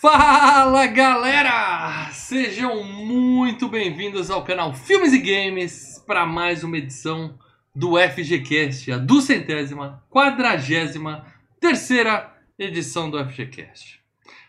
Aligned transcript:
Fala 0.00 0.86
galera! 0.86 2.10
Sejam 2.12 2.82
muito 2.82 3.68
bem-vindos 3.68 4.30
ao 4.30 4.42
canal 4.42 4.72
Filmes 4.72 5.12
e 5.12 5.18
Games 5.18 6.02
para 6.06 6.24
mais 6.24 6.64
uma 6.64 6.78
edição 6.78 7.38
do 7.76 7.98
FGCast, 7.98 8.92
a 8.92 8.96
duzentésima, 8.96 10.02
quadragésima, 10.08 11.26
terceira 11.60 12.34
edição 12.58 13.10
do 13.10 13.22
FGCast. 13.22 14.00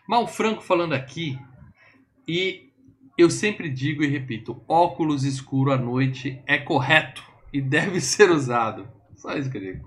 Mal 0.08 0.26
Franco 0.26 0.62
falando 0.62 0.94
aqui 0.94 1.38
e 2.26 2.70
eu 3.18 3.28
sempre 3.28 3.68
digo 3.68 4.02
e 4.02 4.06
repito: 4.06 4.64
óculos 4.66 5.22
escuro 5.22 5.70
à 5.70 5.76
noite 5.76 6.40
é 6.46 6.56
correto 6.56 7.22
e 7.52 7.60
deve 7.60 8.00
ser 8.00 8.30
usado. 8.30 8.88
Só 9.16 9.36
isso 9.36 9.50
que 9.50 9.58
eu 9.58 9.60
digo. 9.60 9.86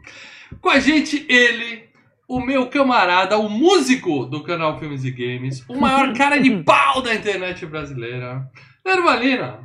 Com 0.61 0.69
a 0.69 0.79
gente, 0.79 1.25
ele, 1.27 1.89
o 2.27 2.39
meu 2.39 2.69
camarada, 2.69 3.37
o 3.37 3.49
músico 3.49 4.25
do 4.25 4.43
canal 4.43 4.79
Filmes 4.79 5.03
e 5.03 5.11
Games, 5.11 5.63
o 5.67 5.75
maior 5.75 6.13
cara 6.17 6.37
de 6.39 6.63
pau 6.63 7.01
da 7.01 7.13
internet 7.13 7.65
brasileira, 7.65 8.49
Nervalina. 8.83 9.63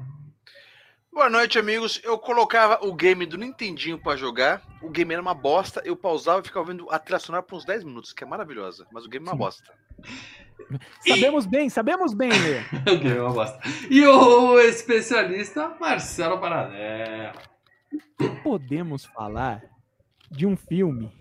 Boa 1.13 1.29
noite, 1.29 1.59
amigos. 1.59 2.01
Eu 2.05 2.17
colocava 2.19 2.87
o 2.87 2.95
game 2.95 3.27
do 3.27 3.37
Nintendinho 3.37 3.99
pra 3.99 4.17
jogar. 4.17 4.63
O 4.81 4.89
game 4.89 5.13
era 5.13 5.21
uma 5.21 5.35
bosta. 5.35 5.83
Eu 5.85 5.97
pausava 5.97 6.41
e 6.41 6.45
ficava 6.45 6.67
vendo 6.67 6.87
a 6.89 7.19
sonora 7.19 7.43
por 7.43 7.57
uns 7.57 7.65
10 7.65 7.83
minutos, 7.83 8.13
que 8.13 8.23
é 8.23 8.27
maravilhosa. 8.27 8.87
Mas 8.93 9.05
o 9.05 9.09
game 9.09 9.27
é 9.27 9.31
uma 9.31 9.37
bosta. 9.37 9.73
Sabemos 11.07 11.47
bem, 11.47 11.69
sabemos 11.69 12.15
bem, 12.15 12.31
Lê. 12.31 12.61
o 12.95 12.99
game 12.99 13.17
é 13.17 13.23
uma 13.23 13.33
bosta. 13.33 13.61
E 13.91 14.07
o 14.07 14.61
especialista, 14.61 15.77
Marcelo 15.81 16.39
Paradela. 16.39 17.33
Podemos 18.45 19.05
falar 19.05 19.63
de 20.31 20.47
um 20.47 20.57
filme 20.57 21.20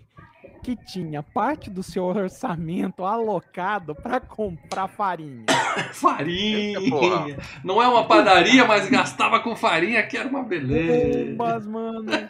que 0.62 0.76
tinha 0.76 1.22
parte 1.22 1.70
do 1.70 1.82
seu 1.82 2.04
orçamento 2.04 3.04
alocado 3.04 3.94
para 3.94 4.20
comprar 4.20 4.88
farinha. 4.88 5.46
farinha! 5.92 7.38
Não 7.64 7.82
é 7.82 7.88
uma 7.88 8.06
padaria, 8.06 8.64
mas 8.64 8.88
gastava 8.88 9.40
com 9.40 9.56
farinha, 9.56 10.02
que 10.06 10.16
era 10.16 10.28
uma 10.28 10.42
beleza. 10.42 11.30
Bombas, 11.30 11.66
mano. 11.66 12.10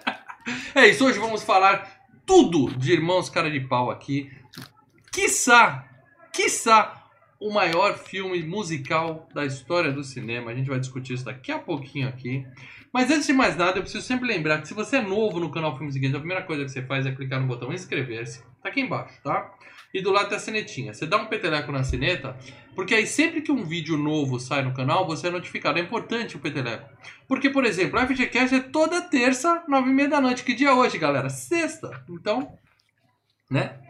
É 0.74 0.88
isso, 0.88 1.04
hoje 1.04 1.18
vamos 1.18 1.42
falar 1.42 2.00
tudo 2.24 2.74
de 2.74 2.92
Irmãos 2.92 3.28
Cara 3.28 3.50
de 3.50 3.60
Pau 3.60 3.90
aqui. 3.90 4.32
Quiçá, 5.12 5.84
quiçá, 6.32 6.99
o 7.40 7.50
maior 7.50 7.96
filme 7.96 8.42
musical 8.42 9.26
da 9.34 9.46
história 9.46 9.90
do 9.90 10.04
cinema. 10.04 10.50
A 10.50 10.54
gente 10.54 10.68
vai 10.68 10.78
discutir 10.78 11.14
isso 11.14 11.24
daqui 11.24 11.50
a 11.50 11.58
pouquinho 11.58 12.06
aqui. 12.06 12.46
Mas 12.92 13.10
antes 13.10 13.26
de 13.26 13.32
mais 13.32 13.56
nada, 13.56 13.78
eu 13.78 13.82
preciso 13.82 14.04
sempre 14.04 14.28
lembrar 14.28 14.60
que 14.60 14.68
se 14.68 14.74
você 14.74 14.96
é 14.96 15.00
novo 15.00 15.40
no 15.40 15.50
canal 15.50 15.76
Filmes 15.76 15.96
e 15.96 16.00
Games, 16.00 16.16
a 16.16 16.18
primeira 16.18 16.42
coisa 16.42 16.64
que 16.64 16.70
você 16.70 16.82
faz 16.82 17.06
é 17.06 17.12
clicar 17.12 17.40
no 17.40 17.46
botão 17.46 17.72
inscrever-se. 17.72 18.42
Tá 18.62 18.68
aqui 18.68 18.82
embaixo, 18.82 19.18
tá? 19.22 19.54
E 19.92 20.02
do 20.02 20.10
lado 20.10 20.28
tem 20.28 20.36
a 20.36 20.40
sinetinha. 20.40 20.92
Você 20.92 21.06
dá 21.06 21.16
um 21.16 21.26
peteleco 21.26 21.72
na 21.72 21.82
sineta, 21.82 22.36
porque 22.74 22.94
aí 22.94 23.06
sempre 23.06 23.40
que 23.40 23.50
um 23.50 23.64
vídeo 23.64 23.96
novo 23.96 24.38
sai 24.38 24.62
no 24.62 24.74
canal, 24.74 25.06
você 25.06 25.28
é 25.28 25.30
notificado. 25.30 25.78
É 25.78 25.82
importante 25.82 26.36
o 26.36 26.40
peteleco. 26.40 26.88
Porque, 27.26 27.48
por 27.48 27.64
exemplo, 27.64 27.98
o 27.98 28.06
FGCast 28.06 28.54
é 28.54 28.60
toda 28.60 29.00
terça, 29.00 29.64
nove 29.66 29.88
e 29.88 29.94
meia 29.94 30.08
da 30.08 30.20
noite. 30.20 30.44
Que 30.44 30.52
dia 30.52 30.68
é 30.68 30.72
hoje, 30.72 30.98
galera? 30.98 31.30
Sexta. 31.30 32.04
Então, 32.08 32.58
né? 33.50 33.80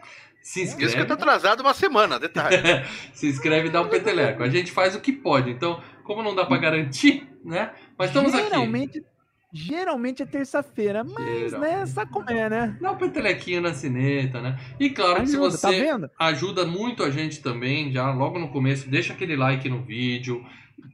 Se 0.41 0.61
inscreve. 0.63 0.85
Isso 0.85 0.95
que 0.95 1.01
eu 1.01 1.07
tô 1.07 1.13
atrasado 1.13 1.61
uma 1.61 1.73
semana, 1.73 2.19
detalhe. 2.19 2.57
Se 3.13 3.27
inscreve 3.27 3.67
e 3.67 3.71
dá 3.71 3.81
um 3.81 3.89
peteleco. 3.89 4.43
A 4.43 4.49
gente 4.49 4.71
faz 4.71 4.95
o 4.95 4.99
que 4.99 5.11
pode. 5.11 5.51
Então, 5.51 5.81
como 6.03 6.23
não 6.23 6.35
dá 6.35 6.45
para 6.45 6.57
garantir, 6.57 7.27
né? 7.45 7.71
Mas 7.97 8.09
estamos 8.09 8.31
geralmente, 8.31 8.99
aqui. 8.99 9.07
Geralmente 9.53 10.23
é 10.23 10.25
terça-feira, 10.25 11.03
mas 11.03 11.51
né, 11.51 11.85
sabe 11.85 12.09
como 12.09 12.29
é, 12.29 12.49
né? 12.49 12.77
Dá 12.79 12.91
um 12.91 12.97
petelequinho 12.97 13.59
na 13.59 13.73
cineta, 13.73 14.39
né? 14.41 14.57
E 14.79 14.89
claro 14.89 15.21
ajuda, 15.21 15.25
que 15.25 15.29
se 15.29 15.37
você 15.37 15.61
tá 15.61 15.71
vendo? 15.71 16.09
ajuda 16.17 16.65
muito 16.65 17.03
a 17.03 17.11
gente 17.11 17.41
também, 17.41 17.91
já 17.91 18.09
logo 18.13 18.39
no 18.39 18.49
começo, 18.49 18.89
deixa 18.89 19.11
aquele 19.11 19.35
like 19.35 19.67
no 19.67 19.83
vídeo, 19.83 20.45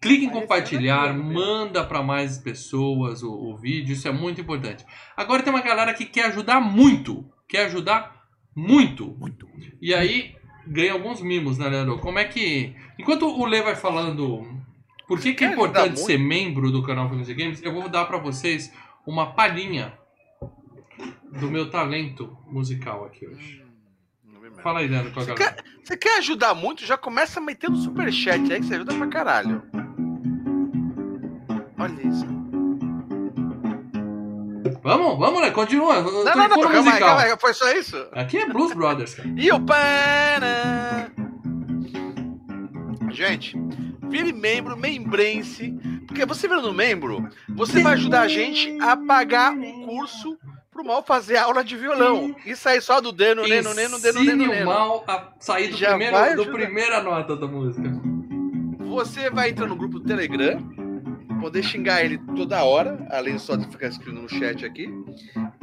clique 0.02 0.26
em 0.26 0.30
compartilhar, 0.30 1.14
manda 1.14 1.84
para 1.84 2.02
mais 2.02 2.40
pessoas 2.40 3.22
o, 3.22 3.32
o 3.32 3.56
vídeo, 3.56 3.94
isso 3.94 4.08
é 4.08 4.12
muito 4.12 4.42
importante. 4.42 4.84
Agora 5.16 5.44
tem 5.44 5.54
uma 5.54 5.62
galera 5.62 5.94
que 5.94 6.06
quer 6.06 6.26
ajudar 6.26 6.60
muito, 6.60 7.32
quer 7.48 7.66
ajudar 7.66 8.17
muito. 8.58 9.16
Muito. 9.20 9.48
E 9.80 9.94
aí 9.94 10.36
ganha 10.66 10.94
alguns 10.94 11.22
mimos, 11.22 11.58
né, 11.58 11.70
Leandro? 11.70 12.00
Como 12.00 12.18
é 12.18 12.26
que. 12.26 12.76
Enquanto 12.98 13.28
o 13.28 13.46
Lê 13.46 13.62
vai 13.62 13.76
falando 13.76 14.48
por 15.08 15.20
que, 15.20 15.34
que 15.34 15.46
é 15.46 15.52
importante 15.54 16.00
ser 16.00 16.18
membro 16.18 16.72
do 16.72 16.84
canal 16.84 17.08
Filmes 17.08 17.30
e 17.30 17.34
Games, 17.34 17.62
eu 17.64 17.72
vou 17.72 17.88
dar 17.88 18.06
para 18.06 18.18
vocês 18.18 18.74
uma 19.06 19.28
palhinha 19.34 19.94
do 21.40 21.50
meu 21.50 21.70
talento 21.70 22.36
musical 22.48 23.06
aqui 23.06 23.28
hoje. 23.28 23.64
Mesmo. 24.26 24.62
Fala 24.62 24.80
aí, 24.80 24.88
Leandro, 24.88 25.12
com 25.12 25.20
a 25.20 25.24
Você 25.24 25.34
galera. 25.34 25.56
quer, 25.56 25.64
você 25.84 25.98
quer 25.98 26.18
ajudar 26.18 26.56
muito? 26.56 26.86
Já 26.86 26.98
começa 26.98 27.40
metendo 27.40 27.78
superchat 27.78 28.52
aí 28.52 28.60
que 28.60 28.66
você 28.66 28.76
ajuda 28.76 28.96
pra 28.96 29.08
caralho. 29.08 29.62
Olha 31.78 32.08
isso. 32.08 32.37
Vamos, 34.88 35.20
vamos, 35.20 35.42
Lê, 35.42 35.52
continua. 35.52 36.02
Não, 36.02 36.24
não, 36.24 36.24
não, 36.24 36.50
fundo 36.56 36.70
calma 36.70 36.98
calma. 36.98 37.38
Foi 37.38 37.54
só 37.54 37.70
isso? 37.74 38.08
Aqui 38.14 38.38
é 38.38 38.48
Blues 38.48 38.72
Brothers, 38.72 39.16
cara. 39.16 39.28
E 39.36 39.52
o 39.52 39.60
pana. 39.60 41.12
Gente, 43.12 43.54
vire 44.04 44.32
membro, 44.32 44.78
membrense. 44.78 45.78
Porque 46.08 46.26
você 46.26 46.48
virando 46.48 46.74
membro, 46.74 47.28
você 47.50 47.84
vai 47.84 47.96
ajudar 47.96 48.22
a 48.22 48.28
gente 48.30 48.78
a 48.80 48.96
pagar 48.96 49.52
um 49.52 49.86
curso 49.86 50.38
pro 50.72 50.86
mal 50.86 51.04
fazer 51.04 51.36
aula 51.36 51.66
de 51.66 51.76
violão. 51.76 52.34
E 52.46 52.56
sair 52.56 52.82
só 52.82 53.02
do 53.02 53.12
deno, 53.12 53.46
neno, 53.46 53.74
neno, 53.74 54.00
deno, 54.00 54.24
neno, 54.24 54.36
Ensine 54.36 54.48
o 54.48 54.52
neno. 54.52 54.66
mal 54.68 55.04
a 55.06 55.34
sair 55.38 55.68
do 55.68 55.76
Já 55.76 55.98
primeiro, 55.98 56.36
do 56.38 56.46
primeira 56.50 57.04
nota 57.04 57.36
da 57.36 57.46
música. 57.46 57.92
Você 58.88 59.30
vai 59.30 59.50
entrar 59.50 59.68
no 59.68 59.76
grupo 59.76 60.00
do 60.00 60.06
Telegram, 60.06 60.66
poder 61.40 61.64
xingar 61.64 62.04
ele 62.04 62.18
toda 62.36 62.64
hora, 62.64 63.06
além 63.12 63.38
só 63.38 63.56
de 63.56 63.68
ficar 63.68 63.88
escrevendo 63.88 64.22
no 64.24 64.30
chat 64.30 64.66
aqui. 64.66 64.90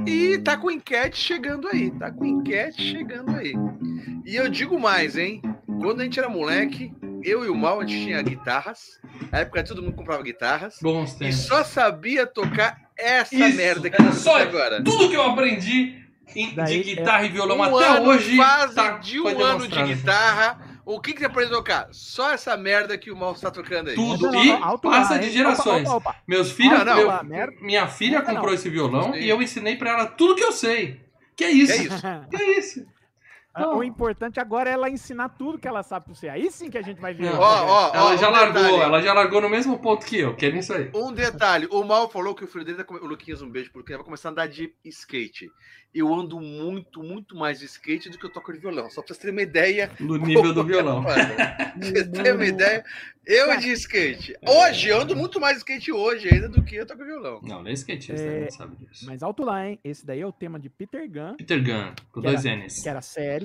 E 0.07 0.39
tá 0.39 0.57
com 0.57 0.71
enquete 0.71 1.17
chegando 1.19 1.69
aí, 1.69 1.91
tá 1.93 2.11
com 2.11 2.25
enquete 2.25 2.83
chegando 2.83 3.35
aí. 3.37 3.55
E 4.25 4.37
eu 4.37 4.49
digo 4.49 4.79
mais, 4.79 5.17
hein? 5.17 5.41
Quando 5.81 6.01
a 6.01 6.05
gente 6.05 6.19
era 6.19 6.29
moleque, 6.29 6.93
eu 7.23 7.45
e 7.45 7.49
o 7.49 7.55
Mal, 7.55 7.81
a 7.81 7.87
gente 7.87 8.05
tinha 8.05 8.23
guitarras. 8.23 9.01
Na 9.33 9.39
época 9.41 9.65
todo 9.65 9.83
mundo 9.83 9.95
comprava 9.97 10.23
guitarras. 10.23 10.79
Bons 10.81 11.19
E 11.21 11.33
só 11.33 11.65
sabia 11.65 12.27
tocar 12.27 12.81
essa 12.99 13.35
Isso, 13.35 13.56
merda 13.56 13.91
que 13.91 13.97
era 14.01 14.11
eu 14.11 14.12
só- 14.15 14.39
agora. 14.39 14.83
Tudo 14.83 15.09
que 15.09 15.17
eu 15.17 15.23
aprendi 15.23 16.03
em- 16.35 16.55
Daí, 16.55 16.83
de 16.83 16.95
guitarra 16.95 17.25
e 17.27 17.29
violão 17.31 17.59
Um 17.59 17.62
até 17.77 17.89
ano, 17.99 18.06
hoje 18.09 18.37
fase 18.37 18.75
tá, 18.75 18.91
de 18.99 19.21
um 19.21 19.27
ano 19.43 19.67
de 19.69 19.83
guitarra. 19.83 20.74
O 20.87 21.00
que, 21.00 21.12
que 21.15 21.21
você 21.21 21.27
aprendeu 21.27 21.55
a 21.55 21.56
tocar? 21.59 21.89
Só 21.93 22.31
essa 22.33 22.56
merda 22.56 22.97
que 22.99 23.11
o 23.11 23.17
Mal 23.17 23.33
está 23.33 23.50
tocando 23.50 23.89
aí. 23.89 23.95
Tudo. 23.95 24.31
Não, 24.31 24.45
E 24.45 24.49
não, 24.59 24.78
passa 24.78 25.15
lá, 25.15 25.19
de 25.21 25.31
gerações. 25.31 25.89
Opa, 25.89 25.97
opa, 25.97 26.11
opa. 26.11 26.21
Meus 26.28 26.50
filhos, 26.53 26.81
Ah, 26.81 26.84
não, 26.84 27.25
meu- 27.25 27.53
minha 27.62 27.87
filha 27.87 28.21
comprou 28.21 28.47
não. 28.49 28.55
esse 28.55 28.69
violão 28.69 29.12
Sim. 29.15 29.21
e 29.21 29.28
eu 29.28 29.41
ensinei 29.41 29.77
pra 29.77 29.91
ela 29.91 30.06
tudo 30.06 30.34
que 30.34 30.44
eu 30.44 30.53
sei. 30.53 31.00
Que 31.37 31.44
é 31.44 31.50
isso? 31.50 31.73
Que 31.73 31.78
é 31.81 31.84
isso? 31.84 31.97
Que 32.31 32.37
é 32.43 32.59
isso? 32.59 32.87
Não. 33.56 33.78
O 33.78 33.84
importante 33.84 34.41
agora 34.41 34.69
é 34.70 34.72
ela 34.72 34.91
ensinar 34.91 35.28
tudo 35.31 35.59
que 35.59 35.69
ela 35.69 35.82
sabe 35.82 36.06
pra 36.06 36.15
você. 36.15 36.28
Aí 36.28 36.50
sim 36.50 36.70
que 36.70 36.78
a 36.78 36.82
gente 36.82 37.00
vai 37.00 37.15
ver. 37.15 37.31
Não. 37.31 37.38
Ó, 37.38 37.44
ó, 37.66 37.94
ela 37.94 38.04
ó, 38.12 38.16
já 38.16 38.28
um 38.28 38.32
largou, 38.32 38.62
detalhe. 38.62 38.82
ela 38.82 39.03
já 39.03 39.12
largou 39.12 39.41
no 39.41 39.48
mesmo 39.48 39.78
ponto 39.78 40.04
que 40.04 40.19
eu, 40.19 40.34
que 40.34 40.47
é 40.47 40.50
nisso 40.53 40.72
aí. 40.72 40.91
Um 40.94 41.12
detalhe, 41.12 41.66
o 41.70 41.84
Mal 41.84 42.09
falou 42.10 42.34
que 42.34 42.44
o 42.44 42.48
filho 42.48 42.64
dele, 42.64 42.78
tá 42.78 42.84
come- 42.84 43.00
o 43.00 43.06
Luquinhas, 43.06 43.43
um 43.43 43.48
beijo, 43.50 43.70
porque 43.72 43.94
vai 43.94 44.04
começar 44.04 44.28
a 44.28 44.32
andar 44.32 44.48
de 44.48 44.72
skate. 44.84 45.50
Eu 45.94 46.12
ando 46.12 46.40
muito, 46.40 47.05
muito 47.05 47.37
mais 47.37 47.61
de 47.61 47.67
skate 47.67 48.11
do 48.11 48.19
que 48.19 48.26
eu 48.26 48.31
toco 48.32 48.52
de 48.52 48.58
violão. 48.58 48.90
Só 48.90 49.00
pra 49.00 49.06
vocês 49.08 49.19
terem 49.19 49.32
uma 49.32 49.43
ideia. 49.43 49.88
No 50.00 50.17
nível 50.17 50.52
do 50.52 50.64
violão. 50.67 51.05
Vocês 51.76 52.08
terem 52.08 52.32
uma 52.32 52.44
ideia, 52.46 52.84
eu 53.25 53.56
de 53.58 53.70
skate. 53.73 54.34
Hoje, 54.44 54.88
eu 54.88 55.00
ando 55.00 55.14
muito 55.14 55.38
mais 55.40 55.55
de 55.55 55.58
skate 55.58 55.93
hoje 55.93 56.29
ainda 56.32 56.49
do 56.49 56.64
que 56.64 56.75
eu 56.76 56.84
toco 56.87 57.05
violão. 57.05 57.40
Não, 57.44 57.62
não 57.62 57.69
é 57.70 57.73
skatista, 57.75 58.12
É, 58.20 58.37
a 58.38 58.40
gente 58.40 58.55
sabe 58.55 58.76
disso. 58.76 59.06
Mas 59.06 59.23
alto 59.23 59.44
lá, 59.44 59.69
hein? 59.69 59.79
Esse 59.84 60.05
daí 60.05 60.20
é 60.20 60.26
o 60.26 60.32
tema 60.32 60.58
de 60.58 60.69
Peter 60.69 61.08
Gunn, 61.08 61.37
Peter 61.37 61.62
Gunn, 61.62 61.93
com 62.11 62.20
dois 62.20 62.44
era- 62.44 62.56
N's. 62.56 62.82
que 62.82 62.88
era 62.88 63.00
série, 63.00 63.44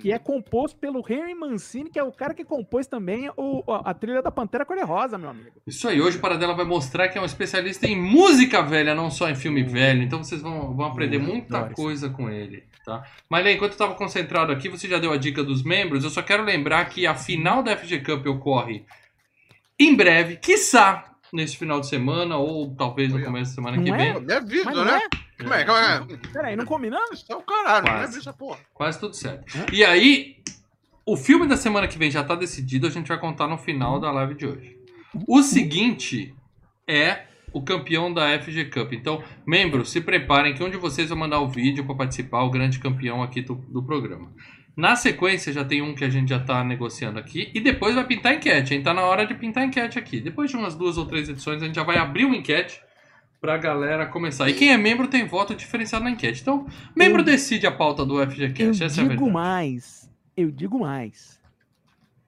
que 0.00 0.12
é 0.12 0.18
composto 0.18 0.78
pelo 0.78 1.04
Henry 1.08 1.34
Mancini, 1.34 1.90
que 1.90 1.98
é 1.98 2.02
o 2.02 2.12
cara 2.12 2.34
que 2.34 2.44
compôs 2.44 2.86
também 2.86 3.30
o, 3.36 3.62
a 3.66 3.94
trilha 3.94 4.22
da 4.22 4.30
Pantera 4.30 4.64
Cor-de-Rosa, 4.64 5.16
meu 5.16 5.30
amigo. 5.30 5.50
Isso 5.66 5.88
aí, 5.88 6.00
hoje 6.00 6.18
o 6.18 6.20
Paradela 6.20 6.54
vai 6.54 6.64
mostrar 6.64 7.08
que 7.08 7.18
é 7.18 7.20
um 7.20 7.24
especialista 7.24 7.86
em 7.86 8.00
música 8.00 8.62
velha, 8.62 8.94
não 8.94 9.10
só 9.10 9.28
em 9.28 9.34
filme 9.34 9.62
velho. 9.62 10.02
Então 10.02 10.22
vocês 10.22 10.42
vão, 10.42 10.74
vão 10.74 10.86
aprender 10.86 11.18
Hum, 11.18 11.24
muita 11.24 11.58
adoro 11.58 11.74
coisa 11.74 12.10
com 12.10 12.28
ele, 12.28 12.64
tá? 12.84 13.04
Mas 13.28 13.46
enquanto 13.46 13.72
eu 13.72 13.74
estava 13.74 13.94
concentrado 13.94 14.52
aqui, 14.52 14.68
você 14.68 14.88
já 14.88 14.98
deu 14.98 15.12
a 15.12 15.16
dica 15.16 15.42
dos 15.42 15.62
membros. 15.62 16.04
Eu 16.04 16.10
só 16.10 16.22
quero 16.22 16.42
lembrar 16.42 16.84
que 16.86 17.06
a 17.06 17.14
final 17.14 17.62
da 17.62 17.76
FG 17.76 18.00
Cup 18.00 18.26
ocorre 18.26 18.84
em 19.78 19.94
breve, 19.94 20.36
quiçá 20.36 21.13
nesse 21.34 21.56
final 21.56 21.80
de 21.80 21.88
semana 21.88 22.36
ou 22.36 22.74
talvez 22.76 23.12
no 23.12 23.22
começo 23.22 23.50
da 23.50 23.54
semana 23.56 23.82
que 23.82 23.90
Não 23.90 23.96
vem. 23.98 24.08
é? 24.08 24.12
Pô, 24.14 24.20
Me 24.20 24.32
avisa, 24.32 24.64
Mas 24.64 24.76
não 24.76 24.84
né? 24.84 25.00
é? 25.02 25.42
Como 25.42 25.54
é? 25.54 25.64
Como 25.64 25.78
é? 25.78 26.06
Peraí, 26.32 26.56
não 26.56 26.64
combinamos? 26.64 27.20
Isso 27.22 27.32
é 27.32 27.36
o 27.36 27.42
caralho, 27.42 27.84
não 27.86 27.92
é 27.92 27.96
Quase. 27.98 28.18
essa 28.20 28.32
porra. 28.32 28.58
Quase 28.72 29.00
tudo 29.00 29.14
certo. 29.14 29.44
E 29.72 29.84
aí, 29.84 30.36
o 31.04 31.16
filme 31.16 31.46
da 31.46 31.56
semana 31.56 31.88
que 31.88 31.98
vem 31.98 32.10
já 32.10 32.22
tá 32.22 32.34
decidido, 32.34 32.86
a 32.86 32.90
gente 32.90 33.08
vai 33.08 33.18
contar 33.18 33.48
no 33.48 33.58
final 33.58 33.98
da 34.00 34.10
live 34.12 34.34
de 34.34 34.46
hoje. 34.46 34.78
O 35.26 35.42
seguinte 35.42 36.34
é 36.88 37.24
o 37.52 37.62
campeão 37.62 38.12
da 38.12 38.36
FG 38.40 38.64
Cup. 38.66 38.92
Então, 38.92 39.22
membros, 39.46 39.90
se 39.90 40.00
preparem 40.00 40.54
que 40.54 40.62
um 40.62 40.70
de 40.70 40.76
vocês 40.76 41.08
vai 41.08 41.18
mandar 41.18 41.40
o 41.40 41.48
vídeo 41.48 41.84
para 41.84 41.94
participar, 41.94 42.42
o 42.42 42.50
grande 42.50 42.78
campeão 42.78 43.22
aqui 43.22 43.40
do, 43.42 43.54
do 43.54 43.82
programa. 43.82 44.32
Na 44.76 44.96
sequência 44.96 45.52
já 45.52 45.64
tem 45.64 45.80
um 45.82 45.94
que 45.94 46.04
a 46.04 46.10
gente 46.10 46.28
já 46.30 46.40
tá 46.40 46.64
negociando 46.64 47.18
aqui. 47.18 47.50
E 47.54 47.60
depois 47.60 47.94
vai 47.94 48.04
pintar 48.04 48.34
enquete, 48.34 48.74
hein? 48.74 48.82
Tá 48.82 48.92
na 48.92 49.02
hora 49.02 49.24
de 49.24 49.34
pintar 49.34 49.64
enquete 49.64 49.98
aqui. 49.98 50.20
Depois 50.20 50.50
de 50.50 50.56
umas 50.56 50.74
duas 50.74 50.98
ou 50.98 51.06
três 51.06 51.28
edições, 51.28 51.62
a 51.62 51.66
gente 51.66 51.76
já 51.76 51.84
vai 51.84 51.96
abrir 51.96 52.24
uma 52.24 52.36
enquete 52.36 52.80
pra 53.40 53.56
galera 53.56 54.04
começar. 54.06 54.48
E 54.48 54.54
quem 54.54 54.72
é 54.72 54.76
membro 54.76 55.06
tem 55.06 55.26
voto 55.26 55.54
diferenciado 55.54 56.04
na 56.04 56.10
enquete. 56.10 56.40
Então, 56.42 56.66
membro 56.96 57.20
Eu- 57.20 57.24
decide 57.24 57.66
a 57.66 57.70
pauta 57.72 58.04
do 58.04 58.18
Eu 58.20 58.26
FGCast. 58.28 58.82
Essa 58.82 59.00
é 59.00 59.04
a 59.04 59.08
digo 59.08 59.08
verdade. 59.26 59.30
mais. 59.32 60.10
Eu 60.36 60.50
digo 60.50 60.80
mais. 60.80 61.38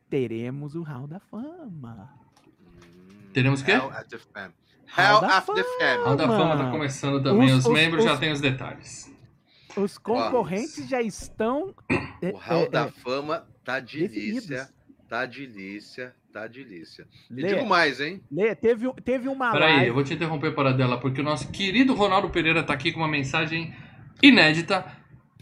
Teremos 0.09 0.77
o 0.77 0.83
Hall 0.83 1.09
da 1.09 1.19
Fama. 1.19 2.11
Teremos 3.33 3.61
o 3.61 3.65
quê? 3.65 3.73
Hell 3.73 3.91
at 3.91 4.07
the 4.09 4.19
Fam. 4.19 4.53
Hall 4.87 5.21
da 5.21 5.39
at 5.39 5.47
the 5.47 5.65
Fam. 5.65 6.05
Hall 6.05 6.17
da 6.17 6.27
Fama 6.29 6.51
tá 6.53 6.59
Fama. 6.59 6.71
começando 6.71 7.21
também. 7.23 7.47
Os- 7.49 7.53
Os, 7.59 7.67
os- 7.67 7.73
membros 7.73 8.05
já 8.05 8.13
os- 8.15 8.19
têm 8.21 8.31
os 8.33 8.41
detalhes. 8.41 9.13
Os 9.77 9.99
concorrentes 9.99 10.89
já 10.89 11.03
estão. 11.03 11.75
O 12.23 12.37
Hall 12.37 12.63
é, 12.63 12.69
da 12.69 12.87
é, 12.87 12.91
Fama 12.91 13.47
tá 13.65 13.79
delícia. 13.79 14.69
Tá 15.09 15.27
delícia. 15.27 16.15
Tá 16.33 16.47
delícia. 16.47 17.07
E 17.31 17.35
Lê, 17.35 17.49
digo 17.49 17.67
mais, 17.67 18.01
hein? 18.01 18.23
Lê, 18.31 18.55
teve, 18.55 18.93
teve 19.05 19.29
uma 19.29 19.53
Peraí, 19.53 19.73
live. 19.73 19.89
eu 19.89 19.95
vou 19.95 20.05
te 20.05 20.15
interromper 20.15 20.55
para 20.55 20.73
dela, 20.73 20.99
porque 21.01 21.21
o 21.21 21.25
nosso 21.25 21.51
querido 21.51 21.95
Ronaldo 21.95 22.29
Pereira 22.31 22.63
tá 22.63 22.75
aqui 22.75 22.93
com 22.93 23.01
uma 23.01 23.09
mensagem 23.09 23.75
inédita. 24.23 24.85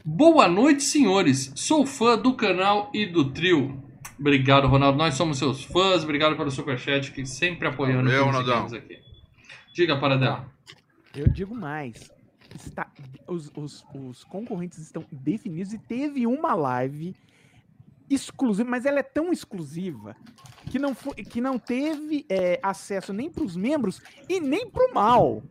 Boa 0.04 0.46
noite, 0.46 0.82
senhores. 0.82 1.52
Sou 1.56 1.86
fã 1.86 2.16
do 2.16 2.34
canal 2.34 2.90
e 2.94 3.06
do 3.06 3.32
trio. 3.32 3.82
Obrigado, 4.19 4.69
Ronaldo. 4.69 4.98
Nós 4.98 5.14
somos 5.14 5.38
seus 5.38 5.64
fãs. 5.64 6.04
Obrigado 6.04 6.36
pelo 6.36 6.50
superchat, 6.50 7.10
que 7.10 7.26
sempre 7.26 7.66
apoiando 7.66 8.10
Valeu, 8.10 8.28
aqui. 8.76 8.98
Diga 9.75 9.98
para 9.98 10.16
dela. 10.16 10.48
Eu 11.16 11.28
digo 11.28 11.54
mais. 11.54 12.13
Está, 12.55 12.87
os, 13.27 13.51
os, 13.56 13.85
os 13.95 14.25
concorrentes 14.25 14.79
estão 14.79 15.05
definidos 15.11 15.73
e 15.73 15.79
teve 15.79 16.27
uma 16.27 16.55
live 16.55 17.15
exclusiva, 18.09 18.69
mas 18.69 18.85
ela 18.85 19.01
é 19.01 19.03
tão 19.03 19.33
exclusiva 19.33 20.15
que 20.71 20.79
não, 20.79 20.95
foi, 20.95 21.15
que 21.15 21.41
não 21.41 21.59
teve 21.59 22.25
é, 22.29 22.61
acesso 22.62 23.12
nem 23.12 23.31
para 23.31 23.43
os 23.43 23.56
membros 23.56 24.01
e 24.29 24.41
nem 24.41 24.69
para 24.71 24.89
o 24.91 24.95
mal. 24.95 25.43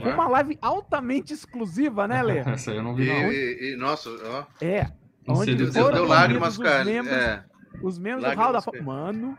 Foi 0.00 0.12
Uma 0.12 0.26
live 0.28 0.58
altamente 0.60 1.32
exclusiva, 1.32 2.08
né, 2.08 2.20
Lê? 2.22 2.38
Essa 2.50 2.72
aí 2.72 2.78
eu 2.78 2.82
não 2.82 2.98
E, 2.98 3.02
vi, 3.04 3.08
não. 3.08 3.32
e- 3.32 3.72
e, 3.72 3.76
nossa, 3.76 4.10
ó. 4.10 4.44
É. 4.64 4.90
Onde 5.28 5.54
do 5.54 5.70
Deu, 5.70 5.84
foram 5.84 5.94
deu 5.98 6.06
lágrimas, 6.06 6.58
os 6.58 6.62
cara. 6.64 6.84
membros, 6.84 7.14
É. 7.16 7.44
Os 7.82 7.98
membros 7.98 8.22
do 8.24 8.28
Lágrimas 8.28 8.44
Hall 8.44 8.52
da 8.52 8.60
Fama. 8.62 8.82
Mano, 8.82 9.38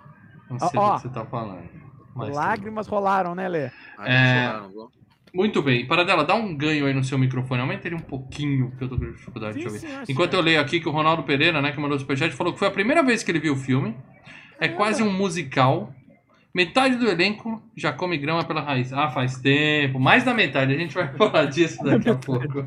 Não 0.50 0.60
sei 0.60 0.80
Ó, 0.80 0.90
do 0.92 0.96
que 0.96 1.02
você 1.02 1.10
tá 1.10 1.26
falando. 1.26 1.70
Mas 2.16 2.30
lágrimas 2.36 2.88
rolaram, 2.88 3.36
né, 3.36 3.48
Lê? 3.50 3.72
Ai, 3.98 4.12
É. 4.12 4.60
vou. 4.74 4.90
Muito 5.36 5.62
bem. 5.62 5.86
Para 5.86 6.04
dela, 6.06 6.24
dá 6.24 6.34
um 6.34 6.56
ganho 6.56 6.86
aí 6.86 6.94
no 6.94 7.04
seu 7.04 7.18
microfone. 7.18 7.60
Aumenta 7.62 7.88
ele 7.88 7.96
um 7.96 8.00
pouquinho, 8.00 8.70
porque 8.70 8.86
eu 8.86 8.90
tô 8.90 8.98
com 8.98 9.12
dificuldade 9.12 9.58
de 9.60 9.70
Sim, 9.70 9.88
ouvir. 9.88 10.10
Enquanto 10.12 10.34
eu 10.34 10.42
leio 10.42 10.62
aqui 10.62 10.80
que 10.80 10.88
o 10.88 10.92
Ronaldo 10.92 11.24
Pereira, 11.24 11.62
né, 11.62 11.72
que 11.74 11.80
mandou 11.80 11.98
o 11.98 12.00
superchat, 12.00 12.34
falou 12.34 12.54
que 12.54 12.60
foi 12.60 12.68
a 12.70 12.72
primeira 12.72 13.04
vez 13.04 13.22
que 13.22 13.32
ele 13.32 13.40
viu 13.40 13.54
o 13.54 13.58
filme. 13.58 13.96
É 14.60 14.70
quase 14.70 15.04
um 15.04 15.12
musical. 15.12 15.94
Metade 16.54 16.96
do 16.96 17.06
elenco 17.10 17.62
já 17.76 17.92
come 17.92 18.18
grama 18.18 18.46
pela 18.46 18.62
raiz. 18.62 18.94
Ah, 18.94 19.10
faz 19.10 19.38
tempo. 19.42 20.00
Mais 20.00 20.24
da 20.24 20.34
metade. 20.34 20.74
A 20.74 20.78
gente 20.78 20.94
vai 20.96 21.12
falar 21.18 21.46
disso 21.48 21.84
daqui 21.84 22.10
a 22.10 22.16
pouco. 22.16 22.66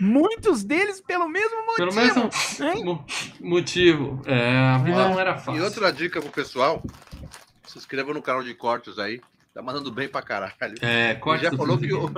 Muitos 0.00 0.64
deles 0.64 1.02
pelo 1.02 1.28
mesmo 1.28 1.50
Pelo 1.76 1.92
motivo. 1.94 2.20
menos 2.20 2.60
hein? 2.60 2.82
um 2.82 2.84
mo- 2.86 3.04
motivo. 3.38 4.22
É, 4.24 4.56
a 4.56 4.78
vida 4.78 4.96
É. 5.02 5.08
não 5.10 5.20
era 5.20 5.36
fácil. 5.36 5.60
E 5.60 5.62
outra 5.62 5.92
dica 5.92 6.22
pro 6.22 6.30
pessoal: 6.30 6.82
se 7.66 7.76
inscreva 7.76 8.14
no 8.14 8.22
canal 8.22 8.42
de 8.42 8.54
cortes 8.54 8.98
aí. 8.98 9.20
Tá 9.54 9.62
mandando 9.62 9.90
bem 9.90 10.08
pra 10.08 10.22
caralho. 10.22 10.52
É, 10.82 11.14
corte 11.14 11.42
já 11.44 11.50
falou 11.52 11.78
que 11.78 11.92
o-. 11.92 12.12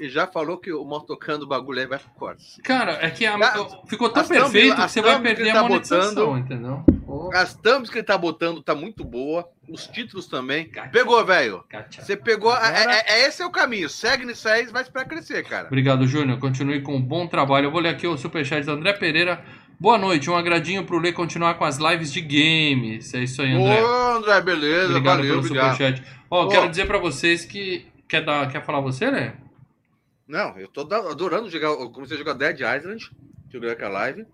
E 0.00 0.08
já 0.08 0.26
falou 0.26 0.56
que 0.58 0.72
o 0.72 0.84
motocando 0.84 1.44
o 1.44 1.48
bagulho 1.48 1.78
aí 1.78 1.86
vai 1.86 1.98
pro 1.98 2.10
cortes. 2.10 2.58
Cara, 2.64 2.98
é 3.00 3.08
que 3.10 3.24
a- 3.24 3.38
Cara, 3.38 3.68
ficou 3.86 4.08
tão 4.08 4.22
as 4.22 4.28
thumb- 4.28 4.40
perfeito 4.42 4.74
que 4.74 4.88
você 4.88 5.00
vai 5.00 5.20
perder 5.20 5.50
a 5.50 5.54
tá 5.54 5.62
monetização, 5.62 6.14
botando- 6.26 6.38
entendeu? 6.38 6.84
Ô, 7.06 7.30
As 7.32 7.54
thumbs 7.54 7.88
que 7.88 7.98
ele 7.98 8.04
tá 8.06 8.18
botando 8.18 8.62
tá 8.62 8.74
muito 8.74 9.04
boa. 9.04 9.48
Os 9.68 9.86
títulos 9.86 10.26
também. 10.26 10.68
Gacha. 10.70 10.88
Pegou, 10.90 11.24
velho. 11.24 11.62
Você 11.90 12.16
pegou. 12.16 12.52
é- 12.52 12.56
Agora- 12.56 12.92
é- 12.94 13.04
é- 13.06 13.28
esse 13.28 13.42
é 13.42 13.46
o 13.46 13.50
caminho. 13.50 13.88
Segue 13.88 14.24
nisso 14.26 14.48
aí, 14.48 14.66
vai 14.66 14.82
esperar 14.82 15.04
crescer, 15.06 15.44
cara. 15.44 15.66
Obrigado, 15.68 16.04
Júnior. 16.06 16.38
Continue 16.38 16.80
com 16.82 16.96
um 16.96 17.00
bom 17.02 17.26
trabalho. 17.28 17.66
Eu 17.66 17.70
vou 17.70 17.80
ler 17.80 17.90
aqui 17.90 18.06
o 18.06 18.16
superchat 18.18 18.64
do 18.66 18.72
André 18.72 18.94
Pereira. 18.94 19.44
Boa 19.78 19.98
noite. 19.98 20.28
Um 20.30 20.36
agradinho 20.36 20.84
pro 20.84 20.98
Lê 20.98 21.12
continuar 21.12 21.54
com 21.54 21.64
as 21.64 21.76
lives 21.76 22.12
de 22.12 22.20
games. 22.20 23.14
É 23.14 23.18
isso 23.20 23.40
aí, 23.42 23.52
André. 23.52 23.82
Ô, 23.82 24.16
André, 24.16 24.40
beleza. 24.40 24.86
obrigado 24.88 25.16
valeu, 25.16 25.30
pelo 25.34 25.38
obrigado. 25.46 25.72
superchat. 25.76 26.21
Ó, 26.34 26.46
Ô. 26.46 26.48
quero 26.48 26.70
dizer 26.70 26.86
pra 26.86 26.96
vocês 26.96 27.44
que. 27.44 27.84
Quer, 28.08 28.24
dar, 28.24 28.50
quer 28.50 28.64
falar 28.64 28.80
você, 28.80 29.10
Lê? 29.10 29.32
Não, 30.26 30.56
eu 30.58 30.66
tô 30.66 30.82
da- 30.82 31.10
adorando 31.10 31.50
jogar. 31.50 31.68
Eu 31.68 31.90
comecei 31.90 32.16
a 32.16 32.18
jogar 32.18 32.32
Dead 32.32 32.58
Island. 32.60 33.10
Joguei 33.52 33.70
aquela 33.70 33.90
live. 34.00 34.24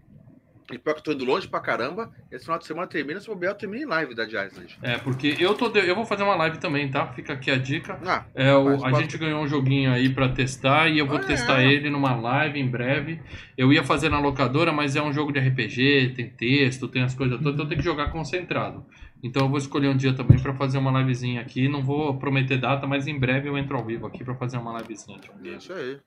E 0.70 0.76
pior 0.78 0.92
que 0.92 1.00
eu 1.00 1.04
tô 1.04 1.12
indo 1.12 1.24
longe 1.24 1.48
pra 1.48 1.60
caramba. 1.60 2.12
Esse 2.30 2.44
final 2.44 2.58
de 2.58 2.66
semana 2.66 2.86
termina, 2.86 3.18
se 3.18 3.26
bobear, 3.26 3.52
eu 3.52 3.56
termino 3.56 3.82
em 3.82 3.86
live 3.86 4.14
Dead 4.14 4.28
Island. 4.28 4.78
É, 4.82 4.98
porque 4.98 5.34
eu 5.40 5.54
tô. 5.54 5.68
de- 5.70 5.78
Eu 5.88 5.96
vou 5.96 6.04
fazer 6.04 6.22
uma 6.22 6.36
live 6.36 6.58
também, 6.58 6.88
tá? 6.90 7.06
Fica 7.06 7.32
aqui 7.32 7.50
a 7.50 7.56
dica. 7.56 7.98
Ah, 8.06 8.24
É, 8.34 8.54
o- 8.54 8.84
a 8.84 8.92
gente 9.00 9.16
ganhou 9.18 9.42
um 9.42 9.48
joguinho 9.48 9.90
aí 9.90 10.08
pra 10.10 10.28
testar 10.28 10.86
e 10.88 10.98
eu 10.98 11.06
vou 11.06 11.16
Ah, 11.16 11.24
testar 11.24 11.62
é? 11.62 11.66
ele 11.72 11.90
numa 11.90 12.14
live 12.14 12.60
em 12.60 12.68
breve. 12.68 13.20
Eu 13.56 13.72
ia 13.72 13.82
fazer 13.82 14.08
na 14.08 14.20
locadora, 14.20 14.70
mas 14.72 14.94
é 14.94 15.02
um 15.02 15.12
jogo 15.12 15.32
de 15.32 15.40
RPG, 15.40 16.12
tem 16.14 16.28
texto, 16.28 16.86
tem 16.86 17.02
as 17.02 17.14
coisas 17.14 17.38
todas, 17.38 17.54
então 17.54 17.66
tem 17.66 17.78
que 17.78 17.84
jogar 17.84 18.12
concentrado. 18.12 18.84
Então 19.22 19.46
eu 19.46 19.48
vou 19.48 19.58
escolher 19.58 19.88
um 19.88 19.96
dia 19.96 20.12
também 20.12 20.38
pra 20.38 20.54
fazer 20.54 20.78
uma 20.78 20.96
livezinha 21.00 21.40
aqui. 21.40 21.68
Não 21.68 21.82
vou 21.82 22.14
prometer 22.18 22.58
data, 22.58 22.86
mas 22.86 23.06
em 23.06 23.18
breve 23.18 23.48
eu 23.48 23.58
entro 23.58 23.76
ao 23.76 23.84
vivo 23.84 24.06
aqui 24.06 24.24
pra 24.24 24.34
fazer 24.34 24.58
uma 24.58 24.78
livezinha 24.78 25.18
de 25.18 25.30
um 25.30 25.34
é 25.40 25.42
game. 25.42 25.56
isso 25.56 25.72
aí. 25.72 25.98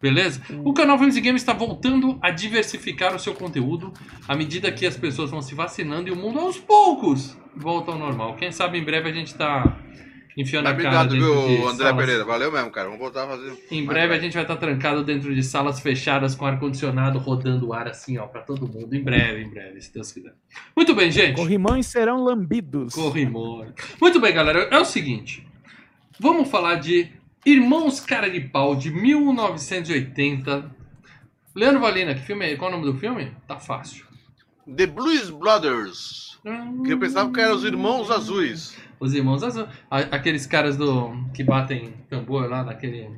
Beleza? 0.00 0.40
O 0.64 0.72
canal 0.72 0.96
Filmes 0.96 1.16
e 1.16 1.20
Games 1.20 1.42
está 1.42 1.52
voltando 1.52 2.18
a 2.22 2.30
diversificar 2.30 3.16
o 3.16 3.18
seu 3.18 3.34
conteúdo 3.34 3.92
à 4.28 4.36
medida 4.36 4.70
que 4.70 4.86
as 4.86 4.96
pessoas 4.96 5.30
vão 5.30 5.42
se 5.42 5.56
vacinando 5.56 6.08
e 6.08 6.12
o 6.12 6.16
mundo 6.16 6.38
aos 6.38 6.56
poucos 6.56 7.36
volta 7.56 7.90
ao 7.90 7.98
normal. 7.98 8.36
Quem 8.36 8.52
sabe 8.52 8.78
em 8.78 8.84
breve 8.84 9.08
a 9.08 9.12
gente 9.12 9.28
está 9.28 9.76
enfiando 10.36 10.64
Mas 10.64 10.72
a 10.72 10.76
cara 10.82 11.02
obrigado, 11.02 11.08
de 11.10 11.18
viu, 11.18 11.68
André 11.68 11.86
salas- 11.88 11.96
Pereira. 12.04 12.24
Valeu 12.24 12.52
mesmo, 12.52 12.70
cara. 12.70 12.86
Vamos 12.86 13.00
voltar 13.00 13.24
a 13.24 13.28
fazer. 13.28 13.52
Em 13.70 13.84
breve 13.84 14.14
a 14.14 14.18
gente 14.18 14.34
vai 14.34 14.42
estar 14.42 14.56
trancado 14.56 15.02
dentro 15.04 15.34
de 15.34 15.42
salas 15.42 15.80
fechadas 15.80 16.34
com 16.34 16.46
ar-condicionado 16.46 17.18
rodando 17.18 17.72
ar 17.72 17.88
assim, 17.88 18.18
ó, 18.18 18.26
para 18.26 18.42
todo 18.42 18.68
mundo. 18.68 18.94
Em 18.94 19.02
breve, 19.02 19.42
em 19.42 19.48
breve, 19.48 19.80
se 19.80 19.92
Deus 19.92 20.12
quiser. 20.12 20.32
Muito 20.76 20.94
bem, 20.94 21.10
gente. 21.10 21.36
Corrimões 21.36 21.86
serão 21.86 22.22
lambidos. 22.22 22.94
Corrimor. 22.94 23.72
Muito 24.00 24.20
bem, 24.20 24.32
galera. 24.32 24.68
É 24.70 24.78
o 24.78 24.84
seguinte. 24.84 25.46
Vamos 26.20 26.48
falar 26.50 26.76
de 26.76 27.08
Irmãos 27.46 28.00
Cara 28.00 28.28
de 28.28 28.40
Pau, 28.40 28.74
de 28.76 28.90
1980. 28.90 30.70
Leandro 31.54 31.80
Valina, 31.80 32.14
que 32.14 32.20
filme 32.22 32.44
é? 32.52 32.56
Qual 32.56 32.70
é 32.70 32.74
o 32.74 32.78
nome 32.78 32.92
do 32.92 32.98
filme? 32.98 33.32
Tá 33.46 33.56
fácil. 33.58 34.04
The 34.76 34.86
Blues 34.86 35.30
Brothers. 35.30 36.38
Que 36.84 36.92
eu 36.92 36.98
pensava 36.98 37.30
que 37.32 37.40
eram 37.40 37.54
os 37.56 37.64
irmãos 37.64 38.10
azuis. 38.10 38.76
Os 39.00 39.14
Irmãos 39.14 39.42
Azul. 39.42 39.66
A- 39.90 39.98
Aqueles 39.98 40.46
caras 40.46 40.76
do 40.76 41.12
que 41.34 41.44
batem 41.44 41.94
tambor 42.10 42.48
lá 42.48 42.64
naquele... 42.64 43.10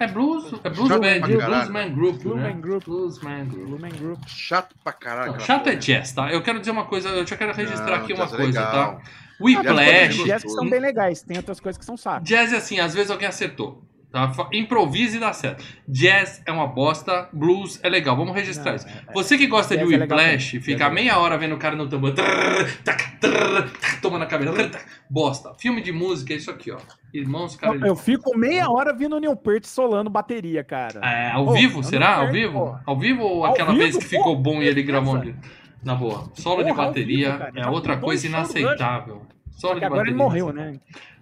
É 0.00 0.06
blues, 0.06 0.50
é 0.64 0.70
blues 0.70 0.88
Chato 0.88 1.00
band, 1.00 1.06
é. 1.06 1.20
Bluesman 1.20 1.94
Group, 1.94 2.24
né? 2.24 2.52
Group. 2.58 2.84
Bluesman 2.84 3.44
Group. 3.46 3.68
Lumen 3.68 3.92
Group. 3.92 4.18
Chato 4.26 4.74
pra 4.82 4.94
caralho. 4.94 5.32
Não, 5.32 5.40
chato 5.40 5.66
é 5.66 5.72
porra. 5.72 5.76
jazz, 5.76 6.12
tá? 6.12 6.32
Eu 6.32 6.42
quero 6.42 6.58
dizer 6.58 6.70
uma 6.70 6.86
coisa, 6.86 7.10
eu 7.10 7.26
já 7.26 7.36
quero 7.36 7.52
registrar 7.52 7.98
Não, 7.98 8.04
aqui 8.04 8.14
uma 8.14 8.24
é 8.24 8.28
coisa, 8.28 8.60
legal. 8.60 8.72
tá? 8.96 9.02
Whiplash, 9.40 10.16
Jazz 10.16 10.24
Jazz 10.26 10.42
que 10.44 10.48
são 10.50 10.70
bem 10.70 10.80
legais, 10.80 11.20
tem 11.22 11.36
outras 11.36 11.60
coisas 11.60 11.78
que 11.78 11.84
são 11.84 11.96
sacos. 11.98 12.26
Jazz 12.26 12.52
é 12.54 12.56
assim, 12.56 12.78
às 12.80 12.94
vezes 12.94 13.10
alguém 13.10 13.28
acertou. 13.28 13.82
Tá? 14.14 14.30
Improvise 14.52 15.16
e 15.16 15.20
dá 15.20 15.32
certo. 15.32 15.64
Jazz 15.88 16.40
é 16.46 16.52
uma 16.52 16.68
bosta, 16.68 17.28
blues 17.32 17.80
é 17.82 17.88
legal. 17.88 18.16
Vamos 18.16 18.32
registrar 18.32 18.70
Não, 18.70 18.76
isso. 18.76 18.86
é- 18.86 18.92
é- 19.08 19.12
Você 19.12 19.36
que 19.36 19.48
gosta 19.48 19.76
de 19.76 19.82
é 19.82 19.84
Whiplash, 19.86 20.50
também. 20.52 20.62
fica 20.62 20.84
é 20.84 20.88
meia 20.90 21.18
hora 21.18 21.36
vendo 21.36 21.56
o 21.56 21.58
cara 21.58 21.74
no 21.74 21.88
tambor. 21.88 22.12
trrr, 22.14 22.78
tac, 22.84 23.18
trrr, 23.18 23.68
tac, 23.80 24.00
Tomando 24.00 24.22
a 24.22 24.26
cabeça. 24.26 24.52
trrr, 24.52 24.70
tac, 24.70 24.84
Bosta. 25.10 25.52
Filme 25.58 25.80
de 25.82 25.90
música 25.90 26.32
é 26.32 26.36
isso 26.36 26.48
aqui, 26.48 26.70
ó. 26.70 26.78
Irmãos, 27.12 27.56
cara. 27.56 27.76
de- 27.76 27.88
Eu 27.88 27.96
fico 27.96 28.38
meia 28.38 28.70
hora 28.70 28.92
vindo 28.94 29.16
o 29.16 29.18
Neil 29.18 29.34
Peart 29.34 29.64
solando 29.64 30.08
bateria, 30.08 30.62
cara. 30.62 31.00
É, 31.02 31.32
ao 31.32 31.46
Pô, 31.46 31.52
vivo, 31.54 31.82
será? 31.82 32.18
não 32.18 32.26
Ao 32.26 32.32
vivo? 32.32 32.78
Ao 32.86 32.96
vivo 32.96 33.22
ou 33.24 33.44
Ao 33.44 33.50
aquela 33.52 33.72
vivo, 33.72 33.82
vez 33.82 33.96
que 33.96 34.04
pô, 34.04 34.10
ficou 34.10 34.36
bom 34.36 34.62
e 34.62 34.66
ele 34.68 34.84
gravou 34.84 35.18
de... 35.18 35.34
Na 35.82 35.96
boa. 35.96 36.30
Solo 36.34 36.62
de 36.62 36.70
Porra, 36.70 36.82
ao 36.84 36.88
bateria 36.90 37.32
vivo, 37.52 37.58
é 37.58 37.66
outra 37.68 37.96
coisa 37.96 38.26
inaceitável. 38.28 39.22
Solo 39.50 39.74
de 39.74 39.80
que 39.80 39.86
agora 39.86 40.02
ele 40.08 40.16
bateria. 40.16 40.24
morreu, 40.44 40.52
né? 40.52 40.78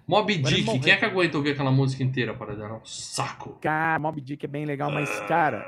Mob 0.07 0.35
Dick, 0.37 0.79
quem 0.79 0.91
é 0.93 0.97
que 0.97 1.05
aguenta 1.05 1.37
ouvir 1.37 1.51
aquela 1.51 1.71
música 1.71 2.03
inteira 2.03 2.33
para 2.33 2.55
dar 2.55 2.73
um 2.73 2.83
saco? 2.85 3.57
Cara, 3.61 3.97
Mob 3.99 4.19
Dick 4.19 4.45
é 4.45 4.49
bem 4.49 4.65
legal, 4.65 4.91
mas, 4.91 5.09
cara, 5.21 5.65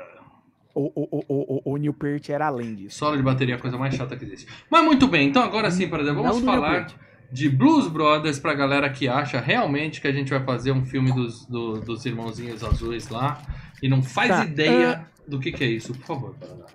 o, 0.74 0.92
o, 0.94 1.24
o, 1.28 1.60
o, 1.70 1.72
o 1.72 1.76
Neil 1.78 1.94
Peart 1.94 2.28
era 2.28 2.46
além 2.46 2.74
disso. 2.74 2.98
Solo 2.98 3.16
de 3.16 3.22
bateria 3.22 3.54
é 3.54 3.58
a 3.58 3.60
coisa 3.60 3.78
mais 3.78 3.94
chata 3.94 4.14
que 4.16 4.24
existe. 4.24 4.46
Mas 4.70 4.84
muito 4.84 5.06
bem, 5.08 5.28
então 5.28 5.42
agora 5.42 5.70
sim, 5.70 5.88
para 5.88 6.02
vamos 6.12 6.40
falar 6.42 6.86
de 7.32 7.48
Blues 7.48 7.88
Brothers 7.88 8.38
pra 8.38 8.52
galera 8.54 8.88
que 8.90 9.08
acha 9.08 9.40
realmente 9.40 10.00
que 10.00 10.06
a 10.06 10.12
gente 10.12 10.30
vai 10.30 10.44
fazer 10.44 10.70
um 10.70 10.84
filme 10.84 11.12
dos, 11.12 11.44
do- 11.46 11.80
dos 11.80 12.04
irmãozinhos 12.06 12.62
azuis 12.62 13.08
lá 13.08 13.40
e 13.82 13.88
não 13.88 14.02
faz 14.02 14.28
Tá, 14.28 14.44
ideia 14.44 15.06
do 15.26 15.40
que, 15.40 15.50
que 15.50 15.64
é 15.64 15.66
isso, 15.66 15.92
por 15.94 16.04
favor. 16.06 16.34
Paraná. 16.34 16.66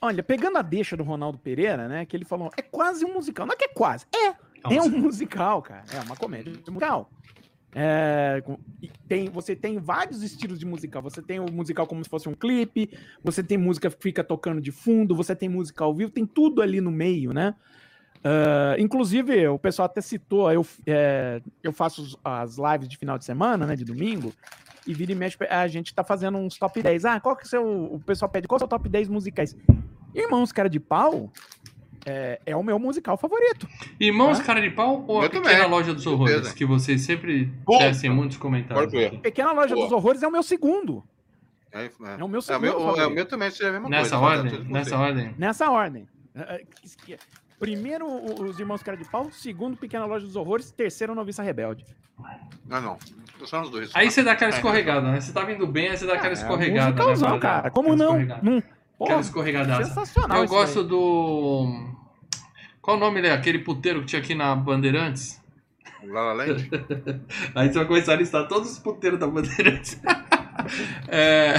Olha, 0.00 0.22
pegando 0.22 0.56
a 0.58 0.62
deixa 0.62 0.96
do 0.96 1.02
Ronaldo 1.02 1.38
Pereira, 1.38 1.88
né, 1.88 2.06
que 2.06 2.16
ele 2.16 2.24
falou, 2.24 2.52
é 2.56 2.62
quase 2.62 3.04
um 3.04 3.14
musical. 3.14 3.44
Não 3.46 3.54
é 3.54 3.56
que 3.56 3.64
é 3.64 3.68
quase, 3.68 4.04
é. 4.14 4.34
É 4.64 4.68
um 4.68 4.72
É 4.72 4.82
um 4.82 4.98
musical, 4.98 5.62
cara. 5.62 5.84
É 5.92 6.00
uma 6.00 6.16
comédia 6.16 6.52
musical. 6.52 7.10
É, 7.74 8.42
tem, 9.06 9.28
você 9.28 9.54
tem 9.54 9.78
vários 9.78 10.22
estilos 10.22 10.58
de 10.58 10.66
musical. 10.66 11.02
Você 11.02 11.20
tem 11.20 11.38
o 11.38 11.50
musical 11.50 11.86
como 11.86 12.02
se 12.02 12.10
fosse 12.10 12.28
um 12.28 12.34
clipe, 12.34 12.90
você 13.22 13.42
tem 13.42 13.58
música 13.58 13.90
que 13.90 14.02
fica 14.02 14.24
tocando 14.24 14.60
de 14.60 14.72
fundo, 14.72 15.14
você 15.14 15.36
tem 15.36 15.48
música 15.48 15.84
ao 15.84 15.94
vivo, 15.94 16.10
tem 16.10 16.26
tudo 16.26 16.62
ali 16.62 16.80
no 16.80 16.90
meio, 16.90 17.32
né? 17.32 17.54
Ah, 18.24 18.76
inclusive, 18.78 19.46
o 19.48 19.58
pessoal 19.58 19.86
até 19.86 20.00
citou, 20.00 20.50
eu, 20.50 20.66
é, 20.86 21.40
eu 21.62 21.72
faço 21.72 22.18
as 22.24 22.56
lives 22.56 22.88
de 22.88 22.96
final 22.96 23.18
de 23.18 23.24
semana, 23.24 23.66
né? 23.66 23.76
De 23.76 23.84
domingo, 23.84 24.32
e 24.86 24.94
vira 24.94 25.12
e 25.12 25.14
mexe, 25.14 25.36
a 25.48 25.68
gente 25.68 25.94
tá 25.94 26.02
fazendo 26.02 26.38
uns 26.38 26.56
top 26.56 26.82
10. 26.82 27.04
Ah, 27.04 27.20
qual 27.20 27.36
que 27.36 27.42
é 27.42 27.46
o 27.46 27.48
seu. 27.48 27.84
O 27.94 28.00
pessoal 28.00 28.28
pede 28.28 28.48
qual 28.48 28.56
é 28.56 28.58
o 28.58 28.60
seu 28.60 28.68
top 28.68 28.88
10 28.88 29.08
musicais? 29.08 29.56
Irmãos, 30.14 30.50
cara 30.50 30.68
de 30.68 30.80
pau 30.80 31.30
é, 32.06 32.40
é 32.46 32.56
o 32.56 32.62
meu 32.62 32.78
musical 32.78 33.16
favorito. 33.16 33.68
Irmãos 33.98 34.38
Hã? 34.40 34.44
Cara 34.44 34.60
de 34.60 34.70
Pau 34.70 35.04
ou 35.06 35.20
a 35.20 35.24
Eu 35.24 35.30
Pequena 35.30 35.50
também, 35.54 35.68
Loja 35.70 35.94
dos 35.94 36.06
Horrores? 36.06 36.52
Que 36.52 36.64
vocês 36.64 37.02
sempre 37.02 37.52
tecem 37.78 38.10
muitos 38.10 38.36
comentários. 38.36 38.92
Pequena 39.20 39.52
Loja 39.52 39.74
Boa. 39.74 39.86
dos 39.86 39.92
Horrores 39.92 40.22
é 40.22 40.28
o 40.28 40.32
meu 40.32 40.42
segundo. 40.42 41.04
É, 41.72 41.84
é. 41.84 41.90
É 42.18 42.24
o 42.24 42.28
meu 42.28 42.36
É, 42.36 42.38
o 42.38 42.42
segundo. 42.42 42.60
meu, 42.62 42.96
é, 42.96 43.06
o 43.06 43.10
meu 43.10 43.26
também 43.26 43.50
seria 43.50 43.68
a 43.68 43.72
mesma 43.72 43.88
Nessa 43.88 44.18
coisa. 44.18 44.36
ordem? 44.42 44.58
tá 44.64 44.70
Nessa 44.70 44.98
ordem? 44.98 45.34
Nessa 45.36 45.70
ordem. 45.70 46.08
É, 46.34 46.54
é, 46.54 46.62
que- 47.04 47.18
Primeiro, 47.58 48.06
o- 48.06 48.42
os 48.44 48.60
Irmãos 48.60 48.84
Cara 48.84 48.96
de 48.96 49.04
Pau. 49.04 49.30
Segundo, 49.32 49.76
Pequena 49.76 50.06
Loja 50.06 50.24
dos 50.24 50.36
Horrores. 50.36 50.70
Terceiro, 50.70 51.12
Noviça 51.12 51.42
Rebelde. 51.42 51.84
Não, 52.66 52.80
não. 52.80 52.98
Só 53.44 53.60
nos 53.60 53.70
dois. 53.70 53.90
Aí 53.94 54.10
você 54.10 54.22
dá 54.22 54.32
aquela 54.32 54.52
É. 54.52 54.54
escorregada, 54.54 55.10
né? 55.10 55.20
Você 55.20 55.32
tá 55.32 55.44
vindo 55.44 55.66
bem, 55.66 55.88
aí 55.90 55.96
você 55.96 56.06
dá 56.06 56.14
aquela 56.14 56.30
É, 56.30 56.32
escorregada. 56.34 56.90
musicalzão, 56.92 57.30
né, 57.34 57.38
cara. 57.40 57.70
Como 57.70 57.92
Aquela 57.92 58.38
não? 58.40 58.62
Não 58.98 59.06
Aquela 59.06 59.18
porra, 59.18 59.20
escorregadaça. 59.20 59.84
sensacional 59.84 60.38
Eu 60.38 60.44
isso 60.44 60.54
gosto 60.54 60.80
daí. 60.80 60.88
do. 60.88 61.88
Qual 62.80 62.96
o 62.96 63.00
nome 63.00 63.22
daquele 63.22 63.58
puteiro 63.60 64.00
que 64.00 64.06
tinha 64.06 64.20
aqui 64.22 64.34
na 64.34 64.54
Bandeirantes? 64.54 65.40
La 66.04 66.22
La 66.22 66.32
Land? 66.32 66.70
Aí 67.54 67.68
você 67.68 67.74
vai 67.78 67.86
começar 67.86 68.12
a 68.12 68.16
listar 68.16 68.48
todos 68.48 68.70
os 68.72 68.78
puteiros 68.78 69.18
da 69.18 69.26
Bandeirantes. 69.26 70.00
é... 71.08 71.54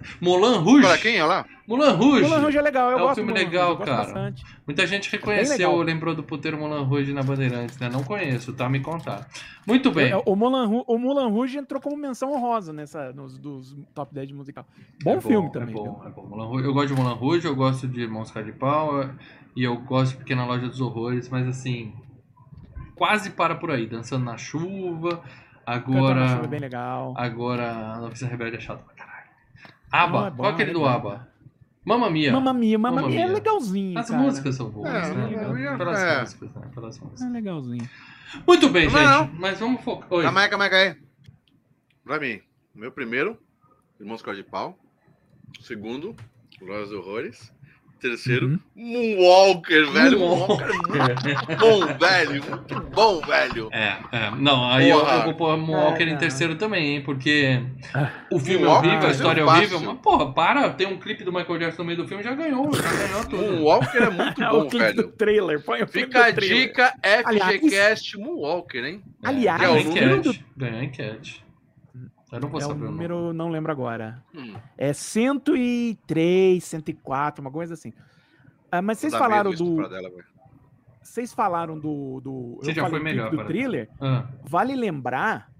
Moulin 0.20 0.58
Rouge. 0.58 0.86
Para 0.86 0.98
quem 0.98 1.16
é 1.16 1.24
lá? 1.24 1.44
Moulin 1.66 1.90
Rouge. 1.92 2.22
Moulin 2.28 2.42
Rouge 2.42 2.58
é 2.58 2.62
legal, 2.62 2.90
eu 2.90 2.98
É 2.98 3.00
um 3.02 3.04
gosto 3.06 3.14
filme 3.16 3.32
do 3.32 3.34
Moulin 3.36 3.46
legal, 3.50 3.74
Rouge, 3.74 3.84
cara. 3.90 3.96
bastante. 4.04 4.44
Muita 4.66 4.86
gente 4.86 5.10
Bem 5.10 5.18
reconheceu, 5.20 5.70
legal. 5.70 5.82
lembrou 5.82 6.14
do 6.14 6.22
puteiro 6.22 6.58
Moulin 6.58 6.84
Rouge 6.84 7.12
na 7.12 7.22
Bandeirantes, 7.22 7.78
né? 7.78 7.88
Não 7.88 8.02
conheço, 8.04 8.52
tá? 8.52 8.68
Me 8.68 8.80
contar. 8.80 9.26
Muito 9.66 9.90
bem. 9.90 10.12
É, 10.12 10.16
O 10.26 10.36
Moulin, 10.36 10.66
Rouge, 10.66 10.84
o 10.86 10.98
Moulin 10.98 11.30
Rouge 11.30 11.58
entrou 11.58 11.80
como 11.80 11.96
menção 11.96 12.32
honrosa 12.32 12.72
nessa, 12.72 13.12
nos 13.12 13.38
dos 13.38 13.74
top 13.94 14.14
10 14.14 14.28
de 14.28 14.34
musical. 14.34 14.66
Bom, 15.02 15.16
É 15.16 15.20
filme 15.20 15.50
também. 15.52 15.70
É 15.70 15.72
viu? 15.72 15.84
bom, 15.84 16.02
é 16.06 16.10
bom. 16.10 16.26
Moulin 16.26 16.46
Rouge- 16.46 16.66
Eu 16.66 16.74
gosto 16.74 16.94
de 16.94 17.00
Moulin 17.00 17.14
Rouge, 17.16 17.46
eu 17.46 17.56
gosto 17.56 17.88
de 17.88 18.00
Irmãos 18.02 18.30
Cara 18.30 18.44
de 18.44 18.52
Pau 18.52 19.02
é- 19.02 19.10
e 19.56 19.64
eu 19.64 19.76
gosto 19.78 20.12
de 20.12 20.18
Pequena 20.18 20.44
Loja 20.44 20.66
dos 20.68 20.80
Horrores, 20.80 21.28
mas 21.28 21.46
assim, 21.48 21.92
quase 22.94 23.30
para 23.30 23.54
por 23.54 23.70
aí. 23.70 23.86
Dançando 23.86 24.24
na 24.24 24.36
chuva, 24.36 25.22
Cantando 25.64 25.64
na 25.66 25.80
chuva 25.84 26.08
é 26.08 26.24
agora. 26.34 26.48
bem 26.48 26.60
legal. 26.60 27.14
Agora, 27.16 27.70
a 27.94 27.98
Noviça 28.00 28.26
Rebelde 28.26 28.56
é 28.56 28.60
chato 28.60 28.84
pra 28.84 28.94
caralho. 28.94 29.13
Aba, 29.96 30.20
Não, 30.20 30.26
é 30.26 30.30
bom, 30.30 30.36
qual 30.38 30.50
é 30.50 30.54
aquele 30.54 30.70
é 30.70 30.72
do. 30.74 30.84
Aba? 30.86 31.28
Mamma 31.84 32.10
Mia. 32.10 32.32
Mamma 32.32 32.52
Mia, 32.54 32.78
Mamma 32.78 32.96
Mamma 32.96 33.08
Mia 33.08 33.20
é 33.22 33.26
legalzinho, 33.26 33.98
As 33.98 34.08
cara. 34.10 34.22
músicas 34.22 34.54
são 34.56 34.70
boas, 34.70 34.88
É, 34.90 35.14
né? 35.14 35.36
Mamma 35.36 35.52
Mia, 35.54 35.76
Pelas 35.76 36.02
é. 36.02 36.20
músicas, 36.20 36.54
né? 36.54 36.70
Pelas 36.74 36.98
músicas. 36.98 37.22
É 37.22 37.28
legalzinho. 37.28 37.90
Muito 38.46 38.68
bem, 38.70 38.86
Não, 38.86 38.90
gente. 38.90 39.04
não. 39.04 39.30
Mas 39.38 39.60
vamos 39.60 39.82
focar. 39.82 40.08
Oi. 40.10 40.24
Calma 40.24 40.40
aí, 40.40 40.48
calma 40.48 40.64
aí. 40.64 40.96
Pra 42.04 42.18
mim, 42.18 42.40
meu 42.74 42.90
primeiro, 42.90 43.38
Irmãos 44.00 44.20
Cor 44.22 44.34
de 44.34 44.42
Pau. 44.42 44.76
Segundo, 45.60 46.16
dos 46.58 46.90
Horrores. 46.92 47.52
Terceiro, 48.00 48.46
Uhum. 48.48 48.58
Moonwalker, 48.76 49.90
velho. 49.90 50.18
Moonwalker. 50.18 50.66
É 50.68 51.24
muito 51.24 51.56
bom, 51.58 51.86
velho. 51.98 52.44
Muito 52.44 52.80
bom, 52.90 53.20
velho. 53.22 53.68
É, 53.72 53.96
é. 54.12 54.30
Não, 54.38 54.70
aí 54.70 54.90
eu, 54.90 54.98
eu 54.98 55.22
vou 55.24 55.34
pôr 55.34 55.56
Moonwalker 55.56 56.06
É, 56.06 56.10
em 56.10 56.16
terceiro 56.18 56.54
também, 56.56 56.96
hein? 56.96 57.02
Porque 57.02 57.60
o 58.30 58.38
filme 58.38 58.62
é 58.64 58.66
Moonwalker 58.66 58.90
horrível, 58.90 59.06
a 59.06 59.10
é 59.10 59.14
história 59.14 59.40
é 59.40 59.44
horrível. 59.44 59.80
Mas, 59.80 59.98
porra, 60.00 60.32
para, 60.34 60.68
tem 60.70 60.86
um 60.86 60.98
clipe 60.98 61.24
do 61.24 61.32
Michael 61.32 61.58
Jackson 61.58 61.82
no 61.82 61.86
meio 61.86 61.98
do 62.02 62.06
filme 62.06 62.22
já 62.22 62.34
ganhou, 62.34 62.70
já 62.74 62.82
ganhou 62.92 63.24
tudo. 63.24 63.42
Moonwalker 63.52 64.02
é 64.02 64.10
muito 64.10 64.42
É 64.44 64.50
bom, 64.50 64.58
o 64.60 64.68
clipe 64.68 64.92
do 64.92 65.02
velho. 65.02 65.12
trailer. 65.12 65.62
Põe 65.64 65.82
o 65.82 65.86
clipe 65.86 66.06
Fica 66.08 66.26
a 66.26 66.30
do 66.30 66.34
trailer. 66.34 66.66
dica 66.68 66.94
Aliás- 67.24 67.54
FGCast 67.56 68.18
Moonwalker, 68.18 68.84
hein? 68.84 69.02
É, 69.22 69.28
Aliás, 69.28 69.86
enquete. 69.86 70.44
Ganhou 70.56 70.78
a 70.80 70.84
enquete. 70.84 71.42
Eu 72.34 72.40
não 72.40 72.48
vou 72.48 72.60
É 72.60 72.64
o 72.64 72.68
saber 72.68 72.84
o 72.84 72.90
número. 72.90 73.32
não 73.32 73.48
lembro 73.48 73.70
agora. 73.70 74.22
Hum, 74.34 74.54
É 74.76 74.92
103, 74.92 76.62
104, 76.62 77.40
uma 77.40 77.50
coisa 77.50 77.74
assim. 77.74 77.92
Ah, 78.70 78.82
mas 78.82 78.98
vocês 78.98 79.14
falaram 79.14 79.52
do. 79.52 79.88
dela. 79.88 80.10
Vocês 81.02 81.32
falaram 81.32 81.78
do. 81.78 82.20
do 82.20 82.56
Você 82.60 82.70
eu 82.70 82.74
já 82.74 82.88
foi 82.88 83.00
melhor, 83.00 83.30
do 83.30 83.44
thriller. 83.44 83.88
Ah, 84.00 84.26
Vale 84.44 84.74
lembrar 84.74 85.50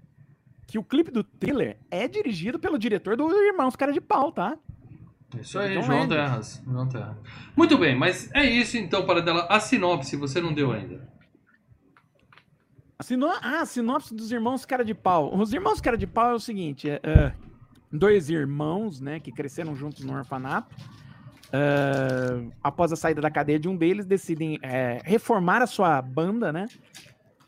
que 0.67 0.77
o 0.77 0.83
clipe 0.83 1.11
do 1.11 1.23
thriller 1.23 1.77
é 1.89 2.07
dirigido 2.07 2.59
pelo 2.59 2.77
diretor 2.77 3.15
do 3.15 3.31
Irmãos 3.31 3.75
Cara 3.75 3.93
de 3.93 4.01
Pau, 4.01 4.31
tá? 4.31 4.57
isso 5.39 5.59
aí, 5.59 5.75
John 5.75 5.81
João 5.83 5.99
Landis. 5.99 6.15
Terras. 6.17 6.63
João 6.65 6.87
Terras. 6.89 7.17
Muito 7.55 7.77
bem, 7.77 7.95
mas 7.95 8.29
é 8.33 8.43
isso 8.45 8.77
então, 8.77 9.05
para 9.05 9.21
dela. 9.21 9.45
A 9.49 9.59
sinopse 9.59 10.15
você 10.15 10.41
não 10.41 10.53
deu 10.53 10.71
ainda. 10.71 11.07
Sino... 13.01 13.27
Ah, 13.41 13.65
sinopse 13.65 14.13
dos 14.13 14.31
Irmãos 14.31 14.65
Cara 14.65 14.83
de 14.85 14.93
Pau. 14.93 15.35
Os 15.37 15.53
Irmãos 15.53 15.81
Cara 15.81 15.97
de 15.97 16.07
Pau 16.07 16.31
é 16.31 16.33
o 16.33 16.39
seguinte: 16.39 16.89
é, 16.89 16.99
é, 17.03 17.33
dois 17.91 18.29
irmãos, 18.29 19.01
né, 19.01 19.19
que 19.19 19.31
cresceram 19.31 19.75
juntos 19.75 20.03
no 20.03 20.13
orfanato. 20.15 20.73
é, 21.51 22.45
após 22.63 22.91
a 22.91 22.95
saída 22.95 23.21
da 23.21 23.29
cadeia 23.29 23.59
de 23.59 23.67
um 23.69 23.75
deles, 23.75 24.05
decidem 24.05 24.57
é, 24.61 24.99
reformar 25.03 25.61
a 25.61 25.67
sua 25.67 26.01
banda, 26.01 26.51
né? 26.51 26.67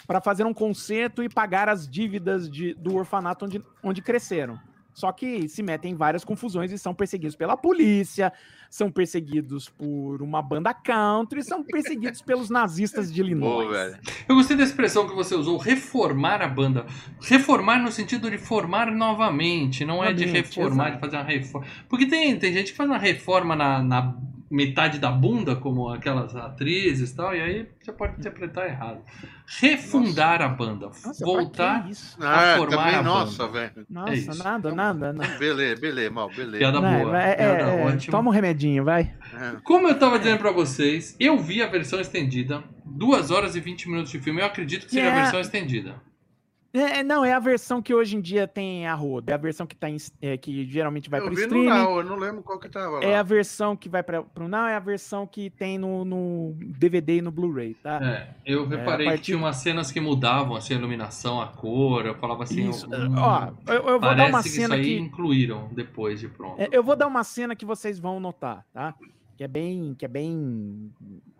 Para 0.05 0.21
fazer 0.21 0.45
um 0.45 0.53
concerto 0.53 1.21
e 1.23 1.27
pagar 1.29 1.67
as 1.67 1.87
dívidas 1.87 2.49
de- 2.49 2.73
do 2.75 2.95
orfanato 2.95 3.43
onde, 3.45 3.61
onde 3.83 4.01
cresceram. 4.01 4.57
Só 4.97 5.11
que 5.11 5.47
se 5.47 5.61
metem 5.61 5.91
em 5.91 5.95
várias 5.95 6.25
confusões 6.25 6.71
e 6.71 6.77
são 6.79 6.91
perseguidos 6.91 7.35
pela 7.35 7.55
polícia, 7.55 8.33
são 8.67 8.89
perseguidos 8.89 9.69
por 9.69 10.23
uma 10.23 10.41
banda 10.41 10.73
country, 10.73 11.43
são 11.43 11.63
perseguidos 11.63 12.19
pelos 12.19 12.49
nazistas 12.49 13.13
de 13.13 13.21
Illinois. 13.21 13.95
Eu 14.27 14.33
gostei 14.33 14.57
da 14.57 14.63
expressão 14.63 15.07
que 15.07 15.13
você 15.13 15.35
usou, 15.35 15.55
reformar 15.59 16.41
a 16.41 16.47
banda. 16.47 16.87
Reformar 17.21 17.77
no 17.77 17.91
sentido 17.91 18.31
de 18.31 18.39
formar 18.39 18.89
novamente, 18.89 19.85
não 19.85 20.03
é 20.03 20.11
de 20.11 20.25
reformar, 20.25 20.87
exato. 20.87 20.95
de 20.95 20.99
fazer 20.99 21.17
uma 21.17 21.23
reforma. 21.25 21.67
Porque 21.87 22.07
tem, 22.07 22.39
tem 22.39 22.51
gente 22.51 22.71
que 22.71 22.77
faz 22.77 22.89
uma 22.89 22.97
reforma 22.97 23.55
na, 23.55 23.83
na 23.83 24.17
metade 24.49 24.99
da 24.99 25.11
bunda, 25.11 25.55
como 25.55 25.89
aquelas 25.89 26.35
atrizes 26.35 27.11
e 27.11 27.15
tal, 27.15 27.35
e 27.35 27.41
aí 27.41 27.67
você 27.81 27.91
pode 27.91 28.17
interpretar 28.17 28.67
errado. 28.67 29.01
Refundar 29.59 30.41
a 30.41 30.47
banda, 30.47 30.87
Nossa, 30.87 31.25
voltar. 31.25 31.83
que 31.85 31.91
isso? 31.91 32.17
Ah, 32.21 32.55
formar 32.57 32.77
também, 32.77 32.95
a 32.95 33.01
nossa, 33.03 33.47
velho. 33.47 33.85
Nossa, 33.89 34.13
isso. 34.13 34.43
nada, 34.43 34.71
nada, 34.73 35.13
nada. 35.13 35.37
Beleza, 35.37 35.81
beleza, 35.81 36.11
mal, 36.11 36.29
beleza. 36.29 36.57
Piada 36.57 36.79
Vai, 36.81 37.01
boa, 37.03 37.17
é, 37.21 37.35
piada 37.35 37.71
é, 37.71 37.85
ótima. 37.85 38.11
toma 38.11 38.29
um 38.29 38.33
remedinho, 38.33 38.83
vai. 38.83 39.13
É. 39.33 39.55
Como 39.63 39.87
eu 39.87 39.97
tava 39.97 40.17
dizendo 40.19 40.37
pra 40.39 40.51
vocês, 40.51 41.15
eu 41.19 41.37
vi 41.39 41.61
a 41.61 41.67
versão 41.67 41.99
estendida, 41.99 42.63
2 42.85 43.31
horas 43.31 43.55
e 43.55 43.59
20 43.59 43.89
minutos 43.89 44.11
de 44.11 44.19
filme. 44.19 44.41
Eu 44.41 44.45
acredito 44.45 44.85
que 44.85 44.91
seja 44.91 45.07
a 45.07 45.11
É. 45.11 45.21
versão 45.21 45.39
estendida. 45.39 45.95
É, 46.77 46.99
é, 46.99 47.03
não, 47.03 47.25
é 47.25 47.33
a 47.33 47.39
versão 47.39 47.81
que 47.81 47.93
hoje 47.93 48.15
em 48.15 48.21
dia 48.21 48.47
tem 48.47 48.87
a 48.87 48.93
roda. 48.93 49.31
É 49.31 49.35
a 49.35 49.37
versão 49.37 49.65
que, 49.65 49.75
tá 49.75 49.89
em, 49.89 49.97
é, 50.21 50.37
que 50.37 50.65
geralmente 50.69 51.09
vai 51.09 51.19
Eu 51.19 51.25
pro 51.25 51.35
vi 51.35 51.41
no 51.41 51.47
streaming. 51.47 51.69
Now, 51.69 51.97
eu 51.97 52.03
não 52.03 52.15
lembro 52.17 52.43
qual 52.43 52.59
que 52.59 52.69
tava 52.69 52.99
lá. 52.99 53.03
É 53.03 53.17
a 53.17 53.23
versão 53.23 53.75
que 53.75 53.89
vai 53.89 54.03
para 54.03 54.21
pro 54.21 54.47
não, 54.47 54.67
é 54.67 54.75
a 54.75 54.79
versão 54.79 55.25
que 55.25 55.49
tem 55.49 55.77
no, 55.77 56.05
no 56.05 56.53
DVD 56.59 57.17
e 57.17 57.21
no 57.21 57.31
Blu-ray, 57.31 57.73
tá? 57.75 57.99
É, 58.03 58.29
eu 58.45 58.67
reparei 58.67 59.07
a 59.07 59.09
que 59.11 59.15
partir- 59.15 59.23
tinha 59.23 59.37
umas 59.37 59.57
cenas 59.57 59.91
que 59.91 59.99
mudavam, 59.99 60.55
assim, 60.55 60.73
a 60.73 60.77
iluminação, 60.77 61.41
a 61.41 61.47
cor. 61.47 62.05
Eu 62.05 62.15
falava 62.15 62.43
assim. 62.43 62.69
Isso. 62.69 62.87
hum, 62.87 63.15
Ó, 63.17 63.47
eu, 63.67 63.73
eu 63.73 63.83
vou 63.83 63.99
parece 64.01 64.17
dar 64.17 64.29
uma 64.29 64.43
que 64.43 64.49
cena 64.49 64.63
isso 64.65 64.73
aí 64.73 64.83
que 64.83 64.97
incluíram 64.99 65.69
depois 65.73 66.19
de 66.19 66.27
pronto. 66.27 66.61
É, 66.61 66.69
eu 66.71 66.83
vou 66.83 66.95
dar 66.95 67.07
uma 67.07 67.23
cena 67.23 67.55
que 67.55 67.65
vocês 67.65 67.97
vão 67.99 68.19
notar, 68.19 68.65
tá? 68.73 68.93
Que 69.35 69.43
é 69.43 69.47
bem, 69.47 69.93
que 69.97 70.03
é 70.03 70.07
bem, 70.07 70.91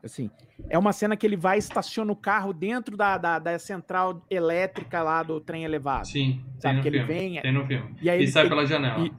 assim, 0.08 0.30
é 0.70 0.78
uma 0.78 0.92
cena 0.92 1.16
que 1.16 1.26
ele 1.26 1.38
vai 1.38 1.58
e 1.58 1.60
estaciona 1.60 2.12
o 2.12 2.16
carro 2.16 2.52
dentro 2.54 2.98
da, 2.98 3.18
da, 3.18 3.38
da 3.40 3.60
central 3.60 4.26
elétrica 4.30 5.02
lá 5.04 5.22
do 5.24 5.40
trem 5.40 5.64
elevado. 5.64 6.08
Sim, 6.08 6.44
Sabe 6.60 6.82
que 6.82 6.88
ele 6.88 7.00
filme. 7.06 7.14
vem, 7.14 7.42
Tem 7.42 7.54
no 7.54 7.66
filme. 7.68 7.96
e 8.02 8.10
aí 8.10 8.20
E 8.20 8.24
ele 8.24 8.32
sai 8.32 8.44
tem- 8.44 8.50
pela 8.50 8.66
janela. 8.66 9.06
e- 9.06 9.14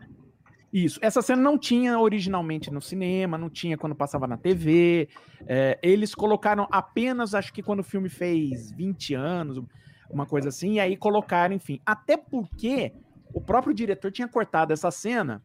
Isso. 0.71 0.99
Essa 1.01 1.23
cena 1.23 1.41
não 1.41 1.57
tinha 1.57 1.99
originalmente 1.99 2.71
no 2.71 2.81
cinema, 2.83 3.39
não 3.39 3.49
tinha 3.49 3.79
quando 3.79 3.95
passava 3.95 4.27
na 4.27 4.37
TV. 4.37 5.09
É, 5.47 5.79
eles 5.83 6.15
colocaram 6.15 6.69
apenas, 6.71 7.35
acho 7.35 7.53
que 7.55 7.63
quando 7.63 7.81
o 7.81 7.85
filme 7.85 8.11
fez 8.11 8.71
20 8.73 9.15
anos, 9.15 9.63
uma 10.11 10.27
coisa 10.27 10.51
assim, 10.51 10.75
e 10.75 10.81
aí 10.81 10.95
colocaram, 10.97 11.55
enfim. 11.55 11.81
Até 11.87 12.19
porque 12.19 12.93
o 13.33 13.41
próprio 13.41 13.73
diretor 13.73 14.13
tinha 14.13 14.29
cortado 14.29 14.73
essa 14.73 14.91
cena. 14.91 15.43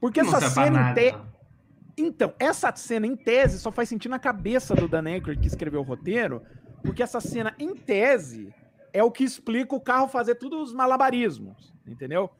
Porque 0.00 0.22
não 0.22 0.34
essa 0.36 0.48
cena, 0.48 0.94
te- 0.94 1.14
então, 2.00 2.32
essa 2.38 2.74
cena 2.74 3.06
em 3.06 3.16
tese 3.16 3.58
só 3.58 3.70
faz 3.72 3.88
sentido 3.88 4.10
na 4.10 4.18
cabeça 4.18 4.74
do 4.74 4.88
Dan 4.88 5.04
Aykroyd 5.08 5.40
que 5.40 5.46
escreveu 5.48 5.80
o 5.80 5.84
roteiro, 5.84 6.42
porque 6.82 7.02
essa 7.02 7.20
cena 7.20 7.54
em 7.58 7.74
tese 7.74 8.52
é 8.92 9.02
o 9.02 9.10
que 9.10 9.24
explica 9.24 9.74
o 9.74 9.80
carro 9.80 10.08
fazer 10.08 10.34
todos 10.36 10.68
os 10.70 10.74
malabarismos, 10.74 11.72
entendeu? 11.86 12.30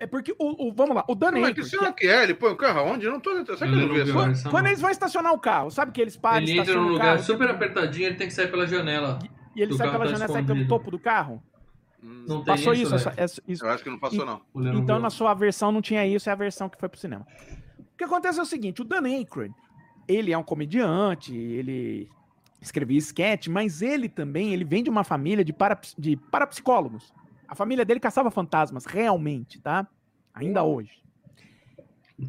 É 0.00 0.06
porque 0.06 0.32
o, 0.38 0.68
o- 0.68 0.72
vamos 0.74 0.96
lá, 0.96 1.04
o 1.08 1.14
Dan 1.14 1.30
Mas 1.32 1.40
que 1.54 1.60
Aykroyd, 1.60 1.70
cena 1.70 1.92
que 1.92 2.06
é? 2.08 2.24
Ele 2.24 2.34
põe 2.34 2.50
o 2.50 2.56
carro 2.56 2.80
aonde? 2.80 3.06
Eu 3.06 3.12
não 3.12 3.20
tô. 3.20 3.30
Será 3.44 3.56
que 3.56 3.62
Eu 3.64 3.68
não 3.86 3.94
vi 3.94 4.00
essa? 4.00 4.12
quando, 4.12 4.26
versão 4.26 4.50
quando 4.50 4.66
eles 4.66 4.80
vão 4.80 4.90
estacionar 4.90 5.32
o 5.32 5.38
carro, 5.38 5.70
sabe 5.70 5.92
que 5.92 6.00
eles 6.00 6.16
param, 6.16 6.38
Ele 6.42 6.58
entra 6.58 6.74
num 6.74 6.86
o 6.86 6.88
lugar 6.88 7.06
carro, 7.14 7.22
super 7.22 7.48
apertadinho, 7.50 8.06
ele 8.08 8.16
tem 8.16 8.26
que 8.26 8.34
sair 8.34 8.50
pela 8.50 8.66
janela. 8.66 9.18
e 9.54 9.62
ele 9.62 9.72
o 9.74 9.76
sai 9.76 9.88
pela 9.90 10.04
tá 10.04 10.10
janela, 10.10 10.32
sai 10.32 10.42
pelo 10.42 10.66
topo 10.66 10.90
do 10.90 10.98
carro? 10.98 11.40
Não 12.02 12.42
tem 12.42 12.54
Passou 12.54 12.72
isso, 12.72 12.90
né? 12.90 12.96
essa- 12.96 13.12
essa- 13.16 13.42
isso. 13.46 13.64
Eu 13.64 13.70
acho 13.70 13.82
que 13.84 13.90
não 13.90 13.98
passou, 13.98 14.24
não. 14.26 14.40
Então, 14.76 14.98
na 14.98 15.10
sua 15.10 15.32
versão 15.34 15.70
não 15.72 15.80
tinha 15.80 16.04
isso, 16.06 16.28
é 16.28 16.32
a 16.32 16.36
versão 16.36 16.68
que 16.68 16.78
foi 16.78 16.88
pro 16.88 16.98
cinema. 17.00 17.24
O 17.96 17.98
que 17.98 18.04
acontece 18.04 18.38
é 18.38 18.42
o 18.42 18.46
seguinte: 18.46 18.82
o 18.82 18.84
Dan 18.84 19.04
Aykroyd, 19.06 19.54
ele 20.06 20.30
é 20.30 20.36
um 20.36 20.42
comediante, 20.42 21.34
ele 21.34 22.08
escrevia 22.60 22.98
sketch, 22.98 23.48
mas 23.48 23.80
ele 23.80 24.06
também 24.06 24.52
ele 24.52 24.64
vem 24.64 24.82
de 24.84 24.90
uma 24.90 25.02
família 25.02 25.42
de, 25.42 25.52
paraps- 25.52 25.94
de 25.98 26.14
parapsicólogos. 26.14 27.10
A 27.48 27.54
família 27.54 27.84
dele 27.86 27.98
caçava 27.98 28.30
fantasmas, 28.30 28.84
realmente, 28.84 29.58
tá? 29.60 29.86
Ainda 30.34 30.62
hoje. 30.62 30.90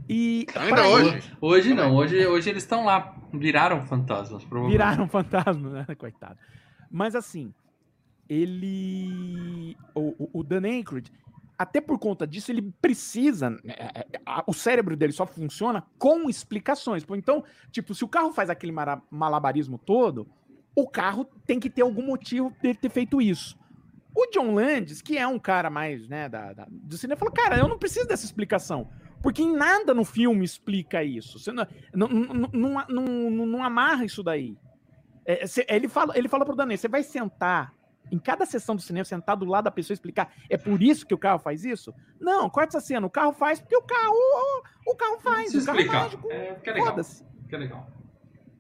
E 0.08 0.46
Ainda 0.56 0.88
hoje? 0.88 1.34
Hoje 1.42 1.74
não, 1.74 1.96
hoje, 1.96 2.26
hoje 2.28 2.50
eles 2.50 2.64
estão 2.64 2.86
lá, 2.86 3.16
viraram 3.34 3.82
fantasmas, 3.86 4.44
provavelmente. 4.46 4.72
Viraram 4.78 5.08
fantasma, 5.10 5.70
né? 5.70 5.96
Coitado. 5.96 6.38
Mas 6.90 7.14
assim, 7.14 7.54
ele. 8.30 9.76
O, 9.94 10.24
o- 10.24 10.30
o 10.40 10.44
Dan 10.44 10.64
Aykroyd, 10.66 11.12
até 11.58 11.82
por 11.82 11.98
conta 11.98 12.28
disso, 12.28 12.52
ele 12.52 12.72
precisa. 12.82 13.50
né, 13.50 13.60
é, 13.68 14.00
é, 14.00 14.44
O 14.46 14.54
cérebro 14.54 14.96
dele 14.96 15.14
só 15.14 15.26
funciona 15.26 15.84
com 15.98 16.30
explicações. 16.30 17.06
Então, 17.16 17.44
tipo, 17.72 17.96
se 17.96 18.04
o 18.04 18.08
carro 18.08 18.32
faz 18.32 18.50
aquele 18.50 18.74
malabarismo 19.10 19.78
todo, 19.78 20.28
o 20.76 20.88
carro 20.88 21.26
tem 21.46 21.60
que 21.60 21.70
ter 21.70 21.82
algum 21.82 22.06
motivo 22.06 22.54
dele 22.62 22.76
ter 22.76 22.90
feito 22.90 23.22
isso. 23.22 23.58
O 24.16 24.28
John 24.32 24.54
Landis, 24.54 25.02
que 25.02 25.18
é 25.18 25.28
um 25.28 25.38
cara 25.40 25.70
mais, 25.70 26.08
né, 26.08 26.28
da, 26.30 26.54
da- 26.54 26.68
do 26.70 26.98
cinema, 26.98 27.18
falou: 27.20 27.34
cara, 27.34 27.58
eu 27.58 27.68
não 27.68 27.78
preciso 27.78 28.08
dessa 28.08 28.26
explicação. 28.26 28.90
Porque 29.22 29.42
em 29.42 29.56
nada 29.56 29.94
no 29.96 30.06
filme 30.06 30.46
explica 30.46 31.04
isso. 31.04 31.40
Você 31.40 31.52
não, 31.52 31.66
não, 31.94 32.08
não, 32.08 32.86
não, 32.88 33.46
não- 33.48 33.64
amarra 33.64 34.06
isso 34.06 34.22
daí. 34.22 34.56
É, 35.26 35.46
cê- 35.48 35.66
ele, 35.68 35.88
fala, 35.88 36.18
ele 36.18 36.28
fala 36.28 36.46
pro 36.46 36.56
Danê, 36.56 36.78
você 36.78 36.88
vai 36.88 37.04
sentar 37.04 37.74
em 38.12 38.20
cada 38.20 38.46
sessão 38.46 38.76
do 38.76 38.82
cinema, 38.82 39.06
sentar 39.06 39.36
do 39.38 39.46
lado 39.46 39.66
da 39.66 39.72
pessoa 39.72 39.94
e 39.94 39.96
explicar, 39.96 40.34
é 40.50 40.58
por 40.58 40.82
isso 40.82 41.06
que 41.06 41.14
o 41.14 41.18
carro 41.18 41.40
faz 41.40 41.64
isso? 41.66 41.94
Não, 42.20 42.50
corta 42.50 42.78
essa 42.78 42.86
cena, 42.86 43.06
o 43.06 43.10
carro 43.10 43.34
faz 43.34 43.60
porque 43.60 43.76
o 43.76 43.82
carro, 43.82 44.16
o, 44.86 44.96
carro 44.96 45.20
faz, 45.20 45.54
o 45.54 45.66
carro 45.66 45.78
é 45.78 45.82
explicar. 45.82 46.04
mágico. 46.04 46.32
É, 46.32 46.56
fica 46.56 46.72
legal. 46.74 46.88
Foda-se. 46.88 47.26
Fica 47.44 47.58
legal. 47.58 47.92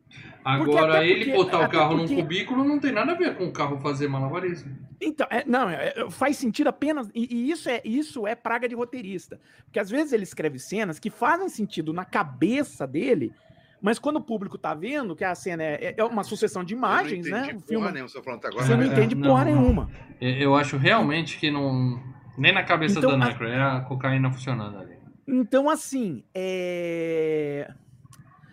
Porque 0.09 0.71
Agora, 0.77 0.93
até 0.97 1.07
ele 1.09 1.25
porque- 1.25 1.31
botar 1.33 1.59
o 1.59 1.69
carro 1.69 1.97
porque- 1.97 2.15
num 2.15 2.21
cubículo 2.21 2.63
não 2.63 2.79
tem 2.79 2.91
nada 2.93 3.11
a 3.11 3.15
ver 3.15 3.35
com 3.37 3.45
o 3.47 3.51
carro 3.51 3.77
fazer 3.79 4.07
malabarismo. 4.07 4.77
Então, 5.01 5.27
é, 5.29 5.43
não, 5.45 5.69
é, 5.69 5.93
é, 5.95 6.09
faz 6.09 6.37
sentido 6.37 6.67
apenas. 6.67 7.09
E, 7.13 7.27
e 7.35 7.51
isso, 7.51 7.69
é, 7.69 7.81
isso 7.83 8.25
é 8.25 8.33
praga 8.33 8.67
de 8.67 8.73
roteirista. 8.73 9.39
Porque 9.65 9.77
às 9.79 9.89
vezes 9.89 10.13
ele 10.13 10.23
escreve 10.23 10.57
cenas 10.57 10.99
que 10.99 11.09
fazem 11.09 11.49
sentido 11.49 11.91
na 11.91 12.05
cabeça 12.05 12.87
dele, 12.87 13.33
mas 13.81 13.99
quando 13.99 14.17
o 14.17 14.21
público 14.21 14.57
tá 14.57 14.73
vendo 14.73 15.15
que 15.15 15.23
a 15.23 15.33
cena 15.35 15.63
é, 15.63 15.93
é 15.97 16.03
uma 16.03 16.23
sucessão 16.23 16.63
de 16.63 16.73
imagens, 16.73 17.25
Eu 17.25 17.31
não 17.31 17.41
né? 17.41 17.53
O 17.55 17.59
filme, 17.61 17.91
nenhuma, 17.91 18.07
você 18.09 18.21
falando 18.21 18.39
até 18.39 18.47
agora. 18.47 18.65
você 18.65 18.75
não 18.75 18.83
É, 18.83 18.87
entende 18.87 19.15
não, 19.15 19.27
porra 19.29 19.45
não. 19.45 19.51
nenhuma. 19.61 19.89
Eu 20.19 20.55
acho 20.55 20.77
realmente 20.77 21.37
que 21.37 21.51
não. 21.51 22.01
Nem 22.37 22.53
na 22.53 22.63
cabeça 22.63 22.99
Então, 22.99 23.17
da 23.17 23.25
a- 23.25 23.29
Necro, 23.29 23.47
é 23.47 23.61
a 23.61 23.79
cocaína 23.81 24.31
funcionando 24.31 24.77
ali. 24.77 24.95
Então, 25.27 25.69
assim, 25.69 26.23
é. 26.33 27.71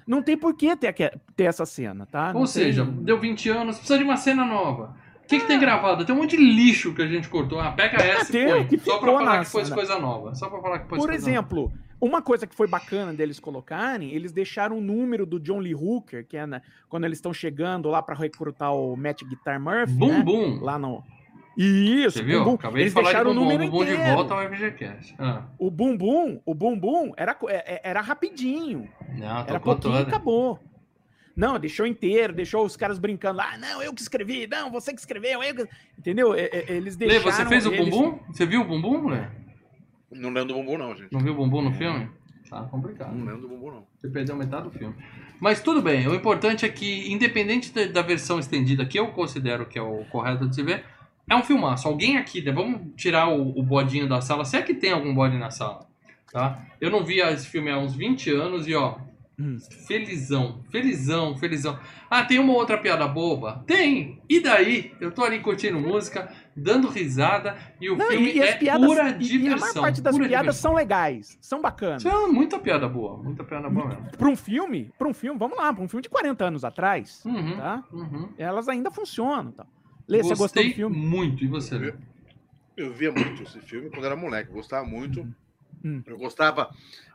Não 0.06 0.22
tem 0.22 0.36
por 0.36 0.54
que 0.54 0.74
ter, 0.76 0.92
ter 1.34 1.44
essa 1.44 1.64
cena, 1.64 2.04
tá? 2.06 2.32
Não 2.32 2.40
Ou 2.40 2.46
seja, 2.46 2.84
tem- 2.84 2.94
deu 3.04 3.18
20 3.18 3.48
anos, 3.48 3.76
precisa 3.78 3.98
de 3.98 4.04
uma 4.04 4.16
cena 4.16 4.44
nova. 4.44 4.94
O 5.22 5.26
que, 5.26 5.40
que 5.40 5.46
tem 5.46 5.58
gravado? 5.58 6.04
Tem 6.04 6.14
um 6.14 6.18
monte 6.18 6.36
de 6.36 6.42
lixo 6.44 6.92
que 6.94 7.00
a 7.00 7.06
gente 7.06 7.28
cortou. 7.30 7.58
Ah, 7.58 7.72
pega 7.72 7.96
essa 7.96 8.36
e 8.36 8.66
põe. 8.66 8.78
Só 8.80 8.98
pra 8.98 9.12
falar 9.12 9.44
que 9.44 9.50
pôs 9.50 9.64
cena. 9.68 9.74
coisa 9.76 9.98
nova. 9.98 10.34
Só 10.34 10.50
pra 10.50 10.60
falar 10.60 10.78
que 10.80 10.88
pôs 10.88 11.00
Por 11.00 11.10
exemplo, 11.10 11.72
uma 12.04 12.22
coisa 12.22 12.46
que 12.46 12.54
foi 12.54 12.66
bacana 12.66 13.12
deles 13.12 13.40
colocarem, 13.40 14.12
eles 14.12 14.32
deixaram 14.32 14.78
o 14.78 14.80
número 14.80 15.24
do 15.26 15.38
John 15.40 15.58
Lee 15.58 15.74
Hooker, 15.74 16.26
que 16.26 16.36
é 16.36 16.46
né, 16.46 16.62
quando 16.88 17.04
eles 17.04 17.18
estão 17.18 17.32
chegando 17.32 17.88
lá 17.88 18.02
pra 18.02 18.14
recrutar 18.14 18.74
o 18.74 18.96
Matt 18.96 19.22
Guitar 19.24 19.60
Murphy. 19.60 19.92
Bum 19.94 20.18
né? 20.18 20.22
Bum. 20.22 20.60
Lá 20.60 20.78
no. 20.78 21.02
Isso, 21.56 22.18
Você 22.18 22.22
viu? 22.24 22.42
Bum. 22.44 22.54
Acabei 22.54 22.82
Eles 22.82 22.92
de 22.92 22.94
falar 22.94 23.10
de 23.10 23.14
deixaram 23.14 23.34
Bum 23.34 23.40
o 23.40 23.44
número 23.44 23.64
Bum 23.70 23.78
Bum 23.78 23.84
de 23.84 23.92
inteiro. 23.92 24.14
volta 24.16 24.34
ao 24.34 24.48
FGCast. 24.50 25.14
Ah, 25.18 25.44
O 25.58 25.70
Bum 25.70 25.96
Bum, 25.96 26.40
o 26.44 26.54
Bum 26.54 26.76
Bum 26.78 27.12
era, 27.16 27.36
é- 27.48 27.74
é- 27.74 27.80
era 27.84 28.00
rapidinho. 28.00 28.88
não, 29.16 29.38
Era 29.46 29.60
pouquinho 29.60 29.94
e 29.94 30.02
acabou. 30.02 30.58
Não, 31.36 31.58
deixou 31.58 31.84
inteiro, 31.86 32.32
deixou 32.32 32.64
os 32.64 32.76
caras 32.76 32.98
brincando. 32.98 33.40
Ah, 33.40 33.56
não, 33.58 33.82
eu 33.82 33.92
que 33.92 34.00
escrevi, 34.00 34.46
não, 34.46 34.70
você 34.70 34.92
que 34.92 35.00
escreveu, 35.00 35.42
eu 35.42 35.54
que... 35.54 35.68
Entendeu? 35.98 36.32
É- 36.34 36.64
Eles 36.68 36.96
Lê, 36.96 37.06
deixaram... 37.08 37.32
você 37.32 37.46
fez 37.46 37.66
o 37.66 37.72
eles- 37.72 37.88
bumbum? 37.90 38.18
Você 38.32 38.46
viu 38.46 38.60
o 38.60 38.64
bumbum, 38.64 39.08
Lê? 39.08 39.26
Não 40.14 40.30
lembro 40.30 40.46
do 40.46 40.54
bumbum, 40.54 40.78
não, 40.78 40.96
gente. 40.96 41.12
Não 41.12 41.20
viu 41.20 41.32
o 41.32 41.36
bumbum 41.36 41.62
no 41.62 41.72
filme? 41.72 42.08
Tá 42.48 42.62
complicado. 42.62 43.14
Não 43.14 43.26
lembro 43.26 43.42
do 43.42 43.48
bumbum, 43.48 43.70
não. 43.70 43.86
Você 44.00 44.08
perdeu 44.08 44.36
metade 44.36 44.64
do 44.64 44.70
filme. 44.70 44.94
Mas 45.40 45.60
tudo 45.60 45.82
bem, 45.82 46.06
o 46.06 46.14
importante 46.14 46.64
é 46.64 46.68
que, 46.68 47.12
independente 47.12 47.72
da, 47.72 47.86
da 47.86 48.02
versão 48.02 48.38
estendida, 48.38 48.86
que 48.86 48.98
eu 48.98 49.08
considero 49.08 49.66
que 49.66 49.78
é 49.78 49.82
o 49.82 50.04
correto 50.06 50.48
de 50.48 50.54
se 50.54 50.62
ver, 50.62 50.84
é 51.28 51.34
um 51.34 51.42
filmaço. 51.42 51.88
Alguém 51.88 52.16
aqui, 52.16 52.42
né, 52.42 52.52
vamos 52.52 52.94
tirar 52.96 53.28
o, 53.28 53.58
o 53.58 53.62
bodinho 53.62 54.08
da 54.08 54.20
sala, 54.20 54.44
se 54.44 54.56
é 54.56 54.62
que 54.62 54.74
tem 54.74 54.92
algum 54.92 55.14
bode 55.14 55.36
na 55.36 55.50
sala, 55.50 55.86
tá? 56.32 56.64
Eu 56.80 56.90
não 56.90 57.04
via 57.04 57.30
esse 57.30 57.46
filme 57.46 57.70
há 57.70 57.78
uns 57.78 57.94
20 57.94 58.30
anos 58.30 58.68
e, 58.68 58.74
ó, 58.74 58.98
Hum. 59.36 59.56
felizão, 59.88 60.62
felizão, 60.70 61.36
felizão. 61.36 61.76
Ah, 62.08 62.24
tem 62.24 62.38
uma 62.38 62.52
outra 62.52 62.78
piada 62.78 63.06
boba? 63.08 63.64
Tem! 63.66 64.20
E 64.28 64.38
daí? 64.38 64.94
Eu 65.00 65.10
tô 65.10 65.24
ali 65.24 65.40
curtindo 65.40 65.80
música, 65.80 66.32
dando 66.56 66.88
risada, 66.88 67.56
e 67.80 67.90
o 67.90 67.96
Não, 67.96 68.10
filme 68.10 68.30
e, 68.30 68.36
e 68.36 68.42
as 68.42 68.50
é 68.50 68.56
piadas, 68.56 68.86
pura 68.86 69.08
e- 69.08 69.10
e, 69.10 69.14
a 69.14 69.16
diversão. 69.18 69.58
maior 69.58 69.74
parte 69.74 70.00
das 70.00 70.16
piadas 70.16 70.30
diversão. 70.38 70.70
são 70.70 70.74
legais, 70.74 71.36
são 71.40 71.60
bacanas. 71.60 72.04
Isso 72.04 72.08
é 72.08 72.26
muita 72.28 72.60
piada 72.60 72.88
boa, 72.88 73.16
muita 73.20 73.42
piada 73.42 73.68
boa 73.68 73.88
mesmo. 73.88 74.10
Pra 74.16 74.28
um 74.28 74.36
filme, 74.36 74.92
para 74.96 75.08
um 75.08 75.14
filme, 75.14 75.36
vamos 75.38 75.58
lá, 75.58 75.72
pra 75.72 75.82
um 75.82 75.88
filme 75.88 76.02
de 76.02 76.08
40 76.08 76.44
anos 76.44 76.64
atrás, 76.64 77.20
Uhum, 77.24 77.56
tá? 77.56 77.82
uhum. 77.92 78.28
Elas 78.38 78.68
ainda 78.68 78.90
funcionam, 78.90 79.50
tá? 79.50 79.66
Lê, 80.06 80.18
você 80.18 80.28
gostou 80.28 80.44
Gostei 80.62 80.68
do 80.68 80.74
filme? 80.76 80.96
muito. 80.96 81.42
E 81.42 81.48
você? 81.48 81.76
Lê? 81.76 81.92
Eu 82.76 82.92
via 82.92 83.10
muito 83.10 83.42
esse 83.42 83.60
filme 83.60 83.90
quando 83.90 84.04
era 84.06 84.14
moleque, 84.16 84.50
eu 84.50 84.54
gostava 84.54 84.86
muito. 84.86 85.26
Hum. 85.84 86.02
Eu 86.06 86.16
gostava 86.16 86.70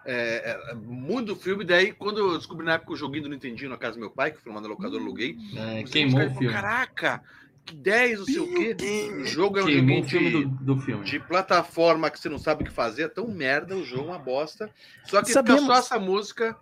é, 0.05 0.57
é, 0.71 0.75
muito 0.75 1.33
do 1.33 1.35
filme, 1.35 1.65
daí 1.65 1.91
quando 1.91 2.19
eu 2.19 2.37
descobri 2.37 2.65
na 2.65 2.73
época 2.73 2.93
o 2.93 2.95
joguinho 2.95 3.23
do 3.23 3.29
Nintendinho 3.29 3.69
na 3.69 3.77
casa 3.77 3.93
do 3.95 3.99
meu 3.99 4.11
pai, 4.11 4.31
que 4.31 4.39
foi 4.39 4.51
uma 4.51 4.61
da 4.61 4.67
locadora, 4.67 5.01
aluguei. 5.01 5.31
É, 5.53 5.55
comecei 5.55 5.81
a 5.81 5.85
queimou 5.87 6.25
o 6.27 6.29
filme. 6.37 6.53
Caraca, 6.53 7.23
que 7.65 7.75
10, 7.75 8.19
não 8.19 8.25
sei 8.25 8.39
o 8.39 8.53
quê. 8.53 8.75
O 9.21 9.25
jogo 9.25 9.59
é 9.59 9.63
um 9.63 9.65
Queimou 9.65 10.03
joguinho 10.03 10.05
o 10.05 10.07
filme 10.09 10.29
de, 10.29 10.45
do, 10.45 10.75
do 10.75 10.81
filme. 10.81 11.03
de 11.03 11.19
plataforma 11.19 12.09
que 12.09 12.19
você 12.19 12.29
não 12.29 12.37
sabe 12.39 12.63
o 12.63 12.65
que 12.65 12.71
fazer, 12.71 13.03
é 13.03 13.07
tão 13.07 13.27
merda, 13.27 13.75
o 13.75 13.83
jogo 13.83 14.09
é 14.09 14.11
uma 14.11 14.19
bosta. 14.19 14.69
Só 15.03 15.21
que 15.21 15.31
Sabemos- 15.31 15.61
fica 15.61 15.73
só 15.73 15.79
essa 15.79 15.99
música 15.99 16.55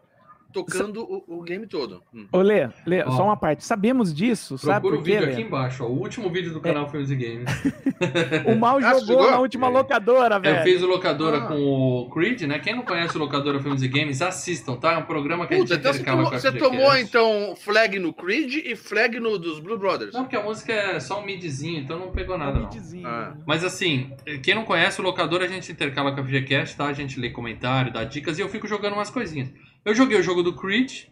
tocando 0.65 1.01
o, 1.03 1.39
o 1.39 1.41
game 1.43 1.65
todo. 1.67 2.01
Hum. 2.13 2.27
Ô, 2.31 2.39
Lê, 2.41 2.69
Lê, 2.85 3.03
Ó. 3.03 3.11
só 3.11 3.23
uma 3.25 3.37
parte. 3.37 3.63
Sabemos 3.65 4.13
disso, 4.13 4.57
sabe 4.57 4.81
Procura 4.81 4.95
o 4.95 4.97
por 4.99 5.05
quê, 5.05 5.11
vídeo 5.11 5.25
Lê? 5.27 5.33
aqui 5.33 5.41
embaixo, 5.43 5.83
ó, 5.83 5.87
o 5.87 5.99
último 5.99 6.29
vídeo 6.29 6.53
do 6.53 6.59
canal 6.61 6.89
Filmes 6.89 7.09
e 7.11 7.15
Games. 7.15 7.45
O 8.45 8.55
Mal 8.55 8.77
Ah, 8.87 8.99
jogou 8.99 9.29
na 9.31 9.39
última 9.39 9.67
locadora, 9.67 10.35
Eu 10.35 10.41
velho. 10.41 10.63
fiz 10.63 10.81
o 10.83 10.87
Locadora 10.87 11.37
Ah. 11.37 11.47
com 11.47 11.55
o 11.55 12.09
Creed, 12.11 12.41
né? 12.43 12.59
Quem 12.59 12.75
não 12.75 12.83
conhece 12.83 13.15
o 13.17 13.19
Locadora 13.19 13.59
Filmes 13.59 13.81
e 13.81 13.87
Games, 13.87 14.21
assistam, 14.21 14.75
tá? 14.75 14.93
É 14.93 14.97
um 14.97 15.03
programa 15.03 15.47
que 15.47 15.53
a 15.53 15.57
Puta, 15.57 15.73
gente 15.75 15.79
então 15.79 15.93
você 15.93 15.99
intercala 15.99 16.17
tomou, 16.17 16.29
com 16.31 16.35
a 16.35 16.39
você 16.39 16.51
tomou 16.57 16.97
então 16.97 17.55
flag 17.57 17.99
no 17.99 18.13
Creed 18.13 18.55
e 18.65 18.75
flag 18.75 19.19
no 19.19 19.37
dos 19.37 19.59
Blue 19.59 19.77
Brothers. 19.77 20.13
Não, 20.13 20.23
porque 20.23 20.35
a 20.35 20.43
música 20.43 20.71
é 20.73 20.99
só 20.99 21.21
um 21.21 21.25
midzinho, 21.25 21.79
então 21.79 21.97
não 21.99 22.11
pegou 22.11 22.37
nada, 22.37 22.59
não. 22.59 22.69
Midzinho. 22.69 23.07
Ah. 23.07 23.35
Mas 23.45 23.63
assim, 23.63 24.11
quem 24.43 24.53
não 24.55 24.63
conhece 24.63 24.99
o 25.01 25.03
locador, 25.03 25.41
a 25.41 25.47
gente 25.47 25.71
intercala 25.71 26.11
com 26.13 26.21
a 26.21 26.23
FGCast, 26.23 26.77
tá? 26.77 26.85
A 26.85 26.93
gente 26.93 27.19
lê 27.19 27.29
comentário, 27.29 27.91
dá 27.91 28.03
dicas 28.03 28.37
e 28.37 28.41
eu 28.41 28.49
fico 28.49 28.67
jogando 28.67 28.93
umas 28.93 29.09
coisinhas. 29.09 29.49
Eu 29.87 29.95
joguei 29.95 30.19
o 30.19 30.21
jogo 30.21 30.43
do 30.43 30.53
Creed 30.53 31.03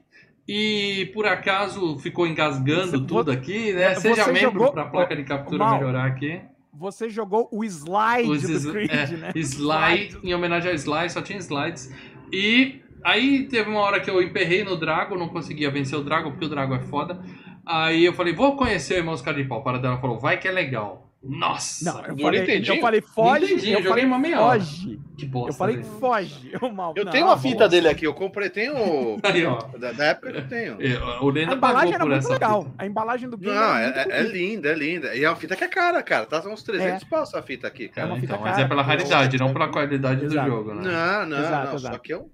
e 0.45 1.09
por 1.13 1.25
acaso 1.25 1.97
ficou 1.99 2.27
engasgando 2.27 2.91
Você- 2.99 3.05
tudo 3.07 3.31
aqui, 3.31 3.71
né? 3.71 3.93
É, 3.93 3.95
Seja 3.95 4.27
membro 4.27 4.41
jogou- 4.41 4.73
pra 4.73 4.83
placa 4.83 5.15
de 5.15 5.23
captura 5.23 5.57
Mal, 5.57 5.77
melhorar 5.77 6.05
aqui. 6.05 6.41
Você 6.73 7.09
jogou 7.09 7.47
o 7.53 7.63
slide 7.63 8.29
Os 8.29 8.63
do 8.63 8.71
Creed, 8.73 8.91
é, 8.91 9.07
né? 9.15 9.31
Slide, 9.33 10.17
em 10.21 10.33
homenagem 10.33 10.69
ao 10.71 10.75
Slide, 10.75 11.13
só 11.13 11.21
tinha 11.21 11.39
slides. 11.39 11.89
E 12.33 12.81
aí 13.01 13.47
teve 13.47 13.69
uma 13.69 13.79
hora 13.79 14.01
que 14.01 14.09
eu 14.09 14.21
emperrei 14.21 14.65
no 14.65 14.75
Drago, 14.75 15.15
não 15.17 15.29
conseguia 15.29 15.71
vencer 15.71 15.97
o 15.97 16.03
Drago, 16.03 16.31
porque 16.31 16.45
o 16.45 16.49
Drago 16.49 16.75
é 16.75 16.79
foda. 16.81 17.21
Aí 17.65 18.03
eu 18.03 18.11
falei, 18.13 18.33
vou 18.33 18.57
conhecer 18.57 18.95
o 18.95 18.97
Irmãos 18.97 19.21
Cara 19.21 19.37
de 19.41 19.45
Pau. 19.47 19.63
Para 19.63 19.77
dela 19.79 19.97
falou, 19.99 20.19
vai 20.19 20.37
que 20.37 20.49
é 20.49 20.51
legal. 20.51 21.14
Nossa! 21.27 21.85
Não, 21.91 22.05
eu 22.05 22.15
Do 22.15 22.21
falei, 22.21 22.39
Nintendinho? 22.41 22.75
eu 22.77 22.81
falei 22.81 23.01
foge, 23.01 23.41
Nintendinho, 23.45 23.73
eu 23.73 23.77
joguei 23.77 23.89
falei 23.89 24.05
uma 24.05 24.19
meia 24.19 24.41
hora. 24.41 24.59
foge. 24.59 24.99
que 25.17 25.25
bosta. 25.25 25.49
Eu 25.49 25.53
falei 25.55 25.75
velho. 25.77 25.87
foge. 25.99 26.51
Eu, 26.61 26.71
mal, 26.71 26.93
Eu 26.95 27.05
não, 27.05 27.11
tenho 27.11 27.25
uma 27.25 27.35
não. 27.35 27.41
fita 27.41 27.67
dele 27.67 27.87
aqui, 27.87 28.05
eu 28.05 28.13
comprei, 28.13 28.49
tenho. 28.49 28.75
Aí, 29.23 29.45
ó. 29.45 29.57
da, 29.77 29.91
da 29.91 30.05
época 30.05 30.31
que 30.31 30.37
eu 30.37 30.47
tenho. 30.47 30.77
É, 30.79 30.99
O 31.23 31.29
A 31.29 31.31
Lenda 31.33 31.53
embalagem 31.55 31.93
era 31.95 32.05
muito 32.05 32.27
legal. 32.29 32.63
fita. 32.65 32.75
A 32.77 32.85
embalagem 32.85 33.29
do 33.29 33.37
game 33.37 33.55
Não, 33.55 33.75
é, 33.77 34.05
é- 34.07 34.19
é 34.19 34.23
linda, 34.23 34.69
é 34.69 34.75
linda. 34.75 35.15
E 35.15 35.23
é 35.23 35.29
uma 35.29 35.35
fita 35.35 35.55
que 35.55 35.63
é 35.63 35.67
cara, 35.67 36.03
cara. 36.03 36.25
Tá 36.25 36.39
uns 36.47 36.61
300 36.63 37.01
É. 37.01 37.05
pau 37.05 37.23
essa 37.23 37.41
fita 37.41 37.67
aqui, 37.67 37.85
É, 37.85 37.87
cara. 37.87 38.07
uma 38.07 38.15
fita 38.19 38.33
então, 38.33 38.41
mas 38.41 38.51
cara. 38.51 38.63
é 38.63 38.67
pela 38.67 38.81
raridade, 38.83 39.37
não 39.39 39.51
pela 39.53 39.67
qualidade 39.69 40.19
do 40.21 40.25
Exato. 40.33 40.47
jogo, 40.49 40.73
né? 40.75 40.81
Não, 40.83 41.25
não, 41.25 41.39
Exato, 41.39 41.67
não. 41.67 41.75
exato. 41.75 41.93
Só 41.95 41.99
que 41.99 42.13
eu. 42.13 42.29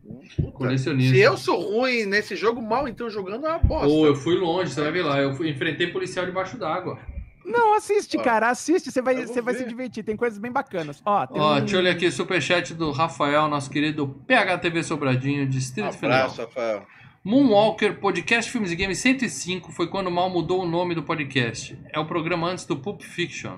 Colecionista. 0.53 1.15
Se 1.15 1.21
eu 1.21 1.37
sou 1.37 1.59
ruim 1.61 2.05
nesse 2.05 2.35
jogo, 2.35 2.61
mal 2.61 2.87
então 2.87 3.09
jogando 3.09 3.45
é 3.45 3.49
uma 3.49 3.59
bosta. 3.59 3.87
Ou 3.87 4.05
eu 4.05 4.15
fui 4.15 4.35
longe, 4.35 4.71
você 4.71 4.81
vai 4.81 4.91
ver 4.91 5.03
lá. 5.03 5.19
Eu 5.19 5.33
fui, 5.33 5.49
enfrentei 5.49 5.87
policial 5.87 6.25
debaixo 6.25 6.57
d'água. 6.57 6.97
Não, 7.45 7.73
assiste, 7.75 8.17
Ó, 8.17 8.21
cara. 8.21 8.49
Assiste, 8.49 8.91
você 8.91 9.01
vai, 9.01 9.15
você 9.25 9.41
vai 9.41 9.53
se 9.53 9.63
ver. 9.63 9.69
divertir. 9.69 10.03
Tem 10.03 10.15
coisas 10.15 10.37
bem 10.39 10.51
bacanas. 10.51 11.01
Ó, 11.05 11.25
tem 11.27 11.41
Ó, 11.41 11.55
um- 11.55 11.59
deixa 11.59 11.75
eu 11.75 11.81
ler 11.81 11.91
aqui 11.91 12.05
o 12.07 12.11
superchat 12.11 12.73
do 12.73 12.91
Rafael, 12.91 13.47
nosso 13.47 13.69
querido 13.69 14.07
PHTV 14.27 14.83
Sobradinho, 14.83 15.47
Distrito 15.47 15.91
Federal. 15.93 16.19
Abraço, 16.29 16.41
Rafael. 16.41 16.85
Moonwalker 17.23 17.99
Podcast 17.99 18.49
Filmes 18.51 18.71
e 18.71 18.75
Games 18.75 18.97
105 18.99 19.71
foi 19.71 19.87
quando 19.87 20.07
o 20.07 20.11
Mal 20.11 20.29
mudou 20.29 20.63
o 20.63 20.67
nome 20.67 20.95
do 20.95 21.03
podcast. 21.03 21.77
É 21.91 21.99
o 21.99 22.05
programa 22.05 22.47
antes 22.47 22.65
do 22.65 22.75
Pulp 22.77 23.01
Fiction. 23.03 23.57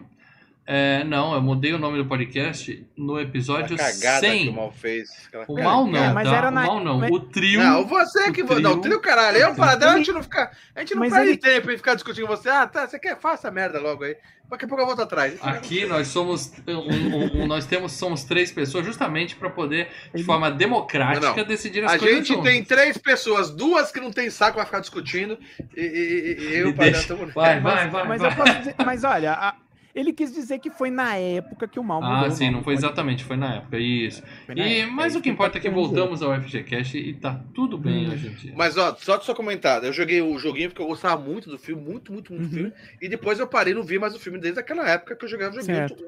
É, 0.66 1.04
não, 1.04 1.34
eu 1.34 1.42
mudei 1.42 1.74
o 1.74 1.78
nome 1.78 1.98
do 1.98 2.06
podcast 2.06 2.88
no 2.96 3.18
A 3.18 3.22
episódio 3.22 3.76
cagada 3.76 4.22
que 4.22 4.28
100. 4.34 4.50
o 4.50 4.54
mal 4.54 4.72
fez. 4.72 5.10
Aquela 5.28 5.44
O 5.44 5.56
cagada. 5.56 5.70
mal 5.70 5.88
não, 5.88 6.04
É, 6.06 6.14
mas 6.14 6.30
tá? 6.30 6.36
era 6.38 6.48
O 6.48 6.52
na- 6.52 6.62
mal 6.66 6.80
não. 6.84 7.00
mas- 7.00 7.12
O 7.12 7.20
trio. 7.20 7.60
Não, 7.62 7.86
você 7.86 8.32
que. 8.32 8.44
o 8.44 8.48
vo- 8.48 8.60
Não, 8.62 8.72
trio- 8.80 8.82
trio 8.84 9.00
caralho. 9.02 9.38
Eu, 9.38 9.56
Paradela, 9.56 9.92
a 9.94 9.98
gente 9.98 10.14
não 10.14 10.24
fica. 10.24 10.52
A 10.74 10.80
gente 10.80 10.94
não 10.96 11.02
Mas 11.02 11.12
perde 11.14 11.30
ele- 11.32 11.38
tempo 11.38 11.70
em 11.70 11.76
ficar 11.76 11.96
discutindo 11.96 12.28
com 12.28 12.36
você. 12.38 12.48
Ah, 12.48 12.66
tá, 12.66 12.88
você 12.88 12.98
quer? 12.98 13.20
Faça 13.20 13.52
merda 13.52 13.78
logo 13.82 14.06
aí. 14.06 14.16
Daqui 14.50 14.64
a 14.66 14.68
pouco 14.68 14.84
eu 14.84 14.88
volto 14.88 15.02
atrás. 15.02 15.38
Aqui 15.42 15.86
nós 15.86 16.08
somos 16.08 16.54
um- 16.68 16.72
um- 16.72 17.42
um- 17.44 17.48
nós 17.48 17.66
temos 17.66 17.92
somos 17.94 18.24
três 18.24 18.50
pessoas 18.52 18.86
justamente 18.86 19.36
para 19.36 19.50
poder 19.50 19.90
de 20.14 20.24
forma 20.24 20.50
democrática 20.52 21.28
Não, 21.30 21.36
não. 21.36 21.44
decidir 21.44 21.84
as 21.84 21.94
A 21.94 21.98
coisas. 22.00 22.18
gente 22.20 22.28
juntos. 22.30 22.44
tem 22.50 22.64
três 22.64 22.98
pessoas, 22.98 23.50
duas 23.50 23.92
que 23.92 24.00
não 24.00 24.12
tem 24.12 24.30
saco 24.30 24.58
vai 24.58 24.66
ficar 24.66 24.80
discutindo. 24.80 25.38
E, 25.76 25.82
e- 25.82 26.38
e- 26.52 26.56
eu 26.56 26.68
e 26.68 26.72
o 26.72 26.74
Paradela 26.76 27.04
deixa-. 27.04 27.16
Vai, 27.34 27.60
mas, 27.60 27.74
vai, 27.76 27.90
vai. 27.90 28.08
mas 28.08 28.22
vai. 28.22 28.32
eu 28.32 28.36
posso 28.36 28.60
dizer, 28.60 28.76
mas 28.86 29.04
olha, 29.04 29.34
a- 29.34 29.56
ele 29.94 30.12
quis 30.14 30.34
dizer 30.34 30.60
que 30.60 30.70
foi 30.70 30.90
na 30.90 31.16
época 31.16 31.68
que 31.68 31.80
o 31.80 31.84
mal 31.84 32.02
mudou. 32.02 32.16
Ah, 32.26 32.30
sim, 32.32 32.46
nome 32.46 32.58
não 32.58 32.64
foi 32.64 32.74
exatamente, 32.74 33.24
foi 33.24 33.36
na 33.38 33.56
época, 33.58 33.78
isso. 33.78 34.24
Foi 34.46 34.56
na 34.56 34.68
E, 34.68 34.80
época, 34.80 34.96
mas 34.96 35.08
isso 35.12 35.20
o 35.20 35.22
que 35.22 35.30
importa 35.30 35.58
é 35.58 35.62
que 35.62 35.70
dizer. 35.70 35.80
voltamos 35.82 36.22
ao 36.24 36.34
FGCast 36.42 36.98
e 36.98 37.14
tá 37.14 37.44
tudo 37.54 37.78
bem 37.78 38.08
Hum. 38.08 38.14
hoje 38.14 38.28
em 38.28 38.34
dia. 38.34 38.54
Mas, 38.56 38.78
ó, 38.78 38.96
só 38.96 39.18
de 39.18 39.26
sua 39.26 39.36
comentada, 39.36 39.86
eu 39.88 39.94
joguei 39.94 40.22
o 40.22 40.38
joguinho 40.40 40.70
porque 40.70 40.82
eu 40.82 40.88
gostava 40.88 41.22
muito 41.22 41.50
do 41.50 41.58
filme, 41.60 41.82
muito, 41.82 42.12
muito, 42.12 42.34
muito 42.34 42.46
Uhum. 42.48 42.52
filme. 42.52 42.74
E 43.02 43.08
depois 43.08 43.40
eu 43.40 43.48
parei, 43.48 43.74
não 43.74 43.84
vi 43.84 44.00
mais 44.00 44.16
o 44.16 44.20
filme 44.20 44.40
desde 44.40 44.60
aquela 44.60 44.90
época 44.90 45.16
que 45.16 45.26
eu 45.26 45.30
jogava 45.30 45.52
o 45.52 45.60
joguinho. 45.62 45.76
Certo. 45.88 46.04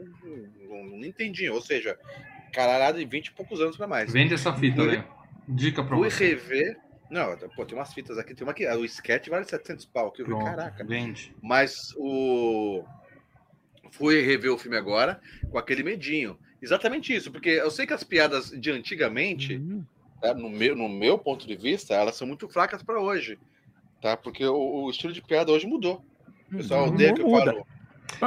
Um 0.70 0.98
Nintendinho, 0.98 1.54
ou 1.54 1.62
seja, 1.62 1.98
caralhada 2.52 2.98
de 2.98 3.06
20 3.06 3.28
e 3.28 3.32
poucos 3.34 3.62
anos 3.62 3.78
pra 3.78 3.88
mais. 3.88 4.12
Vende 4.12 4.34
essa 4.34 4.54
fita, 4.54 4.82
Léo. 4.82 5.04
Dica 5.48 5.84
pra 5.84 5.96
Fui 5.96 6.10
você. 6.10 6.30
rever. 6.30 6.78
Não, 7.10 7.38
pô, 7.56 7.64
tem 7.66 7.78
umas 7.78 7.94
fitas 7.94 8.18
aqui. 8.18 8.34
Tem 8.34 8.46
uma 8.46 8.52
aqui. 8.52 8.66
O 8.68 8.84
sketch 8.84 9.28
vale 9.30 9.46
700 9.46 9.86
pau. 9.86 10.12
Que 10.12 10.24
eu 10.24 10.26
vi, 10.26 10.32
Pronto, 10.32 10.46
caraca. 10.46 10.84
Vende. 10.84 11.36
Mas 11.42 11.94
o. 11.98 12.84
Fui 13.98 14.22
rever 14.22 14.52
o 14.52 14.58
filme 14.58 14.78
agora 14.78 15.20
com 15.50 15.58
aquele 15.58 15.84
medinho. 15.84 16.38
Exatamente 16.62 17.14
isso, 17.16 17.32
porque 17.32 17.50
eu 17.50 17.70
sei 17.72 17.86
que 17.86 17.94
as 17.94 18.04
piadas 18.04 18.50
de 18.50 18.72
antigamente, 18.72 19.56
Uhum. 19.56 19.84
tá, 20.22 20.34
no, 20.34 20.50
meu, 20.50 20.76
no 20.76 20.90
meu 20.90 21.18
ponto 21.18 21.46
de 21.48 21.56
vista, 21.56 21.94
elas 21.94 22.16
são 22.16 22.28
muito 22.28 22.48
fracas 22.50 22.82
para 22.84 23.00
hoje. 23.00 23.38
Tá? 24.02 24.18
Porque 24.18 24.46
o, 24.46 24.84
o 24.86 24.90
estilo 24.90 25.14
de 25.14 25.22
piada 25.22 25.52
hoje 25.52 25.66
mudou. 25.68 26.04
O 26.52 26.58
pessoal 26.58 26.86
Uhum. 26.88 26.94
odeia 26.94 27.14
que 27.14 27.22
eu 27.22 27.28
Muda. 27.28 27.52
falo. 27.52 27.66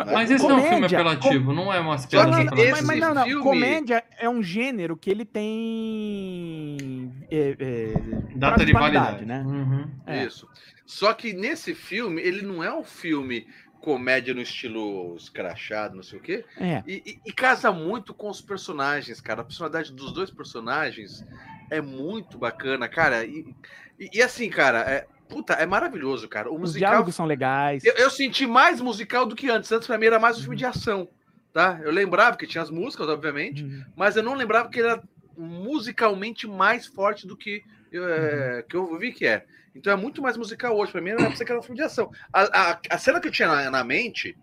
Mas 0.07 0.31
esse 0.31 0.43
não 0.47 0.51
é 0.51 0.55
um 0.55 0.63
filme 0.63 0.75
Comédia, 0.89 0.99
apelativo, 1.01 1.53
não 1.53 1.73
é 1.73 1.81
piadas 1.81 2.05
que 2.05 2.17
Não, 2.17 2.31
mas, 2.73 2.85
mas 2.85 3.01
não, 3.01 3.15
não. 3.15 3.25
filme- 3.25 3.43
Comédia 3.43 4.05
é 4.19 4.29
um 4.29 4.43
gênero 4.43 4.97
que 4.97 5.09
ele 5.11 5.25
tem. 5.25 7.13
É, 7.31 7.57
é, 7.59 7.93
Data 8.37 8.65
de 8.67 8.73
validade, 8.73 9.25
né? 9.25 9.43
Uhum. 9.47 9.89
É. 10.07 10.25
Isso. 10.25 10.49
Só 10.85 11.13
que 11.13 11.33
nesse 11.33 11.75
filme, 11.75 12.21
ele 12.21 12.43
não 12.43 12.63
é 12.63 12.75
um 12.75 12.83
filme 12.85 13.47
comédia 13.81 14.35
no 14.35 14.41
estilo 14.43 15.15
escrachado, 15.17 15.95
não 15.97 16.03
sei 16.03 16.19
o 16.19 16.23
quê. 16.23 16.45
É. 16.59 16.83
E, 16.87 17.03
e- 17.07 17.21
e 17.27 17.33
casa 17.33 17.71
muito 17.73 18.13
com 18.13 18.29
os 18.29 18.41
personagens, 18.41 19.21
cara. 19.21 19.41
A 19.43 19.45
personalidade 19.45 19.93
dos 19.93 20.13
dois 20.13 20.31
personagens 20.31 21.25
é 21.71 21.81
muito 21.81 22.37
bacana, 22.39 22.89
cara. 22.89 23.25
E, 23.25 23.55
e- 23.99 24.21
assim, 24.23 24.49
cara, 24.51 24.81
é, 24.81 25.07
puta, 25.29 25.55
é 25.55 25.65
maravilhoso, 25.67 26.29
cara. 26.29 26.51
O 26.51 26.55
Os 26.55 26.61
musical. 26.61 26.91
diálogos 26.91 27.15
são 27.15 27.27
legais. 27.27 27.85
Eu, 27.85 27.95
eu 27.95 28.11
senti 28.11 28.47
mais 28.47 28.81
musical 28.81 29.25
do 29.27 29.37
que 29.37 29.49
antes. 29.51 29.71
Antes, 29.73 29.87
pra 29.87 29.97
mim, 29.99 30.07
era 30.07 30.19
mais 30.19 30.39
um 30.39 30.41
filme 30.41 30.57
de 30.57 30.65
ação. 30.67 31.09
Tá? 31.53 31.81
Eu 31.83 31.91
lembrava 31.91 32.37
que 32.37 32.47
tinha 32.47 32.63
as 32.63 32.71
músicas, 32.71 33.09
obviamente, 33.09 33.65
Uhum. 33.65 33.85
mas 33.97 34.17
eu 34.17 34.23
não 34.23 34.35
lembrava 34.35 34.69
que 34.69 34.79
ele 34.81 34.89
era 34.89 35.03
musicalmente 35.37 36.47
mais 36.47 36.87
forte 36.87 37.27
do 37.27 37.37
que 37.37 37.63
eu, 37.91 38.07
é, 38.09 38.63
que 38.69 38.77
eu 38.77 38.99
vi 38.99 39.13
que 39.13 39.27
é. 39.27 39.45
Então 39.75 39.93
é 39.93 39.97
muito 39.97 40.21
mais 40.23 40.37
musical 40.37 40.77
hoje. 40.77 40.93
Pra 40.93 41.01
mim, 41.01 41.11
era 41.11 41.27
pra 41.27 41.35
ser 41.37 41.45
que 41.45 41.53
era 41.53 41.61
um 41.61 41.63
filme 41.63 41.77
de 41.79 41.85
ação. 41.85 42.11
A, 42.33 42.71
a, 42.73 42.81
a 42.91 42.99
cena 42.99 43.21
que 43.21 43.29
eu 43.29 43.33
tinha 43.33 43.49
na, 43.49 43.71
na 43.71 43.85
mente 43.85 44.37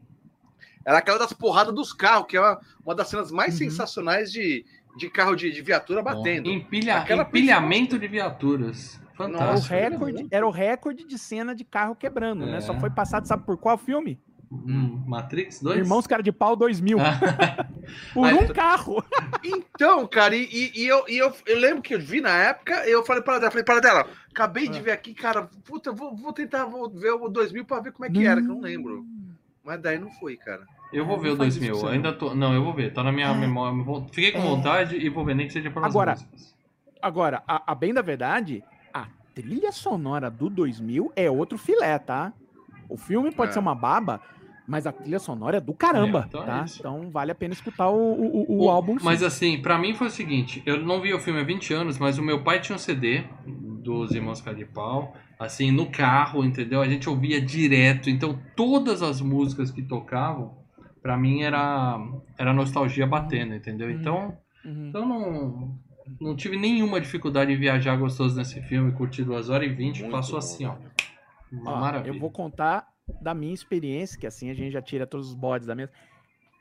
era 0.85 0.99
aquela 0.99 1.17
das 1.17 1.33
porradas 1.33 1.73
dos 1.73 1.91
carros, 1.91 2.27
que 2.27 2.37
é 2.37 2.39
uma, 2.41 2.59
uma 2.85 2.95
das 2.95 3.07
cenas 3.09 3.31
mais 3.31 3.53
Uhum. 3.53 3.57
sensacionais 3.69 4.31
de, 4.31 4.63
de 4.97 5.09
carro 5.09 5.35
de, 5.35 5.51
de 5.51 5.61
viatura 5.61 6.01
batendo. 6.01 6.49
Empilha, 6.49 6.97
Aquela 6.97 7.23
empilhamento 7.23 7.97
de 7.97 8.07
viaturas. 8.07 8.99
O 9.13 9.17
Fantástico. 9.17 9.53
Nossa, 9.53 9.73
recorde, 9.73 10.27
era 10.29 10.45
o 10.45 10.51
recorde 10.51 11.05
de 11.05 11.17
cena 11.17 11.55
de 11.55 11.63
carro 11.63 11.95
quebrando, 11.95 12.45
né? 12.45 12.57
É. 12.57 12.61
Só 12.61 12.77
foi 12.79 12.89
passado, 12.89 13.25
sabe 13.25 13.45
por 13.45 13.57
qual 13.57 13.77
filme? 13.77 14.19
Hum, 14.51 15.03
Matrix 15.07 15.61
2? 15.61 15.77
Irmãos 15.79 16.05
Cara 16.07 16.21
de 16.23 16.31
Pau 16.31 16.55
2000. 16.55 16.97
Ah, 16.99 17.65
por 18.13 18.25
Aí- 18.27 18.33
um 18.35 18.47
carro. 18.53 19.03
Então, 19.43 20.07
cara, 20.07 20.35
e, 20.35 20.43
e- 20.51 20.71
e 20.83 20.87
eu, 20.87 21.03
e 21.07 21.17
eu, 21.17 21.31
eu 21.45 21.59
lembro 21.59 21.81
que 21.81 21.93
eu 21.93 21.99
vi 21.99 22.19
na 22.19 22.29
época, 22.31 22.73
eu 22.87 23.03
falei 23.05 23.21
para 23.21 23.35
ela, 23.35 23.51
falei 23.51 23.63
para 23.63 23.79
dela, 23.79 24.07
acabei 24.31 24.67
Ah. 24.67 24.71
de 24.71 24.81
ver 24.81 24.91
aqui, 24.91 25.13
cara, 25.13 25.47
puta, 25.63 25.91
vou, 25.91 26.15
vou 26.15 26.33
tentar 26.33 26.65
vou 26.65 26.89
ver 26.89 27.11
o 27.11 27.27
2000 27.29 27.63
para 27.65 27.81
ver 27.81 27.91
como 27.91 28.05
é 28.05 28.09
que 28.09 28.25
era, 28.25 28.41
que 28.41 28.47
eu 28.47 28.55
não 28.55 28.61
lembro. 28.61 29.05
Mas 29.63 29.79
daí 29.81 29.99
não 29.99 30.09
foi, 30.11 30.35
cara. 30.37 30.63
eu 30.93 31.05
vou 31.05 31.19
ver 31.19 31.29
o 31.29 31.31
Não 31.31 31.37
faz 31.37 31.55
isso 31.55 31.59
2000. 31.59 31.79
pra 31.79 31.89
você, 31.89 31.95
Ainda 31.95 32.13
tô. 32.13 32.33
Não, 32.33 32.53
eu 32.53 32.63
vou 32.63 32.73
ver. 32.73 32.93
Tá 32.93 33.03
na 33.03 33.11
minha 33.11 33.27
É. 33.27 33.33
memória. 33.33 33.75
Fiquei 34.11 34.31
com 34.31 34.39
É. 34.39 34.41
vontade 34.41 34.95
e 34.95 35.09
vou 35.09 35.23
ver, 35.25 35.35
nem 35.35 35.45
que 35.47 35.53
seja 35.53 35.69
pelas 35.69 35.89
Agora, 35.89 36.11
músicas. 36.13 36.55
Agora, 37.01 37.43
a, 37.47 37.71
a 37.71 37.75
bem 37.75 37.93
da 37.93 38.01
verdade, 38.01 38.63
a 38.93 39.07
trilha 39.35 39.71
sonora 39.71 40.29
do 40.31 40.49
2000 40.49 41.11
é 41.15 41.29
outro 41.29 41.57
filé, 41.57 41.99
tá? 41.99 42.31
O 42.89 42.97
filme 42.97 43.31
pode 43.31 43.49
É. 43.49 43.53
ser 43.53 43.59
uma 43.59 43.75
baba, 43.75 44.21
mas 44.67 44.87
a 44.87 44.91
trilha 44.91 45.19
sonora 45.19 45.57
é 45.57 45.61
do 45.61 45.73
caramba, 45.73 46.21
É, 46.23 46.27
então 46.27 46.41
é 46.43 46.45
tá? 46.45 46.65
isso. 46.65 46.79
Então 46.79 47.09
vale 47.11 47.31
a 47.31 47.35
pena 47.35 47.53
escutar 47.53 47.89
o, 47.89 47.95
o, 47.95 48.55
o 48.57 48.63
O- 48.65 48.69
álbum. 48.69 48.97
Mas 48.99 49.19
sim. 49.19 49.25
assim, 49.25 49.61
pra 49.61 49.77
mim 49.77 49.93
foi 49.93 50.07
o 50.07 50.11
seguinte, 50.11 50.63
eu 50.65 50.83
não 50.83 51.01
vi 51.01 51.13
o 51.13 51.19
filme 51.19 51.39
há 51.39 51.43
20 51.43 51.73
anos, 51.73 51.97
mas 51.97 52.17
o 52.17 52.23
meu 52.23 52.43
pai 52.43 52.59
tinha 52.59 52.75
um 52.75 52.79
CD 52.79 53.23
dos 53.83 54.13
Irmãos 54.15 54.41
Cara 54.41 54.55
de 54.57 54.65
Pau, 54.65 55.15
assim, 55.39 55.69
no 55.71 55.91
carro, 55.91 56.43
entendeu? 56.43 56.81
A 56.81 56.87
gente 56.87 57.07
ouvia 57.09 57.39
direto, 57.39 58.09
então 58.09 58.39
todas 58.55 59.01
as 59.03 59.21
músicas 59.21 59.69
que 59.71 59.83
tocavam, 59.83 60.57
pra 61.01 61.15
mim 61.17 61.41
era, 61.43 61.99
era 62.37 62.51
nostalgia 62.53 63.05
batendo, 63.05 63.53
entendeu? 63.53 63.91
Então, 63.91 64.35
Uhum. 64.65 64.87
então 64.89 65.05
não, 65.07 65.77
não 66.19 66.35
tive 66.35 66.57
nenhuma 66.57 66.99
dificuldade 66.99 67.51
em 67.51 67.57
viajar 67.59 67.95
gostoso 67.97 68.35
nesse 68.35 68.59
filme, 68.63 68.91
curti 68.93 69.23
2 69.23 69.49
horas 69.49 69.69
e 69.69 69.73
20, 69.73 69.99
Muito 69.99 70.11
passou 70.11 70.39
bom, 70.39 70.39
assim, 70.39 70.65
ó, 70.65 70.73
velho. 70.73 70.91
uma 71.51 71.71
Ó, 71.71 71.79
maravilha. 71.81 72.15
Eu 72.15 72.19
vou 72.19 72.31
contar 72.31 72.87
da 73.21 73.33
minha 73.33 73.53
experiência, 73.53 74.19
que 74.19 74.27
assim 74.27 74.49
a 74.49 74.53
gente 74.53 74.71
já 74.71 74.81
tira 74.81 75.05
todos 75.05 75.29
os 75.29 75.35
bodes 75.35 75.67
da 75.67 75.75
mesa. 75.75 75.91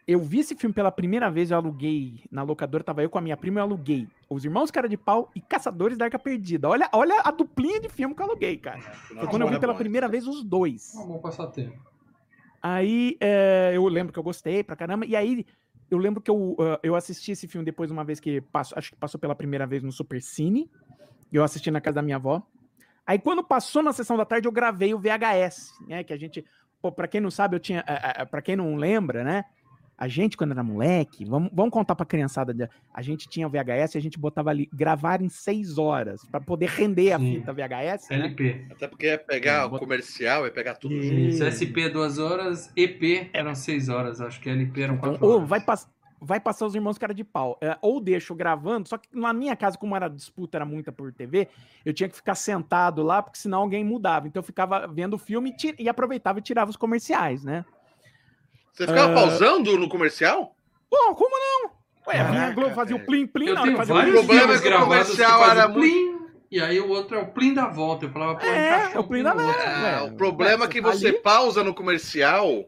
Eu 0.07 0.21
vi 0.21 0.41
esse 0.41 0.55
filme 0.55 0.75
pela 0.75 0.93
primeira 0.93 1.31
vez, 1.31 1.51
eu 1.51 1.57
aluguei 1.57 2.21
na 2.31 2.43
locadora, 2.43 2.85
tava 2.85 3.03
eu 3.03 3.09
com 3.09 3.17
a 3.17 3.23
minha 3.23 3.39
prima, 3.39 3.61
eu 3.61 3.65
aluguei 3.65 4.07
Os 4.29 4.45
Irmãos 4.45 4.71
Cara 4.71 4.87
de 4.87 4.99
Pau 4.99 5.31
e 5.35 5.41
Caçadores 5.41 5.97
da 5.97 6.05
Arca 6.05 6.19
Perdida. 6.19 6.69
Olha, 6.69 6.91
olha 6.93 7.23
a 7.25 7.31
duplinha 7.31 7.81
de 7.81 7.89
filme 7.89 8.15
que 8.15 8.21
eu 8.21 8.27
aluguei, 8.27 8.59
cara. 8.59 8.81
Foi 8.81 9.27
quando 9.29 9.43
eu 9.43 9.49
vi 9.49 9.55
é 9.55 9.59
pela 9.59 9.75
primeira 9.75 10.07
vez 10.07 10.27
os 10.27 10.45
dois. 10.45 10.95
Um 10.95 11.07
bom 11.07 11.19
passatempo. 11.21 11.79
Aí 12.63 13.17
é, 13.19 13.73
eu 13.75 13.87
lembro 13.89 14.13
que 14.13 14.19
eu 14.19 14.23
gostei 14.23 14.63
pra 14.63 14.77
caramba. 14.77 15.07
E 15.07 15.17
aí 15.17 15.47
eu 15.91 15.97
lembro 15.97 16.21
que 16.21 16.31
eu, 16.31 16.55
ah, 16.59 16.79
eu 16.83 16.95
assisti 16.95 17.33
esse 17.33 17.49
filme 17.49 17.65
depois 17.65 17.91
uma 17.91 18.05
vez 18.05 18.21
que 18.21 18.43
passou, 18.43 18.77
acho 18.77 18.91
que 18.91 18.97
passou 18.99 19.19
pela 19.19 19.35
primeira 19.35 19.67
vez 19.67 19.83
no 19.83 19.93
Super 19.93 20.21
Cine. 20.21 20.71
Eu 21.33 21.43
assisti 21.43 21.71
na 21.71 21.81
casa 21.81 21.97
da 21.97 22.03
minha 22.03 22.17
avó. 22.17 22.47
Aí 23.07 23.19
quando 23.19 23.45
passou 23.45 23.83
na 23.83 23.93
sessão 23.93 24.17
da 24.17 24.25
tarde 24.25 24.49
eu 24.49 24.53
gravei 24.53 24.95
o 24.95 24.99
VHS, 24.99 25.73
né? 25.87 26.03
Que 26.05 26.13
a 26.13 26.17
gente, 26.17 26.45
pô, 26.81 26.91
para 26.91 27.07
quem 27.09 27.21
não 27.21 27.31
sabe, 27.31 27.57
eu 27.57 27.61
tinha, 27.61 27.85
para 28.31 28.41
quem 28.43 28.57
não 28.57 28.77
lembra, 28.77 29.23
né? 29.25 29.45
A 29.97 30.09
gente 30.09 30.37
quando 30.37 30.51
era 30.51 30.63
moleque, 30.65 31.25
vamos, 31.25 31.51
vamos 31.53 31.71
contar 31.71 31.95
pra 31.95 32.05
criançada, 32.05 32.53
de- 32.53 32.69
a 32.93 33.01
gente 33.01 33.29
tinha 33.29 33.47
o 33.47 33.51
VHS 33.51 33.95
e 33.95 33.99
a 33.99 34.01
gente 34.01 34.19
botava 34.19 34.51
ali 34.51 34.69
gravar 34.73 35.23
em 35.23 35.29
seis 35.29 35.79
horas 35.79 36.21
pra 36.33 36.41
poder 36.41 36.69
render 36.69 37.13
a 37.13 37.19
Sim. 37.21 37.35
fita 37.37 37.53
VHS, 37.53 38.09
né? 38.11 38.17
LP. 38.17 38.67
Até 38.73 38.89
porque 38.89 39.07
ia 39.07 39.19
pegar 39.19 39.63
É, 39.63 39.65
o 39.67 39.69
bota- 39.69 39.85
comercial, 39.85 40.47
ia 40.47 40.51
pegar 40.51 40.75
tudo 40.75 40.95
E- 40.95 41.03
junto. 41.03 41.21
Isso, 41.21 41.45
SP 41.47 41.89
2 41.91 42.19
horas, 42.19 42.73
EP 42.77 43.31
eram 43.33 43.55
6 43.55 43.89
horas, 43.89 44.21
acho 44.21 44.41
que 44.41 44.51
LP 44.51 44.83
eram 44.83 44.95
Então, 44.97 45.11
4 45.11 45.27
ou 45.29 45.37
horas. 45.37 45.49
vai, 45.49 45.61
pass- 45.61 45.89
vai 46.25 46.41
passar 46.41 46.67
os 46.67 46.75
irmãos 46.75 46.97
cara 46.99 47.13
de 47.15 47.23
pau. 47.23 47.59
É, 47.61 47.77
ou 47.83 48.01
deixo 48.01 48.35
gravando, 48.35 48.89
só 48.89 48.97
que 48.99 49.09
na 49.13 49.33
minha 49.33 49.55
casa, 49.55 49.77
como 49.79 49.95
era 49.95 50.09
disputa, 50.09 50.59
era 50.59 50.65
muita 50.65 50.91
por 50.91 51.13
TV, 51.13 51.49
eu 51.85 51.93
tinha 51.93 52.09
que 52.09 52.17
ficar 52.17 52.35
sentado 52.35 53.03
lá, 53.03 53.23
porque 53.23 53.39
senão 53.39 53.61
alguém 53.61 53.85
mudava. 53.85 54.27
Então 54.27 54.41
eu 54.41 54.45
ficava 54.45 54.87
vendo 54.87 55.15
o 55.15 55.19
filme 55.19 55.55
e, 55.79 55.85
e 55.85 55.89
aproveitava 55.89 56.39
e 56.39 56.43
tirava 56.43 56.71
os 56.71 56.77
comerciais, 56.77 57.45
né? 57.45 57.65
Você 58.73 58.87
ficava 58.87 59.13
Ah. 59.13 59.15
pausando 59.15 59.77
no 59.79 59.89
comercial? 59.89 60.57
Pô, 60.91 61.15
como 61.15 61.31
não? 61.39 61.71
Ué, 62.07 62.21
a 62.21 62.51
Globo 62.51 62.75
fazia 62.75 62.97
o 62.97 63.07
plim-plim 63.07 63.51
hora 63.51 63.63
tenho 63.63 63.77
fazia 63.77 63.95
o 63.95 63.97
vários 63.97 64.15
O 64.15 64.19
problema 64.19 64.41
filmes 64.43 64.59
é 64.59 64.63
que 64.63 64.69
o 64.69 64.71
gravados 64.71 65.15
que 65.17 65.23
era 65.23 65.69
o 65.69 65.73
plim, 65.73 66.19
e 66.51 66.61
aí 66.61 66.81
o 66.81 66.89
outro 66.91 67.17
é 67.17 67.21
o 67.23 67.33
plim 67.33 67.55
da 67.55 67.67
volta. 67.69 68.05
Eu 68.07 68.11
falava, 68.11 68.39
pô, 68.39 68.47
É, 68.47 68.93
é 68.93 68.99
o 68.99 69.05
plim 69.05 69.23
da 69.23 69.33
volta. 69.33 69.59
Ué, 69.59 70.03
o 70.03 70.17
problema 70.17 70.65
é 70.67 70.69
que 70.69 70.81
você 70.81 71.09
ali. 71.09 71.19
pausa 71.21 71.65
no 71.65 71.73
comercial 71.75 72.65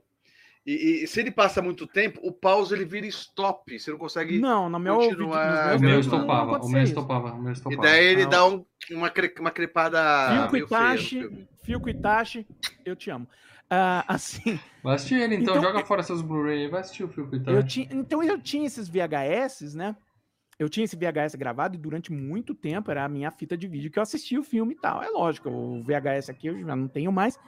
e, 0.66 1.04
e 1.04 1.06
se 1.06 1.20
ele 1.20 1.30
passa 1.30 1.62
muito 1.62 1.86
tempo, 1.86 2.18
o 2.22 2.32
pause 2.32 2.74
ele 2.74 2.84
vira 2.84 3.06
stop. 3.06 3.78
Você 3.78 3.90
não 3.90 3.98
consegue. 3.98 4.38
Não, 4.38 4.68
no 4.68 4.78
meu 4.78 4.94
ouvido, 4.96 5.26
nos 5.26 5.36
continuar- 5.36 5.76
O 5.76 5.80
meu 5.80 6.00
estopava, 6.00 6.58
o 6.58 6.68
meu 6.68 6.82
estopava, 6.82 7.32
o 7.32 7.38
meu 7.40 7.50
E 7.50 7.52
estopava. 7.52 7.82
daí 7.82 8.04
ele 8.04 8.22
Não. 8.24 8.30
dá 8.30 8.46
um- 8.48 8.64
uma, 8.90 9.08
cre- 9.10 9.34
uma 9.38 9.50
crepada. 9.50 10.48
No 10.50 10.56
Itachi. 10.56 11.46
Filco 11.62 11.88
Itachi, 11.88 12.46
eu 12.84 12.94
te 12.96 13.10
amo. 13.10 13.26
Ah, 13.70 14.04
assim, 14.08 14.58
Vai 14.82 14.94
assistir 14.94 15.20
ele 15.20 15.34
então, 15.36 15.54
Então, 15.56 15.62
joga 15.64 15.80
eu- 15.80 15.86
fora 15.86 16.02
seus 16.02 16.22
Blu-ray 16.22 16.62
aí, 16.64 16.68
vai 16.68 16.80
assistir 16.80 17.02
o 17.04 17.08
filme 17.08 17.38
então. 17.38 17.52
Eu 17.54 17.64
tinha, 17.64 17.88
então 17.90 18.22
eu 18.22 18.38
tinha 18.40 18.66
esses 18.66 18.88
VHS, 18.88 19.74
né? 19.74 19.96
Eu 20.58 20.68
tinha 20.68 20.84
esse 20.84 20.96
VHS 20.96 21.34
gravado 21.36 21.74
e 21.74 21.78
durante 21.78 22.10
muito 22.12 22.54
tempo 22.54 22.90
era 22.90 23.04
a 23.04 23.08
minha 23.08 23.30
fita 23.30 23.56
de 23.56 23.66
vídeo 23.68 23.90
que 23.90 23.98
eu 23.98 24.02
assistia 24.02 24.40
o 24.40 24.44
filme 24.44 24.72
e 24.74 24.76
tal. 24.80 25.02
É 25.02 25.08
lógico, 25.10 25.50
o 25.50 25.82
VHS 25.82 26.30
aqui 26.30 26.46
eu 26.46 26.58
já 26.64 26.74
não 26.76 26.88
tenho 26.88 27.10
mais. 27.12 27.38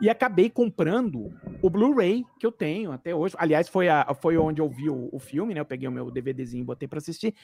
E 0.00 0.10
acabei 0.10 0.50
comprando 0.50 1.32
o 1.62 1.70
Blu-ray 1.70 2.24
que 2.38 2.46
eu 2.46 2.52
tenho 2.52 2.92
até 2.92 3.14
hoje. 3.14 3.34
Aliás, 3.38 3.68
foi, 3.68 3.88
a, 3.88 4.14
foi 4.20 4.36
onde 4.36 4.60
eu 4.60 4.68
vi 4.68 4.90
o, 4.90 5.08
o 5.10 5.18
filme, 5.18 5.54
né? 5.54 5.60
Eu 5.60 5.64
peguei 5.64 5.88
o 5.88 5.92
meu 5.92 6.10
DVDzinho 6.10 6.62
e 6.62 6.64
botei 6.66 6.86
pra 6.86 6.98
assistir. 6.98 7.34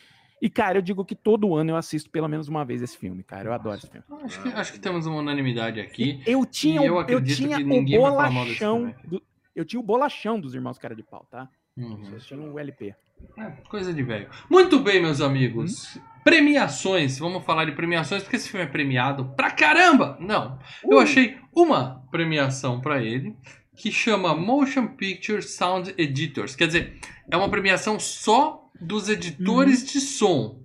E, 0.41 0.51
cara, 0.51 0.77
eu 0.79 0.83
digo 0.83 1.05
que 1.05 1.15
todo 1.15 1.55
ano 1.55 1.71
eu 1.71 1.77
assisto 1.77 2.11
pelo 2.11 2.29
menos 2.29 2.49
uma 2.49 2.65
vez 2.65 2.83
esse 2.83 2.99
filme, 2.99 3.23
cara. 3.23 3.49
Eu 3.49 3.53
adoro 3.53 3.79
esse 3.79 3.87
filme. 3.89 4.05
Acho 4.25 4.43
que, 4.43 4.49
acho 4.51 4.73
que 4.73 4.81
temos 4.81 5.07
uma 5.07 5.19
unanimidade 5.21 5.81
aqui. 5.81 6.21
Eu 6.27 6.45
tinha, 6.45 6.81
eu 6.81 6.95
eu, 6.95 6.99
acredito 6.99 7.37
tinha 7.37 7.57
que 7.57 7.65
o 7.65 7.85
bolachão. 8.01 8.95
do- 9.05 9.23
eu 9.55 9.65
tinha 9.65 9.81
o 9.81 9.83
bolachão 9.83 10.41
dos 10.41 10.55
Irmãos 10.55 10.79
Cara 10.79 10.95
de 10.95 11.03
Pau, 11.03 11.27
tá? 11.31 11.49
Uhum. 11.77 12.03
Eu 12.13 12.19
tinha 12.19 12.41
o 12.41 12.59
LP. 12.59 12.95
É, 13.39 13.45
coisa 13.71 13.95
de 13.95 14.03
velho. 14.03 14.29
Muito 14.51 14.81
bem, 14.81 15.01
meus 15.01 15.21
amigos. 15.21 15.97
Premiações. 16.25 17.19
Vamos 17.19 17.45
falar 17.45 17.65
de 17.65 17.73
premiações, 17.73 18.23
porque 18.23 18.37
esse 18.37 18.49
filme 18.49 18.65
é 18.65 18.69
premiado 18.69 19.33
pra 19.37 19.51
caramba. 19.51 20.17
Não. 20.21 20.59
Eu 20.89 20.99
achei 20.99 21.37
uma 21.55 22.03
premiação 22.11 22.81
pra 22.81 23.03
ele 23.03 23.37
que 23.77 23.91
chama 23.91 24.35
Motion 24.35 24.87
Picture 24.89 25.43
Sound 25.43 25.95
Editors. 25.99 26.55
Quer 26.55 26.67
dizer, 26.67 26.99
é 27.31 27.37
uma 27.37 27.49
premiação 27.49 27.99
só 27.99 28.69
dos 28.81 29.09
editores 29.09 29.85
de 29.91 30.01
som. 30.01 30.61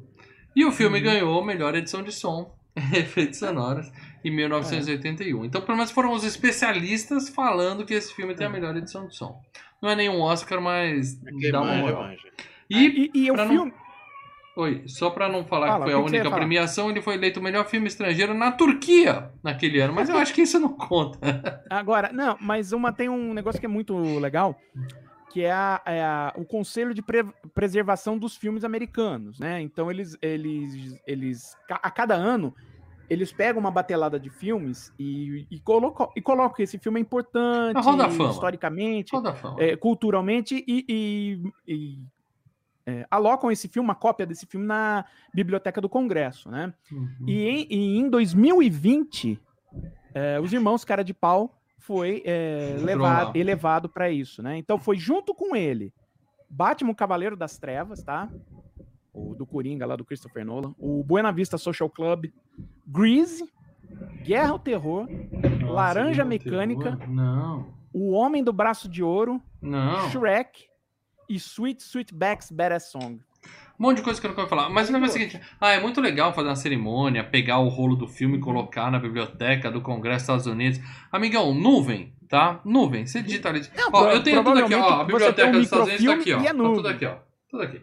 E 0.55 0.65
o 0.65 0.71
filme 0.71 0.97
Uhum. 0.99 1.03
ganhou 1.03 1.43
melhor 1.45 1.75
edição 1.75 2.01
de 2.03 2.11
som, 2.11 2.53
efeitos 2.93 3.39
sonoros, 3.39 3.91
em 4.23 4.31
1981. 4.35 5.45
Então, 5.45 5.61
pelo 5.61 5.77
menos 5.77 5.91
foram 5.91 6.11
os 6.13 6.23
especialistas 6.23 7.29
falando 7.29 7.85
que 7.85 7.93
esse 7.93 8.13
filme 8.13 8.33
tem 8.35 8.47
a 8.47 8.49
melhor 8.49 8.75
edição 8.75 9.07
de 9.07 9.15
som. 9.15 9.39
Não 9.81 9.89
é 9.89 9.95
nenhum 9.95 10.19
Oscar, 10.21 10.59
mas 10.61 11.19
Quem 11.39 11.51
dá 11.51 11.61
uma 11.61 11.71
manja, 11.73 11.81
moral. 11.93 12.11
E, 12.69 13.09
E, 13.13 13.25
e 13.25 13.31
o 13.31 13.33
pra 13.35 13.45
não- 13.45 13.51
filme. 13.51 13.73
Oi, 14.57 14.83
só 14.87 15.09
pra 15.09 15.29
não 15.29 15.45
falar 15.45 15.67
Fala, 15.67 15.85
que 15.85 15.91
foi 15.91 15.93
a 15.93 16.03
que 16.03 16.03
única 16.17 16.31
premiação, 16.31 16.89
ele 16.89 17.01
foi 17.01 17.13
eleito 17.15 17.39
o 17.39 17.43
melhor 17.43 17.65
filme 17.67 17.87
estrangeiro 17.87 18.33
na 18.33 18.51
Turquia 18.51 19.31
naquele 19.43 19.79
ano, 19.79 19.93
mas 19.93 20.09
eu 20.09 20.17
acho 20.17 20.33
que 20.33 20.41
isso 20.41 20.59
não 20.59 20.73
conta. 20.75 21.19
Agora, 21.69 22.11
não, 22.11 22.37
mas 22.41 22.71
uma 22.71 22.91
tem 22.91 23.09
um 23.09 23.33
negócio 23.33 23.59
que 23.59 23.65
é 23.65 23.69
muito 23.69 23.95
legal, 24.19 24.59
que 25.31 25.43
é, 25.43 25.51
a- 25.51 25.81
é 25.85 26.01
a- 26.03 26.33
o 26.35 26.45
Conselho 26.45 26.93
de 26.93 27.01
Pre- 27.01 27.25
Preservação 27.53 28.17
dos 28.17 28.35
Filmes 28.35 28.63
Americanos, 28.63 29.39
né? 29.39 29.61
Então 29.61 29.91
eles, 29.91 30.17
eles, 30.21 30.99
eles 31.05 31.55
a 31.69 31.91
cada 31.91 32.15
ano 32.15 32.53
eles 33.09 33.31
pegam 33.31 33.61
uma 33.61 33.71
batelada 33.71 34.19
de 34.19 34.29
filmes 34.29 34.91
e, 34.99 35.47
e, 35.49 35.59
colocam, 35.61 36.11
e 36.13 36.21
colocam 36.21 36.53
que 36.55 36.63
esse 36.63 36.77
filme 36.77 36.99
é 36.99 37.01
importante 37.01 37.77
historicamente, 38.31 39.11
é, 39.59 39.77
culturalmente 39.77 40.61
e, 40.67 40.85
e- 40.89 41.41
e, 41.65 41.99
é, 42.87 43.05
alocam 43.11 43.51
esse 43.51 43.67
filme, 43.67 43.85
uma 43.85 43.93
cópia 43.95 44.25
desse 44.25 44.45
filme 44.45 44.65
na 44.65 45.03
Biblioteca 45.33 45.81
do 45.81 45.89
Congresso, 45.89 46.49
né? 46.49 46.73
Uhum. 46.89 47.09
E 47.27 47.43
em, 47.45 47.67
e 47.69 47.97
em 47.97 48.09
2020, 48.09 49.37
é, 50.13 50.39
os 50.39 50.53
irmãos 50.53 50.85
Cara 50.85 51.03
de 51.03 51.13
Pau 51.13 51.59
foi 51.79 52.23
é, 52.25 52.77
levado, 52.79 53.35
elevado 53.35 53.89
para 53.89 54.09
isso, 54.09 54.41
né? 54.41 54.57
Então 54.57 54.79
foi 54.79 54.97
junto 54.97 55.35
com 55.35 55.53
ele 55.53 55.93
Batman 56.49 56.93
Cavaleiro 56.93 57.35
das 57.35 57.57
Trevas, 57.57 58.01
tá? 58.01 58.29
O 59.13 59.35
do 59.35 59.45
Coringa 59.45 59.85
lá 59.85 59.97
do 59.97 60.05
Christopher 60.05 60.45
Nolan, 60.45 60.73
o 60.79 61.03
Buena 61.03 61.31
Vista 61.31 61.57
Social 61.57 61.89
Club, 61.89 62.27
Grease, 62.87 63.51
Guerra 64.23 64.51
ao 64.51 64.59
Terror, 64.59 65.07
Nossa, 65.59 65.73
Laranja 65.73 66.23
Mecânica. 66.23 66.95
terror. 66.95 67.09
Não, 67.13 67.73
O 67.91 68.11
Homem 68.11 68.43
do 68.43 68.53
Braço 68.53 68.87
de 68.87 69.03
Ouro, 69.03 69.41
não. 69.61 70.09
Shrek 70.09 70.67
e 71.29 71.35
Sweet 71.35 71.83
Sweetback's 71.83 72.51
Badass 72.51 72.91
Song. 72.91 73.19
Um 73.79 73.83
monte 73.83 73.97
de 73.97 74.03
coisa 74.03 74.19
que 74.19 74.25
eu 74.25 74.29
não 74.29 74.35
quero 74.35 74.47
falar. 74.47 74.69
Mas 74.69 74.89
o 74.89 74.91
negócio 74.91 75.17
é 75.19 75.25
o 75.25 75.29
seguinte: 75.29 75.47
ah, 75.61 75.71
é 75.71 75.79
muito 75.79 76.01
legal 76.01 76.33
fazer 76.33 76.49
uma 76.49 76.55
cerimônia, 76.55 77.23
pegar 77.23 77.59
o 77.59 77.67
rolo 77.67 77.95
do 77.95 78.07
filme 78.07 78.37
e 78.37 78.41
colocar 78.41 78.91
na 78.91 78.99
biblioteca 78.99 79.69
do 79.69 79.81
Congresso 79.81 80.25
dos 80.25 80.41
Estados 80.41 80.47
Unidos. 80.47 80.79
Amigão, 81.11 81.53
nuvem, 81.53 82.13
tá? 82.27 82.59
Nuvem. 82.65 83.05
Você 83.05 83.21
digita 83.21 83.49
ali. 83.49 83.61
Não, 83.75 83.89
Ó, 83.93 84.09
eu 84.09 84.23
tenho 84.23 84.43
tudo 84.43 84.59
aqui, 84.59 84.73
ó. 84.73 85.01
A 85.01 85.03
biblioteca 85.03 85.49
um 85.49 85.51
dos 85.51 85.63
Estados 85.63 85.87
Unidos 85.87 86.05
tá 86.05 86.13
aqui, 86.13 86.33
ó. 86.33 86.41
e 86.41 86.47
é 86.47 86.53
Tá 86.53 86.57
tudo 86.57 86.87
aqui, 86.87 87.05
ó. 87.05 87.15
Tudo 87.49 87.63
aqui. 87.63 87.81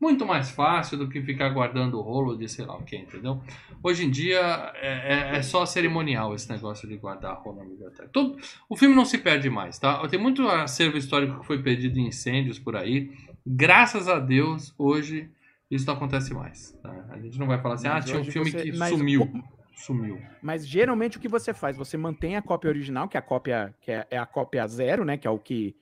Muito 0.00 0.24
mais 0.24 0.48
fácil 0.50 0.96
do 0.96 1.08
que 1.08 1.20
ficar 1.22 1.48
guardando 1.48 1.98
o 1.98 2.02
rolo 2.02 2.36
de 2.36 2.48
sei 2.48 2.64
lá 2.64 2.76
o 2.76 2.84
que, 2.84 2.96
entendeu? 2.96 3.40
Hoje 3.82 4.04
em 4.04 4.10
dia 4.10 4.38
é, 4.76 5.32
é- 5.34 5.36
é 5.38 5.42
só 5.42 5.66
cerimonial 5.66 6.34
esse 6.34 6.48
negócio 6.50 6.88
de 6.88 6.96
guardar 6.96 7.34
rolo 7.42 7.58
na 7.58 7.64
biblioteca. 7.64 8.08
Todo, 8.12 8.38
o 8.68 8.76
filme 8.76 8.94
não 8.94 9.04
se 9.04 9.18
perde 9.18 9.50
mais, 9.50 9.76
tá? 9.78 10.06
Tem 10.08 10.20
muito 10.20 10.46
acervo 10.48 10.96
histórico 10.96 11.40
que 11.40 11.46
foi 11.46 11.60
perdido 11.60 11.98
em 11.98 12.06
incêndios 12.06 12.58
por 12.60 12.76
aí. 12.76 13.10
Graças 13.44 14.06
a 14.08 14.20
Deus, 14.20 14.72
hoje 14.78 15.28
isso 15.70 15.84
não 15.86 15.94
acontece 15.94 16.32
mais. 16.32 16.72
tá? 16.82 17.06
A 17.10 17.18
gente 17.18 17.36
não 17.38 17.46
vai 17.48 17.60
falar 17.60 17.74
assim, 17.74 17.88
Mas 17.88 18.04
ah, 18.04 18.06
tinha 18.06 18.20
um 18.20 18.24
filme 18.24 18.50
você- 18.52 18.62
que 18.70 18.78
mas 18.78 18.90
sumiu. 18.90 19.28
Sumiu. 19.74 20.20
Mas 20.42 20.66
geralmente 20.66 21.16
o 21.18 21.20
que 21.20 21.28
você 21.28 21.52
faz? 21.54 21.76
Você 21.76 21.96
mantém 21.96 22.36
a 22.36 22.42
cópia 22.42 22.68
original, 22.68 23.08
que 23.08 23.16
é 23.16 23.20
a 23.20 23.22
cópia, 23.22 23.72
que 23.80 23.90
é, 23.92 24.06
é 24.10 24.18
a 24.18 24.26
cópia 24.26 24.66
zero, 24.66 25.04
né? 25.04 25.16
Que 25.16 25.26
é 25.26 25.30
o 25.30 25.38
que 25.38 25.74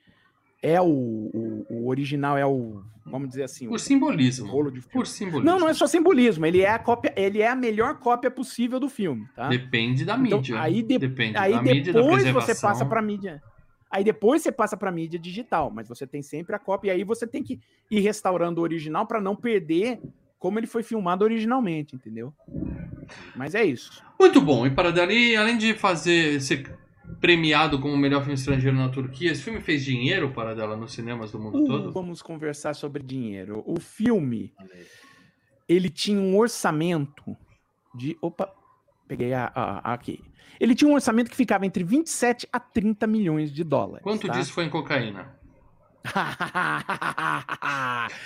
é 0.68 0.81
o, 0.81 0.87
o, 0.87 1.66
o 1.70 1.88
original, 1.88 2.37
é 2.37 2.44
o, 2.44 2.83
vamos 3.05 3.29
dizer 3.29 3.44
assim, 3.44 3.66
o, 3.66 3.70
Por 3.70 3.81
simbolismo. 3.81 4.46
rolo 4.48 4.70
de 4.70 4.81
filme. 4.81 4.92
Por 4.92 5.07
simbolismo. 5.07 5.44
Não, 5.44 5.59
não 5.61 5.68
é 5.68 5.74
só 5.74 5.87
simbolismo, 5.87 6.44
ele 6.44 6.61
é 6.61 6.70
a 6.70 6.79
cópia, 6.79 7.12
ele 7.16 7.40
é 7.40 7.48
a 7.48 7.55
melhor 7.55 7.98
cópia 7.98 8.31
possível 8.31 8.81
do 8.81 8.88
filme, 8.88 9.26
tá? 9.37 9.48
Depende 9.48 10.05
da 10.05 10.14
Então, 10.18 10.38
mídia. 10.38 10.61
aí 10.61 10.83
de- 10.83 10.98
Depende 10.98 11.37
Aí 11.37 11.52
da 11.52 11.62
mídia, 11.62 11.92
da 11.92 12.00
depois 12.00 12.22
você 12.22 12.33
preservação. 12.33 12.70
passa 12.70 12.85
para 12.87 13.00
mídia. 13.02 13.42
Aí 13.90 14.02
depois 14.02 14.42
você 14.42 14.50
passa 14.50 14.76
para 14.76 14.90
mídia 14.90 15.18
digital, 15.18 15.70
mas 15.70 15.88
você 15.88 16.07
tem 16.07 16.20
sempre 16.20 16.57
a 16.57 16.59
cópia 16.59 16.88
e 16.88 16.96
aí 16.96 17.05
você 17.05 17.26
tem 17.26 17.42
que 17.42 17.61
ir 17.90 18.00
restaurando 18.00 18.61
o 18.61 18.64
original 18.64 19.07
para 19.07 19.20
não 19.20 19.37
perder 19.37 20.00
como 20.38 20.59
ele 20.59 20.66
foi 20.66 20.83
filmado 20.83 21.24
originalmente, 21.24 21.94
entendeu? 21.94 22.33
Mas 23.35 23.55
é 23.55 23.64
isso. 23.64 24.02
Muito 24.18 24.40
bom. 24.40 24.66
E 24.66 24.70
para 24.70 24.90
dali, 24.90 25.37
além 25.37 25.57
de 25.57 25.74
fazer 25.74 26.40
ser 26.40 26.76
premiado 27.27 27.81
como 27.81 27.93
o 27.93 27.97
melhor 27.99 28.21
filme 28.21 28.35
estrangeiro 28.35 28.77
na 28.77 28.89
Turquia, 28.89 29.33
esse 29.33 29.43
filme 29.43 29.61
fez 29.61 29.85
dinheiro 29.85 30.31
para 30.31 30.55
dela 30.55 30.77
nos 30.77 30.93
cinemas 30.93 31.33
do 31.33 31.41
mundo 31.41 31.59
Uh, 31.59 31.67
todo? 31.67 31.93
vamos 31.93 32.23
conversar 32.23 32.73
sobre 32.75 33.03
dinheiro. 33.03 33.65
O 33.67 33.81
filme, 33.81 34.55
ele 35.69 35.91
tinha 35.91 36.21
um 36.21 36.37
orçamento 36.39 37.37
de. 37.93 38.17
Opa, 38.23 38.49
peguei 39.09 39.33
a, 39.35 39.51
a- 39.53 39.79
a- 39.91 39.95
aqui. 39.95 40.21
Ele 40.61 40.73
tinha 40.73 40.89
um 40.89 40.95
orçamento 40.95 41.29
que 41.29 41.37
ficava 41.37 41.67
entre 41.67 41.83
27 41.83 42.47
a 42.53 42.61
30 42.61 43.09
milhões 43.09 43.53
de 43.53 43.65
dólares. 43.65 44.05
Quanto 44.05 44.29
tá? 44.29 44.33
disso 44.35 44.53
foi 44.53 44.65
em 44.65 44.71
cocaína? 44.71 45.35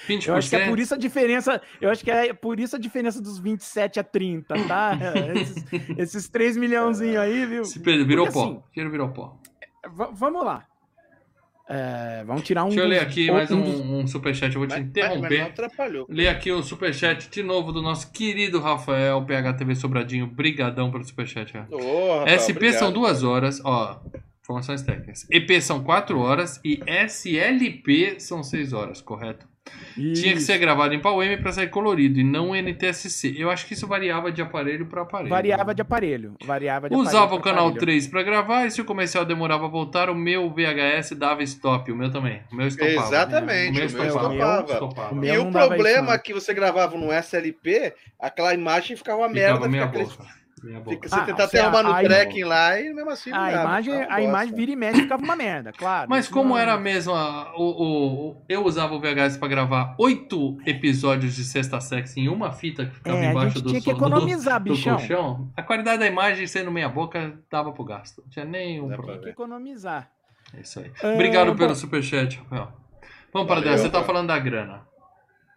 20%? 0.08 0.26
Eu 0.28 0.34
acho 0.34 0.50
que 0.50 0.56
é 0.56 0.68
por 0.68 0.78
isso 0.78 0.94
a 0.94 0.96
diferença. 0.98 1.60
Eu 1.80 1.90
acho 1.90 2.04
que 2.04 2.10
é 2.10 2.32
por 2.32 2.58
isso 2.60 2.76
a 2.76 2.78
diferença 2.78 3.20
dos 3.20 3.38
27 3.38 4.00
a 4.00 4.04
30, 4.04 4.54
tá? 4.66 4.98
Esses, 5.34 5.64
esses 5.98 6.28
3 6.28 6.56
milhãozinhos 6.56 7.16
aí, 7.18 7.46
viu? 7.46 7.64
Se 7.64 7.80
per- 7.80 8.04
virou 8.06 8.26
Porque, 8.26 8.38
pó. 8.38 8.64
assim, 8.72 8.88
virou 8.90 9.08
pó. 9.10 9.36
Vamos 10.12 10.44
lá. 10.44 10.66
É, 11.72 12.24
vamos 12.26 12.42
tirar 12.42 12.64
um. 12.64 12.68
Deixa 12.68 12.82
eu 12.82 12.88
ler 12.88 12.98
aqui 13.00 13.30
mais 13.30 13.48
um, 13.52 13.62
dos- 13.62 13.80
um 13.80 14.04
superchat, 14.06 14.52
eu 14.52 14.58
vou 14.60 14.66
te 14.66 14.72
Mas, 14.72 14.80
mas 14.80 14.88
interromper. 14.88 15.38
não 15.38 15.46
atrapalhou. 15.46 16.06
Ler 16.08 16.26
aqui 16.26 16.50
o 16.50 16.62
superchat 16.64 17.30
de 17.30 17.42
novo 17.44 17.70
do 17.70 17.80
nosso 17.80 18.10
querido 18.10 18.58
Rafael, 18.58 19.24
PHTV 19.24 19.76
Sobradinho. 19.76 20.26
Brigadão 20.26 20.90
pelo 20.90 21.04
superchat, 21.04 21.52
cara. 21.52 21.68
Ô, 21.70 22.18
Rafael, 22.18 22.40
SP 22.42 22.72
são 22.72 22.88
obrigado. 22.88 22.92
duas 22.92 23.22
horas, 23.22 23.60
ó. 23.64 24.00
Informações 24.50 24.82
técnicas. 24.82 25.26
EP 25.30 25.60
são 25.62 25.82
quatro 25.84 26.18
horas 26.18 26.60
e 26.64 26.80
SLP 26.86 28.18
são 28.18 28.42
seis 28.42 28.72
horas, 28.72 29.00
correto? 29.00 29.48
Tinha 29.94 30.32
que 30.32 30.38
Isso. 30.38 30.46
ser 30.46 30.58
gravado 30.58 30.92
em 30.94 30.98
PAU-M 31.00 31.36
para 31.36 31.52
sair 31.52 31.68
colorido 31.68 32.18
e 32.18 32.24
não 32.24 32.52
NTSC. 32.56 33.34
Eu 33.38 33.50
acho 33.50 33.66
que 33.66 33.74
isso 33.74 33.86
variava 33.86 34.32
de 34.32 34.42
aparelho 34.42 34.86
para 34.86 35.02
aparelho. 35.02 35.30
Variava 35.30 35.72
de 35.74 35.82
aparelho. 35.82 36.34
Variava 36.44 36.88
de 36.88 36.96
Usava 36.96 37.18
aparelho 37.26 37.40
o 37.40 37.42
canal 37.44 37.64
aparelho. 37.66 37.80
3 37.80 38.06
para 38.08 38.22
gravar 38.24 38.66
e 38.66 38.70
se 38.72 38.80
o 38.80 38.84
comercial 38.84 39.24
demorava 39.24 39.66
a 39.66 39.68
voltar, 39.68 40.10
o 40.10 40.14
meu 40.14 40.50
VHS 40.50 41.12
dava 41.16 41.42
stop. 41.44 41.92
O 41.92 41.96
meu 41.96 42.10
também. 42.10 42.40
O 42.50 42.56
meu 42.56 42.66
estopava. 42.66 42.98
O 43.00 43.04
Exatamente, 43.04 43.72
meu 43.78 43.86
o 43.86 43.92
meu 43.92 44.06
estopava. 44.06 44.34
estopava. 44.34 44.72
Estopava. 44.72 45.12
O 45.12 45.16
meu 45.16 45.34
E 45.34 45.38
o 45.38 45.52
problema 45.52 46.02
isso, 46.06 46.12
é 46.14 46.18
que 46.18 46.34
você 46.34 46.52
gravava 46.52 46.96
no 46.98 47.12
SLP, 47.12 47.92
aquela 48.18 48.52
imagem 48.54 48.96
ficava 48.96 49.18
uma 49.20 49.28
Ficava 49.28 49.52
merda. 49.52 49.68
minha 49.68 49.86
fica 49.86 49.98
aquele- 50.00 50.04
boca. 50.10 50.22
Minha 50.22 50.32
boca. 50.34 50.39
Fica- 50.60 51.08
você 51.08 51.14
Ah, 51.14 51.24
tentar 51.24 51.48
você- 51.48 51.56
até 51.58 51.66
arrumar 51.66 51.82
no 51.82 52.08
tracking 52.08 52.44
lá 52.44 52.78
e 52.80 52.92
mesmo 52.92 53.10
assim 53.10 53.30
não 53.30 53.38
A 53.40 53.52
imagem, 53.52 53.94
a 54.08 54.20
imagem 54.22 54.54
vira 54.54 54.70
e 54.72 54.76
mexe 54.76 55.02
ficava 55.02 55.22
uma 55.22 55.34
merda, 55.36 55.72
claro. 55.72 56.08
Mas 56.10 56.28
como 56.28 56.50
não- 56.50 56.58
era 56.58 56.76
mesmo 56.78 57.14
a- 57.14 57.52
o, 57.56 57.62
o- 58.30 58.42
eu 58.48 58.64
usava 58.64 58.94
o 58.94 59.00
VHS 59.00 59.38
para 59.38 59.48
gravar 59.48 59.94
oito 59.98 60.58
episódios 60.66 61.34
de 61.34 61.44
Sexta 61.44 61.80
Sexy 61.80 62.20
em 62.20 62.28
uma 62.28 62.52
fita 62.52 62.86
que 62.86 62.94
ficava 62.96 63.16
É, 63.18 63.28
a 63.28 63.30
embaixo 63.30 63.54
gente 63.56 63.62
do, 63.64 63.68
tinha 63.70 63.80
que 63.80 63.90
do- 63.92 63.96
economizar, 63.96 64.60
do 64.62 64.70
bichão. 64.70 64.96
colchão, 64.96 65.50
a 65.56 65.62
qualidade 65.62 65.98
da 65.98 66.06
imagem 66.06 66.46
sendo 66.46 66.70
meia 66.70 66.88
boca 66.88 67.38
dava 67.50 67.72
pro 67.72 67.84
gasto. 67.84 68.22
Não 68.22 68.28
tinha 68.28 68.44
nenhum 68.44 68.88
Dá 68.88 68.94
problema. 68.96 69.20
Tinha 69.20 69.32
que 69.34 69.40
economizar. 69.40 70.10
É 70.56 70.60
isso 70.60 70.80
aí. 70.80 70.90
Ah, 71.02 71.14
Obrigado 71.14 71.52
bom. 71.52 71.56
pelo 71.56 71.74
superchat, 71.74 72.36
Rafael. 72.38 72.72
Vamos 73.32 73.46
para 73.46 73.60
Valeu, 73.60 73.70
dentro. 73.70 73.82
Você 73.84 73.88
tá 73.90 74.02
falando 74.02 74.26
da 74.26 74.38
grana. 74.38 74.82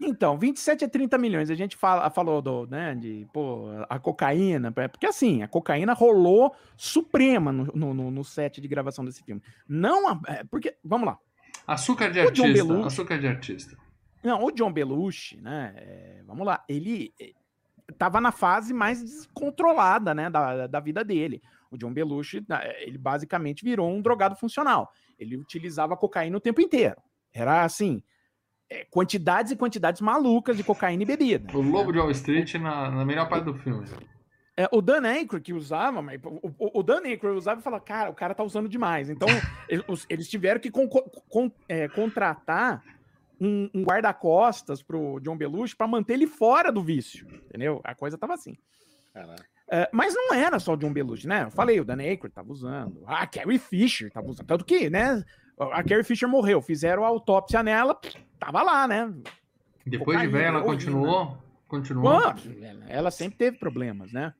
Então, 0.05 0.37
27 0.37 0.85
a 0.85 0.89
30 0.89 1.17
milhões. 1.17 1.49
A 1.49 1.55
gente 1.55 1.75
fala, 1.77 2.09
falou 2.09 2.41
do, 2.41 2.67
né, 2.67 2.93
de, 2.95 3.27
pô, 3.33 3.67
a 3.89 3.97
cocaína. 3.99 4.73
é, 4.75 4.87
Porque 4.87 5.05
assim, 5.05 5.41
a 5.43 5.47
cocaína 5.47 5.93
rolou 5.93 6.53
suprema 6.77 7.51
no, 7.51 7.65
no, 7.93 8.11
no- 8.11 8.23
set 8.23 8.59
de 8.61 8.67
gravação 8.67 9.03
desse 9.05 9.23
filme. 9.23 9.41
Não, 9.67 10.07
a- 10.09 10.19
é, 10.27 10.43
porque, 10.43 10.75
vamos 10.83 11.07
lá. 11.07 11.17
Açúcar 11.67 12.09
de 12.11 12.19
O 12.19 12.23
artista. 12.27 12.51
Belushi. 12.51 12.87
Açúcar 12.87 13.17
de 13.19 13.27
artista. 13.27 13.77
Não, 14.23 14.43
o 14.43 14.51
John 14.51 14.71
Belushi, 14.71 15.39
né? 15.41 15.73
é, 15.77 16.21
vamos 16.25 16.45
lá. 16.45 16.63
Ele, 16.67 17.13
tava 17.97 18.19
na 18.21 18.31
fase 18.31 18.73
mais 18.73 19.01
descontrolada, 19.01 20.13
né, 20.13 20.29
da, 20.29 20.67
da 20.67 20.79
vida 20.79 21.03
dele. 21.03 21.41
O 21.71 21.77
John 21.77 21.91
Belushi, 21.93 22.45
ele 22.81 22.97
basicamente 22.97 23.63
virou 23.65 23.89
um 23.89 24.01
drogado 24.01 24.35
funcional. 24.35 24.91
Ele 25.17 25.37
utilizava 25.37 25.97
cocaína 25.97 26.37
o 26.37 26.41
tempo 26.41 26.61
inteiro. 26.61 26.95
Era 27.33 27.63
assim, 27.63 28.03
é, 28.73 28.85
quantidades 28.89 29.51
e 29.51 29.55
quantidades 29.55 30.01
malucas 30.01 30.57
de 30.57 30.63
cocaína 30.63 31.03
e 31.03 31.05
bebida. 31.05 31.55
O 31.55 31.61
Lobo 31.61 31.91
de 31.91 31.99
Wall 31.99 32.09
Street 32.09 32.55
na, 32.55 32.89
na 32.89 33.05
melhor 33.05 33.29
parte 33.29 33.45
do 33.45 33.53
filme. 33.53 33.85
É, 34.57 34.67
o 34.71 34.81
Dan 34.81 35.07
Aykroyd 35.07 35.43
que 35.43 35.53
usava, 35.53 36.01
mas 36.01 36.19
o, 36.23 36.79
o 36.79 36.83
Dan 36.83 37.03
Aykroyd 37.03 37.37
usava 37.37 37.59
e 37.59 37.63
falava, 37.63 37.83
cara, 37.83 38.09
o 38.09 38.15
cara 38.15 38.33
tá 38.33 38.43
usando 38.43 38.67
demais. 38.67 39.11
Então, 39.11 39.27
eles, 39.69 40.05
eles, 40.09 40.27
tiveram 40.27 40.59
que 40.59 40.71
con, 40.71 40.87
con, 40.87 41.51
é, 41.69 41.87
contratar 41.87 42.83
um, 43.39 43.69
um 43.75 43.83
guarda-costas 43.83 44.81
pro 44.81 45.19
John 45.19 45.37
Belushi 45.37 45.75
para 45.75 45.87
manter 45.87 46.13
ele 46.13 46.27
fora 46.27 46.71
do 46.71 46.81
vício, 46.81 47.27
entendeu? 47.45 47.79
A 47.83 47.93
coisa 47.93 48.17
tava 48.17 48.33
assim. 48.33 48.57
É, 49.69 49.87
mas 49.93 50.15
não 50.15 50.33
era 50.33 50.59
só 50.59 50.73
o 50.73 50.77
John 50.77 50.91
Belushi, 50.91 51.27
né? 51.27 51.43
Eu 51.43 51.51
falei, 51.51 51.79
o 51.79 51.85
Dan 51.85 51.99
Aykroyd 51.99 52.33
tava 52.33 52.51
usando, 52.51 53.03
a 53.05 53.27
Carrie 53.27 53.59
Fisher 53.59 54.11
tava 54.11 54.27
usando, 54.27 54.47
tanto 54.47 54.65
que, 54.65 54.89
né, 54.89 55.23
a 55.57 55.83
Carrie 55.83 56.03
Fisher 56.03 56.27
morreu, 56.27 56.61
fizeram 56.61 57.03
a 57.03 57.07
autópsia 57.07 57.61
nela, 57.61 57.99
tava 58.45 58.61
lá, 58.61 58.87
né? 58.87 59.13
Depois 59.85 60.19
de 60.19 60.27
ver, 60.27 60.43
ela 60.43 60.61
continuou? 60.61 61.37
Continuou? 61.67 62.13
ela 62.87 63.11
sempre 63.11 63.37
teve 63.37 63.57
problemas, 63.57 64.11
né? 64.11 64.33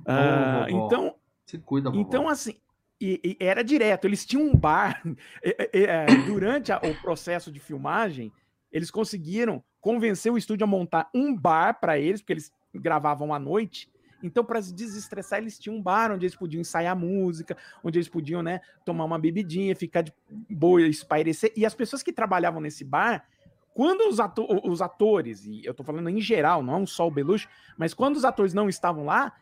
Uh, 0.00 0.68
então, 0.68 1.14
se 1.46 1.58
cuida, 1.58 1.90
vovó. 1.90 2.00
então 2.00 2.28
assim, 2.28 2.56
e, 3.00 3.36
e 3.40 3.44
era 3.44 3.62
direto. 3.62 4.06
Eles 4.06 4.24
tinham 4.24 4.46
um 4.46 4.56
bar 4.56 5.02
é, 5.42 6.06
durante 6.26 6.72
a, 6.72 6.78
o 6.78 6.94
processo 7.00 7.50
de 7.50 7.60
filmagem. 7.60 8.32
Eles 8.70 8.90
conseguiram 8.90 9.62
convencer 9.80 10.32
o 10.32 10.38
estúdio 10.38 10.64
a 10.64 10.68
montar 10.68 11.08
um 11.14 11.36
bar 11.36 11.80
para 11.80 11.98
eles, 11.98 12.20
porque 12.20 12.34
eles 12.34 12.52
gravavam 12.74 13.32
à 13.32 13.38
noite. 13.38 13.90
Então, 14.24 14.42
para 14.42 14.60
se 14.62 14.74
desestressar, 14.74 15.38
eles 15.38 15.58
tinham 15.58 15.76
um 15.76 15.82
bar 15.82 16.10
onde 16.10 16.24
eles 16.24 16.34
podiam 16.34 16.60
ensaiar 16.60 16.96
música, 16.96 17.56
onde 17.82 17.98
eles 17.98 18.08
podiam, 18.08 18.42
né, 18.42 18.60
tomar 18.84 19.04
uma 19.04 19.18
bebidinha, 19.18 19.76
ficar 19.76 20.02
de 20.02 20.12
boa, 20.48 20.80
espairecer. 20.82 21.52
E 21.54 21.66
as 21.66 21.74
pessoas 21.74 22.02
que 22.02 22.12
trabalhavam 22.12 22.60
nesse 22.60 22.84
bar, 22.84 23.26
quando 23.74 24.08
os, 24.08 24.18
ato 24.20 24.46
os 24.64 24.80
atores, 24.80 25.44
e 25.44 25.64
eu 25.64 25.74
tô 25.74 25.84
falando 25.84 26.08
em 26.08 26.20
geral, 26.20 26.62
não 26.62 26.86
só 26.86 27.06
o 27.06 27.10
Belushi, 27.10 27.48
mas 27.76 27.92
quando 27.92 28.16
os 28.16 28.24
atores 28.24 28.54
não 28.54 28.68
estavam 28.68 29.04
lá, 29.04 29.34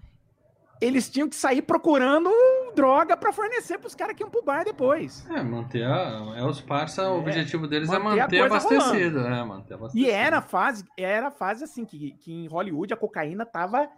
eles 0.81 1.09
tinham 1.09 1.29
que 1.29 1.37
sair 1.37 1.62
procurando 1.62 2.29
droga 2.75 3.16
para 3.16 3.33
fornecer 3.33 3.79
para 3.79 3.87
os 3.87 3.95
caras 3.95 4.16
que 4.16 4.23
iam 4.23 4.31
pro 4.31 4.42
bar 4.42 4.64
depois. 4.64 5.25
É, 5.31 5.40
manter 5.40 5.85
a, 5.85 6.35
é 6.37 6.45
os 6.45 6.61
parça, 6.61 7.03
é, 7.03 7.09
o 7.09 7.18
objetivo 7.18 7.68
deles 7.68 7.88
é 7.88 7.99
manter 8.01 8.18
é 8.18 8.23
manter 8.23 8.42
abastecido, 8.42 9.21
é, 9.21 9.45
manter 9.45 9.75
abastecido. 9.75 10.09
E 10.09 10.11
era 10.11 10.38
a 10.38 10.42
fase, 10.42 10.85
era 10.97 11.29
a 11.29 11.31
fase 11.31 11.62
assim 11.62 11.85
que, 11.85 12.12
que 12.18 12.33
em 12.33 12.49
Hollywood 12.49 12.92
a 12.92 12.97
cocaína 12.97 13.47
tava 13.47 13.88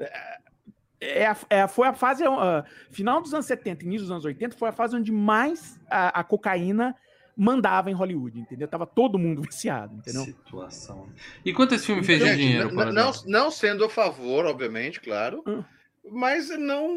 é, 0.00 1.24
é, 1.24 1.36
é, 1.50 1.68
foi 1.68 1.88
a 1.88 1.94
fase 1.94 2.26
uh, 2.26 2.64
final 2.90 3.20
dos 3.20 3.32
anos 3.32 3.46
70 3.46 3.84
início 3.84 4.02
dos 4.02 4.10
anos 4.10 4.24
80 4.24 4.56
foi 4.56 4.68
a 4.68 4.72
fase 4.72 4.96
onde 4.96 5.12
mais 5.12 5.78
a, 5.90 6.20
a 6.20 6.24
cocaína 6.24 6.94
mandava 7.36 7.90
em 7.90 7.94
Hollywood, 7.94 8.38
entendeu? 8.38 8.68
Tava 8.68 8.86
todo 8.86 9.18
mundo 9.18 9.40
viciado, 9.48 9.94
entendeu? 9.94 10.24
Situação. 10.24 11.08
E 11.44 11.52
quanto 11.52 11.74
esse 11.74 11.86
filme 11.86 12.02
fez 12.02 12.22
de 12.22 12.36
dinheiro? 12.36 12.74
Não, 12.92 13.12
não, 13.26 13.50
sendo 13.50 13.84
a 13.84 13.88
favor, 13.88 14.44
obviamente, 14.44 15.00
claro. 15.00 15.42
Hum 15.46 15.62
mas 16.10 16.48
não, 16.58 16.94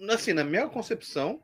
não, 0.00 0.14
assim, 0.14 0.32
na 0.32 0.44
minha 0.44 0.66
concepção, 0.66 1.40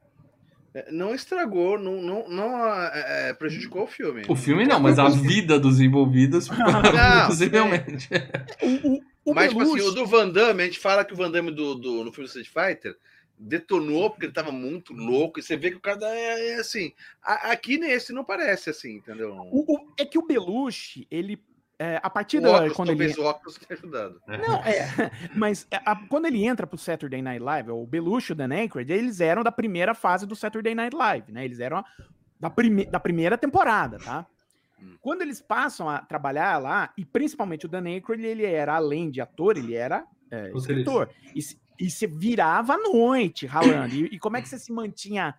é, 0.75 0.91
não 0.91 1.15
estragou, 1.15 1.79
não, 1.79 2.03
não, 2.03 2.29
não 2.29 2.67
é, 2.67 3.29
é, 3.29 3.33
prejudicou 3.35 3.85
o 3.85 3.87
filme. 3.87 4.23
O 4.29 4.37
filme 4.37 4.67
não, 4.67 4.81
mas 4.81 4.99
a 4.99 5.09
vida 5.09 5.59
dos 5.59 5.81
envolvidos 5.81 6.49
possivelmente. 7.27 8.09
o, 8.63 8.97
o, 8.97 9.03
o 9.31 9.35
mas, 9.35 9.51
tipo 9.51 9.63
assim, 9.63 9.81
o 9.81 9.91
do 9.91 10.07
Van 10.07 10.29
Damme, 10.29 10.63
a 10.63 10.67
gente 10.67 10.79
fala 10.79 11.05
que 11.05 11.13
o 11.13 11.17
Van 11.17 11.31
Damme 11.31 11.51
do, 11.51 11.75
do, 11.75 12.05
no 12.05 12.13
filme 12.13 12.27
Street 12.27 12.49
Fighter 12.49 12.97
detonou 13.39 14.11
porque 14.11 14.27
ele 14.27 14.33
tava 14.33 14.51
muito 14.51 14.93
louco, 14.93 15.39
e 15.39 15.43
você 15.43 15.57
vê 15.57 15.71
que 15.71 15.77
o 15.77 15.81
cara 15.81 15.99
é, 16.05 16.51
é 16.51 16.55
assim. 16.57 16.93
A, 17.23 17.53
aqui 17.53 17.79
nesse 17.79 18.13
não 18.13 18.25
parece 18.25 18.71
assim, 18.71 18.97
entendeu? 18.97 19.37
O, 19.53 19.93
é 19.97 20.05
que 20.05 20.19
o 20.19 20.27
Belushi, 20.27 21.07
ele 21.11 21.41
é, 21.79 22.01
a 22.03 22.11
partir 22.11 22.41
da. 22.41 22.51
Óculos, 22.51 22.73
quando 22.73 22.91
ele... 22.91 23.15
o 23.21 23.25
óculos 23.25 23.57
tenha 23.57 23.79
ajudado. 23.79 24.21
Não, 24.27 24.57
é. 24.65 25.11
Mas 25.37 25.65
é, 25.71 25.77
a, 25.85 25.95
quando 25.95 26.27
ele 26.27 26.45
entra 26.45 26.67
pro 26.67 26.77
Saturday 26.77 27.23
Night 27.23 27.41
Live, 27.41 27.71
o 27.71 27.87
Belushi 27.87 28.33
e 28.33 28.35
o 28.35 28.37
Dan 28.37 28.53
Aykroyd, 28.53 28.93
eles 28.93 29.21
eram 29.21 29.45
da 29.45 29.53
primeira 29.53 29.95
fase 29.95 30.27
do 30.27 30.35
Saturday 30.35 30.75
Night 30.75 30.97
Live, 30.97 31.31
né? 31.31 31.45
Eles 31.45 31.61
eram 31.61 31.85
da, 32.41 32.51
prime, 32.51 32.85
da 32.87 32.99
primeira 32.99 33.39
temporada, 33.39 33.99
tá? 33.99 34.27
Hum. 34.81 34.97
Quando 35.01 35.23
eles 35.23 35.41
passam 35.41 35.89
a 35.89 35.99
trabalhar 35.99 36.59
lá, 36.59 36.93
e 36.97 37.05
principalmente 37.05 37.67
o 37.67 37.69
Dan 37.69 37.85
Aykroyd, 37.85 38.25
ele 38.25 38.45
era, 38.45 38.77
além 38.77 39.11
de 39.11 39.21
ator, 39.21 39.57
ele 39.57 39.75
era 39.75 40.05
é, 40.31 40.51
escritor. 40.55 41.11
E, 41.35 41.41
e 41.79 41.91
se 41.91 42.07
virava 42.07 42.75
à 42.75 42.79
noite 42.79 43.47
ralando. 43.47 43.95
E, 43.95 44.05
e, 44.07 44.19
como 44.19 44.37
é 44.37 44.43
que 44.43 44.49
você 44.49 44.59
se 44.59 44.73
mantinha 44.73 45.35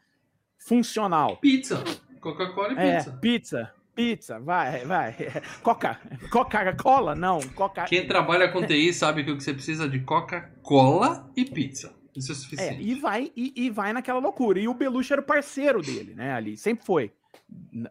funcional? 0.57 1.37
Pizza. 1.37 1.83
Coca-Cola 2.19 2.73
e 2.73 2.75
pizza. 2.75 3.09
É, 3.09 3.19
pizza. 3.19 3.73
Pizza, 3.95 4.39
vai, 4.39 4.85
vai. 4.85 5.13
Coca, 5.61 5.99
Coca-Cola? 6.31 7.15
Não, 7.15 7.41
Coca. 7.49 7.83
Quem 7.83 8.07
trabalha 8.07 8.49
com 8.49 8.65
TI 8.65 8.93
sabe 8.93 9.25
que 9.25 9.31
o 9.31 9.35
que 9.35 9.43
você 9.43 9.53
precisa 9.53 9.89
de 9.89 9.99
Coca-Cola 9.99 11.29
e 11.35 11.43
pizza. 11.43 11.93
Isso 12.15 12.31
é 12.31 12.35
suficiente. 12.35 12.81
É, 12.81 12.81
e 12.81 12.95
vai 12.95 13.31
e, 13.35 13.53
e, 13.55 13.69
vai 13.69 13.93
naquela 13.93 14.19
loucura. 14.19 14.59
E 14.59 14.67
o 14.67 14.73
Belushi 14.73 15.13
era 15.13 15.21
o 15.21 15.25
parceiro 15.25 15.81
dele, 15.81 16.13
né? 16.15 16.33
Ali, 16.33 16.57
sempre 16.57 16.85
foi. 16.85 17.11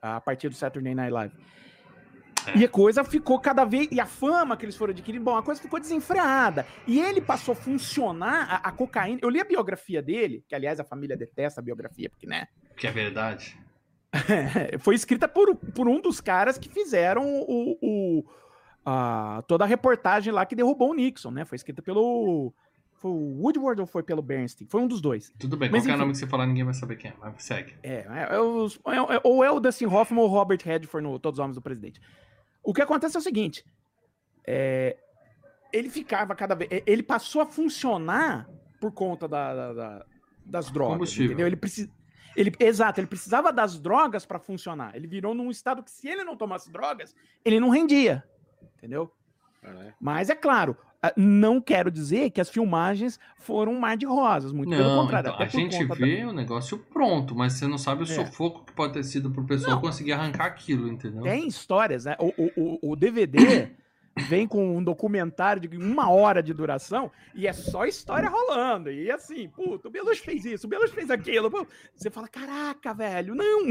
A 0.03 0.21
partir 0.21 0.49
do 0.49 0.55
Saturday 0.55 0.95
Night 0.95 1.13
Live. 1.13 1.35
É. 2.47 2.59
E 2.59 2.65
a 2.65 2.69
coisa 2.69 3.05
ficou 3.05 3.39
cada 3.39 3.65
vez. 3.65 3.89
E 3.91 4.01
a 4.01 4.07
fama 4.07 4.57
que 4.57 4.65
eles 4.65 4.77
foram 4.77 4.93
adquirindo, 4.93 5.25
bom, 5.25 5.37
a 5.37 5.43
coisa 5.43 5.61
ficou 5.61 5.79
desenfreada. 5.79 6.67
E 6.87 7.01
ele 7.01 7.21
passou 7.21 7.53
a 7.53 7.57
funcionar, 7.57 8.49
a, 8.51 8.69
a 8.69 8.73
cocaína. 8.73 9.21
Eu 9.23 9.31
li 9.31 9.41
a 9.41 9.45
biografia 9.45 10.03
dele, 10.03 10.45
que 10.49 10.55
aliás 10.55 10.81
a 10.81 10.85
família 10.85 11.17
detesta 11.17 11.61
a 11.61 11.65
biografia, 11.65 12.09
porque, 12.09 12.27
né? 12.27 12.47
Que 12.77 12.87
é 12.87 12.91
verdade. 12.91 13.59
foi 14.81 14.95
escrita 14.95 15.29
por, 15.29 15.55
por 15.57 15.89
um 15.89 16.01
dos 16.01 16.21
caras 16.21 16.59
que 16.59 16.69
fizeram 16.69 17.25
o, 17.27 17.79
o 17.83 18.25
a, 18.85 19.43
toda 19.47 19.65
a 19.65 19.67
reportagem 19.67 20.33
lá 20.33 20.47
que 20.47 20.57
derrubou 20.57 20.91
o 20.91 20.95
Nixon, 20.95 21.31
né? 21.31 21.45
Foi 21.45 21.57
escrita 21.57 21.83
pelo. 21.83 22.55
Foi 22.99 23.11
o 23.11 23.43
Woodward 23.43 23.81
ou 23.81 23.87
foi 23.87 24.03
pelo 24.03 24.21
Bernstein? 24.21 24.67
Foi 24.69 24.81
um 24.81 24.89
dos 24.89 25.01
dois. 25.01 25.33
Tudo 25.39 25.57
bem, 25.57 25.71
Mas, 25.71 25.83
qualquer 25.83 25.93
enfim, 25.93 26.01
nome 26.01 26.13
que 26.13 26.19
você 26.19 26.27
falar, 26.27 26.47
ninguém 26.47 26.65
vai 26.65 26.75
saber 26.75 26.97
quem 26.97 27.11
é, 27.11 27.15
mas 27.21 27.43
segue. 27.43 27.75
É, 27.83 27.95
é, 27.95 27.99
é, 27.99 28.35
é, 28.35 29.17
é 29.17 29.21
ou 29.23 29.45
é 29.45 29.51
o 29.51 29.61
Dustin 29.61 29.87
Hoffman 29.87 30.21
ou 30.21 30.29
o 30.29 30.31
Robert 30.31 30.61
Redford 30.65 31.07
no 31.07 31.19
Todos 31.19 31.39
os 31.39 31.43
Homens 31.43 31.55
do 31.55 31.63
Presidente. 31.63 32.01
O 32.63 32.75
que 32.75 32.83
acontece 32.83 33.17
é 33.17 33.21
o 33.21 33.23
seguinte: 33.23 33.65
é, 34.47 34.97
ele 35.73 35.89
ficava 35.89 36.35
cada 36.35 36.55
vez. 36.55 36.71
Ele 36.87 37.03
passou 37.03 37.41
a 37.41 37.47
funcionar 37.47 38.49
por 38.81 38.93
conta 38.93 39.29
da, 39.29 39.55
da, 39.55 39.73
da 39.73 40.07
das 40.49 40.71
drogas. 40.71 41.17
Entendeu? 41.17 41.47
Ele 41.47 41.57
precisa. 41.57 41.91
Ele, 42.35 42.53
exato, 42.61 43.01
ele 43.01 43.07
precisava 43.07 43.53
das 43.53 43.79
drogas 43.79 44.25
para 44.25 44.39
funcionar. 44.39 44.95
Ele 44.95 45.07
virou 45.07 45.35
num 45.35 45.51
estado 45.51 45.83
que, 45.83 45.91
se 45.91 46.09
ele 46.09 46.23
não 46.23 46.37
tomasse 46.37 46.71
drogas, 46.71 47.15
ele 47.45 47.59
não 47.59 47.69
rendia. 47.69 48.25
Entendeu? 48.77 49.13
É. 49.63 49.93
Mas 50.01 50.31
é 50.31 50.37
claro, 50.37 50.77
não 51.17 51.61
quero 51.61 51.91
dizer 51.91 52.31
que 52.31 52.41
as 52.41 52.51
filmagens 52.51 53.21
foram 53.37 53.73
um 53.73 53.79
mar 53.79 53.97
de 53.97 54.05
rosas, 54.05 54.53
muito 54.53 54.71
não, 54.71 54.79
pelo 54.79 55.03
contrário. 55.03 55.31
Então, 55.31 55.41
a 55.41 55.49
gente 55.49 55.85
vê 55.85 56.23
da... 56.23 56.29
o 56.29 56.33
negócio 56.33 56.79
pronto, 56.79 57.37
mas 57.37 57.53
você 57.53 57.67
não 57.67 57.79
sabe 57.79 58.03
o 58.03 58.05
é. 58.05 58.07
sufoco 58.07 58.65
que 58.65 58.73
pode 58.73 58.95
ter 58.95 59.05
sido 59.05 59.31
pro 59.31 59.45
pessoal 59.45 59.77
não. 59.77 59.81
conseguir 59.81 60.13
arrancar 60.13 60.47
aquilo, 60.47 60.89
entendeu? 60.89 61.23
Tem 61.23 61.47
histórias, 61.47 62.05
né? 62.05 62.17
O, 62.19 62.33
o, 62.57 62.93
o 62.93 62.97
DVD 62.97 63.71
vem 64.27 64.49
com 64.49 64.77
um 64.77 64.83
documentário 64.83 65.63
de 65.63 65.77
uma 65.77 66.11
hora 66.11 66.43
de 66.43 66.53
duração 66.53 67.13
e 67.33 67.47
é 67.47 67.53
só 67.53 67.85
história 67.85 68.29
rolando. 68.29 68.91
E 68.91 69.09
assim, 69.09 69.49
puto, 69.49 69.87
o 69.87 69.91
Belushi 69.91 70.23
fez 70.23 70.45
isso, 70.45 70.67
o 70.67 70.71
Belushi 70.71 70.95
fez 70.95 71.11
aquilo. 71.11 71.49
Você 71.95 72.11
fala, 72.11 72.27
caraca, 72.27 72.93
velho, 72.93 73.37
não. 73.37 73.71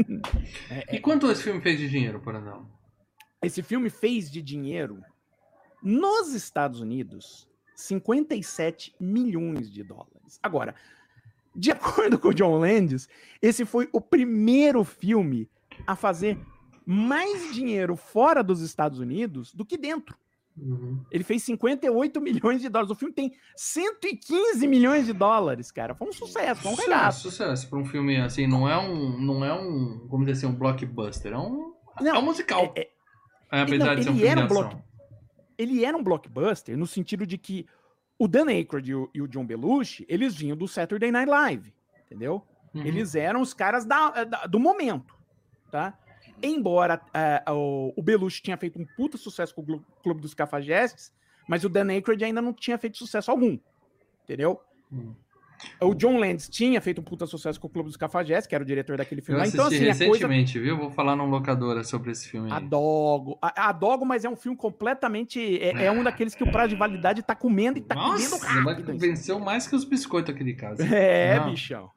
É, 0.70 0.96
e 0.96 0.98
quanto 0.98 1.30
esse 1.30 1.42
filme 1.42 1.60
fez 1.60 1.78
de 1.78 1.90
dinheiro, 1.90 2.20
por 2.20 2.34
exemplo? 2.34 2.66
Esse 3.42 3.62
filme 3.62 3.90
fez 3.90 4.30
de 4.30 4.40
dinheiro 4.40 5.02
nos 5.82 6.34
Estados 6.34 6.80
Unidos 6.80 7.48
57 7.74 8.94
milhões 8.98 9.70
de 9.70 9.82
dólares. 9.82 10.38
Agora, 10.42 10.74
de 11.54 11.70
acordo 11.72 12.18
com 12.18 12.28
o 12.28 12.34
John 12.34 12.58
Landis, 12.58 13.08
esse 13.40 13.64
foi 13.64 13.88
o 13.92 14.00
primeiro 14.00 14.84
filme 14.84 15.48
a 15.86 15.94
fazer 15.94 16.38
mais 16.84 17.54
dinheiro 17.54 17.96
fora 17.96 18.42
dos 18.42 18.60
Estados 18.62 18.98
Unidos 18.98 19.54
do 19.54 19.64
que 19.64 19.76
dentro. 19.76 20.16
Uhum. 20.56 21.04
Ele 21.10 21.22
fez 21.22 21.42
58 21.44 22.20
milhões 22.20 22.60
de 22.60 22.68
dólares. 22.68 22.90
O 22.90 22.94
filme 22.94 23.14
tem 23.14 23.32
115 23.56 24.66
milhões 24.66 25.06
de 25.06 25.12
dólares, 25.12 25.70
cara. 25.70 25.94
Foi 25.94 26.08
um 26.08 26.12
sucesso, 26.12 26.62
foi 26.62 26.72
um 26.72 26.76
sucesso, 26.76 27.20
Sucesso 27.30 27.68
para 27.68 27.78
um 27.78 27.84
filme 27.84 28.16
assim, 28.16 28.46
não 28.46 28.68
é 28.68 28.76
um, 28.76 29.20
não 29.20 29.44
é 29.44 29.52
um, 29.52 30.06
como 30.08 30.24
dizer 30.24 30.38
assim, 30.38 30.46
um 30.46 30.58
blockbuster, 30.58 31.32
é 31.32 31.38
um, 31.38 31.74
não, 32.00 32.16
é 32.16 32.18
um 32.18 32.22
musical. 32.22 32.72
É, 32.76 32.88
é, 33.52 33.60
apesar 33.60 33.86
não, 33.86 33.96
de 33.96 34.02
ser 34.04 34.10
um 34.10 34.14
filme 34.14 34.28
era 34.28 34.44
um 34.44 34.48
block, 34.48 34.76
Ele 35.58 35.84
era 35.84 35.96
um 35.96 36.02
blockbuster 36.02 36.76
no 36.78 36.86
sentido 36.86 37.26
de 37.26 37.36
que 37.36 37.66
o 38.18 38.26
Dan 38.26 38.46
Aykroyd 38.46 38.90
e 38.90 38.94
o, 38.94 39.10
e 39.12 39.20
o 39.20 39.28
John 39.28 39.44
Belushi, 39.44 40.06
eles 40.08 40.34
vinham 40.34 40.56
do 40.56 40.66
Saturday 40.66 41.10
Night 41.10 41.28
Live, 41.28 41.74
entendeu? 42.06 42.42
Uhum. 42.74 42.84
Eles 42.84 43.14
eram 43.14 43.40
os 43.40 43.52
caras 43.52 43.84
da, 43.84 44.24
da, 44.24 44.46
do 44.46 44.58
momento, 44.58 45.14
tá? 45.70 45.98
Embora 46.42 47.00
uh, 47.48 47.52
o, 47.52 47.94
o 47.96 48.02
Belushi 48.02 48.42
tinha 48.42 48.56
feito 48.56 48.78
um 48.78 48.86
puta 48.96 49.18
sucesso 49.18 49.54
com 49.54 49.62
o 49.62 49.80
Clube 50.02 50.20
dos 50.20 50.34
Cafajestes, 50.34 51.12
Mas 51.48 51.64
o 51.64 51.68
Dan 51.68 51.88
Aykroyd 51.88 52.22
ainda 52.22 52.42
não 52.42 52.52
tinha 52.52 52.76
feito 52.76 52.98
sucesso 52.98 53.30
algum. 53.30 53.58
Entendeu? 54.22 54.60
Hum. 54.92 55.14
O 55.80 55.94
John 55.94 56.18
Landis 56.18 56.48
tinha 56.48 56.80
feito 56.80 57.00
um 57.00 57.04
puta 57.04 57.26
sucesso 57.26 57.60
com 57.60 57.66
o 57.66 57.70
Clube 57.70 57.88
dos 57.88 57.96
Cafajestes, 57.96 58.46
que 58.46 58.54
era 58.54 58.62
o 58.62 58.66
diretor 58.66 58.96
daquele 58.96 59.20
Eu 59.20 59.24
filme. 59.24 59.38
lá. 59.38 59.42
assisti 59.44 59.56
Então, 59.56 59.66
assim, 59.68 59.76
a 59.76 59.86
coisa 59.88 60.04
recentemente, 60.04 60.58
viu? 60.58 60.76
Vou 60.76 60.90
falar 60.90 61.16
num 61.16 61.26
locadora 61.28 61.82
sobre 61.84 62.10
esse 62.12 62.28
filme 62.28 62.50
aí. 62.50 62.56
Adogo. 62.56 63.38
A- 63.42 63.68
Adogo, 63.68 64.04
mas 64.04 64.24
é 64.24 64.28
um 64.28 64.36
filme 64.36 64.56
completamente. 64.56 65.58
É, 65.62 65.86
é 65.86 65.90
um 65.92 66.02
daqueles 66.02 66.34
que 66.34 66.42
o 66.44 66.50
prazo 66.50 66.70
de 66.70 66.76
validade 66.76 67.22
tá 67.22 67.34
comendo 67.34 67.78
e 67.78 67.80
tá 67.82 67.94
comendo 67.94 68.30
Nossa, 68.30 68.46
rápido. 68.46 68.92
mas 68.92 69.00
venceu 69.00 69.38
mais 69.38 69.66
que 69.66 69.74
os 69.76 69.84
biscoitos 69.84 70.34
aquele 70.34 70.54
caso. 70.54 70.78
É, 70.92 71.38
Não, 71.38 71.50
bichão. 71.50 71.90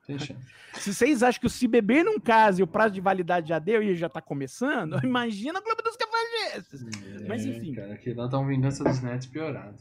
Se 0.76 0.94
vocês 0.94 1.22
acham 1.22 1.40
que 1.42 1.48
o 1.48 1.50
se 1.50 1.68
beber 1.68 2.04
num 2.06 2.20
caso 2.20 2.62
e 2.62 2.64
o 2.64 2.68
prazo 2.68 2.94
de 2.94 3.02
validade 3.02 3.50
já 3.50 3.60
deu 3.60 3.84
e 3.84 3.94
já 3.96 4.08
tá 4.08 4.22
começando, 4.22 5.00
imagina 5.04 5.60
o 5.60 5.62
Clube 5.62 5.84
dos 5.84 5.98
Cafajestes. 5.98 6.86
Mas, 7.28 7.46
É, 7.46 7.50
enfim. 7.50 7.74
Cara, 7.74 7.94
aqui 7.94 8.14
lá 8.14 8.30
tá 8.30 8.38
um 8.40 8.48
Vingança 8.48 8.84
dos 8.84 9.02
Netos 9.02 9.28
piorado. 9.28 9.76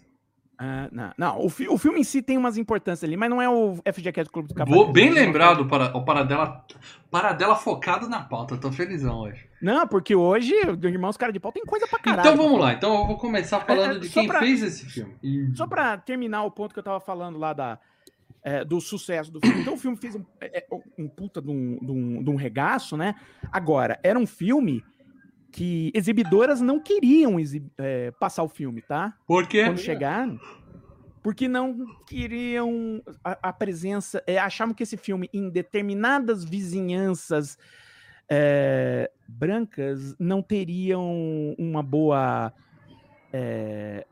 Ah, 0.63 0.91
não, 0.93 1.13
não 1.17 1.45
o, 1.47 1.49
fi- 1.49 1.69
o 1.69 1.79
filme 1.79 2.01
em 2.01 2.05
si 2.05 2.21
tem 2.21 2.37
umas 2.37 2.59
importâncias 2.59 3.09
ali, 3.09 3.17
mas 3.17 3.31
não 3.31 3.41
é 3.41 3.49
o 3.49 3.77
FGCast 3.77 4.25
do 4.25 4.31
Clube 4.31 4.49
dos 4.49 4.55
Cafajestes. 4.55 4.85
Vou, 4.85 4.93
bem 4.93 5.09
lembrado 5.09 5.65
para, 5.67 5.97
o 5.97 6.05
Paradela, 6.05 6.67
Paradela 7.11 7.57
focado 7.57 8.07
na 8.11 8.21
pauta. 8.23 8.59
Tô 8.59 8.71
felizão 8.71 9.21
hoje. 9.21 9.49
Não, 9.63 9.89
porque 9.89 10.15
hoje, 10.15 10.53
Irmãos 10.85 11.17
Cara 11.17 11.33
de 11.33 11.41
Pau 11.41 11.51
tem 11.51 11.65
coisa 11.65 11.87
pra 11.89 11.99
caralho. 11.99 12.29
Então 12.29 12.37
vamos 12.37 12.61
lá. 12.61 12.75
Então 12.75 12.95
eu 13.01 13.07
vou 13.07 13.17
começar 13.17 13.61
falando 13.61 13.93
É, 13.95 13.97
é, 13.97 13.99
de 14.01 14.09
quem 14.11 14.27
pra- 14.27 14.41
fez 14.41 14.63
esse 14.63 14.85
filme. 14.85 15.17
Só 15.55 15.67
pra 15.67 15.97
terminar 15.97 16.45
o 16.45 16.51
ponto 16.51 16.75
que 16.75 16.79
eu 16.79 16.85
tava 16.85 17.01
falando 17.01 17.39
lá 17.39 17.55
da, 17.55 17.79
é, 18.45 18.63
do 18.63 18.83
sucesso 18.83 19.33
do 19.33 19.41
filme. 19.41 19.63
Então 19.63 19.73
o 19.75 19.79
filme 19.79 19.97
fez 19.97 20.15
um, 20.15 20.23
é, 20.43 20.59
é, 20.59 20.67
um 20.99 21.09
puta 21.09 21.41
de 21.41 21.51
um, 21.51 21.79
de, 21.81 21.91
um, 21.91 22.23
de 22.23 22.29
um 22.31 22.37
regaço, 22.37 22.99
né? 22.99 23.15
Agora, 23.51 23.99
era 24.03 24.19
um 24.19 24.27
filme 24.27 24.85
que 25.51 25.91
exibidoras 25.95 26.61
não 26.61 26.79
queriam 26.81 27.39
exib- 27.39 27.71
é, 27.79 28.11
passar 28.13 28.43
o 28.43 28.49
filme, 28.49 28.81
tá? 28.83 29.15
Por 29.27 29.47
quê? 29.47 29.65
Quando 29.65 29.79
chegaram. 29.79 30.39
Porque 31.23 31.47
não 31.49 31.77
queriam 32.07 33.03
a, 33.23 33.49
a 33.49 33.53
presença. 33.53 34.23
é, 34.27 34.39
achavam 34.39 34.75
que 34.75 34.83
esse 34.83 34.97
filme, 34.97 35.29
em 35.35 35.51
determinadas 35.51 36.45
vizinhanças 36.45 37.59
é, 38.29 39.11
brancas, 39.29 40.15
não 40.19 40.41
teriam 40.43 41.55
uma 41.59 41.83
boa. 41.83 42.53
É, 43.33 44.07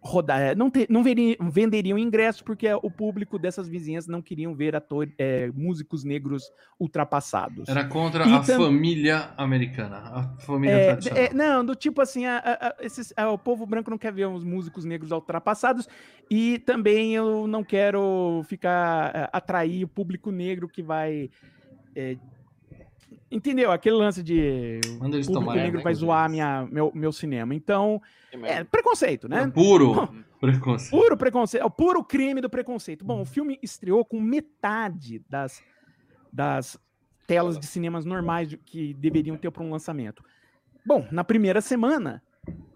rodar, 0.00 0.40
é, 0.40 0.54
não, 0.54 0.70
ter, 0.70 0.86
não 0.88 1.02
veri- 1.02 1.36
venderiam 1.40 1.98
ingressos 1.98 2.40
porque 2.40 2.66
o 2.72 2.90
público 2.90 3.38
dessas 3.38 3.68
vizinhanças 3.68 4.08
não 4.08 4.22
queriam 4.22 4.54
ver 4.54 4.74
ator, 4.74 5.08
é, 5.18 5.50
músicos 5.54 6.04
negros 6.04 6.42
ultrapassados. 6.80 7.68
Era 7.68 7.84
contra 7.84 8.26
E 8.26 8.32
a 8.32 8.40
tam- 8.40 8.62
família 8.62 9.30
americana. 9.36 9.96
A 9.98 10.22
família 10.40 10.74
É, 10.74 10.86
tradicional. 10.92 11.22
é, 11.24 11.34
não, 11.34 11.64
do 11.64 11.74
tipo 11.74 12.00
assim, 12.00 12.24
a- 12.24 12.38
a- 12.38 12.74
esses- 12.84 13.12
a- 13.16 13.30
o 13.30 13.38
povo 13.38 13.66
branco 13.66 13.90
não 13.90 13.98
quer 13.98 14.12
ver 14.12 14.26
os 14.26 14.44
músicos 14.44 14.84
negros 14.84 15.10
ultrapassados 15.10 15.88
e 16.30 16.58
também 16.60 17.14
eu 17.14 17.46
não 17.46 17.62
quero 17.62 18.42
ficar 18.48 19.14
é, 19.14 19.28
atrair 19.32 19.84
o 19.84 19.88
público 19.88 20.30
negro 20.30 20.68
que 20.68 20.82
vai 20.82 21.30
é, 21.96 22.16
entendeu? 23.34 23.72
Aquele 23.72 23.96
lance 23.96 24.22
de 24.22 24.80
o 24.88 25.00
Manda 25.00 25.16
eles 25.16 25.26
público 25.26 25.52
negro 25.52 25.78
né, 25.78 25.84
vai 25.84 25.94
zoar 25.94 26.30
minha, 26.30 26.66
meu, 26.70 26.92
meu 26.94 27.12
cinema. 27.12 27.54
Então, 27.54 28.00
É, 28.32 28.64
preconceito, 28.64 29.28
né? 29.28 29.42
É 29.42 29.46
puro 29.48 30.08
preconceito. 30.40 30.90
Puro 30.90 31.16
preconceito, 31.16 31.62
é 31.62 31.66
o 31.66 31.70
puro 31.70 32.04
crime 32.04 32.40
do 32.40 32.48
preconceito. 32.48 33.04
Bom, 33.04 33.22
o 33.22 33.24
filme 33.24 33.58
estreou 33.62 34.04
com 34.04 34.20
metade 34.20 35.24
das, 35.28 35.62
das 36.32 36.78
telas 37.26 37.58
de 37.58 37.66
cinemas 37.66 38.04
normais 38.04 38.56
que 38.64 38.94
deveriam 38.94 39.36
ter 39.36 39.50
para 39.50 39.62
um 39.62 39.70
lançamento. 39.70 40.22
Bom, 40.86 41.06
na 41.10 41.24
primeira 41.24 41.60
semana, 41.60 42.22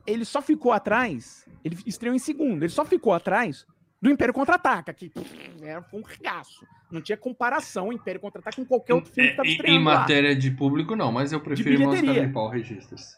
ele 0.06 0.24
só 0.24 0.40
ficou 0.40 0.72
atrás, 0.72 1.46
ele 1.62 1.76
estreou 1.86 2.14
em 2.14 2.18
segundo, 2.18 2.62
ele 2.62 2.72
só 2.72 2.84
ficou 2.84 3.12
atrás 3.12 3.66
do 4.00 4.10
Império 4.10 4.32
Contra-Ataca, 4.34 4.92
que 4.94 5.08
pff, 5.10 5.36
era 5.62 5.84
um 5.92 6.02
regaço. 6.02 6.64
Não 6.90 7.00
tinha 7.02 7.16
comparação 7.18 7.92
Império 7.92 8.20
Contra-Ataca 8.20 8.56
com 8.56 8.64
qualquer 8.64 8.94
outro 8.94 9.12
filme 9.12 9.28
que 9.28 9.32
estava 9.32 9.48
É, 9.48 9.50
Em- 9.50 9.54
estreando 9.54 9.80
em 9.80 9.84
lá. 9.84 9.98
matéria 10.00 10.36
de 10.36 10.50
público, 10.50 10.94
não, 10.96 11.10
mas 11.12 11.32
eu 11.32 11.40
prefiro. 11.40 11.90
Cara 11.90 12.26
de 12.26 12.32
Pau 12.32 12.48
Registros. 12.48 13.16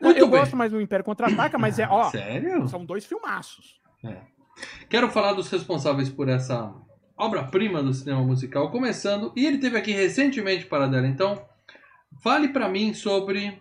Não, 0.00 0.10
Muito 0.10 0.18
eu 0.20 0.28
bem. 0.28 0.40
gosto 0.40 0.56
mais 0.56 0.70
do 0.72 0.80
Império 0.80 1.04
Contra-Ataca, 1.04 1.58
mas 1.58 1.78
é, 1.78 1.88
ó, 1.88 2.10
Sério? 2.10 2.68
são 2.68 2.84
dois 2.84 3.04
filmaços. 3.06 3.80
Quero 4.88 5.10
falar 5.10 5.32
dos 5.32 5.50
responsáveis 5.50 6.08
por 6.08 6.28
essa 6.28 6.72
obra-prima 7.16 7.82
do 7.82 7.92
cinema 7.92 8.22
musical, 8.22 8.70
começando, 8.70 9.32
e 9.34 9.44
ele 9.46 9.58
teve 9.58 9.76
aqui 9.76 9.92
recentemente 9.92 10.66
para 10.66 10.86
dela, 10.86 11.06
então 11.06 11.42
fale 12.22 12.48
pra 12.48 12.68
mim 12.68 12.92
sobre 12.94 13.60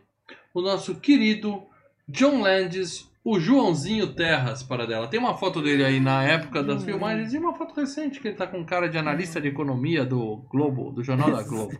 o 0.53 0.61
nosso 0.61 0.95
querido 0.99 1.65
John 2.07 2.41
Landis, 2.41 3.09
o 3.25 3.39
Joãozinho 3.39 4.13
Terras 4.13 4.61
para 4.61 4.85
dela. 4.85 5.07
Tem 5.07 5.19
uma 5.19 5.35
foto 5.35 5.61
dele 5.61 5.83
aí 5.83 5.99
na 5.99 6.23
época 6.23 6.61
das 6.63 6.83
Hum. 6.83 6.85
filmagens 6.85 7.33
e 7.33 7.37
uma 7.39 7.55
foto 7.55 7.73
recente 7.73 8.19
que 8.19 8.27
ele 8.27 8.37
tá 8.37 8.45
com 8.45 8.63
cara 8.63 8.87
de 8.87 8.97
analista 8.99 9.41
de 9.41 9.47
economia 9.47 10.05
do 10.05 10.45
Globo, 10.49 10.91
do 10.91 11.03
Jornal 11.03 11.31
da 11.31 11.41
Globo. 11.43 11.75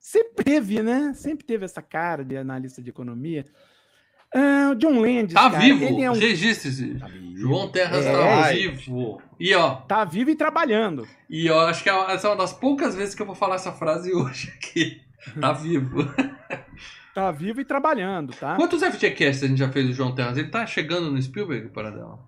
Sempre 0.00 0.42
teve, 0.44 0.82
né? 0.82 1.12
Sempre 1.14 1.46
teve 1.46 1.64
essa 1.64 1.80
cara 1.80 2.24
de 2.24 2.36
analista 2.36 2.82
de 2.82 2.90
economia. 2.90 3.46
Ah, 4.34 4.70
o 4.72 4.74
John 4.74 4.98
Landis, 4.98 5.34
Tá 5.34 5.48
cara, 5.50 5.62
vivo, 5.62 5.84
ele 5.84 6.02
é 6.02 6.10
um... 6.10 6.14
registre-se. 6.14 6.98
Tá. 6.98 7.06
João 7.36 7.68
Terras 7.70 8.04
É, 8.04 8.12
tá 8.12 8.48
vivo. 8.50 9.22
E 9.38 9.54
ó, 9.54 9.74
Tá 9.82 10.04
vivo 10.04 10.30
e 10.30 10.34
trabalhando. 10.34 11.06
E 11.30 11.46
eu 11.46 11.60
acho 11.60 11.82
que 11.84 11.90
é- 11.90 12.12
essa 12.14 12.26
é 12.26 12.30
uma 12.30 12.36
das 12.36 12.52
poucas 12.52 12.94
vezes 12.96 13.14
que 13.14 13.22
eu 13.22 13.26
vou 13.26 13.34
falar 13.36 13.54
essa 13.56 13.72
frase 13.72 14.12
hoje 14.12 14.50
aqui. 14.56 15.00
Tá 15.40 15.52
vivo. 15.52 15.98
Tá 17.14 17.30
vivo 17.30 17.60
e 17.60 17.64
trabalhando, 17.64 18.32
tá? 18.34 18.56
Quantos 18.56 18.82
FGCasts 18.82 19.42
a 19.42 19.46
gente 19.46 19.58
já 19.58 19.68
fez 19.68 19.86
do 19.86 19.92
João 19.92 20.14
Terras? 20.14 20.38
Ele 20.38 20.48
tá 20.48 20.66
chegando 20.66 21.10
no 21.10 21.20
Spielberg, 21.20 21.68
para 21.68 21.90
dela. 21.90 22.18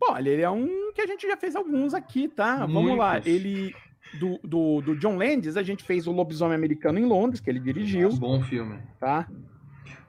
Olha, 0.00 0.28
ele 0.28 0.42
é 0.42 0.50
um 0.50 0.92
que 0.94 1.00
a 1.00 1.06
gente 1.06 1.26
já 1.26 1.36
fez 1.36 1.56
alguns 1.56 1.94
aqui, 1.94 2.28
tá? 2.28 2.66
Vamos 2.66 2.96
lá. 2.96 3.12
Muitos. 3.12 3.30
Ele... 3.30 3.74
Do, 4.20 4.38
do, 4.44 4.80
do 4.80 4.96
John 4.96 5.16
Landis, 5.16 5.56
a 5.56 5.62
gente 5.62 5.82
fez 5.82 6.06
o 6.06 6.12
Lobisomem 6.12 6.54
Americano 6.54 7.00
em 7.00 7.04
Londres, 7.04 7.40
que 7.40 7.50
ele 7.50 7.58
dirigiu, 7.58 8.10
Bom 8.10 8.40
filme. 8.42 8.78
tá? 9.00 9.26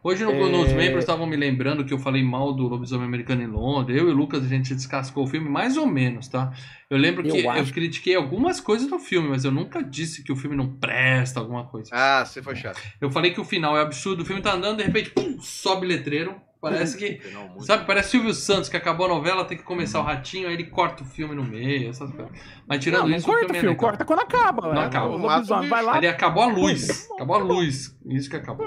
Hoje 0.08 0.24
no, 0.24 0.30
É. 0.34 0.50
nos 0.52 0.72
membros 0.72 1.00
estavam 1.00 1.26
me 1.26 1.36
lembrando 1.36 1.84
que 1.84 1.92
eu 1.92 1.98
falei 1.98 2.22
mal 2.22 2.54
do 2.54 2.68
Lobisomem 2.68 3.08
Americano 3.08 3.42
em 3.42 3.48
Londres. 3.48 3.98
Eu 3.98 4.08
e 4.08 4.12
o 4.12 4.16
Lucas 4.16 4.46
a 4.46 4.48
gente 4.48 4.76
descascou 4.76 5.24
o 5.24 5.28
filme 5.28 5.50
mais 5.50 5.78
ou 5.78 5.88
menos, 5.88 6.28
tá? 6.28 6.54
Eu 6.88 6.98
lembro 7.00 7.26
Eu 7.28 7.34
que 7.34 7.42
eu 7.42 7.50
acho. 7.50 7.74
critiquei 7.74 8.14
algumas 8.16 8.60
coisas 8.60 8.88
do 8.88 9.00
filme, 9.00 9.30
mas 9.30 9.44
eu 9.46 9.52
nunca 9.52 9.82
disse 9.84 10.24
que 10.24 10.32
o 10.32 10.36
filme 10.36 10.56
não 10.56 10.68
presta, 10.76 11.40
alguma 11.40 11.66
coisa. 11.66 11.90
Ah, 11.92 12.24
você 12.24 12.40
foi 12.40 12.56
chato. 12.56 12.80
Eu 13.02 13.10
falei 13.10 13.32
que 13.32 13.42
o 13.42 13.44
final 13.44 13.76
é 13.76 13.82
absurdo, 13.82 14.22
o 14.22 14.26
filme 14.26 14.44
tá 14.44 14.54
andando, 14.54 14.78
de 14.78 14.84
repente, 14.84 15.10
pum, 15.10 15.40
sobe 15.42 15.88
letreiro. 15.88 16.36
Parece 16.70 16.98
que 16.98 17.32
Não. 17.32 17.60
Sabe, 17.60 17.86
parece 17.86 18.10
Silvio 18.10 18.34
Santos, 18.34 18.70
que 18.70 18.76
acabou 18.76 19.06
a 19.06 19.10
novela, 19.10 19.46
tem 19.46 19.58
que 19.58 19.64
começar 19.64 20.00
o 20.00 20.04
ratinho, 20.04 20.48
aí 20.48 20.54
ele 20.56 20.66
corta 20.66 21.04
o 21.04 21.06
filme 21.06 21.36
no 21.36 21.44
meio, 21.44 21.90
essas 21.90 22.12
coisas. 22.12 22.32
Mas 22.68 22.84
tirando 22.84 23.02
Não, 23.02 23.10
não 23.10 23.18
isso, 23.18 23.26
corta, 23.26 23.46
o 23.46 23.56
filme 23.56 23.70
é 23.70 23.76
corta 23.76 24.06
quando 24.06 24.20
acaba. 24.20 24.74
Não 24.74 24.82
é, 24.82 24.86
acaba. 24.86 25.16
O 25.16 25.68
vai 25.68 25.84
lá, 25.84 25.96
Ali 25.96 26.08
acabou 26.08 26.44
a 26.44 26.48
luz. 26.48 27.10
Acabou 27.12 27.36
a 27.36 27.40
luz. 27.40 27.98
Isso 28.08 28.30
que 28.30 28.36
acabou. 28.36 28.66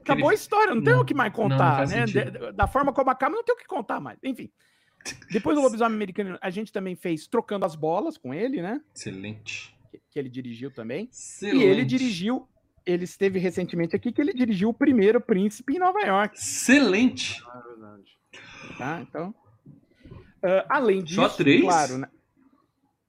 Acabou 0.00 0.28
a 0.28 0.34
história, 0.34 0.74
não 0.74 0.82
tem 0.82 0.92
Não, 0.92 1.00
o 1.00 1.04
que 1.04 1.14
mais 1.14 1.32
não, 1.32 1.48
não 1.48 1.48
contar, 1.50 1.86
né? 1.88 2.06
sentido. 2.06 2.52
Da 2.52 2.66
forma 2.66 2.92
como 2.92 3.10
acaba, 3.10 3.34
não 3.34 3.42
tem 3.42 3.54
o 3.54 3.58
que 3.58 3.66
contar 3.66 4.00
mais. 4.00 4.18
Enfim. 4.22 4.50
Depois 5.30 5.56
do 5.56 5.62
Lobisomem 5.62 5.94
Americano, 5.96 6.38
a 6.40 6.50
gente 6.50 6.70
também 6.72 6.94
fez 6.94 7.26
Trocando 7.26 7.64
as 7.64 7.74
Bolas 7.74 8.18
com 8.18 8.32
ele, 8.32 8.60
né? 8.60 8.80
Excelente. 8.94 9.74
Que, 9.90 10.00
que 10.10 10.18
ele 10.18 10.28
dirigiu 10.28 10.70
também. 10.70 11.08
Excelente. 11.10 11.64
E 11.64 11.64
ele 11.64 11.84
dirigiu, 11.84 12.48
ele 12.86 13.04
esteve 13.04 13.38
recentemente 13.38 13.94
aqui, 13.96 14.12
que 14.12 14.20
ele 14.20 14.32
dirigiu 14.32 14.68
o 14.70 14.74
primeiro 14.74 15.20
Príncipe 15.20 15.74
em 15.74 15.78
Nova 15.78 16.00
York, 16.00 16.36
Excelente. 16.36 17.42
Ah, 17.46 17.60
verdade. 17.66 18.18
tá? 18.78 19.00
Então, 19.00 19.34
ah, 20.42 20.66
além 20.68 21.02
disso, 21.02 21.20
Só 21.20 21.28
três? 21.28 21.62
claro, 21.62 21.98
né? 21.98 22.08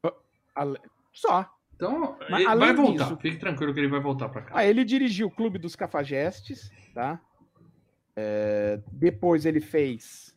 Ah, 0.03 0.11
ale- 0.55 0.79
Só. 1.11 1.49
Então, 1.75 2.17
Mas 2.29 2.41
ele 2.41 2.49
além 2.49 2.67
vai 2.67 2.75
voltar. 2.75 3.03
disso- 3.05 3.17
Fique 3.17 3.37
tranquilo 3.37 3.73
que 3.73 3.79
ele 3.79 3.87
vai 3.89 3.99
voltar 3.99 4.29
pra 4.29 4.41
cá. 4.43 4.57
Aí 4.57 4.69
ele 4.69 4.85
dirigiu 4.85 5.27
o 5.27 5.31
Clube 5.31 5.57
dos 5.59 5.75
Cafajestes, 5.75 6.71
tá? 6.93 7.19
É, 8.15 8.79
depois 8.91 9.45
ele 9.45 9.59
fez. 9.59 10.33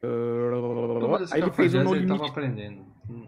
As 0.00 1.32
Aí 1.32 1.40
ele 1.42 1.50
fez 1.50 1.74
o 1.74 1.78
No 1.78 1.84
cafajestes 1.84 1.92
ele 1.92 2.00
Limite. 2.00 2.18
tava 2.18 2.30
aprendendo. 2.30 2.86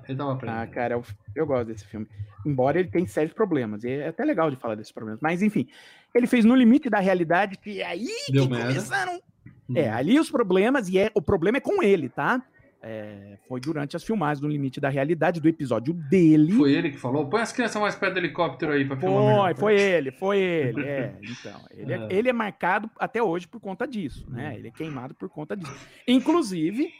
Ele 0.09 0.17
tava 0.19 0.33
aprendendo. 0.33 0.59
Ah, 0.59 0.67
cara, 0.67 0.95
eu, 0.95 1.05
eu 1.35 1.47
gosto 1.47 1.67
desse 1.69 1.87
filme. 1.87 2.07
Embora 2.45 2.79
ele 2.79 2.89
tenha 2.89 3.07
sérios 3.07 3.33
problemas. 3.33 3.85
E 3.85 3.89
é 3.91 4.09
até 4.09 4.25
legal 4.25 4.51
de 4.51 4.57
falar 4.57 4.75
desses 4.75 4.93
problemas. 4.93 5.21
Mas, 5.23 5.43
enfim, 5.43 5.67
ele 6.15 6.27
fez 6.27 6.45
No 6.45 6.55
Limite 6.55 6.89
da 6.91 6.99
Realidade, 7.01 7.59
que 7.59 7.81
é 7.81 7.87
aí 7.87 8.09
Deu 8.31 8.45
que 8.45 8.51
merda. 8.51 8.69
começaram. 8.69 9.21
Hum. 9.69 9.75
É, 9.77 9.89
ali 9.91 10.19
os 10.19 10.31
problemas, 10.31 10.89
e 10.89 10.99
é, 10.99 11.11
o 11.15 11.23
problema 11.23 11.59
é 11.59 11.61
com 11.61 11.83
ele, 11.83 12.09
tá? 12.09 12.43
É, 12.83 13.37
foi 13.47 13.61
durante 13.61 13.95
as 13.95 14.03
filmagens 14.03 14.41
do 14.41 14.49
Limite 14.49 14.81
da 14.81 14.89
Realidade, 14.89 15.39
do 15.39 15.47
episódio 15.47 15.93
dele. 15.93 16.53
Foi 16.53 16.73
ele 16.73 16.91
que 16.91 16.97
falou? 16.97 17.29
Põe 17.29 17.43
as 17.43 17.53
crianças 17.53 17.81
mais 17.81 17.95
perto 17.95 18.15
do 18.15 18.21
helicóptero 18.21 18.73
aí 18.73 18.87
pra 18.87 18.97
filmar 18.97 19.19
Foi, 19.23 19.27
melhor. 19.29 19.55
foi 19.57 19.79
ele, 19.81 20.11
foi 20.13 20.39
ele. 20.39 20.83
É, 20.87 21.15
então, 21.23 21.61
ele 21.73 21.93
é, 21.93 21.97
É. 21.97 22.09
ele 22.11 22.29
é 22.31 22.33
marcado 22.33 22.91
até 22.99 23.23
hoje 23.23 23.47
por 23.47 23.61
conta 23.61 23.87
disso, 23.87 24.27
né? 24.31 24.55
Ele 24.57 24.69
é 24.69 24.71
queimado 24.71 25.15
por 25.15 25.29
conta 25.29 25.55
disso. 25.55 25.77
Inclusive, 26.09 26.91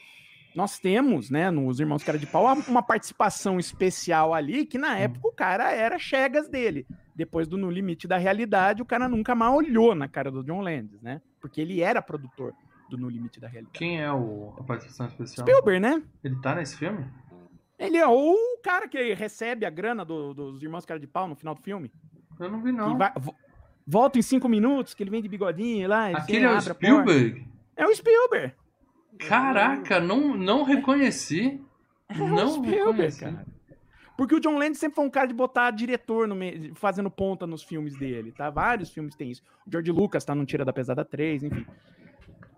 nós 0.55 0.79
temos, 0.79 1.31
né, 1.31 1.51
nos 1.51 1.79
Irmãos 1.81 2.03
Cara 2.03 2.19
de 2.19 2.27
Pau, 2.27 2.45
uma 2.69 2.83
participação 2.83 3.59
especial 3.59 4.35
ali, 4.35 4.67
que 4.67 4.79
na 4.79 4.99
época 4.99 5.29
o 5.29 5.33
cara 5.33 5.71
era 5.73 5.99
chegas 5.99 6.49
dele. 6.49 6.87
Depois 7.15 7.47
do 7.47 7.57
No 7.57 7.71
Limite 7.71 8.09
da 8.09 8.17
Realidade, 8.17 8.83
o 8.83 8.87
cara 8.87 9.09
nunca 9.09 9.35
mais 9.35 9.55
olhou 9.55 9.95
na 9.95 10.09
cara 10.09 10.31
do 10.31 10.43
John 10.43 10.61
Landis, 10.61 11.01
né? 11.03 11.21
Porque 11.41 11.61
ele 11.61 11.81
era 11.83 12.01
produtor 12.03 12.53
do 12.89 12.97
No 12.99 13.09
Limite 13.09 13.39
da 13.39 13.47
Realidade. 13.47 13.79
Quem 13.79 14.01
é 14.01 14.11
o, 14.13 14.55
a 14.59 14.63
participação 14.65 15.07
especial? 15.07 15.47
Spielberg, 15.47 15.81
né? 15.81 16.03
Ele 16.25 16.37
tá 16.41 16.55
nesse 16.55 16.77
filme? 16.77 17.05
Ele 17.79 17.97
é 17.97 18.07
o 18.07 18.37
cara 18.63 18.89
que 18.89 19.15
recebe 19.15 19.65
a 19.65 19.71
grana 19.71 20.05
do- 20.05 20.35
dos 20.35 20.63
irmãos 20.63 20.85
cara 20.85 20.99
de 21.01 21.07
pau 21.07 21.29
no 21.29 21.37
final 21.37 21.55
do 21.55 21.63
filme. 21.63 21.91
Eu 22.39 22.51
não 22.51 22.63
vi, 22.63 22.73
não. 22.73 22.97
vai- 22.97 23.13
vo- 23.17 23.35
volta 23.87 24.19
em 24.19 24.23
cinco 24.23 24.49
minutos, 24.49 24.93
que 24.95 25.03
ele 25.03 25.11
vem 25.11 25.23
de 25.23 25.29
bigodinho 25.29 25.89
lá. 25.89 26.09
ele 26.11 26.19
Aquele 26.19 26.45
é 26.45 26.51
o. 26.51 26.61
Spielberg? 26.61 27.47
É 27.77 27.87
o 27.87 27.95
Spielberg. 27.95 28.55
Caraca, 29.19 30.01
não, 30.01 30.37
não 30.37 30.63
reconheci. 30.63 31.61
É 32.11 32.19
Não 32.19 32.49
Spielberg, 32.55 32.77
reconheci. 32.91 33.21
cara. 33.21 33.47
Porque 34.17 34.35
o 34.35 34.41
John 34.41 34.59
Landis 34.59 34.79
sempre 34.81 34.97
foi 34.97 35.05
um 35.05 35.11
cara 35.11 35.29
de 35.29 35.33
botar 35.35 35.71
diretor 35.71 36.27
no 36.27 36.35
meio, 36.35 36.75
fazendo 36.75 37.09
ponta 37.09 37.47
nos 37.47 37.63
filmes 37.63 37.97
dele, 37.97 38.33
tá? 38.33 38.51
Vários 38.51 38.91
filmes 38.91 39.15
têm 39.15 39.31
isso. 39.31 39.43
O 39.65 39.71
George 39.71 39.93
Lucas 39.93 40.25
tá 40.25 40.35
no 40.35 40.45
Tira 40.45 40.65
da 40.65 40.73
Pesada 40.73 41.05
3, 41.05 41.45
enfim. 41.45 41.65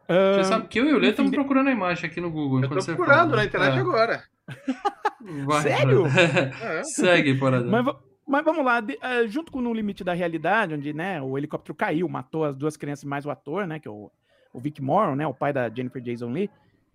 Você 0.09 0.41
Ah, 0.41 0.45
sabe 0.45 0.69
que 0.69 0.81
eu 0.81 0.87
e 0.87 0.95
o 0.95 0.99
Lê 0.99 1.11
estamos 1.11 1.29
enfim, 1.31 1.41
procurando 1.41 1.69
a 1.69 1.71
imagem 1.71 2.09
aqui 2.11 2.19
no 2.19 2.31
Google. 2.31 2.63
Eu 2.63 2.69
tô 2.71 2.83
procurando 2.83 3.31
fala. 3.31 3.37
na 3.37 3.45
internet 3.45 3.77
É, 3.77 3.81
agora. 3.81 4.25
vai. 5.47 5.63
Sério? 5.63 6.05
É. 6.07 6.83
Segue, 6.85 7.39
Paradão. 7.39 7.71
Mas, 7.71 7.95
mas 8.27 8.45
vamos 8.45 8.65
lá, 8.65 8.81
de- 8.81 8.99
eh, 9.03 9.27
junto 9.29 9.53
com 9.53 9.61
No 9.61 9.73
Limite 9.75 10.03
da 10.03 10.15
Realidade, 10.15 10.73
onde 10.75 10.93
né, 10.95 11.21
o 11.21 11.37
helicóptero 11.37 11.75
caiu, 11.75 12.09
matou 12.09 12.45
as 12.45 12.57
duas 12.57 12.77
crianças 12.77 13.05
mais 13.05 13.27
o 13.27 13.31
ator, 13.31 13.67
né, 13.67 13.79
que 13.79 13.87
é 13.87 13.91
o, 13.91 14.11
o 14.53 14.61
Vic 14.61 14.81
Morrow, 14.81 15.17
né, 15.17 15.27
o 15.27 15.35
pai 15.35 15.53
da 15.53 15.69
Jennifer 15.69 16.03
Jason 16.03 16.31
Lee. 16.31 16.51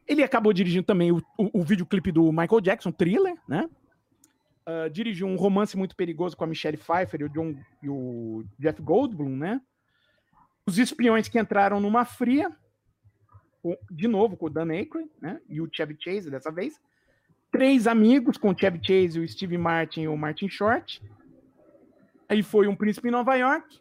Ele 0.07 0.23
acabou 0.23 0.53
dirigindo 0.53 0.85
também 0.85 1.11
o, 1.11 1.17
o, 1.37 1.61
o 1.61 1.63
videoclipe 1.63 2.11
do 2.11 2.31
Michael 2.31 2.61
Jackson, 2.61 2.91
Thriller, 2.91 3.35
né? 3.47 3.69
Ah, 4.67 4.89
dirigiu 4.89 5.27
um 5.27 5.37
romance 5.37 5.77
muito 5.77 5.95
perigoso 5.95 6.35
com 6.35 6.43
a 6.43 6.47
Michelle 6.47 6.75
Pfeiffer 6.75 7.21
e 7.21 7.23
o, 7.23 7.29
John, 7.29 7.55
e 7.81 7.87
o 7.87 8.43
Jeff 8.59 8.81
Goldblum, 8.81 9.37
né? 9.37 9.61
Os 10.65 10.77
espiões 10.77 11.29
que 11.29 11.39
entraram 11.39 11.79
numa 11.79 12.03
fria, 12.03 12.51
de 13.89 14.09
novo 14.09 14.35
com 14.35 14.47
o 14.47 14.49
Dan 14.49 14.69
Aykroyd, 14.69 15.09
né? 15.21 15.39
E 15.47 15.61
o 15.61 15.69
Chevy 15.71 15.95
Chase 15.97 16.29
dessa 16.29 16.51
vez. 16.51 16.81
Três 17.49 17.87
amigos 17.87 18.37
com 18.37 18.49
o 18.49 18.57
Chevy 18.57 18.81
Chase, 18.83 19.21
o 19.21 19.27
Steve 19.27 19.57
Martin 19.57 20.01
e 20.01 20.07
o 20.09 20.17
Martin 20.17 20.49
Short. 20.49 21.01
Aí 22.27 22.43
foi 22.43 22.67
um 22.67 22.75
príncipe 22.75 23.07
em 23.07 23.11
Nova 23.11 23.35
York. 23.35 23.79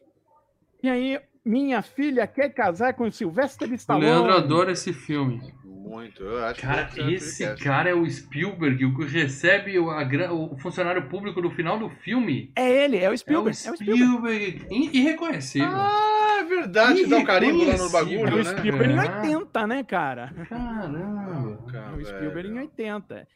E 0.85 0.89
aí, 0.89 1.21
minha 1.47 1.81
filha 1.83 2.27
quer 2.27 2.51
casar 2.51 2.93
com 2.95 3.05
o 3.05 3.13
Sylvester 3.13 3.71
O 3.71 3.75
Stallone. 3.75 4.05
Leandro 4.07 4.33
adora 4.35 4.73
esse 4.73 4.93
filme. 4.93 5.55
Muito, 5.65 6.23
eu 6.23 6.45
acho 6.45 6.61
Cara, 6.61 6.85
que 6.87 6.95
ser 6.97 7.13
esse 7.13 7.55
cara 7.63 7.89
é 7.89 7.95
o 7.95 8.05
Spielberg, 8.11 8.85
o 8.85 8.97
que 8.97 9.05
recebe 9.05 9.79
o, 9.79 9.89
a 9.91 10.03
o 10.33 10.59
funcionário 10.59 11.09
público 11.09 11.41
no 11.41 11.51
final 11.51 11.79
do 11.79 11.89
filme. 11.89 12.51
É 12.57 12.69
ele, 12.85 12.97
é 12.99 13.09
o 13.09 13.13
É 13.13 13.15
o 13.15 13.19
Spielberg. 13.19 13.57
É 13.67 13.71
o 13.71 13.77
Spielberg. 13.77 14.59
Spielberg. 14.59 14.67
Irreconhecível. 14.99 15.69
Ah, 15.71 16.39
é 16.41 16.45
verdade, 16.45 17.07
dá 17.07 17.19
um 17.19 17.25
carimbo 17.25 17.65
lá 17.65 17.77
no 17.77 17.89
bagulho, 17.91 18.27
É 18.29 18.35
o 18.35 18.37
né? 18.39 18.45
Spielberg 18.45 18.93
em 18.93 18.99
É. 18.99 19.37
80, 19.39 19.67
né, 19.69 19.85
cara? 19.85 20.35
Caramba. 20.49 21.59
Cara, 21.71 21.93
É 21.93 21.97
o 21.97 22.05
Spielberg 22.05 22.49
em 22.49 22.55
velho. 22.55 22.67
80. 22.67 23.29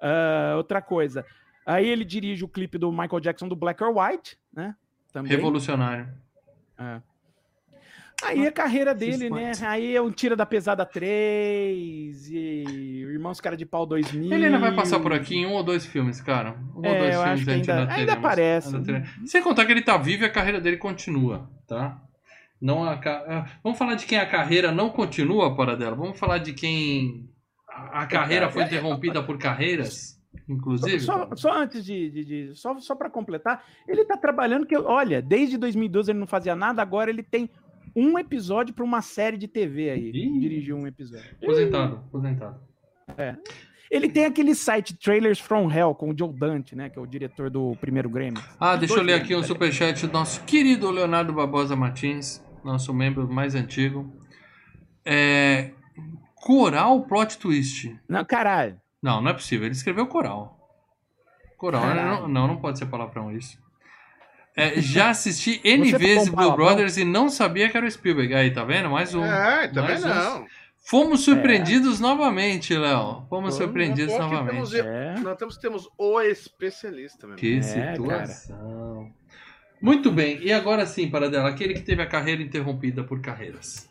Ah, 0.00 0.54
outra 0.56 0.80
coisa. 0.80 1.26
Aí 1.66 1.88
ele 1.88 2.04
dirige 2.04 2.44
o 2.44 2.48
clipe 2.48 2.78
do 2.78 2.92
Michael 2.92 3.18
Jackson 3.20 3.48
do 3.48 3.56
Black 3.56 3.82
or 3.82 3.92
White, 3.98 4.38
né? 4.54 4.76
Também. 5.12 5.32
Revolucionário. 5.32 6.06
É. 6.78 7.00
Aí 8.24 8.46
a 8.46 8.52
carreira 8.52 8.94
dele, 8.94 9.28
né? 9.28 9.52
Aí 9.62 9.94
é 9.94 10.00
um 10.00 10.10
Tira 10.10 10.34
da 10.34 10.46
Pesada 10.46 10.86
3 10.86 12.30
e 12.30 13.04
Irmãos 13.12 13.40
Cara 13.42 13.56
de 13.56 13.66
Pau 13.66 13.84
2000. 13.84 14.32
Ele 14.32 14.46
ainda 14.46 14.58
vai 14.58 14.74
passar 14.74 14.98
por 15.00 15.12
aqui 15.12 15.36
em 15.36 15.46
um 15.46 15.52
ou 15.52 15.62
dois 15.62 15.84
filmes, 15.84 16.20
cara. 16.20 16.56
Um 16.74 16.78
ou 16.78 16.84
É, 16.86 16.98
dois 16.98 17.14
eu 17.14 17.22
filmes 17.22 17.48
ainda- 17.48 17.78
ainda 17.80 17.92
ainda 17.94 18.12
aparece. 18.14 18.74
Ainda 18.74 18.86
teremos. 18.86 19.30
Sem 19.30 19.42
contar 19.42 19.66
que 19.66 19.72
ele 19.72 19.82
tá 19.82 19.98
vivo 19.98 20.22
e 20.22 20.26
a 20.26 20.30
carreira 20.32 20.60
dele 20.60 20.78
continua, 20.78 21.50
tá? 21.68 22.00
Não 22.58 22.84
a 22.84 22.94
ah, 22.94 23.46
Vamos 23.62 23.78
falar 23.78 23.94
de 23.96 24.06
quem 24.06 24.18
a 24.18 24.24
carreira 24.26 24.72
não 24.72 24.88
continua, 24.88 25.54
para 25.54 25.76
dela. 25.76 25.94
Vamos 25.94 26.18
falar 26.18 26.38
de 26.38 26.54
quem 26.54 27.28
a 27.68 28.06
carreira 28.06 28.48
foi 28.48 28.62
interrompida 28.62 29.22
por 29.22 29.36
carreiras, 29.36 30.18
inclusive. 30.48 31.00
Só, 31.00 31.28
só 31.36 31.52
antes 31.52 31.84
de. 31.84 32.10
de- 32.10 32.24
de- 32.24 32.54
só 32.54 32.78
só 32.80 32.94
para 32.94 33.10
completar, 33.10 33.62
ele 33.86 34.06
tá 34.06 34.16
trabalhando 34.16 34.64
que, 34.66 34.74
olha, 34.74 35.20
desde 35.20 35.58
2012 35.58 36.10
ele 36.12 36.18
não 36.18 36.26
fazia 36.26 36.56
nada, 36.56 36.80
agora 36.80 37.10
ele 37.10 37.22
tem 37.22 37.50
um 37.96 38.18
episódio 38.18 38.74
para 38.74 38.84
uma 38.84 39.00
série 39.00 39.38
de 39.38 39.48
TV 39.48 39.88
aí. 39.88 40.10
Ih. 40.10 40.38
Dirigiu 40.38 40.76
um 40.76 40.86
episódio. 40.86 41.24
Aposentado, 41.42 41.96
aposentado. 41.96 42.60
Ele 43.90 44.08
tem 44.08 44.26
aquele 44.26 44.54
site 44.54 44.94
Trailers 44.94 45.40
from 45.40 45.70
Hell 45.70 45.94
com 45.94 46.10
o 46.10 46.18
Joe 46.18 46.32
Dante, 46.32 46.76
né? 46.76 46.90
Que 46.90 46.98
é 46.98 47.02
o 47.02 47.06
diretor 47.06 47.48
do 47.48 47.74
primeiro 47.80 48.10
Grammy. 48.10 48.38
Ah, 48.60 48.74
Os 48.74 48.80
deixa 48.80 48.96
eu 48.96 49.02
ler 49.02 49.14
aqui 49.14 49.34
um 49.34 49.40
tá 49.40 49.46
superchat 49.46 50.06
do 50.06 50.12
nosso 50.12 50.44
querido 50.44 50.90
Leonardo 50.90 51.32
Barbosa 51.32 51.74
Martins, 51.74 52.44
nosso 52.62 52.92
membro 52.92 53.26
mais 53.26 53.54
antigo. 53.54 54.12
É... 55.04 55.70
Coral 56.34 57.02
plot 57.06 57.38
twist. 57.38 57.98
Não, 58.08 58.24
caralho. 58.24 58.78
Não, 59.02 59.22
não 59.22 59.30
é 59.30 59.34
possível. 59.34 59.66
Ele 59.66 59.74
escreveu 59.74 60.06
coral. 60.06 60.58
Coral. 61.56 61.80
Caralho. 61.80 62.22
Não, 62.22 62.28
não, 62.28 62.48
não 62.48 62.56
pode 62.56 62.78
ser 62.78 62.86
palavrão 62.86 63.34
isso. 63.34 63.58
É, 64.56 64.80
já 64.80 65.10
assisti 65.10 65.60
N 65.62 65.90
Você 65.90 65.98
vezes 65.98 66.28
um 66.28 66.32
Blue? 66.34 66.56
Brothers 66.56 66.96
e 66.96 67.04
não 67.04 67.28
sabia 67.28 67.68
que 67.68 67.76
era 67.76 67.84
o 67.84 67.90
Spielberg. 67.90 68.34
Aí, 68.34 68.50
tá 68.50 68.64
vendo? 68.64 68.88
Mais 68.88 69.14
um. 69.14 69.22
É, 69.22 69.68
também 69.68 69.90
Mais 70.00 70.04
um. 70.04 70.08
não. 70.08 70.46
Fomos 70.88 71.20
surpreendidos 71.24 72.00
novamente, 72.00 72.72
Léo. 72.74 73.26
Fomos 73.28 73.54
surpreendidos 73.56 74.14
Pô, 74.14 74.22
aqui 74.22 74.32
novamente. 74.34 74.70
temos- 74.70 74.74
É. 74.74 75.14
Nós 75.20 75.36
temos, 75.36 75.56
temos 75.58 75.88
o 75.98 76.20
especialista, 76.20 77.26
meu 77.26 77.36
Que 77.36 77.58
É, 77.58 77.62
situação. 77.62 79.10
Muito 79.82 80.10
bem. 80.10 80.38
E 80.42 80.52
agora 80.52 80.86
sim, 80.86 81.10
Paradela, 81.10 81.48
aquele 81.50 81.74
que 81.74 81.82
teve 81.82 82.00
a 82.02 82.06
carreira 82.06 82.40
interrompida 82.42 83.04
por 83.04 83.20
carreiras. 83.20 83.88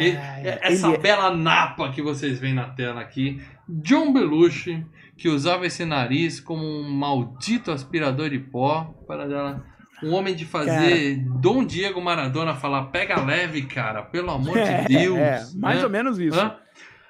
E- 0.00 0.16
Ai, 0.16 0.58
essa 0.62 0.86
ele- 0.86 0.94
é 0.96 0.98
bela 0.98 1.34
napa 1.34 1.90
que 1.90 2.00
vocês 2.00 2.38
veem 2.38 2.54
na 2.54 2.68
tela 2.68 3.00
aqui, 3.00 3.42
John 3.68 4.12
Belushi, 4.12 4.86
que 5.16 5.28
usava 5.28 5.66
esse 5.66 5.84
nariz 5.84 6.38
como 6.40 6.62
um 6.64 6.88
maldito 6.88 7.72
aspirador 7.72 8.30
de 8.30 8.38
pó, 8.38 8.94
para 9.06 9.26
dela, 9.26 9.64
um 10.04 10.12
homem 10.14 10.34
de 10.34 10.44
fazer 10.44 11.16
Dom 11.40 11.64
Diego 11.64 12.00
Maradona 12.00 12.54
falar 12.54 12.84
pega 12.86 13.20
leve, 13.24 13.62
cara, 13.62 14.02
pelo 14.02 14.30
amor 14.30 14.56
de 14.58 14.88
Deus. 14.94 15.18
É, 15.18 15.44
mais 15.56 15.78
né? 15.78 15.84
ou 15.84 15.90
menos 15.90 16.18
isso. 16.18 16.38
Hã? 16.38 16.56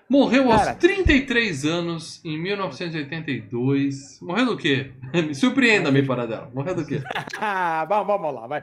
Morreu 0.07 0.49
Cara. 0.49 0.71
aos 0.73 0.79
33 0.79 1.65
anos, 1.65 2.21
em 2.25 2.39
1982. 2.39 4.21
Morreu 4.21 4.47
do 4.47 4.57
quê? 4.57 4.93
Me 5.15 5.35
surpreenda-me, 5.35 6.03
Paradela. 6.03 6.51
Morreu 6.55 6.75
do 6.75 6.85
quê? 6.85 7.03
Ah, 7.41 7.85
vamos, 7.89 8.07
vamos 8.07 8.35
lá, 8.35 8.47
vai. 8.47 8.63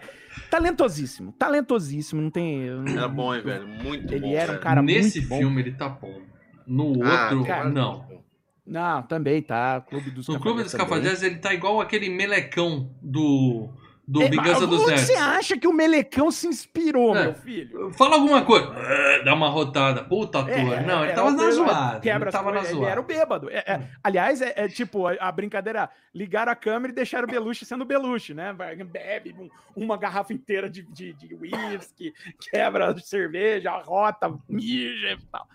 Talentosíssimo, 0.49 1.31
talentosíssimo, 1.33 2.21
não 2.21 2.29
tem. 2.29 2.67
Era 2.95 3.07
bom, 3.07 3.33
hein, 3.33 3.41
velho? 3.41 3.67
Muito 3.67 4.13
Ele 4.13 4.21
bom. 4.21 4.33
era 4.35 4.43
um 4.43 4.47
velho. 4.53 4.59
cara 4.59 4.81
Nesse 4.81 5.19
muito 5.19 5.29
bom. 5.29 5.37
filme 5.39 5.61
ele 5.61 5.71
tá 5.71 5.89
bom. 5.89 6.21
No 6.67 7.03
Ah, 7.03 7.23
outro, 7.31 7.45
cara, 7.45 7.69
não. 7.69 7.99
bom. 8.07 8.21
Não, 8.65 9.01
também 9.03 9.41
tá. 9.41 9.81
Clube 9.81 10.11
dos 10.11 10.27
No 10.27 10.39
Clube 10.39 10.63
dos. 10.63 10.73
Cafajés 10.73 11.23
ele 11.23 11.37
tá 11.37 11.53
igual 11.53 11.81
aquele 11.81 12.07
melecão 12.09 12.91
do, 13.01 13.67
do 14.11 14.21
É, 14.23 14.29
Vingança 14.29 14.65
onde 14.65 14.77
Nerds. 14.85 15.01
você 15.07 15.13
acha 15.15 15.57
que 15.57 15.67
o 15.67 15.71
Melecão 15.73 16.29
se 16.29 16.45
inspirou, 16.45 17.15
É. 17.15 17.23
meu 17.23 17.33
filho? 17.35 17.91
Fala 17.93 18.15
alguma 18.15 18.43
coisa. 18.43 18.67
Ah, 18.75 19.21
Dá 19.23 19.33
uma 19.33 19.47
rotada. 19.47 20.03
Puta 20.03 20.39
ator. 20.39 20.51
É, 20.51 20.85
não, 20.85 21.03
ele 21.03 21.11
é, 21.13 21.15
tava 21.15 21.31
na 21.31 21.43
ele 21.43 21.51
zoada. 21.53 22.09
Ele 22.09 22.25
tava 22.31 22.51
na 22.51 22.57
coisas, 22.59 22.75
ele 22.77 22.85
era 22.85 22.99
o 22.99 23.03
zoada. 23.03 23.19
bêbado. 23.19 23.49
É, 23.49 23.57
é, 23.65 23.87
aliás, 24.03 24.41
é, 24.41 24.53
é 24.57 24.67
tipo 24.67 25.07
a, 25.07 25.13
a 25.13 25.31
brincadeira: 25.31 25.89
ligaram 26.13 26.51
a 26.51 26.55
câmera 26.55 26.91
e 26.91 26.95
deixaram 26.95 27.25
o 27.25 27.31
Belushi 27.31 27.63
sendo 27.65 27.85
Belushi, 27.85 28.33
né? 28.33 28.53
Bebe 28.53 29.33
um- 29.39 29.49
uma 29.75 29.95
garrafa 29.97 30.33
inteira 30.33 30.69
de, 30.69 30.81
de, 30.83 31.13
de 31.13 31.33
whisky, 31.35 32.13
quebra 32.51 32.97
cerveja, 32.99 33.71
rota, 33.77 34.33
mija 34.49 35.13
e 35.13 35.17
tal. 35.31 35.47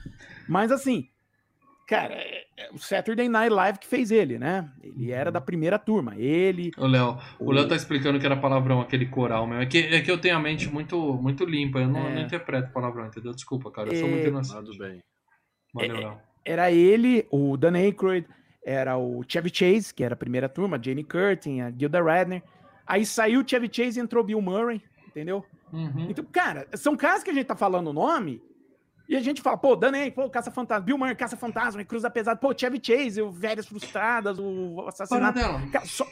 Mas 0.48 0.72
assim, 0.72 1.08
cara, 1.86 2.14
é, 2.14 2.44
é 2.56 2.70
o 2.72 2.78
Saturday 2.78 3.28
Night 3.28 3.50
Live 3.52 3.78
que 3.78 3.86
fez 3.86 4.10
ele, 4.10 4.38
né? 4.38 4.70
Ele 4.82 5.10
era 5.12 5.30
da 5.30 5.40
primeira 5.40 5.78
turma. 5.78 6.14
Ele. 6.16 6.70
Ô, 6.76 6.86
Léo, 6.86 7.18
o 7.38 7.46
O- 7.48 7.52
Léo 7.52 7.68
tá 7.68 7.76
explicando 7.76 8.18
que 8.18 8.26
era 8.26 8.36
palavrão, 8.36 8.80
aquele 8.80 9.06
coral 9.06 9.46
mesmo. 9.46 9.62
É 9.62 9.66
que, 9.66 9.78
é 9.78 10.00
que 10.00 10.10
eu 10.10 10.18
tenho 10.20 10.36
a 10.36 10.40
mente 10.40 10.68
muito, 10.68 10.98
muito 11.14 11.44
limpa. 11.44 11.78
Eu 11.78 11.88
não, 11.88 12.06
É. 12.08 12.14
não 12.14 12.22
interpreto 12.22 12.72
palavrão, 12.72 13.06
entendeu? 13.06 13.32
Desculpa, 13.32 13.70
cara. 13.70 13.88
Eu 13.90 13.96
sou 13.96 14.08
É. 14.08 14.10
muito 14.10 14.28
inocente. 14.28 14.64
Tudo 14.64 14.78
bem. 14.78 15.02
Valeu, 15.74 15.96
Léo. 15.98 16.18
era 16.44 16.70
ele, 16.72 17.26
o 17.30 17.56
Dan 17.56 17.74
Aykroyd, 17.76 18.26
era 18.64 18.96
o 18.96 19.22
Chevy 19.28 19.50
Chase, 19.52 19.92
que 19.94 20.02
era 20.02 20.14
a 20.14 20.16
primeira 20.16 20.48
turma, 20.48 20.80
Jane 20.82 21.04
Curtin, 21.04 21.60
a 21.60 21.70
Gilda 21.70 22.02
Radner. 22.02 22.42
Aí 22.86 23.04
saiu 23.04 23.40
o 23.42 23.48
Chevy 23.48 23.68
Chase 23.70 23.98
e 23.98 24.02
entrou 24.02 24.22
Bill 24.24 24.40
Murray, 24.40 24.80
entendeu? 25.06 25.44
Uhum. 25.72 26.06
Então, 26.08 26.24
cara, 26.32 26.66
são 26.74 26.96
caras 26.96 27.22
que 27.22 27.30
a 27.30 27.34
gente 27.34 27.46
tá 27.46 27.56
falando 27.56 27.88
o 27.88 27.92
nome 27.92 28.40
e 29.08 29.16
a 29.16 29.20
gente 29.20 29.40
fala, 29.42 29.56
pô, 29.56 29.76
Dan 29.76 29.92
Aykroyd, 29.92 30.14
pô, 30.14 30.30
Caça 30.30 30.50
Fantasma, 30.50 30.84
Bill 30.84 30.98
Murray, 30.98 31.14
Caça 31.14 31.36
Fantasma, 31.36 31.84
Cruza 31.84 32.10
Pesada, 32.10 32.38
pô, 32.38 32.52
Chevy 32.56 32.80
Chase, 32.82 33.22
o 33.22 33.30
Velhas 33.30 33.66
Frustradas, 33.66 34.38
o 34.38 34.84
assassinato. 34.88 35.38
Cara, 35.70 35.84
só- 35.86 36.06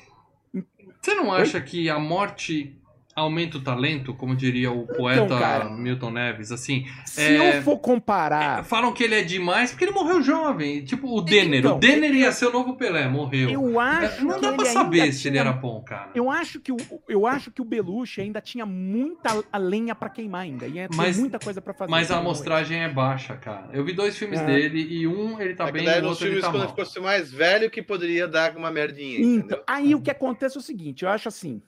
você 1.01 1.14
não 1.14 1.32
acha 1.32 1.61
que 1.61 1.90
a 1.90 1.99
morte 1.99 2.78
aumenta 3.14 3.58
o 3.58 3.60
talento, 3.60 4.12
como 4.14 4.34
diria 4.34 4.70
o 4.72 4.86
poeta 4.86 5.22
Então, 5.24 5.38
cara. 5.38 5.70
Milton 5.70 6.10
Neves, 6.10 6.50
assim. 6.50 6.84
Se 7.04 7.20
É, 7.20 7.58
eu 7.58 7.62
for 7.62 7.78
comparar, 7.78 8.64
Falam 8.64 8.92
que 8.92 9.04
ele 9.04 9.14
é 9.14 9.22
demais 9.22 9.70
porque 9.70 9.84
ele 9.84 9.92
morreu 9.92 10.22
jovem. 10.22 10.84
Tipo, 10.84 11.16
o 11.16 11.20
Denner. 11.20 11.60
Então, 11.60 11.76
o 11.76 11.78
Denner 11.78 12.14
ia 12.14 12.32
ser 12.32 12.46
o 12.46 12.52
novo 12.52 12.76
Pelé, 12.76 13.08
morreu. 13.08 13.50
eu 13.50 13.78
acho 13.80 14.20
É, 14.22 14.24
não 14.24 14.34
que 14.36 14.40
dá 14.40 14.52
pra 14.52 14.64
saber 14.66 15.12
se 15.12 15.28
ele 15.28 15.32
tinha- 15.38 15.40
era 15.42 15.52
bom, 15.52 15.80
cara. 15.82 16.10
Eu 16.14 16.30
acho 16.30 16.60
que 16.60 16.72
o, 16.72 16.76
eu 17.08 17.26
acho 17.26 17.50
que 17.50 17.60
o 17.62 17.64
Belushi 17.64 18.20
ainda 18.20 18.40
tinha 18.40 18.66
muita 18.66 19.42
a 19.52 19.58
lenha 19.58 19.94
pra 19.94 20.08
queimar 20.08 20.42
ainda. 20.42 20.66
Ia 20.66 20.88
ter 20.88 20.96
Mas- 20.96 21.18
muita 21.18 21.38
coisa 21.38 21.60
pra 21.60 21.72
fazer. 21.74 21.90
Mas 21.90 22.10
a 22.10 22.14
Então, 22.14 22.20
amostragem 22.24 22.80
é 22.82 22.88
baixa, 22.88 23.34
cara. 23.36 23.68
Eu 23.72 23.84
vi 23.84 23.92
dois 23.92 24.16
filmes 24.18 24.40
É. 24.40 24.46
dele 24.46 24.80
e 24.90 25.06
um 25.06 25.40
ele 25.40 25.54
tá 25.54 25.68
É 25.68 25.72
bem 25.72 25.84
daí 25.84 26.00
e 26.00 26.02
o 26.04 26.08
outro 26.08 26.24
ele 26.24 26.30
filmes, 26.34 26.44
tá 26.44 26.50
quando 26.50 26.62
mal. 26.64 26.74
ele 26.74 26.84
fosse 26.84 27.00
mais 27.00 27.32
velho, 27.32 27.70
que 27.70 27.82
poderia 27.82 28.26
dar 28.26 28.56
uma 28.56 28.70
merdinha. 28.70 29.18
Então, 29.20 29.34
entendeu? 29.38 29.62
aí 29.66 29.94
o 29.94 30.00
que 30.00 30.10
acontece 30.10 30.56
é 30.56 30.60
o 30.60 30.62
seguinte, 30.62 31.04
eu 31.04 31.08
acho 31.10 31.28
assim, 31.28 31.60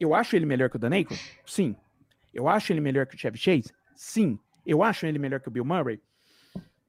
eu 0.00 0.14
acho 0.14 0.36
ele 0.36 0.46
melhor 0.46 0.68
que 0.70 0.76
o 0.76 0.78
Dan 0.78 0.90
Aykroyd? 0.92 1.22
Sim. 1.46 1.74
Eu 2.34 2.48
acho 2.48 2.72
ele 2.72 2.80
melhor 2.80 3.06
que 3.06 3.14
o 3.14 3.18
Chevy 3.18 3.38
Chase? 3.38 3.72
Sim. 3.94 4.38
Eu 4.66 4.82
acho 4.82 5.06
ele 5.06 5.18
melhor 5.18 5.40
que 5.40 5.48
o 5.48 5.50
Bill 5.50 5.64
Murray? 5.64 6.00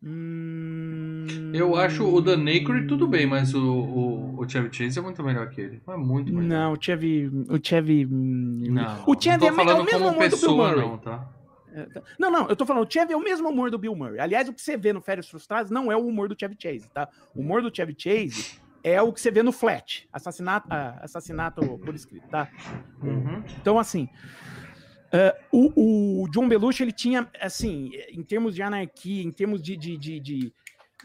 Hum... 0.04 1.52
Eu 1.54 1.76
acho 1.76 2.06
o 2.08 2.22
Dan 2.22 2.46
Aykroyd 2.46 2.88
tudo 2.88 3.08
bem, 3.08 3.26
mas 3.26 3.54
o, 3.54 3.60
o, 3.64 4.40
o 4.40 4.50
Chevy 4.50 4.70
Chase 4.72 5.00
é 5.00 5.02
muito 5.02 5.24
melhor 5.24 5.50
que 5.50 5.62
ele. 5.62 5.82
É 5.88 5.96
muito 5.98 6.32
melhor. 6.34 6.48
Não, 6.48 6.74
o 6.74 6.78
Chevy... 6.82 7.28
O 7.50 7.60
Chevy... 7.62 8.06
hum, 8.06 8.64
Não, 8.70 9.04
o 9.08 9.20
Chevy 9.20 9.38
não 9.40 9.48
é, 9.48 9.52
me- 9.52 9.62
é 9.62 9.66
falando 9.66 9.82
o 9.82 9.86
mesmo 9.86 10.00
como 10.00 10.10
humor 10.12 10.14
do 10.14 10.20
Bill 10.20 10.30
pessoa, 10.30 10.70
Murray. 10.70 10.82
não, 10.90 10.98
tá? 10.98 11.30
Não, 12.18 12.32
não, 12.32 12.48
eu 12.48 12.56
tô 12.56 12.66
falando, 12.66 12.88
o 12.88 12.92
Chevy 12.92 13.14
é 13.14 13.18
o 13.18 13.24
mesmo 13.24 13.48
humor 13.50 13.70
do 13.70 13.78
Bill 13.78 13.96
Murray. 13.96 14.20
Aliás, 14.20 14.50
o 14.50 14.54
que 14.54 14.62
você 14.62 14.76
vê 14.76 14.92
no 14.94 15.02
Férias 15.02 15.30
Frustradas 15.30 15.70
não 15.70 15.92
é 15.92 15.96
o 15.96 16.08
humor 16.08 16.28
do 16.28 16.36
Chevy 16.40 16.56
Chase, 16.60 16.90
tá? 16.94 17.08
O 17.36 17.42
humor 17.42 17.62
do 17.62 17.76
Chevy 17.76 17.96
Chase 17.98 18.60
é 18.94 19.02
o 19.02 19.12
que 19.12 19.20
você 19.22 19.32
vê 19.32 19.44
no 19.44 19.52
Flat, 19.52 20.08
assassinato, 20.12 20.68
ah, 20.72 21.00
assassinato 21.02 21.78
por 21.80 21.94
escrito, 21.96 22.28
tá? 22.30 22.50
Uhum. 23.02 23.44
Então, 23.60 23.78
assim, 23.80 24.08
eh, 25.12 25.36
o, 25.52 26.24
o 26.24 26.30
John 26.30 26.48
Belushi, 26.48 26.84
ele 26.84 26.92
tinha, 26.92 27.30
assim, 27.40 27.92
em 28.10 28.24
termos 28.24 28.56
de 28.56 28.62
anarquia, 28.62 29.24
em 29.24 29.32
termos 29.32 29.62
de, 29.62 29.76
de, 29.78 29.98
de, 29.98 30.20
de, 30.20 30.54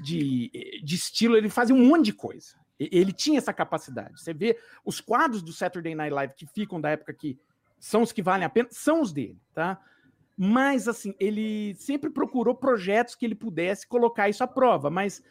de- 0.01 0.81
de 0.83 0.95
estilo, 0.95 1.37
ele 1.37 1.49
fazia 1.49 1.75
um 1.75 1.87
monte 1.87 2.07
de 2.07 2.13
coisa. 2.13 2.55
Ele 2.79 3.13
tinha 3.13 3.39
essa 3.39 3.53
capacidade. 3.53 4.21
Você 4.21 4.35
vê 4.35 4.59
os 4.85 5.01
quadros 5.01 5.43
do 5.43 5.53
Saturday 5.53 5.95
Night 5.95 6.13
Live 6.13 6.35
que 6.35 6.47
ficam 6.47 6.81
da 6.81 6.91
época 6.91 7.13
que 7.15 7.39
são 7.79 8.03
os 8.03 8.11
que 8.13 8.23
valem 8.23 8.45
a 8.45 8.49
pena, 8.51 8.69
são 8.73 9.01
os 9.01 9.13
dele, 9.13 9.39
tá? 9.55 9.81
Mas, 10.37 10.89
assim, 10.89 11.15
ele 11.21 11.75
sempre 11.77 12.11
procurou 12.11 12.55
projetos 12.55 13.15
que 13.15 13.25
ele 13.25 13.35
pudesse 13.35 13.87
colocar 13.87 14.29
isso 14.29 14.43
à 14.43 14.47
prova, 14.49 14.91
mas 14.91 15.23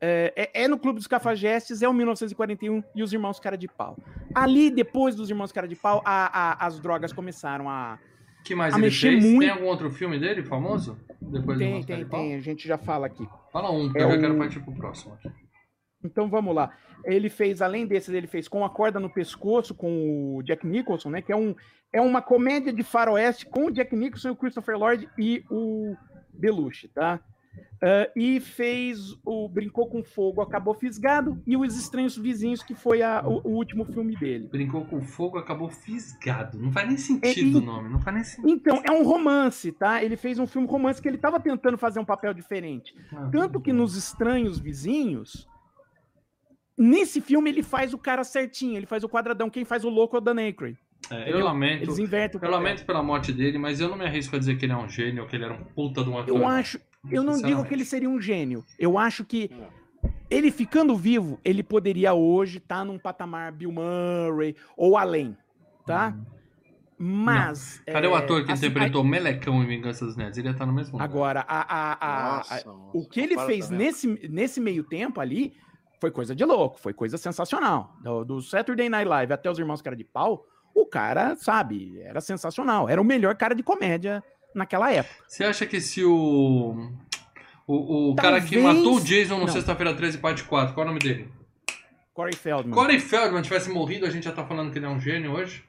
é, 0.00 0.32
é- 0.54 0.64
é 0.64 0.68
no 0.68 0.78
Clube 0.78 0.98
dos 0.98 1.06
Cafajestes, 1.06 1.82
é 1.82 1.88
o 1.88 1.92
1941 1.94 2.82
e 2.94 3.02
os 3.02 3.12
Irmãos 3.12 3.38
Cara 3.40 3.56
de 3.56 3.68
Pau. 3.68 3.96
Ali, 4.34 4.70
depois 4.70 5.14
dos 5.14 5.30
Irmãos 5.30 5.52
Cara 5.52 5.66
de 5.68 5.76
Pau, 5.76 6.02
a- 6.04 6.26
a- 6.62 6.66
as 6.66 6.78
drogas 6.80 7.12
começaram 7.12 7.68
a. 7.68 7.98
que 8.44 8.54
mais 8.54 8.74
A 8.74 8.76
ele 8.78 8.86
mexer 8.86 9.10
fez? 9.12 9.24
muito. 9.24 9.40
Tem 9.40 9.50
algum 9.50 9.66
outro 9.66 9.90
filme 9.90 10.18
dele 10.18 10.42
famoso? 10.44 10.96
Depois 11.20 11.58
Tem, 11.58 11.82
tem, 11.82 12.04
tem, 12.06 12.34
a 12.36 12.40
gente 12.40 12.68
já 12.68 12.78
fala 12.78 13.06
aqui. 13.06 13.26
Fala 13.52 13.70
um, 13.72 13.86
porque 13.86 13.98
É 13.98 14.04
eu 14.04 14.10
já 14.10 14.16
o- 14.16 14.20
quero 14.20 14.38
partir 14.38 14.60
pro 14.60 14.72
próximo. 14.74 15.14
aqui. 15.14 15.28
Então 16.04 16.28
vamos 16.28 16.54
lá. 16.54 16.70
Ele 17.04 17.28
fez, 17.28 17.60
além 17.60 17.84
desses, 17.86 18.14
ele 18.14 18.26
fez 18.28 18.46
Com 18.46 18.64
a 18.64 18.70
Corda 18.70 19.00
no 19.00 19.10
Pescoço, 19.10 19.74
com 19.74 20.36
o 20.36 20.42
Jack 20.44 20.64
Nicholson, 20.66 21.10
né? 21.10 21.20
Que 21.22 21.32
é, 21.32 21.36
um, 21.36 21.54
é 21.92 22.00
uma 22.00 22.22
comédia 22.22 22.72
de 22.72 22.82
faroeste 22.84 23.46
com 23.46 23.66
o 23.66 23.70
Jack 23.72 23.94
Nicholson, 23.96 24.30
o 24.30 24.36
Christopher 24.36 24.78
Lloyd 24.78 25.08
e 25.18 25.44
o 25.50 25.96
Belushi, 26.32 26.86
tá? 26.88 27.18
Ah, 27.82 28.10
e 28.16 28.40
fez 28.40 29.14
o 29.24 29.48
Brincou 29.48 29.86
com 29.88 30.02
Fogo, 30.02 30.40
Acabou 30.40 30.72
Fisgado 30.74 31.42
e 31.46 31.56
Os 31.56 31.76
Estranhos 31.78 32.16
Vizinhos, 32.16 32.62
que 32.62 32.74
foi 32.74 33.02
a- 33.02 33.22
o, 33.26 33.42
o 33.46 33.50
último 33.56 33.84
filme 33.84 34.16
dele. 34.16 34.48
Brincou 34.48 34.84
com 34.86 35.02
fogo, 35.02 35.36
acabou 35.38 35.68
fisgado. 35.68 36.58
Não 36.58 36.72
faz 36.72 36.88
nem 36.88 36.96
sentido 36.96 37.58
o 37.58 37.60
nome, 37.60 37.88
não 37.90 38.00
faz 38.00 38.14
nem 38.14 38.24
sentido. 38.24 38.48
Então, 38.50 38.80
é 38.84 38.90
um 38.90 39.02
romance, 39.04 39.72
tá? 39.72 40.02
Ele 40.02 40.16
fez 40.16 40.38
um 40.38 40.46
filme 40.46 40.66
romance 40.66 41.02
que 41.02 41.06
ele 41.08 41.16
estava 41.16 41.38
tentando 41.38 41.76
fazer 41.76 42.00
um 42.00 42.04
papel 42.04 42.32
diferente. 42.32 42.94
Tanto 43.30 43.60
que 43.60 43.72
nos 43.74 43.94
Estranhos 43.96 44.58
Vizinhos, 44.58 45.46
nesse 46.76 47.20
filme 47.20 47.50
ele 47.50 47.62
faz 47.62 47.92
o 47.94 47.98
cara 47.98 48.24
certinho, 48.24 48.76
ele 48.76 48.86
faz 48.86 49.04
o 49.04 49.08
quadradão. 49.08 49.50
Quem 49.50 49.64
faz 49.64 49.84
o 49.84 49.90
louco 49.90 50.16
é 50.16 50.18
o 50.18 50.22
Dan 50.22 50.36
Aykroyd. 50.40 50.78
É, 51.10 51.30
eu 51.32 51.38
lamento. 51.40 51.84
Eles 51.84 51.98
invertem 51.98 52.36
Eu 52.38 52.40
papel. 52.40 52.56
lamento 52.56 52.84
pela 52.84 53.02
morte 53.02 53.32
dele, 53.32 53.58
mas 53.58 53.80
eu 53.80 53.88
não 53.88 53.96
me 53.96 54.04
arrisco 54.04 54.34
a 54.34 54.38
dizer 54.38 54.56
que 54.56 54.64
ele 54.64 54.72
é 54.72 54.76
um 54.76 54.88
gênio 54.88 55.22
ou 55.22 55.28
que 55.28 55.36
ele 55.36 55.44
era 55.44 55.54
um 55.54 55.62
puta 55.62 56.02
de 56.02 56.08
um 56.10 56.18
ator. 56.18 56.36
Eu 56.36 56.46
acho, 56.48 56.80
eu 57.10 57.22
não 57.22 57.40
digo 57.40 57.64
que 57.64 57.74
ele 57.74 57.84
seria 57.84 58.08
um 58.08 58.20
gênio. 58.20 58.64
Eu 58.78 58.98
acho 58.98 59.24
que 59.24 59.50
ele 60.28 60.50
ficando 60.50 60.96
vivo, 60.96 61.38
ele 61.44 61.62
poderia 61.62 62.12
hoje 62.14 62.58
estar 62.58 62.84
num 62.84 62.98
patamar 62.98 63.52
Bill 63.52 63.72
Murray 63.72 64.56
ou 64.76 64.96
além, 64.96 65.36
tá? 65.86 66.16
Mas. 66.98 67.82
Uhum. 67.86 67.92
Cadê 67.92 68.06
o 68.06 68.14
é, 68.14 68.18
ator 68.18 68.44
que 68.44 68.52
assim, 68.52 68.66
interpretou 68.66 69.04
Melecão 69.04 69.62
em 69.62 69.66
Vingança 69.66 70.04
dos 70.06 70.16
Nerds? 70.16 70.38
Ele 70.38 70.48
ia 70.48 70.52
estar 70.52 70.64
no 70.64 70.72
mesmo 70.72 70.98
a- 70.98 71.02
lugar. 71.02 71.04
Agora, 71.04 71.44
a, 71.46 71.60
a- 71.60 71.92
a- 71.92 72.36
a- 72.36 72.36
Nossa, 72.38 72.70
o 72.94 73.06
que 73.06 73.20
ele 73.20 73.38
fez 73.40 73.68
também. 73.68 73.86
nesse, 73.86 74.28
nesse 74.30 74.60
meio 74.60 74.82
tempo 74.82 75.20
ali 75.20 75.54
foi 76.00 76.10
coisa 76.10 76.34
de 76.34 76.44
louco, 76.44 76.80
foi 76.80 76.94
coisa 76.94 77.18
sensacional. 77.18 77.94
Do, 78.02 78.24
do 78.24 78.40
Saturday 78.42 78.88
Night 78.88 79.06
Live 79.08 79.32
até 79.32 79.50
os 79.50 79.58
Irmãos 79.58 79.82
Cara 79.82 79.94
de 79.94 80.04
Pau, 80.04 80.46
o 80.74 80.86
cara, 80.86 81.36
sabe, 81.36 82.00
era 82.00 82.20
sensacional. 82.20 82.88
Era 82.88 83.00
o 83.00 83.04
melhor 83.04 83.34
cara 83.36 83.54
de 83.54 83.62
comédia 83.62 84.22
naquela 84.56 84.90
época. 84.90 85.14
Você 85.28 85.44
acha 85.44 85.66
que 85.66 85.80
se 85.80 86.04
o. 86.04 86.90
O, 87.68 88.12
o 88.12 88.14
cara 88.16 88.40
que 88.40 88.54
Talvez- 88.56 88.76
matou 88.78 88.96
o 88.96 89.00
Jason 89.00 89.38
no. 89.38 89.48
Sexta-feira 89.48 89.92
13, 89.94 90.18
parte 90.18 90.44
4, 90.44 90.72
qual 90.74 90.84
é 90.86 90.88
o 90.88 90.92
nome 90.92 91.00
dele? 91.00 91.28
Corey 92.14 92.34
Feldman. 92.34 92.74
Corey 92.74 92.98
Feldman 93.00 93.42
tivesse 93.42 93.68
morrido, 93.70 94.06
a 94.06 94.10
gente 94.10 94.24
já 94.24 94.32
tá 94.32 94.44
falando 94.44 94.70
que 94.72 94.78
ele 94.78 94.86
é 94.86 94.88
um 94.88 94.98
gênio 95.00 95.32
hoje? 95.32 95.62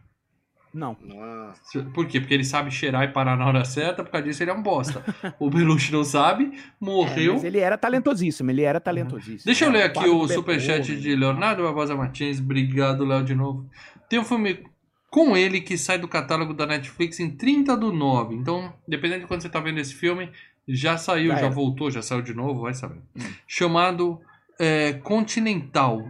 Não. 0.73 0.95
Nossa. 1.01 1.83
Por 1.93 2.05
quê? 2.05 2.19
Porque 2.19 2.33
ele 2.33 2.43
sabe 2.45 2.69
cheirar 2.69 3.03
e 3.03 3.07
parar 3.07 3.35
na 3.35 3.47
hora 3.47 3.65
certa, 3.65 4.03
por 4.03 4.11
causa 4.11 4.27
disso 4.27 4.43
ele 4.43 4.51
é 4.51 4.53
um 4.53 4.61
bosta. 4.61 5.03
o 5.39 5.49
Belushi 5.49 5.91
não 5.91 6.03
sabe, 6.03 6.51
É, 6.53 6.59
morreu. 6.79 7.33
mas 7.33 7.43
ele 7.43 7.57
era 7.59 7.77
talentosíssimo, 7.77 8.51
ele 8.51 8.61
era 8.61 8.79
talentosíssimo. 8.79 9.41
Deixa 9.45 9.65
eu 9.65 9.69
É, 9.69 9.73
ler 9.73 9.83
aqui 9.83 10.07
o 10.07 10.27
superchat 10.27 10.77
Beethoven. 10.87 11.01
de 11.01 11.15
Leonardo 11.15 11.63
Barbosa 11.63 11.95
Martins. 11.95 12.39
Obrigado, 12.39 13.03
Léo, 13.05 13.23
de 13.23 13.33
novo. 13.33 13.67
Tem 14.07 14.19
um 14.19 14.23
filme 14.23 14.63
com 15.09 15.35
ele 15.35 15.61
que 15.61 15.77
sai 15.77 15.97
do 15.97 16.07
catálogo 16.07 16.53
da 16.53 16.65
Netflix 16.65 17.19
em 17.19 17.29
30 17.29 17.75
do 17.77 17.91
9. 17.91 18.35
Então, 18.35 18.73
dependendo 18.87 19.21
de 19.21 19.27
quando 19.27 19.41
você 19.41 19.49
tá 19.49 19.59
vendo 19.59 19.79
esse 19.79 19.93
filme, 19.93 20.29
já 20.67 20.97
saiu, 20.97 21.31
Já 21.31 21.41
já 21.41 21.49
voltou, 21.49 21.89
já 21.89 22.01
saiu 22.01 22.21
de 22.21 22.33
novo, 22.33 22.61
vai 22.61 22.73
saber. 22.73 23.01
Chamado 23.47 24.19
é, 24.59 24.93
Continental. 24.93 26.03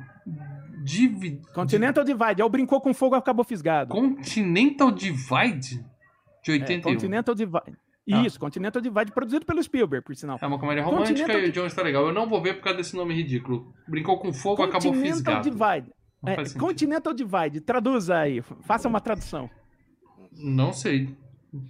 Divi... 0.84 1.42
Continental 1.54 2.04
Divide, 2.04 2.42
é 2.42 2.46
o 2.46 2.50
Brincou 2.50 2.80
com 2.80 2.94
Fogo, 2.94 3.14
acabou 3.16 3.44
fisgado. 3.44 3.90
Continental 3.90 4.92
Divide? 4.92 5.86
De 6.44 6.52
É, 6.52 6.54
81. 6.54 6.82
Continental 6.82 7.36
Divide. 7.36 7.78
Ah. 8.10 8.26
Isso, 8.26 8.40
Continental 8.40 8.82
Divide, 8.82 9.12
produzido 9.12 9.46
pelo 9.46 9.62
Spielberg, 9.62 10.06
por 10.06 10.16
sinal. 10.16 10.40
É 10.42 10.48
uma 10.48 10.58
comédia 10.58 10.82
romântica 10.82 11.20
Continental 11.20 11.42
e 11.42 11.50
o 11.50 11.52
John 11.52 11.66
está 11.66 11.84
legal. 11.84 12.06
Eu 12.08 12.14
não 12.14 12.28
vou 12.28 12.42
ver 12.42 12.54
por 12.56 12.64
causa 12.64 12.78
desse 12.78 12.96
nome 12.96 13.14
ridículo. 13.14 13.74
Brincou 13.86 14.18
com 14.18 14.32
fogo, 14.32 14.64
acabou 14.64 14.94
Continental 14.94 15.44
fisgado. 15.44 15.50
Divide. 15.52 15.97
É. 16.26 16.36
Continental 16.58 17.14
Divide, 17.14 17.62
traduza 17.62 18.18
aí, 18.18 18.42
faça 18.62 18.88
uma 18.88 19.00
tradução. 19.00 19.50
Não 20.32 20.74
sei. 20.74 21.16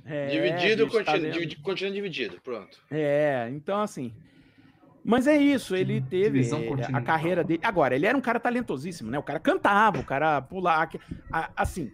É, 0.06 0.28
dividido, 0.28 0.86
tá 0.86 0.92
continente, 0.92 1.22
vendo? 1.22 1.34
dividi- 1.34 1.56
continente 1.58 1.94
dividido. 1.96 2.42
Pronto. 2.42 2.80
É, 2.90 3.50
então 3.52 3.80
assim. 3.82 4.14
Mas 5.04 5.26
é 5.26 5.38
isso, 5.38 5.74
ele 5.74 6.02
teve 6.02 6.42
é, 6.42 6.96
a 6.96 7.02
carreira 7.02 7.42
dele. 7.42 7.62
Agora, 7.64 7.96
ele 7.96 8.06
era 8.06 8.18
um 8.18 8.22
cara 8.22 8.42
talentosíssimo, 8.42 9.10
né? 9.10 9.18
O 9.18 9.24
cara 9.24 9.40
cantava, 9.40 10.00
o 10.00 10.04
cara 10.04 10.42
pulava. 10.42 10.92
Assim, 11.56 11.94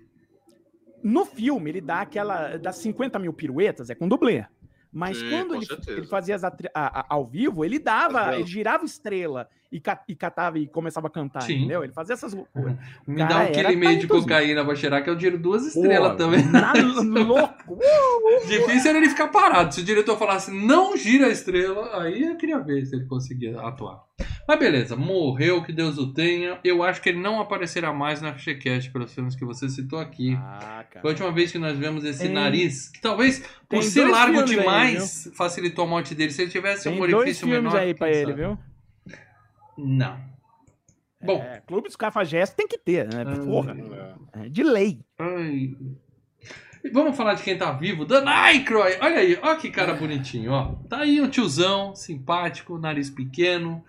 no 1.04 1.24
filme, 1.24 1.70
ele 1.70 1.82
dá 1.82 2.01
aquela. 2.01 2.58
das 2.58 2.78
50 2.78 3.20
mil 3.20 3.32
piruetas, 3.34 3.91
é 3.91 3.95
com 3.95 4.08
dublê. 4.08 4.45
Mas 4.93 5.17
Sim, 5.17 5.29
quando 5.29 5.55
ele, 5.55 5.65
ele 5.87 6.05
fazia 6.05 6.35
as 6.35 6.43
a- 6.43 6.53
a- 6.75 7.05
ao 7.09 7.25
vivo, 7.25 7.65
ele 7.65 7.79
dava, 7.79 8.35
ele 8.35 8.45
girava 8.45 8.85
estrela 8.85 9.49
e, 9.71 9.79
ca- 9.79 10.03
e 10.07 10.15
catava 10.15 10.59
e 10.59 10.67
começava 10.67 11.07
a 11.07 11.09
cantar, 11.09 11.41
Sim. 11.41 11.55
entendeu? 11.57 11.83
Ele 11.83 11.91
fazia 11.91 12.13
essas 12.13 12.31
loucuras. 12.31 12.75
Me 13.07 13.17
Cara, 13.17 13.33
dá 13.45 13.49
um 13.49 13.51
quilo 13.51 13.71
e 13.71 13.75
meio 13.75 13.99
de 13.99 14.07
cocaína 14.07 14.63
pra 14.63 14.75
cheirar, 14.75 15.03
que 15.03 15.09
eu 15.09 15.17
tiro 15.17 15.39
duas 15.39 15.65
estrelas 15.65 16.11
Pô, 16.11 16.17
também. 16.17 16.45
Na, 16.45 16.73
louco! 17.25 17.79
Difícil 18.47 18.89
era 18.91 18.99
ele 18.99 19.09
ficar 19.09 19.29
parado. 19.29 19.73
Se 19.73 19.81
o 19.81 19.83
diretor 19.83 20.15
falasse 20.17 20.51
não 20.51 20.95
gira 20.95 21.25
a 21.25 21.29
estrela, 21.29 21.99
aí 22.03 22.21
eu 22.23 22.37
queria 22.37 22.59
ver 22.59 22.85
se 22.85 22.95
ele 22.95 23.05
conseguia 23.05 23.59
atuar. 23.61 24.03
Mas 24.45 24.59
beleza, 24.59 24.95
morreu, 24.97 25.63
que 25.63 25.71
Deus 25.71 25.97
o 25.97 26.13
tenha. 26.13 26.59
Eu 26.65 26.83
acho 26.83 27.01
que 27.01 27.07
ele 27.09 27.19
não 27.21 27.39
aparecerá 27.39 27.93
mais 27.93 28.21
na 28.21 28.33
Fichecast 28.33 28.91
pelos 28.91 29.13
filmes 29.13 29.35
que 29.35 29.45
você 29.45 29.69
citou 29.69 29.99
aqui. 29.99 30.35
Ah, 30.37 30.83
cara. 30.89 31.01
Foi 31.01 31.11
a 31.11 31.13
última 31.13 31.31
vez 31.31 31.51
que 31.51 31.57
nós 31.57 31.77
vemos 31.77 32.03
esse 32.03 32.23
Tem- 32.23 32.33
nariz, 32.33 32.89
que 32.89 32.99
talvez 32.99 33.39
tem 33.39 33.79
por 33.79 33.83
ser 33.83 34.01
dois 34.01 34.11
largo 34.11 34.33
filmes 34.45 34.51
aí, 34.51 34.57
demais 34.59 35.31
facilitou 35.35 35.85
a 35.85 35.87
morte 35.87 36.13
dele. 36.13 36.31
Se 36.31 36.41
ele 36.41 36.51
tivesse 36.51 36.83
Tem 36.83 36.93
um 36.93 36.99
dois 36.99 37.13
orifício 37.13 37.47
filmes 37.47 37.63
menor. 37.71 37.77
aí 37.79 37.93
pra 37.93 38.09
ele, 38.09 38.31
sabe? 38.31 38.33
viu? 38.35 38.57
Não. 39.77 40.19
Bom, 41.23 41.41
É, 41.41 41.61
Clube 41.65 41.87
dos 41.87 41.95
Cafajestes 41.95 42.53
tem 42.55 42.67
que 42.67 42.77
ter, 42.77 43.07
né? 43.07 43.23
Porra. 43.45 43.77
É. 44.35 44.45
É, 44.45 44.49
de 44.49 44.61
lei. 44.61 44.99
Ai. 45.17 45.73
Vamos 46.91 47.15
falar 47.15 47.35
de 47.35 47.43
quem 47.43 47.57
tá 47.57 47.71
vivo? 47.71 48.03
Dan 48.03 48.27
Aykroyd! 48.27 48.97
Olha 49.01 49.19
aí, 49.19 49.39
olha 49.41 49.55
que 49.55 49.71
cara 49.71 49.93
bonitinho, 49.93 50.51
ó. 50.51 50.75
Tá 50.89 50.97
aí 50.97 51.21
um 51.21 51.29
tiozão, 51.29 51.95
simpático, 51.95 52.77
nariz 52.77 53.09
pequeno, 53.09 53.81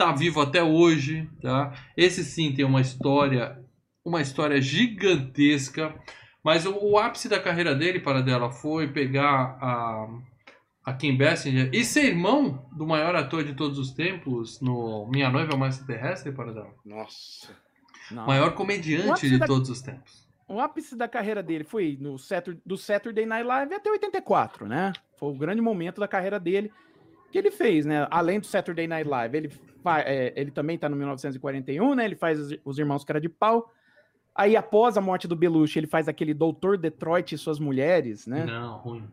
tá 0.00 0.12
vivo 0.12 0.40
até 0.40 0.62
hoje, 0.62 1.28
tá? 1.42 1.74
Esse 1.94 2.24
sim 2.24 2.54
tem 2.54 2.64
uma 2.64 2.80
história, 2.80 3.62
uma 4.04 4.22
história 4.22 4.58
gigantesca. 4.60 5.94
Mas 6.42 6.64
o, 6.64 6.74
o 6.74 6.98
ápice 6.98 7.28
da 7.28 7.38
carreira 7.38 7.74
dele, 7.74 8.00
para 8.00 8.22
dela, 8.22 8.50
foi 8.50 8.88
pegar 8.88 9.58
a, 9.60 10.08
a 10.86 10.92
Kim 10.94 11.18
Basinger 11.18 11.68
e 11.72 11.84
ser 11.84 12.04
irmão 12.06 12.66
do 12.72 12.86
maior 12.86 13.14
ator 13.14 13.44
de 13.44 13.54
todos 13.54 13.78
os 13.78 13.90
tempos 13.92 14.58
no 14.62 15.06
Minha 15.12 15.28
Noiva 15.28 15.52
é 15.52 15.54
uma 15.54 15.68
Extraterrestre, 15.68 16.32
para 16.32 16.52
dela. 16.54 16.72
Nossa. 16.82 17.54
Não. 18.10 18.26
Maior 18.26 18.48
O 18.48 18.54
comediante 18.54 19.10
ápice 19.10 19.28
de 19.30 19.38
da- 19.38 19.46
todos 19.46 19.68
os 19.68 19.82
tempos. 19.82 20.26
O 20.48 20.58
ápice 20.58 20.96
da 20.96 21.06
carreira 21.06 21.42
dele 21.42 21.62
foi 21.62 21.96
no 22.00 22.18
Saturday, 22.18 22.60
do 22.66 22.76
Saturday 22.76 23.24
Night 23.26 23.46
Live 23.46 23.74
até 23.74 23.88
84, 23.90 24.66
né? 24.66 24.92
Foi 25.18 25.28
o 25.30 25.38
grande 25.38 25.60
momento 25.60 26.00
da 26.00 26.08
carreira 26.08 26.40
dele 26.40 26.72
que 27.30 27.38
ele 27.38 27.50
fez, 27.50 27.86
né? 27.86 28.06
Além 28.10 28.40
do 28.40 28.46
Saturday 28.46 28.86
Night 28.86 29.08
Live, 29.08 29.36
ele, 29.36 29.52
é, 30.04 30.32
ele 30.36 30.50
também 30.50 30.76
tá 30.78 30.88
no 30.88 30.96
1941, 30.96 31.94
né? 31.94 32.04
Ele 32.04 32.16
faz 32.16 32.38
os, 32.38 32.56
os 32.64 32.78
Irmãos 32.78 33.04
Cara 33.04 33.20
de 33.20 33.28
Pau. 33.28 33.72
Aí, 34.34 34.56
após 34.56 34.96
a 34.96 35.00
morte 35.00 35.26
do 35.28 35.36
Belushi, 35.36 35.78
ele 35.78 35.86
faz 35.86 36.08
aquele 36.08 36.32
Doutor 36.32 36.78
Detroit 36.78 37.34
e 37.34 37.38
suas 37.38 37.58
mulheres, 37.58 38.26
né? 38.26 38.44
Não, 38.44 38.78
ruim. 38.78 39.04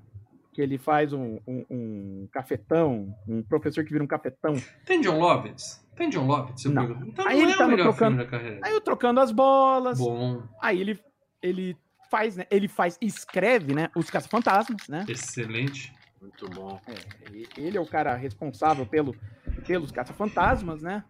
Que 0.54 0.62
ele 0.62 0.78
faz 0.78 1.14
um, 1.14 1.40
um- 1.48 1.66
um 1.70 2.28
cafetão, 2.32 3.14
um 3.28 3.44
professor 3.44 3.84
que 3.84 3.92
vira 3.92 4.04
um 4.04 4.08
cafetão. 4.08 4.56
Tem 4.86 5.02
John 5.02 5.20
Lovitz? 5.20 5.86
Tem 5.96 6.10
John 6.10 6.26
Lovitz? 6.28 6.66
eu 6.66 6.72
Não. 6.72 6.86
pergunto. 6.86 7.08
Então 7.10 7.28
Aí 7.28 7.38
não 7.38 7.44
ele 7.44 7.52
é 7.52 7.58
tá 7.58 7.66
o 7.66 7.70
no 7.72 7.78
trocando-. 7.78 8.28
Aí, 8.64 8.76
o 8.76 8.82
Trocando 8.82 9.20
as 9.20 9.32
Bolas. 9.32 10.00
Bom, 10.00 10.44
Aí 10.62 10.80
ele, 10.82 11.00
ele 11.42 11.78
faz, 12.10 12.38
né? 12.38 12.46
Ele 12.50 12.68
faz, 12.68 12.98
escreve, 13.02 13.74
né? 13.76 13.90
Os 13.96 14.10
Caça-Fantasmas, 14.10 14.88
né? 14.88 15.06
excelente. 15.10 15.94
Muito 16.22 16.50
bom. 16.50 16.80
É, 16.88 16.94
ele 17.62 17.78
é 17.78 17.82
o 17.82 17.86
cara 17.86 18.16
responsável 18.16 18.86
pelo, 18.86 19.16
pelos 19.66 19.92
caça-fantasmas, 19.92 20.82
né? 20.82 21.04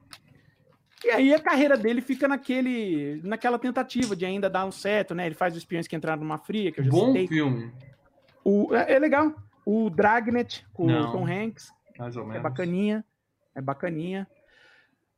E 1.06 1.10
aí 1.12 1.34
a 1.34 1.40
carreira 1.40 1.78
dele 1.78 2.02
fica 2.02 2.28
naquele, 2.28 3.22
naquela 3.24 3.60
tentativa 3.60 4.16
de 4.16 4.26
ainda 4.26 4.50
dar 4.50 4.66
um 4.66 4.72
certo, 4.72 5.14
né? 5.14 5.26
Ele 5.28 5.36
faz 5.36 5.54
os 5.54 5.60
espiões 5.60 5.88
que 5.88 5.96
entraram 5.96 6.22
numa 6.22 6.38
fria, 6.40 6.72
que 6.72 6.80
eu 6.80 6.84
já 6.86 6.92
Bom 6.92 7.08
citei. 7.08 7.28
filme, 7.28 7.72
O, 8.44 8.74
é, 8.76 8.94
é 8.94 9.00
legal. 9.00 9.34
O 9.66 9.90
Dragnet 9.90 10.66
com 10.74 10.86
Não. 10.88 11.10
o 11.10 11.12
Tom 11.12 11.26
Hanks, 11.28 11.72
mais 12.00 12.16
ou 12.18 12.24
é 12.24 12.28
menos. 12.28 12.44
bacaninha. 12.44 13.06
É 13.54 13.62
bacaninha. 13.62 14.28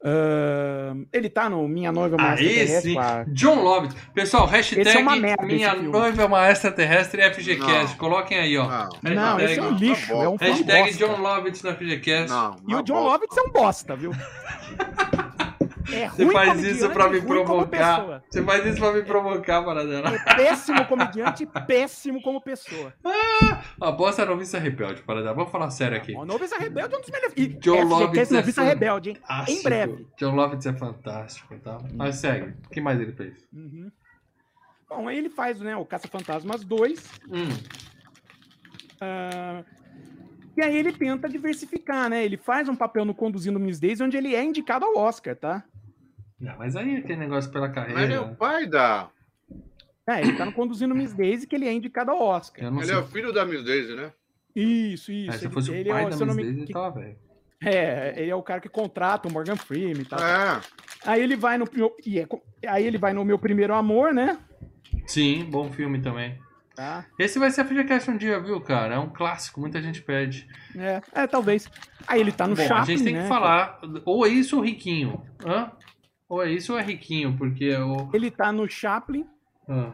Ahn, 0.01 1.03
ele 1.11 1.29
tá 1.29 1.49
no 1.49 1.67
Minha 1.67 1.91
Noiva 1.91 2.15
é 2.15 2.19
uma 2.19 2.29
Ah, 2.31 2.33
Extraterrestre 2.41 3.33
John 3.33 3.61
Lovitz. 3.61 3.95
Pessoal, 4.13 4.45
hashtag 4.47 4.87
é 4.89 5.01
merda, 5.19 5.45
Minha. 5.45 5.73
Noiva 5.75 6.21
é 6.21 6.25
uma 6.25 6.49
Extraterrestre 6.49 7.21
FGCast. 7.33 7.91
Não. 7.91 7.97
Coloquem 7.97 8.39
aí, 8.39 8.57
ó. 8.57 8.67
Não. 8.67 8.89
Não, 9.13 9.35
Hashtag- 9.37 9.43
esse 9.51 9.59
é 9.59 9.63
um 9.63 9.71
lixo. 9.75 10.11
É 10.13 10.29
um 10.29 10.37
filme 10.37 10.53
Hashtag 10.53 10.83
bosta. 10.83 11.05
John 11.07 11.21
Lovitz 11.21 11.63
na 11.63 11.73
FGCast. 11.75 12.29
Não. 12.29 12.55
E 12.67 12.75
o 12.75 12.81
John 12.81 12.93
bosta. 12.93 13.09
Lovitz 13.11 13.37
é 13.37 13.41
um 13.41 13.51
bosta, 13.51 13.95
viu? 13.97 14.11
É 15.93 16.09
Você 16.09 16.31
faz 16.31 16.63
isso 16.63 16.89
pra 16.89 17.07
e 17.07 17.11
me 17.11 17.21
provocar. 17.21 18.21
Você 18.29 18.43
faz 18.43 18.65
isso 18.65 18.79
pra 18.79 18.93
me 18.93 19.03
provocar, 19.03 19.63
Paradela. 19.63 20.09
É 20.09 20.35
péssimo 20.35 20.85
comediante 20.85 21.43
e 21.43 21.45
péssimo 21.65 22.21
como 22.21 22.41
pessoa. 22.41 22.93
A 23.79 23.91
bosta 23.91 24.25
noviça 24.25 24.59
rebelde, 24.59 25.01
Paradela. 25.03 25.33
Vamos 25.33 25.51
falar 25.51 25.69
sério 25.69 25.97
aqui. 25.97 26.13
O 26.15 26.25
Noviça 26.25 26.57
Rebelde 26.57 26.95
é 26.95 26.97
um 26.97 27.01
dos 27.01 27.09
melhores. 27.09 27.33
E 27.35 27.47
John 27.47 27.83
Lovitz 27.83 28.31
é 28.31 28.35
Noviça 28.35 28.63
Rebelde, 28.63 29.09
hein? 29.11 29.15
Fantástico. 29.15 29.63
breve. 29.63 30.07
John 30.17 30.35
Lovitz 30.35 30.65
é 30.65 30.73
fantástico, 30.73 31.59
tá? 31.59 31.77
Mas 31.93 32.17
segue. 32.17 32.53
O 32.65 32.69
que 32.69 32.81
mais 32.81 32.99
ele 32.99 33.13
fez? 33.13 33.47
Uhum. 33.53 33.91
Bom, 34.89 35.07
aí 35.07 35.17
ele 35.17 35.29
faz 35.29 35.59
né, 35.59 35.75
o 35.75 35.85
Caça-Fantasmas 35.85 36.63
2. 36.63 37.21
Hum, 37.31 37.49
ah, 39.01 39.63
e 40.57 40.61
aí 40.61 40.77
ele 40.77 40.91
tenta 40.91 41.29
diversificar, 41.29 42.09
né? 42.09 42.25
Ele 42.25 42.37
faz 42.37 42.67
um 42.67 42.75
papel 42.75 43.05
no 43.05 43.15
Conduzindo 43.15 43.59
Miss 43.59 43.79
Daisy, 43.79 44.03
onde 44.03 44.17
ele 44.17 44.35
é 44.35 44.43
indicado 44.43 44.85
ao 44.85 44.97
Oscar, 44.97 45.35
tá? 45.35 45.63
Não, 46.39 46.57
mas 46.57 46.75
aí 46.75 47.01
tem 47.01 47.17
negócio 47.17 47.51
pela 47.51 47.67
Mas 47.67 47.77
ele 47.87 47.91
é 47.91 47.93
carreira. 47.95 48.21
o 48.21 48.35
pai 48.35 48.65
da. 48.67 49.09
É, 50.07 50.21
ele 50.21 50.33
tá 50.37 50.45
no 50.45 50.51
Conduzindo 50.53 50.95
Miss 50.95 51.13
Daisy, 51.13 51.45
que 51.45 51.55
ele 51.55 51.67
é 51.67 51.73
indicado 51.73 52.09
ao 52.11 52.19
Oscar. 52.21 52.65
Ele 52.65 52.85
sei. 52.85 52.95
é 52.95 52.97
o 52.97 53.05
filho 53.05 53.31
da 53.31 53.45
Miss 53.45 53.63
Daisy, 53.63 53.93
né? 53.95 54.11
Isso, 54.55 55.11
É, 55.11 55.15
isso. 55.15 55.37
se 55.39 55.45
ele, 55.45 55.53
fosse 55.53 55.71
ele 55.71 55.89
o 55.89 55.93
pai 55.93 56.05
é, 56.05 56.09
da 56.09 56.25
Miss 56.25 56.35
me- 56.35 56.43
Daisy, 56.43 56.65
que- 56.65 56.73
tava 56.73 56.99
velho. 56.99 57.15
É, 57.63 58.13
ele 58.17 58.31
é 58.31 58.35
o 58.35 58.41
cara 58.41 58.59
que 58.61 58.69
contrata 58.69 59.27
o 59.27 59.31
Morgan 59.31 59.57
Freeman 59.57 60.01
e 60.01 60.05
tal. 60.05 60.19
É. 60.19 60.61
Aí 61.05 61.21
ele 61.21 61.35
vai 61.35 61.57
no. 61.57 61.65
meu- 61.71 61.95
E 62.05 62.19
é, 62.19 62.27
aí 62.67 62.85
ele 62.87 62.97
vai 62.97 63.13
no 63.13 63.23
Meu 63.25 63.37
Primeiro 63.37 63.73
Amor, 63.75 64.13
né? 64.13 64.39
Sim, 65.05 65.43
bom 65.45 65.69
filme 65.71 66.01
também. 66.01 66.39
Tá. 66.73 67.05
Esse 67.19 67.37
vai 67.37 67.51
ser 67.51 67.61
a 67.61 67.65
FGCast 67.65 68.09
um 68.09 68.15
dia, 68.17 68.39
viu, 68.39 68.61
cara? 68.61 68.95
É 68.95 68.97
um 68.99 69.09
clássico, 69.09 69.59
muita 69.59 69.81
gente 69.81 70.01
pede. 70.01 70.47
É, 70.77 71.01
é, 71.13 71.27
talvez. 71.27 71.69
Aí 72.07 72.21
ele 72.21 72.31
tá 72.31 72.47
no 72.47 72.55
Bom, 72.55 72.63
Chaplin, 72.65 72.81
a 72.81 72.85
gente 72.85 73.03
tem 73.03 73.13
né? 73.15 73.23
que 73.23 73.27
falar, 73.27 73.81
ou 74.05 74.25
é 74.25 74.29
isso 74.29 74.55
ou 74.55 74.63
riquinho. 74.63 75.21
Hã? 75.45 75.69
Ou 76.29 76.43
é 76.43 76.51
isso 76.51 76.73
ou 76.73 76.79
é 76.79 76.83
riquinho, 76.83 77.35
porque 77.37 77.65
é 77.65 77.79
o. 77.83 78.09
Ele 78.13 78.29
tá 78.29 78.51
no 78.51 78.69
Chaplin, 78.69 79.25
Ah, 79.67 79.93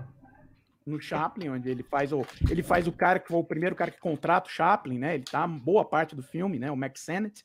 no 0.85 0.99
Chaplin, 1.01 1.49
onde 1.49 1.69
ele 1.69 1.81
faz 1.83 2.11
o 2.11 2.23
ele 2.49 2.61
faz 2.61 2.87
o 2.87 2.91
cara 2.91 3.19
que 3.19 3.27
foi 3.29 3.37
o 3.39 3.43
primeiro 3.43 3.75
cara 3.75 3.89
que 3.89 3.99
contrata 3.99 4.49
o 4.49 4.51
Chaplin, 4.51 4.99
né? 4.99 5.15
Ele 5.15 5.23
tá 5.23 5.47
boa 5.47 5.85
parte 5.85 6.15
do 6.15 6.21
filme, 6.21 6.59
né? 6.59 6.69
O 6.69 6.75
Max 6.77 7.01
Sennett. 7.01 7.43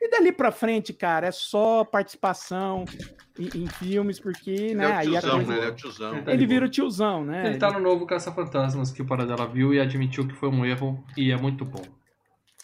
E 0.00 0.08
dali 0.10 0.30
pra 0.30 0.52
frente, 0.52 0.92
cara, 0.92 1.26
é 1.28 1.32
só 1.32 1.84
participação 1.84 2.84
em, 3.38 3.62
em 3.62 3.66
filmes, 3.66 4.20
porque, 4.20 4.50
Ele 4.50 4.74
né? 4.74 4.84
é 4.84 4.88
o 4.88 4.92
aí 4.98 5.06
tiozão, 5.08 5.30
coisa- 5.36 5.52
né? 5.52 5.56
Ele 5.58 5.66
é 5.66 5.68
o 5.70 5.74
tiozão. 5.74 6.12
Ele 6.14 6.22
tá 6.22 6.32
ele 6.32 6.46
vira 6.46 6.66
o 6.66 6.68
tiozão, 6.68 7.24
né? 7.24 7.46
Ele 7.46 7.56
tá 7.58 7.72
no 7.72 7.80
novo 7.80 8.06
Caça-Fantasmas 8.06 8.92
que 8.92 9.02
o 9.02 9.06
Paradela 9.06 9.46
viu 9.46 9.72
e 9.72 9.80
admitiu 9.80 10.26
que 10.28 10.34
foi 10.34 10.48
um 10.48 10.64
erro 10.64 11.02
e 11.16 11.30
é 11.32 11.36
muito 11.36 11.64
bom. 11.64 11.82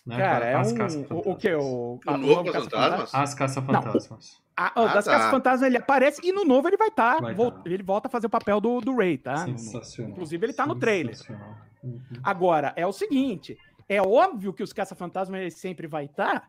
Né, 0.07 0.17
Cara, 0.19 0.47
é 0.47 0.57
um. 0.59 0.63
O, 1.11 1.33
o 1.33 1.37
que? 1.37 1.53
O, 1.55 1.95
O 1.97 2.01
a- 2.07 2.17
novo 2.17 2.45
Caça-Fantasmas? 2.45 3.11
Caça-Fantasmas? 3.11 3.15
As 3.15 3.35
Caça-Fantasmas. 3.35 4.43
Ah, 4.57 4.73
ó, 4.77 4.87
Ah, 4.87 4.95
das 4.95 5.05
tá. 5.05 5.11
Caça-Fantasmas 5.13 5.63
ele 5.67 5.79
aparece 5.79 6.21
e 6.25 6.33
no 6.33 6.45
novo 6.45 6.69
ele 6.69 6.77
vai 6.77 6.89
estar. 6.89 7.21
Vai 7.21 7.35
tá. 7.35 7.63
Ele 7.67 7.83
volta 7.83 8.07
a 8.07 8.11
fazer 8.11 8.29
o 8.29 8.31
papel 8.31 8.61
do, 8.61 8.81
do 8.81 8.95
Ray, 8.97 9.19
tá? 9.19 9.39
Sensacional. 9.39 10.13
Inclusive, 10.13 10.47
ele 10.47 10.53
tá 10.53 10.65
no 10.65 10.77
trailer. 10.77 11.17
Sensacional. 11.17 11.57
Uhum. 11.83 12.01
Agora, 12.23 12.73
é 12.77 12.87
o 12.87 12.93
seguinte: 12.93 13.59
é 13.89 14.01
óbvio 14.01 14.53
que 14.53 14.63
os 14.63 14.73
caça-fantasmas 14.73 15.41
ele 15.41 15.51
sempre 15.51 15.89
vai 15.89 16.05
estar, 16.05 16.49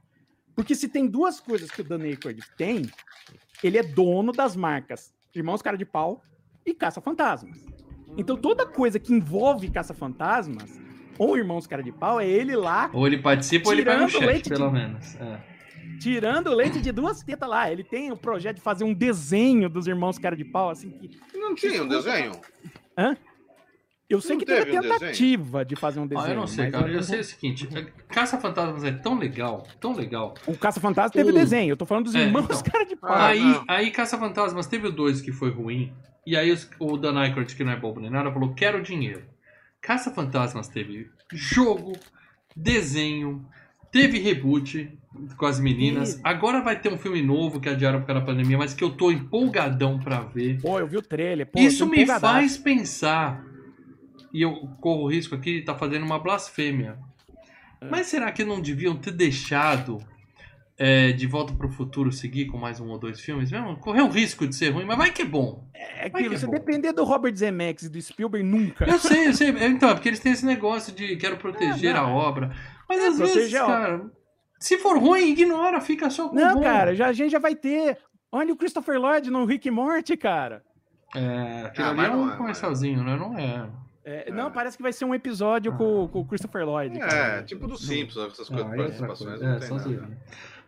porque 0.55 0.75
se 0.75 0.87
tem 0.87 1.07
duas 1.07 1.39
coisas 1.39 1.71
que 1.71 1.81
o 1.81 1.83
Dan 1.83 2.03
Aykroyd 2.03 2.41
tem, 2.57 2.83
ele 3.63 3.77
é 3.79 3.83
dono 3.83 4.31
das 4.31 4.55
marcas 4.55 5.11
Irmãos 5.33 5.61
Cara 5.63 5.77
de 5.77 5.85
Pau 5.85 6.21
e 6.65 6.73
Caça-Fantasmas. 6.75 7.57
Então, 8.15 8.37
toda 8.37 8.65
coisa 8.65 8.99
que 8.99 9.13
envolve 9.13 9.69
Caça-Fantasmas 9.69 10.79
ou 11.17 11.37
Irmãos 11.37 11.65
Cara 11.67 11.81
de 11.83 11.91
Pau 11.91 12.19
é 12.19 12.27
ele 12.27 12.55
lá 12.55 12.89
Ou 12.93 13.05
ele 13.07 13.17
participa 13.17 13.67
ou 13.69 13.73
ele 13.73 13.83
vai 13.83 13.97
no 13.97 14.07
Tirando 14.07 14.19
chat, 14.21 14.25
leite 14.27 14.43
de- 14.43 14.49
pelo 14.55 14.71
menos. 14.71 15.15
É. 15.15 15.39
tirando 15.99 16.47
o 16.47 16.53
leite 16.53 16.79
de 16.81 16.91
duas 16.91 17.23
tetas 17.23 17.49
lá. 17.49 17.71
Ele 17.71 17.83
tem 17.83 18.11
o 18.11 18.17
projeto 18.17 18.57
de 18.57 18.61
fazer 18.61 18.83
um 18.83 18.93
desenho 18.93 19.67
dos 19.69 19.87
Irmãos 19.87 20.17
Cara 20.19 20.35
de 20.35 20.45
Pau, 20.45 20.69
assim 20.69 20.89
que. 20.91 21.09
Não 21.33 21.55
tinha 21.55 21.83
um 21.83 21.87
desenho? 21.87 22.31
Eu 24.09 24.21
sei 24.21 24.35
Não 24.35 24.39
que 24.39 24.45
teve 24.45 24.65
teve 24.71 24.77
a 24.77 24.79
um 24.79 24.83
tentativa 24.99 25.65
de 25.65 25.75
fazer 25.75 25.99
um 25.99 26.07
desenho. 26.07 26.27
Ah, 26.27 26.31
eu 26.31 26.35
não 26.37 26.47
sei, 26.47 26.65
mas 26.69 26.73
cara. 26.73 26.89
Eu 26.89 27.03
sei 27.03 27.19
o 27.19 27.23
seguinte: 27.25 27.67
Caça-Fantasmas 28.07 28.83
é 28.85 28.91
tão 28.91 29.17
legal, 29.19 29.67
tão 29.81 29.93
legal. 29.93 30.33
O 30.47 30.57
Caça-Fantasma 30.57 31.11
teve 31.11 31.31
O- 31.31 31.33
desenho. 31.33 31.71
Eu 31.73 31.77
tô 31.77 31.85
falando 31.85 32.05
dos 32.05 32.15
É, 32.15 32.21
Irmãos 32.21 32.45
então. 32.45 32.63
Cara 32.63 32.85
de 32.85 32.95
Pau. 32.95 33.11
Ah, 33.11 33.27
aí, 33.27 33.41
não. 33.41 33.65
aí 33.67 33.91
Caça-Fantasmas 33.91 34.65
teve 34.65 34.87
o 34.87 34.91
2 34.93 35.19
que 35.19 35.33
foi 35.33 35.49
ruim. 35.51 35.91
E 36.25 36.37
aí 36.37 36.51
os- 36.51 36.69
o 36.79 36.95
Dan 36.97 37.19
Aykroyd, 37.19 37.53
que 37.53 37.63
não 37.65 37.73
é 37.73 37.75
bobo 37.75 37.99
nem 37.99 38.09
nada, 38.09 38.31
falou: 38.31 38.53
quero 38.53 38.81
dinheiro. 38.81 39.23
Caça-Fantasmas 39.87 40.67
teve 40.67 41.09
jogo, 41.31 41.93
desenho, 42.53 43.45
teve 43.89 44.19
reboot 44.19 44.91
com 45.37 45.45
as 45.45 45.61
meninas. 45.61 46.19
Agora 46.25 46.61
vai 46.61 46.77
ter 46.77 46.91
um 46.91 46.97
filme 46.97 47.21
novo 47.21 47.61
que 47.61 47.69
adiaram 47.69 48.01
por 48.01 48.07
causa 48.07 48.19
da 48.19 48.25
pandemia, 48.25 48.57
mas 48.57 48.73
que 48.73 48.83
eu 48.83 48.89
tô 48.89 49.09
empolgadão 49.09 49.97
pra 49.97 50.19
ver. 50.19 50.61
Pô, 50.61 50.77
eu 50.77 50.87
vi 50.87 50.97
o 50.97 51.01
trailer. 51.01 51.47
Pô, 51.47 51.57
Isso 51.57 51.85
me 51.85 52.05
faz 52.05 52.57
pensar, 52.57 53.45
e 54.33 54.41
eu 54.41 54.55
corro 54.81 55.03
o 55.03 55.07
risco 55.07 55.33
aqui 55.33 55.53
de 55.53 55.59
estar 55.59 55.75
fazendo 55.75 56.05
uma 56.05 56.19
blasfêmia. 56.19 56.99
É. 57.79 57.89
Mas 57.89 58.07
será 58.07 58.29
que 58.33 58.43
não 58.43 58.59
deviam 58.59 58.93
ter 58.97 59.11
deixado 59.11 59.99
é, 60.77 61.11
De 61.11 61.25
Volta 61.27 61.53
para 61.53 61.65
o 61.67 61.71
Futuro 61.71 62.11
seguir 62.11 62.45
com 62.45 62.57
mais 62.57 62.79
um 62.79 62.87
ou 62.89 62.99
dois 62.99 63.19
filmes? 63.19 63.51
Mesmo? 63.51 63.77
Correr 63.77 64.01
o 64.01 64.07
risco 64.09 64.45
de 64.47 64.55
ser 64.55 64.69
ruim, 64.69 64.85
mas 64.85 64.97
vai 64.97 65.11
que 65.11 65.23
é 65.23 65.25
bom. 65.25 65.67
É 65.73 66.01
Vai 66.01 66.09
que 66.11 66.17
aquilo, 66.17 66.35
é 66.35 66.37
se 66.37 66.45
bom. 66.45 66.51
depender 66.51 66.93
do 66.93 67.03
Robert 67.03 67.35
Zemeckis 67.35 67.85
e 67.87 67.89
do 67.89 68.01
Spielberg, 68.01 68.47
nunca. 68.47 68.85
Eu 68.85 68.99
sei, 68.99 69.27
eu 69.27 69.33
sei. 69.33 69.49
Então, 69.49 69.89
é 69.89 69.93
porque 69.93 70.09
eles 70.09 70.19
têm 70.19 70.31
esse 70.31 70.45
negócio 70.45 70.93
de 70.93 71.15
quero 71.17 71.37
proteger 71.37 71.91
É, 71.91 71.93
não. 71.93 72.05
a 72.05 72.09
obra. 72.09 72.51
Mas 72.87 72.99
É, 72.99 73.07
às 73.07 73.17
vezes, 73.17 73.51
cara, 73.53 74.05
se 74.59 74.77
for 74.77 74.97
ruim, 74.97 75.29
ignora, 75.31 75.81
fica 75.81 76.09
só 76.09 76.29
com 76.29 76.35
o 76.35 76.39
Não, 76.39 76.55
bom. 76.55 76.61
cara, 76.61 76.93
já, 76.95 77.07
a 77.07 77.13
gente 77.13 77.31
já 77.31 77.39
vai 77.39 77.55
ter. 77.55 77.97
Olha 78.31 78.53
o 78.53 78.57
Christopher 78.57 78.99
Lloyd 78.99 79.29
no 79.31 79.45
Rick 79.45 79.69
Morty, 79.71 80.15
cara. 80.17 80.61
É, 81.15 81.63
aquilo 81.65 81.87
Ah, 81.87 81.89
ali 81.89 81.97
mas 81.97 82.07
é 82.07 82.11
não 82.11 82.19
um 82.19 82.27
é, 82.27 82.29
não 82.31 82.37
comercialzinho, 82.37 83.03
né? 83.03 83.15
Não 83.15 83.37
é. 83.37 83.69
É, 84.09 84.31
Não, 84.31 84.49
parece 84.51 84.77
que 84.77 84.83
vai 84.83 84.93
ser 84.93 85.03
um 85.05 85.13
episódio 85.13 85.73
com, 85.73 86.07
com 86.07 86.19
o 86.21 86.25
Christopher 86.25 86.65
Lloyd. 86.65 86.95
É, 86.95 86.99
cara. 86.99 87.43
tipo 87.43 87.67
do 87.67 87.77
Simpsons, 87.77 88.31
essas 88.33 88.47
coisas 88.47 88.65
Ah, 88.65 88.75
é 88.75 88.79
outra 88.79 88.83
participações, 88.83 89.29
coisa. 89.31 89.45
não 89.47 89.55
É, 89.55 89.59
tem 89.59 89.69
nada. 89.69 89.83
zoeira. 89.83 90.07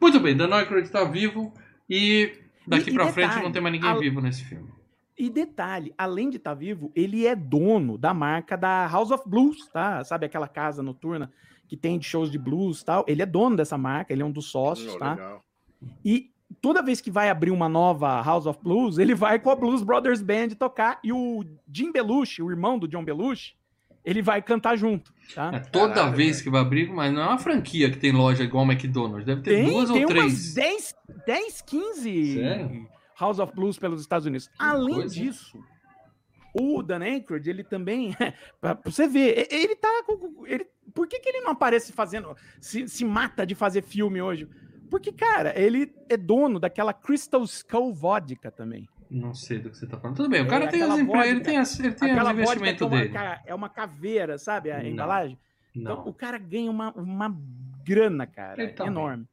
Muito 0.02 0.20
bem, 0.20 0.36
Dan 0.36 0.54
Aykroyd 0.54 0.86
está 0.88 1.04
vivo 1.04 1.54
e 1.90 2.34
daqui 2.66 2.92
pra 2.94 3.12
frente 3.12 3.36
não 3.42 3.52
tem 3.52 3.62
mais 3.62 3.74
ninguém 3.74 3.90
a- 3.90 3.96
vivo 3.98 4.22
nesse 4.22 4.44
filme. 4.46 4.70
E 5.18 5.30
detalhe, 5.30 5.94
além 5.98 6.30
de 6.30 6.38
estar 6.38 6.54
vivo, 6.54 6.92
ele 6.96 7.28
é 7.28 7.36
dono 7.36 7.98
da 7.98 8.14
marca 8.14 8.56
da 8.56 8.88
House 8.88 9.12
of 9.12 9.28
Blues, 9.28 9.68
tá? 9.68 10.02
Sabe 10.06 10.26
aquela 10.26 10.48
casa 10.48 10.82
noturna 10.82 11.30
que 11.68 11.76
tem 11.76 12.00
de 12.00 12.06
shows 12.06 12.32
de 12.32 12.38
blues 12.40 12.80
e 12.80 12.86
tal? 12.86 13.04
Ele 13.06 13.22
é 13.22 13.26
dono 13.26 13.58
dessa 13.58 13.78
marca, 13.78 14.14
ele 14.14 14.22
é 14.22 14.26
um 14.26 14.32
dos 14.32 14.46
sócios, 14.46 14.94
Não, 14.94 15.00
tá? 15.00 15.12
legal. 15.16 15.44
E 16.06 16.32
toda 16.62 16.82
vez 16.82 17.02
que 17.02 17.12
vai 17.12 17.30
abrir 17.30 17.52
uma 17.52 17.68
nova 17.68 18.22
House 18.22 18.46
of 18.46 18.60
Blues, 18.64 18.98
ele 18.98 19.14
vai 19.14 19.38
com 19.40 19.50
a 19.50 19.56
Blues 19.58 19.84
Brothers 19.84 20.22
Band 20.22 20.50
tocar 20.58 21.00
e 21.04 21.12
o 21.12 21.44
Jim 21.70 21.92
Belushi, 21.92 22.42
o 22.42 22.50
irmão 22.50 22.80
do 22.80 22.88
John 22.88 23.04
Belushi, 23.04 23.56
ele 24.04 24.22
vai 24.22 24.42
cantar 24.42 24.78
junto, 24.78 25.14
tá? 25.34 25.52
É 25.54 25.60
toda 25.60 25.94
Caralho, 25.94 26.16
vez 26.16 26.38
velho. 26.38 26.44
que 26.44 26.50
vai 26.50 26.62
abrir, 26.62 26.90
mas 26.92 27.14
não 27.14 27.22
é 27.22 27.26
uma 27.28 27.38
franquia 27.38 27.90
que 27.92 27.98
tem 27.98 28.12
loja 28.12 28.44
igual 28.44 28.66
o 28.66 28.72
McDonald's. 28.72 29.26
Deve 29.26 29.42
ter 29.42 29.66
duas 29.66 29.90
tem 29.90 30.06
ou 30.06 30.12
umas 30.12 30.20
três. 30.20 30.54
10, 30.54 30.96
10 31.26 31.62
15 31.62 32.34
Sério? 32.36 32.90
House 33.20 33.40
of 33.40 33.54
Blues 33.54 33.78
pelos 33.78 34.02
Estados 34.02 34.26
Unidos. 34.26 34.50
Além 34.58 34.96
coisa, 34.96 35.14
disso, 35.14 35.60
o 36.54 36.82
Dan 36.82 37.02
Aykroyd, 37.02 37.50
ele 37.50 37.64
também, 37.64 38.16
pra 38.60 38.76
pra 38.76 38.92
você 38.92 39.08
ver, 39.08 39.48
ele 39.52 39.76
tá 39.76 39.90
ele, 40.46 40.66
por 40.94 41.08
que, 41.08 41.20
que 41.20 41.30
ele 41.30 41.42
não 41.42 41.52
aparece 41.52 41.92
fazendo, 41.92 42.36
se, 42.60 42.88
se 42.88 43.06
mata 43.06 43.46
de 43.46 43.56
fazer 43.56 43.84
filme 43.84 44.22
hoje? 44.22 44.48
Porque, 44.90 45.12
cara, 45.12 45.54
ele 45.60 45.94
é 46.10 46.18
dono 46.18 46.60
daquela 46.60 46.94
Crystal 46.94 47.44
Skull 47.44 47.94
Vodka 47.94 48.50
também. 48.50 48.88
Não 49.10 49.34
sei 49.34 49.58
do 49.60 49.70
que 49.70 49.78
você 49.78 49.88
tá 49.88 49.98
falando. 49.98 50.18
Tudo 50.18 50.30
bem, 50.30 50.42
o 50.42 50.46
É, 50.46 50.48
cara 50.48 50.68
tem 50.68 50.84
os 50.84 51.00
empregos, 51.00 51.28
ele 51.28 51.40
tem, 51.42 51.58
as, 51.58 51.80
ele 51.80 51.92
tem 51.94 52.12
Aquela 52.12 52.30
é 52.30 52.34
investimentos 52.34 52.82
uma, 52.88 52.98
dele. 53.00 53.14
é 53.46 53.56
uma 53.56 53.70
caveira, 53.70 54.38
sabe? 54.38 54.72
A 54.72 54.78
Não. 54.78 54.86
embalagem. 54.86 55.38
Então, 55.76 55.96
Não. 55.98 56.08
o 56.08 56.14
cara 56.14 56.38
ganha 56.38 56.70
uma, 56.70 56.92
uma 56.94 57.36
grana, 57.84 58.28
cara, 58.28 58.68
tá 58.70 58.86
enorme. 58.86 59.26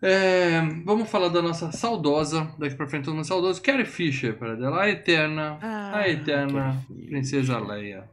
É, 0.00 0.60
vamos 0.84 1.10
falar 1.10 1.28
da 1.28 1.42
nossa 1.42 1.72
saudosa, 1.72 2.48
daqui 2.58 2.76
pra 2.76 2.86
frente 2.86 3.04
todo 3.06 3.14
mundo 3.14 3.24
saudoso, 3.26 3.60
Carrie 3.60 3.84
Fisher, 3.84 4.36
para 4.36 4.54
dela, 4.54 4.82
a 4.82 4.88
eterna, 4.90 5.58
Ah, 5.60 5.98
a 5.98 6.08
eterna. 6.08 6.80
Princesa 7.06 7.58
Leia. 7.58 8.04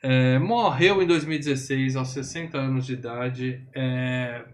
É, 0.00 0.38
morreu 0.38 1.02
em 1.02 1.06
2016, 1.06 1.96
aos 1.96 2.10
60 2.10 2.56
anos 2.56 2.86
de 2.86 2.92
idade. 2.92 3.66
É, 3.74 4.44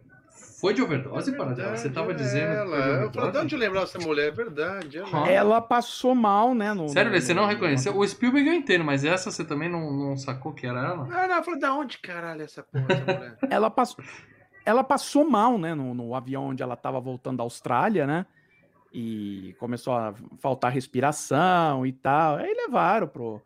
foi 0.65 0.75
de 0.75 0.83
overdose, 0.83 1.33
para 1.37 1.53
dela? 1.53 1.77
Você 1.77 1.91
tava 1.91 2.07
Verdade, 2.09 2.29
dizendo 2.29 2.51
que 2.53 2.57
ela. 2.57 2.71
foi 2.71 2.83
de 2.83 2.89
Eu 2.89 2.95
falei, 2.95 3.07
overdose? 3.09 3.33
de 3.33 3.39
onde 3.45 3.55
eu 3.55 3.59
lembrar 3.59 3.83
essa 3.83 3.99
mulher? 3.99 4.29
É 4.29 4.31
verdade. 4.31 4.99
Ela. 4.99 5.29
Ela 5.31 5.61
passou 5.61 6.15
mal, 6.15 6.55
né? 6.55 6.73
No, 6.73 6.89
Sério, 6.89 7.13
no- 7.13 7.21
você 7.21 7.35
não 7.35 7.43
no- 7.43 7.49
reconheceu? 7.49 7.97
O 7.97 8.07
Spielberg 8.07 8.49
eu 8.49 8.55
entendo, 8.55 8.83
mas 8.85 9.05
essa 9.05 9.31
você 9.31 9.45
também 9.45 9.69
não, 9.69 9.93
não 9.93 10.17
sacou 10.17 10.53
que 10.53 10.67
era 10.67 10.81
ela? 10.81 11.09
Ah, 11.13 11.29
não, 11.29 11.37
eu 11.37 11.43
falei, 11.45 11.61
da 11.61 11.75
onde 11.75 11.99
caralho 11.99 12.41
é 12.41 12.45
essa 12.45 12.63
porra, 12.63 12.87
essa 12.89 13.05
mulher? 13.15 13.37
Ela 13.51 13.71
passou, 13.71 14.05
ela 14.65 14.83
passou 14.83 15.29
mal, 15.29 15.59
né? 15.59 15.75
No, 15.75 15.93
no 15.95 16.15
avião 16.15 16.45
onde 16.49 16.63
ela 16.63 16.75
estava 16.75 16.99
voltando 16.99 17.37
da 17.39 17.43
Austrália, 17.45 18.07
né? 18.07 18.25
E 18.93 19.55
começou 19.59 19.93
a 19.95 20.15
faltar 20.39 20.71
respiração 20.73 21.85
e 21.85 21.93
tal. 21.93 22.37
Aí 22.37 22.55
levaram 22.55 23.07
pro, 23.09 23.43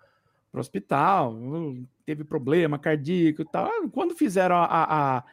pro 0.53 0.61
hospital. 0.61 1.35
Teve 2.07 2.23
problema 2.23 2.79
cardíaco 2.79 3.43
e 3.43 3.45
tal. 3.45 3.66
Ah, 3.66 3.89
Quando 3.93 4.14
fizeram 4.14 4.57
a, 4.57 4.64
a, 4.64 5.16
a- 5.19 5.25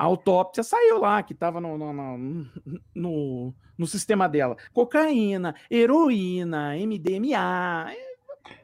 a 0.00 0.04
autópsia, 0.04 0.62
saiu 0.62 0.98
lá 0.98 1.22
que 1.22 1.34
estava 1.34 1.60
no, 1.60 1.76
no, 1.76 1.92
no, 1.92 2.46
no, 2.94 3.54
no 3.76 3.86
sistema 3.86 4.26
dela. 4.26 4.56
Cocaína, 4.72 5.54
heroína, 5.70 6.72
MDMA. 6.74 7.92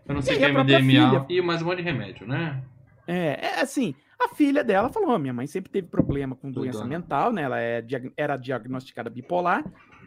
Eu 0.08 0.14
não 0.14 0.22
sei 0.22 0.32
aí 0.34 0.38
que 0.38 0.44
é 0.46 0.52
MDMA 0.52 0.80
filha? 0.80 1.26
e 1.28 1.42
mais 1.42 1.60
um 1.60 1.66
monte 1.66 1.76
de 1.76 1.82
remédio, 1.82 2.26
né? 2.26 2.64
É, 3.06 3.48
é 3.48 3.60
assim, 3.60 3.94
a 4.18 4.34
filha 4.34 4.64
dela 4.64 4.88
falou: 4.88 5.10
"Ó, 5.10 5.18
minha 5.18 5.34
mãe 5.34 5.46
sempre 5.46 5.70
teve 5.70 5.88
problema 5.88 6.34
com 6.34 6.50
doença 6.50 6.86
mental, 6.86 7.30
né? 7.30 7.42
Ela 7.42 7.60
é 7.60 7.84
era 8.16 8.38
diagnosticada 8.38 9.10
bipolar 9.10 9.62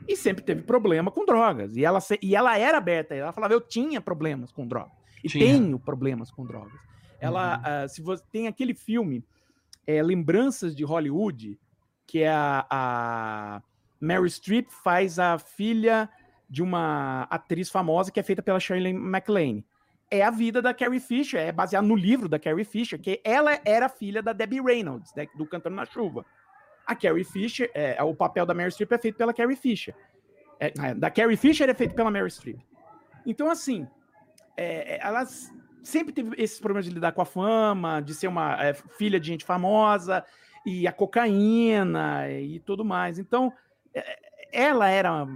e 0.07 0.15
sempre 0.17 0.43
teve 0.43 0.63
problema 0.63 1.11
com 1.11 1.25
drogas. 1.25 1.77
E 1.77 1.85
ela, 1.85 1.99
e 2.23 2.35
ela 2.35 2.57
era 2.57 2.79
aberta, 2.79 3.13
ela 3.13 3.31
falava: 3.31 3.53
eu 3.53 3.61
tinha 3.61 4.01
problemas 4.01 4.51
com 4.51 4.67
drogas. 4.67 4.97
E 5.23 5.27
Tinha. 5.29 5.45
tenho 5.45 5.77
problemas 5.77 6.31
com 6.31 6.43
drogas. 6.43 6.73
Ela, 7.21 7.57
Uhum. 7.57 7.63
ah, 7.65 7.87
se 7.87 8.01
você 8.01 8.23
tem 8.31 8.47
aquele 8.47 8.73
filme, 8.73 9.23
é, 9.97 10.03
Lembranças 10.03 10.75
de 10.75 10.83
Hollywood, 10.83 11.59
que 12.05 12.23
é 12.23 12.29
a, 12.29 12.65
a 12.69 13.61
Mary 13.99 14.29
Streep 14.29 14.69
faz 14.69 15.19
a 15.19 15.37
filha 15.37 16.09
de 16.49 16.61
uma 16.61 17.23
atriz 17.23 17.69
famosa 17.69 18.11
que 18.11 18.19
é 18.19 18.23
feita 18.23 18.41
pela 18.41 18.59
Shirley 18.59 18.93
MacLaine 18.93 19.65
é 20.11 20.23
a 20.23 20.31
vida 20.31 20.61
da 20.61 20.73
Carrie 20.73 20.99
Fisher, 20.99 21.39
é 21.39 21.51
baseado 21.51 21.85
no 21.85 21.95
livro 21.95 22.27
da 22.27 22.39
Carrie 22.39 22.63
Fisher, 22.63 22.99
que 22.99 23.21
ela 23.23 23.59
era 23.63 23.87
filha 23.87 24.23
da 24.23 24.33
Debbie 24.33 24.61
Reynolds, 24.61 25.13
né, 25.15 25.27
do 25.35 25.45
Cantando 25.45 25.75
na 25.75 25.85
Chuva. 25.85 26.25
A 26.85 26.95
Carrie 26.95 27.23
Fisher, 27.23 27.69
é, 27.75 28.01
o 28.01 28.15
papel 28.15 28.45
da 28.45 28.53
Mary 28.53 28.71
Streep 28.71 28.91
é 28.91 28.97
feito 28.97 29.17
pela 29.17 29.33
Carrie 29.33 29.55
Fisher. 29.55 29.93
É, 30.59 30.73
é, 30.83 30.93
da 30.95 31.11
Carrie 31.11 31.37
Fisher 31.37 31.69
é 31.69 31.73
feito 31.73 31.93
pela 31.93 32.09
Mary 32.09 32.31
Streep. 32.31 32.59
Então, 33.25 33.51
assim, 33.51 33.87
é, 34.57 34.95
é, 34.95 34.99
elas 35.01 35.53
sempre 35.83 36.13
teve 36.13 36.35
esses 36.41 36.59
problemas 36.59 36.85
de 36.85 36.91
lidar 36.91 37.11
com 37.11 37.21
a 37.21 37.25
fama, 37.25 38.01
de 38.01 38.13
ser 38.13 38.27
uma 38.27 38.61
é, 38.63 38.73
filha 38.73 39.19
de 39.19 39.27
gente 39.27 39.45
famosa, 39.45 40.23
e 40.65 40.87
a 40.87 40.91
cocaína 40.91 42.29
e 42.29 42.59
tudo 42.59 42.83
mais. 42.83 43.17
Então, 43.19 43.51
é, 43.93 44.19
ela 44.51 44.89
era. 44.89 45.27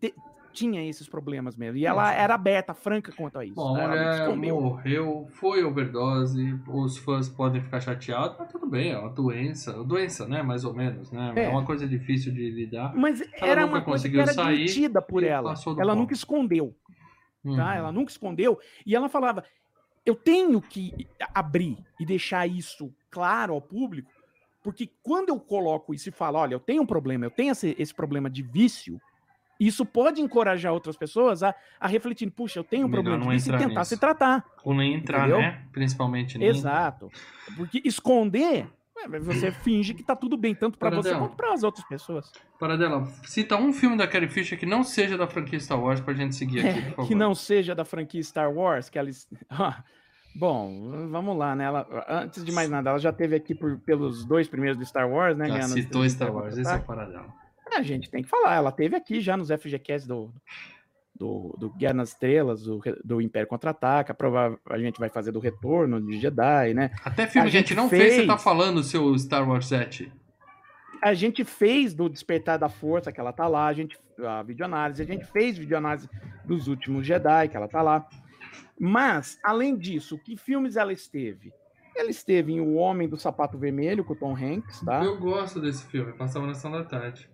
te- 0.00 0.14
tinha 0.52 0.88
esses 0.88 1.06
problemas 1.06 1.54
mesmo. 1.54 1.76
E 1.76 1.84
ela 1.84 2.10
era 2.14 2.34
aberta, 2.34 2.72
franca 2.72 3.12
quanto 3.12 3.38
a 3.38 3.44
isso. 3.44 3.54
Bom, 3.56 3.76
ela 3.76 4.34
morreu, 4.34 5.26
foi 5.32 5.62
overdose, 5.62 6.58
os 6.68 6.96
fãs 6.96 7.28
podem 7.28 7.60
ficar 7.60 7.78
chateados, 7.80 8.36
mas 8.38 8.50
tudo 8.50 8.66
bem, 8.66 8.92
é 8.92 8.98
uma 8.98 9.10
doença, 9.10 9.72
doença, 9.84 10.26
né, 10.26 10.42
mais 10.42 10.64
ou 10.64 10.72
menos, 10.72 11.12
né, 11.12 11.32
é, 11.36 11.42
É. 11.44 11.48
uma 11.50 11.66
coisa 11.66 11.86
difícil 11.86 12.32
de 12.32 12.50
lidar. 12.50 12.94
Mas 12.96 13.20
Ela 13.34 13.50
era 13.50 13.66
uma 13.66 13.82
coisa 13.82 14.08
que 14.08 14.16
conseguiu 14.16 14.20
era 14.22 14.32
sair 14.32 14.90
por 15.06 15.22
ela. 15.22 15.52
Ela 15.52 15.92
ponto. 15.92 15.94
nunca 15.96 16.14
escondeu, 16.14 16.74
tá? 17.44 17.50
Uhum. 17.50 17.60
Ela 17.60 17.92
nunca 17.92 18.10
escondeu. 18.10 18.58
E 18.86 18.96
ela 18.96 19.10
falava: 19.10 19.44
eu 20.06 20.14
tenho 20.14 20.62
que 20.62 21.08
abrir 21.34 21.76
e 21.98 22.06
deixar 22.06 22.46
isso 22.46 22.94
claro 23.10 23.52
ao 23.52 23.60
público, 23.60 24.10
porque 24.62 24.88
quando 25.02 25.30
eu 25.30 25.40
coloco 25.40 25.92
isso 25.92 26.08
e 26.08 26.12
falo, 26.12 26.38
olha, 26.38 26.54
eu 26.54 26.60
tenho 26.60 26.82
um 26.82 26.86
problema, 26.86 27.26
eu 27.26 27.30
tenho 27.30 27.50
esse, 27.50 27.74
esse 27.78 27.92
problema 27.92 28.30
de 28.30 28.42
vício, 28.42 29.00
isso 29.58 29.84
pode 29.84 30.20
encorajar 30.20 30.72
outras 30.72 30.96
pessoas 30.96 31.42
a, 31.42 31.54
a 31.80 31.88
refletir, 31.88 32.30
puxa, 32.30 32.60
eu 32.60 32.64
tenho 32.64 32.86
um 32.86 32.90
problema 32.90 33.18
de 33.18 33.28
vício 33.28 33.50
e 33.50 33.54
entrar 33.54 33.68
tentar 33.68 33.80
nisso. 33.80 33.94
se 33.94 34.00
tratar. 34.00 34.44
Ou 34.62 34.74
nem 34.74 34.94
entrar, 34.94 35.20
Entendeu? 35.28 35.38
né, 35.38 35.66
principalmente 35.72 36.38
nem 36.38 36.48
Exato. 36.48 37.10
Porque 37.56 37.82
esconder, 37.84 38.68
ué, 38.96 39.18
você 39.20 39.50
finge 39.50 39.94
que 39.94 40.02
tá 40.02 40.14
tudo 40.16 40.36
bem, 40.36 40.54
tanto 40.54 40.78
para 40.78 40.90
você 40.90 41.08
Paradela. 41.10 41.28
quanto 41.28 41.36
para 41.36 41.52
as 41.52 41.62
outras 41.62 41.86
pessoas. 41.86 42.30
Para 42.58 42.76
dela, 42.76 43.06
cita 43.24 43.56
um 43.56 43.72
filme 43.72 43.96
da 43.96 44.06
Carrie 44.06 44.28
Fisher 44.28 44.58
que 44.58 44.66
não 44.66 44.82
seja 44.82 45.16
da 45.18 45.26
franquia 45.26 45.58
Star 45.60 45.80
Wars 45.80 46.00
pra 46.00 46.14
gente 46.14 46.34
seguir 46.34 46.66
aqui, 46.66 46.80
por 46.82 46.90
favor. 46.90 47.04
É, 47.04 47.08
que 47.08 47.14
não 47.14 47.34
seja 47.34 47.74
da 47.74 47.84
franquia 47.84 48.22
Star 48.22 48.52
Wars, 48.52 48.88
que 48.88 48.98
ela. 48.98 49.08
Ah, 49.50 49.82
Bom, 50.38 51.08
vamos 51.10 51.34
lá, 51.36 51.56
né? 51.56 51.64
Ela, 51.64 51.86
antes 52.08 52.44
de 52.44 52.52
mais 52.52 52.68
nada, 52.68 52.90
ela 52.90 52.98
já 52.98 53.10
teve 53.10 53.34
aqui 53.36 53.54
por- 53.54 53.78
pelos 53.78 54.22
dois 54.26 54.46
primeiros 54.46 54.76
do 54.78 54.84
Star 54.84 55.08
Wars, 55.10 55.34
né? 55.36 55.48
Já 55.48 55.62
citou 55.62 56.06
Star 56.10 56.30
Wars, 56.34 56.58
esse 56.58 56.70
é 56.70 56.74
o 56.76 56.78
Contra-Ataque. 56.80 56.86
para 56.86 57.06
dela. 57.22 57.34
A 57.74 57.82
gente 57.82 58.10
tem 58.10 58.22
que 58.22 58.28
falar, 58.28 58.54
ela 58.54 58.70
teve 58.70 58.94
aqui 58.94 59.20
já 59.20 59.34
nos 59.36 59.48
FGCast 59.50 60.06
do, 60.06 60.30
do, 61.18 61.54
do 61.58 61.70
Guerra 61.70 61.94
nas 61.94 62.10
Estrelas, 62.10 62.62
do, 62.62 62.80
do 63.04 63.20
Império 63.20 63.48
Contra-Ataca, 63.48 64.16
a 64.70 64.78
gente 64.78 64.98
vai 64.98 65.08
fazer 65.08 65.32
do 65.32 65.40
Retorno 65.40 66.00
de 66.00 66.18
Jedi, 66.20 66.74
né? 66.74 66.90
Até 67.04 67.26
filme 67.26 67.48
A 67.48 67.50
que 67.50 67.56
a 67.56 67.60
gente 67.60 67.68
gente 67.68 67.76
não 67.76 67.88
fez, 67.88 68.14
você 68.14 68.26
tá 68.26 68.38
falando 68.38 68.82
seu 68.82 69.16
Star 69.18 69.48
Wars 69.48 69.66
7. 69.66 70.12
A 71.02 71.14
gente 71.14 71.44
fez 71.44 71.94
do 71.94 72.08
Despertar 72.08 72.58
da 72.58 72.68
Força, 72.68 73.12
que 73.12 73.20
ela 73.20 73.32
tá 73.32 73.46
lá, 73.46 73.66
a 73.66 73.72
gente 73.72 73.98
a 74.18 74.42
videoanálise, 74.42 75.02
a 75.02 75.06
gente 75.06 75.24
fez 75.26 75.58
videoanálise 75.58 76.08
dos 76.44 76.68
últimos 76.68 77.06
Jedi, 77.06 77.48
que 77.48 77.56
ela 77.56 77.68
tá 77.68 77.82
lá. 77.82 78.08
Mas, 78.78 79.38
além 79.42 79.76
disso, 79.76 80.18
que 80.18 80.36
filmes 80.36 80.76
ela 80.76 80.92
esteve? 80.92 81.52
Ela 81.94 82.10
esteve 82.10 82.52
em 82.52 82.60
O 82.60 82.74
Homem 82.74 83.08
do 83.08 83.18
Sapato 83.18 83.58
Vermelho, 83.58 84.04
com 84.04 84.12
o 84.12 84.16
Tom 84.16 84.34
Hanks, 84.34 84.80
tá? 84.80 85.02
Eu 85.02 85.18
gosto 85.18 85.60
desse 85.60 85.84
filme, 85.86 86.12
passava 86.12 86.46
na 86.46 86.54
sessão 86.54 86.70
da 86.70 86.84
tarde. 86.84 87.28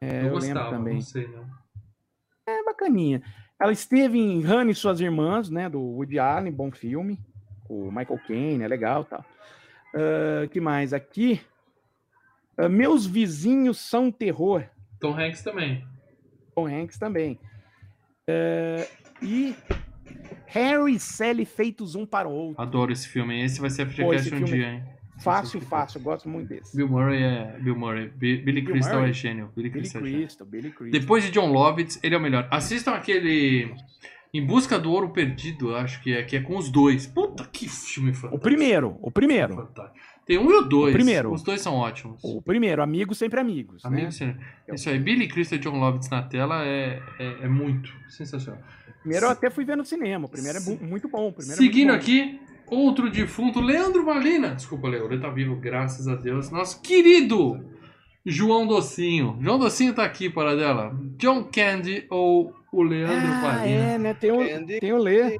É, 0.00 0.22
eu, 0.22 0.26
eu 0.26 0.30
gostava, 0.30 0.70
também. 0.70 0.94
não 0.94 1.00
sei 1.00 1.26
não. 1.28 1.63
Bacaninha. 2.78 3.22
Ela 3.58 3.72
esteve 3.72 4.18
em 4.18 4.40
Hannah 4.42 4.72
e 4.72 4.74
Suas 4.74 5.00
Irmãs, 5.00 5.48
né? 5.48 5.68
Do 5.68 5.80
Woody 5.80 6.18
Allen, 6.18 6.52
bom 6.52 6.70
filme. 6.70 7.18
O 7.68 7.86
Michael 7.90 8.20
Caine, 8.26 8.64
é 8.64 8.68
legal 8.68 9.02
e 9.02 9.04
tal. 9.06 9.24
Ah, 9.94 10.46
que 10.48 10.60
mais 10.60 10.92
aqui? 10.92 11.40
Ah, 12.58 12.68
Meus 12.68 13.06
Vizinhos 13.06 13.78
São 13.78 14.10
Terror. 14.10 14.64
Tom 15.00 15.16
Hanks 15.18 15.42
também. 15.42 15.86
Tom 16.54 16.66
Hanks 16.66 16.98
também. 16.98 17.38
É, 18.26 18.88
e 19.22 19.54
Harry 20.46 20.94
e 20.94 20.98
Sally 21.00 21.44
feitos 21.44 21.94
um 21.94 22.04
para 22.06 22.28
o 22.28 22.32
outro. 22.32 22.62
Adoro 22.62 22.92
esse 22.92 23.08
filme. 23.08 23.42
Esse 23.44 23.60
vai 23.60 23.70
ser 23.70 23.86
FGCast 23.86 24.14
esse 24.28 24.34
um 24.34 24.38
filme- 24.38 24.52
dia, 24.52 24.68
hein? 24.72 24.84
Fácil, 25.22 25.60
fácil. 25.60 25.98
Eu 25.98 26.02
gosto 26.02 26.28
muito 26.28 26.48
desse. 26.48 26.76
Bill 26.76 26.88
Murray 26.88 27.22
é. 27.22 27.56
Bill 27.60 27.76
Murray. 27.76 28.08
Bi- 28.08 28.38
Billy 28.38 28.60
Bill 28.60 28.72
Crystal 28.72 28.96
Murray? 28.96 29.10
é 29.10 29.12
gênio. 29.12 29.50
Billy, 29.56 29.68
Billy 29.68 29.70
Crystal 29.70 30.02
é 30.02 30.04
gênio. 30.06 30.28
Billy 30.46 30.70
Crystal. 30.70 31.00
Depois 31.00 31.24
de 31.24 31.30
John 31.30 31.52
Lovitz, 31.52 31.98
ele 32.02 32.14
é 32.14 32.18
o 32.18 32.20
melhor. 32.20 32.48
Assistam 32.50 32.92
aquele. 32.92 33.74
Em 34.32 34.44
Busca 34.44 34.78
do 34.80 34.90
Ouro 34.90 35.10
Perdido, 35.10 35.76
acho 35.76 36.02
que 36.02 36.12
é, 36.12 36.24
que 36.24 36.34
é 36.36 36.40
com 36.40 36.56
os 36.56 36.68
dois. 36.68 37.06
Puta 37.06 37.44
que 37.44 37.68
filme 37.68 38.12
fantástico. 38.12 38.36
O 38.36 38.40
primeiro, 38.40 38.98
o 39.00 39.10
primeiro. 39.10 39.54
Fantástico. 39.54 39.96
Tem 40.26 40.38
um 40.38 40.50
e 40.50 40.54
o 40.54 40.62
dois. 40.62 40.92
O 40.92 40.96
primeiro. 40.96 41.32
Os 41.32 41.42
dois 41.42 41.60
são 41.60 41.74
ótimos. 41.74 42.18
O 42.24 42.42
primeiro, 42.42 42.82
amigos 42.82 43.16
sempre 43.18 43.38
amigos. 43.38 43.84
Amigo, 43.84 44.06
né? 44.06 44.10
sim. 44.10 44.34
Isso 44.72 44.88
aí, 44.88 44.98
Billy 44.98 45.28
Crystal 45.28 45.56
e 45.58 45.60
John 45.60 45.78
Lovitz 45.78 46.08
na 46.10 46.22
tela 46.22 46.64
é, 46.66 47.00
é, 47.20 47.44
é 47.44 47.48
muito 47.48 47.92
sensacional. 48.08 48.60
Primeiro 49.00 49.26
eu 49.26 49.30
até 49.30 49.50
fui 49.50 49.64
ver 49.64 49.76
no 49.76 49.84
cinema. 49.84 50.26
O 50.26 50.28
primeiro 50.28 50.58
é 50.58 50.84
muito 50.84 51.08
bom. 51.08 51.30
Primeiro 51.30 51.56
Seguindo 51.62 51.90
é 51.90 51.92
bom. 51.92 51.98
aqui, 52.00 52.40
outro 52.74 53.10
defunto, 53.10 53.60
Leandro 53.60 54.04
Malina. 54.06 54.54
Desculpa, 54.54 54.88
Leo, 54.88 55.06
ele 55.10 55.20
tá 55.20 55.28
vivo, 55.30 55.56
graças 55.56 56.06
a 56.08 56.14
Deus. 56.14 56.50
Nosso 56.50 56.80
querido 56.82 57.64
João 58.24 58.66
Docinho. 58.66 59.38
João 59.40 59.58
Docinho 59.58 59.94
tá 59.94 60.04
aqui, 60.04 60.28
para 60.30 60.56
dela. 60.56 60.94
John 61.16 61.44
Candy 61.44 62.06
ou 62.10 62.54
o 62.72 62.82
Leandro 62.82 63.28
Ah, 63.32 63.40
Valina? 63.40 63.74
é, 63.74 63.98
né? 63.98 64.14
Tem 64.14 64.32
o, 64.32 64.48
Candy. 64.48 64.80
tem 64.80 64.92
o 64.92 64.98
Lê. 64.98 65.36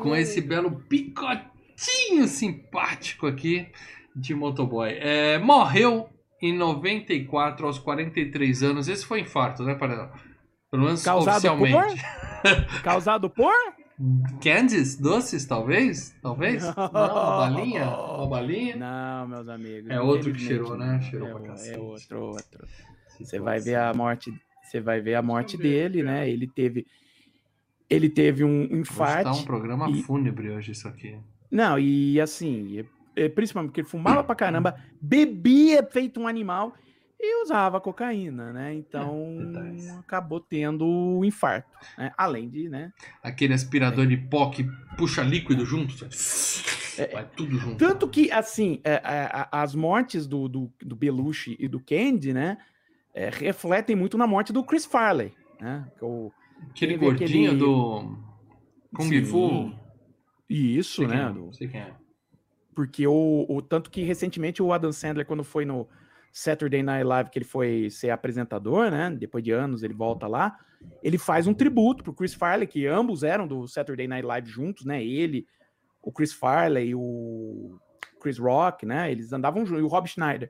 Com 0.00 0.16
esse 0.16 0.40
belo 0.40 0.70
picotinho 0.88 2.26
simpático 2.26 3.26
aqui 3.26 3.66
de 4.16 4.34
motoboy. 4.34 4.90
É, 4.98 5.38
morreu 5.38 6.08
em 6.40 6.56
94, 6.56 7.66
aos 7.66 7.78
43 7.78 8.62
anos. 8.62 8.88
Esse 8.88 9.04
foi 9.04 9.20
infarto, 9.20 9.62
né, 9.64 9.74
para 9.74 10.10
Pelo 10.70 10.84
menos 10.84 11.02
Causado 11.02 11.34
oficialmente. 11.34 12.02
Causado 12.82 13.28
por? 13.28 13.52
Candies? 14.42 14.96
Doces, 14.96 15.44
talvez? 15.44 16.14
Talvez? 16.22 16.62
Não, 16.76 16.84
uma 16.92 17.36
balinha? 17.38 17.88
Uma 17.88 18.26
balinha? 18.28 18.76
Não, 18.76 19.28
meus 19.28 19.48
amigos. 19.48 19.90
É 19.90 20.00
outro 20.00 20.32
que 20.32 20.38
cheirou, 20.40 20.76
né? 20.76 21.00
Cheirou 21.00 21.28
É, 21.28 21.30
pra 21.32 21.40
o- 21.40 21.44
cacete. 21.46 21.74
é 21.76 21.78
outro, 21.80 22.20
outro. 22.20 22.68
Você 23.20 23.40
vai 23.40 23.58
ver 23.58 23.74
a 23.74 23.92
morte, 23.92 24.32
você 24.62 24.80
vai 24.80 25.00
ver 25.00 25.16
a 25.16 25.22
morte 25.22 25.56
dele, 25.56 26.02
né? 26.02 26.28
Ele 26.28 26.46
teve 26.46 26.86
ele 27.90 28.08
teve 28.10 28.44
um 28.44 28.68
tá 28.68 28.76
infarto. 28.76 29.30
um 29.30 29.44
programa 29.44 29.88
e- 29.90 30.02
fúnebre 30.02 30.50
hoje 30.50 30.72
isso 30.72 30.86
aqui. 30.86 31.16
Não, 31.50 31.78
e 31.78 32.20
assim, 32.20 32.80
é- 33.16 33.24
é, 33.24 33.28
principalmente 33.30 33.70
porque 33.70 33.80
ele 33.80 33.88
fumava 33.88 34.22
pra 34.22 34.34
caramba, 34.34 34.76
bebia 35.00 35.82
feito 35.82 36.20
um 36.20 36.28
animal 36.28 36.74
e 37.20 37.42
usava 37.42 37.80
cocaína, 37.80 38.52
né? 38.52 38.74
Então 38.74 39.36
detalhes. 39.38 39.88
acabou 39.98 40.40
tendo 40.40 40.86
o 40.86 41.24
infarto, 41.24 41.68
né? 41.96 42.12
Além 42.16 42.48
de, 42.48 42.68
né? 42.68 42.92
Aquele 43.22 43.54
aspirador 43.54 44.06
de 44.06 44.16
pó 44.16 44.50
que 44.50 44.64
puxa 44.96 45.22
líquido 45.22 45.64
junto. 45.66 45.94
É. 46.96 47.06
Vai 47.12 47.28
tudo 47.36 47.56
junto. 47.58 47.76
Tanto 47.76 48.08
que, 48.08 48.30
assim, 48.30 48.80
é, 48.84 48.94
é, 48.94 49.48
as 49.52 49.74
mortes 49.74 50.26
do, 50.26 50.48
do, 50.48 50.72
do 50.80 50.94
Belushi 50.96 51.56
e 51.58 51.66
do 51.68 51.80
Candy, 51.80 52.32
né? 52.32 52.58
é, 53.14 53.30
refletem 53.30 53.96
muito 53.96 54.16
na 54.18 54.26
morte 54.26 54.52
do 54.52 54.62
Chris 54.64 54.84
Farley, 54.84 55.32
né? 55.60 55.90
é 56.00 56.04
o- 56.04 56.30
Aquele 56.70 56.96
gordinho 56.96 57.46
aquele- 57.52 57.56
do 57.58 58.16
Kung. 58.94 59.24
Fu. 59.24 59.72
Isso, 60.48 60.96
Sei 61.02 61.06
quem 61.06 61.16
né? 61.16 61.24
é, 61.24 61.32
do- 61.32 61.52
Sei 61.52 61.68
quem 61.68 61.80
é. 61.80 61.92
porque 62.74 63.06
o, 63.06 63.44
o 63.48 63.60
tanto 63.62 63.90
que 63.90 64.02
recentemente 64.02 64.62
o 64.62 64.72
Adam 64.72 64.92
Sandler 64.92 65.26
quando 65.26 65.42
foi 65.44 65.64
no 65.64 65.86
Saturday 66.38 66.84
Night 66.84 67.04
Live 67.04 67.30
que 67.30 67.38
ele 67.38 67.44
foi 67.44 67.90
ser 67.90 68.10
apresentador, 68.10 68.92
né? 68.92 69.10
Depois 69.10 69.42
de 69.42 69.50
anos 69.50 69.82
ele 69.82 69.92
volta 69.92 70.28
lá, 70.28 70.56
ele 71.02 71.18
faz 71.18 71.48
um 71.48 71.52
tributo 71.52 72.04
pro 72.04 72.14
Chris 72.14 72.32
Farley, 72.32 72.68
que 72.68 72.86
ambos 72.86 73.24
eram 73.24 73.44
do 73.44 73.66
Saturday 73.66 74.06
Night 74.06 74.24
Live 74.24 74.48
juntos, 74.48 74.84
né? 74.84 75.04
Ele, 75.04 75.48
o 76.00 76.12
Chris 76.12 76.32
Farley 76.32 76.90
e 76.90 76.94
o 76.94 77.76
Chris 78.20 78.38
Rock, 78.38 78.86
né? 78.86 79.10
Eles 79.10 79.32
andavam 79.32 79.66
juntos, 79.66 79.82
e 79.82 79.84
o 79.84 79.88
Rob 79.88 80.06
Schneider. 80.06 80.48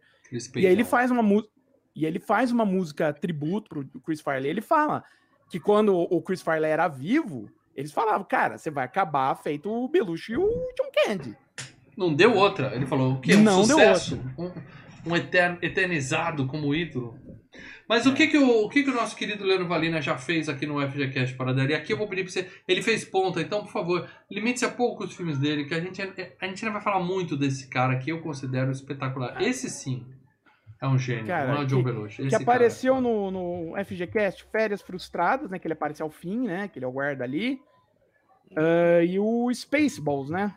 E 0.57 0.67
aí 0.67 0.73
ele 0.73 0.85
faz 0.85 1.11
uma 1.11 1.23
música 1.23 1.51
e 1.97 2.05
ele 2.05 2.19
faz 2.19 2.53
uma 2.53 2.67
música 2.67 3.11
tributo 3.13 3.71
pro 3.71 4.01
Chris 4.03 4.21
Farley. 4.21 4.51
Ele 4.51 4.61
fala 4.61 5.03
que 5.51 5.59
quando 5.59 5.97
o 5.97 6.21
Chris 6.21 6.43
Farley 6.43 6.71
era 6.71 6.87
vivo, 6.87 7.51
eles 7.75 7.93
falavam, 7.93 8.25
cara, 8.25 8.59
você 8.59 8.71
vai 8.71 8.85
acabar 8.85 9.35
feito 9.37 9.71
o 9.71 9.89
Belushi 9.89 10.35
e 10.35 10.37
o 10.37 10.49
John 10.77 10.91
Candy. 10.95 11.35
Não 11.97 12.15
deu 12.15 12.37
outra. 12.37 12.77
Ele 12.77 12.87
falou 12.87 13.15
o 13.15 13.21
quê? 13.21 13.35
Um 13.35 13.43
Não 13.43 13.67
deu 13.67 13.79
sucesso? 13.79 14.21
Um, 15.07 15.11
um 15.13 15.17
eter- 15.17 15.59
eternizado 15.63 16.47
como 16.47 16.75
ídolo. 16.75 17.17
Mas 17.89 18.05
o 18.07 18.13
que 18.15 18.27
que 18.29 18.37
o, 18.37 18.65
o 18.67 18.69
que 18.69 18.83
que 18.83 18.91
o 18.91 18.95
nosso 18.95 19.17
querido 19.17 19.45
Leandro 19.45 19.67
Valina 19.67 20.01
já 20.03 20.19
fez 20.19 20.49
aqui 20.49 20.67
no 20.67 20.79
FGCast 20.87 21.35
para 21.37 21.55
dar? 21.55 21.71
E 21.71 21.75
aqui 21.75 21.93
eu 21.93 21.97
vou 21.97 22.07
pedir 22.07 22.23
para 22.23 22.33
você. 22.33 22.49
Ele 22.69 22.83
fez 22.83 23.05
ponta, 23.05 23.41
então, 23.41 23.63
por 23.63 23.73
favor, 23.73 24.09
limite-se 24.31 24.67
a 24.67 24.71
poucos 24.71 25.17
filmes 25.17 25.39
dele, 25.39 25.65
que 25.65 25.75
a 25.75 25.81
gente, 25.81 26.03
a 26.03 26.47
gente 26.47 26.65
não 26.67 26.73
vai 26.73 26.83
falar 26.83 27.01
muito 27.03 27.37
desse 27.37 27.67
cara 27.69 27.99
que 27.99 28.11
eu 28.13 28.21
considero 28.21 28.71
espetacular. 28.71 29.41
Esse 29.43 29.71
sim 29.71 30.07
é 30.83 30.87
um 30.87 30.99
gênio, 30.99 31.27
Cara, 31.27 31.53
não 31.53 31.63
é 31.63 31.65
o 31.65 31.67
John 31.67 31.79
que- 31.79 31.83
Belushi. 31.85 32.23
que 32.25 32.31
cara 32.31 32.43
apareceu 32.43 32.97
é 32.97 33.01
no, 33.01 33.31
no 33.31 33.85
FGCast 33.85 34.45
Férias 34.53 34.83
Frustradas, 34.83 35.51
né? 35.51 35.59
Que 35.59 35.67
ele 35.67 35.73
aparece 35.75 36.03
ao 36.03 36.11
fim, 36.11 36.47
né? 36.47 36.69
Que 36.69 36.79
ele 36.79 36.85
é 36.85 36.89
o 36.89 36.93
guarda 36.93 37.25
ali. 37.25 37.59
Ah, 38.55 39.03
e 39.03 39.19
o 39.19 39.51
Spaceballs, 39.53 40.29
né? 40.31 40.55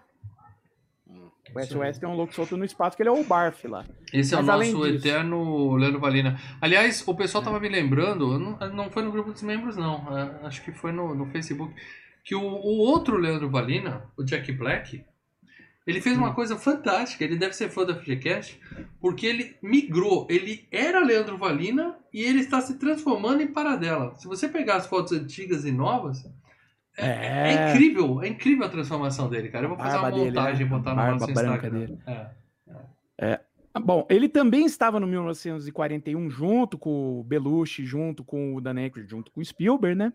O 1.53 1.59
SOS 1.59 1.97
tem 1.97 2.07
um 2.07 2.15
louco 2.15 2.33
solto 2.33 2.55
no 2.55 2.63
espaço, 2.65 2.95
que 2.95 3.03
ele 3.03 3.09
é 3.09 3.11
o 3.11 3.23
Barf 3.23 3.65
lá. 3.67 3.83
Esse 4.13 4.33
é 4.33 4.37
o 4.37 4.41
Mas 4.41 4.49
além 4.49 4.71
nosso 4.73 4.91
disso- 4.91 5.07
eterno 5.07 5.75
Leandro 5.75 5.99
Valina. 5.99 6.39
Aliás, 6.61 7.03
o 7.07 7.13
pessoal 7.15 7.43
tava 7.43 7.59
me 7.59 7.67
lembrando, 7.69 8.39
não, 8.39 8.57
não 8.73 8.89
foi 8.89 9.03
no 9.03 9.11
grupo 9.11 9.31
dos 9.31 9.41
membros, 9.43 9.75
não. 9.77 10.17
é, 10.17 10.45
Acho 10.47 10.63
que 10.63 10.71
foi 10.71 10.91
no, 10.91 11.13
no 11.15 11.25
Facebook. 11.27 11.73
Que 12.23 12.35
o, 12.35 12.41
o 12.41 12.77
outro 12.77 13.17
Leandro 13.17 13.49
Valina, 13.49 14.03
o 14.17 14.23
Jack 14.23 14.51
Black, 14.51 15.03
ele 15.87 15.99
fez 15.99 16.15
uma 16.17 16.33
coisa 16.33 16.55
fantástica. 16.55 17.23
Ele 17.23 17.35
deve 17.35 17.53
ser 17.53 17.69
fã 17.69 17.83
da 17.83 17.95
FGCast, 17.95 18.59
porque 19.01 19.25
ele 19.25 19.55
migrou. 19.61 20.27
Ele 20.29 20.67
era 20.71 21.03
Leandro 21.03 21.37
Valina 21.37 21.95
e 22.13 22.21
ele 22.21 22.39
está 22.41 22.61
se 22.61 22.77
transformando 22.77 23.41
em 23.41 23.47
Paradela. 23.47 24.13
Se 24.15 24.27
você 24.27 24.47
pegar 24.47 24.75
as 24.75 24.85
fotos 24.87 25.11
antigas 25.13 25.65
e 25.65 25.71
novas, 25.71 26.23
é, 27.01 27.07
é 27.07 27.53
É. 27.53 27.71
incrível. 27.73 28.21
É 28.21 28.27
incrível 28.27 28.65
a 28.65 28.69
transformação 28.69 29.29
dele, 29.29 29.49
cara. 29.49 29.65
Eu 29.65 29.69
vou 29.69 29.77
fazer 29.77 29.97
uma 29.97 30.11
dele, 30.11 30.25
montagem 30.25 30.61
e 30.65 30.69
né? 30.69 30.77
botar 30.77 30.95
no 30.95 31.11
nosso 31.19 31.31
Instagram. 31.31 31.69
dele. 31.79 31.99
É. 33.17 33.39
Ah, 33.73 33.79
Bom, 33.79 34.05
ele 34.09 34.27
também 34.27 34.65
estava 34.65 34.99
no 34.99 35.07
1941 35.07 36.29
junto 36.29 36.77
com 36.77 37.19
o 37.19 37.23
Belushi, 37.23 37.85
junto 37.85 38.21
com 38.23 38.55
o 38.55 38.59
Dan 38.61 38.75
Aykroyd, 38.77 39.09
junto 39.09 39.31
com 39.31 39.39
o 39.39 39.45
Spielberg, 39.45 39.95
né? 39.97 40.11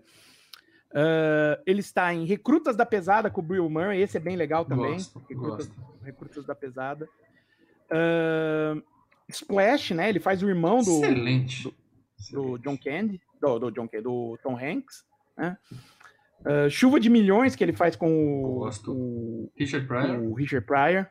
Ah, 0.94 1.58
ele 1.66 1.80
está 1.80 2.12
em 2.12 2.24
Recrutas 2.26 2.76
da 2.76 2.84
Pesada 2.86 3.30
com 3.30 3.40
o 3.40 3.44
Bill 3.44 3.68
Murray, 3.70 4.00
esse 4.02 4.16
é 4.16 4.20
bem 4.20 4.36
legal 4.36 4.64
também. 4.64 4.92
Gosto, 4.94 5.18
Recrutas, 5.28 5.66
gosto. 5.68 6.04
Recrutas 6.04 6.44
da 6.44 6.54
Pesada. 6.54 7.08
Ah, 7.90 8.74
Splash, 9.28 9.90
né? 9.92 10.08
Ele 10.08 10.20
faz 10.20 10.42
o 10.42 10.48
irmão 10.48 10.82
do, 10.82 11.02
Excelente. 11.02 11.64
do 11.64 11.74
Excelente. 12.18 12.62
John 12.62 12.76
Candy, 12.78 13.20
do, 13.40 13.58
do 13.58 13.70
John 13.70 13.88
Candy, 13.88 14.04
do 14.04 14.38
Tom 14.42 14.56
Hanks, 14.56 15.04
né? 15.36 15.56
Ah, 16.44 16.68
Chuva 16.68 17.00
de 17.00 17.08
Milhões, 17.10 17.56
que 17.56 17.64
ele 17.64 17.72
faz 17.72 17.96
com 17.96 18.08
o, 18.08 18.68
o, 18.88 19.50
Richard 19.56 19.86
Pryor. 19.86 20.20
o 20.22 20.34
Richard 20.34 20.66
Pryor. 20.66 21.06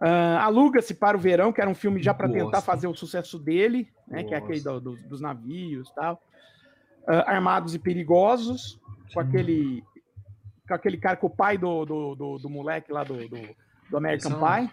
Ah, 0.00 0.44
Aluga-se 0.44 0.94
para 0.94 1.16
o 1.16 1.20
Verão, 1.20 1.52
que 1.52 1.60
era 1.60 1.70
um 1.70 1.74
filme 1.74 2.02
já 2.02 2.12
para 2.12 2.28
tentar 2.28 2.60
fazer 2.60 2.86
o 2.86 2.94
sucesso 2.94 3.38
dele, 3.38 3.88
né? 4.06 4.22
Que 4.24 4.34
é 4.34 4.36
aquele 4.36 4.60
do- 4.60 4.80
do- 4.80 4.96
dos 5.08 5.20
navios 5.20 5.88
e 5.88 5.94
tal. 5.94 6.22
Ah, 7.06 7.32
Armados 7.32 7.74
e 7.74 7.78
Perigosos, 7.78 8.78
com 9.14 9.20
aquele, 9.20 9.82
com 10.68 10.74
aquele 10.74 10.98
cara, 10.98 11.16
com 11.16 11.28
o 11.28 11.30
pai 11.30 11.56
do, 11.56 11.84
do, 11.84 12.14
do, 12.14 12.38
moleque 12.50 12.92
lá 12.92 13.02
do, 13.04 13.14
do, 13.28 13.38
American 13.96 14.32
Esse 14.32 14.44
é 14.44 14.66
Pie. 14.66 14.70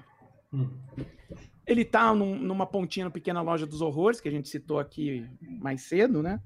Hum. 0.54 0.70
Ele 1.66 1.86
tá 1.86 2.14
num- 2.14 2.36
numa 2.38 2.66
pontinha 2.66 3.06
no 3.06 3.12
Pequena 3.12 3.42
Loja 3.42 3.66
dos 3.66 3.82
Horrores, 3.82 4.20
que 4.20 4.28
a 4.28 4.32
gente 4.32 4.50
citou 4.50 4.78
aqui 4.80 5.26
mais 5.62 5.84
cedo, 5.84 6.22
né? 6.22 6.42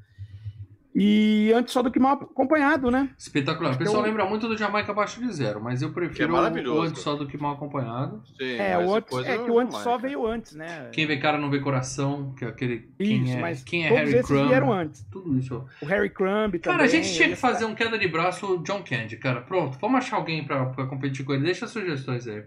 E 0.96 1.52
antes 1.54 1.72
só 1.74 1.84
do 1.84 1.92
que 1.92 2.00
mal 2.00 2.14
acompanhado, 2.14 2.90
né? 2.90 3.10
Espetacular. 3.18 3.70
O 3.70 3.78
que 3.78 3.84
pessoal 3.84 4.02
eu- 4.02 4.08
lembra 4.08 4.26
muito 4.26 4.48
do 4.48 4.58
Jamaica 4.58 4.92
abaixo 4.92 5.20
de 5.22 5.32
zero, 5.32 5.62
mas 5.62 5.82
eu 5.84 5.92
prefiro 5.92 6.16
Que 6.16 6.24
é 6.24 6.70
o 6.70 6.82
antes 6.82 7.02
só 7.04 7.16
do 7.16 7.28
que 7.28 7.38
mal 7.38 7.54
acompanhado. 7.54 8.24
Sim, 8.38 8.56
É, 8.58 8.78
o 8.80 8.96
antes, 8.96 9.16
é 9.20 9.38
que 9.38 9.52
o 9.52 9.60
antes 9.60 9.78
só 9.78 9.98
veio 9.98 10.26
antes, 10.26 10.56
né? 10.56 10.90
Quem 10.92 11.06
vê 11.06 11.18
cara 11.18 11.38
não 11.38 11.52
vê 11.52 11.60
coração, 11.60 12.34
que 12.36 12.44
é 12.46 12.48
aquele. 12.48 12.90
Quem 12.98 13.24
Isso, 13.24 13.34
é, 13.38 13.40
mas 13.42 13.64
quem 13.64 13.86
é 13.86 13.90
Harry 13.90 14.24
Crumb. 14.24 14.48
vieram 14.48 14.74
antes. 14.74 15.06
Tudo 15.12 15.38
isso. 15.38 15.64
O 15.82 15.86
Harry 15.86 16.10
Crumb 16.10 16.58
também. 16.58 16.60
Cara, 16.62 16.84
a 16.84 16.88
gente 16.88 17.14
tinha 17.14 17.30
que 17.30 17.36
fazer 17.36 17.66
um 17.66 17.76
queda 17.76 17.98
de 18.00 18.08
braço 18.08 18.58
John 18.64 18.82
Candy, 18.84 19.18
cara. 19.18 19.42
Pronto, 19.42 19.78
vamos 19.80 20.00
achar 20.00 20.16
alguém 20.18 20.44
pra, 20.44 20.66
pra 20.68 20.88
competir 20.88 21.24
com 21.24 21.34
ele. 21.34 21.44
Deixa 21.44 21.68
sugestões 21.68 22.28
aí. 22.28 22.44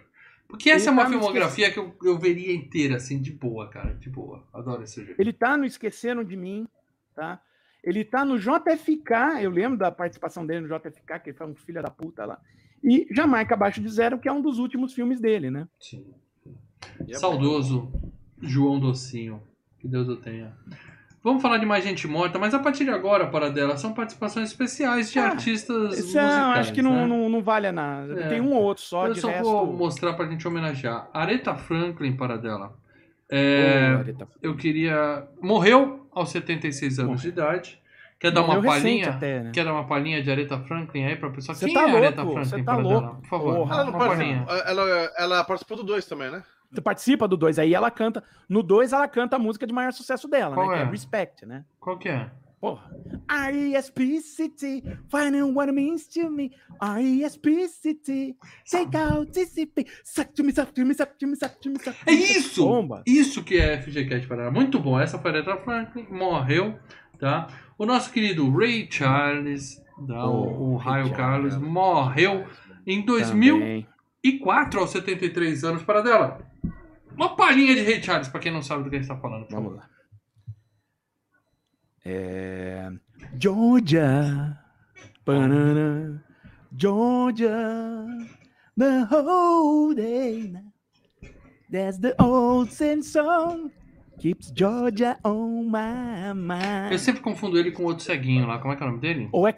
Porque 0.48 0.68
essa 0.68 0.86
Ele 0.86 0.88
é 0.88 0.92
uma 0.92 1.04
tá 1.04 1.10
filmografia 1.10 1.70
que 1.70 1.78
eu, 1.78 1.94
eu 2.02 2.18
veria 2.18 2.52
inteira, 2.52 2.96
assim, 2.96 3.22
de 3.22 3.30
boa, 3.30 3.68
cara. 3.68 3.94
De 3.94 4.10
boa. 4.10 4.42
Adoro 4.52 4.82
esse 4.82 4.94
sujeito. 4.94 5.20
Ele 5.20 5.32
tá 5.32 5.56
no 5.56 5.64
Esqueceram 5.64 6.24
de 6.24 6.36
Mim, 6.36 6.66
tá? 7.14 7.40
Ele 7.82 8.04
tá 8.04 8.24
no 8.24 8.38
JFK, 8.38 9.42
eu 9.42 9.50
lembro 9.50 9.78
da 9.78 9.90
participação 9.90 10.44
dele 10.46 10.66
no 10.66 10.78
JFK, 10.78 11.18
que 11.22 11.30
ele 11.30 11.36
foi 11.36 11.46
um 11.46 11.54
filho 11.54 11.82
da 11.82 11.90
puta 11.90 12.24
lá. 12.24 12.38
E 12.82 13.06
Jamaica 13.10 13.54
Abaixo 13.54 13.80
de 13.80 13.88
Zero, 13.88 14.18
que 14.18 14.28
é 14.28 14.32
um 14.32 14.40
dos 14.42 14.58
últimos 14.58 14.92
filmes 14.94 15.20
dele, 15.20 15.50
né? 15.50 15.66
Sim. 15.78 16.04
E 17.06 17.12
é 17.12 17.18
Saudoso 17.18 17.92
João 18.40 18.78
Docinho. 18.80 19.42
Que 19.78 19.88
Deus 19.88 20.08
o 20.08 20.16
tenha. 20.16 20.52
Vamos 21.22 21.42
falar 21.42 21.58
de 21.58 21.66
mais 21.66 21.84
gente 21.84 22.06
morta, 22.08 22.38
mas 22.38 22.54
a 22.54 22.58
partir 22.58 22.84
de 22.84 22.90
agora, 22.90 23.26
para 23.26 23.50
dela, 23.50 23.76
são 23.76 23.92
participações 23.92 24.48
especiais 24.50 25.10
de 25.12 25.18
Ah, 25.18 25.26
artistas 25.28 25.98
Isso 25.98 26.18
é, 26.18 26.22
musicais. 26.22 26.58
acho 26.60 26.72
que 26.72 26.80
não, 26.80 26.92
né? 26.94 27.06
não, 27.06 27.28
não 27.28 27.42
vale 27.42 27.66
a 27.66 27.72
nada. 27.72 28.18
É. 28.20 28.28
Tem 28.28 28.40
um 28.40 28.52
ou 28.54 28.62
outro 28.62 28.82
só, 28.82 29.06
Eu 29.06 29.12
de 29.14 29.20
só 29.20 29.28
resto... 29.28 29.44
vou 29.44 29.66
mostrar 29.66 30.14
pra 30.14 30.26
gente 30.26 30.46
homenagear. 30.48 31.10
Aretha 31.12 31.54
Franklin, 31.54 32.16
para 32.16 32.36
dela. 32.38 32.74
É, 33.30 33.96
Aretha. 33.98 34.26
eu 34.42 34.56
queria. 34.56 35.26
Morreu 35.42 35.99
aos 36.12 36.30
76 36.30 36.98
anos 36.98 37.22
de 37.22 37.28
idade. 37.28 37.80
Quer 38.18 38.30
dar 38.32 38.42
uma 38.42 38.56
Morreu 38.56 38.70
palhinha? 38.70 39.10
até, 39.10 39.40
né? 39.40 39.50
Quer 39.52 39.64
dar 39.64 39.72
uma 39.72 39.86
palhinha 39.86 40.22
de 40.22 40.30
Aretha 40.30 40.58
Franklin 40.58 41.04
aí 41.04 41.16
pra 41.16 41.30
pessoa? 41.30 41.54
Cê 41.54 41.64
Quem 41.64 41.74
tá 41.74 41.88
é 41.88 41.96
Aretha 41.96 42.22
louco, 42.22 42.34
Franklin 42.34 42.58
cê 42.58 42.64
tá 42.64 42.76
louco. 42.76 43.16
Por 43.16 43.28
favor, 43.28 43.54
Porra. 43.56 43.74
Ela, 43.74 43.84
não 43.84 43.92
uma 43.92 43.98
palhinha. 44.06 44.46
ela, 44.66 45.12
ela 45.16 45.44
participou 45.44 45.78
do 45.78 45.84
2 45.84 46.04
também, 46.04 46.30
né? 46.30 46.42
Tu 46.74 46.82
participa 46.82 47.26
do 47.26 47.36
2, 47.36 47.58
aí 47.58 47.74
ela 47.74 47.90
canta. 47.90 48.22
No 48.48 48.62
2 48.62 48.92
ela 48.92 49.08
canta 49.08 49.36
a 49.36 49.38
música 49.38 49.66
de 49.66 49.72
maior 49.72 49.92
sucesso 49.92 50.28
dela, 50.28 50.54
Qual 50.54 50.68
né? 50.68 50.74
Que 50.74 50.82
é? 50.82 50.86
é 50.86 50.90
Respect, 50.90 51.46
né? 51.46 51.64
Qual 51.80 51.98
que 51.98 52.08
é? 52.10 52.30
Porra. 52.60 52.90
R-E-S-P-C-T, 53.28 54.82
finding 55.08 55.54
what 55.54 55.68
it 55.68 55.74
means 55.74 56.06
to 56.08 56.28
me. 56.30 56.50
R-E-S-P-C-T, 56.80 58.36
take 58.70 58.94
out 58.96 59.30
TCP. 59.32 59.86
Suck 60.04 60.32
to 60.34 60.42
me, 60.44 60.52
suck 60.52 60.72
to 60.74 60.84
me, 60.84 60.94
suck 60.94 61.16
to 61.18 61.26
me, 61.26 61.36
suck 61.36 61.58
to 61.60 61.70
me, 61.70 61.78
suck 61.78 61.96
to 61.96 62.10
É 62.10 62.12
me. 62.14 62.22
isso! 62.22 62.64
Bomba. 62.66 63.02
Isso 63.06 63.42
que 63.42 63.56
é 63.56 63.80
FGCast 63.80 64.26
Paraná. 64.26 64.50
Muito 64.50 64.78
bom. 64.78 64.98
Essa 65.00 65.18
foi 65.18 65.30
a 65.30 65.34
Aretha 65.34 65.56
Franklin, 65.58 66.06
morreu, 66.10 66.78
tá? 67.18 67.48
O 67.78 67.86
nosso 67.86 68.12
querido 68.12 68.50
Ray 68.54 68.86
Charles, 68.90 69.76
tá? 70.06 70.26
o, 70.28 70.72
o 70.72 70.76
Ray 70.76 71.02
Raio 71.02 71.14
Carlos, 71.14 71.52
Charles. 71.54 71.70
morreu 71.72 72.46
em 72.86 73.04
2004, 73.04 74.70
Também. 74.70 74.80
aos 74.82 74.90
73 74.90 75.64
anos, 75.64 75.82
para 75.82 76.02
dela. 76.02 76.40
Uma 77.16 77.34
palhinha 77.36 77.74
de 77.74 77.82
Ray 77.82 78.02
Charles, 78.02 78.28
pra 78.28 78.40
quem 78.40 78.52
não 78.52 78.62
sabe 78.62 78.84
do 78.84 78.90
que 78.90 78.96
a 78.96 78.98
gente 78.98 79.08
tá 79.08 79.16
falando. 79.16 79.46
Vamos 79.50 79.76
lá. 79.76 79.88
É... 82.04 82.90
Georgia. 83.38 84.58
Banana. 85.24 86.24
Georgia. 86.76 88.06
The 88.78 89.06
whole 89.10 89.94
day. 89.94 90.52
That's 91.70 91.98
the 91.98 92.14
old 92.18 92.72
same 92.72 93.02
song. 93.02 93.70
Keeps 94.18 94.52
Georgia 94.54 95.18
on 95.24 95.70
my 95.70 96.28
Eu 96.28 96.34
mind. 96.34 96.98
sempre 96.98 97.22
confundo 97.22 97.58
ele 97.58 97.70
com 97.72 97.84
outro 97.84 98.04
ceguinho 98.04 98.46
lá. 98.46 98.58
Como 98.58 98.72
é 98.72 98.76
que 98.76 98.82
é 98.82 98.86
o 98.86 98.88
nome 98.90 99.00
dele? 99.00 99.28
Ou 99.32 99.46
é 99.48 99.54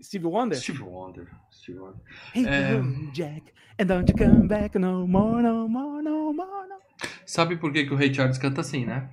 Steve 0.00 0.26
Wonder? 0.26 0.58
Steve 0.58 0.82
Wonder. 0.82 1.26
Steve 1.50 1.78
Wonder. 1.78 2.00
Hey, 2.34 2.46
É. 2.46 2.82
Jack. 3.12 3.52
And 3.80 3.86
don't 3.86 4.08
you 4.10 4.16
come 4.16 4.46
back 4.46 4.78
no 4.78 5.06
more, 5.08 5.42
no 5.42 5.68
more, 5.68 6.02
no 6.02 6.32
more, 6.32 6.68
no 6.68 6.76
Sabe 7.26 7.56
por 7.56 7.72
que, 7.72 7.84
que 7.86 7.92
o 7.92 7.96
Ray 7.96 8.14
Charles 8.14 8.38
canta 8.38 8.60
assim, 8.60 8.84
né? 8.84 9.08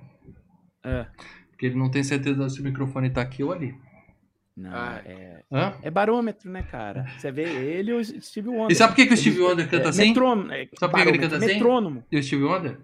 É. 0.84 1.06
Porque 1.62 1.66
ele 1.68 1.78
não 1.78 1.88
tem 1.88 2.02
certeza 2.02 2.48
se 2.48 2.60
o 2.60 2.64
microfone 2.64 3.08
tá 3.08 3.20
aqui 3.20 3.44
ou 3.44 3.52
ali. 3.52 3.72
Não, 4.56 4.68
Ah. 4.74 5.00
é, 5.06 5.44
Hã? 5.50 5.74
é 5.80 5.90
barômetro, 5.92 6.50
né, 6.50 6.64
cara? 6.68 7.06
Você 7.16 7.30
vê 7.30 7.44
ele 7.44 7.92
e 7.92 7.94
o 7.94 8.04
Steve 8.20 8.48
Wonder. 8.48 8.72
E 8.72 8.74
sabe 8.74 8.90
por 8.92 8.96
que, 8.96 9.06
que 9.06 9.14
o 9.14 9.16
Steve 9.16 9.40
Wonder 9.40 9.70
canta 9.70 9.86
é, 9.86 9.88
assim? 9.90 10.08
Metrônomo, 10.08 10.52
é, 10.52 10.68
Sabe 10.76 10.92
por 10.92 11.02
que 11.04 11.08
ele 11.08 11.18
canta 11.20 11.36
assim? 11.36 11.46
Metrônomo. 11.46 12.04
E 12.10 12.18
o 12.18 12.22
Steve 12.22 12.42
Wonder? 12.42 12.78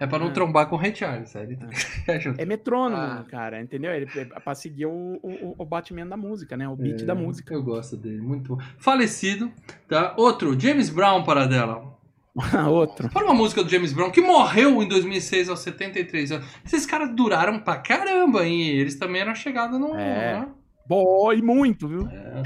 É 0.00 0.06
pra 0.06 0.18
não 0.18 0.28
Ah. 0.28 0.30
trombar 0.30 0.66
com 0.66 0.76
o 0.76 0.78
Ray 0.78 0.94
Charles, 0.94 1.28
sabe? 1.28 1.58
Ele 2.08 2.20
junto. 2.20 2.40
É 2.40 2.46
metrônomo, 2.46 2.96
Ah. 3.02 3.24
cara, 3.28 3.60
entendeu? 3.60 3.92
Ele 3.92 4.08
é 4.16 4.24
pra 4.40 4.54
seguir 4.54 4.86
o, 4.86 5.20
o, 5.22 5.54
o 5.58 5.64
batimento 5.66 6.08
da 6.08 6.16
música, 6.16 6.56
né? 6.56 6.66
O 6.66 6.74
beat 6.74 7.04
da 7.04 7.12
É, 7.12 7.16
música. 7.16 7.52
Eu 7.52 7.62
gosto 7.62 7.98
dele, 7.98 8.22
muito 8.22 8.56
bom. 8.56 8.62
Falecido, 8.78 9.52
tá? 9.86 10.14
Outro, 10.16 10.58
James 10.58 10.88
Brown 10.88 11.22
para 11.22 11.46
dela. 11.46 11.92
Outro. 12.70 13.10
Para 13.10 13.24
uma 13.24 13.34
música 13.34 13.62
do 13.62 13.68
James 13.70 13.92
Brown 13.92 14.10
que 14.10 14.20
morreu 14.20 14.82
em 14.82 14.88
2006 14.88 15.48
aos 15.50 15.60
73 15.60 16.32
anos. 16.32 16.46
Esses 16.64 16.86
caras 16.86 17.14
duraram 17.14 17.58
pra 17.58 17.76
caramba, 17.76 18.46
hein? 18.46 18.68
Eles 18.68 18.94
também 18.96 19.20
eram 19.20 19.34
chegados 19.34 19.78
no. 19.78 19.94
É. 19.94 20.40
né? 20.40 20.48
Boy, 20.88 21.40
muito, 21.42 21.86
viu? 21.88 22.08
É, 22.08 22.42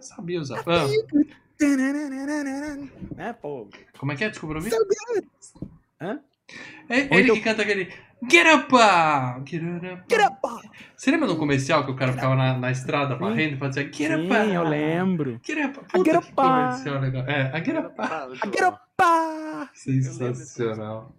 sabia 0.00 0.40
usar. 0.40 0.60
Ah, 0.66 0.86
Né, 3.16 3.32
pô? 3.32 3.68
como 3.98 4.12
é 4.12 4.16
que 4.16 4.24
é? 4.24 4.30
Desculpa 4.30 4.54
ouvir? 4.56 4.72
Hã? 6.00 6.20
É 6.88 7.00
ele 7.00 7.22
então- 7.22 7.34
que 7.36 7.42
canta 7.42 7.62
aquele. 7.62 7.92
Get 8.30 8.46
up! 8.52 8.72
Get 9.48 9.62
up! 9.62 10.02
Get 10.10 10.26
up! 10.26 10.38
Você 10.96 11.10
lembra 11.10 11.28
do 11.28 11.36
comercial 11.36 11.84
que 11.84 11.92
o 11.92 11.96
cara 11.96 12.12
ficava 12.12 12.34
na, 12.34 12.58
na 12.58 12.70
estrada 12.72 13.14
varrendo 13.14 13.54
e 13.54 13.58
fazia 13.58 13.82
Get 13.92 14.10
up! 14.12 14.22
Sim, 14.26 14.54
eu 14.54 14.64
lembro. 14.64 15.40
Get 15.44 15.64
up! 15.64 15.78
A 15.92 15.98
Get 15.98 16.04
Puta, 16.04 16.18
Up, 16.18 16.26
que 16.26 16.32
comercial 16.34 17.00
legal. 17.00 17.22
É, 17.28 17.42
a 17.52 17.62
Get 17.64 17.76
up! 17.78 17.94
A. 17.98 18.28
Get 18.46 18.62
up! 18.66 18.87
Ah! 19.00 19.68
Sensacional. 19.74 21.14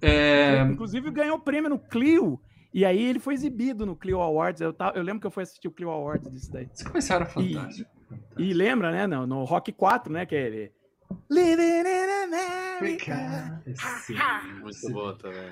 É, 0.00 0.62
Inclusive 0.62 1.10
ganhou 1.10 1.38
prêmio 1.38 1.70
no 1.70 1.78
Clio. 1.78 2.40
E 2.72 2.84
aí 2.84 3.02
ele 3.02 3.18
foi 3.18 3.34
exibido 3.34 3.84
no 3.86 3.96
Clio 3.96 4.20
Awards. 4.20 4.60
Eu, 4.60 4.72
tava, 4.72 4.96
eu 4.96 5.02
lembro 5.02 5.20
que 5.20 5.26
eu 5.26 5.30
fui 5.30 5.42
assistir 5.42 5.68
o 5.68 5.72
Clio 5.72 5.90
Awards 5.90 6.30
disso 6.30 6.52
daí. 6.52 6.68
esse 6.72 6.84
comercial 6.84 7.20
era 7.20 7.26
fantástico. 7.28 7.90
E 8.38 8.52
lembra, 8.52 8.90
né? 8.92 9.06
No, 9.06 9.26
no 9.26 9.44
Rock 9.44 9.72
4, 9.72 10.12
né? 10.12 10.24
Que 10.26 10.34
é 10.36 10.46
ele. 10.46 10.72
Living 11.30 11.62
in 11.62 12.24
America. 12.24 13.62
Esse- 13.66 14.14
Muito 14.62 14.90
bom 14.92 15.12
também. 15.14 15.50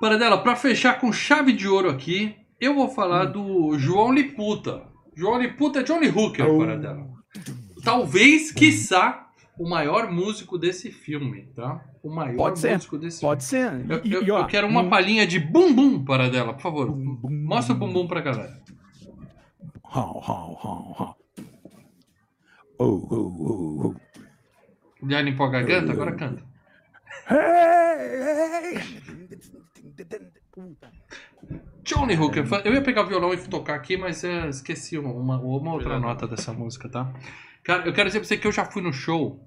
Para 0.00 0.16
dela, 0.16 0.38
pra 0.42 0.54
fechar 0.56 1.00
com 1.00 1.12
chave 1.12 1.52
de 1.52 1.66
ouro 1.68 1.90
aqui, 1.90 2.36
eu 2.60 2.74
vou 2.74 2.88
falar 2.88 3.28
Hum. 3.28 3.32
do 3.72 3.78
João 3.78 4.12
Liputa. 4.12 4.86
João 5.14 5.38
Liputa 5.40 5.80
é 5.80 5.82
Johnny 5.82 6.08
Hooker, 6.08 6.46
Oh. 6.48 6.58
para 6.58 6.76
dela. 6.76 7.06
Talvez, 7.84 8.52
quiçá, 8.52 9.25
o 9.58 9.68
maior 9.68 10.10
músico 10.12 10.58
desse 10.58 10.90
filme, 10.90 11.46
tá? 11.54 11.84
O 12.02 12.10
maior 12.14 12.36
Pode 12.36 12.58
ser, 12.58 12.74
músico 12.74 12.98
desse 12.98 13.20
Pode 13.20 13.44
ser. 13.44 13.70
filme. 13.70 13.86
Eu, 13.94 14.00
E- 14.04 14.12
eu- 14.12 14.22
e, 14.24 14.30
ó, 14.30 14.40
eu 14.40 14.46
quero 14.46 14.66
uma 14.66 14.88
palhinha 14.88 15.26
de 15.26 15.38
bum 15.40 15.72
bum 15.74 16.04
para 16.04 16.28
dela, 16.30 16.52
por 16.54 16.60
favor. 16.62 16.96
Mostra 17.30 17.74
o 17.74 17.78
bum. 17.78 17.86
bumbum 17.88 18.06
pra 18.06 18.20
galera. 18.20 18.60
How, 19.84 20.22
how, 20.28 20.60
how, 20.62 20.96
how. 20.98 21.16
Oh, 22.78 23.08
oh, 23.10 23.14
oh, 23.14 23.94
oh. 25.02 25.08
Já 25.08 25.22
limpou 25.22 25.46
a 25.46 25.50
garganta? 25.50 25.92
Agora 25.92 26.12
canta. 26.14 26.42
Hey, 27.30 28.74
hey. 28.74 30.06
Johnny 31.82 32.16
Hooker. 32.16 32.44
Eu 32.64 32.74
ia 32.74 32.82
pegar 32.82 33.02
o 33.02 33.06
violão 33.06 33.32
e 33.32 33.36
tocar 33.38 33.74
aqui, 33.76 33.96
mas 33.96 34.24
eu 34.24 34.48
esqueci 34.48 34.98
uma- 34.98 35.38
uma 35.38 35.72
outra 35.72 35.98
nota 36.00 36.26
dessa 36.26 36.52
música, 36.52 36.88
tá? 36.88 37.12
Cara, 37.66 37.86
eu 37.86 37.92
quero 37.92 38.08
dizer 38.08 38.20
pra 38.20 38.28
você 38.28 38.36
que 38.38 38.46
eu 38.46 38.52
já 38.52 38.64
fui 38.64 38.80
no 38.80 38.92
show. 38.92 39.40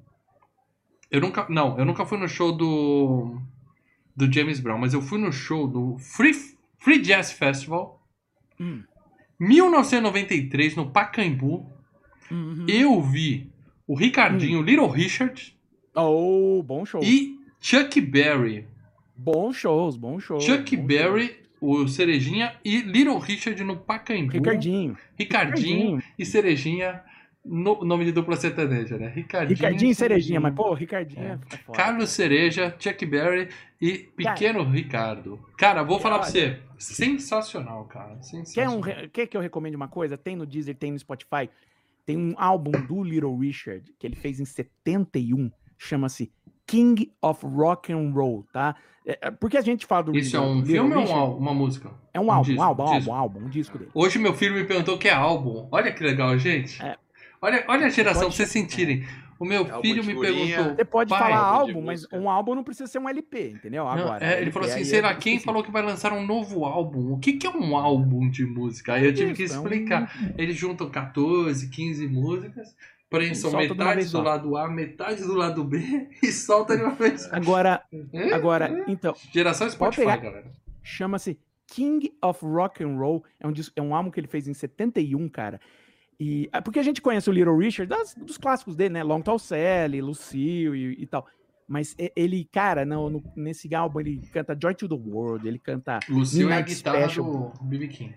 Eu 1.10 1.22
nunca. 1.22 1.48
Não, 1.50 1.78
eu 1.80 1.86
nunca 1.86 2.06
fui 2.06 2.18
no 2.18 2.28
show 2.28 2.52
do. 2.52 3.42
Do 4.16 4.32
James 4.32 4.60
Brown, 4.60 4.78
mas 4.78 4.94
eu 4.94 5.02
fui 5.02 5.18
no 5.18 5.32
show 5.32 5.66
do 5.66 5.98
Free, 5.98 6.34
Free 6.78 7.00
Jazz 7.00 7.32
Festival. 7.32 8.06
Hum. 8.60 8.84
1993, 9.40 10.76
no 10.76 10.92
Pacaembu. 10.92 11.72
Uhum. 12.30 12.66
Eu 12.68 13.02
vi 13.02 13.50
o 13.88 13.96
Ricardinho, 13.96 14.62
Little 14.62 14.88
Richard 14.88 15.58
Oh, 15.96 16.62
bom 16.64 16.86
show. 16.86 17.02
e 17.04 17.40
Chuck 17.60 18.00
Berry. 18.02 18.68
Bons 19.16 19.56
shows, 19.56 19.96
bons 19.98 20.22
shows. 20.24 20.44
Chuck 20.44 20.76
bons 20.78 20.86
Berry, 20.86 21.38
o 21.62 21.88
Cerejinha 21.88 22.56
e 22.64 22.82
Little 22.82 23.18
Richard 23.18 23.64
no 23.64 23.78
Pacaembu. 23.78 24.32
shows. 24.34 24.40
Ricardinho. 24.46 24.98
Ricardinho 25.18 26.04
e 26.18 26.26
Cerejinha, 26.26 27.02
no, 27.46 27.84
nome 27.86 28.06
de 28.06 28.12
dupla 28.12 28.36
sertaneja, 28.36 28.98
né? 28.98 29.08
Ricardinho, 29.08 29.56
Ricardinho 29.56 29.92
e 29.92 29.96
Cerejinha, 29.96 30.40
mas 30.40 30.54
pô, 30.54 30.74
Ricardinho 30.74 31.24
é, 31.24 31.32
é. 31.54 31.72
Carlos 31.74 32.10
Cereja, 32.10 32.76
Chuck 32.80 33.06
Berry 33.06 33.50
e 33.82 33.98
Pequeno 34.16 34.64
Ricardo. 34.64 35.40
Cara, 35.58 35.82
vou 35.84 36.00
falar 36.00 36.20
pra 36.20 36.28
você, 36.30 36.60
sensacional, 36.78 37.86
cara. 37.86 38.16
Quer, 38.16 38.24
Sensacional. 38.24 38.78
um, 38.78 38.82
re- 38.82 39.08
quer 39.10 39.28
que 39.28 39.36
eu 39.38 39.42
recomende 39.42 39.76
uma 39.76 39.88
coisa? 39.88 40.18
Tem 40.18 40.36
no 40.36 40.46
Deezer, 40.46 40.76
tem 40.76 40.92
no 40.92 41.00
Spotify. 41.00 41.50
Tem 42.06 42.18
um 42.18 42.34
álbum 42.38 42.72
do 42.72 43.04
Little 43.04 43.38
Richard 43.38 43.94
que 44.00 44.06
ele 44.08 44.16
fez 44.16 44.40
em 44.40 44.46
71, 44.46 45.52
chama-se 45.78 46.32
King 46.66 47.12
of 47.22 47.46
Rock 47.46 47.92
and 47.94 48.12
Roll, 48.12 48.46
tá? 48.52 48.76
É, 49.06 49.18
é, 49.28 49.32
porque 49.32 49.58
a 49.58 49.62
gente 49.62 49.86
fala 49.86 50.04
do 50.04 50.18
Isso 50.18 50.36
é 50.36 50.40
Little- 50.40 50.52
um 50.54 50.56
Little 50.58 50.72
filme 50.74 50.94
ou 50.94 50.98
um 50.98 51.02
Richard, 51.02 51.22
ál- 51.22 51.38
uma 51.38 51.54
música? 51.54 51.92
É 52.14 52.20
um 52.20 52.32
álbum, 52.32 52.44
disco, 52.44 52.60
um 52.62 52.64
álbum, 52.64 52.84
disco. 52.86 53.12
álbum, 53.12 53.14
álbum, 53.40 53.46
um 53.46 53.50
disco 53.50 53.78
dele. 53.78 53.92
Hoje 53.94 54.20
meu 54.20 54.34
filho 54.34 54.56
me 54.56 54.66
perguntou 54.66 54.96
o 54.96 54.98
que 54.98 55.08
é 55.08 55.14
álbum. 55.14 55.68
Olha 55.72 55.92
que 55.92 56.04
legal, 56.04 56.38
gente. 56.38 56.82
É. 56.84 56.98
Olha, 57.42 57.64
olha 57.68 57.88
a 57.88 57.90
geração, 57.90 58.24
Pode- 58.24 58.36
pra 58.36 58.46
vocês 58.46 58.50
sentirem. 58.50 59.06
O 59.40 59.46
meu 59.46 59.62
Álbum 59.62 59.82
filho 59.82 60.04
me 60.04 60.20
perguntou. 60.20 60.76
Você 60.76 60.84
pode 60.84 61.10
falar 61.10 61.38
álbum 61.38 61.82
mas 61.82 62.06
um 62.12 62.30
álbum 62.30 62.54
não 62.56 62.64
precisa 62.64 62.88
ser 62.88 63.00
um 63.00 63.08
LP, 63.08 63.52
entendeu? 63.52 63.86
Não, 63.86 63.90
Agora. 63.92 64.26
é, 64.26 64.32
ele 64.34 64.42
LP 64.42 64.52
falou 64.52 64.68
assim, 64.68 64.80
aí 64.80 64.86
sei 64.86 65.00
lá 65.00 65.12
é 65.12 65.14
quem 65.14 65.18
específico. 65.36 65.46
falou 65.46 65.64
que 65.64 65.72
vai 65.72 65.82
lançar 65.82 66.12
um 66.12 66.26
novo 66.28 66.66
álbum. 66.66 67.14
O 67.14 67.20
que, 67.20 67.34
que 67.34 67.48
é 67.48 67.50
um 67.50 67.78
álbum 67.78 68.30
de 68.30 68.46
música? 68.46 68.96
Aí 68.96 69.06
eu 69.06 69.14
tive 69.14 69.34
que 69.34 69.44
Isso, 69.44 69.56
é 69.56 69.60
um- 69.60 69.64
explicar. 69.64 70.14
Eles 70.38 70.58
juntam 70.58 70.90
14, 70.90 71.70
15 71.70 72.06
músicas, 72.10 72.76
prensam 73.10 73.52
metade 73.54 74.10
do 74.12 74.22
lado 74.22 74.58
A, 74.58 74.68
metade 74.70 75.22
do 75.24 75.34
lado 75.36 75.64
B 75.64 76.10
e 76.22 76.28
solta 76.34 76.76
de 76.76 76.84
uma 76.84 76.96
vez. 76.96 77.32
Agora, 77.32 77.82
É? 78.12 78.34
agora, 78.34 78.84
então, 78.90 79.16
Geração 79.32 79.70
Spotify, 79.70 80.02
pegar- 80.02 80.18
galera. 80.18 80.52
chama-se 80.84 81.40
King 81.66 82.12
of 82.22 82.44
Rock 82.46 82.84
and 82.84 82.98
Roll. 82.98 83.24
É 83.40 83.48
um, 83.48 83.54
disco- 83.54 83.74
é 83.78 83.82
um 83.82 83.96
álbum 83.96 84.12
que 84.12 84.20
ele 84.20 84.28
fez 84.28 84.50
em 84.50 84.54
71, 84.54 85.30
cara. 85.30 85.62
E, 86.20 86.50
ah, 86.52 86.62
porque 86.62 86.80
a 86.80 86.84
gente 86.84 87.02
conhece 87.02 87.30
o 87.30 87.34
Little 87.34 87.58
Richard 87.58 87.88
das- 87.90 88.14
dos 88.16 88.38
clássicos 88.38 88.76
dele, 88.76 88.96
né? 88.96 89.04
Long 89.04 89.22
Tall 89.22 89.40
Sally, 89.40 90.02
Lucille 90.02 90.78
e, 90.98 91.04
e 91.04 91.08
tal. 91.08 91.26
Mas 91.68 91.96
ele, 92.16 92.50
cara, 92.52 92.84
no, 92.84 93.10
no- 93.10 93.24
nesse 93.36 93.74
álbum 93.74 94.00
ele 94.02 94.22
canta 94.34 94.58
Joy 94.60 94.74
to 94.76 94.90
the 94.90 94.96
World, 94.96 95.48
ele 95.48 95.60
canta. 95.60 96.00
Lucio 96.10 96.50
é 96.50 96.56
a 96.58 96.62
guitarra 96.62 97.04
Special. 97.10 97.54
do 97.58 97.64
BB 97.64 97.88
King. 97.88 98.16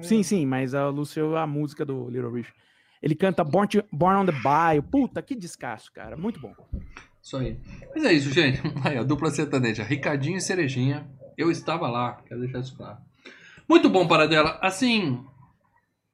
Sim, 0.00 0.22
sim, 0.22 0.46
mas 0.46 0.74
a 0.74 0.88
Lucille 0.88 1.34
é 1.34 1.38
a 1.38 1.46
música 1.46 1.84
do 1.84 2.08
Little 2.08 2.30
Richard. 2.32 2.56
Ele 3.02 3.14
canta 3.14 3.42
Born, 3.44 3.68
to- 3.68 3.84
Born 3.92 4.20
on 4.22 4.26
the 4.26 4.32
Bayou. 4.40 4.82
Puta, 4.82 5.20
que 5.20 5.34
descasso, 5.34 5.92
cara. 5.92 6.16
Muito 6.16 6.40
bom. 6.40 6.54
Isso 7.20 7.36
aí. 7.36 7.58
Mas 7.94 8.04
é 8.04 8.12
isso, 8.12 8.30
gente. 8.30 8.62
Aí, 8.84 8.96
a 8.96 9.02
dupla 9.02 9.30
sertaneja. 9.30 9.82
Ricardinho 9.82 10.36
e 10.38 10.40
Cerejinha. 10.40 11.06
Eu 11.36 11.50
estava 11.50 11.88
lá, 11.88 12.22
quero 12.26 12.40
deixar 12.40 12.60
isso 12.60 12.76
claro. 12.76 12.98
Muito 13.68 13.90
bom, 13.90 14.06
Paradela. 14.06 14.58
Assim, 14.62 15.24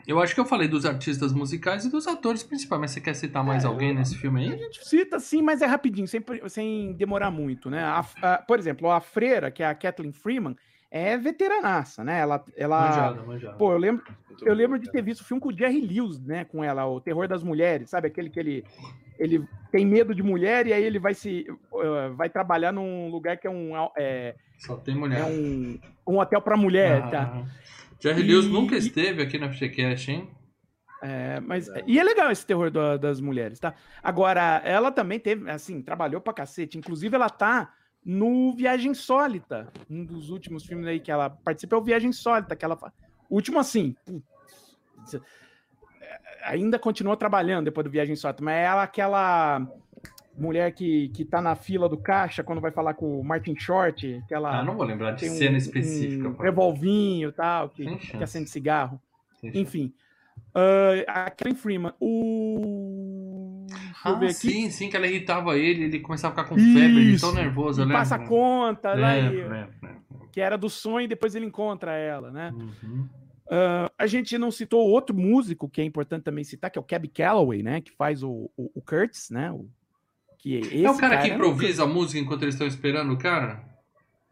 eu 0.06 0.20
acho 0.20 0.35
que 0.35 0.40
eu 0.40 0.44
falei 0.44 0.66
dos 0.68 0.85
artistas 0.86 1.32
musicais 1.32 1.85
e 1.85 1.90
dos 1.90 2.06
atores 2.06 2.43
principais, 2.43 2.81
mas 2.81 2.90
você 2.93 3.01
quer 3.01 3.14
citar 3.14 3.44
mais 3.44 3.64
É, 3.64 3.66
alguém 3.66 3.94
nesse 3.94 4.16
filme 4.16 4.40
A 4.40 4.43
aí? 4.52 4.59
gente 4.59 4.85
cita 4.86 5.18
sim, 5.20 5.43
mas 5.43 5.62
é 5.62 5.66
rapidinho, 5.66 6.09
sem, 6.09 6.22
sem 6.48 6.93
demorar 6.94 7.31
muito, 7.31 7.70
né? 7.70 7.82
A- 7.85 8.05
a- 8.22 8.39
por 8.39 8.59
exemplo, 8.59 8.90
a 8.90 9.01
freira, 9.01 9.51
que 9.51 9.62
é 9.62 9.66
a 9.66 9.74
Kathleen 9.74 10.12
Freeman, 10.12 10.56
é 10.90 11.16
veteranaça, 11.16 12.02
né? 12.02 12.18
Ela, 12.20 12.44
ela 12.56 12.89
Manjada, 12.89 13.22
manjada. 13.22 13.56
pô, 13.56 13.72
eu 13.72 13.78
lembro, 13.78 14.05
eu 14.43 14.55
lembro 14.55 14.78
de 14.78 14.90
ter 14.90 15.02
visto 15.02 15.20
o 15.20 15.24
filme 15.24 15.40
com 15.40 15.51
o 15.51 15.56
Jerry 15.56 15.81
Lewis, 15.81 16.18
né, 16.20 16.44
com 16.44 16.64
ela, 16.64 16.86
o 16.86 17.01
Terror 17.01 17.28
das 17.28 17.43
Mulheres, 17.44 17.90
sabe 17.90 18.09
aquele 18.09 18.31
que 18.31 18.40
ele 18.40 18.64
ele 19.18 19.44
tem 19.70 19.85
medo 19.86 20.14
de 20.14 20.22
mulher 20.22 20.66
e 20.66 20.72
aí 20.72 20.82
ele 20.82 20.98
vai 20.98 21.12
se 21.14 21.44
uh, 21.70 22.14
vai 22.16 22.28
trabalhar 22.31 22.72
num 22.72 23.09
lugar 23.09 23.36
que 23.36 23.47
é 23.47 23.51
um 23.51 23.72
é, 23.97 24.35
Só 24.59 24.77
tem 24.77 24.94
mulher. 24.97 25.20
é 25.20 25.24
um, 25.24 25.78
um 26.09 26.18
hotel 26.18 26.40
para 26.40 26.56
mulher, 26.56 27.09
tá? 27.10 27.44
Jerry 28.01 28.22
Lewis 28.22 28.47
E- 28.47 28.48
nunca 28.48 28.74
e- 28.74 28.78
esteve 28.78 29.22
aqui 29.22 29.39
na 29.39 29.48
FGCast, 29.52 30.10
hein? 30.10 30.31
É, 31.02 31.40
mas 31.40 31.66
Verdade. 31.66 31.90
e 31.93 31.98
é 31.98 32.05
legal 32.05 32.31
esse 32.31 32.44
terror 32.44 32.70
da- 32.70 32.97
das 32.97 33.20
mulheres, 33.20 33.59
tá? 33.59 33.74
Agora, 34.02 34.60
ela 34.64 34.90
também 34.93 35.18
teve, 35.18 35.51
assim, 35.51 35.81
trabalhou 35.81 36.20
pra 36.20 36.32
cacete. 36.35 36.77
Inclusive, 36.77 37.14
ela 37.14 37.31
tá 37.31 37.72
no 38.05 38.55
Viagem 38.55 38.93
Sólita, 38.94 39.68
um 39.89 40.05
dos 40.05 40.31
últimos 40.31 40.64
filmes 40.66 40.86
aí 40.86 41.01
que 41.01 41.10
ela 41.10 41.31
participa 41.31 41.77
é 41.77 41.78
o 41.78 41.82
Viagem 41.82 42.12
Sólita, 42.12 42.55
que 42.56 42.64
ela 42.64 42.77
fa- 42.77 42.93
último 43.31 43.59
assim, 43.59 43.94
putz, 44.05 45.14
é, 45.14 46.18
ainda 46.43 46.78
continua 46.78 47.16
trabalhando 47.16 47.66
depois 47.66 47.85
do 47.85 47.90
Viagem 47.90 48.16
Sólita, 48.16 48.43
mas 48.43 48.55
ela 48.56 48.81
é 48.82 48.85
aquela 48.85 49.66
mulher 50.36 50.73
que, 50.73 51.09
que 51.11 51.24
tá 51.24 51.40
na 51.43 51.55
fila 51.55 51.89
do 51.89 51.97
caixa 51.98 52.43
quando 52.43 52.61
vai 52.61 52.70
falar 52.70 52.94
com 52.94 53.20
o 53.20 53.24
Martin 53.24 53.55
Short, 53.57 54.23
que 54.27 54.35
ela 54.35 54.61
Ah, 54.61 54.65
não 54.65 54.74
vou 54.77 54.85
lembrar 54.86 55.12
de 55.12 55.20
tem 55.20 55.31
um, 55.31 55.35
cena 55.35 55.59
específica. 55.59 56.28
um 56.28 56.36
revolvinho 56.36 57.28
e 57.28 57.32
tal, 57.32 57.69
que, 57.69 57.85
que 57.97 58.23
acende 58.23 58.48
cigarro. 58.48 59.01
Enfim. 59.43 59.93
ah, 60.55 61.24
a 61.27 61.31
Karen 61.31 61.55
Freeman. 61.55 61.93
O. 62.01 63.66
Ah, 64.02 64.15
ver 64.15 64.27
aqui. 64.27 64.35
sim, 64.35 64.70
sim, 64.70 64.89
que 64.89 64.97
ela 64.97 65.07
irritava 65.07 65.57
ele, 65.59 65.85
ele 65.85 66.01
começava 66.01 66.32
a 66.32 66.36
ficar 66.44 66.48
com 66.48 66.59
febre, 66.59 67.12
de 67.12 67.20
tão 67.20 67.31
Isso. 67.31 67.35
nervoso, 67.35 67.85
né? 67.85 67.93
passa 67.94 68.16
a 68.16 68.27
conta, 68.27 68.94
lá, 68.94 69.12
Lembro, 69.15 69.48
lembro, 69.51 69.52
lembro. 69.82 70.28
que 70.32 70.40
era 70.40 70.57
do 70.57 70.70
sonho 70.70 71.05
e 71.05 71.09
depois 71.09 71.35
ele 71.35 71.44
encontra 71.47 71.93
ela, 71.93 72.31
né? 72.31 72.51
Uhum. 72.55 73.07
Ah, 73.51 73.90
a 73.98 74.07
gente 74.07 74.39
não 74.39 74.51
citou 74.51 74.81
outro 74.89 75.15
músico 75.15 75.69
que 75.69 75.81
é 75.81 75.85
importante 75.85 76.23
também 76.24 76.44
citar, 76.44 76.70
que 76.70 76.78
é 76.78 76.81
o 76.81 76.85
Cab 76.85 77.07
Calloway, 77.09 77.62
né? 77.62 77.81
Que 77.82 77.90
faz 77.93 78.23
o, 78.23 78.51
o, 78.57 78.70
o 78.74 78.81
Curtis, 78.81 79.28
né? 79.31 79.52
O, 79.52 79.69
que 80.42 80.54
esse 80.56 80.84
É 80.84 80.90
o 80.90 80.96
cara 80.96 81.18
que 81.18 81.30
é 81.30 81.34
improvisa 81.34 81.84
a 81.84 81.86
música 81.86 82.18
enquanto 82.18 82.42
eles 82.42 82.54
estão 82.54 82.66
esperando 82.66 83.12
o 83.12 83.16
cara? 83.18 83.62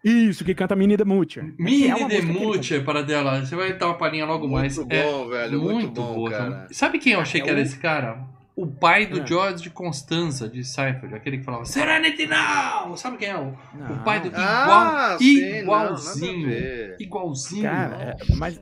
Isso, 0.05 0.44
que 0.44 0.55
canta 0.55 0.76
the. 0.97 1.40
Que 1.40 1.48
é 1.51 1.52
Mini 1.64 1.93
que 1.94 2.02
ele 2.14 2.22
Demuche 2.22 2.80
para 2.80 3.02
dela. 3.02 3.44
Você 3.44 3.56
vai 3.56 3.72
dar 3.76 3.86
uma 3.86 3.98
palhinha 3.98 4.24
logo 4.24 4.47
mais. 4.48 4.76
Muito 4.78 4.93
É 4.93 5.02
bom, 5.02 5.28
velho. 5.28 5.60
Muito, 5.60 5.90
bom, 5.90 6.14
boa. 6.14 6.30
cara. 6.30 6.68
Sabe 6.70 6.98
quem 6.98 7.14
eu 7.14 7.20
achei 7.20 7.40
É 7.40 7.44
que 7.44 7.51
era 7.51 7.59
o- 7.59 7.62
esse 7.62 7.78
cara? 7.78 8.24
O 8.55 8.66
pai 8.66 9.06
do 9.06 9.20
É. 9.20 9.26
George 9.26 9.62
de 9.62 9.70
Constanza, 9.70 10.48
de 10.48 10.64
Seinfeld. 10.64 11.14
Aquele 11.14 11.39
que 11.39 11.44
falava 11.44 11.64
Serenity 11.64 12.26
Now! 12.26 12.97
Sabe 12.97 13.16
quem 13.16 13.28
é 13.28 13.36
o, 13.36 13.56
Não. 13.74 13.94
o 13.97 14.05
pai 14.05 14.20
do... 14.20 14.30
Ah, 14.35 15.16
Igual, 15.16 15.18
sim, 15.18 15.51
não, 15.51 15.59
igualzinho. 15.59 16.48
ver. 16.48 16.97
igualzinho. 16.98 17.62
Cara, 17.62 17.97
é, 17.97 18.35
mas, 18.36 18.60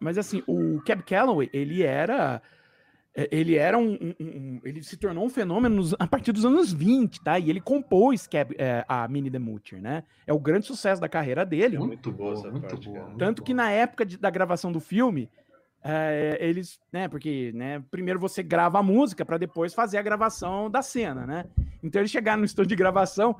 mas 0.00 0.18
assim, 0.18 0.42
o 0.48 0.80
Cab 0.84 1.02
Calloway, 1.04 1.48
ele 1.52 1.82
era. 1.82 2.40
É, 3.14 3.28
Ele 3.32 3.56
era 3.56 3.76
um, 3.78 3.92
um- 3.94 4.14
um- 4.20 4.60
Ele 4.64 4.82
se 4.82 4.96
tornou 4.96 5.24
um 5.24 5.28
fenômeno 5.28 5.82
a 5.98 6.06
partir 6.06 6.32
dos 6.32 6.44
anos 6.44 6.72
20, 6.72 7.22
tá? 7.22 7.38
E 7.38 7.50
ele 7.50 7.60
compôs 7.60 8.26
Cab- 8.26 8.54
é, 8.58 8.84
a 8.88 9.06
Minnie 9.08 9.30
the 9.30 9.38
Moocher, 9.38 9.80
né? 9.80 10.04
É 10.26 10.32
o 10.32 10.38
grande 10.38 10.66
sucesso 10.66 11.00
da 11.00 11.08
carreira 11.08 11.44
dele. 11.44 11.78
Muito 11.78 12.12
boa 12.12 12.34
boa, 12.34 12.40
essa 12.40 12.50
muito 12.50 12.68
parte, 12.68 12.88
boa. 12.88 13.14
Tanto 13.18 13.42
que 13.42 13.52
boa. 13.52 13.64
na 13.64 13.70
época 13.72 14.04
de- 14.06 14.16
da 14.16 14.30
gravação 14.30 14.70
do 14.70 14.80
filme, 14.80 15.28
é, 15.82 16.36
eles, 16.40 16.78
né, 16.92 17.08
porque, 17.08 17.52
né, 17.54 17.82
primeiro 17.90 18.20
você 18.20 18.42
grava 18.42 18.78
a 18.78 18.82
música 18.82 19.24
para 19.24 19.38
depois 19.38 19.72
fazer 19.72 19.96
a 19.98 20.02
gravação 20.02 20.70
da 20.70 20.82
cena, 20.82 21.26
né? 21.26 21.46
Então 21.82 22.00
eles 22.00 22.10
chegaram 22.10 22.40
no 22.40 22.44
estúdio 22.44 22.68
de 22.68 22.76
gravação 22.76 23.34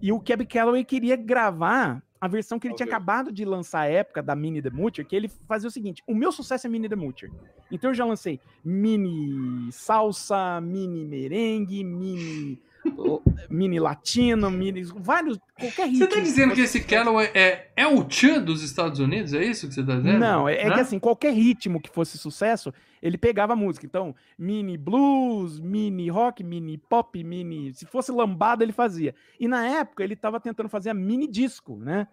e 0.00 0.12
o 0.12 0.20
Cab 0.20 0.46
Calloway 0.46 0.84
queria 0.84 1.16
gravar 1.16 2.00
a 2.22 2.28
versão 2.28 2.56
que 2.56 2.68
ele 2.68 2.74
Ao 2.74 2.76
tinha 2.76 2.86
vivo. 2.86 2.94
acabado 2.96 3.32
de 3.32 3.44
lançar 3.44 3.80
à 3.80 3.86
época 3.86 4.22
da 4.22 4.36
Mini 4.36 4.62
The 4.62 4.70
Moocher, 4.70 5.04
que 5.04 5.16
ele 5.16 5.28
fazia 5.48 5.66
o 5.66 5.72
seguinte: 5.72 6.04
o 6.06 6.14
meu 6.14 6.30
sucesso 6.30 6.68
é 6.68 6.70
Mini 6.70 6.88
The 6.88 6.94
Moocher. 6.94 7.32
Então 7.68 7.90
eu 7.90 7.94
já 7.94 8.04
lancei 8.04 8.38
mini 8.64 9.72
salsa, 9.72 10.60
mini 10.60 11.04
merengue, 11.04 11.82
mini 11.82 12.62
mini 13.48 13.78
latino, 13.78 14.50
mini 14.50 14.82
vários 14.82 15.38
qualquer 15.58 15.88
ritmo. 15.88 15.98
Você 15.98 16.06
tá 16.06 16.20
dizendo 16.20 16.54
que 16.54 16.60
esse. 16.60 16.80
Calloway 16.80 17.30
é, 17.34 17.68
é 17.76 17.86
o 17.86 18.04
Tchan 18.04 18.42
dos 18.42 18.62
Estados 18.62 18.98
Unidos? 18.98 19.32
É 19.34 19.44
isso 19.44 19.68
que 19.68 19.74
você 19.74 19.84
tá 19.84 19.96
dizendo? 19.96 20.18
Não, 20.18 20.48
é, 20.48 20.54
é 20.54 20.70
que 20.70 20.80
assim, 20.80 20.98
qualquer 20.98 21.32
ritmo 21.32 21.80
que 21.80 21.90
fosse 21.90 22.18
sucesso, 22.18 22.72
ele 23.00 23.16
pegava 23.16 23.52
a 23.52 23.56
música. 23.56 23.86
Então, 23.86 24.14
mini 24.38 24.76
blues, 24.76 25.60
mini 25.60 26.08
rock, 26.08 26.42
mini 26.42 26.78
pop, 26.78 27.22
mini. 27.22 27.72
Se 27.74 27.86
fosse 27.86 28.10
lambada, 28.10 28.64
ele 28.64 28.72
fazia. 28.72 29.14
E 29.38 29.46
na 29.46 29.66
época, 29.66 30.02
ele 30.02 30.16
tava 30.16 30.40
tentando 30.40 30.68
fazer 30.68 30.90
a 30.90 30.94
mini 30.94 31.26
disco, 31.26 31.76
né? 31.76 32.06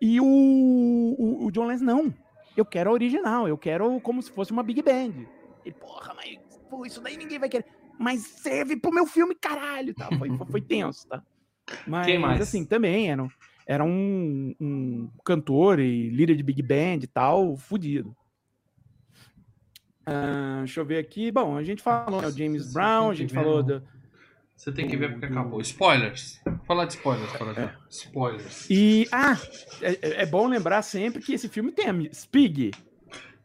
E 0.00 0.20
o, 0.20 0.24
o, 0.24 1.46
o 1.46 1.50
John 1.50 1.66
Lennon, 1.66 1.84
não. 1.84 2.14
Eu 2.56 2.64
quero 2.64 2.90
a 2.90 2.92
original, 2.92 3.46
eu 3.46 3.56
quero 3.56 4.00
como 4.00 4.22
se 4.22 4.30
fosse 4.30 4.50
uma 4.50 4.62
Big 4.62 4.82
Band. 4.82 5.26
E, 5.64 5.72
porra, 5.72 6.14
mas 6.14 6.38
pô, 6.68 6.86
isso 6.86 7.00
daí 7.00 7.16
ninguém 7.16 7.38
vai 7.38 7.48
querer. 7.48 7.66
Mas 8.00 8.22
serve 8.22 8.78
pro 8.78 8.90
meu 8.90 9.06
filme, 9.06 9.34
caralho. 9.34 9.94
Tá? 9.94 10.08
Foi, 10.16 10.30
foi, 10.50 10.60
tenso, 10.62 11.06
tá? 11.06 11.22
Mas, 11.86 12.06
Quem 12.06 12.18
mais? 12.18 12.40
assim, 12.40 12.64
também 12.64 13.10
era, 13.10 13.22
um- 13.22 13.30
era 13.66 13.84
um, 13.84 14.54
um 14.58 15.10
cantor 15.22 15.78
e 15.78 16.08
líder 16.08 16.34
de 16.34 16.42
Big 16.42 16.62
Band 16.62 17.00
e 17.02 17.06
tal, 17.06 17.58
fudido. 17.58 18.16
Ah, 20.06 20.60
deixa 20.60 20.80
eu 20.80 20.84
ver 20.86 20.96
aqui. 20.96 21.30
Bom, 21.30 21.58
a 21.58 21.62
gente 21.62 21.82
falou, 21.82 22.22
né, 22.22 22.26
o 22.28 22.30
James 22.32 22.62
Nossa, 22.62 22.72
Brown, 22.72 23.10
a 23.10 23.14
gente 23.14 23.34
falou 23.34 23.62
do. 23.62 23.82
Você 24.56 24.72
tem 24.72 24.88
que 24.88 24.96
ver 24.96 25.12
porque 25.12 25.26
acabou. 25.26 25.60
Spoilers. 25.60 26.40
Falar 26.66 26.86
de 26.86 26.94
spoilers, 26.94 27.32
por 27.34 27.48
exemplo. 27.48 27.78
Spoilers. 27.90 28.70
E. 28.70 29.06
Ah, 29.12 29.36
é, 29.82 30.22
é 30.22 30.26
bom 30.26 30.46
lembrar 30.46 30.80
sempre 30.82 31.22
que 31.22 31.34
esse 31.34 31.48
filme 31.50 31.70
tem 31.70 31.86
a 31.86 32.14
Spig. 32.14 32.70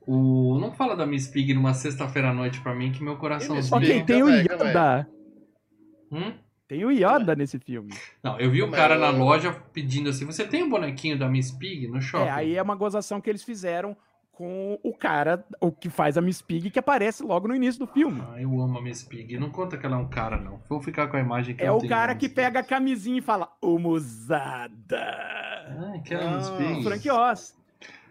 O... 0.07 0.57
Não 0.59 0.71
fala 0.71 0.95
da 0.95 1.05
Miss 1.05 1.27
Pig 1.27 1.53
numa 1.53 1.73
sexta-feira 1.73 2.29
à 2.29 2.33
noite 2.33 2.61
pra 2.61 2.75
mim, 2.75 2.91
que 2.91 3.03
meu 3.03 3.17
coração 3.17 3.55
Miss 3.55 3.71
Ok, 3.71 3.87
Spig? 3.87 4.05
tem 4.05 4.23
o 4.23 4.27
aí. 4.27 4.41
Yoda. 4.41 5.07
Hum? 6.11 6.33
Tem 6.67 6.83
o 6.83 6.91
Yoda 6.91 7.35
nesse 7.35 7.59
filme. 7.59 7.93
Não, 8.23 8.39
eu 8.39 8.49
vi 8.49 8.63
o 8.63 8.71
cara 8.71 8.95
é? 8.95 8.97
na 8.97 9.09
loja 9.09 9.51
pedindo 9.73 10.09
assim: 10.09 10.25
você 10.25 10.45
tem 10.45 10.63
um 10.63 10.69
bonequinho 10.69 11.17
da 11.17 11.27
Miss 11.29 11.51
Pig 11.51 11.87
no 11.87 12.01
shopping? 12.01 12.25
É, 12.27 12.31
aí 12.31 12.55
é 12.55 12.61
uma 12.61 12.75
gozação 12.75 13.21
que 13.21 13.29
eles 13.29 13.43
fizeram 13.43 13.95
com 14.31 14.77
o 14.83 14.91
cara, 14.93 15.45
o 15.61 15.71
que 15.71 15.89
faz 15.89 16.17
a 16.17 16.21
Miss 16.21 16.41
Pig, 16.41 16.69
que 16.69 16.77
aparece 16.79 17.23
logo 17.23 17.47
no 17.47 17.55
início 17.55 17.79
do 17.79 17.87
filme. 17.87 18.21
Ah, 18.33 18.41
eu 18.41 18.49
amo 18.59 18.77
a 18.77 18.81
Miss 18.81 19.01
Pig. 19.03 19.37
Não 19.37 19.49
conta 19.49 19.77
que 19.77 19.85
ela 19.85 19.95
é 19.95 19.99
um 19.99 20.09
cara, 20.09 20.37
não. 20.37 20.59
Vou 20.67 20.81
ficar 20.81 21.07
com 21.07 21.15
a 21.15 21.19
imagem 21.21 21.55
que 21.55 21.63
É 21.63 21.71
o 21.71 21.77
tenho 21.77 21.89
cara 21.89 22.13
que 22.15 22.27
pega 22.27 22.59
a 22.59 22.63
camisinha 22.63 23.19
e 23.19 23.21
fala, 23.21 23.49
Humuzada. 23.61 24.99
Ah, 24.99 25.99
que 26.03 26.13
era 26.13 26.29
a 26.29 26.37
Miss 26.37 26.49
Ah, 26.49 26.57
Pig. 26.57 26.83
Frank 26.83 27.09
Oz. 27.11 27.57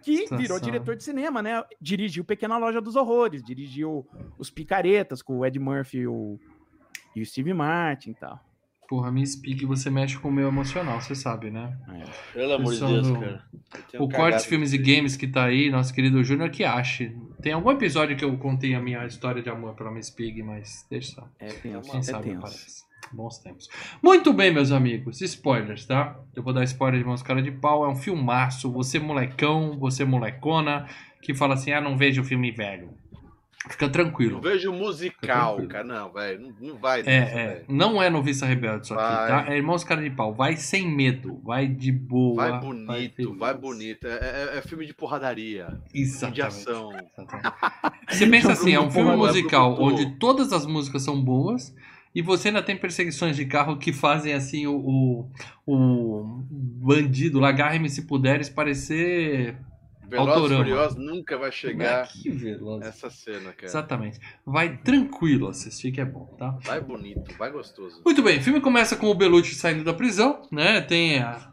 Que 0.05 0.37
virou 0.37 0.59
diretor 0.61 0.97
de 0.97 1.03
cinema, 1.05 1.41
né? 1.43 1.63
Dirigiu 1.81 2.25
Pequena 2.25 2.57
Loja 2.59 2.81
dos 2.81 2.97
Horrores, 2.97 3.43
dirigiu 3.43 4.07
Os 4.39 4.51
Picaretas 4.51 5.23
com 5.23 5.39
o 5.39 5.47
Ed 5.47 5.59
Murphy 5.59 5.99
e 5.99 6.07
o, 6.07 6.39
e 7.17 7.23
o 7.23 7.27
Steve 7.27 7.53
Martin 7.55 8.11
e 8.11 8.15
tal. 8.15 8.39
Porra, 8.87 9.11
Miss 9.11 9.35
Pig, 9.35 9.65
você 9.65 9.89
mexe 9.89 10.19
com 10.19 10.29
o 10.29 10.33
meu 10.33 10.47
emocional, 10.49 11.01
você 11.01 11.15
sabe, 11.15 11.51
né? 11.51 11.75
Pelo 12.35 12.53
amor 12.53 12.75
de 12.75 12.81
Deus, 12.81 13.09
do- 13.09 13.19
cara. 13.19 13.45
O 13.99 14.09
Cortes 14.11 14.45
Filmes 14.45 14.75
e 14.75 14.79
de- 14.79 14.95
Games 14.95 15.17
que 15.17 15.27
tá 15.27 15.45
aí, 15.45 15.71
nosso 15.71 15.93
querido 15.95 16.23
Júnior 16.23 16.51
que 16.51 16.65
ache. 16.65 17.17
Tem 17.41 17.55
algum 17.55 17.71
episódio 17.71 18.15
que 18.15 18.23
eu 18.25 18.37
contei 18.37 18.75
a 18.75 18.81
minha 18.81 19.05
história 19.07 19.43
de 19.43 19.49
amor 19.49 19.75
pela 19.75 19.91
Miss 19.91 20.11
Pig, 20.11 20.43
mas 20.43 20.87
deixa 20.91 21.15
só. 21.15 21.29
É 21.39 21.47
tenso, 21.47 21.91
Quem 21.91 22.01
é 22.01 22.03
sabe 22.03 22.25
tenso. 22.25 22.39
aparece. 22.39 22.85
Bons 23.13 23.39
tempos. 23.39 23.69
Muito 24.03 24.33
bem, 24.33 24.53
meus 24.53 24.73
amigos. 24.73 25.21
Spoilers, 25.21 25.85
tá? 25.87 26.17
Eu 26.35 26.43
vou 26.43 26.53
dar 26.53 26.65
spoiler 26.65 26.99
de 27.01 27.07
Mãos 27.07 27.23
Cara 27.23 27.43
de 27.43 27.53
Pau. 27.53 27.85
É 27.85 27.89
um 27.89 27.97
filmaço. 27.97 28.71
Você 28.73 28.99
molecão, 28.99 29.79
você 29.79 30.05
molecona, 30.05 30.87
que 31.23 31.35
fala 31.35 31.55
assim, 31.55 31.73
ah, 31.73 31.81
não 31.81 31.97
vejo 31.97 32.25
filme 32.25 32.51
velho. 32.51 32.91
Fica 33.71 33.87
Eu 33.87 33.91
tranquilo. 33.93 34.41
vejo 34.43 34.71
musical, 34.73 35.57
cara. 35.69 35.85
Não, 35.85 36.13
velho. 36.13 36.39
Não, 36.61 36.69
não 36.73 36.77
vai 36.79 37.01
É, 37.07 37.15
é, 37.15 37.65
não 37.67 38.03
é 38.03 38.11
noviça 38.11 38.45
rebelde 38.45 38.85
isso 38.85 38.95
aqui, 38.95 39.03
Vai. 39.17 39.29
tá? 39.29 39.53
É 39.53 39.57
Irmãos 39.57 39.83
Cara 39.85 40.03
de 40.03 40.11
Pau. 40.11 40.35
Vai 40.35 40.57
sem 40.57 40.87
medo, 40.87 41.41
vai 41.43 41.67
de 41.67 41.91
boa. 41.91 42.51
Vai 42.51 42.61
bonito, 42.61 43.15
feliz. 43.17 43.39
vai 43.39 43.55
bonito. 43.55 44.07
É, 44.07 44.53
é- 44.55 44.59
é 44.59 44.63
filme 44.63 44.85
de 44.85 44.93
porradaria. 44.93 45.67
Filme 45.67 45.83
de 45.95 46.01
Exatamente. 46.03 46.43
ação. 46.43 46.91
Exatamente. 46.93 47.55
Você 48.11 48.27
pensa 48.27 48.53
assim, 48.53 48.75
é 48.75 48.81
um 48.81 48.91
filme 48.91 49.17
musical 49.17 49.77
onde 49.81 50.15
todas 50.19 50.53
as 50.53 50.67
músicas 50.67 51.03
são 51.03 51.19
boas 51.23 51.75
e 52.15 52.23
você 52.23 52.49
ainda 52.49 52.63
tem 52.63 52.77
perseguições 52.77 53.37
de 53.37 53.45
carro 53.47 53.77
que 53.79 53.93
fazem 53.93 54.33
assim 54.35 54.67
o, 54.67 54.77
o, 54.77 55.31
o 55.67 56.25
bandido 56.87 57.41
lá, 57.41 57.49
agarre-me 57.49 57.89
se 57.91 58.03
puderes, 58.07 58.49
parecer. 58.49 59.57
Velozes 60.07 60.29
e 60.35 60.37
Autorama. 60.39 60.65
Furiosos 60.65 60.99
nunca 60.99 61.39
vai 61.39 61.51
chegar 61.51 62.07
Que 62.09 62.31
veloz. 62.31 62.87
essa 62.87 63.09
cena, 63.09 63.53
cara. 63.53 63.65
Exatamente. 63.65 64.21
Vai 64.47 64.77
tranquilo 64.77 65.49
assistir 65.49 65.91
que 65.93 66.01
é 66.01 66.05
bom, 66.05 66.27
tá? 66.39 66.57
Vai 66.63 66.81
bonito, 66.81 67.35
vai 67.39 67.51
gostoso. 67.51 68.03
Muito 68.05 68.23
bem, 68.23 68.39
o 68.39 68.43
filme 68.43 68.61
começa 68.61 68.97
com 68.97 69.07
o 69.07 69.15
Belucci 69.15 69.55
saindo 69.55 69.83
da 69.83 69.95
prisão, 69.95 70.43
né? 70.53 70.83
Tem 70.83 71.21
a 71.21 71.51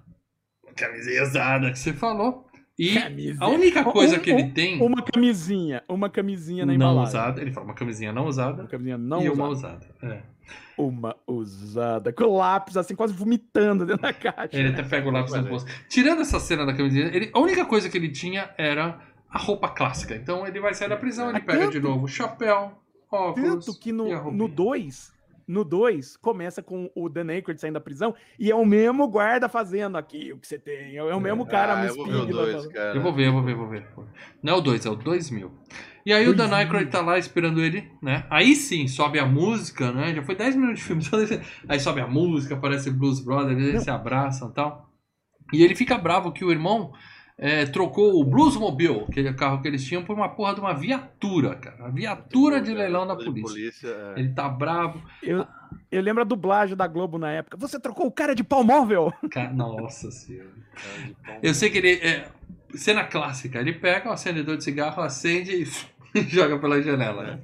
camisinha 0.75 1.23
usada 1.23 1.71
que 1.71 1.79
você 1.79 1.93
falou. 1.93 2.45
E 2.77 2.93
Camisinha. 2.95 3.37
a 3.39 3.47
única 3.47 3.83
coisa 3.83 4.17
Um- 4.17 4.19
que 4.19 4.29
ele 4.31 4.49
tem 4.51 4.81
Uma 4.81 5.01
camisinha, 5.03 5.83
uma 5.87 6.09
camisinha 6.09 6.65
na 6.65 6.73
não 6.73 6.75
embalagem. 6.75 7.07
usada, 7.09 7.41
ele 7.41 7.51
fala 7.51 7.67
uma 7.67 7.73
camisinha 7.75 8.11
não 8.11 8.25
usada 8.27 8.63
Uma 8.63 8.67
camisinha 8.69 8.97
não 8.97 9.21
e 9.21 9.29
usada. 9.29 9.41
uma 9.41 9.49
usada. 9.49 9.87
É. 10.03 10.21
Uma 10.77 11.15
usada. 11.27 12.11
Com 12.11 12.23
o 12.23 12.37
lápis, 12.37 12.75
assim, 12.77 12.95
quase 12.95 13.13
vomitando 13.13 13.85
dentro 13.85 14.01
da 14.01 14.13
caixa. 14.13 14.49
Ele 14.57 14.69
até 14.69 14.83
pega 14.83 15.07
o 15.07 15.11
lápis 15.11 15.33
no 15.33 15.43
bolso. 15.43 15.65
Tirando 15.87 16.21
essa 16.21 16.39
cena 16.39 16.65
da 16.65 16.73
camisinha, 16.73 17.05
ele, 17.13 17.29
a 17.33 17.39
única 17.39 17.65
coisa 17.65 17.89
que 17.89 17.97
ele 17.97 18.09
tinha 18.09 18.49
era 18.57 18.99
a 19.29 19.37
roupa 19.37 19.69
clássica. 19.69 20.15
Então 20.15 20.45
ele 20.47 20.59
vai 20.59 20.73
sair 20.73 20.89
da 20.89 20.97
prisão, 20.97 21.29
ele 21.29 21.37
Ah, 21.37 21.41
pega 21.41 21.67
de 21.67 21.73
tanto- 21.73 21.87
novo 21.87 22.05
o 22.05 22.07
chapéu, 22.07 22.73
óculos 23.11 23.65
Tanto 23.65 23.79
que 23.79 23.91
no 23.91 24.47
2, 24.47 25.11
no 25.47 25.63
2, 25.63 26.17
começa 26.17 26.61
com 26.61 26.89
o 26.95 27.09
Dan 27.09 27.29
Aykroyd 27.29 27.59
saindo 27.59 27.73
da 27.75 27.79
prisão 27.81 28.13
e 28.39 28.49
é 28.51 28.55
o 28.55 28.65
mesmo 28.65 29.07
guarda 29.07 29.47
fazendo 29.49 29.97
aqui 29.97 30.31
o 30.33 30.37
que 30.37 30.47
você 30.47 30.57
tem. 30.59 30.95
É 30.97 31.03
o 31.03 31.19
mesmo 31.19 31.45
cara, 31.45 31.79
ah, 31.81 31.85
eu 31.85 31.95
vou 31.95 32.05
ver 32.05 32.15
o 32.15 32.19
Piggy, 32.21 32.31
dois, 32.31 32.51
falando. 32.55 32.71
cara. 32.71 32.95
Eu 32.95 33.01
vou 33.01 33.13
ver, 33.13 33.27
eu 33.27 33.31
vou 33.33 33.43
ver, 33.43 33.55
vou 33.55 33.67
ver. 33.67 33.87
Não 34.41 34.53
é 34.53 34.55
o 34.57 34.61
2, 34.61 34.85
é 34.85 34.89
o 34.89 34.95
2000. 34.95 35.51
E 36.05 36.11
aí 36.13 36.23
o 36.27 36.31
Dan 36.31 36.47
2000. 36.49 36.57
Aykroyd 36.57 36.89
tá 36.91 37.01
lá 37.01 37.17
esperando 37.19 37.61
ele, 37.61 37.91
né? 38.01 38.25
Aí 38.29 38.55
sim, 38.55 38.87
sobe 38.87 39.19
a 39.19 39.25
música, 39.25 39.91
né? 39.91 40.13
Já 40.15 40.23
foi 40.23 40.35
10 40.35 40.55
minutos 40.55 40.79
de 40.79 40.85
filme. 40.85 41.01
só 41.03 41.15
desse- 41.17 41.41
Aí 41.67 41.79
sobe 41.79 42.01
a 42.01 42.07
música, 42.07 42.55
aparece 42.55 42.89
Blues 42.89 43.19
Brothers, 43.19 43.59
eles 43.59 43.73
Não. 43.75 43.81
se 43.81 43.89
abraçam 43.91 44.49
e 44.49 44.53
tal. 44.53 44.89
E 45.53 45.63
ele 45.63 45.75
fica 45.75 45.97
bravo 45.97 46.31
que 46.31 46.43
o 46.45 46.51
irmão 46.51 46.91
é, 47.43 47.65
trocou 47.65 48.21
o 48.21 48.23
Bluesmobile, 48.23 49.05
aquele 49.09 49.33
carro 49.33 49.61
que 49.63 49.67
eles 49.67 49.83
tinham, 49.83 50.03
por 50.03 50.15
uma 50.15 50.29
porra 50.29 50.53
de 50.53 50.59
uma 50.61 50.73
viatura, 50.75 51.55
cara. 51.55 51.87
A 51.87 51.89
viatura 51.89 52.61
de 52.61 52.71
leilão 52.71 53.07
da 53.07 53.15
polícia. 53.15 53.87
é. 54.15 54.19
Ele 54.19 54.29
tá 54.29 54.47
bravo. 54.47 55.01
Eu, 55.23 55.45
eu 55.91 56.01
lembro 56.03 56.21
a 56.21 56.25
dublagem 56.25 56.77
da 56.77 56.85
Globo 56.85 57.17
na 57.17 57.31
época. 57.31 57.57
Você 57.57 57.79
trocou 57.79 58.05
o 58.05 58.11
cara 58.11 58.35
de 58.35 58.43
pau 58.43 58.63
móvel? 58.63 59.11
Ca- 59.31 59.51
Nossa 59.51 60.11
senhora. 60.11 60.51
É. 61.27 61.39
Eu 61.41 61.53
sei 61.55 61.71
que 61.71 61.79
ele. 61.79 61.93
É, 61.95 62.27
cena 62.75 63.03
clássica, 63.03 63.59
ele 63.59 63.73
pega 63.73 64.07
o 64.09 64.13
acendedor 64.13 64.55
de 64.55 64.63
cigarro, 64.63 65.01
acende 65.01 65.51
e 66.15 66.21
joga 66.29 66.59
pela 66.59 66.79
janela. 66.81 67.23
né? 67.23 67.39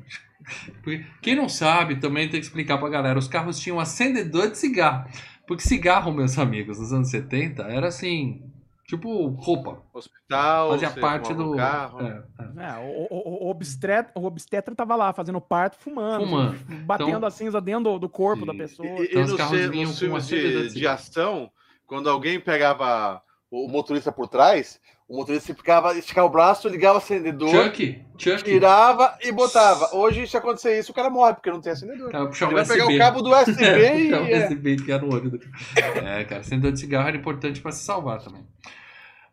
Porque 0.83 1.03
quem 1.21 1.35
não 1.35 1.49
sabe 1.49 1.95
também 1.97 2.29
tem 2.29 2.39
que 2.39 2.45
explicar 2.45 2.77
pra 2.77 2.87
galera: 2.87 3.17
os 3.17 3.27
carros 3.27 3.59
tinham 3.59 3.79
acendedor 3.79 4.49
de 4.51 4.57
cigarro. 4.59 5.09
Porque 5.47 5.63
cigarro, 5.63 6.11
meus 6.13 6.37
amigos, 6.37 6.77
nos 6.79 6.93
anos 6.93 7.09
70 7.09 7.63
era 7.63 7.87
assim. 7.87 8.43
Tipo 8.87 9.27
roupa. 9.31 9.83
Hospital, 9.93 10.69
Fazia 10.71 10.89
parte 10.91 11.33
do. 11.33 11.55
carro. 11.57 11.99
é, 12.01 12.23
é. 12.39 12.63
É, 12.63 12.77
o, 12.79 13.07
o, 13.09 13.45
o, 13.45 13.49
obstetra, 13.49 14.09
o 14.15 14.25
obstetra 14.25 14.73
tava 14.73 14.95
lá 14.95 15.11
fazendo 15.11 15.41
parto, 15.41 15.75
fumando, 15.77 16.23
Fumando. 16.25 16.57
batendo 16.85 17.09
Então- 17.17 17.27
a 17.27 17.29
cinza 17.31 17.59
dentro 17.59 17.83
do, 17.83 17.99
do 17.99 18.09
corpo 18.09 18.45
da 18.45 18.53
Sim. 18.53 18.57
pessoa. 18.57 18.87
E, 18.87 19.01
e 19.01 19.05
Então 19.09 19.23
os 19.23 19.31
nos, 19.31 19.39
nos 19.39 19.99
filmes 19.99 20.27
de 20.27 20.69
de, 20.69 20.73
de 20.73 20.87
ação, 20.87 21.51
quando 21.85 22.09
alguém 22.09 22.39
pegava 22.39 23.21
o 23.51 23.67
motorista 23.67 24.09
por 24.09 24.29
trás, 24.29 24.79
o 25.07 25.17
motorista 25.17 25.53
ficava, 25.55 25.97
esticava 25.97 26.27
o 26.27 26.29
braço, 26.29 26.67
ligava 26.67 26.95
o 26.95 26.97
acendedor, 26.97 27.49
Chuck? 27.49 28.05
Chuck? 28.17 28.43
tirava 28.43 29.17
e 29.21 29.31
botava. 29.31 29.95
Hoje, 29.95 30.27
se 30.27 30.35
acontecer 30.35 30.77
isso, 30.77 30.91
o 30.91 30.95
cara 30.95 31.09
morre, 31.09 31.33
porque 31.35 31.49
não 31.49 31.61
tem 31.61 31.71
acendedor. 31.71 32.11
Cara, 32.11 32.27
puxar 32.27 32.47
Ele 32.47 32.53
um 32.53 32.55
vai 32.55 32.63
USB. 32.65 32.75
pegar 32.77 32.93
o 32.93 32.97
cabo 32.97 33.21
do 33.21 33.29
USB 33.33 33.63
e. 33.63 34.09
Puxar 34.09 34.21
um 34.21 34.27
é. 34.27 34.45
USB 34.45 34.75
que 34.77 34.91
era 34.91 35.01
no 35.05 35.13
olho 35.13 35.29
do 35.31 35.39
É, 35.75 36.23
cara, 36.25 36.41
acendedor 36.41 36.71
de 36.73 36.79
cigarro 36.79 37.07
era 37.07 37.17
importante 37.17 37.61
pra 37.61 37.71
se 37.71 37.85
salvar 37.85 38.21
também. 38.21 38.45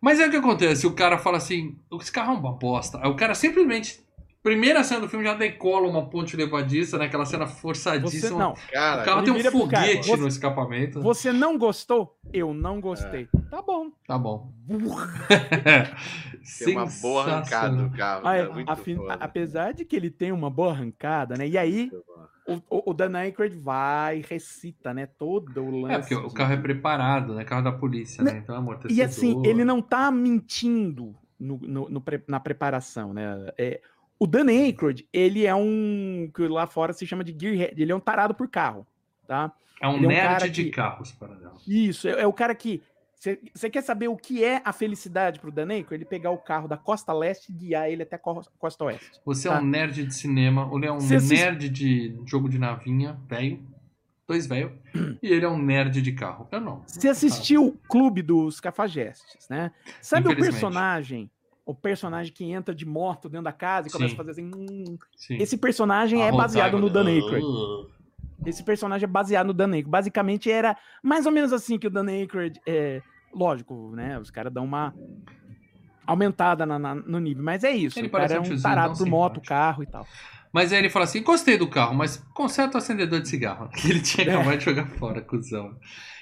Mas 0.00 0.20
é 0.20 0.26
o 0.26 0.30
que 0.30 0.36
acontece, 0.36 0.86
o 0.86 0.92
cara 0.92 1.16
fala 1.18 1.38
assim, 1.38 1.78
esse 1.98 2.12
carro 2.12 2.34
é 2.34 2.38
uma 2.38 2.52
bosta. 2.52 3.00
Aí 3.02 3.10
o 3.10 3.16
cara 3.16 3.34
simplesmente, 3.34 4.00
primeira 4.44 4.84
cena 4.84 5.00
do 5.00 5.08
filme 5.08 5.24
já 5.24 5.32
decola 5.34 5.88
uma 5.88 6.06
ponte 6.08 6.36
levadiça, 6.36 6.98
né? 6.98 7.06
Aquela 7.06 7.24
cena 7.24 7.46
Você, 7.46 7.60
forçadíssima. 7.60 8.38
não, 8.38 8.54
Cara, 8.70 9.02
o 9.02 9.04
carro 9.04 9.22
tem 9.24 9.32
um 9.32 9.36
pro 9.42 9.66
cara, 9.66 9.82
foguete 9.86 10.06
você- 10.08 10.20
no 10.22 10.28
escapamento. 10.28 11.00
você 11.00 11.32
não 11.32 11.56
gostou? 11.58 12.16
Eu 12.32 12.52
não 12.52 12.78
gostei. 12.80 13.26
Tá 13.50 13.62
bom. 13.62 13.90
Tá 14.06 14.18
bom. 14.18 14.52
tem 16.64 16.76
uma 16.76 16.86
boa 17.00 17.22
arrancada 17.24 17.74
do 17.76 17.90
carro. 17.96 18.52
Muito 18.54 18.70
afim- 18.70 18.96
foda. 18.96 19.14
apesar 19.14 19.72
de 19.72 19.84
que 19.84 19.96
ele 19.96 20.10
tem 20.10 20.30
uma 20.30 20.50
boa 20.50 20.72
arrancada, 20.72 21.36
né? 21.36 21.48
E 21.48 21.56
aí, 21.56 21.90
o, 22.46 22.54
o, 22.68 22.90
o 22.90 22.94
Dan 22.94 23.16
Aykroyd 23.16 23.56
vai 23.56 24.18
e 24.18 24.22
recita, 24.28 24.92
né? 24.92 25.06
Todo 25.06 25.62
o 25.64 25.80
lance. 25.80 25.94
É, 25.94 25.98
porque 26.00 26.14
o 26.14 26.30
carro 26.30 26.52
é 26.52 26.56
preparado, 26.58 27.34
né? 27.34 27.44
Carro 27.44 27.62
da 27.62 27.72
polícia, 27.72 28.22
né? 28.22 28.40
Então 28.42 28.54
é 28.54 28.58
amortecedor. 28.58 28.96
E 28.96 29.02
assim, 29.02 29.42
ele 29.46 29.64
não 29.64 29.80
tá 29.80 30.10
mentindo 30.10 31.14
no- 31.40 31.58
no- 31.62 31.88
no 31.88 32.02
na 32.28 32.38
preparação, 32.40 33.14
né? 33.14 33.50
É, 33.56 33.80
o 34.18 34.26
Dan 34.26 34.46
Aykroyd, 34.48 35.06
ele 35.12 35.46
é 35.46 35.54
um. 35.54 36.30
que 36.34 36.46
lá 36.48 36.66
fora 36.66 36.92
se 36.92 37.06
chama 37.06 37.24
de 37.24 37.36
gearhead, 37.38 37.80
ele 37.80 37.92
é 37.92 37.94
um 37.94 38.00
tarado 38.00 38.34
por 38.34 38.48
carro, 38.48 38.86
tá? 39.26 39.52
É 39.80 39.88
um 39.88 39.96
ele 39.96 40.04
é 40.04 40.08
um 40.08 40.10
nerd 40.10 40.50
de 40.50 40.64
que- 40.64 40.70
carros, 40.70 41.12
para 41.12 41.34
dela. 41.34 41.54
Isso, 41.66 42.08
é, 42.08 42.22
é 42.22 42.26
o 42.26 42.32
cara 42.32 42.54
que. 42.54 42.82
Você 43.54 43.70
quer 43.70 43.80
saber 43.82 44.06
o 44.08 44.16
que 44.18 44.44
é 44.44 44.60
a 44.66 44.70
felicidade 44.72 45.40
pro 45.40 45.50
Dan 45.50 45.68
Aykroyd? 45.70 45.94
Ele 45.94 46.04
pegar 46.04 46.30
o 46.30 46.36
carro 46.36 46.68
da 46.68 46.76
costa 46.76 47.10
leste 47.10 47.50
e 47.50 47.54
guiar 47.54 47.88
ele 47.90 48.02
até 48.02 48.16
a 48.16 48.18
co- 48.18 48.42
costa 48.58 48.84
oeste. 48.84 49.12
Você 49.24 49.48
é 49.48 49.50
Tá. 49.50 49.60
um 49.60 49.64
nerd 49.64 50.04
de 50.04 50.14
cinema, 50.14 50.70
ele 50.74 50.84
é 50.84 50.92
um 50.92 50.96
assiste- 50.98 51.34
nerd 51.34 51.70
de 51.70 52.14
jogo 52.26 52.50
de 52.50 52.58
navinha, 52.58 53.18
velho. 53.26 53.62
Dois 54.28 54.46
velho. 54.46 54.78
e 55.22 55.28
ele 55.32 55.42
é 55.44 55.48
um 55.48 55.56
nerd 55.58 56.02
de 56.02 56.12
carro. 56.12 56.46
Eu 56.52 56.60
não. 56.60 56.82
Você 56.86 57.08
assistiu 57.08 57.66
o 57.66 57.72
Clube 57.88 58.20
dos 58.20 58.60
Cafajestes, 58.60 59.48
né? 59.48 59.70
Sabe 60.02 60.28
o 60.28 60.36
personagem? 60.36 61.30
O 61.66 61.74
personagem 61.74 62.32
que 62.32 62.44
entra 62.44 62.74
de 62.74 62.84
moto 62.84 63.28
dentro 63.28 63.44
da 63.44 63.52
casa 63.52 63.88
e 63.88 63.90
começa 63.90 64.10
Sim. 64.10 64.14
a 64.14 64.16
fazer 64.24 64.30
assim. 64.32 64.50
hum. 64.54 64.98
Esse 65.30 65.56
personagem 65.56 66.20
é 66.20 66.24
Arrotado, 66.28 66.42
baseado 66.42 66.78
no 66.78 66.90
Dan? 66.90 67.06
Aykroyd. 67.06 67.46
Esse 68.44 68.62
personagem 68.62 69.04
é 69.04 69.06
baseado 69.08 69.46
no 69.46 69.54
Dan 69.54 69.66
Aykroyd. 69.68 69.88
Basicamente 69.88 70.50
era 70.50 70.76
mais 71.02 71.24
ou 71.24 71.32
menos 71.32 71.52
assim 71.52 71.78
que 71.78 71.86
o 71.86 71.90
Dan 71.90 72.06
Aykroyd. 72.06 72.60
É, 72.66 73.00
lógico, 73.32 73.92
né? 73.96 74.18
Os 74.18 74.30
caras 74.30 74.52
dão 74.52 74.64
uma 74.64 74.92
aumentada 76.06 76.66
na- 76.66 76.78
na- 76.78 76.94
no 76.94 77.18
nível. 77.18 77.42
Mas 77.42 77.64
é 77.64 77.70
isso. 77.70 77.98
Ele 77.98 78.08
o 78.08 78.10
cara 78.10 78.24
parece 78.24 78.34
é 78.36 78.40
um 78.40 78.42
tiozinho 78.42 78.62
tarado 78.62 78.96
por 78.98 79.06
moto, 79.06 79.40
carro 79.40 79.82
e 79.82 79.86
tal. 79.86 80.06
Mas 80.54 80.72
aí 80.72 80.78
ele 80.78 80.88
fala 80.88 81.04
assim: 81.04 81.22
gostei 81.22 81.58
do 81.58 81.68
carro, 81.68 81.94
mas 81.94 82.16
conserta 82.32 82.76
o 82.76 82.78
acendedor 82.78 83.20
de 83.20 83.28
cigarro. 83.28 83.68
Que 83.70 83.90
ele 83.90 84.00
tinha 84.00 84.26
É. 84.28 84.30
acabado 84.34 84.56
de 84.58 84.64
jogar 84.64 84.86
fora, 84.86 85.20
cuzão. 85.20 85.76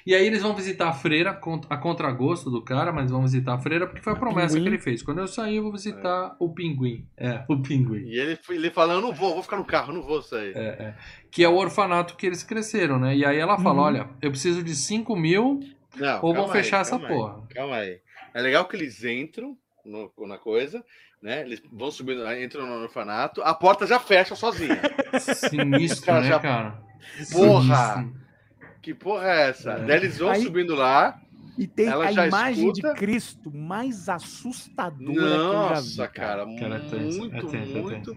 E 0.04 0.14
aí 0.16 0.26
eles 0.26 0.42
vão 0.42 0.52
visitar 0.56 0.88
a 0.88 0.92
freira, 0.92 1.38
a 1.70 1.76
contragosto 1.76 2.50
do 2.50 2.60
cara, 2.64 2.92
mas 2.92 3.10
vão 3.10 3.22
visitar 3.22 3.54
a 3.54 3.58
freira 3.58 3.86
porque 3.86 4.02
foi 4.02 4.14
a 4.14 4.16
A 4.16 4.18
promessa 4.18 4.54
pinguim. 4.54 4.62
que 4.62 4.68
ele 4.70 4.78
fez. 4.82 5.00
Quando 5.02 5.18
eu 5.20 5.28
sair, 5.28 5.56
eu 5.56 5.62
vou 5.62 5.70
visitar 5.70 6.34
o 6.40 6.52
pinguim. 6.52 7.06
É, 7.16 7.44
o 7.48 7.62
pinguim. 7.62 8.06
E 8.08 8.18
ele, 8.18 8.36
ele 8.50 8.70
falando, 8.70 8.96
eu 8.96 9.02
não 9.02 9.12
vou, 9.14 9.34
vou 9.34 9.42
ficar 9.44 9.58
no 9.58 9.64
carro, 9.64 9.92
não 9.92 10.02
vou 10.02 10.20
sair. 10.22 10.56
É, 10.56 10.60
é. 10.60 10.94
Que 11.30 11.44
é 11.44 11.48
o 11.48 11.54
orfanato 11.54 12.16
que 12.16 12.26
eles 12.26 12.42
cresceram, 12.42 12.98
né? 12.98 13.14
E 13.14 13.24
aí 13.24 13.38
ela 13.38 13.56
fala: 13.58 13.74
Uhum. 13.82 13.86
olha, 13.86 14.08
eu 14.20 14.30
preciso 14.30 14.60
de 14.64 14.74
5 14.74 15.14
mil 15.14 15.60
Não, 15.94 16.16
ou 16.16 16.32
vão 16.34 16.44
calma 16.46 16.54
aí, 16.54 16.62
fechar 16.64 16.80
essa 16.80 16.98
calma 16.98 17.06
aí, 17.08 17.14
porra. 17.14 17.42
Calma 17.54 17.76
aí. 17.76 18.00
É 18.34 18.40
legal 18.42 18.64
que 18.64 18.74
eles 18.74 19.04
entram 19.04 19.56
no- 19.84 20.10
na 20.26 20.38
coisa, 20.38 20.82
né? 21.22 21.42
Eles 21.42 21.62
vão 21.72 21.90
subindo, 21.90 22.30
entram 22.34 22.66
no 22.66 22.82
orfanato, 22.82 23.40
a 23.42 23.54
porta 23.54 23.86
já 23.86 23.98
fecha 24.00 24.34
sozinha. 24.34 24.80
Sinistro, 25.20 26.04
Cara, 26.06 26.20
né, 26.22 26.28
já- 26.28 26.40
cara? 26.40 26.82
Porra! 27.32 27.94
Sinistro. 27.94 28.22
Que 28.82 28.92
porra 28.94 29.26
é 29.28 29.48
essa? 29.50 29.72
É. 29.72 29.84
Daí 29.84 29.96
eles 29.98 30.18
vão 30.18 30.30
Aí- 30.30 30.42
subindo 30.42 30.74
lá. 30.74 31.20
E 31.56 31.66
tem 31.66 31.86
Ela 31.86 32.06
a 32.06 32.12
imagem 32.26 32.70
escuta? 32.70 32.94
de 32.94 32.98
Cristo 32.98 33.50
mais 33.54 34.08
assustadora 34.08 35.12
que 35.12 35.18
eu 35.18 35.28
já 35.28 35.36
vi. 35.36 35.42
Nossa, 35.52 36.08
cara, 36.08 36.46
Cara, 36.58 36.76
é 36.76 36.78
tenso, 36.88 37.18
muito, 37.18 37.36
é 37.36 37.40
tenso, 37.50 37.76
é 37.78 37.80
muito. 37.82 38.16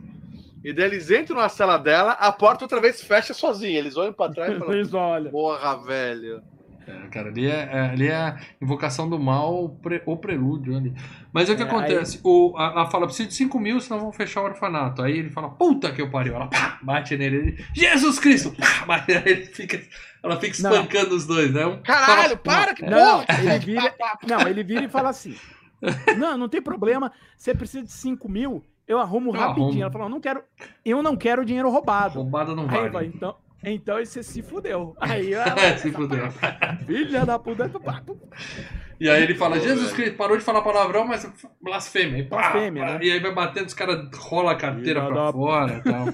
E 0.63 0.73
daí 0.73 0.85
eles 0.85 1.11
entram 1.11 1.35
na 1.37 1.49
sala 1.49 1.77
dela, 1.77 2.13
a 2.13 2.31
porta 2.31 2.63
outra 2.63 2.79
vez 2.79 3.03
fecha 3.03 3.33
sozinha. 3.33 3.77
Eles 3.77 3.97
olham 3.97 4.13
pra 4.13 4.29
trás 4.29 4.53
e 4.57 4.57
falam. 4.89 5.29
Porra, 5.29 5.77
velho. 5.83 6.41
É, 6.87 7.07
cara, 7.07 7.29
ali 7.29 7.47
é, 7.47 7.69
é- 7.71 7.79
ali 7.91 8.07
é 8.07 8.15
a 8.15 8.37
invocação 8.61 9.09
do 9.09 9.19
mal, 9.19 9.65
o, 9.65 9.69
pre- 9.69 10.03
o 10.05 10.15
prelúdio 10.17 10.77
ali. 10.77 10.93
Mas 11.33 11.49
é 11.49 11.53
o 11.53 11.55
que 11.55 11.63
É, 11.63 11.65
acontece? 11.65 12.19
O, 12.23 12.53
a- 12.57 12.71
ela 12.71 12.85
fala, 12.91 13.07
preciso 13.07 13.29
de 13.29 13.35
5 13.35 13.59
mil, 13.59 13.79
senão 13.81 13.99
vão 13.99 14.11
fechar 14.11 14.41
o 14.41 14.45
orfanato. 14.45 15.01
Aí 15.01 15.17
ele 15.17 15.29
fala, 15.31 15.49
puta 15.49 15.91
que 15.91 16.01
eu 16.01 16.09
pariu. 16.11 16.35
Ela 16.35 16.47
pá, 16.47 16.77
bate 16.83 17.17
nele. 17.17 17.37
Ele, 17.37 17.65
Jesus 17.73 18.19
Cristo! 18.19 18.51
Pá, 18.55 18.85
bate 18.85 19.13
nele. 19.13 19.29
Ele 19.29 19.45
fica, 19.45 19.81
ela 20.23 20.39
fica 20.39 20.61
Não. 20.61 20.71
espancando 20.71 21.15
os 21.15 21.25
dois, 21.25 21.51
né? 21.53 21.65
Um 21.65 21.81
Caralho, 21.81 22.21
fala, 22.29 22.37
para, 22.37 22.73
que 22.75 22.85
Não, 22.85 23.25
porra! 23.25 23.39
ele 23.41 23.59
vira, 23.59 23.95
não, 24.27 24.47
ele 24.47 24.63
vira 24.63 24.83
e 24.85 24.89
fala 24.89 25.09
assim: 25.09 25.35
Não, 26.17 26.37
não 26.37 26.47
tem 26.49 26.61
problema. 26.61 27.11
Você 27.37 27.53
precisa 27.53 27.83
de 27.83 27.91
5 27.91 28.29
mil, 28.29 28.63
eu 28.87 28.99
arrumo 28.99 29.31
Eu 29.35 29.39
rapidinho. 29.39 29.65
arrumo. 29.67 29.81
Ela 29.83 29.91
falou: 29.91 30.09
não 30.09 30.19
quero, 30.19 30.43
eu 30.83 31.01
não 31.03 31.15
quero 31.17 31.43
dinheiro 31.45 31.69
roubado. 31.69 32.15
Roubada 32.19 32.55
não 32.55 32.63
Aí 32.63 32.69
vale. 32.69 32.91
fala, 32.91 33.05
então, 33.05 33.35
então 33.63 33.97
aí 33.97 34.05
você 34.05 34.21
se 34.21 34.41
fudeu. 34.41 34.95
Aí 35.01 35.33
ela, 35.33 35.77
Se 35.77 35.91
fudeu. 35.91 36.29
filha 36.85 37.25
da 37.25 37.39
puta, 37.39 37.67
tu 37.69 37.79
pá, 37.79 38.01
tu- 38.05 38.19
E 38.99 39.09
aí 39.09 39.23
ele 39.23 39.35
fala, 39.35 39.59
Jesus. 39.59 39.91
Cristo, 39.93 40.15
parou 40.17 40.37
de 40.37 40.43
falar 40.43 40.61
palavrão, 40.61 41.05
mas 41.05 41.29
blasfêmia. 41.61 42.19
E, 42.19 42.23
pá, 42.23 42.37
Blasfêmia, 42.37 42.83
pá, 42.85 42.93
né? 42.93 42.99
e 43.05 43.11
aí 43.11 43.19
vai 43.19 43.33
batendo, 43.33 43.65
os 43.67 43.73
caras 43.73 44.07
rolam 44.15 44.49
a 44.49 44.55
carteira 44.55 45.05
pra 45.05 45.25
da- 45.25 45.31
fora 45.31 45.77
e 45.77 45.81
tal. 45.81 46.05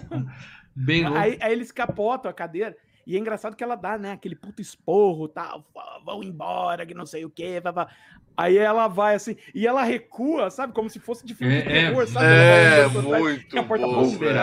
Bem 0.75 1.03
louco. 1.03 1.17
aí, 1.17 1.37
aí 1.41 1.51
eles 1.51 1.71
capotam 1.71 2.31
a 2.31 2.33
cadeira. 2.33 2.75
E 3.05 3.15
é 3.15 3.19
engraçado 3.19 3.55
que 3.55 3.63
ela 3.63 3.75
dá, 3.75 3.97
né, 3.97 4.11
aquele 4.13 4.35
puto 4.35 4.61
esporro, 4.61 5.27
tal, 5.27 5.65
"Vá- 5.73 5.99
vão 6.05 6.23
embora, 6.23 6.85
que 6.85 6.93
não 6.93 7.05
sei 7.05 7.25
o 7.25 7.29
quê. 7.29 7.59
Vá, 7.59 7.71
vá. 7.71 7.87
Aí 8.35 8.57
ela 8.57 8.87
vai 8.87 9.15
assim, 9.15 9.35
e 9.53 9.67
ela 9.67 9.83
recua, 9.83 10.49
sabe, 10.49 10.73
como 10.73 10.89
se 10.89 10.99
fosse 10.99 11.25
de 11.25 11.35
filme 11.35 11.61
de 11.61 11.67
É, 11.69 11.77
é, 11.77 11.87
terror, 11.87 12.07
sabe? 12.07 12.25
É, 12.25 12.89
pra 12.89 13.01
trás, 13.01 13.21
muito 13.21 13.55
e 13.55 13.59
a 13.59 13.63
porta 13.63 13.85
bom, 13.85 14.07
velho. 14.17 14.33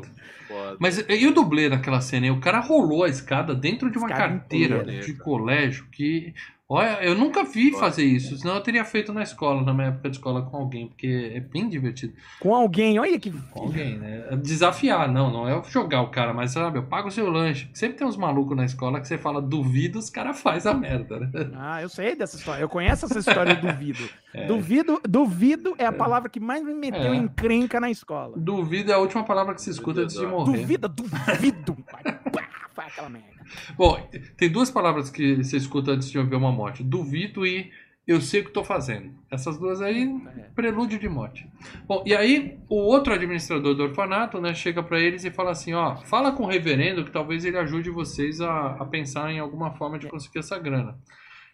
Muito 0.00 0.08
foda. 0.48 0.76
Mas 0.80 0.98
e 1.08 1.26
o 1.26 1.32
dublê 1.32 1.68
naquela 1.68 2.00
cena? 2.00 2.26
aí? 2.26 2.30
O 2.32 2.40
cara 2.40 2.58
rolou 2.58 3.04
a 3.04 3.08
escada 3.08 3.54
dentro 3.54 3.90
de 3.90 3.98
uma 3.98 4.08
Escada 4.08 4.28
carteira 4.28 4.82
inteira. 4.82 5.02
de 5.06 5.14
colégio 5.16 5.86
que 5.92 6.34
Olha, 6.72 7.02
eu 7.02 7.16
nunca 7.16 7.42
vi 7.42 7.72
fazer 7.72 8.04
isso, 8.04 8.36
senão 8.36 8.54
eu 8.54 8.60
teria 8.60 8.84
feito 8.84 9.12
na 9.12 9.24
escola, 9.24 9.60
na 9.62 9.74
minha 9.74 9.88
época 9.88 10.08
de 10.08 10.16
escola 10.18 10.42
com 10.42 10.56
alguém, 10.56 10.86
porque 10.86 11.32
é 11.34 11.40
bem 11.40 11.68
divertido. 11.68 12.12
Com 12.38 12.54
alguém, 12.54 12.96
olha 12.96 13.18
que. 13.18 13.32
Com 13.50 13.62
alguém, 13.64 13.98
né? 13.98 14.28
É 14.30 14.36
Desafiar, 14.36 15.10
não, 15.10 15.32
não 15.32 15.48
é 15.48 15.60
jogar 15.68 16.02
o 16.02 16.10
cara, 16.10 16.32
mas 16.32 16.52
sabe, 16.52 16.78
eu 16.78 16.84
pago 16.84 17.08
o 17.08 17.10
seu 17.10 17.28
lanche. 17.28 17.68
Sempre 17.74 17.98
tem 17.98 18.06
uns 18.06 18.16
malucos 18.16 18.56
na 18.56 18.64
escola 18.64 19.00
que 19.00 19.08
você 19.08 19.18
fala 19.18 19.42
duvido, 19.42 19.98
os 19.98 20.08
caras 20.08 20.40
fazem 20.40 20.70
a 20.70 20.74
merda, 20.76 21.18
né? 21.18 21.28
Ah, 21.56 21.82
eu 21.82 21.88
sei 21.88 22.14
dessa 22.14 22.36
história. 22.36 22.62
Eu 22.62 22.68
conheço 22.68 23.04
essa 23.06 23.18
história 23.18 23.56
do 23.56 23.66
duvido. 23.66 24.08
É. 24.32 24.46
Duvido, 24.46 25.00
duvido 25.08 25.74
é 25.76 25.84
a 25.84 25.92
palavra 25.92 26.28
que 26.28 26.38
mais 26.38 26.62
me 26.64 26.72
meteu 26.72 27.12
É. 27.12 27.16
em 27.16 27.26
crenca 27.26 27.80
na 27.80 27.90
escola. 27.90 28.34
Duvido 28.36 28.92
é 28.92 28.94
a 28.94 28.98
última 28.98 29.24
palavra 29.24 29.54
que 29.56 29.60
se 29.60 29.70
escuta 29.70 30.02
antes 30.02 30.14
de 30.14 30.24
morrer. 30.24 30.56
Duvida, 30.58 30.86
duvido. 30.86 31.76
Aquela 32.92 33.08
merda. 33.08 33.28
Bom, 33.76 34.08
tem 34.36 34.50
duas 34.50 34.70
palavras 34.70 35.10
que 35.10 35.36
você 35.42 35.56
escuta 35.56 35.92
antes 35.92 36.10
de 36.10 36.18
ouvir 36.18 36.34
uma 36.34 36.52
morte: 36.52 36.82
duvido 36.82 37.46
e 37.46 37.70
eu 38.06 38.20
sei 38.20 38.40
o 38.40 38.44
que 38.44 38.50
estou 38.50 38.64
fazendo. 38.64 39.12
Essas 39.30 39.58
duas 39.58 39.80
aí, 39.80 40.02
É. 40.36 40.40
prelúdio 40.54 40.98
de 40.98 41.08
morte. 41.08 41.48
Bom, 41.86 42.02
e 42.06 42.14
aí 42.14 42.58
o 42.68 42.76
outro 42.76 43.12
administrador 43.14 43.74
do 43.74 43.82
orfanato, 43.84 44.40
né, 44.40 44.52
chega 44.54 44.82
para 44.82 44.98
eles 45.00 45.24
e 45.24 45.30
fala 45.30 45.50
assim: 45.52 45.72
ó, 45.74 45.96
fala 45.96 46.32
com 46.32 46.44
o 46.44 46.46
reverendo 46.46 47.04
que 47.04 47.10
talvez 47.10 47.44
ele 47.44 47.58
ajude 47.58 47.90
vocês 47.90 48.40
a, 48.40 48.72
a 48.74 48.84
pensar 48.84 49.30
em 49.32 49.38
alguma 49.38 49.72
forma 49.72 49.98
de 49.98 50.08
conseguir 50.08 50.40
essa 50.40 50.58
grana. 50.58 50.98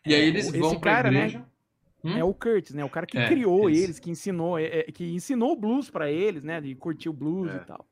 E 0.05 0.15
aí 0.15 0.23
eles 0.27 0.49
Esse 0.49 0.59
vão 0.59 0.79
para 0.79 1.09
a 1.09 1.11
né, 1.11 1.19
igreja. 1.19 1.45
Hum? 2.05 2.17
É 2.17 2.23
o 2.23 2.33
Curtis, 2.33 2.73
né? 2.75 2.85
O 2.85 2.89
cara 2.89 3.05
que 3.05 3.19
É, 3.19 3.27
criou 3.27 3.69
esse. 3.69 3.83
eles, 3.83 3.99
que 3.99 4.11
ensinou, 4.11 4.59
é, 4.59 4.65
é, 4.65 4.83
que 4.85 5.05
ensinou 5.13 5.53
o 5.53 5.57
blues 5.57 5.91
pra 5.91 6.11
eles, 6.11 6.45
né? 6.45 6.61
De 6.61 6.75
curtir 6.77 7.09
o 7.09 7.13
blues 7.13 7.51
É. 7.51 7.57
e 7.57 7.59
tal. 7.61 7.85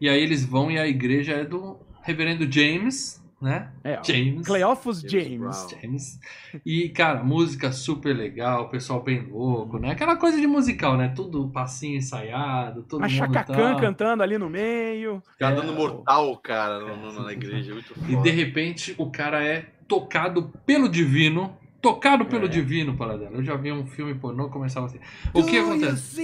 E 0.00 0.08
aí 0.08 0.20
eles 0.20 0.44
vão 0.44 0.70
e 0.70 0.78
a 0.78 0.86
igreja 0.86 1.34
é 1.34 1.44
do 1.44 1.78
reverendo 2.04 2.50
James, 2.50 3.22
né? 3.40 3.70
É, 3.82 3.98
ó, 3.98 4.04
James. 4.04 4.46
Cleophas 4.46 5.00
James 5.00 5.66
James. 5.70 6.20
E, 6.64 6.88
cara, 6.90 7.22
música 7.24 7.72
super 7.72 8.14
legal, 8.16 8.68
pessoal 8.68 9.02
bem 9.02 9.20
louco, 9.22 9.78
né? 9.78 9.90
Aquela 9.90 10.16
coisa 10.16 10.40
de 10.40 10.46
musical, 10.46 10.96
né? 10.96 11.12
Tudo 11.14 11.48
passinho 11.50 11.96
ensaiado, 11.98 12.82
todo 12.84 13.02
A 13.02 13.08
mundo 13.08 13.16
Chacacã 13.16 13.74
tá... 13.74 13.80
cantando 13.80 14.22
ali 14.22 14.38
no 14.38 14.48
meio. 14.48 15.22
Tá 15.38 15.50
É, 15.50 15.54
dando 15.54 15.72
mortal, 15.74 16.36
cara, 16.38 16.78
no- 16.80 17.12
no- 17.12 17.22
na 17.24 17.32
igreja. 17.32 17.72
Muito 17.74 17.92
E 18.08 18.12
foda. 18.12 18.22
de 18.22 18.30
repente 18.30 18.94
o 18.96 19.10
cara 19.10 19.44
é 19.44 19.66
tocado 19.88 20.52
pelo 20.64 20.88
divino. 20.88 21.56
Tocado 21.82 22.24
pelo 22.24 22.46
É. 22.46 22.48
divino, 22.48 22.96
Paradela. 22.96 23.32
Eu 23.36 23.44
já 23.44 23.56
vi 23.56 23.70
um 23.70 23.84
filme 23.86 24.14
pornô 24.14 24.48
começava 24.48 24.86
assim. 24.86 24.98
O 25.34 25.44
que 25.44 25.50
Do 25.50 25.56
you 25.56 25.66
acontece? 25.66 26.16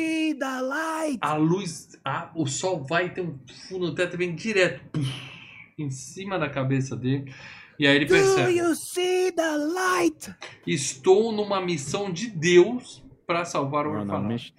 A 1.20 1.35
luz, 1.35 2.01
a- 2.02 2.31
o 2.35 2.47
sol 2.47 2.82
vai 2.89 3.11
ter 3.11 3.20
um 3.20 3.39
fundo 3.69 3.89
no 3.89 3.94
teto 3.94 4.15
e 4.15 4.16
vem 4.16 4.35
direto 4.35 4.81
puf, 4.90 5.40
em 5.82 5.90
cima 5.90 6.39
da 6.39 6.48
cabeça 6.48 6.97
dele. 6.97 7.32
E 7.78 7.86
aí 7.86 7.97
ele 7.97 8.05
Do 8.05 8.15
percebe. 8.15 8.57
you 8.57 8.74
see 8.74 9.32
the 9.32 9.57
light? 9.57 10.35
Estou 10.66 11.32
numa 11.32 11.61
missão 11.61 12.11
de 12.12 12.28
Deus 12.28 13.02
para 13.27 13.44
salvar 13.44 13.86
o 13.86 13.93
orfanato. 13.93 14.52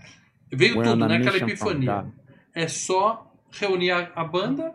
Veio 0.52 0.77
we're 0.77 0.89
tudo, 0.89 1.07
né? 1.07 1.18
Aquela 1.18 1.38
epifania. 1.38 2.06
É 2.53 2.68
só 2.68 3.31
reunir 3.52 3.91
a, 3.91 4.11
a 4.15 4.23
banda, 4.23 4.73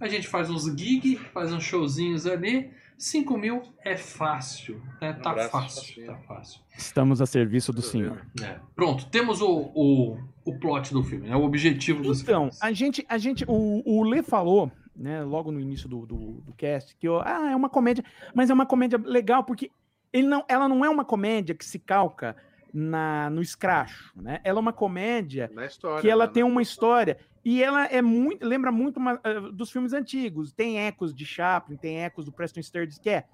a 0.00 0.08
gente 0.08 0.26
faz 0.26 0.48
uns 0.50 0.64
gigs, 0.64 1.16
faz 1.32 1.52
uns 1.52 1.62
showzinhos 1.64 2.26
ali. 2.26 2.70
5 2.96 3.36
mil 3.36 3.62
é 3.84 3.96
fácil. 3.96 4.80
Né? 5.00 5.12
Tá 5.14 5.30
abraço, 5.30 5.50
fácil, 5.50 6.06
tá 6.06 6.16
fácil. 6.28 6.60
Estamos 6.78 7.20
a 7.20 7.26
serviço 7.26 7.72
do 7.72 7.82
Senhor. 7.82 8.24
É. 8.40 8.56
Pronto, 8.74 9.06
temos 9.06 9.40
o, 9.42 9.72
o, 9.74 10.16
o 10.44 10.58
plot 10.58 10.92
do 10.92 11.02
filme, 11.02 11.28
né? 11.28 11.34
o 11.36 11.42
objetivo 11.42 12.02
dos 12.02 12.22
Então, 12.22 12.42
filmes. 12.42 12.62
a 12.62 12.72
gente, 12.72 13.04
a 13.08 13.18
gente, 13.18 13.44
o, 13.48 13.82
o 13.84 14.04
Lê 14.04 14.22
falou, 14.22 14.70
né, 14.96 15.22
logo 15.22 15.50
no 15.50 15.60
início 15.60 15.88
do, 15.88 16.06
do, 16.06 16.16
do 16.40 16.52
cast, 16.52 16.96
que 16.96 17.08
ó, 17.08 17.22
ah, 17.24 17.50
é 17.50 17.56
uma 17.56 17.68
comédia, 17.68 18.04
mas 18.34 18.50
é 18.50 18.54
uma 18.54 18.66
comédia 18.66 19.00
legal 19.04 19.44
porque 19.44 19.70
ele 20.12 20.28
não, 20.28 20.44
ela 20.48 20.68
não 20.68 20.84
é 20.84 20.88
uma 20.88 21.04
comédia 21.04 21.54
que 21.54 21.64
se 21.64 21.78
calca 21.78 22.36
na, 22.72 23.30
no 23.30 23.40
escracho, 23.40 24.12
né? 24.16 24.40
Ela 24.42 24.58
é 24.58 24.60
uma 24.60 24.72
comédia 24.72 25.50
história. 25.66 26.00
que 26.00 26.08
ela 26.08 26.26
né? 26.26 26.32
tem 26.32 26.42
uma 26.42 26.60
história 26.60 27.18
e 27.44 27.62
ela 27.62 27.86
é 27.86 28.02
muito 28.02 28.44
lembra 28.44 28.72
muito 28.72 28.96
uma, 28.96 29.20
eh, 29.22 29.40
dos 29.52 29.70
filmes 29.70 29.92
antigos 29.92 30.50
tem 30.50 30.80
ecos 30.80 31.14
de 31.14 31.24
Chaplin 31.24 31.76
tem 31.76 32.02
ecos 32.02 32.24
do 32.24 32.32
Preston 32.32 32.62
Sturges 32.62 32.98
que 32.98 33.10
é 33.10 33.24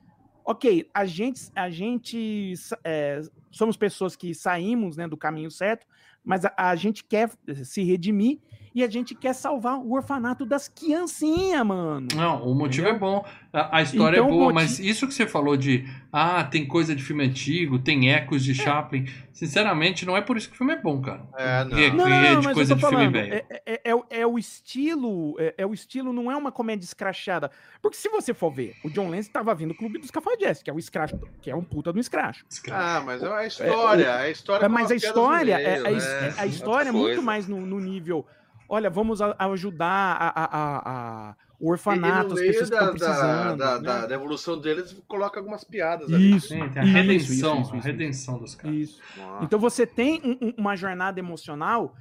ok 0.44 0.90
a 0.92 1.06
gente 1.06 1.50
a 1.54 1.70
gente 1.70 2.52
eh, 2.84 3.22
somos 3.50 3.78
pessoas 3.78 4.14
que 4.14 4.34
saímos 4.34 4.96
né, 4.96 5.08
do 5.08 5.16
caminho 5.16 5.50
certo 5.50 5.86
mas 6.22 6.44
a, 6.44 6.52
a 6.56 6.76
gente 6.76 7.02
quer 7.04 7.30
se 7.64 7.82
redimir 7.82 8.40
e 8.74 8.84
a 8.84 8.88
gente 8.88 9.14
quer 9.14 9.34
salvar 9.34 9.78
o 9.78 9.92
orfanato 9.92 10.44
das 10.46 10.68
criancinhas 10.68 11.66
mano 11.66 12.08
Não, 12.14 12.42
o 12.44 12.54
motivo 12.54 12.88
Entendeu? 12.88 12.96
é 12.96 12.98
bom, 12.98 13.24
a, 13.52 13.78
a 13.78 13.82
história 13.82 14.16
Então, 14.18 14.28
é 14.28 14.30
boa, 14.30 14.44
moti- 14.44 14.54
mas 14.54 14.78
isso 14.78 15.06
que 15.08 15.14
você 15.14 15.26
falou 15.26 15.56
de 15.56 15.84
ah, 16.12 16.44
tem 16.44 16.66
coisa 16.66 16.94
de 16.94 17.02
filme 17.02 17.24
antigo, 17.24 17.78
tem 17.78 18.12
ecos 18.12 18.42
de 18.44 18.54
Chaplin, 18.54 19.06
sinceramente, 19.32 20.04
não 20.06 20.16
é 20.16 20.20
por 20.20 20.36
isso 20.36 20.48
que 20.48 20.54
o 20.54 20.58
filme 20.58 20.72
é 20.72 20.76
bom, 20.80 21.00
cara. 21.00 21.22
É, 21.36 21.64
não. 21.64 21.70
Não, 21.70 21.76
que 21.90 21.90
não, 21.96 22.06
é 22.06 22.32
não, 22.34 22.40
de 22.40 22.46
mas 22.46 22.54
coisa 22.54 22.72
eu 22.72 22.76
tô 22.78 22.82
de 22.82 22.88
filme 22.88 23.04
falando, 23.04 23.12
velho. 23.12 23.34
é, 23.50 23.62
é, 23.66 23.80
é 23.84 23.94
o- 23.94 24.04
é 24.10 24.26
o 24.26 24.38
estilo, 24.38 25.36
é, 25.38 25.54
é 25.58 25.66
o 25.66 25.72
estilo, 25.74 26.12
não 26.12 26.30
é 26.30 26.36
uma 26.36 26.50
comédia 26.52 26.84
escrachada. 26.84 27.50
Porque 27.82 27.96
se 27.96 28.08
você 28.08 28.32
for 28.34 28.50
ver, 28.52 28.74
o 28.84 28.90
John 28.90 29.08
Lance 29.08 29.30
tava 29.30 29.54
vindo 29.54 29.68
do 29.70 29.74
Clube 29.74 29.98
dos 29.98 30.10
Cafajestes, 30.10 30.62
que 30.62 30.70
é 30.70 30.72
o 30.72 30.78
escracho, 30.78 31.16
que 31.40 31.50
é 31.50 31.54
um 31.56 31.62
puta 31.62 31.92
do 31.92 31.98
escracho. 32.00 32.44
Ah, 32.70 33.02
mas 33.04 33.22
é 33.22 33.28
a 33.32 33.46
história. 33.46 34.14
a 34.16 34.30
história 34.30 34.64
É, 34.66 34.68
mas 34.68 34.90
a 34.90 34.94
história, 34.96 35.56
meio, 35.56 35.68
é, 35.68 35.74
a, 35.76 35.80
né? 35.82 35.88
a 35.88 35.90
Outra 36.30 36.46
história 36.46 36.88
é 36.88 36.92
muito 36.92 37.22
mais 37.22 37.46
no, 37.46 37.64
no 37.64 37.78
nível. 37.80 38.26
Olha, 38.72 38.88
vamos 38.88 39.20
a- 39.20 39.34
ajudar 39.38 39.86
a, 40.16 40.28
a- 40.28 40.44
a- 40.44 40.82
a- 41.30 41.36
o 41.58 41.70
orfanato, 41.72 42.34
as 42.34 42.40
pessoas 42.40 42.70
que 42.70 42.76
da, 42.76 42.84
estão 42.84 42.86
da, 42.86 42.90
precisando. 42.92 43.58
da, 43.58 43.78
né? 43.78 43.82
da, 43.82 44.06
da 44.06 44.14
evolução 44.14 44.58
deles, 44.60 44.96
coloca 45.08 45.40
algumas 45.40 45.64
piadas 45.64 46.10
ali. 46.12 46.36
Isso, 46.36 46.48
Sim, 46.48 46.68
tem 46.70 46.82
a 46.82 46.84
isso, 46.84 46.92
redenção, 46.94 47.26
isso, 47.54 47.62
isso, 47.62 47.74
a 47.74 47.78
isso. 47.78 47.86
redenção 47.86 48.38
dos 48.38 48.54
caras. 48.54 48.76
Isso. 48.76 49.02
Então 49.42 49.58
você 49.58 49.84
tem 49.86 50.20
um- 50.24 50.46
um- 50.48 50.54
uma 50.56 50.76
jornada 50.76 51.18
emocional 51.18 51.94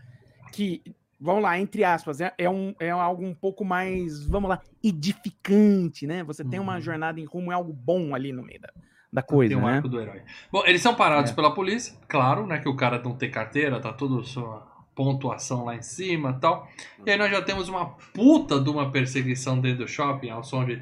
que, 0.53 0.81
vamos 1.19 1.41
lá, 1.43 1.59
entre 1.59 1.83
aspas, 1.83 2.21
é, 2.21 2.31
é, 2.37 2.49
um, 2.49 2.73
é 2.79 2.89
algo 2.91 3.25
um 3.25 3.33
pouco 3.33 3.65
mais, 3.65 4.23
vamos 4.25 4.47
lá, 4.49 4.61
edificante, 4.83 6.05
né? 6.07 6.23
Você 6.23 6.43
tem 6.45 6.59
uma 6.59 6.75
Uhum. 6.75 6.81
jornada 6.81 7.19
em 7.19 7.25
rumo, 7.25 7.51
é 7.51 7.55
algo 7.55 7.73
bom 7.73 8.15
ali 8.15 8.31
no 8.31 8.43
meio 8.43 8.61
da, 8.61 8.69
da 9.11 9.21
coisa, 9.21 9.53
Tem 9.55 9.61
o 9.61 9.65
né? 9.67 9.75
arco 9.77 9.89
do 9.89 9.99
herói. 9.99 10.21
Bom, 10.51 10.63
eles 10.65 10.81
são 10.81 10.95
parados 10.95 11.31
É. 11.31 11.33
pela 11.35 11.53
polícia, 11.53 11.95
claro, 12.07 12.45
né? 12.47 12.59
Que 12.59 12.69
o 12.69 12.75
cara 12.75 13.01
não 13.01 13.15
tem 13.15 13.29
carteira, 13.29 13.79
tá 13.81 13.91
tudo 13.91 14.23
sua 14.23 14.68
pontuação 14.99 15.63
lá 15.63 15.77
em 15.77 15.81
cima 15.81 16.35
e 16.35 16.41
tal. 16.41 16.69
E 17.05 17.09
aí 17.09 17.17
nós 17.17 17.31
já 17.31 17.41
temos 17.41 17.69
uma 17.69 17.85
puta 18.13 18.59
de 18.59 18.69
uma 18.69 18.91
perseguição 18.91 19.57
dentro 19.57 19.85
do 19.85 19.87
shopping, 19.87 20.29
ao 20.29 20.43
som 20.43 20.65
de. 20.65 20.81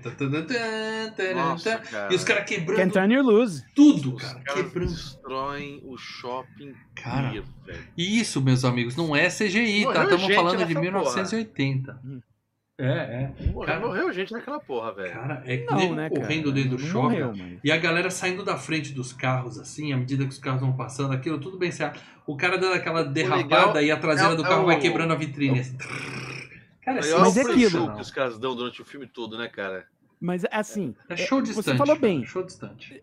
Nossa. 1.36 1.80
E 2.10 2.16
os 2.16 2.24
caras 2.24 2.46
quebrando 2.46 2.78
Can't 2.78 2.94
turn 2.94 3.14
your 3.14 3.24
lose. 3.24 3.64
tudo, 3.76 4.16
cara. 4.16 4.40
Quebrando. 4.40 4.90
destroem 4.90 5.80
o 5.84 5.96
shopping 6.00 6.74
Cara. 6.96 7.44
E 7.96 8.20
isso, 8.20 8.42
meus 8.42 8.66
amigos, 8.66 8.96
não 8.96 9.16
é 9.16 9.30
CGI, 9.30 9.86
tá? 9.86 10.06
Estamos 10.06 10.34
falando 10.34 10.66
de 10.66 10.74
nessa 10.74 10.82
1980. 10.82 12.02
Hum. 12.04 12.20
É, 12.80 12.86
é. 12.86 13.34
Morreu, 13.52 13.66
Cara- 13.66 13.80
morreu 13.80 14.14
gente 14.14 14.32
naquela 14.32 14.60
porra, 14.60 14.94
velho. 14.94 15.12
Cara, 15.12 15.42
é 15.48 15.66
Não, 15.66 15.78
nego 15.78 15.96
né, 15.96 16.10
cara? 16.10 16.22
correndo 16.22 16.52
dentro 16.52 16.70
do 16.72 16.80
shopping. 16.80 17.20
morreu, 17.22 17.34
mas... 17.36 17.60
E 17.64 17.72
a 17.72 17.78
galera 17.78 18.10
saindo 18.12 18.44
da 18.44 18.56
frente 18.56 18.94
dos 18.94 19.12
carros, 19.12 19.58
assim, 19.58 19.92
à 19.94 19.98
medida 19.98 20.24
que 20.24 20.30
os 20.30 20.38
carros 20.38 20.62
vão 20.62 20.74
passando, 20.74 21.12
aquilo 21.14 21.40
tudo 21.40 21.58
bem 21.58 21.72
certo. 21.72 22.00
O 22.28 22.38
cara 22.38 22.56
dando 22.58 22.76
aquela 22.76 23.04
derrapada 23.04 23.82
e 23.82 23.90
a 23.90 23.98
traseira 23.98 24.34
é- 24.34 24.36
do 24.36 24.46
é 24.46 24.48
carro 24.48 24.64
o- 24.64 24.66
vai 24.68 24.80
quebrando 24.80 25.12
a 25.12 25.16
vitrine. 25.16 25.60
assim. 25.60 25.76
Cara, 26.84 27.00
é 27.00 27.04
Aí, 27.04 27.12
olha 27.14 27.22
Mas 27.24 27.38
é 27.38 27.42
aquilo. 27.42 27.70
show 27.72 27.94
que 27.96 28.02
os 28.02 28.12
caras 28.12 28.38
dão 28.38 28.56
durante 28.56 28.82
o 28.82 28.86
filme 28.86 29.08
todo, 29.08 29.38
né, 29.38 29.48
cara? 29.48 29.86
Mas 30.22 30.46
assim, 30.52 30.96
É 31.10 31.18
show 31.18 31.40
é, 31.40 31.42
distante. 31.42 31.66
você 31.66 31.76
falou 31.78 31.98
bem 31.98 32.24
Show 32.26 32.44
distante. 32.44 33.02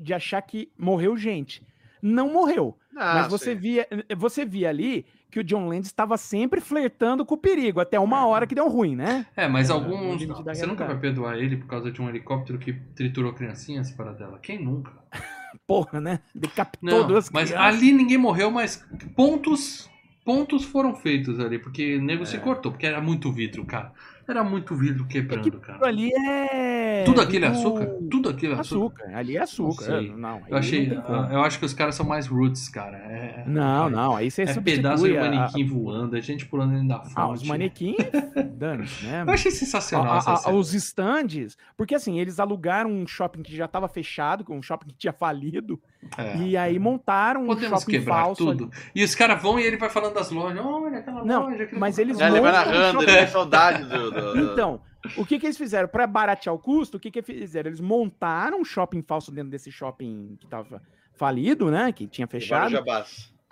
de 0.00 0.12
achar 0.14 0.40
que 0.42 0.70
morreu 0.78 1.16
gente. 1.16 1.62
Não 2.06 2.32
morreu. 2.32 2.76
Ah, 2.96 3.14
mas 3.14 3.28
você 3.28 3.52
sim. 3.52 3.60
via, 3.60 3.86
você 4.16 4.44
via 4.44 4.68
ali 4.70 5.04
que 5.30 5.40
o 5.40 5.44
John 5.44 5.68
Landis 5.68 5.88
estava 5.88 6.16
sempre 6.16 6.60
flertando 6.60 7.26
com 7.26 7.34
o 7.34 7.38
perigo, 7.38 7.80
até 7.80 7.98
uma 8.00 8.24
hora 8.26 8.46
que 8.46 8.54
deu 8.54 8.68
ruim, 8.68 8.94
né? 8.96 9.26
É, 9.36 9.46
mas 9.48 9.68
É, 9.68 9.72
alguns. 9.72 10.22
Você 10.24 10.66
nunca 10.66 10.86
vai 10.86 10.98
perdoar 10.98 11.36
ele 11.38 11.56
por 11.56 11.66
causa 11.66 11.90
de 11.90 12.00
um 12.00 12.08
helicóptero 12.08 12.58
que 12.58 12.72
triturou 12.94 13.32
criancinhas 13.34 13.90
para 13.90 14.12
dela. 14.12 14.38
Quem 14.38 14.64
nunca? 14.64 14.92
Porra, 15.66 16.00
né? 16.00 16.20
Decapitou 16.34 17.00
Não, 17.00 17.06
duas 17.06 17.30
mas 17.30 17.50
crianças. 17.50 17.82
ali 17.82 17.92
ninguém 17.92 18.18
morreu, 18.18 18.50
mas 18.50 18.84
pontos. 19.14 19.90
Pontos 20.24 20.64
foram 20.64 20.94
feitos 20.94 21.38
ali, 21.38 21.56
porque 21.58 21.96
o 21.96 22.02
nego 22.02 22.26
se 22.26 22.36
É. 22.36 22.40
cortou, 22.40 22.72
porque 22.72 22.86
era 22.86 23.00
muito 23.00 23.30
vidro, 23.32 23.64
cara. 23.64 23.92
Era 24.28 24.42
muito 24.42 24.74
vidro 24.74 25.04
quebrando, 25.06 25.58
cara. 25.60 25.86
ali 25.86 26.10
é. 26.14 27.04
Tudo 27.04 27.20
aquilo 27.20 27.44
é 27.44 27.50
vidro- 27.50 27.60
açúcar? 27.68 27.86
Tudo 28.10 28.28
aquilo 28.28 28.54
é 28.54 28.58
açúcar. 28.60 29.04
Açúcar. 29.04 29.16
Ali 29.18 29.36
é 29.36 29.40
açúcar. 29.42 29.88
Não 29.88 29.96
é, 29.98 30.02
Não, 30.16 30.42
Eu 30.48 30.56
achei. 30.56 30.88
não 30.88 31.02
como. 31.02 31.32
Eu 31.32 31.40
acho 31.42 31.58
que 31.58 31.64
os 31.64 31.72
caras 31.74 31.94
são 31.94 32.04
mais 32.06 32.26
roots, 32.26 32.68
cara. 32.68 32.96
É, 32.96 33.44
Não, 33.46 33.88
não, 33.88 34.16
aí 34.16 34.30
você 34.30 34.42
É 34.42 34.46
substitui 34.48 34.82
pedaço 34.82 35.04
de 35.08 35.16
a- 35.16 35.20
manequim 35.20 35.64
voando, 35.64 36.16
a 36.16 36.20
gente 36.20 36.44
pulando 36.46 36.72
dentro 36.72 36.88
da 36.88 37.00
fonte. 37.00 37.12
Ah, 37.16 37.28
os 37.28 37.42
manequins, 37.44 37.96
dane-se, 38.56 39.06
né? 39.06 39.22
Eu 39.26 39.32
achei 39.32 39.50
sensacional 39.50 40.18
A- 40.26 40.42
a- 40.46 40.50
os 40.52 40.74
stands, 40.74 41.56
porque 41.76 41.94
assim, 41.94 42.18
eles 42.18 42.40
alugaram 42.40 42.90
um 42.90 43.06
shopping 43.06 43.42
que 43.42 43.54
já 43.54 43.66
estava 43.66 43.88
fechado, 43.88 44.44
um 44.50 44.62
shopping 44.62 44.88
que 44.88 44.94
tinha 44.96 45.12
falido, 45.12 45.80
É. 46.18 46.36
e 46.38 46.56
aí 46.56 46.78
montaram 46.78 47.44
um 47.44 47.46
Podemos 47.46 47.80
shopping 47.80 47.92
quebrar 47.92 48.24
falso. 48.24 48.48
ali. 48.48 48.58
tudo. 48.58 48.70
E 48.94 49.04
os 49.04 49.14
caras 49.14 49.40
vão 49.42 49.58
e 49.58 49.62
ele 49.62 49.76
vai 49.76 49.88
falando 49.90 50.14
das 50.14 50.30
lojas. 50.30 50.64
Olha 50.64 50.98
aquela 50.98 51.24
Não, 51.24 51.44
loja. 51.44 51.62
aquele- 51.64 51.80
mas 51.80 51.98
eles 51.98 52.18
É, 52.20 52.26
ele 52.28 52.40
um 52.40 52.42
narrando, 52.42 52.92
shopping- 53.00 53.10
ele 53.10 53.18
tem 53.18 53.26
saudade 53.28 53.84
do. 53.84 54.15
Então, 54.36 54.80
O 55.16 55.24
que, 55.24 55.38
que 55.38 55.46
eles 55.46 55.56
fizeram? 55.56 55.88
Para 55.88 56.06
baratear 56.06 56.54
o 56.54 56.58
custo, 56.58 56.96
o 56.96 57.00
que, 57.00 57.10
que 57.10 57.18
eles 57.18 57.26
fizeram? 57.26 57.68
Eles 57.68 57.80
montaram 57.80 58.60
um 58.60 58.64
shopping 58.64 59.02
falso 59.02 59.30
dentro 59.30 59.50
desse 59.50 59.70
shopping 59.70 60.36
que 60.40 60.46
tava 60.46 60.82
falido, 61.12 61.70
né? 61.70 61.92
Que 61.92 62.06
tinha 62.06 62.26
fechado. 62.26 62.70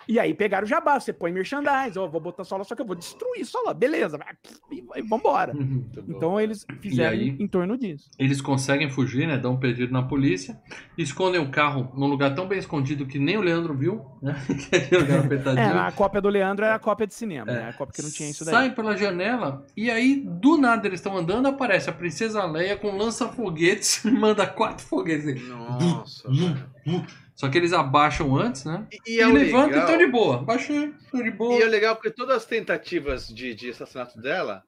E 0.07 0.19
aí 0.19 0.33
pegaram 0.33 0.65
o 0.65 0.67
jabá, 0.69 0.99
você 0.99 1.11
põe 1.11 1.31
merchandise, 1.31 1.97
ó, 1.97 2.07
vou 2.07 2.21
botar 2.21 2.43
só 2.43 2.57
lá, 2.57 2.63
só 2.63 2.75
que 2.75 2.81
eu 2.81 2.85
vou 2.85 2.95
destruir 2.95 3.45
só 3.45 3.59
lá, 3.65 3.73
beleza, 3.73 4.17
vai, 4.17 4.27
e, 4.71 5.01
vambora. 5.01 5.53
Muito 5.53 6.01
bom. 6.01 6.13
Então 6.17 6.39
eles 6.39 6.65
fizeram 6.81 7.11
aí? 7.17 7.35
em 7.39 7.47
torno 7.47 7.77
disso. 7.77 8.09
Eles 8.19 8.41
conseguem 8.41 8.89
fugir, 8.89 9.27
né? 9.27 9.37
Dão 9.37 9.53
um 9.53 9.57
pedido 9.59 9.91
na 9.91 10.03
polícia, 10.03 10.59
escondem 10.97 11.41
o 11.41 11.49
carro 11.49 11.91
num 11.95 12.07
lugar 12.07 12.33
tão 12.35 12.47
bem 12.47 12.59
escondido 12.59 13.05
que 13.05 13.17
nem 13.19 13.37
o 13.37 13.41
Leandro 13.41 13.73
viu, 13.75 14.05
né? 14.21 14.35
que 14.69 14.75
é 14.75 14.79
aquele 14.79 15.01
lugar 15.01 15.17
É, 15.17 15.25
apertadinho. 15.25 15.79
a 15.79 15.91
cópia 15.91 16.21
do 16.21 16.29
Leandro 16.29 16.65
era 16.65 16.75
a 16.75 16.79
cópia 16.79 17.07
de 17.07 17.13
cinema, 17.13 17.51
É. 17.51 17.55
né? 17.55 17.69
A 17.69 17.73
cópia 17.73 17.93
que 17.95 18.01
não 18.01 18.11
tinha 18.11 18.29
isso 18.29 18.45
daí. 18.45 18.53
Sai 18.53 18.75
pela 18.75 18.95
janela 18.95 19.65
e 19.75 19.89
aí, 19.89 20.21
do 20.25 20.57
nada, 20.57 20.87
eles 20.87 20.99
estão 20.99 21.17
andando, 21.17 21.47
aparece 21.47 21.89
a 21.89 21.93
princesa 21.93 22.43
Leia 22.45 22.77
com 22.77 22.95
lança-foguetes 22.95 24.03
e 24.05 24.11
manda 24.11 24.45
quatro 24.45 24.85
foguetes. 24.85 25.47
Nossa, 25.47 26.29
Hum, 26.29 26.53
velho. 26.85 27.05
Só 27.35 27.49
que 27.49 27.57
eles 27.57 27.73
abaixam 27.73 28.35
antes, 28.35 28.63
né? 28.63 28.87
E, 29.05 29.11
e 29.11 29.15
E, 29.17 29.21
é 29.21 29.27
o 29.27 29.33
levantam 29.33 29.67
e 29.67 29.73
legal, 29.73 29.85
estão 29.85 29.97
de 29.97 30.07
boa. 30.07 30.37
Baixei, 30.43 30.93
tô 31.11 31.21
de 31.21 31.31
boa. 31.31 31.59
e 31.59 31.61
é 31.61 31.65
legal 31.65 31.95
porque 31.95 32.09
todas 32.09 32.37
as 32.37 32.45
tentativas 32.45 33.27
de, 33.27 33.53
de 33.53 33.69
assassinato 33.71 34.19
dela, 34.21 34.63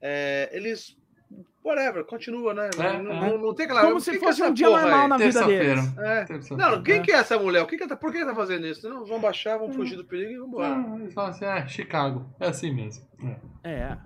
é, 0.00 0.50
eles. 0.52 0.96
Whatever, 1.64 2.04
continua, 2.04 2.54
né? 2.54 2.70
É, 2.78 3.02
não, 3.02 3.12
é. 3.12 3.30
não- 3.30 3.38
não 3.38 3.54
tem 3.54 3.66
aquela. 3.66 3.82
Como 3.82 3.96
"O 3.96 4.00
se 4.00 4.12
que 4.12 4.18
que 4.18 4.24
fosse 4.24 4.40
essa 4.40 4.50
um 4.50 4.54
dia 4.54 4.70
normal 4.70 5.00
aí?" 5.02 5.08
na 5.08 5.16
vida 5.18 5.44
deles. 5.44 5.98
É. 5.98 6.26
Não, 6.56 6.82
quem 6.82 6.94
É. 6.96 7.00
que 7.00 7.12
é 7.12 7.16
essa 7.16 7.38
mulher? 7.38 7.62
O 7.62 7.66
que 7.66 7.76
que 7.76 7.86
tá, 7.86 7.94
por 7.94 8.10
que 8.10 8.18
ela 8.18 8.30
tá 8.30 8.34
fazendo 8.36 8.66
isso? 8.66 8.88
Não, 8.88 9.04
vão 9.04 9.20
baixar, 9.20 9.58
vão 9.58 9.70
fugir 9.70 9.96
do 9.96 10.04
perigo 10.04 10.30
e 10.32 10.36
vão 10.38 10.46
embora. 10.48 10.74
Ah, 10.74 10.96
eles 10.98 11.12
falam 11.12 11.30
assim, 11.30 11.44
é, 11.44 11.66
Chicago. 11.68 12.24
É 12.40 12.48
assim 12.48 12.72
mesmo. 12.74 13.04
É. 13.62 13.70
É. 13.70 13.98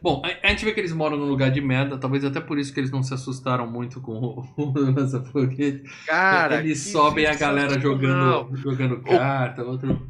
Bom, 0.00 0.22
a, 0.24 0.46
a 0.46 0.50
gente 0.50 0.64
vê 0.64 0.72
que 0.72 0.80
eles 0.80 0.92
moram 0.92 1.16
num 1.18 1.26
lugar 1.28 1.50
de 1.50 1.60
merda, 1.60 1.98
talvez 1.98 2.24
até 2.24 2.40
por 2.40 2.58
isso 2.58 2.72
que 2.72 2.80
eles 2.80 2.90
não 2.90 3.02
se 3.02 3.12
assustaram 3.12 3.66
muito 3.66 4.00
com 4.00 4.12
o, 4.12 4.44
o 4.56 4.72
lança-foguete. 4.78 5.82
Cara, 6.06 6.56
Eles 6.60 6.84
que 6.84 6.90
sobem 6.90 7.26
a 7.26 7.34
galera 7.34 7.78
jogando, 7.78 8.56
jogando 8.56 9.02
carta, 9.02 9.62
outro. 9.62 10.08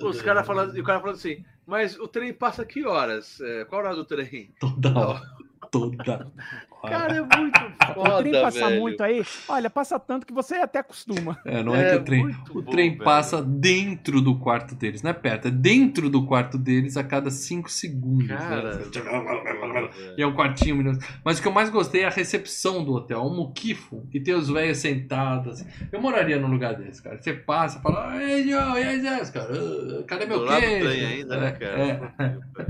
Os 0.00 0.20
caras 0.22 0.44
falando, 0.46 0.76
e 0.76 0.80
o 0.80 0.84
cara 0.84 0.98
falando 1.00 1.16
assim, 1.16 1.44
mas 1.66 1.98
o 1.98 2.06
trem 2.08 2.32
passa 2.32 2.64
que 2.64 2.84
horas? 2.84 3.40
É, 3.40 3.64
qual 3.64 3.80
a 3.82 3.84
hora 3.86 3.94
do 3.96 4.04
trem? 4.04 4.50
Toda 4.60 4.92
hora. 4.98 5.22
Toda 5.70 6.12
hora. 6.12 6.26
Cara, 6.88 7.16
é 7.16 7.20
muito 7.20 7.58
foda, 7.94 8.14
o 8.16 8.18
trem 8.22 8.32
passa 8.42 8.68
velho. 8.68 8.80
muito 8.80 9.02
aí. 9.02 9.24
Olha, 9.48 9.68
passa 9.68 9.98
tanto 9.98 10.24
que 10.26 10.32
você 10.32 10.54
até 10.56 10.78
acostuma. 10.78 11.36
É, 11.44 11.60
não 11.62 11.74
é, 11.74 11.88
É 11.88 11.90
que 11.90 11.96
o 11.96 12.04
trem. 12.04 12.22
muito 12.22 12.58
O 12.58 12.62
bom, 12.62 12.70
trem 12.70 12.90
velho. 12.90 13.02
passa 13.04 13.42
dentro 13.42 14.20
do 14.20 14.38
quarto 14.38 14.74
deles, 14.76 15.02
não 15.02 15.10
é 15.10 15.14
perto, 15.14 15.48
é 15.48 15.50
dentro 15.50 16.08
do 16.08 16.24
quarto 16.26 16.56
deles 16.56 16.96
a 16.96 17.02
cada 17.02 17.28
5 17.30 17.68
segundos. 17.70 18.28
Cara, 18.28 18.76
né? 18.76 18.84
E 20.16 20.22
é 20.22 20.26
um 20.26 20.34
quartinho, 20.34 20.76
minuto. 20.76 21.04
Mas 21.24 21.38
o 21.38 21.42
que 21.42 21.48
eu 21.48 21.52
mais 21.52 21.70
gostei 21.70 22.02
é 22.02 22.06
a 22.06 22.10
recepção 22.10 22.84
do 22.84 22.92
hotel. 22.92 23.22
Um 23.24 23.34
muquifo 23.34 24.06
que 24.10 24.20
tem 24.20 24.34
os 24.34 24.48
velhos 24.48 24.78
sentados. 24.78 25.60
assim. 25.62 25.66
Eu 25.90 26.00
moraria 26.00 26.38
num 26.38 26.48
lugar 26.48 26.74
desse, 26.76 27.02
cara. 27.02 27.20
Você 27.20 27.32
passa, 27.32 27.80
fala, 27.80 28.22
ei, 28.22 28.44
Joe, 28.44 28.52
e 28.80 28.84
aí, 28.84 29.00
Zé? 29.00 29.22
Os 29.22 29.30
caras, 29.30 29.58
"Ah, 29.58 30.04
cadê 30.06 30.26
meu 30.26 30.38
Do 30.40 30.44
lado 30.44 30.60
do 30.60 30.66
queijo? 30.66 30.84
trem 30.88 31.04
ainda, 31.06 31.36
né, 31.40 31.48
É, 31.48 31.52
cara? 31.52 31.82
é. 31.82 32.66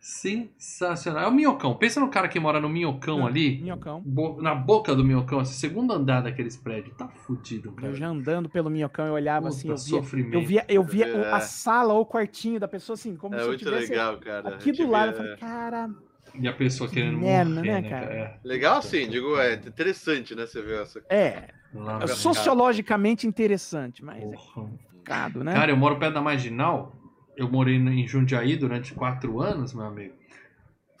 Sensacional. 0.00 1.24
É 1.24 1.28
o 1.28 1.30
minhocão. 1.32 1.74
Pensa 1.74 2.00
no 2.00 2.08
cara 2.08 2.26
que 2.26 2.40
mora 2.40 2.58
no 2.60 2.68
minhocão 2.68 3.26
ali. 3.26 3.60
Minhocão. 3.60 4.00
bo- 4.04 4.40
Na 4.40 4.54
boca 4.54 4.94
do 4.94 5.04
minhocão, 5.04 5.42
esse 5.42 5.54
segundo 5.54 5.92
andar 5.92 6.22
daqueles 6.22 6.56
prédios. 6.56 6.96
Tá 6.96 7.06
fudido, 7.08 7.72
cara. 7.72 7.88
Eu 7.92 7.94
já 7.94 8.08
andando 8.08 8.48
pelo 8.48 8.70
minhocão, 8.70 9.06
eu 9.06 9.12
olhava 9.12 9.48
assim, 9.48 9.68
Puta 9.68 9.80
eu 9.80 9.84
via, 9.84 9.98
sofrimento. 10.02 10.34
eu 10.34 10.40
via, 10.46 10.64
eu 10.68 10.82
via 10.82 11.06
É. 11.06 11.32
a 11.32 11.40
sala 11.40 11.92
ou 11.92 12.00
o 12.00 12.06
quartinho 12.06 12.58
da 12.58 12.66
pessoa 12.66 12.94
assim, 12.94 13.14
como 13.14 13.34
É 13.34 13.38
se 13.38 13.44
eu 13.44 13.48
muito 13.48 13.58
tivesse 13.64 13.90
legal, 13.90 14.16
cara. 14.18 14.48
Aqui 14.54 14.72
do 14.72 14.88
lado. 14.88 15.10
Eu 15.12 15.16
falei, 15.16 15.36
cara, 15.36 15.90
E 16.34 16.46
a 16.48 16.52
pessoa 16.52 16.88
Que 16.88 16.94
querendo 16.94 17.18
merda, 17.18 17.50
morrer, 17.50 17.66
né, 17.72 17.80
né, 17.82 17.90
cara? 17.90 18.06
cara? 18.06 18.18
É. 18.18 18.38
Legal 18.44 18.78
assim, 18.78 19.08
digo, 19.08 19.36
é 19.36 19.54
interessante, 19.54 20.34
né? 20.34 20.46
Você 20.46 20.62
vê 20.62 20.80
essa. 20.80 21.02
é, 21.10 21.48
Lá 21.74 21.98
é 22.02 22.06
sociologicamente 22.06 23.26
interessante, 23.26 24.04
mas 24.04 24.22
é 24.22 24.26
Porra. 24.26 24.68
complicado, 24.68 25.42
né? 25.44 25.52
Cara, 25.54 25.72
eu 25.72 25.76
moro 25.76 25.98
perto 25.98 26.14
da 26.14 26.20
Marginal. 26.22 26.94
Eu 27.40 27.50
morei 27.50 27.76
em 27.76 28.06
Jundiaí 28.06 28.56
durante 28.56 28.92
quatro 28.94 29.40
anos, 29.40 29.72
meu 29.72 29.84
amigo. 29.86 30.14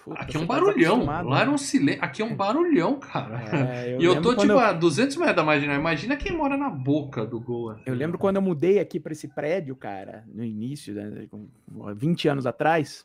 Puta, 0.02 0.22
Aqui 0.22 0.36
é 0.36 0.40
um 0.40 0.46
tá 0.46 0.54
barulhão. 0.54 0.74
desacostumado, 0.74 1.28
Lá 1.28 1.36
né? 1.36 1.42
era 1.42 1.50
um 1.50 1.58
silêncio. 1.58 2.02
Aqui 2.02 2.22
é 2.22 2.24
um 2.24 2.34
barulhão, 2.34 2.98
cara. 2.98 3.38
É, 3.54 3.96
e 4.00 4.04
eu 4.04 4.22
tô, 4.22 4.34
tipo, 4.34 4.52
eu- 4.52 4.58
a 4.58 4.72
200 4.72 5.14
metros 5.16 5.36
da 5.36 5.44
Marginal. 5.44 5.76
Imagina 5.76 6.16
quem 6.16 6.34
mora 6.34 6.56
na 6.56 6.70
boca 6.70 7.26
do 7.26 7.38
gol. 7.38 7.72
assim. 7.72 7.82
Eu 7.84 7.94
lembro 7.94 8.16
quando 8.16 8.36
eu 8.36 8.42
mudei 8.42 8.78
aqui 8.78 8.98
pra 8.98 9.12
esse 9.12 9.28
prédio, 9.28 9.76
cara, 9.76 10.24
no 10.32 10.42
início, 10.42 10.94
né, 10.94 11.26
com 11.30 11.46
20 11.94 12.28
anos 12.28 12.46
atrás. 12.46 13.04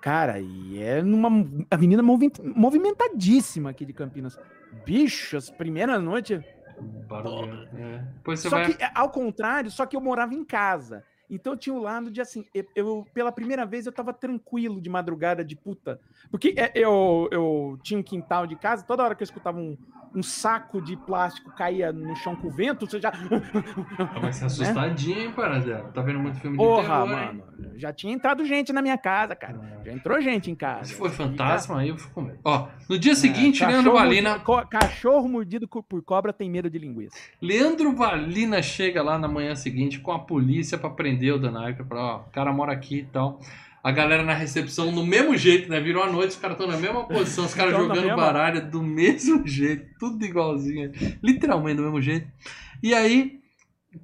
Cara, 0.00 0.38
e 0.38 0.80
é 0.80 1.02
numa 1.02 1.28
avenida 1.68 2.00
movi- 2.04 2.30
movimentadíssima 2.54 3.70
aqui 3.70 3.84
de 3.84 3.92
Campinas. 3.92 4.38
Bicho, 4.86 5.36
as 5.36 5.50
primeiras 5.50 6.00
noites. 6.00 6.40
Barulhão. 7.08 7.66
É. 7.76 8.36
Só 8.36 8.50
vai. 8.50 8.72
que, 8.72 8.84
ao 8.94 9.10
contrário, 9.10 9.68
só 9.68 9.84
que 9.84 9.96
eu 9.96 10.00
morava 10.00 10.32
em 10.32 10.44
casa. 10.44 11.02
Então 11.30 11.52
eu 11.52 11.58
tinha 11.58 11.74
o 11.74 11.80
lado 11.80 12.10
de 12.10 12.20
assim, 12.20 12.44
eu, 12.74 13.06
pela 13.12 13.30
primeira 13.30 13.66
vez 13.66 13.86
eu 13.86 13.92
tava 13.92 14.12
tranquilo 14.12 14.80
de 14.80 14.88
madrugada 14.88 15.44
de 15.44 15.54
puta. 15.54 16.00
Porque 16.30 16.54
é, 16.56 16.72
eu, 16.74 17.28
eu 17.30 17.78
tinha 17.82 18.00
um 18.00 18.02
quintal 18.02 18.46
de 18.46 18.56
casa, 18.56 18.84
toda 18.84 19.02
hora 19.02 19.14
que 19.14 19.22
eu 19.22 19.26
escutava 19.26 19.58
um, 19.58 19.76
um 20.14 20.22
saco 20.22 20.80
de 20.80 20.96
plástico 20.96 21.50
caía 21.54 21.92
no 21.92 22.14
chão 22.16 22.34
com 22.34 22.48
o 22.48 22.50
vento, 22.50 22.86
você 22.86 23.00
já. 23.00 23.12
Vai 24.20 24.32
ser 24.32 24.46
assustadinho, 24.46 25.20
hein, 25.20 25.32
Paradela? 25.32 25.90
Tá 25.92 26.02
vendo 26.02 26.18
muito 26.18 26.38
filme 26.38 26.56
de 26.56 26.64
Porra, 26.64 26.82
terror, 26.82 27.10
hein? 27.10 27.14
mano. 27.14 27.44
Já 27.76 27.92
tinha 27.92 28.12
entrado 28.12 28.44
gente 28.44 28.72
na 28.72 28.82
minha 28.82 28.98
casa, 28.98 29.34
cara. 29.36 29.82
Já 29.84 29.92
entrou 29.92 30.20
gente 30.20 30.50
em 30.50 30.54
casa. 30.54 30.86
Se 30.86 30.94
for 30.94 31.10
E, 31.10 31.12
fantasma, 31.12 31.80
aí 31.80 31.88
eu 31.88 31.96
fico 31.96 32.12
com 32.14 32.22
medo. 32.22 32.38
Ó, 32.44 32.68
no 32.88 32.98
dia 32.98 33.12
cara, 33.12 33.20
seguinte, 33.20 33.62
é, 33.62 33.66
Leandro 33.66 33.92
Valina. 33.92 34.40
cachorro 34.70 35.28
mordido 35.28 35.68
por 35.68 36.02
cobra 36.02 36.32
tem 36.32 36.50
medo 36.50 36.70
de 36.70 36.78
linguiça. 36.78 37.16
Leandro 37.40 37.94
Valina 37.94 38.62
chega 38.62 39.02
lá 39.02 39.18
na 39.18 39.28
manhã 39.28 39.54
seguinte 39.54 40.00
com 40.00 40.12
a 40.12 40.18
polícia 40.18 40.78
pra 40.78 40.90
prender 40.90 41.17
o 41.32 41.38
Danaica. 41.38 41.84
Pra, 41.84 41.98
ó, 42.00 42.16
o 42.18 42.30
cara 42.30 42.52
mora 42.52 42.72
aqui 42.72 42.98
e 42.98 43.04
tal. 43.04 43.40
A 43.82 43.92
galera 43.92 44.22
na 44.24 44.34
recepção 44.34 44.90
no 44.90 45.06
mesmo 45.06 45.36
jeito, 45.36 45.70
né? 45.70 45.80
Virou 45.80 46.02
a 46.02 46.10
noite, 46.10 46.30
os 46.30 46.36
caras 46.36 46.58
estão 46.58 46.70
na 46.70 46.78
mesma 46.78 47.04
posição, 47.06 47.44
os 47.44 47.54
caras 47.54 47.72
na 47.72 47.78
jogando 47.78 48.00
mesma? 48.02 48.16
baralho 48.16 48.70
do 48.70 48.82
mesmo 48.82 49.46
jeito, 49.46 49.86
tudo 49.98 50.24
igualzinho, 50.24 50.90
literalmente 51.22 51.76
do 51.76 51.82
mesmo 51.84 52.02
jeito. 52.02 52.28
E 52.82 52.92
aí, 52.92 53.40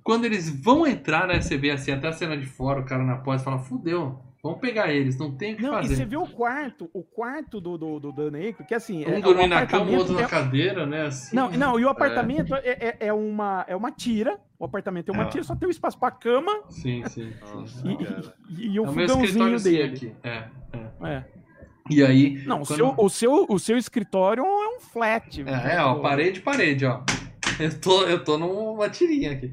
quando 0.03 0.25
eles 0.25 0.49
vão 0.49 0.87
entrar, 0.87 1.27
né? 1.27 1.41
Você 1.41 1.57
vê 1.57 1.71
assim, 1.71 1.91
até 1.91 2.09
a 2.09 2.13
cena 2.13 2.37
de 2.37 2.47
fora, 2.47 2.81
o 2.81 2.85
cara 2.85 3.03
na 3.03 3.17
porta 3.17 3.43
fala: 3.45 3.59
fudeu, 3.59 4.19
vamos 4.43 4.61
pegar 4.61 4.93
eles, 4.93 5.19
não 5.19 5.33
tem 5.35 5.55
o 5.55 5.57
que 5.57 5.63
Não, 5.63 5.79
e 5.79 5.83
fazer. 5.83 5.97
você 5.97 6.05
vê 6.05 6.17
o 6.17 6.27
quarto, 6.27 6.91
o 6.93 7.03
quarto 7.03 7.61
do, 7.61 7.77
do, 7.77 7.99
do 7.99 8.13
que 8.69 8.75
assim. 8.75 9.05
Um 9.07 9.15
é- 9.15 9.27
o 9.27 9.47
na 9.49 9.67
cama, 9.67 9.91
o 9.91 9.95
outro 9.97 10.15
na 10.15 10.23
é- 10.23 10.29
cadeira, 10.29 10.87
né? 10.87 11.07
Assim. 11.07 11.35
Não, 11.35 11.51
não, 11.51 11.81
e 11.81 11.85
o 11.85 11.89
apartamento 11.89 12.55
é, 12.55 12.61
é, 12.69 12.97
é 13.09 13.13
uma, 13.13 13.65
é 13.67 13.75
uma 13.75 13.91
tira. 13.91 14.39
O 14.65 14.67
apartamento 14.67 15.11
é 15.11 15.13
uma 15.13 15.25
É. 15.25 15.27
tira, 15.27 15.45
só 15.45 15.55
tem 15.55 15.69
um 15.69 15.71
espaço 15.71 15.99
pra 15.99 16.11
cama 16.11 16.51
Sim, 16.71 17.05
sim. 17.09 17.31
Nossa, 17.55 17.87
e, 17.87 18.63
e, 18.63 18.67
e 18.73 18.81
o 18.81 18.87
É 18.87 18.89
o 18.89 18.93
meu 18.93 19.07
fogãozinho 19.09 19.25
escritóriozinho 19.25 19.77
dele. 19.77 19.95
aqui. 19.95 20.13
É, 20.23 20.45
é. 20.73 21.09
É. 21.17 21.25
E 21.91 22.03
aí. 22.03 22.43
Não, 22.47 22.63
o 22.63 22.67
quando- 22.67 22.77
seu, 22.79 22.95
o, 22.97 23.09
seu, 23.11 23.47
o 23.51 23.59
seu 23.59 23.77
escritório 23.77 24.43
é 24.43 24.69
um 24.77 24.81
flat. 24.81 25.43
É, 25.47 25.75
é, 25.77 25.83
ó, 25.83 25.97
parede, 25.97 26.41
parede, 26.41 26.87
ó. 26.87 27.03
Eu 27.61 27.79
tô, 27.79 28.05
eu 28.05 28.25
tô 28.25 28.39
numa 28.39 28.89
tirinha 28.89 29.33
aqui. 29.33 29.53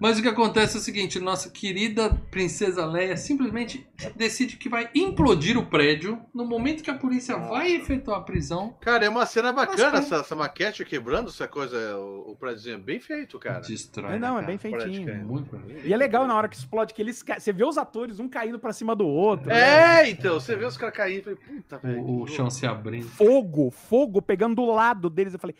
Mas 0.00 0.16
o 0.16 0.22
que 0.22 0.28
acontece 0.28 0.76
é 0.76 0.80
o 0.80 0.82
seguinte, 0.82 1.18
nossa 1.18 1.50
querida 1.50 2.10
princesa 2.30 2.86
Leia 2.86 3.16
simplesmente 3.16 3.84
decide 4.14 4.56
que 4.56 4.68
vai 4.68 4.88
implodir 4.94 5.58
o 5.58 5.66
prédio 5.66 6.20
no 6.32 6.46
momento 6.46 6.84
que 6.84 6.90
a 6.90 6.94
polícia 6.94 7.36
vai 7.36 7.72
efetuar 7.72 8.20
a 8.20 8.22
prisão. 8.22 8.76
Cara, 8.80 9.04
é 9.04 9.08
uma 9.08 9.26
cena 9.26 9.52
bacana 9.52 9.90
Mas, 9.90 10.04
essa, 10.04 10.16
essa 10.16 10.36
maquete 10.36 10.84
quebrando, 10.84 11.30
essa 11.30 11.48
coisa, 11.48 11.96
o, 11.96 12.30
o 12.30 12.36
prédio 12.36 12.74
é 12.74 12.78
bem 12.78 13.00
feito, 13.00 13.40
cara. 13.40 13.58
Destrói. 13.58 14.14
É, 14.14 14.18
não, 14.20 14.36
né, 14.36 14.44
é 14.44 14.46
bem 14.46 14.58
cara? 14.58 14.82
feitinho. 14.84 15.04
Prática, 15.04 15.24
é. 15.24 15.24
Muito 15.24 15.56
bem. 15.56 15.76
E 15.84 15.92
é 15.92 15.96
legal 15.96 16.28
na 16.28 16.36
hora 16.36 16.48
que 16.48 16.54
explode, 16.54 16.94
que 16.94 17.02
eles 17.02 17.24
Você 17.36 17.52
vê 17.52 17.64
os 17.64 17.76
atores, 17.76 18.20
um 18.20 18.28
caindo 18.28 18.58
pra 18.60 18.72
cima 18.72 18.94
do 18.94 19.06
outro. 19.06 19.48
né? 19.48 20.04
É, 20.04 20.10
então, 20.10 20.38
você 20.38 20.54
vê 20.54 20.64
os 20.64 20.76
caras 20.76 20.94
caindo 20.94 21.18
e 21.18 21.22
falei, 21.22 21.38
puta, 21.38 21.78
velho. 21.78 22.00
O, 22.02 22.22
o 22.22 22.26
chão 22.28 22.48
se 22.48 22.64
abrindo. 22.64 23.08
Fogo, 23.08 23.72
fogo 23.72 24.22
pegando 24.22 24.54
do 24.54 24.66
lado 24.66 25.10
deles. 25.10 25.32
Eu 25.34 25.40
falei, 25.40 25.56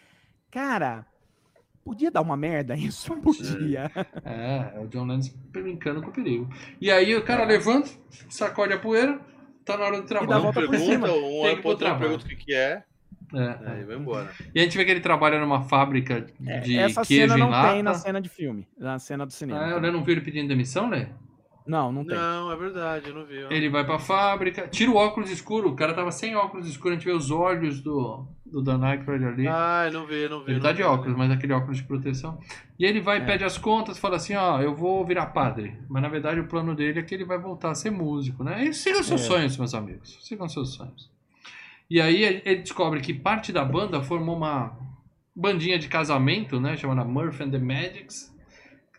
cara, 0.48 1.04
podia 1.88 2.10
dar 2.10 2.20
uma 2.20 2.36
merda 2.36 2.74
isso? 2.76 3.14
Podia. 3.20 3.90
É, 4.24 4.72
é 4.76 4.80
o 4.80 4.86
John 4.88 5.06
Lennon 5.06 5.22
brincando 5.50 6.02
com 6.02 6.08
o 6.10 6.12
perigo. 6.12 6.48
E 6.80 6.90
aí 6.90 7.14
o 7.16 7.22
cara 7.24 7.44
levanta, 7.44 7.88
sacode 8.28 8.72
a 8.72 8.78
poeira, 8.78 9.18
tá 9.64 9.76
na 9.76 9.84
hora 9.84 10.00
do 10.00 10.06
trabalho. 10.06 10.40
Um 10.48 10.52
por 10.52 10.54
pergunta, 10.54 10.78
cima. 10.78 11.08
um 11.08 11.46
ir 11.48 11.60
pro 11.60 11.70
outro, 11.70 11.98
pergunta 11.98 12.24
o 12.24 12.28
que, 12.28 12.36
que 12.36 12.54
é, 12.54 12.82
É. 13.34 13.58
aí 13.70 13.84
vai 13.84 13.96
embora. 13.96 14.30
E 14.54 14.60
a 14.60 14.62
gente 14.62 14.76
vê 14.76 14.84
que 14.84 14.90
ele 14.90 15.00
trabalha 15.00 15.40
numa 15.40 15.62
fábrica 15.62 16.26
É, 16.46 16.60
de 16.60 16.78
Essa 16.78 17.02
queijo 17.04 17.32
cena 17.32 17.36
não 17.38 17.50
lata. 17.50 17.72
tem 17.72 17.82
na 17.82 17.94
cena 17.94 18.20
de 18.20 18.28
filme, 18.28 18.66
na 18.78 18.98
cena 18.98 19.24
do 19.26 19.32
cinema. 19.32 19.64
Ah, 19.64 19.70
eu 19.70 19.92
não 19.92 20.04
vi 20.04 20.12
ele 20.12 20.20
pedindo 20.20 20.48
demissão, 20.48 20.88
né? 20.88 21.08
Não, 21.66 21.92
não 21.92 22.02
tem. 22.04 22.16
Não, 22.16 22.50
é 22.50 22.56
verdade, 22.56 23.08
eu 23.10 23.14
não 23.14 23.26
vi. 23.26 23.44
ó. 23.44 23.50
Ele 23.50 23.68
vai 23.68 23.84
pra 23.84 23.98
fábrica, 23.98 24.66
tira 24.68 24.90
o 24.90 24.96
óculos 24.96 25.30
escuro. 25.30 25.68
O 25.68 25.76
cara 25.76 25.92
tava 25.92 26.10
sem 26.10 26.34
óculos 26.34 26.66
escuro, 26.66 26.94
a 26.94 26.96
gente 26.96 27.04
vê 27.04 27.12
os 27.12 27.30
olhos 27.30 27.82
do, 27.82 28.26
do 28.50 28.62
Dan 28.62 28.82
Aykroyd 28.84 29.24
ali. 29.24 29.46
Ah, 29.48 29.88
não 29.92 30.08
eu 30.10 30.30
não 30.30 30.40
vi. 30.44 30.50
ele 30.52 30.54
não 30.54 30.60
tá 30.62 30.70
vi, 30.72 30.76
de 30.78 30.82
óculos, 30.82 31.16
mas 31.16 31.30
aquele 31.30 31.52
óculos 31.52 31.76
de 31.78 31.84
proteção. 31.84 32.38
E 32.78 32.84
ele 32.84 33.00
vai, 33.00 33.18
É. 33.18 33.20
pede 33.20 33.44
as 33.44 33.56
contas, 33.58 33.98
fala 33.98 34.16
assim, 34.16 34.34
ó, 34.34 34.60
eu 34.60 34.74
vou 34.74 35.04
virar 35.04 35.26
padre. 35.26 35.76
Mas 35.88 36.02
na 36.02 36.08
verdade 36.08 36.40
o 36.40 36.46
plano 36.48 36.74
dele 36.74 37.00
é 37.00 37.02
que 37.02 37.14
ele 37.14 37.24
vai 37.24 37.38
voltar 37.38 37.70
a 37.70 37.74
ser 37.74 37.90
músico, 37.90 38.42
né? 38.44 38.64
E 38.64 38.74
sigam 38.74 39.02
seus 39.02 39.20
É. 39.20 39.24
sonhos, 39.24 39.56
meus 39.56 39.74
amigos. 39.74 40.18
Sigam 40.22 40.48
seus 40.48 40.74
sonhos. 40.74 41.10
E 41.90 42.00
aí 42.00 42.22
ele 42.22 42.42
ele 42.44 42.60
descobre 42.62 43.00
que 43.00 43.14
parte 43.14 43.52
da 43.52 43.64
banda 43.64 44.02
formou 44.02 44.36
uma 44.36 44.76
bandinha 45.34 45.78
de 45.78 45.88
casamento, 45.88 46.60
né? 46.60 46.76
Chamada 46.76 47.04
Murphy 47.04 47.44
and 47.44 47.50
the 47.50 47.58
Magics. 47.58 48.36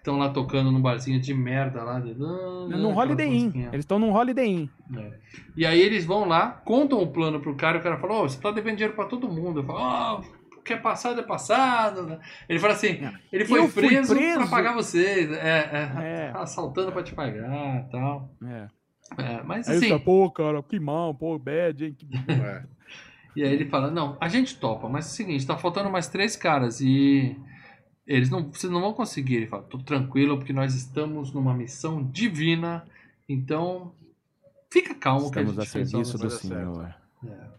Que 0.01 0.09
Estão 0.09 0.17
lá 0.17 0.29
tocando 0.29 0.71
num 0.71 0.81
barzinho 0.81 1.19
de 1.19 1.33
merda 1.33 1.83
lá. 1.83 1.99
De... 1.99 2.13
No 2.15 2.97
Holiday 2.97 3.27
Inn. 3.27 3.51
Eles 3.67 3.79
estão 3.79 3.99
num 3.99 4.13
Holiday 4.13 4.47
Inn. 4.47 4.69
É. 4.97 5.11
E 5.57 5.65
aí 5.65 5.79
eles 5.79 6.05
vão 6.05 6.25
lá, 6.25 6.49
contam 6.51 7.01
o 7.01 7.07
plano 7.11 7.39
pro 7.41 7.55
cara, 7.55 7.77
e 7.77 7.79
o 7.81 7.83
cara 7.83 7.97
fala, 7.97 8.13
ô, 8.21 8.21
você 8.29 8.39
tá 8.39 8.49
devendo 8.51 8.77
dinheiro 8.77 8.95
pra 8.95 9.05
todo 9.05 9.27
mundo. 9.29 9.59
Eu 9.59 9.65
falo, 9.65 9.79
ó, 9.79 10.21
o 10.57 10.61
que 10.61 10.71
é 10.73 10.77
passado 10.77 11.19
é 11.19 11.23
passado. 11.23 12.03
né? 12.07 12.19
Ele 12.47 12.59
fala 12.59 12.73
assim, 12.73 12.97
ele 13.31 13.43
foi 13.45 13.67
preso, 13.67 14.15
preso. 14.15 14.39
pra 14.39 14.47
pagar 14.47 14.73
vocês. 14.73 15.29
É, 15.31 15.59
é, 15.97 16.03
É. 16.03 16.31
assaltando 16.35 16.91
pra 16.93 17.03
te 17.03 17.13
pagar 17.13 17.85
e 17.85 17.91
tal. 17.91 18.33
É. 18.45 18.67
É, 19.17 19.43
mas 19.43 19.67
Aí 19.67 19.77
assim, 19.77 19.91
assim, 19.93 20.03
pô, 20.03 20.29
cara, 20.31 20.61
que 20.63 20.79
mal, 20.79 21.13
pô, 21.13 21.37
bad, 21.37 21.83
hein? 21.85 21.95
que- 21.97 22.07
É. 22.31 22.63
e 23.35 23.43
aí 23.43 23.51
ele 23.51 23.65
fala, 23.65 23.89
não, 23.91 24.15
a 24.21 24.27
gente 24.29 24.57
topa, 24.59 24.87
mas 24.87 25.05
é 25.05 25.09
o 25.09 25.11
seguinte, 25.11 25.45
tá 25.47 25.57
faltando 25.57 25.89
mais 25.89 26.07
três 26.07 26.35
caras 26.35 26.79
e 26.79 27.35
eles 28.15 28.29
não, 28.29 28.51
vocês 28.51 28.71
não 28.71 28.81
vão 28.81 28.93
conseguir. 28.93 29.35
Ele 29.35 29.47
fala, 29.47 29.63
tô 29.63 29.77
tranquilo, 29.77 30.37
porque 30.37 30.51
nós 30.53 30.73
estamos 30.75 31.31
numa 31.31 31.53
missão 31.53 32.03
divina, 32.03 32.83
então 33.27 33.93
fica 34.71 34.93
calmo 34.95 35.31
que 35.31 35.39
a 35.39 35.41
Estamos 35.43 35.63
gente 35.65 35.67
a 35.67 35.85
serviço 35.87 36.17
do 36.17 36.29
Senhor. 36.29 36.93
É. 37.25 37.49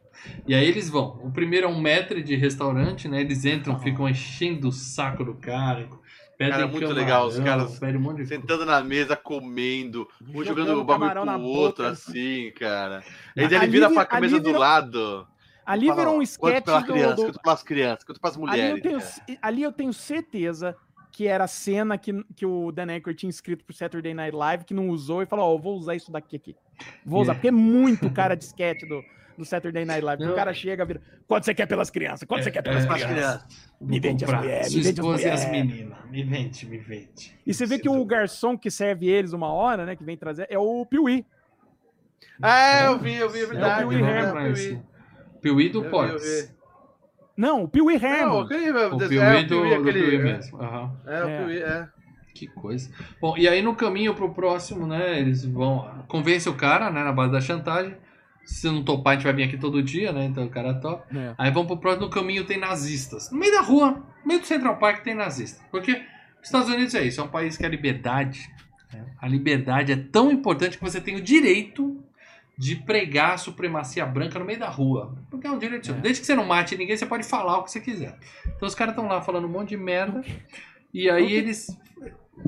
E 0.47 0.55
aí 0.55 0.67
eles 0.67 0.91
vão. 0.91 1.19
O 1.25 1.31
primeiro 1.31 1.67
é 1.67 1.71
um 1.71 1.81
metro 1.81 2.23
de 2.23 2.35
restaurante, 2.37 3.09
né? 3.09 3.21
Eles 3.23 3.45
entram, 3.45 3.77
Ah. 3.77 3.79
ficam 3.79 4.09
enchendo 4.09 4.69
o 4.69 4.73
saco 4.73 5.25
do 5.25 5.35
cara. 5.35 5.89
Pedem 6.37 6.53
Cara, 6.55 6.67
muito 6.69 6.81
camarão, 6.81 7.03
legal, 7.05 7.27
os 7.27 7.39
caras 7.39 7.79
pedem 7.79 7.97
um 7.97 8.01
monte 8.01 8.17
de 8.23 8.27
Sentando 8.27 8.65
na 8.65 8.83
mesa, 8.83 9.15
comendo, 9.15 10.09
um 10.23 10.43
jogando 10.43 10.69
Jogando 10.69 10.81
o 10.81 10.85
bagulho 10.85 11.25
na 11.27 11.35
pro 11.39 11.43
outro, 11.43 11.85
boca. 11.85 11.91
assim, 11.93 12.51
cara. 12.59 13.05
Ali 13.37 13.45
Aí 13.47 13.55
ele 13.55 13.67
vira 13.67 13.89
vi- 13.89 13.95
pra 13.95 14.07
camisa 14.07 14.41
do 14.41 14.51
lado. 14.53 15.27
Ali 15.66 15.87
Fala, 15.87 16.01
virou 16.01 16.19
um 16.19 16.23
sketch 16.23 16.65
pela 16.65 16.81
do- 16.81 16.93
criança, 16.93 17.15
do, 17.16 17.23
quanto 17.24 17.41
pelas 17.43 17.62
crianças, 17.62 18.05
quanto 18.05 18.27
Ali 18.27 18.39
mulheres. 18.39 18.70
eu, 18.77 18.82
tenho, 18.82 19.01
cara. 19.01 19.39
ali 19.43 19.62
eu 19.62 19.73
tenho 19.73 19.93
certeza 19.93 20.77
que 21.12 21.27
era 21.27 21.45
a 21.45 21.49
cena 21.49 21.99
que, 21.99 22.24
que 22.37 22.47
o 22.47 22.70
Dan 22.73 22.87
Aykroyd 22.93 23.19
tinha 23.19 23.31
escrito 23.31 23.65
pro 23.65 23.74
Saturday 23.74 24.15
Night 24.15 24.35
Live, 24.35 24.65
que 24.65 24.73
não 24.73 24.89
usou, 24.89 25.23
e 25.23 25.27
falou, 25.27 25.51
ó, 25.51 25.55
eu 25.55 25.59
vou 25.59 25.77
usar 25.77 25.95
isso 25.97 26.11
daqui 26.11 26.37
aqui. 26.37 26.57
Vou 27.05 27.20
usar, 27.20 27.32
Yeah. 27.32 27.35
porque 27.35 27.49
é 27.49 27.51
muito 27.51 28.09
cara 28.15 28.35
de 28.37 28.45
sketch 28.45 28.82
do, 28.89 29.03
do 29.37 29.45
Saturday 29.45 29.85
Night 29.85 30.05
Live. 30.05 30.23
Não. 30.24 30.32
O 30.32 30.35
cara 30.37 30.55
chega 30.55 30.82
e 30.82 30.87
vira, 30.87 31.03
quanto 31.27 31.45
você 31.45 31.53
quer 31.53 31.66
pelas 31.66 31.91
crianças? 31.91 32.27
Quanto 32.27 32.45
você 32.45 32.51
quer 32.51 32.62
pelas 32.62 32.85
é, 32.85 32.89
crianças? 32.89 33.45
Me 33.81 33.99
vende 34.01 34.24
as 34.24 34.32
mulheres, 34.32 34.74
me 34.74 34.82
vende 34.82 35.01
as 35.01 35.07
e 35.07 35.11
as 35.28 35.45
mulheres. 35.45 35.51
meninas. 35.51 35.99
Me 36.11 36.23
vende, 36.23 36.66
me 36.66 36.78
vende. 36.78 37.39
E 37.45 37.53
você 37.53 37.66
vê 37.66 37.78
que 37.78 37.89
o 37.89 38.05
garçom 38.05 38.57
que 38.57 38.70
serve 38.70 39.09
eles 39.09 39.32
uma 39.32 39.53
hora, 39.53 39.85
né, 39.85 39.97
que 39.97 40.05
vem 40.05 40.16
trazer, 40.16 40.47
é 40.49 40.59
o 40.59 40.87
Piuí. 40.87 41.27
É, 42.43 42.87
eu 42.87 42.99
vi, 42.99 43.15
eu 43.16 43.28
vi, 43.28 43.41
é 43.41 43.43
É 43.43 43.47
verdade. 43.47 43.85
o 43.85 43.89
Pee 43.89 43.97
Wee 43.97 44.05
é, 44.05 44.11
Herman, 44.19 44.47
é 44.47 44.51
o 44.51 44.55
Pee 44.55 44.62
Wee. 44.69 44.82
Piuí 45.41 45.69
do 45.69 45.83
vi. 45.83 45.89
Não, 47.37 47.65
o 47.65 47.69
Piuí 47.69 47.99
Não, 48.27 48.41
aquele, 48.41 48.71
O 48.71 49.03
é, 49.03 49.09
Piuí 49.09 49.19
é, 49.19 49.43
do, 49.45 49.61
Wee, 49.62 49.69
do 49.75 49.81
aquele- 49.81 50.03
Piuí 50.03 50.15
é. 50.17 50.19
mesmo. 50.23 50.62
Aham. 50.62 50.93
É, 51.07 51.25
o 51.25 51.29
É. 51.29 51.37
Pee 51.39 51.47
Wee, 51.47 51.62
é. 51.62 51.89
Que 52.35 52.47
coisa. 52.47 52.91
Bom, 53.21 53.37
e 53.37 53.49
aí 53.49 53.61
no 53.62 53.75
caminho 53.75 54.15
pro 54.15 54.33
próximo, 54.33 54.87
né? 54.87 55.19
Eles 55.19 55.45
vão. 55.45 56.05
Convence 56.09 56.49
o 56.49 56.55
cara, 56.55 56.91
né? 56.91 57.03
Na 57.03 57.12
base 57.12 57.33
da 57.33 57.41
chantagem. 57.41 57.95
Se 58.45 58.67
não 58.67 58.83
topar, 58.83 59.12
a 59.12 59.17
gente 59.17 59.25
vai 59.25 59.33
vir 59.35 59.43
aqui 59.45 59.59
todo 59.59 59.83
dia, 59.83 60.12
né? 60.12 60.25
Então 60.25 60.45
o 60.45 60.49
cara 60.51 60.75
topa. 60.75 61.05
É. 61.15 61.35
Aí 61.37 61.51
vamos 61.51 61.67
pro 61.69 61.77
próximo. 61.79 62.07
No 62.07 62.11
caminho 62.11 62.45
tem 62.47 62.59
nazistas. 62.59 63.31
No 63.31 63.39
meio 63.39 63.53
da 63.53 63.61
rua, 63.61 63.91
no 64.23 64.27
meio 64.27 64.41
do 64.41 64.47
Central 64.47 64.77
Park 64.79 65.03
tem 65.03 65.15
nazista. 65.15 65.62
Porque 65.71 65.93
os 66.41 66.47
Estados 66.47 66.69
Unidos 66.69 66.95
é 66.95 67.03
isso, 67.03 67.21
é 67.21 67.25
um 67.25 67.29
país 67.29 67.57
que 67.57 67.67
a 67.67 67.69
liberdade. 67.69 68.51
A 69.21 69.29
liberdade 69.29 69.93
é 69.93 69.97
tão 69.97 70.33
importante 70.33 70.79
que 70.79 70.83
você 70.83 71.01
tem 71.01 71.17
o 71.17 71.21
direito 71.21 72.03
de 72.61 72.77
pregar 72.77 73.32
a 73.32 73.39
supremacia 73.39 74.05
branca 74.05 74.39
no 74.39 74.45
meio 74.45 74.59
da 74.59 74.69
rua. 74.69 75.15
Porque 75.31 75.47
é 75.47 75.51
um 75.51 75.59
direito 75.59 75.87
seu. 75.87 75.95
É. 75.95 75.99
Desde 75.99 76.20
que 76.20 76.27
você 76.27 76.35
não 76.35 76.45
mate 76.45 76.77
ninguém, 76.77 76.95
você 76.95 77.07
pode 77.07 77.24
falar 77.27 77.57
o 77.57 77.62
que 77.65 77.70
você 77.70 77.81
quiser. 77.81 78.19
Então 78.55 78.69
os 78.69 78.74
caras 78.74 78.93
estão 78.93 79.09
lá 79.09 79.23
falando 79.23 79.47
um 79.47 79.49
monte 79.51 79.70
de 79.70 79.78
merda. 79.78 80.23
E 80.93 81.09
aí 81.09 81.32
eles 81.32 81.69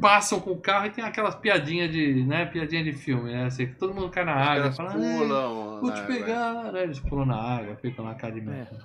passam 0.01 0.39
com 0.39 0.51
o 0.51 0.61
carro 0.61 0.85
e 0.87 0.91
tem 0.91 1.03
aquelas 1.03 1.35
piadinhas 1.35 1.91
de, 1.91 2.25
né, 2.25 2.45
piadinha 2.45 2.85
de 2.85 2.93
filme, 2.93 3.33
né? 3.33 3.45
Assim, 3.47 3.67
que 3.69 3.75
todo 3.75 3.95
mundo 3.95 4.11
cai 4.11 4.25
na 4.25 4.35
Os 4.37 4.49
água, 4.49 4.73
fala, 4.73 4.91
"Ah, 4.91 4.93
pulam. 4.93 5.81
Vou 5.81 5.93
te 5.93 6.01
né, 6.01 6.07
pegar, 6.07 6.73
né? 6.73 6.83
Eles 6.83 7.01
pulam 7.01 7.25
na 7.27 7.37
água, 7.37 7.77
ficam 7.77 8.05
na 8.05 8.15
cara 8.15 8.35
de 8.35 8.41
merda. 8.43 8.79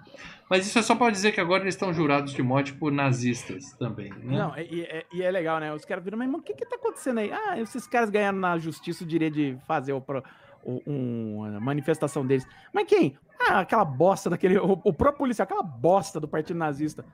Mas 0.50 0.66
isso 0.66 0.80
é 0.80 0.82
só 0.82 0.96
pra 0.96 1.10
dizer 1.10 1.34
que 1.34 1.42
agora 1.42 1.64
eles 1.64 1.76
estão 1.76 1.92
jurados 1.94 2.32
de 2.34 2.42
morte 2.42 2.72
por 2.72 2.90
nazistas 2.90 3.74
também, 3.74 4.12
né? 4.12 4.38
Não, 4.38 4.58
e, 4.58 4.62
e- 4.62 5.06
e 5.18 5.22
é 5.24 5.30
legal, 5.30 5.60
né? 5.60 5.74
Os 5.74 5.84
caras 5.84 6.04
viram, 6.06 6.18
mas 6.18 6.26
irmão, 6.28 6.40
o 6.40 6.44
que 6.44 6.54
que 6.54 6.66
tá 6.66 6.78
acontecendo 6.78 7.20
aí? 7.20 7.32
Ah, 7.34 7.60
esses 7.60 7.86
caras 7.86 8.10
ganharam 8.10 8.38
na 8.38 8.58
justiça 8.58 9.04
o 9.04 9.08
direito 9.08 9.34
de 9.34 9.58
fazer 9.68 9.92
o, 9.94 10.00
pro- 10.02 10.20
o- 10.20 10.24
um- 10.68 11.38
uma 11.38 11.60
manifestação 11.60 12.26
deles. 12.26 12.46
Mas 12.74 12.88
quem? 12.88 13.18
Ah, 13.40 13.60
aquela 13.62 13.86
bosta 13.86 14.30
daquele. 14.30 14.58
O, 14.58 14.74
o 14.84 14.94
próprio 14.94 15.20
policial, 15.20 15.46
aquela 15.46 15.64
bosta 15.64 16.20
do 16.20 16.28
Partido 16.28 16.58
Nazista. 16.58 17.06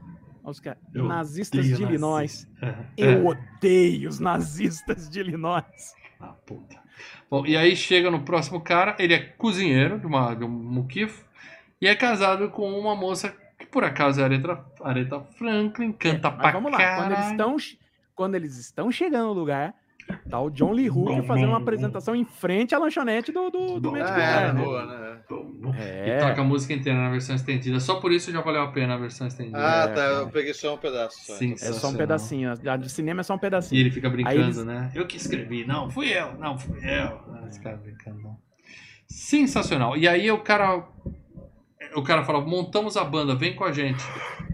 Os 0.44 0.60
caras, 0.60 0.80
nazistas 0.94 1.66
de 1.66 1.82
Illinois. 1.84 2.48
nazista. 2.60 2.88
Eu 2.98 3.26
odeio 3.26 4.10
os 4.10 4.20
nazistas 4.20 5.10
de 5.10 5.20
Illinois. 5.20 5.96
Ah, 6.20 6.34
puta. 6.46 6.82
Bom, 7.30 7.46
e 7.46 7.56
aí 7.56 7.76
chega 7.76 8.12
no 8.12 8.22
próximo 8.24 8.60
cara, 8.62 8.96
ele 9.00 9.14
é 9.14 9.20
cozinheiro 9.20 10.00
de, 10.00 10.06
uma, 10.06 10.34
de 10.36 10.44
um 10.44 10.50
muquifo 10.50 11.26
e 11.82 11.88
é 11.88 11.96
casado 11.96 12.50
com 12.50 12.78
uma 12.78 12.96
moça 12.96 13.34
que 13.58 13.66
por 13.66 13.84
acaso 13.84 14.20
é 14.20 14.24
a 14.24 14.26
Aretha, 14.28 14.66
Aretha 14.82 15.20
Franklin, 15.38 15.92
canta 15.94 16.30
Mas 16.30 16.40
pra 16.42 16.52
vamos 16.52 16.72
lá, 16.72 16.96
quando 16.98 17.12
eles, 17.14 17.28
estão, 17.32 17.56
quando 18.16 18.36
eles 18.36 18.58
estão 18.58 18.92
chegando 18.92 19.28
no 19.28 19.34
lugar, 19.34 19.74
tá 20.30 20.40
o 20.40 20.50
John 20.50 20.72
Lee 20.72 20.90
Hooker 20.90 21.18
Bom, 21.22 21.24
fazendo 21.24 21.50
uma 21.50 21.58
bom, 21.60 21.64
apresentação 21.64 22.16
em 22.16 22.26
frente 22.26 22.74
à 22.74 22.80
lanchonete 22.80 23.32
do, 23.32 23.50
do, 23.50 23.80
do 23.80 23.92
Gala, 23.92 24.10
é, 24.22 24.54
né? 24.54 24.64
boa, 24.64 24.86
né? 24.86 25.18
E 26.06 26.20
toca 26.20 26.42
a 26.42 26.44
música 26.44 26.74
inteira 26.74 27.00
na 27.00 27.10
versão 27.10 27.36
estendida. 27.36 27.80
Só 27.80 27.96
por 28.00 28.12
isso 28.12 28.32
já 28.32 28.42
valeu 28.42 28.62
a 28.64 28.72
pena 28.72 28.96
a 28.96 28.98
versão 28.98 29.28
estendida. 29.28 29.58
Ah, 29.58 29.84
É, 29.84 29.88
tá. 29.88 30.02
é. 30.04 30.20
Eu 30.22 30.28
peguei 30.30 30.54
só 30.54 30.76
um 30.76 30.78
pedaço. 30.78 31.18
Só, 31.26 31.34
Sim. 31.36 31.54
É 31.54 31.56
só 31.72 31.90
um 31.90 31.96
pedacinho. 31.96 32.52
A 32.66 32.76
de 32.78 32.90
cinema 32.90 33.22
é 33.22 33.24
só 33.24 33.34
um 33.34 33.38
E 33.38 33.40
pedacinho. 33.40 33.80
ele 33.80 33.92
fica 33.92 34.10
brincando, 34.10 34.40
eles- 34.40 34.66
né? 34.66 34.92
Eu 34.94 35.08
que 35.08 35.18
escrevi. 35.18 35.66
Não, 35.66 35.90
fui 35.90 36.10
eu. 36.10 36.34
Não, 36.38 36.58
fui 36.58 36.78
eu. 36.84 37.20
Ah, 37.34 37.46
Esse 37.48 37.60
cara 37.62 37.78
brincando. 37.78 38.22
não. 38.22 38.38
Sensacional. 39.08 39.96
E 39.98 40.08
aí 40.08 40.30
o 40.32 40.40
cara... 40.40 40.84
O 41.96 42.04
cara 42.04 42.24
fala, 42.24 42.42
montamos 42.42 42.98
a 42.98 43.04
banda, 43.04 43.36
vem 43.36 43.56
com 43.56 43.64
a 43.64 43.72
gente. 43.72 44.04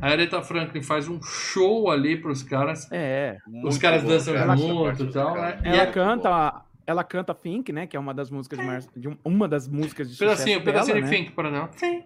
A 0.02 0.08
Aretha 0.10 0.42
Franklin 0.42 0.82
faz 0.82 1.08
um 1.08 1.22
show 1.22 1.90
ali 1.90 2.18
pros 2.18 2.44
caras. 2.44 2.90
É. 2.92 3.38
Os 3.64 3.78
caras 3.78 4.04
boa, 4.04 4.14
dançam 4.14 4.34
cara. 4.34 4.56
junto 4.58 5.04
e 5.04 5.12
tal, 5.12 5.34
né? 5.36 5.62
E 5.64 5.68
Ela 5.70 5.82
é- 5.84 5.92
canta, 5.92 6.62
ela 6.86 7.04
canta 7.04 7.34
Think, 7.34 7.72
né? 7.72 7.88
Que 7.88 7.96
é 7.98 8.00
uma 8.00 8.14
das 8.14 8.30
músicas 8.30 8.60
de, 8.60 8.66
mar... 8.66 8.80
de 8.96 9.08
um- 9.08 9.18
uma 9.24 9.48
das 9.48 9.68
músicas 9.68 10.10
de 10.10 10.16
sucesso 10.16 10.44
Pedacinho, 10.44 10.60
dela, 10.60 10.72
pedacinho 10.72 10.96
né? 10.96 11.02
de 11.02 11.10
Think, 11.10 11.32
por 11.32 11.46
exemplo. 11.46 11.70
Think. 11.78 12.06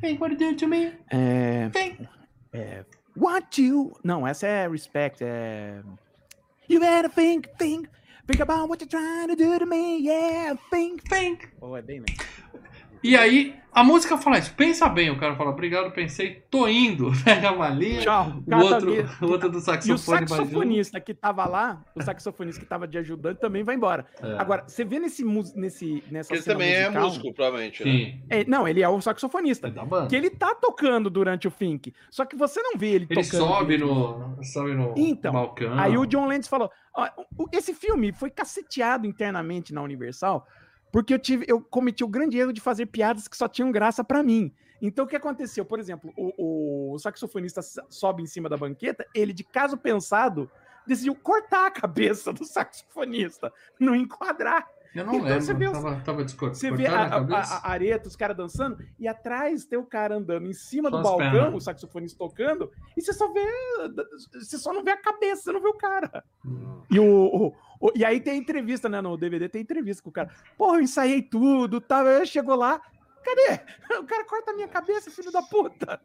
Think 0.00 0.20
what 0.20 0.34
you 0.34 0.50
do 0.52 0.56
to 0.56 0.68
me. 0.68 0.92
É, 1.10 1.68
Think. 1.70 2.08
What 3.16 3.62
you... 3.62 3.92
Não, 4.04 4.26
essa 4.26 4.46
é 4.46 4.68
Respect. 4.68 5.22
É... 5.24 5.80
You 6.68 6.80
better 6.80 7.10
think, 7.10 7.48
think. 7.58 7.88
Think 8.26 8.42
about 8.42 8.68
what 8.68 8.82
you're 8.82 8.88
trying 8.90 9.28
to 9.28 9.36
do 9.36 9.58
to 9.60 9.66
me. 9.66 10.00
Yeah, 10.00 10.58
think. 10.70 11.02
Think. 11.08 11.48
Oh, 11.60 11.76
é 11.76 11.82
bem, 11.82 12.00
né? 12.00 12.06
E 13.08 13.16
aí, 13.16 13.54
a 13.72 13.84
música 13.84 14.16
fala 14.16 14.38
isso. 14.38 14.52
Pensa 14.54 14.88
bem. 14.88 15.10
O 15.10 15.18
cara 15.18 15.36
fala, 15.36 15.50
obrigado, 15.50 15.90
pensei, 15.92 16.42
tô 16.50 16.66
indo. 16.66 17.10
Pega 17.24 17.50
a 17.50 17.54
malinha. 17.54 18.00
Tchau. 18.00 18.42
O 18.46 18.56
outro, 18.56 18.92
o 19.22 19.26
outro 19.30 19.48
do 19.50 19.58
E 19.58 19.60
o 19.60 19.62
saxofone 19.62 20.00
vai 20.06 20.18
junto. 20.26 20.28
saxofonista 20.36 21.00
que 21.00 21.14
tava 21.14 21.46
lá, 21.46 21.84
o 21.94 22.02
saxofonista 22.02 22.60
que 22.60 22.66
tava 22.66 22.88
de 22.88 22.98
ajudante 22.98 23.40
também 23.40 23.62
vai 23.62 23.74
embora. 23.74 24.06
É. 24.22 24.36
Agora, 24.38 24.64
você 24.66 24.84
vê 24.84 24.98
nesse, 24.98 25.24
mus- 25.24 25.54
nesse 25.54 26.02
nessa 26.10 26.32
Ele 26.32 26.42
cena 26.42 26.54
também 26.54 26.72
é 26.74 26.84
musical- 26.88 27.02
músico, 27.04 27.34
provavelmente. 27.34 27.84
Né? 27.84 27.90
Sim. 27.90 28.20
É, 28.30 28.44
não, 28.46 28.66
ele 28.66 28.82
é 28.82 28.88
o 28.88 29.00
saxofonista. 29.00 29.68
É 29.68 29.70
da 29.70 29.84
banda. 29.84 30.08
Que 30.08 30.16
ele 30.16 30.30
tá 30.30 30.54
tocando 30.54 31.08
durante 31.10 31.46
o 31.46 31.50
Fink. 31.50 31.92
Só 32.10 32.24
que 32.24 32.34
você 32.34 32.60
não 32.62 32.72
vê 32.78 32.88
ele, 32.92 33.06
Ele 33.10 33.22
tocando. 33.22 33.46
sobe 33.46 33.78
no, 33.78 34.38
sobe 34.42 34.74
no 34.74 34.94
Então, 34.96 35.32
balcão. 35.32 35.78
Aí 35.78 35.96
o 35.98 36.06
John 36.06 36.26
Landis 36.26 36.48
falou: 36.48 36.70
"Ó, 36.94 37.06
o- 37.38 37.46
esse 37.52 37.74
filme 37.74 38.12
foi 38.12 38.30
caceteado 38.30 39.06
internamente 39.06 39.72
na 39.74 39.82
Universal 39.82 40.46
porque 40.96 41.12
eu 41.12 41.18
tive, 41.18 41.44
eu 41.46 41.60
cometi 41.60 42.02
o 42.02 42.08
grande 42.08 42.38
erro 42.38 42.54
de 42.54 42.60
fazer 42.62 42.86
piadas 42.86 43.28
que 43.28 43.36
só 43.36 43.46
tinham 43.46 43.70
graça 43.70 44.02
pra 44.02 44.22
mim. 44.22 44.50
Então 44.80 45.04
o 45.04 45.06
que 45.06 45.14
aconteceu? 45.14 45.62
Por 45.62 45.78
exemplo, 45.78 46.10
o, 46.16 46.94
o 46.94 46.98
saxofonista 46.98 47.60
sobe 47.90 48.22
em 48.22 48.26
cima 48.26 48.48
da 48.48 48.56
banqueta, 48.56 49.06
ele 49.14 49.34
de 49.34 49.44
caso 49.44 49.76
pensado 49.76 50.50
decidiu 50.86 51.14
cortar 51.14 51.66
a 51.66 51.70
cabeça 51.70 52.32
do 52.32 52.46
saxofonista, 52.48 53.52
não 53.78 53.94
enquadrar. 53.94 54.66
Eu 54.96 55.04
não 55.04 55.14
Então 55.14 55.26
lembro. 55.28 55.42
você 55.42 55.54
vê 55.54 55.66
os- 55.66 55.72
tava, 55.72 55.96
tava 56.04 56.24
Você 56.28 56.70
vê 56.70 56.86
a, 56.86 57.02
a 57.06 57.40
a, 57.40 57.70
areta, 57.70 58.08
os 58.08 58.16
caras 58.16 58.36
dançando, 58.36 58.78
e 58.98 59.06
atrás 59.06 59.64
tem 59.64 59.78
o 59.78 59.84
cara 59.84 60.16
andando 60.16 60.46
em 60.46 60.52
cima 60.52 60.88
Só 60.90 60.96
do 60.96 61.02
balcão, 61.02 61.30
pernas. 61.30 61.54
o 61.54 61.60
saxofonista 61.60 62.18
tocando, 62.18 62.70
e 62.96 63.02
você 63.02 63.12
só 63.12 63.32
vê. 63.32 63.46
Você 64.34 64.58
só 64.58 64.72
não 64.72 64.82
vê 64.82 64.90
a 64.92 64.96
cabeça, 64.96 65.42
você 65.42 65.52
não 65.52 65.60
vê 65.60 65.68
o 65.68 65.74
cara. 65.74 66.24
Hum. 66.44 66.82
E, 66.90 66.98
o, 66.98 67.04
o- 67.04 67.54
o- 67.80 67.92
e 67.94 68.04
aí 68.04 68.20
tem 68.20 68.34
a 68.34 68.36
entrevista, 68.36 68.88
né? 68.88 69.00
No 69.00 69.16
DVD 69.16 69.48
tem 69.48 69.62
entrevista 69.62 70.02
com 70.02 70.10
o 70.10 70.12
cara. 70.12 70.30
Porra, 70.56 70.76
eu 70.78 70.82
ensaiei 70.82 71.22
tudo, 71.22 71.80
tá? 71.80 72.00
Aí 72.02 72.26
chegou 72.26 72.54
lá. 72.56 72.80
Cadê? 73.24 73.60
O 74.00 74.04
cara 74.04 74.24
corta 74.24 74.50
a 74.52 74.54
minha 74.54 74.68
cabeça, 74.68 75.10
filho 75.10 75.32
da 75.32 75.42
puta. 75.42 76.00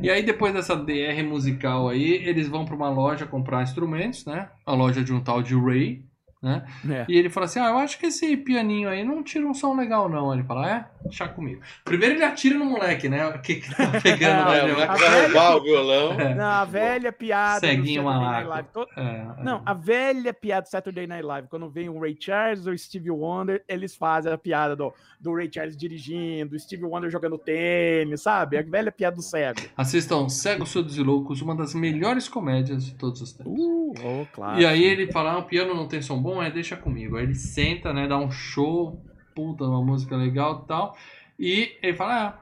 E 0.00 0.10
aí, 0.10 0.22
depois 0.22 0.52
dessa 0.54 0.74
DR 0.76 1.22
musical 1.22 1.88
aí, 1.88 2.12
eles 2.26 2.48
vão 2.48 2.64
pra 2.64 2.74
uma 2.74 2.88
loja 2.90 3.26
comprar 3.26 3.62
instrumentos, 3.62 4.24
né? 4.24 4.50
A 4.64 4.72
loja 4.74 5.02
de 5.04 5.12
um 5.12 5.22
tal 5.22 5.42
de 5.42 5.54
Ray, 5.58 6.04
né? 6.44 6.64
É. 6.88 7.04
E 7.08 7.16
ele 7.18 7.30
fala 7.30 7.46
assim: 7.46 7.58
Ah, 7.58 7.68
eu 7.70 7.78
acho 7.78 7.98
que 7.98 8.06
esse 8.06 8.36
pianinho 8.36 8.88
aí 8.88 9.02
não 9.02 9.22
tira 9.22 9.46
um 9.46 9.54
som 9.54 9.74
legal, 9.74 10.08
não. 10.08 10.32
Ele 10.34 10.42
fala: 10.44 10.70
É, 10.70 10.84
deixa 11.02 11.26
comigo. 11.26 11.60
Primeiro 11.84 12.14
ele 12.16 12.24
atira 12.24 12.58
no 12.58 12.66
moleque, 12.66 13.08
né? 13.08 13.24
Que, 13.42 13.56
que 13.56 13.74
tá 13.74 13.88
pegando 14.02 14.44
Não, 14.44 14.52
É, 14.52 14.66
né? 14.66 14.72
moleque 14.72 14.98
vai 15.00 15.22
roubar 15.24 15.56
o 15.56 15.62
violão. 15.62 16.12
É. 16.20 16.34
Não, 16.34 16.44
a 16.44 16.64
velha 16.64 17.12
piada 17.12 17.60
do 17.60 17.66
Ceguinho 17.66 18.02
Saturday 18.04 18.20
malaco. 18.24 18.48
Night 18.48 18.48
Live. 18.48 18.68
to- 18.72 19.00
É, 19.00 19.40
é. 19.40 19.44
Não, 19.44 19.62
a 19.64 19.74
velha 19.74 20.34
piada 20.34 20.62
do 20.62 20.68
Saturday 20.68 21.06
Night 21.06 21.24
Live, 21.24 21.48
quando 21.48 21.68
vem 21.70 21.88
o 21.88 21.98
Ray 22.00 22.16
Charles 22.20 22.66
ou 22.66 22.72
o 22.74 22.78
Stevie 22.78 23.10
Wonder, 23.10 23.62
eles 23.68 23.96
fazem 23.96 24.32
a 24.32 24.38
piada 24.38 24.76
do, 24.76 24.92
do 25.18 25.34
Ray 25.34 25.50
Charles 25.52 25.76
dirigindo, 25.76 26.54
o 26.54 26.58
Stevie 26.58 26.84
Wonder 26.84 27.10
jogando 27.10 27.38
tênis, 27.38 28.22
sabe? 28.22 28.58
A 28.58 28.62
velha 28.62 28.92
piada 28.92 29.16
do 29.16 29.22
cego. 29.22 29.60
Assistam 29.76 30.28
Cegos, 30.28 30.68
Surdos 30.70 30.96
e 30.98 31.02
Loucos, 31.02 31.40
uma 31.40 31.54
das 31.54 31.74
melhores 31.74 32.28
comédias 32.28 32.84
de 32.84 32.94
todos 32.94 33.20
os 33.20 33.32
tempos. 33.32 33.52
Uh, 33.56 33.94
oh, 34.02 34.26
claro. 34.32 34.60
E 34.60 34.66
aí 34.66 34.82
ele 34.84 35.10
fala, 35.12 35.32
ah, 35.32 35.38
o 35.38 35.44
piano 35.44 35.74
não 35.74 35.86
tem 35.86 36.02
som 36.02 36.20
bom, 36.20 36.33
é 36.42 36.50
deixa 36.50 36.76
comigo. 36.76 37.16
Aí 37.16 37.24
ele 37.24 37.34
senta, 37.34 37.92
né, 37.92 38.06
dá 38.06 38.18
um 38.18 38.30
show, 38.30 39.04
puta, 39.34 39.64
uma 39.64 39.82
música 39.82 40.16
legal 40.16 40.62
e 40.64 40.68
tal. 40.68 40.96
E 41.38 41.76
ele 41.82 41.96
fala, 41.96 42.26
ah, 42.26 42.40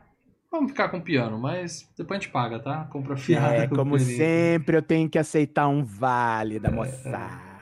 vamos 0.50 0.70
ficar 0.70 0.88
com 0.90 0.98
o 0.98 1.02
piano, 1.02 1.38
mas 1.38 1.90
depois 1.96 2.18
a 2.18 2.22
gente 2.22 2.32
paga, 2.32 2.60
tá? 2.60 2.84
Compra 2.84 3.16
fiada. 3.16 3.54
É, 3.54 3.68
como 3.68 3.96
pianista." 3.96 4.16
sempre, 4.16 4.76
eu 4.76 4.82
tenho 4.82 5.08
que 5.08 5.18
aceitar 5.18 5.68
um 5.68 5.82
vale 5.82 6.56
É, 6.56 6.60
da 6.60 6.70
moçada. 6.70 7.52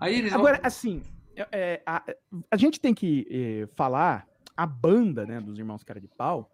Aí 0.00 0.18
eles 0.18 0.32
Agora, 0.32 0.58
vão... 0.58 0.66
assim, 0.66 1.02
é, 1.34 1.46
é, 1.52 1.82
a, 1.86 2.02
a 2.50 2.56
gente 2.56 2.80
tem 2.80 2.92
que 2.94 3.26
eh, 3.30 3.68
falar, 3.74 4.26
a 4.56 4.66
banda, 4.66 5.24
né, 5.24 5.40
dos 5.40 5.58
Irmãos 5.58 5.82
Cara 5.82 6.00
de 6.00 6.08
Pau, 6.08 6.50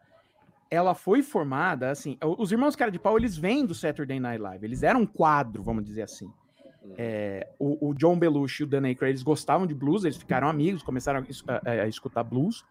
ela 0.70 0.94
foi 0.94 1.22
formada, 1.22 1.90
assim, 1.90 2.16
os 2.38 2.50
Irmãos 2.50 2.74
Cara 2.74 2.90
de 2.90 2.98
Pau, 2.98 3.16
eles 3.16 3.36
vêm 3.36 3.66
do 3.66 3.74
Saturday 3.74 4.18
Night 4.18 4.40
Live, 4.40 4.64
eles 4.64 4.82
eram 4.82 5.02
um 5.02 5.06
quadro, 5.06 5.62
vamos 5.62 5.84
dizer 5.84 6.02
assim. 6.02 6.32
É, 6.98 7.48
o, 7.58 7.90
o 7.90 7.94
John 7.94 8.18
Belushi 8.18 8.62
e 8.62 8.64
o 8.64 8.68
Dan 8.68 8.84
Aykroyd, 8.86 9.10
eles 9.12 9.22
gostavam 9.22 9.66
de 9.66 9.74
blues, 9.74 10.04
eles 10.04 10.16
ficaram 10.16 10.48
amigos, 10.48 10.82
começaram 10.82 11.24
a, 11.48 11.52
a- 11.70 11.72
a 11.84 11.88
escutar 11.88 12.22
blues. 12.24 12.64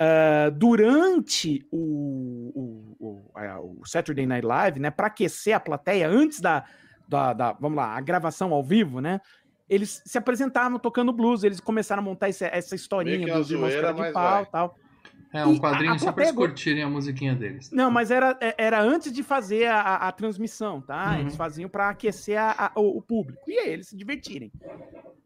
Ah, 0.00 0.50
durante 0.54 1.66
o, 1.72 2.96
o- 3.00 3.32
o- 3.80 3.82
Saturday 3.86 4.26
Night 4.26 4.46
Live, 4.46 4.78
né, 4.80 4.90
para 4.90 5.08
aquecer 5.08 5.54
a 5.54 5.60
plateia, 5.60 6.08
antes 6.08 6.40
da, 6.40 6.64
da, 7.08 7.32
da- 7.32 7.52
vamos 7.52 7.76
lá, 7.76 7.96
a 7.96 8.00
gravação 8.00 8.52
ao 8.52 8.62
vivo, 8.62 9.00
né, 9.00 9.20
eles 9.68 10.00
se 10.06 10.16
apresentavam 10.16 10.78
tocando 10.78 11.12
blues, 11.12 11.42
eles 11.44 11.60
começaram 11.60 12.00
a 12.00 12.04
montar 12.04 12.28
esse- 12.28 12.44
essa 12.44 12.74
historinha 12.74 13.26
dos 13.34 13.50
irmãos 13.50 13.74
Cara 13.74 13.92
de 13.92 14.12
Pau 14.12 14.32
vai. 14.34 14.46
tal. 14.46 14.76
É 15.32 15.44
um 15.46 15.54
e 15.54 15.60
quadrinho 15.60 15.92
a 15.92 15.98
só 15.98 16.10
pra 16.10 16.24
eles 16.24 16.34
curtirem 16.34 16.82
a 16.82 16.88
musiquinha 16.88 17.34
deles. 17.34 17.70
Não, 17.70 17.90
mas 17.90 18.10
era, 18.10 18.36
é- 18.40 18.54
era 18.56 18.80
antes 18.80 19.12
de 19.12 19.22
fazer 19.22 19.66
a, 19.66 19.80
a- 19.96 20.12
transmissão, 20.12 20.80
tá? 20.80 21.12
Uhum. 21.12 21.20
Eles 21.20 21.36
faziam 21.36 21.68
para 21.68 21.90
aquecer 21.90 22.38
a- 22.40 22.72
a- 22.74 22.80
o, 22.80 23.02
público. 23.02 23.42
E 23.46 23.58
aí 23.58 23.70
eles 23.70 23.88
se 23.88 23.96
divertirem. 23.96 24.50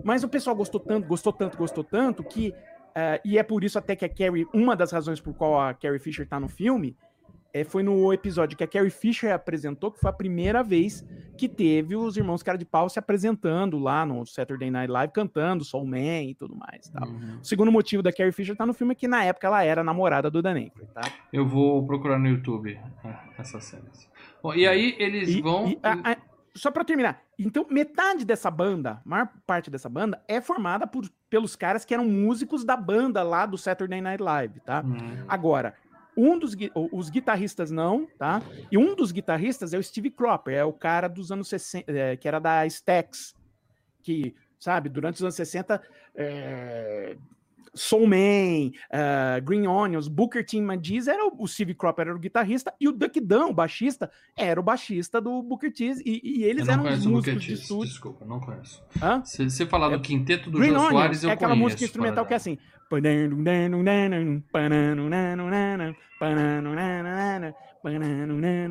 Mas 0.02 0.24
o 0.24 0.28
pessoal 0.28 0.56
gostou 0.56 0.80
tanto, 0.80 1.06
gostou 1.06 1.32
tanto, 1.32 1.56
gostou 1.56 1.84
tanto 1.84 2.24
que. 2.24 2.52
eh, 2.94 3.20
e 3.24 3.38
é 3.38 3.42
por 3.42 3.62
isso 3.64 3.78
até 3.78 3.94
que 3.96 4.04
a 4.04 4.08
Carrie. 4.08 4.46
Uma 4.52 4.74
das 4.76 4.90
razões 4.90 5.20
por 5.20 5.32
qual 5.34 5.60
a 5.60 5.72
Carrie 5.72 5.98
Fisher 6.00 6.26
tá 6.28 6.38
no 6.40 6.48
filme 6.48 6.96
eh, 7.54 7.64
foi 7.64 7.82
no 7.82 8.12
episódio 8.12 8.56
que 8.56 8.64
a 8.64 8.66
Carrie 8.66 8.90
Fisher 8.90 9.32
apresentou, 9.32 9.90
que 9.90 10.00
foi 10.00 10.10
a 10.10 10.12
primeira 10.12 10.62
vez 10.62 11.04
que 11.36 11.48
teve 11.48 11.96
os 11.96 12.16
irmãos 12.16 12.42
Cara 12.42 12.56
de 12.58 12.64
Pau 12.64 12.88
se 12.88 12.98
apresentando 12.98 13.78
lá 13.78 14.04
no 14.06 14.24
Saturday 14.26 14.70
Night 14.70 14.90
Live, 14.90 15.12
cantando 15.12 15.64
Soul 15.64 15.86
Man 15.86 16.22
e 16.22 16.34
tudo 16.34 16.54
mais. 16.56 16.88
Tal. 16.88 17.08
Uhum. 17.08 17.38
O 17.40 17.44
segundo 17.44 17.72
motivo 17.72 18.02
da 18.02 18.12
Carrie 18.12 18.32
Fisher 18.32 18.56
tá 18.56 18.64
no 18.66 18.72
filme 18.74 18.92
é 18.92 18.94
que 18.94 19.08
na 19.08 19.24
época 19.24 19.46
ela 19.46 19.62
era 19.64 19.82
namorada 19.84 20.30
do 20.30 20.40
Dan 20.42 20.54
Aykroyd, 20.54 20.90
tá? 20.92 21.02
Eu 21.32 21.46
vou 21.46 21.84
procurar 21.86 22.18
no 22.18 22.28
YouTube 22.28 22.78
é, 23.04 23.14
essas 23.38 23.64
cenas. 23.64 24.08
Bom, 24.42 24.54
e 24.54 24.66
aí 24.66 24.94
eles 24.98 25.28
E- 25.30 25.40
vão... 25.42 25.68
e 25.68 25.78
a- 25.82 26.12
a- 26.12 26.16
só 26.54 26.70
pra 26.70 26.84
terminar, 26.84 27.22
então 27.38 27.66
metade 27.70 28.26
dessa 28.26 28.50
banda, 28.50 29.00
maior 29.06 29.26
parte 29.46 29.70
dessa 29.70 29.88
banda, 29.88 30.22
é 30.28 30.38
formada 30.38 30.86
por, 30.86 31.08
pelos 31.30 31.56
caras 31.56 31.82
que 31.82 31.94
eram 31.94 32.04
músicos 32.04 32.62
da 32.62 32.76
banda 32.76 33.22
lá 33.22 33.46
do 33.46 33.56
Saturday 33.56 34.02
Night 34.02 34.22
Live, 34.22 34.60
tá? 34.60 34.82
Uhum. 34.84 35.24
Agora, 35.26 35.74
um 36.16 36.38
dos 36.38 36.54
os 36.90 37.10
guitarristas 37.10 37.70
não, 37.70 38.06
tá? 38.18 38.42
E 38.70 38.76
um 38.76 38.94
dos 38.94 39.12
guitarristas 39.12 39.72
é 39.72 39.78
o 39.78 39.82
Steve 39.82 40.10
Cropper, 40.10 40.54
é 40.54 40.64
o 40.64 40.72
cara 40.72 41.08
dos 41.08 41.32
anos 41.32 41.48
60, 41.48 41.90
é, 41.90 42.16
que 42.16 42.28
era 42.28 42.38
da 42.38 42.66
Stax, 42.66 43.34
que, 44.02 44.34
sabe, 44.58 44.88
durante 44.88 45.16
os 45.16 45.22
anos 45.22 45.34
60, 45.34 45.82
é, 46.14 47.16
Soul 47.74 48.06
Man, 48.06 48.70
eh, 48.90 49.40
Green 49.42 49.66
Onions, 49.66 50.06
Booker 50.06 50.44
T. 50.44 50.60
Magiz 50.60 51.08
era 51.08 51.26
o, 51.26 51.32
o 51.38 51.48
Steve 51.48 51.74
Cropper 51.74 52.06
era 52.06 52.14
o 52.14 52.18
guitarrista 52.18 52.72
e 52.78 52.86
o 52.86 52.92
Duck 52.92 53.18
Dunn, 53.18 53.48
o 53.48 53.54
baixista, 53.54 54.10
era 54.36 54.60
o 54.60 54.62
baixista 54.62 55.20
do 55.20 55.42
Booker 55.42 55.72
T. 55.72 56.02
E, 56.04 56.20
e 56.22 56.44
eles 56.44 56.68
eram 56.68 56.82
os 56.82 56.88
conheço 56.88 57.10
músicos 57.10 57.42
de 57.42 57.52
estúdio. 57.54 57.88
desculpa, 57.88 58.24
não 58.26 58.40
conheço. 58.40 58.82
Hã? 59.02 59.24
Se 59.24 59.48
você 59.48 59.64
falar 59.64 59.88
do 59.88 60.00
quinteto 60.00 60.50
do 60.50 60.58
Green 60.58 60.72
Onions 60.72 60.88
Soares, 60.88 61.24
eu 61.24 61.30
é 61.30 61.32
aquela 61.32 61.52
conheço. 61.52 61.64
música 61.64 61.84
instrumental 61.84 62.26
que 62.26 62.34
é 62.34 62.36
assim. 62.36 62.58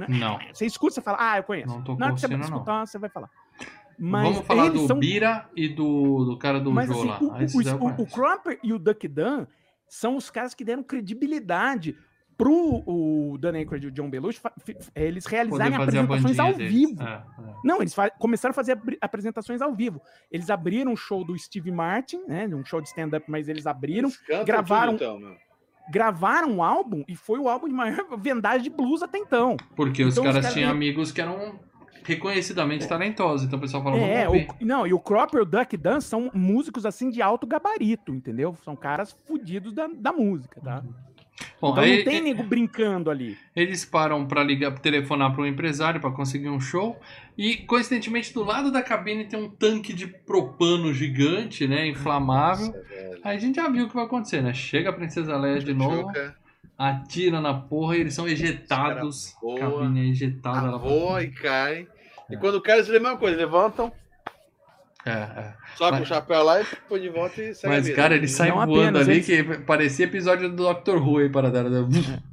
Não, 0.08 0.40
Você 0.54 0.66
escuta, 0.66 0.96
você 0.96 1.02
fala, 1.02 1.18
ah, 1.20 1.38
eu 1.38 1.44
conheço. 1.44 1.68
não 1.68 1.84
tô 1.84 1.96
Na 1.96 2.06
hora 2.08 2.16
que 2.16 2.22
você 2.22 2.28
conhecendo, 2.28 2.50
não. 2.50 2.58
escutar, 2.58 2.86
você 2.86 3.00
vai 3.00 3.10
falar. 3.10 3.30
Mas 3.98 4.24
Vamos 4.24 4.48
falar 4.48 4.70
do 4.70 4.88
são 4.88 4.98
Bira 4.98 5.48
e 5.56 5.70
do, 5.70 6.26
do 6.26 6.38
cara 6.38 6.60
do 6.60 6.72
Mas 6.72 6.90
assim, 6.90 7.08
lá. 7.08 7.20
o, 7.22 7.26
eu 7.38 7.78
o, 7.78 7.86
o, 7.86 8.02
o. 8.04 8.08
Cropper 8.08 8.60
e 8.64 8.74
o 8.74 8.80
Duck 8.80 9.08
Dunn 9.08 9.46
são 9.88 10.16
os 10.16 10.30
caras 10.32 10.56
que 10.56 10.64
deram 10.64 10.82
credibilidade 10.82 11.96
pro 12.42 12.82
o 12.88 13.38
Dan 13.40 13.54
Aykroyd 13.54 13.86
e 13.86 13.90
o 13.90 13.92
John 13.92 14.10
Belushi 14.10 14.42
fi- 14.66 14.76
eles 14.96 15.28
realizarem 15.28 15.76
apresentações 15.76 16.40
ao 16.40 16.54
deles. 16.54 16.74
vivo. 16.74 17.04
É, 17.04 17.14
é. 17.14 17.54
Não, 17.64 17.82
eles 17.82 17.96
começaram 18.18 18.52
a 18.52 18.54
fazer 18.56 18.80
apresentações 19.00 19.62
ao 19.62 19.74
vivo. 19.76 20.02
Eles 20.32 20.50
abriram 20.50 20.92
um 20.92 20.96
show 20.96 21.24
do 21.24 21.38
Steve 21.38 21.72
Martin, 21.72 22.22
né? 22.28 22.48
Um 22.48 22.66
show 22.66 22.82
de 22.82 22.88
stand-up, 22.88 23.30
mas 23.30 23.48
eles 23.48 23.68
abriram, 23.68 24.10
Eles 24.28 24.44
gravaram- 24.46 24.94
tudo, 24.98 25.04
então, 25.04 25.20
meu. 25.20 25.36
gravaram 25.92 26.50
um 26.50 26.64
álbum 26.64 27.04
e 27.08 27.16
foi 27.16 27.38
o 27.40 27.48
álbum 27.48 27.68
de 27.68 27.74
maior 27.76 28.06
vendagem 28.18 28.64
de 28.64 28.70
blues 28.72 29.04
até 29.04 29.20
então. 29.20 29.56
Porque 29.76 30.04
os 30.04 30.14
Então, 30.16 30.24
os 30.24 30.30
caras 30.30 30.42
caras- 30.46 30.54
tinham 30.54 30.72
amigos 30.72 31.12
que 31.12 31.22
eram 31.22 31.60
reconhecidamente 32.04 32.88
talentosos. 32.88 33.46
Então 33.46 33.60
o 33.60 33.62
pessoal 33.62 33.84
falava, 33.84 34.02
É, 34.02 34.28
o, 34.28 34.34
não, 34.66 34.88
e 34.88 34.94
o 34.94 35.00
Cropper 35.00 35.40
e 35.40 35.44
o 35.44 35.46
Duck 35.46 35.78
Dunn 35.78 36.02
são 36.02 36.32
músicos 36.34 36.86
assim 36.86 37.10
de 37.10 37.22
alto 37.22 37.46
gabarito, 37.46 38.14
entendeu? 38.14 38.56
São 38.64 38.76
caras 38.76 39.12
fudidos 39.28 39.74
da, 39.74 39.88
da 39.88 40.12
música, 40.12 40.60
tá? 40.62 40.84
Bom, 41.60 41.72
Então 41.72 41.84
aí 41.84 41.98
não 41.98 42.04
tem 42.06 42.22
nego 42.22 42.44
brincando 42.44 43.10
ali. 43.10 43.38
eles 43.56 43.86
param 43.86 44.26
pra 44.26 44.44
ligar, 44.44 44.72
telefonar 44.80 45.32
para 45.34 45.42
um 45.44 45.46
empresário 45.46 46.00
para 46.02 46.12
conseguir 46.12 46.50
um 46.50 46.60
show. 46.60 47.00
E 47.38 47.58
coincidentemente 47.58 48.34
do 48.34 48.44
lado 48.44 48.72
da 48.72 48.82
cabine 48.82 49.26
tem 49.26 49.40
um 49.40 49.50
tanque 49.50 49.94
de 49.94 50.08
propano 50.08 50.94
gigante, 50.94 51.68
né, 51.68 51.88
inflamável. 51.88 52.68
Nossa. 52.68 53.20
Aí 53.24 53.38
a 53.38 53.40
gente 53.40 53.56
já 53.56 53.70
viu 53.70 53.86
o 53.86 53.88
que 53.90 53.96
vai 53.96 54.06
acontecer, 54.06 54.42
né? 54.42 54.54
Chega 54.54 54.90
a 54.90 54.94
princesa 54.94 55.38
Leia 55.38 55.60
de 55.60 55.74
novo, 55.74 56.08
Chuca, 56.08 56.36
atira 56.78 57.40
na 57.40 57.54
porra 57.54 57.96
e 57.98 58.02
eles 58.02 58.14
são 58.14 58.28
ejetados. 58.28 59.36
Os 59.42 59.56
A 59.58 59.60
cabine 59.60 60.08
é 60.08 60.10
ejetada. 60.10 60.68
ela 60.68 60.78
voa 60.78 61.24
e 61.24 61.30
cai. 61.30 61.88
E 62.30 62.38
quando 62.38 62.56
o 62.56 62.62
cara 62.62 62.80
eles 62.80 62.90
a 62.90 62.94
mesma 62.94 63.18
coisa, 63.18 63.38
levantam, 63.38 63.92
É, 65.06 65.10
é. 65.12 65.54
socam 65.76 66.00
Mas- 66.00 66.02
o 66.04 66.14
chapéu 66.14 66.44
lá 66.44 66.62
e 66.62 66.66
põe 66.88 67.02
de 67.02 67.10
volta 67.10 67.42
e 67.42 67.56
segue 67.56 67.74
a 67.74 67.78
Mas, 67.78 67.90
cara, 67.96 68.16
ele 68.16 68.28
sai 68.28 68.50
Não 68.50 68.58
voando 68.66 69.00
apenas, 69.00 69.08
ali 69.10 69.18
eles- 69.18 69.26
que 69.26 69.44
parecia 69.64 70.06
episódio 70.06 70.50
do 70.50 70.56
Doctor 70.58 71.02
Who 71.02 71.18
aí, 71.20 71.30
para 71.30 71.50
dar. 71.50 71.66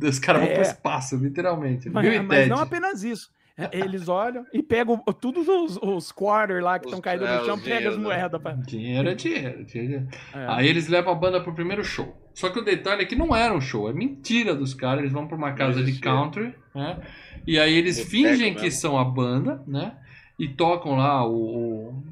Os 0.03 0.19
caras 0.19 0.43
vão 0.43 0.51
É. 0.51 0.55
pro 0.55 0.63
espaço, 0.63 1.17
literalmente. 1.17 1.89
Mas, 1.89 2.05
Viu, 2.05 2.13
e 2.15 2.21
mas 2.21 2.39
Ted? 2.41 2.51
não 2.51 2.59
apenas 2.59 3.03
isso. 3.03 3.31
É, 3.61 3.71
Eles 3.77 4.09
olham 4.09 4.47
e 4.53 4.63
pegam 4.63 4.99
todos 5.21 5.49
os, 5.49 5.79
os 5.83 6.13
quarter 6.13 6.63
lá 6.63 6.79
que 6.79 6.85
estão 6.87 7.01
caídos 7.01 7.27
é, 7.29 7.39
no 7.41 7.45
chão, 7.45 7.59
pegam 7.59 7.91
as 7.91 7.97
né? 7.97 8.03
moedas. 8.05 8.41
Pra... 8.41 8.53
Dinheiro 8.53 9.09
é 9.09 9.15
dinheiro. 9.17 9.65
dinheiro. 9.65 10.07
É. 10.33 10.47
Aí 10.47 10.69
eles 10.69 10.87
levam 10.87 11.13
a 11.13 11.17
banda 11.17 11.41
pro 11.41 11.53
primeiro 11.53 11.83
show. 11.83 12.17
Só 12.33 12.51
que 12.51 12.61
o 12.61 12.65
detalhe 12.65 13.03
é 13.03 13.05
que 13.05 13.17
não 13.17 13.35
era 13.35 13.53
um 13.53 13.61
show, 13.61 13.91
é 13.91 13.93
mentira 13.93 14.55
dos 14.55 14.75
caras. 14.75 15.01
Eles 15.01 15.13
vão 15.13 15.27
pra 15.27 15.37
uma 15.37 15.55
casa 15.55 15.83
de 15.83 15.99
country, 15.99 16.55
né? 16.73 16.99
E 17.45 17.59
aí 17.59 17.75
eles 17.75 17.97
Boteco 17.97 18.11
fingem 18.13 18.55
que 18.55 18.63
mesmo. 18.63 18.79
são 18.81 18.97
a 18.97 19.05
banda, 19.05 19.61
né? 19.67 19.97
E 20.39 20.47
tocam 20.47 20.95
lá 20.95 21.27
o. 21.27 21.33
o- 21.35 22.05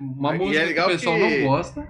uma 0.00 0.32
E 0.32 0.36
é 0.36 0.38
música 0.38 0.74
que 0.74 0.80
o 0.80 0.86
pessoal 0.86 1.16
que- 1.16 1.38
não 1.40 1.46
gosta. 1.48 1.88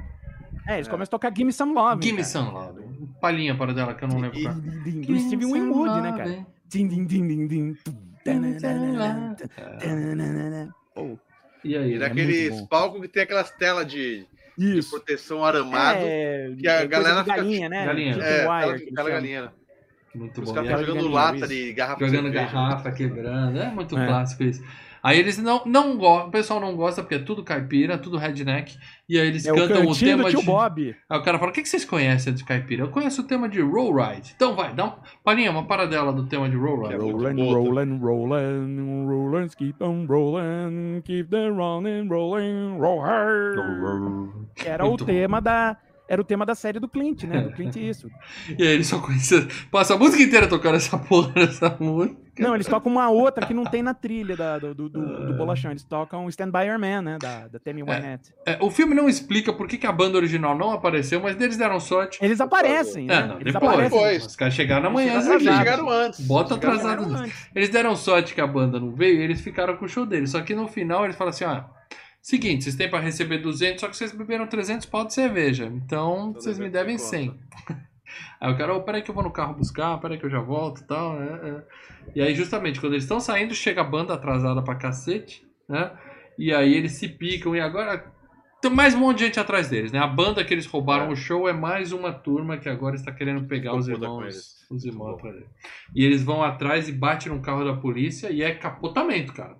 É, 0.68 0.74
eles 0.76 0.88
começam 0.88 1.04
a 1.16 1.18
tocar 1.18 1.32
Gimme 1.36 1.52
Some 1.52 1.72
Love. 1.72 2.02
Gimme 2.02 2.18
cara. 2.18 2.28
Some 2.28 2.50
Love. 2.50 2.82
Palhinha 3.20 3.56
para 3.56 3.72
dela 3.72 3.94
que 3.94 4.02
eu 4.04 4.08
não 4.08 4.18
lembro 4.18 4.38
E- 4.38 4.42
qual. 4.42 4.54
Do 4.54 5.20
Steve 5.20 5.44
Winwood, 5.46 6.00
né, 6.00 6.12
cara? 6.16 6.46
Din, 6.68 6.88
din, 6.88 7.06
din, 7.06 7.28
din, 7.28 7.46
din. 7.46 7.76
Pô, 10.94 11.18
E 11.64 11.76
aí? 11.76 11.98
Né? 11.98 12.08
naqueles 12.08 12.48
muito 12.50 12.60
bom. 12.62 12.66
palcos 12.66 13.00
que 13.02 13.08
tem 13.08 13.22
aquelas 13.22 13.50
telas 13.52 13.86
de, 13.86 14.26
de 14.56 14.80
proteção 14.88 15.44
aramado. 15.44 16.00
É, 16.02 16.52
que 16.58 16.66
a 16.68 16.84
galera 16.86 17.16
de 17.16 17.24
fica- 17.24 17.36
galinha, 17.36 17.68
né? 17.68 17.86
Galinha. 17.86 18.14
É, 18.16 18.48
wire, 18.72 18.90
tela, 18.92 19.10
galinha. 19.10 19.52
Muito 20.14 20.40
Os 20.40 20.48
bom. 20.48 20.54
caras 20.54 20.70
aí, 20.70 20.76
ficam 20.78 20.94
jogando 20.94 21.12
lata 21.14 21.46
de 21.46 21.72
garrafa 21.74 22.06
Jogando 22.06 22.32
garrafa, 22.32 22.90
quebrando. 22.92 23.58
É 23.60 23.70
muito 23.70 23.98
É. 23.98 24.06
clássico 24.06 24.42
isso. 24.44 24.64
Aí 25.06 25.20
eles 25.20 25.38
não, 25.38 25.62
não 25.64 25.96
gostam, 25.96 26.26
o 26.26 26.30
pessoal 26.32 26.58
não 26.58 26.74
gosta 26.74 27.00
porque 27.00 27.14
é 27.14 27.18
tudo 27.20 27.44
caipira, 27.44 27.96
tudo 27.96 28.16
redneck. 28.16 28.76
E 29.08 29.16
aí 29.16 29.28
eles 29.28 29.46
É 29.46 29.52
o 29.52 29.54
cantam 29.54 29.84
o, 29.84 29.86
cantinho 29.86 30.16
tema 30.16 30.30
de. 30.30 30.44
Bob. 30.44 30.96
Aí 31.08 31.18
o 31.18 31.22
cara 31.22 31.38
fala: 31.38 31.52
O 31.52 31.54
que, 31.54 31.62
que 31.62 31.68
vocês 31.68 31.84
conhecem 31.84 32.34
de 32.34 32.42
caipira? 32.42 32.82
Eu 32.82 32.88
conheço 32.88 33.22
o 33.22 33.24
tema 33.24 33.48
de 33.48 33.60
Roll 33.60 33.94
Ride. 33.94 34.32
Então 34.34 34.56
vai, 34.56 34.74
dá 34.74 34.84
um. 34.86 34.92
Palinha, 35.22 35.52
uma 35.52 35.64
paradela 35.64 36.12
do 36.12 36.26
tema 36.26 36.50
de 36.50 36.56
Roll 36.56 36.82
Ride. 36.82 36.94
É 36.94 36.98
muito 36.98 37.18
Rollin', 37.22 37.36
boa 37.36 37.54
rollin', 37.56 37.98
rollin', 37.98 39.06
rollin', 39.06 39.48
keep 39.56 39.80
on 39.80 40.06
rollin', 40.06 41.02
keep 41.04 41.30
the 41.30 41.50
rollin', 41.50 42.08
rollin', 42.08 42.76
roll 42.76 43.00
hard. 43.00 43.58
Era 44.64 44.84
Muito 44.84 45.04
o 45.04 45.06
bom. 45.06 45.12
tema 45.12 45.40
da 45.40 45.76
era 46.08 46.20
o 46.20 46.24
tema 46.24 46.44
da 46.44 46.54
série 46.56 46.78
do 46.80 46.88
Clint, 46.88 47.24
né? 47.24 47.42
Do 47.42 47.52
Clint 47.52 47.76
isso. 47.76 48.08
E 48.58 48.62
aí 48.62 48.74
eles 48.74 48.86
só 48.88 48.98
conhecem. 48.98 49.46
Passa 49.70 49.94
a 49.94 49.98
música 49.98 50.20
inteira 50.22 50.48
tocando 50.48 50.76
essa 50.76 50.98
porra 50.98 51.32
dessa 51.32 51.76
música. 51.78 52.25
Não, 52.38 52.54
eles 52.54 52.66
tocam 52.66 52.90
uma 52.92 53.08
outra 53.10 53.46
que 53.46 53.54
não 53.54 53.64
tem 53.64 53.82
na 53.82 53.94
trilha 53.94 54.36
da- 54.36 54.58
do, 54.58 54.74
do, 54.74 54.88
do, 54.88 55.26
do 55.26 55.34
Bolachão. 55.34 55.70
Eles 55.70 55.84
tocam 55.84 56.28
Stand 56.28 56.50
By 56.50 56.66
Your 56.68 56.78
Man, 56.78 57.02
né? 57.02 57.18
Da, 57.20 57.48
da 57.48 57.58
Tammy 57.58 57.82
Wynette. 57.82 58.32
É, 58.46 58.58
o 58.60 58.70
filme 58.70 58.94
não 58.94 59.08
explica 59.08 59.52
por 59.52 59.66
que, 59.66 59.78
que 59.78 59.86
a 59.86 59.92
banda 59.92 60.16
original 60.16 60.56
não 60.56 60.70
apareceu, 60.72 61.20
mas 61.20 61.40
eles 61.40 61.56
deram 61.56 61.80
sorte. 61.80 62.18
Eles 62.22 62.40
aparecem, 62.40 63.04
É, 63.04 63.20
né? 63.20 63.26
não, 63.26 63.40
Eles 63.40 63.52
depois. 63.52 63.72
aparecem. 63.72 63.98
Depois. 63.98 64.26
Os 64.26 64.36
caras 64.36 64.54
chegaram 64.54 64.88
amanhã. 64.90 65.12
Eles 65.14 65.26
Eles 65.26 65.36
Atrasado. 65.46 65.58
chegaram 65.64 65.90
antes. 65.90 66.20
Bota 66.26 66.54
atrasado. 66.54 67.04
Antes. 67.04 67.48
Eles 67.54 67.68
deram 67.70 67.96
sorte 67.96 68.34
que 68.34 68.40
a 68.40 68.46
banda 68.46 68.78
não 68.80 68.92
veio 68.92 69.20
e 69.20 69.22
eles 69.24 69.40
ficaram 69.40 69.76
com 69.76 69.84
o 69.84 69.88
show 69.88 70.04
deles. 70.06 70.30
Só 70.30 70.40
que 70.42 70.54
no 70.54 70.68
final 70.68 71.04
eles 71.04 71.16
falam 71.16 71.30
assim: 71.30 71.44
ó, 71.44 71.62
seguinte, 72.20 72.64
vocês 72.64 72.74
têm 72.76 72.88
pra 72.90 73.00
receber 73.00 73.38
200, 73.38 73.80
só 73.80 73.88
que 73.88 73.96
vocês 73.96 74.12
beberam 74.12 74.46
300 74.46 74.86
pau 74.86 75.04
de 75.04 75.14
cerveja. 75.14 75.66
Então 75.66 76.32
Tô 76.32 76.40
vocês 76.40 76.58
me 76.58 76.68
devem 76.68 76.98
100 76.98 77.34
100. 77.68 77.76
Aí 78.40 78.52
o 78.52 78.56
cara, 78.56 78.74
ô, 78.74 78.82
peraí 78.82 79.02
que 79.02 79.10
eu 79.10 79.14
vou 79.14 79.24
no 79.24 79.30
carro 79.30 79.54
buscar, 79.54 79.98
peraí 79.98 80.18
que 80.18 80.26
eu 80.26 80.30
já 80.30 80.40
volto 80.40 80.80
e 80.80 80.84
tal. 80.84 81.20
é, 81.22 81.48
é. 81.50 81.62
E 82.14 82.22
aí, 82.22 82.34
justamente, 82.34 82.80
quando 82.80 82.92
eles 82.92 83.04
estão 83.04 83.18
saindo, 83.20 83.54
chega 83.54 83.80
a 83.80 83.84
banda 83.84 84.14
atrasada 84.14 84.62
pra 84.62 84.74
cacete, 84.76 85.44
né? 85.68 85.90
E 86.38 86.52
aí 86.52 86.74
eles 86.74 86.92
se 86.92 87.08
picam 87.08 87.54
e 87.56 87.60
agora. 87.60 88.14
Tem 88.60 88.70
mais 88.70 88.94
um 88.94 88.98
monte 89.00 89.18
de 89.18 89.24
gente 89.26 89.38
atrás 89.40 89.68
deles, 89.68 89.92
né? 89.92 89.98
A 89.98 90.06
banda 90.06 90.42
que 90.44 90.52
eles 90.54 90.66
roubaram 90.66 91.06
É. 91.06 91.08
o 91.12 91.16
show 91.16 91.48
é 91.48 91.52
mais 91.52 91.92
uma 91.92 92.12
turma 92.12 92.56
que 92.56 92.68
agora 92.68 92.94
está 92.96 93.12
querendo 93.12 93.46
pegar 93.46 93.74
os 93.74 93.86
irmãos. 93.88 94.56
Os 94.70 94.84
irmãos 94.84 95.14
atrás 95.14 95.34
deles. 95.34 95.50
E 95.94 96.04
eles 96.04 96.22
vão 96.22 96.42
atrás 96.42 96.88
e 96.88 96.92
batem 96.92 97.30
no 97.32 97.40
carro 97.40 97.64
da 97.64 97.74
polícia 97.74 98.30
e 98.30 98.42
é 98.42 98.54
capotamento, 98.54 99.32
cara. 99.32 99.56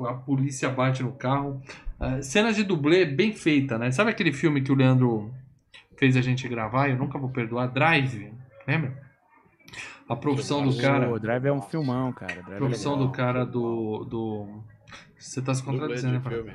A 0.00 0.14
polícia 0.14 0.68
bate 0.70 1.02
no 1.02 1.12
carro. 1.12 1.60
Ah, 2.00 2.20
cenas 2.22 2.56
de 2.56 2.64
dublê 2.64 3.04
bem 3.04 3.32
feita, 3.32 3.78
né? 3.78 3.90
Sabe 3.92 4.10
aquele 4.10 4.32
filme 4.32 4.62
que 4.62 4.72
o 4.72 4.74
Leandro 4.74 5.32
fez 6.02 6.16
a 6.16 6.20
gente 6.20 6.48
gravar? 6.48 6.88
Eu 6.90 6.96
nunca 6.96 7.16
vou 7.16 7.30
perdoar. 7.30 7.68
Drive, 7.68 8.32
lembra? 8.66 9.00
A 10.08 10.16
profissão 10.16 10.66
do 10.66 10.76
cara. 10.76 11.08
O 11.08 11.20
Drive 11.20 11.46
é 11.46 11.52
um 11.52 11.62
filmão, 11.62 12.12
cara. 12.12 12.42
Drive 12.42 12.50
A 12.50 12.54
é 12.54 12.58
profissão 12.58 12.92
legal. 12.94 13.06
do 13.06 13.12
cara 13.12 13.46
do. 13.46 14.04
do... 14.04 14.64
Você 15.16 15.40
tá 15.40 15.54
se 15.54 15.62
contradizendo, 15.62 16.14
né? 16.14 16.20
filme. 16.28 16.54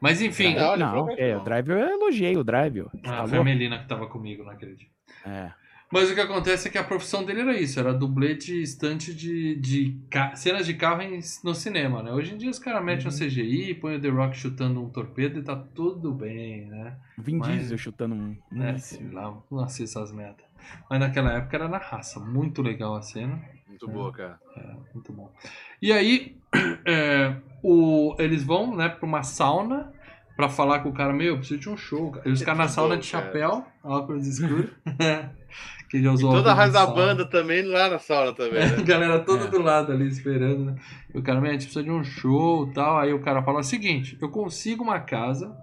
Mas 0.00 0.22
enfim. 0.22 0.54
Não, 0.54 0.72
ele 0.72 0.82
Não, 0.82 1.10
é, 1.10 1.36
o 1.36 1.40
Drive 1.40 1.68
eu 1.68 1.78
elogiei 1.78 2.38
o 2.38 2.42
Drive. 2.42 2.86
Ah, 3.04 3.18
Tá 3.18 3.26
foi 3.26 3.38
a? 3.38 3.44
Melina 3.44 3.78
que 3.78 3.86
tava 3.86 4.06
comigo 4.06 4.42
naquele 4.44 4.74
dia. 4.74 4.88
É. 5.26 5.52
Mas 5.92 6.10
o 6.10 6.14
que 6.14 6.20
acontece 6.20 6.66
é 6.66 6.70
que 6.70 6.78
a 6.78 6.82
profissão 6.84 7.24
dele 7.24 7.42
era 7.42 7.58
isso, 7.58 7.78
era 7.78 7.94
dublê 7.94 8.34
de 8.34 8.60
estante 8.60 9.14
de, 9.14 9.54
de 9.56 9.96
ca- 10.10 10.34
cenas 10.34 10.66
de 10.66 10.74
carro 10.74 11.00
em- 11.02 11.20
no 11.44 11.54
cinema, 11.54 12.02
né? 12.02 12.10
Hoje 12.12 12.34
em 12.34 12.36
dia 12.36 12.50
os 12.50 12.58
caras 12.58 12.84
metem 12.84 13.06
um 13.06 13.10
CGI, 13.10 13.74
põem 13.74 13.96
o 13.96 14.00
The 14.00 14.08
Rock 14.08 14.36
chutando 14.36 14.82
um 14.82 14.88
torpedo 14.90 15.38
e 15.38 15.42
tá 15.42 15.54
tudo 15.54 16.12
bem, 16.12 16.66
né? 16.66 16.96
Vin 17.16 17.36
Mas- 17.36 17.48
Diesel 17.60 17.78
chutando 17.78 18.14
um. 18.16 18.36
É, 18.62 18.76
sei 18.78 19.06
lá, 19.10 19.32
não 19.50 19.60
assisto 19.60 19.98
essas 19.98 20.10
merda. 20.12 20.44
Mas 20.90 20.98
naquela 20.98 21.32
época 21.34 21.56
era 21.56 21.68
na 21.68 21.78
raça, 21.78 22.18
muito 22.18 22.60
legal 22.62 22.96
a 22.96 23.02
cena, 23.02 23.40
Muito 23.68 23.86
boa, 23.86 24.10
cara. 24.12 24.40
muito 24.92 25.12
bom. 25.12 25.30
E 25.80 25.92
aí, 25.92 26.36
é, 26.84 27.36
o, 27.62 28.16
eles 28.18 28.42
vão, 28.42 28.74
né, 28.76 28.88
pra 28.88 29.06
uma 29.06 29.22
sauna 29.22 29.92
pra 30.36 30.48
falar 30.48 30.80
com 30.80 30.90
o 30.90 30.92
cara, 30.92 31.12
meu, 31.12 31.28
eu 31.28 31.38
preciso 31.38 31.60
de 31.60 31.68
um 31.70 31.76
show. 31.76 32.14
E 32.24 32.30
os 32.30 32.42
caras 32.42 32.58
na 32.58 32.68
sauna 32.68 32.94
bom, 32.94 33.00
de 33.00 33.10
cara. 33.10 33.24
chapéu, 33.26 33.66
óculos 33.82 34.26
escuros, 34.26 34.70
que 35.90 36.02
já 36.02 36.10
E 36.10 36.12
usou 36.12 36.32
toda 36.32 36.50
a 36.50 36.54
raiz 36.54 36.72
da 36.72 36.86
banda 36.86 37.24
também 37.24 37.62
lá 37.62 37.88
na 37.88 37.98
sauna 37.98 38.32
também, 38.34 38.60
né? 38.60 38.76
galera 38.84 39.18
toda 39.20 39.44
É. 39.44 39.48
do 39.48 39.60
lado 39.62 39.92
ali 39.92 40.06
esperando, 40.08 40.64
né? 40.66 40.76
E 41.14 41.18
o 41.18 41.22
cara, 41.22 41.40
"Meu, 41.40 41.50
a 41.50 41.52
gente 41.52 41.64
precisa 41.64 41.84
de 41.84 41.90
um 41.90 42.04
show 42.04 42.68
e 42.68 42.72
tal. 42.74 42.98
Aí 42.98 43.12
o 43.12 43.20
cara 43.20 43.42
fala 43.42 43.60
o 43.60 43.64
seguinte: 43.64 44.18
eu 44.20 44.28
consigo 44.28 44.82
uma 44.84 45.00
casa 45.00 45.56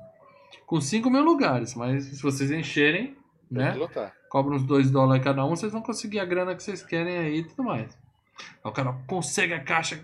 com 0.65 0.79
5 0.81 1.09
mil 1.09 1.23
lugares, 1.23 1.75
mas 1.75 2.05
se 2.05 2.21
vocês 2.23 2.49
encherem, 2.51 3.07
Tem 3.07 3.15
né? 3.51 3.73
lotar. 3.73 4.13
Cobram 4.29 4.55
uns 4.55 4.63
2 4.63 4.89
dólares 4.89 5.23
cada 5.23 5.45
um, 5.45 5.49
vocês 5.55 5.71
vão 5.71 5.81
conseguir 5.81 6.19
a 6.19 6.25
grana 6.25 6.55
que 6.55 6.63
vocês 6.63 6.81
querem 6.83 7.17
aí 7.17 7.39
e 7.39 7.43
tudo 7.43 7.63
mais. 7.63 7.95
Aí 8.63 8.71
o 8.71 8.71
cara 8.71 8.91
consegue 9.05 9.53
a 9.53 9.59
caixa, 9.59 9.99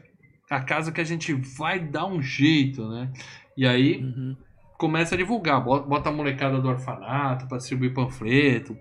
a 0.52 0.60
casa 0.60 0.92
que 0.92 1.02
a 1.02 1.04
gente 1.04 1.34
vai 1.34 1.80
dar 1.80 2.06
um 2.06 2.22
jeito, 2.22 2.88
né? 2.88 3.10
E 3.58 3.66
aí 3.66 4.04
Uhum. 4.04 4.38
Começa 4.80 5.14
a 5.14 5.18
divulgar, 5.18 5.62
bota, 5.64 6.10
a 6.10 6.12
molecada 6.12 6.60
do 6.60 6.68
orfanato 6.70 7.46
pra 7.48 7.58
distribuir 7.58 7.94
panfleto. 7.94 8.76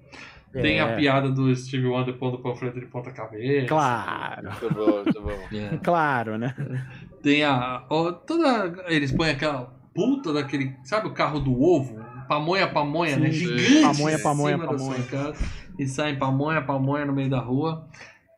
Tem 0.51 0.81
a 0.81 0.87
É. 0.89 0.97
piada 0.97 1.29
do 1.31 1.55
Steve 1.55 1.87
Wonder 1.87 2.15
pondo 2.15 2.39
panfleto 2.39 2.81
de 2.81 2.87
ponta 2.87 3.11
cabeça. 3.13 3.67
Claro, 3.67 4.49
Muito 4.51 4.75
bom, 4.75 5.03
muito 5.05 5.21
bom. 5.21 5.39
É. 5.59 5.77
claro, 5.77 6.39
né? 6.39 6.55
Tem 7.23 7.45
a. 7.45 7.85
ó, 7.91 8.13
toda. 8.13 8.85
Eles 8.87 9.13
põem 9.13 9.31
aquela 9.31 9.71
puta 9.95 10.33
daquele. 10.33 10.75
Sabe 10.85 11.07
o 11.09 11.13
carro 11.13 11.39
do 11.41 11.53
ovo? 11.63 12.03
Pamonha, 12.27 12.67
pamonha, 12.67 13.17
né? 13.19 13.31
Sim, 13.31 13.59
Gigante. 13.59 13.83
pamonha, 13.83 14.17
em 14.17 14.23
pamonha, 14.23 14.59
pamonha. 14.59 14.79
sua 14.79 15.03
casa. 15.05 15.45
E 15.79 15.87
saem 15.87 16.17
pamonha, 16.17 16.63
pamonha 16.63 17.05
no 17.05 17.13
meio 17.13 17.29
da 17.29 17.41
rua. 17.41 17.87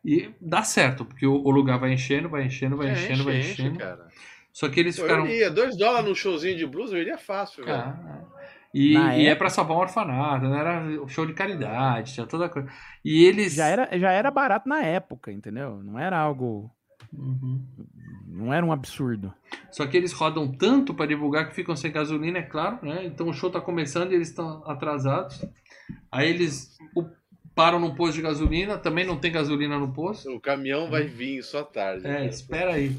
E 0.03 0.31
dá 0.41 0.63
certo, 0.63 1.05
porque 1.05 1.25
o, 1.27 1.33
o 1.33 1.49
lugar 1.51 1.79
vai 1.79 1.93
enchendo, 1.93 2.27
vai 2.27 2.45
enchendo, 2.45 2.75
vai 2.75 2.89
É, 2.89 2.93
enchendo, 2.93 3.23
vai 3.23 3.39
enche, 3.39 3.51
enchendo. 3.53 3.77
cara. 3.79 4.07
Só 4.53 4.67
que 4.69 4.79
eles 4.79 4.95
Pô, 4.97 5.03
ficaram. 5.03 5.25
Eu 5.25 5.31
iria, 5.31 5.49
dois 5.49 5.77
dólares 5.77 6.07
num 6.07 6.15
showzinho 6.15 6.57
de 6.57 6.65
blues, 6.65 6.91
eu 6.91 6.99
iria 6.99 7.17
fácil, 7.17 7.63
velho. 7.63 7.77
Ah, 7.77 8.21
e, 8.73 8.93
e 8.93 9.27
é 9.27 9.35
pra 9.35 9.49
salvar 9.49 9.77
um 9.77 9.81
orfanato, 9.81 10.47
né? 10.47 10.59
Era 10.59 10.79
um 11.03 11.07
show 11.07 11.25
de 11.25 11.33
caridade, 11.33 12.13
tinha 12.13 12.25
toda 12.25 12.47
coisa. 12.47 12.69
E 13.03 13.25
eles. 13.25 13.53
Já 13.53 13.67
era, 13.67 13.99
já 13.99 14.11
era 14.11 14.31
barato 14.31 14.67
na 14.67 14.81
época, 14.81 15.31
entendeu? 15.31 15.81
Não 15.83 15.99
era 15.99 16.17
algo. 16.17 16.71
Uhum. 17.13 17.65
Não 18.27 18.53
era 18.53 18.65
um 18.65 18.71
absurdo. 18.71 19.33
Só 19.69 19.85
que 19.85 19.97
eles 19.97 20.13
rodam 20.13 20.49
tanto 20.49 20.93
para 20.93 21.05
divulgar 21.05 21.49
que 21.49 21.55
ficam 21.55 21.75
sem 21.75 21.91
gasolina, 21.91 22.39
é 22.39 22.43
claro, 22.43 22.79
né? 22.81 23.05
Então 23.05 23.27
o 23.27 23.33
show 23.33 23.49
tá 23.49 23.59
começando 23.59 24.11
e 24.11 24.15
eles 24.15 24.29
estão 24.29 24.63
atrasados. 24.65 25.43
Aí 26.09 26.29
eles 26.29 26.77
o- 26.95 27.09
param 27.53 27.79
num 27.79 27.93
posto 27.93 28.15
de 28.15 28.21
gasolina, 28.21 28.77
também 28.77 29.05
não 29.05 29.17
tem 29.17 29.31
gasolina 29.31 29.77
no 29.77 29.91
posto. 29.91 30.29
O 30.33 30.39
caminhão 30.39 30.89
vai 30.89 31.03
vir 31.03 31.43
só 31.43 31.63
tarde. 31.63 32.07
É, 32.07 32.21
né? 32.21 32.27
espera 32.27 32.73
aí. 32.75 32.95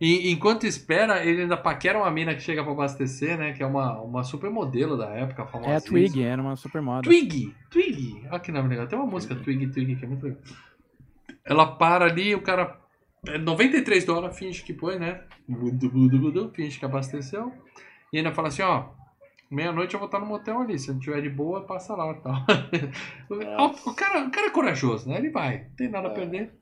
E 0.00 0.30
enquanto 0.30 0.64
espera, 0.66 1.24
ele 1.24 1.42
ainda 1.42 1.56
paquera 1.56 1.98
uma 1.98 2.10
mina 2.10 2.34
que 2.34 2.40
chega 2.40 2.62
para 2.62 2.72
abastecer, 2.72 3.38
né? 3.38 3.52
Que 3.52 3.62
é 3.62 3.66
uma, 3.66 4.00
uma 4.00 4.24
supermodelo 4.24 4.96
da 4.96 5.08
época, 5.10 5.46
famosa. 5.46 5.70
É 5.70 5.76
a 5.76 5.80
Twig, 5.80 6.22
era 6.22 6.40
uma 6.42 6.56
supermoda. 6.56 7.02
Twig, 7.02 7.54
Twig. 7.70 8.22
Olha 8.30 8.40
que 8.40 8.50
nome 8.52 8.68
legal. 8.68 8.86
Tem 8.86 8.98
uma 8.98 9.06
música 9.06 9.34
Twig, 9.34 9.66
Twig, 9.68 9.96
que 9.96 10.04
é 10.04 10.08
muito 10.08 10.24
legal. 10.24 10.40
Ela 11.44 11.66
para 11.66 12.06
ali, 12.06 12.34
o 12.34 12.40
cara. 12.42 12.78
é 13.26 13.38
93 13.38 14.04
dólares, 14.04 14.38
finge 14.38 14.62
que 14.62 14.72
põe, 14.72 14.98
né? 14.98 15.20
Finge 16.54 16.78
que 16.78 16.84
abasteceu. 16.84 17.52
E 18.12 18.18
ainda 18.18 18.32
fala 18.32 18.48
assim: 18.48 18.62
ó, 18.62 18.86
meia-noite 19.50 19.94
eu 19.94 20.00
vou 20.00 20.06
estar 20.06 20.18
no 20.20 20.26
motel 20.26 20.60
ali. 20.60 20.78
Se 20.78 20.90
não 20.92 20.98
tiver 20.98 21.20
de 21.20 21.28
boa, 21.30 21.62
passa 21.64 21.94
lá 21.94 22.10
e 22.12 22.14
tal. 22.20 22.34
O, 23.28 23.90
o 23.90 23.94
cara, 23.94 24.26
o 24.26 24.30
cara 24.30 24.46
é 24.46 24.50
corajoso, 24.50 25.08
né? 25.08 25.18
Ele 25.18 25.30
vai, 25.30 25.64
não 25.64 25.70
tem 25.76 25.88
nada 25.88 26.08
a 26.08 26.10
É. 26.10 26.14
perder. 26.14 26.54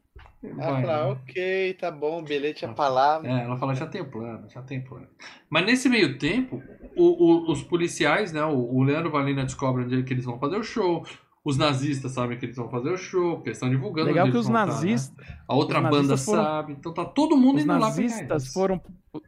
Ela 0.42 0.54
vai, 0.54 0.82
fala, 0.82 1.04
né? 1.06 1.12
ok, 1.12 1.74
tá 1.74 1.90
bom, 1.90 2.22
bilhete 2.22 2.64
é 2.64 2.68
lá. 2.68 3.20
É, 3.24 3.44
ela 3.44 3.56
fala, 3.56 3.74
já 3.74 3.86
tem 3.86 4.04
plano, 4.04 4.48
já 4.50 4.60
tem 4.62 4.80
plano. 4.80 5.06
Mas 5.48 5.64
nesse 5.64 5.88
meio 5.88 6.18
tempo, 6.18 6.60
o- 6.96 7.24
o- 7.48 7.52
os 7.52 7.62
policiais, 7.62 8.32
né, 8.32 8.44
o, 8.44 8.74
o 8.74 8.82
Leandro 8.82 9.10
Valina 9.10 9.44
descobre 9.44 9.84
onde 9.84 10.00
é 10.00 10.02
que 10.02 10.12
eles 10.12 10.24
vão 10.24 10.38
fazer 10.38 10.56
o 10.56 10.62
show. 10.64 11.04
Os 11.44 11.56
nazistas 11.56 12.12
sabem 12.12 12.38
que 12.38 12.44
eles 12.46 12.56
vão 12.56 12.68
fazer 12.68 12.90
o 12.90 12.96
show, 12.96 13.34
porque 13.36 13.48
eles 13.50 13.56
estão 13.58 13.68
divulgando. 13.70 14.08
Legal 14.08 14.30
que 14.30 14.36
os 14.36 14.46
estar, 14.46 14.66
né? 14.66 14.72
nazistas, 14.72 15.26
A 15.48 15.54
outra 15.54 15.80
banda 15.80 16.16
foram- 16.16 16.42
sabe. 16.44 16.72
Então 16.72 16.92
tá 16.94 17.04
todo 17.04 17.36
mundo 17.36 17.56
os 17.56 17.62
indo 17.64 17.72
lá 17.72 17.78
nazistas 17.80 18.42
eles. 18.44 18.52
foram 18.52 18.80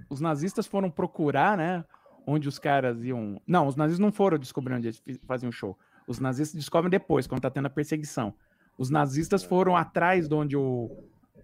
os 0.08 0.20
nazistas 0.20 0.66
foram 0.66 0.88
procurar, 0.90 1.56
né, 1.56 1.84
onde 2.26 2.48
os 2.48 2.58
caras 2.58 3.02
iam. 3.04 3.40
Não, 3.46 3.66
os 3.66 3.76
nazistas 3.76 3.98
não 4.04 4.12
foram 4.12 4.38
descobrir 4.38 4.74
onde 4.74 4.86
eles 4.88 5.02
faziam 5.26 5.50
show. 5.52 5.76
Os 6.06 6.18
nazistas 6.20 6.58
descobrem 6.58 6.90
depois, 6.90 7.26
quando 7.26 7.40
tá 7.42 7.50
tendo 7.50 7.66
a 7.66 7.70
perseguição. 7.70 8.32
Os 8.76 8.90
nazistas 8.90 9.44
foram 9.44 9.76
atrás 9.76 10.28
de 10.28 10.34
onde 10.34 10.56
o 10.56 10.90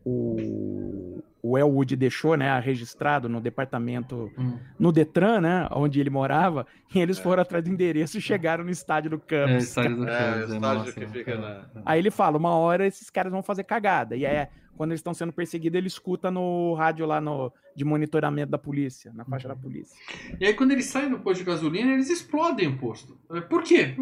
o, 0.05 1.23
o 1.43 1.59
Elwood 1.59 1.97
deixou, 1.97 2.37
né, 2.37 2.59
registrado 2.61 3.29
no 3.29 3.41
departamento, 3.41 4.31
Hum. 4.39 4.59
no 4.79 4.93
Detran, 4.93 5.41
né, 5.41 5.69
onde 5.73 6.01
ele 6.01 6.11
morava, 6.11 6.67
e 6.95 6.99
eles 7.01 7.19
É. 7.19 7.23
foram 7.23 7.43
atrás 7.43 7.65
do 7.65 7.71
endereço 7.71 8.19
e 8.19 8.21
chegaram 8.21 8.65
no 8.65 8.71
estádio 8.71 9.11
do 9.11 9.17
É, 9.17 9.19
Campos. 9.47 9.65
estádio 9.65 9.97
do 9.97 10.09
É, 10.09 10.19
Campos, 10.19 10.41
é, 10.53 10.55
estádio 10.57 10.61
nossa, 10.79 10.93
que 10.93 11.07
fica 11.07 11.31
é. 11.33 11.61
Aí 11.85 11.99
ele 11.99 12.11
fala, 12.11 12.37
uma 12.39 12.55
hora 12.55 12.87
esses 12.87 13.09
caras 13.11 13.33
vão 13.33 13.43
fazer 13.43 13.65
cagada. 13.65 14.17
E 14.17 14.25
é 14.25 14.49
quando 14.77 14.93
eles 14.93 15.01
estão 15.01 15.13
sendo 15.13 15.31
perseguidos, 15.31 15.77
ele 15.77 15.89
escuta 15.89 16.31
no 16.31 16.73
rádio 16.73 17.05
lá 17.05 17.21
no, 17.21 17.53
de 17.77 17.85
monitoramento 17.85 18.51
da 18.51 18.57
polícia, 18.57 19.13
na 19.15 19.27
faixa 19.27 19.47
da 19.47 19.55
polícia. 19.55 19.95
E 20.41 20.47
aí 20.47 20.55
quando 20.55 20.71
eles 20.71 20.87
saem 20.87 21.11
do 21.11 21.19
posto 21.19 21.41
de 21.41 21.45
gasolina, 21.45 21.93
eles 21.93 22.09
explodem 22.09 22.67
o 22.69 22.79
posto. 22.79 23.19
Por 23.51 23.63
quê? 23.63 23.95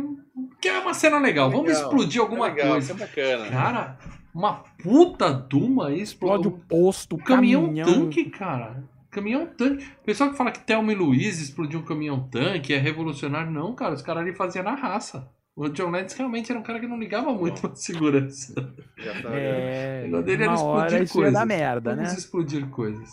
Porque 0.50 0.68
é 0.68 0.78
uma 0.78 0.94
cena 0.94 1.18
legal. 1.18 1.50
Vamos 1.50 1.66
Legal, 1.66 1.82
explodir 1.82 2.20
alguma 2.20 2.46
é 2.46 2.50
legal, 2.50 2.68
coisa. 2.72 2.92
isso 2.92 3.02
é 3.02 3.06
bacana. 3.06 3.50
Cara, 3.50 3.98
uma 4.38 4.62
puta 4.82 5.32
Duma 5.32 5.90
Explode 5.92 6.02
explode 6.02 6.48
o 6.48 6.50
posto, 6.52 7.16
O 7.16 7.18
caminhão, 7.18 7.64
caminhão. 7.66 7.86
tanque, 7.86 8.24
cara. 8.30 8.84
Caminhão 9.10 9.46
tanque. 9.46 9.84
O 10.00 10.04
pessoal 10.04 10.30
que 10.30 10.36
fala 10.36 10.50
que 10.52 10.60
Thelma 10.60 10.92
e 10.92 10.94
Luiz 10.94 11.40
explodiu 11.40 11.80
um 11.80 11.84
caminhão 11.84 12.28
tanque, 12.28 12.72
é 12.72 12.78
revolucionário. 12.78 13.50
Não, 13.50 13.74
cara, 13.74 13.94
os 13.94 14.02
caras 14.02 14.22
ali 14.22 14.32
faziam 14.34 14.64
na 14.64 14.74
raça. 14.74 15.28
O 15.56 15.68
John 15.70 15.90
Lennon 15.90 16.06
realmente 16.16 16.52
era 16.52 16.60
um 16.60 16.62
cara 16.62 16.78
que 16.78 16.86
não 16.86 16.98
ligava 16.98 17.32
muito 17.32 17.60
pra 17.62 17.74
segurança. 17.74 18.54
Tá 18.54 19.30
É, 19.34 20.08
O 20.12 20.22
dele 20.22 20.44
era 20.44 20.54
explodir 20.54 21.00
ia 21.02 21.08
coisas. 21.08 21.32
dar 21.34 21.44
merda, 21.46 21.96
né? 21.96 22.04
Explodir 22.04 22.68
coisas. 22.68 23.08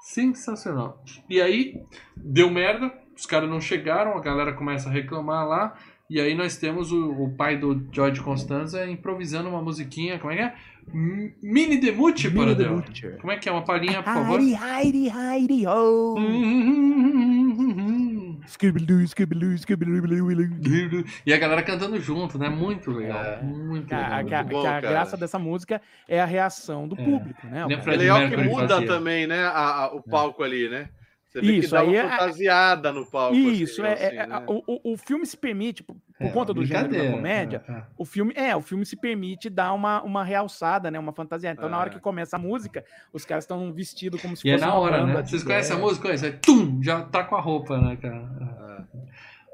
Sensacional. 0.00 1.02
E 1.28 1.40
aí, 1.40 1.80
deu 2.16 2.50
merda, 2.50 2.92
os 3.16 3.26
caras 3.26 3.48
não 3.48 3.60
chegaram, 3.60 4.16
a 4.16 4.20
galera 4.20 4.52
começa 4.54 4.88
a 4.88 4.92
reclamar 4.92 5.46
lá. 5.46 5.74
E 6.10 6.18
aí 6.20 6.34
nós 6.34 6.56
temos 6.56 6.90
o, 6.90 7.10
o 7.24 7.34
pai 7.36 7.58
do 7.58 7.86
George 7.92 8.20
Constanza 8.22 8.86
improvisando 8.86 9.48
uma 9.50 9.60
musiquinha, 9.60 10.18
como 10.18 10.32
é 10.32 10.36
que 10.36 10.42
é? 10.42 10.54
M- 10.92 11.34
Mini 11.42 11.78
The 11.80 11.92
Paradela. 12.34 12.80
Butcher. 12.80 13.18
Como 13.20 13.30
é 13.30 13.36
que 13.36 13.46
é? 13.46 13.52
Uma 13.52 13.62
palhinha, 13.62 14.02
por 14.02 14.14
favor? 14.14 14.40
Heidi, 14.40 15.08
Heidi, 15.10 15.66
Scooby-Doo. 18.46 19.04
E 21.26 21.32
a 21.32 21.36
galera 21.38 21.62
cantando 21.62 22.00
junto, 22.00 22.38
né? 22.38 22.48
Muito 22.48 22.90
legal. 22.90 23.22
É. 23.22 23.42
Muito 23.42 23.92
a, 23.92 23.98
legal. 23.98 24.24
que 24.24 24.34
a- 24.34 24.42
bom, 24.44 24.60
que 24.62 24.66
a 24.66 24.80
graça 24.80 25.16
dessa 25.16 25.38
música 25.38 25.80
é 26.08 26.20
a 26.20 26.24
reação 26.24 26.88
do 26.88 26.98
É. 26.98 27.04
público, 27.04 27.46
né? 27.46 27.66
É 27.68 27.96
legal 27.96 28.28
que 28.30 28.36
muda 28.38 28.68
fazia. 28.76 28.86
também, 28.86 29.26
né? 29.26 29.40
a- 29.44 29.84
a- 29.84 29.94
o 29.94 30.02
palco 30.02 30.42
ali, 30.42 30.68
né? 30.70 30.88
Você 31.28 31.42
vê 31.42 31.52
Isso, 31.58 31.68
que 31.68 31.74
dá 31.74 31.82
uma 31.82 31.90
aí 31.90 31.96
é- 31.96 32.08
fantasiada 32.08 32.90
no 32.92 33.04
palco. 33.04 33.36
Isso, 33.36 33.84
assim, 33.84 33.90
é, 34.02 34.06
assim, 34.06 34.16
é- 34.16 34.26
né? 34.26 34.44
o, 34.46 34.62
o- 34.66 34.92
o 34.94 34.96
filme 34.96 35.26
se 35.26 35.36
permite, 35.36 35.82
por, 35.82 35.94
por 35.94 36.26
É, 36.26 36.30
conta 36.30 36.54
do 36.54 36.64
gênero 36.64 36.88
da 36.90 37.10
comédia, 37.10 37.62
É, 37.68 37.72
é. 37.72 37.82
o 37.98 38.04
filme 38.06 38.32
é, 38.34 38.56
o 38.56 38.62
filme 38.62 38.86
se 38.86 38.96
permite 38.96 39.50
dar 39.50 39.74
uma, 39.74 40.02
uma 40.02 40.24
realçada, 40.24 40.90
né? 40.90 40.98
Uma 40.98 41.12
fantasia. 41.12 41.50
Então, 41.50 41.68
na 41.68 41.78
hora 41.78 41.90
É. 41.90 41.92
que 41.92 42.00
começa 42.00 42.36
a 42.36 42.38
música, 42.38 42.82
os 43.12 43.26
caras 43.26 43.44
estão 43.44 43.70
vestidos 43.74 44.22
como 44.22 44.34
se 44.36 44.48
E 44.48 44.50
é 44.50 44.54
fosse 44.54 44.64
na 44.66 44.72
uma 44.72 44.80
hora, 44.80 45.00
banda 45.02 45.12
né? 45.18 45.26
Vocês 45.26 45.44
conhecem 45.44 45.76
a 45.76 45.78
música? 45.78 46.08
Aí, 46.08 46.32
Tum! 46.32 46.82
Já 46.82 47.02
tá 47.02 47.22
com 47.22 47.36
a 47.36 47.40
roupa, 47.40 47.78
né, 47.78 47.96
cara? 47.96 48.86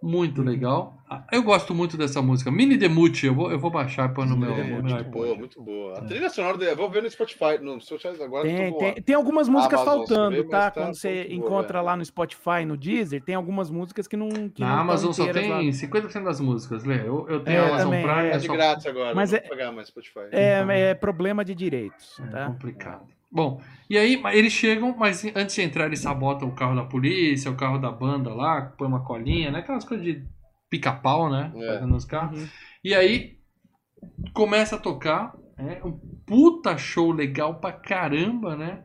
Muito 0.03 0.43
legal. 0.43 0.99
Eu 1.33 1.43
gosto 1.43 1.75
muito 1.75 1.97
dessa 1.97 2.21
música. 2.23 2.51
Mini 2.51 2.77
Demucci, 2.77 3.27
eu 3.27 3.35
vou, 3.35 3.51
eu 3.51 3.59
vou 3.59 3.71
baixar 3.71 4.13
para 4.13 4.25
no 4.27 4.37
meu, 4.37 4.51
no 4.51 4.65
meu 4.65 4.83
muito 4.83 5.05
boa, 5.05 5.35
muito 5.37 5.63
boa. 5.63 5.99
A 5.99 6.03
trilha 6.03 6.29
sonora, 6.31 6.59
de- 6.59 6.65
eu 6.67 6.77
vou 6.77 6.91
ver 6.91 7.03
no 7.03 7.11
Spotify. 7.11 7.59
No 7.61 7.81
Spotify 7.81 8.23
agora 8.23 8.45
Tem, 8.49 8.77
tem, 8.79 8.95
tem 9.03 9.15
algumas 9.15 9.49
músicas 9.49 9.81
Amazon, 9.81 9.99
faltando, 10.07 10.37
vê, 10.37 10.45
tá? 10.45 10.71
tá 10.71 10.81
Quando 10.83 10.95
você 10.95 11.25
boa, 11.25 11.35
encontra 11.35 11.79
velho. 11.79 11.85
lá 11.87 11.97
no 11.97 12.05
Spotify, 12.05 12.65
no 12.67 12.77
Deezer, 12.77 13.23
tem 13.23 13.35
algumas 13.35 13.71
músicas 13.71 14.07
que 14.09 14.17
não. 14.17 14.29
Que 14.49 14.61
Na 14.61 14.69
não 14.77 14.79
Amazon 14.83 15.13
só 15.13 15.23
inteiras 15.25 15.49
lá. 15.51 15.59
tem 15.59 15.73
50% 15.73 16.25
das 16.25 16.41
músicas, 16.41 16.85
Lê. 16.85 17.01
Eu, 17.01 17.27
eu 17.29 17.41
tenho 17.41 17.57
É, 17.59 17.61
a 17.61 17.69
Amazon 17.69 17.85
também, 17.85 18.03
Prime, 18.03 18.23
é. 18.23 18.27
é 18.29 18.31
Tá 18.33 18.39
de 18.39 18.47
só 18.47 18.53
grátis 18.53 18.87
agora. 18.87 19.15
Mas 19.15 19.33
é- 19.33 19.41
pagar 19.41 19.73
mais 19.73 19.89
Spotify. 19.89 20.21
É, 20.33 20.65
é 20.91 20.95
problema 20.95 21.45
de 21.45 21.55
direitos, 21.55 22.19
É 22.21 22.27
tá? 22.31 22.47
complicado. 22.47 23.07
Bom, 23.31 23.61
e 23.91 23.99
aí 23.99 24.23
eles 24.33 24.53
chegam, 24.53 24.95
mas 24.97 25.25
antes 25.35 25.57
de 25.57 25.63
entrar 25.63 25.87
eles 25.87 25.99
sabotam 25.99 26.47
o 26.49 26.53
carro 26.53 26.77
da 26.77 26.85
polícia, 26.85 27.51
o 27.51 27.57
carro 27.57 27.79
da 27.79 27.91
banda 27.91 28.33
lá, 28.33 28.73
põe 28.79 28.87
uma 28.87 29.01
colinha, 29.03 29.51
né? 29.51 29.59
Aquelas 29.59 29.85
coisas 29.85 30.07
de 30.07 30.23
pica-pau, 30.79 31.31
né? 31.31 31.53
É. 31.57 31.67
Fazendo 31.75 31.87
nos 31.93 32.05
carros. 32.05 32.41
Uhum. 32.43 32.49
E 32.83 32.95
aí 32.95 33.39
começa 34.33 34.77
a 34.77 34.79
tocar, 34.79 35.35
né? 35.57 35.81
Um 35.85 35.93
puta 36.27 36.77
show 36.77 37.13
legal 37.13 37.61
pra 37.61 37.73
caramba, 37.73 38.57
né? 38.57 38.83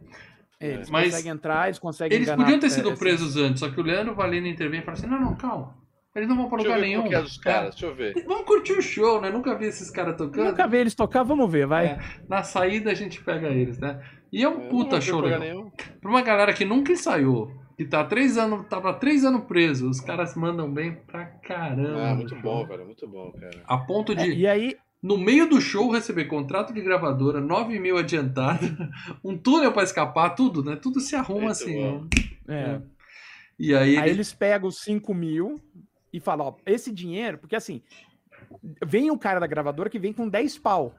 É, 0.62 0.74
Eles 0.74 0.90
Mas 0.90 1.12
conseguem 1.12 1.32
entrar, 1.32 1.68
eles 1.68 1.80
conseguem 1.80 2.16
Eles 2.18 2.28
enganar, 2.28 2.44
podiam 2.44 2.60
ter 2.60 2.68
é, 2.68 2.70
sido 2.70 2.90
esses- 2.90 3.00
presos 3.00 3.38
antes, 3.38 3.60
só 3.62 3.70
que 3.70 3.80
o 3.80 3.84
Leandro 3.84 4.14
Valeno 4.14 4.48
intervém 4.48 4.82
e 4.82 4.84
fala 4.84 4.98
assim: 4.98 5.08
não, 5.08 5.20
não, 5.20 5.36
calma. 5.36 5.78
Eles 6.16 6.28
não 6.28 6.36
vão 6.36 6.50
pra 6.50 6.58
lugar 6.58 6.80
nenhum. 6.80 7.06
é 7.06 7.22
dos 7.22 7.38
caras, 7.38 7.70
deixa 7.76 7.86
eu 7.86 7.96
ver. 7.96 8.18
É. 8.18 8.24
Vamos 8.24 8.46
curtir 8.46 8.74
o 8.74 8.82
show, 8.82 9.22
né? 9.22 9.30
Nunca 9.30 9.56
vi 9.58 9.66
esses 9.68 9.90
caras 9.90 10.18
tocando. 10.18 10.48
Nunca 10.50 10.68
vi 10.68 10.78
eles 10.78 10.96
tocar, 10.96 11.24
vamos 11.24 11.50
ver, 11.50 11.66
vai. 11.68 11.86
É. 11.86 12.00
Na 12.28 12.44
saída 12.44 12.92
a 12.92 12.94
gente 12.96 13.24
pega 13.24 13.48
eles, 13.48 13.78
né? 13.80 14.02
E 14.34 14.44
é 14.44 14.50
um 14.50 14.64
Eu 14.64 14.70
puta 14.70 15.00
show 15.00 15.22
legal. 15.22 15.72
Pra 16.02 16.10
uma 16.10 16.22
galera 16.22 16.52
que 16.52 16.66
nunca 16.66 16.92
ensaiou, 16.92 17.52
que 17.80 17.86
tá 17.86 18.04
três 18.04 18.38
anos, 18.38 18.68
tava 18.68 18.90
há 18.90 18.94
três 18.94 19.24
anos 19.24 19.46
preso, 19.46 19.90
os 19.90 20.02
caras 20.02 20.36
mandam 20.36 20.70
bem 20.70 20.96
pra 21.08 21.26
caramba. 21.26 22.10
Ah, 22.10 22.14
muito 22.14 22.32
show. 22.32 22.42
bom, 22.42 22.68
velho. 22.68 22.86
Muito 22.86 23.08
bom, 23.08 23.32
cara. 23.32 23.64
A 23.64 23.78
ponto 23.78 24.12
É, 24.12 24.16
de, 24.16 24.34
e 24.34 24.46
aí, 24.46 24.76
no 25.02 25.18
meio 25.18 25.48
do 25.48 25.62
show, 25.62 25.90
receber 25.90 26.26
contrato 26.26 26.74
de 26.74 26.82
gravadora, 26.82 27.40
9 27.40 27.80
mil 27.80 27.98
adiantado, 27.98 28.66
um 29.24 29.38
túnel 29.38 29.72
pra 29.72 29.84
escapar, 29.84 30.32
tudo, 30.32 30.62
né? 30.62 30.76
Tudo 30.76 31.00
se 31.00 31.16
arruma 31.16 31.40
Muito 31.40 31.52
assim, 31.52 31.82
bom. 31.82 32.08
é, 32.50 32.68
né? 32.68 32.82
E 33.58 33.74
aí, 33.74 33.96
aí 33.96 34.04
eles... 34.08 34.12
eles 34.12 34.34
pegam 34.34 34.68
os 34.68 34.82
5 34.82 35.14
mil 35.14 35.56
e 36.12 36.20
falam, 36.20 36.48
ó, 36.48 36.56
esse 36.66 36.92
dinheiro, 36.92 37.38
porque 37.38 37.56
assim, 37.56 37.82
vem 38.86 39.10
o 39.10 39.18
cara 39.18 39.40
da 39.40 39.48
gravadora 39.48 39.90
que 39.90 40.00
vem 40.00 40.12
com 40.12 40.28
10 40.28 40.58
pau. 40.58 40.94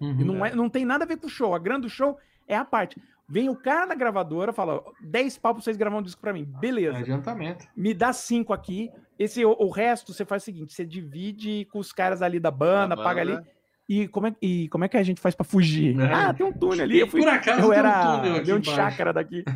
Uhum. 0.00 0.18
E 0.18 0.24
não, 0.24 0.46
é, 0.46 0.54
não 0.54 0.70
tem 0.70 0.86
nada 0.86 1.04
a 1.04 1.06
ver 1.06 1.18
com 1.18 1.26
o 1.26 1.30
show. 1.30 1.54
A 1.54 1.58
grande 1.58 1.82
do 1.82 1.90
show 1.90 2.16
é 2.48 2.56
a 2.56 2.64
parte. 2.64 2.98
Vem 3.32 3.48
o 3.48 3.56
cara 3.56 3.86
da 3.86 3.94
gravadora, 3.94 4.52
fala, 4.52 4.74
ó, 4.74 4.92
10 5.00 5.38
pau 5.38 5.54
pra 5.54 5.62
vocês 5.62 5.74
gravar 5.74 5.96
um 5.96 6.02
disco 6.02 6.20
pra 6.20 6.34
mim. 6.34 6.44
Beleza. 6.44 6.98
adiantamento. 6.98 7.66
Me 7.74 7.94
dá 7.94 8.12
5 8.12 8.52
aqui. 8.52 8.90
Esse, 9.18 9.42
o, 9.42 9.56
o 9.58 9.70
resto 9.70 10.12
você 10.12 10.22
faz 10.22 10.42
o 10.42 10.44
seguinte: 10.44 10.74
você 10.74 10.84
divide 10.84 11.66
com 11.72 11.78
os 11.78 11.94
caras 11.94 12.20
ali 12.20 12.38
da 12.38 12.50
banda, 12.50 12.94
Da 12.94 13.02
paga 13.02 13.22
ali. 13.22 13.38
E 13.88 14.06
como, 14.08 14.28
é, 14.28 14.34
e 14.40 14.68
como 14.68 14.84
é 14.84 14.88
que 14.88 14.96
a 14.96 15.02
gente 15.02 15.20
faz 15.20 15.34
pra 15.34 15.44
fugir? 15.44 15.98
É. 16.00 16.04
Ah, 16.12 16.32
tem 16.32 16.46
um 16.46 16.52
túnel 16.52 16.84
ali. 16.84 17.00
Eu, 17.00 17.08
fui, 17.08 17.20
por 17.20 17.28
acaso 17.28 17.60
eu 17.60 17.68
tem 17.68 17.68
um 17.70 17.72
era 17.72 18.16
túnel 18.16 18.36
aqui 18.36 18.46
leão 18.46 18.58
de 18.60 18.70
embaixo. 18.70 18.90
chácara 18.90 19.12
daqui. 19.12 19.44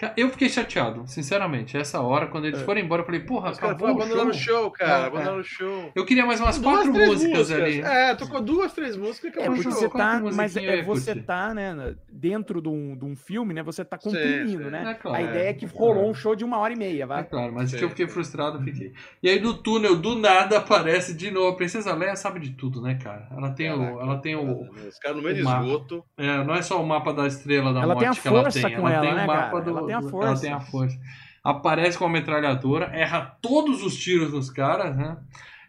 Cara, 0.00 0.14
Eu 0.16 0.30
fiquei 0.30 0.48
chateado, 0.48 1.06
sinceramente. 1.06 1.76
Essa 1.76 2.00
hora, 2.00 2.26
quando 2.28 2.46
eles 2.46 2.60
É. 2.60 2.64
Foram 2.64 2.80
embora, 2.80 3.02
eu 3.02 3.06
falei, 3.06 3.20
porra, 3.20 3.50
Os 3.50 3.58
acabou 3.58 3.88
o 3.88 3.90
abandonaram 3.90 4.32
show. 4.32 4.60
o 4.60 4.62
show, 4.62 4.70
cara. 4.70 5.04
É, 5.04 5.06
Abandonaram 5.08 5.40
o 5.40 5.44
show. 5.44 5.92
Eu 5.94 6.06
queria 6.06 6.24
mais 6.24 6.40
umas 6.40 6.58
Duas, 6.58 6.74
quatro 6.76 6.92
três 6.94 7.08
músicas, 7.10 7.50
ali. 7.52 7.80
É, 7.82 8.14
tocou 8.14 8.40
duas, 8.40 8.72
três 8.72 8.96
músicas 8.96 9.34
e 9.34 9.38
É, 9.38 9.42
o 9.42 9.46
porque 9.54 9.62
show. 9.64 9.72
você 9.72 9.88
tá. 9.90 10.20
Mas 10.34 10.56
é, 10.56 10.82
você 10.82 11.12
curtir. 11.12 11.26
tá, 11.26 11.52
né, 11.52 11.94
dentro 12.10 12.62
de 12.62 12.68
um, 12.70 12.96
de 12.96 13.04
um 13.04 13.14
filme, 13.14 13.52
né? 13.52 13.62
Você 13.62 13.84
tá 13.84 13.98
comprimindo, 13.98 14.64
sim. 14.64 14.70
né? 14.70 14.90
É 14.92 14.94
claro. 14.94 15.16
A 15.18 15.22
ideia 15.22 15.50
é 15.50 15.52
que 15.52 15.66
É. 15.66 15.68
rolou 15.70 16.08
um 16.08 16.14
show 16.14 16.34
de 16.34 16.44
uma 16.46 16.56
hora 16.56 16.72
e 16.72 16.76
meia, 16.76 17.02
É 17.02 17.06
vai. 17.06 17.24
claro, 17.24 17.52
mas 17.52 17.70
Sim, 17.70 17.76
que 17.76 17.84
eu 17.84 17.90
fiquei 17.90 18.08
frustrado, 18.08 18.58
fiquei. 18.64 18.94
E 19.22 19.28
aí 19.28 19.38
do 19.38 19.52
túnel, 19.52 19.96
do 19.96 20.14
nada, 20.18 20.56
aparece 20.64 21.12
de 21.14 21.30
novo. 21.30 21.48
A 21.48 21.56
Princesa 21.56 21.94
Leia 21.94 22.16
sabe 22.16 22.40
de 22.40 22.52
tudo, 22.52 22.80
né, 22.80 22.94
cara? 22.94 23.19
Ela 23.30 23.50
tem 23.50 23.72
o. 23.72 23.78
Caraca, 23.78 24.02
Ela 24.02 24.18
tem 24.18 24.36
o. 24.36 24.70
Os 24.88 24.98
caras 24.98 25.16
no 25.16 25.22
meio 25.22 25.34
de 25.36 25.42
o 25.42 25.48
esgoto. 25.48 26.04
É, 26.16 26.44
não 26.44 26.54
é 26.54 26.62
só 26.62 26.82
o 26.82 26.86
mapa 26.86 27.12
da 27.12 27.26
estrela 27.26 27.72
da 27.72 27.82
Ela 27.82 27.96
tem 27.96 28.06
morte 28.06 28.20
que 28.20 28.28
ela 28.28 28.42
força 28.42 28.68
tem. 28.68 28.76
com 28.76 28.88
ela 28.88 28.96
ela, 28.96 29.06
tem 29.06 29.14
né, 29.14 29.24
o 29.24 29.26
mapa 29.26 29.50
cara? 29.50 29.64
do. 29.64 29.70
Ela 29.70 29.86
tem 29.86 29.94
a 29.94 30.02
força. 30.02 30.26
Ela 30.26 30.40
tem 30.40 30.52
a 30.52 30.60
força. 30.60 30.98
Aparece 31.42 31.98
com 31.98 32.04
a 32.04 32.10
metralhadora, 32.10 32.86
erra 32.86 33.38
todos 33.40 33.82
os 33.82 33.96
tiros 33.96 34.32
nos 34.32 34.50
caras, 34.50 34.96
né? 34.96 35.16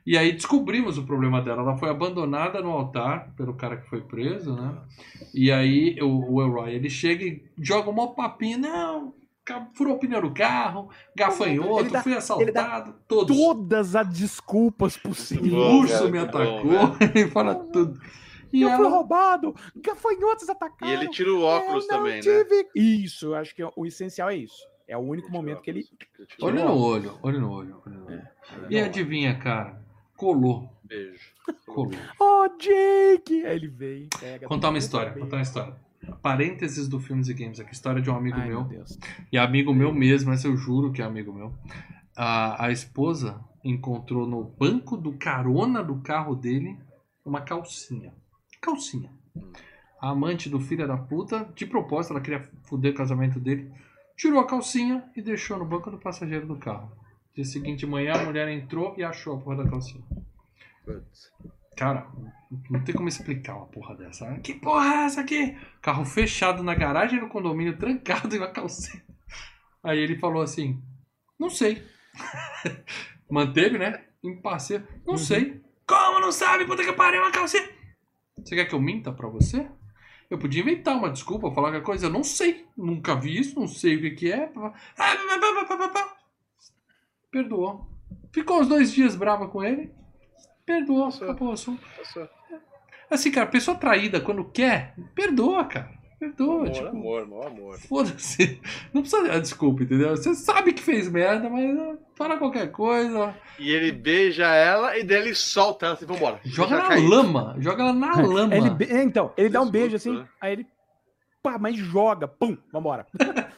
E 0.06 0.18
aí 0.18 0.32
descobrimos 0.32 0.98
o 0.98 1.04
problema 1.06 1.42
dela. 1.42 1.62
Ela 1.62 1.78
foi 1.78 1.90
abandonada 1.90 2.62
no 2.62 2.72
altar 2.72 3.34
pelo 3.38 3.54
cara 3.54 3.78
que 3.78 3.88
foi 3.88 4.02
preso, 4.02 4.56
né? 4.56 4.76
E 5.34 5.52
aí 5.52 5.98
o, 6.02 6.34
o 6.36 6.42
Elroy 6.42 6.74
ele 6.74 6.90
chega 6.90 7.24
e 7.24 7.44
joga 7.58 7.90
um 7.90 7.94
maior 7.94 8.10
papinho. 8.10 8.58
Não, 8.58 9.14
furou 9.74 9.96
o 9.96 10.00
pneu 10.00 10.22
do 10.22 10.34
carro, 10.34 10.90
gafanhoto, 11.16 11.90
dá- 11.92 12.02
fui 12.04 12.14
assaltado, 12.16 12.96
todos. 13.08 13.36
Todas 13.38 13.96
as 13.96 14.08
desculpas 14.10 14.98
possíveis. 14.98 15.54
Urso 15.54 16.10
me 16.10 16.20
atacou, 16.20 16.64
bom, 16.66 16.96
ele 17.16 17.28
fala 17.30 17.56
tudo. 17.56 18.00
E 18.54 18.62
eu 18.64 18.70
fui 18.70 18.80
ela, 18.80 18.90
roubado, 18.90 19.56
gafanhotos 19.76 20.48
E 20.48 20.52
atacaram. 20.52 20.92
ele 20.92 21.10
tira 21.10 21.34
o 21.34 21.42
óculos 21.42 21.86
eu 21.86 21.92
não 21.92 21.98
também, 22.00 22.16
né? 22.16 22.20
tive- 22.22 22.68
Isso, 22.76 23.28
eu 23.28 23.36
acho 23.36 23.56
que 23.56 23.64
o 23.64 23.86
essencial 23.86 24.30
é 24.30 24.36
isso. 24.36 24.70
É 24.88 24.98
o 24.98 25.00
único 25.00 25.32
momento 25.32 25.62
que 25.62 25.70
ele. 25.70 25.86
olho 26.42 26.66
no 26.66 26.78
olho, 26.78 27.18
olho 27.24 27.40
no 27.40 27.50
olho. 27.52 27.82
olho 27.86 27.98
no 27.98 28.06
olho. 28.08 28.28
E 28.70 28.78
adivinha, 28.78 29.34
cara? 29.40 29.82
Colou, 30.18 30.70
Beijo. 30.84 31.32
colou. 31.66 31.92
Oh, 32.20 32.46
Jake! 32.60 33.46
Aí 33.46 33.56
ele 33.56 33.68
veio, 33.70 34.10
pega. 34.20 34.48
Contar 34.48 34.68
uma 34.70 34.78
história, 34.78 35.14
contar 35.14 35.38
uma 35.38 35.42
história. 35.42 35.76
Parênteses 36.22 36.88
do 36.88 37.00
Filmes 37.00 37.28
e 37.28 37.34
Games 37.34 37.60
aqui, 37.60 37.74
história 37.74 38.02
de 38.02 38.10
um 38.10 38.16
amigo 38.16 38.38
Ai, 38.40 38.50
meu. 38.50 38.64
Deus. 38.64 38.98
E 39.32 39.38
amigo 39.38 39.74
meu 39.74 39.94
mesmo, 39.94 40.32
essa 40.32 40.48
eu 40.48 40.56
juro 40.58 40.92
que 40.92 41.02
é 41.02 41.06
amigo 41.06 41.34
meu. 41.34 41.54
A, 42.16 42.66
a 42.66 42.72
esposa 42.72 43.44
encontrou 43.64 44.28
no 44.28 44.44
banco 44.44 44.98
do 44.98 45.14
carona 45.14 45.84
do 45.84 46.02
carro 46.02 46.36
dele 46.36 46.78
uma 47.26 47.42
calcinha. 47.42 48.14
Calcinha. 48.62 49.12
A 50.00 50.10
amante 50.10 50.50
do 50.50 50.60
filho 50.60 50.88
da 50.88 50.98
puta, 50.98 51.48
de 51.56 51.66
propósito, 51.66 52.14
ela 52.14 52.22
queria 52.22 52.50
foder 52.64 52.92
o 52.92 52.96
casamento 52.96 53.40
dele, 53.40 53.72
tirou 54.18 54.40
a 54.40 54.48
calcinha 54.48 55.04
e 55.16 55.22
deixou 55.22 55.58
no 55.58 55.66
banco 55.66 55.92
do 55.92 56.00
passageiro 56.00 56.48
do 56.48 56.58
carro. 56.58 56.92
Dia 57.36 57.46
seguinte 57.46 57.80
de 57.80 57.86
manhã, 57.86 58.14
a 58.14 58.26
mulher 58.26 58.50
entrou 58.50 58.96
e 58.98 59.04
achou 59.04 59.36
a 59.36 59.40
porra 59.40 59.64
da 59.64 59.70
calcinha. 59.70 60.04
Putz. 60.84 61.32
Cara, 61.76 62.08
não 62.70 62.84
tem 62.84 62.94
como 62.94 63.08
explicar 63.08 63.56
uma 63.56 63.66
porra 63.68 63.96
dessa. 63.96 64.40
Que 64.40 64.54
porra 64.54 64.86
é 64.86 65.06
essa 65.06 65.22
aqui? 65.22 65.58
Carro 65.82 66.06
fechado 66.06 66.62
na 66.64 66.76
garagem 66.76 67.20
do 67.20 67.30
condomínio, 67.30 67.78
trancado 67.78 68.34
e 68.36 68.38
uma 68.38 68.52
calcinha. 68.52 69.04
Aí 69.84 70.00
ele 70.00 70.20
falou 70.20 70.42
assim: 70.42 70.82
Não 71.40 71.50
sei. 71.50 71.84
Manteve, 73.30 73.78
né? 73.78 74.04
Em 74.24 74.36
parceiro. 74.42 74.86
Não 75.06 75.18
sei. 75.18 75.62
Como 75.88 76.20
não 76.20 76.32
sabe? 76.32 76.66
Puta 76.66 76.84
que 76.84 76.94
pariu, 76.94 77.22
uma 77.22 77.32
calcinha. 77.32 77.68
Você 78.38 78.56
quer 78.56 78.66
que 78.66 78.76
eu 78.76 78.82
minta 78.82 79.12
pra 79.12 79.28
você? 79.28 79.68
Eu 80.30 80.38
podia 80.38 80.62
inventar 80.62 80.96
uma 80.96 81.10
desculpa, 81.10 81.52
falar 81.52 81.70
qualquer 81.70 81.86
coisa. 81.86 82.06
Eu 82.06 82.12
não 82.12 82.24
sei. 82.24 82.66
Nunca 82.78 83.16
vi 83.16 83.38
isso, 83.38 83.60
não 83.60 83.68
sei 83.68 83.96
o 83.96 84.02
que, 84.02 84.12
que 84.12 84.32
é. 84.32 84.52
Perdoou. 87.32 87.90
Ficou 88.32 88.62
uns 88.62 88.68
dois 88.68 88.94
dias 88.94 89.16
brava 89.16 89.48
com 89.48 89.64
ele. 89.64 89.92
Perdoou, 90.66 91.06
Passou. 91.06 91.30
acabou 91.30 91.50
o 91.50 91.52
assunto. 91.54 91.82
Passou. 91.98 92.28
Assim, 93.10 93.32
cara, 93.32 93.46
pessoa 93.48 93.76
traída 93.78 94.22
quando 94.22 94.46
quer, 94.46 94.94
perdoa, 95.16 95.66
cara. 95.66 95.90
Perdoa, 96.20 96.54
Amor, 96.62 96.70
tipo, 96.72 96.88
amor, 96.88 97.24
amor, 97.24 97.46
amor. 97.48 97.80
foda-se. 97.80 98.62
Não 98.94 99.02
precisa 99.02 99.28
dar 99.28 99.40
desculpa, 99.42 99.82
entendeu? 99.82 100.10
Você 100.16 100.36
sabe 100.36 100.72
que 100.72 100.82
fez 100.82 101.10
merda, 101.10 101.50
mas 101.50 101.76
ah, 101.80 101.98
fala 102.16 102.38
qualquer 102.38 102.72
coisa. 102.72 103.36
E 103.58 103.72
ele 103.72 103.92
beija 103.92 104.46
ela 104.46 104.96
e 105.00 105.04
daí 105.04 105.18
ele 105.20 105.34
solta 105.34 105.88
ela 105.88 105.96
assim, 105.96 106.06
vambora. 106.06 106.40
Joga 106.46 106.78
na 106.78 106.88
cair. 106.90 107.08
lama. 107.10 107.56
Joga 107.60 107.82
ela 107.84 107.94
na 107.94 108.22
lama. 108.22 108.56
Ele 108.56 108.70
be- 108.70 108.86
é, 108.86 109.02
então, 109.02 109.34
ele 109.36 109.50
dá 109.50 109.62
um 109.62 109.70
beijo 109.72 109.96
assim, 109.96 110.24
aí 110.40 110.54
ele. 110.54 110.68
Pá, 111.42 111.58
mas 111.58 111.76
joga, 111.76 112.28
pum, 112.28 112.56
vambora. 112.72 113.08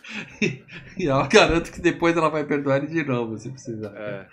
E 0.98 1.06
eu 1.06 1.28
garanto 1.28 1.72
que 1.72 1.80
depois 1.82 2.16
ela 2.16 2.30
vai 2.30 2.44
perdoar 2.46 2.78
ele 2.78 2.88
de 2.88 3.04
novo, 3.04 3.38
se 3.38 3.50
precisar. 3.50 3.92
É. 3.96 4.28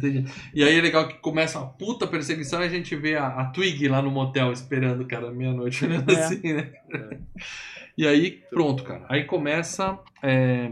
Jeito. 0.00 0.30
E 0.54 0.64
aí 0.64 0.78
é 0.78 0.80
legal 0.80 1.06
que 1.08 1.14
começa 1.18 1.58
uma 1.58 1.68
puta 1.68 2.06
perseguição 2.06 2.60
e 2.62 2.66
a 2.66 2.68
gente 2.68 2.94
vê 2.96 3.16
a, 3.16 3.26
a 3.28 3.44
Twig 3.46 3.86
lá 3.88 4.02
no 4.02 4.10
motel 4.10 4.52
esperando, 4.52 5.06
cara, 5.06 5.30
meia-noite, 5.30 5.84
olhando 5.84 6.10
É. 6.10 6.24
assim, 6.24 6.52
né? 6.52 6.72
E 7.96 8.06
aí, 8.06 8.42
pronto, 8.50 8.84
cara. 8.84 9.04
Aí 9.08 9.24
começa 9.24 9.98
é, 10.22 10.70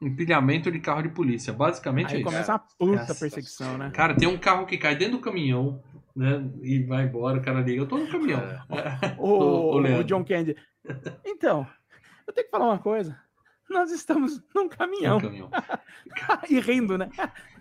empilhamento 0.00 0.70
de 0.70 0.78
carro 0.78 1.02
de 1.02 1.08
polícia. 1.10 1.52
Basicamente 1.52 2.10
é 2.12 2.16
Aí 2.16 2.20
isso. 2.20 2.30
começa 2.30 2.52
uma 2.52 2.58
puta 2.58 3.00
Nossa 3.00 3.14
perseguição, 3.14 3.78
né? 3.78 3.90
Cara, 3.94 4.14
tem 4.14 4.28
um 4.28 4.36
carro 4.38 4.66
que 4.66 4.76
cai 4.76 4.94
dentro 4.96 5.16
do 5.18 5.22
caminhão, 5.22 5.82
né? 6.14 6.44
E 6.62 6.80
vai 6.82 7.04
embora, 7.04 7.38
o 7.38 7.42
cara 7.42 7.60
liga, 7.60 7.80
eu 7.80 7.86
tô 7.88 7.96
no 7.98 8.08
caminhão. 8.08 8.42
O, 9.18 9.28
ô, 9.28 9.74
o 9.74 9.78
Leandro. 9.78 10.04
John 10.04 10.24
Candy. 10.24 10.54
Então, 11.24 11.66
eu 12.26 12.32
tenho 12.34 12.44
que 12.44 12.50
falar 12.50 12.66
uma 12.66 12.78
coisa. 12.78 13.18
Nós 13.68 13.90
estamos 13.90 14.40
num 14.54 14.68
caminhão. 14.68 15.20
caminhão. 15.20 15.50
e 16.48 16.60
rindo, 16.60 16.96
né? 16.96 17.08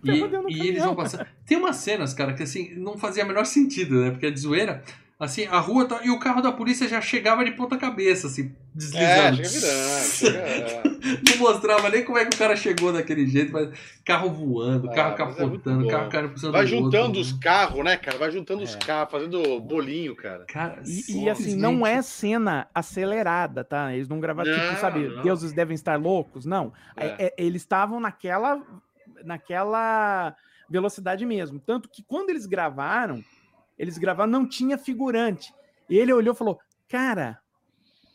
E, 0.03 0.11
e 0.11 0.68
eles 0.68 0.84
vão 0.84 0.95
passando. 0.95 1.26
Tem 1.45 1.57
umas 1.57 1.77
cenas, 1.77 2.14
cara, 2.14 2.34
que 2.34 2.44
assim, 2.44 2.76
não 2.76 2.98
fazia 2.98 3.23
o 3.23 3.27
menor 3.27 3.45
sentido, 3.45 4.02
né? 4.02 4.11
Porque 4.11 4.27
é 4.27 4.32
de 4.32 4.40
zoeira. 4.40 4.84
Assim, 5.18 5.46
a 5.46 5.60
rua 5.60 5.86
tá. 5.88 6.02
E 6.04 6.10
o 6.10 6.20
carro 6.20 6.42
da 6.42 6.52
polícia 6.52 6.90
já 6.90 7.00
chegava 7.00 7.46
de 7.46 7.52
ponta 7.52 7.78
cabeça, 7.78 8.28
assim, 8.28 8.54
É, 8.94 9.32
deslizando. 9.32 9.46
chega 9.46 9.50
virando. 9.50 10.06
Chega... 10.06 10.96
Não 11.32 11.38
mostrava 11.38 11.90
nem 11.90 12.04
como 12.04 12.18
é 12.18 12.26
que 12.26 12.36
o 12.36 12.38
cara 12.40 12.56
chegou 12.58 12.92
daquele 12.92 13.26
jeito, 13.28 13.54
mas 13.54 13.70
carro 14.04 14.30
voando, 14.32 14.90
carro 14.90 15.16
Ah, 15.18 15.22
é 15.22 15.26
muito 15.26 15.38
capotando, 15.38 15.84
bom. 15.84 15.90
carro 15.90 16.10
caindo 16.10 16.30
por 16.30 16.40
cima 16.40 16.52
Vai 16.52 16.64
do 16.64 16.68
juntando 16.68 17.06
outro. 17.20 17.22
os 17.22 17.32
carros, 17.34 17.84
né, 17.86 17.96
cara? 17.96 18.18
Vai 18.18 18.32
juntando 18.32 18.64
os 18.64 18.76
É. 18.76 18.80
carros, 18.80 19.12
fazendo 19.12 19.60
bolinho, 19.62 20.16
cara. 20.16 20.46
Cara, 20.48 20.82
E, 20.86 21.24
e, 21.24 21.30
assim, 21.30 21.56
não 21.56 21.86
é 21.88 22.02
cena 22.02 22.68
acelerada, 22.74 23.64
tá? 23.64 23.94
Eles 23.94 24.10
não 24.10 24.20
gravaram, 24.20 24.52
Não, 24.52 24.60
tipo, 24.70 24.82
sabe, 24.82 25.08
não. 25.08 25.22
deuses 25.22 25.54
devem 25.54 25.76
estar 25.76 25.98
loucos. 25.98 26.44
Não. 26.46 26.74
É. 26.98 27.06
É- 27.06 27.16
é- 27.28 27.34
eles 27.38 27.62
estavam 27.62 28.00
naquela, 28.02 28.62
naquela 29.24 30.36
velocidade 30.70 31.26
mesmo. 31.26 31.60
Tanto 31.60 31.88
que 31.90 32.04
quando 32.04 32.30
eles 32.32 32.46
gravaram, 32.46 33.24
eles 33.77 33.97
gravaram, 33.97 34.31
não 34.31 34.47
tinha 34.47 34.77
figurante. 34.77 35.53
E 35.89 35.97
ele 35.97 36.14
olhou 36.14 36.34
e 36.34 36.38
falou: 36.38 36.60
Cara, 36.88 37.39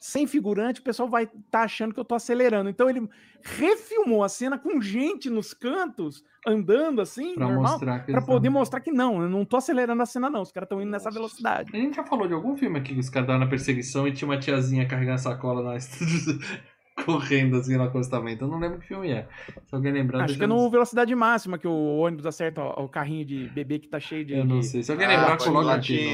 sem 0.00 0.26
figurante, 0.26 0.80
o 0.80 0.84
pessoal 0.84 1.08
vai 1.08 1.24
estar 1.24 1.38
tá 1.50 1.62
achando 1.62 1.92
que 1.92 2.00
eu 2.00 2.04
tô 2.04 2.14
acelerando. 2.14 2.70
Então 2.70 2.88
ele 2.88 3.06
refilmou 3.42 4.24
a 4.24 4.28
cena 4.28 4.58
com 4.58 4.80
gente 4.80 5.28
nos 5.28 5.52
cantos, 5.52 6.24
andando 6.46 7.00
assim, 7.02 7.34
Pra 7.34 7.46
normal, 7.46 7.78
eles 8.08 8.24
poder 8.24 8.48
mostrar 8.48 8.80
que 8.80 8.90
não, 8.90 9.22
eu 9.22 9.28
não 9.28 9.44
tô 9.44 9.58
acelerando 9.58 10.02
a 10.02 10.06
cena, 10.06 10.30
não. 10.30 10.40
Os 10.40 10.50
caras 10.50 10.66
estão 10.66 10.80
indo 10.80 10.90
nessa 10.90 11.10
velocidade. 11.10 11.70
A 11.74 11.78
gente 11.78 11.96
já 11.96 12.04
falou 12.04 12.26
de 12.26 12.32
algum 12.32 12.56
filme 12.56 12.78
aqui 12.78 12.94
que 12.94 13.00
os 13.00 13.10
caras 13.10 13.26
estavam 13.26 13.44
na 13.44 13.50
perseguição 13.50 14.08
e 14.08 14.12
tinha 14.12 14.26
uma 14.26 14.38
tiazinha 14.38 14.88
carregando 14.88 15.20
sacola 15.20 15.62
na 15.62 15.78
correndo 17.04 17.56
assim 17.56 17.76
no 17.76 17.84
acostamento. 17.84 18.44
Eu 18.44 18.48
não 18.48 18.58
lembro 18.58 18.78
que 18.80 18.86
filme 18.88 19.10
é. 19.10 19.26
Se 19.66 19.74
alguém 19.74 19.92
lembrar, 19.92 20.24
Acho 20.24 20.36
que 20.36 20.44
é 20.44 20.46
nos- 20.46 20.62
no 20.62 20.70
Velocidade 20.70 21.14
Máxima 21.14 21.58
que 21.58 21.66
o 21.68 21.98
ônibus 21.98 22.26
acerta 22.26 22.62
o 22.62 22.88
carrinho 22.88 23.24
de 23.24 23.48
bebê 23.48 23.78
que 23.78 23.88
tá 23.88 23.98
cheio 24.00 24.24
de. 24.24 24.34
Eu 24.34 24.44
não 24.44 24.62
sei. 24.62 24.82
Se 24.82 24.90
alguém 24.92 25.06
Ah, 25.06 25.10
lembrar, 25.10 25.36
coloca 25.38 25.74
aqui. 25.74 26.08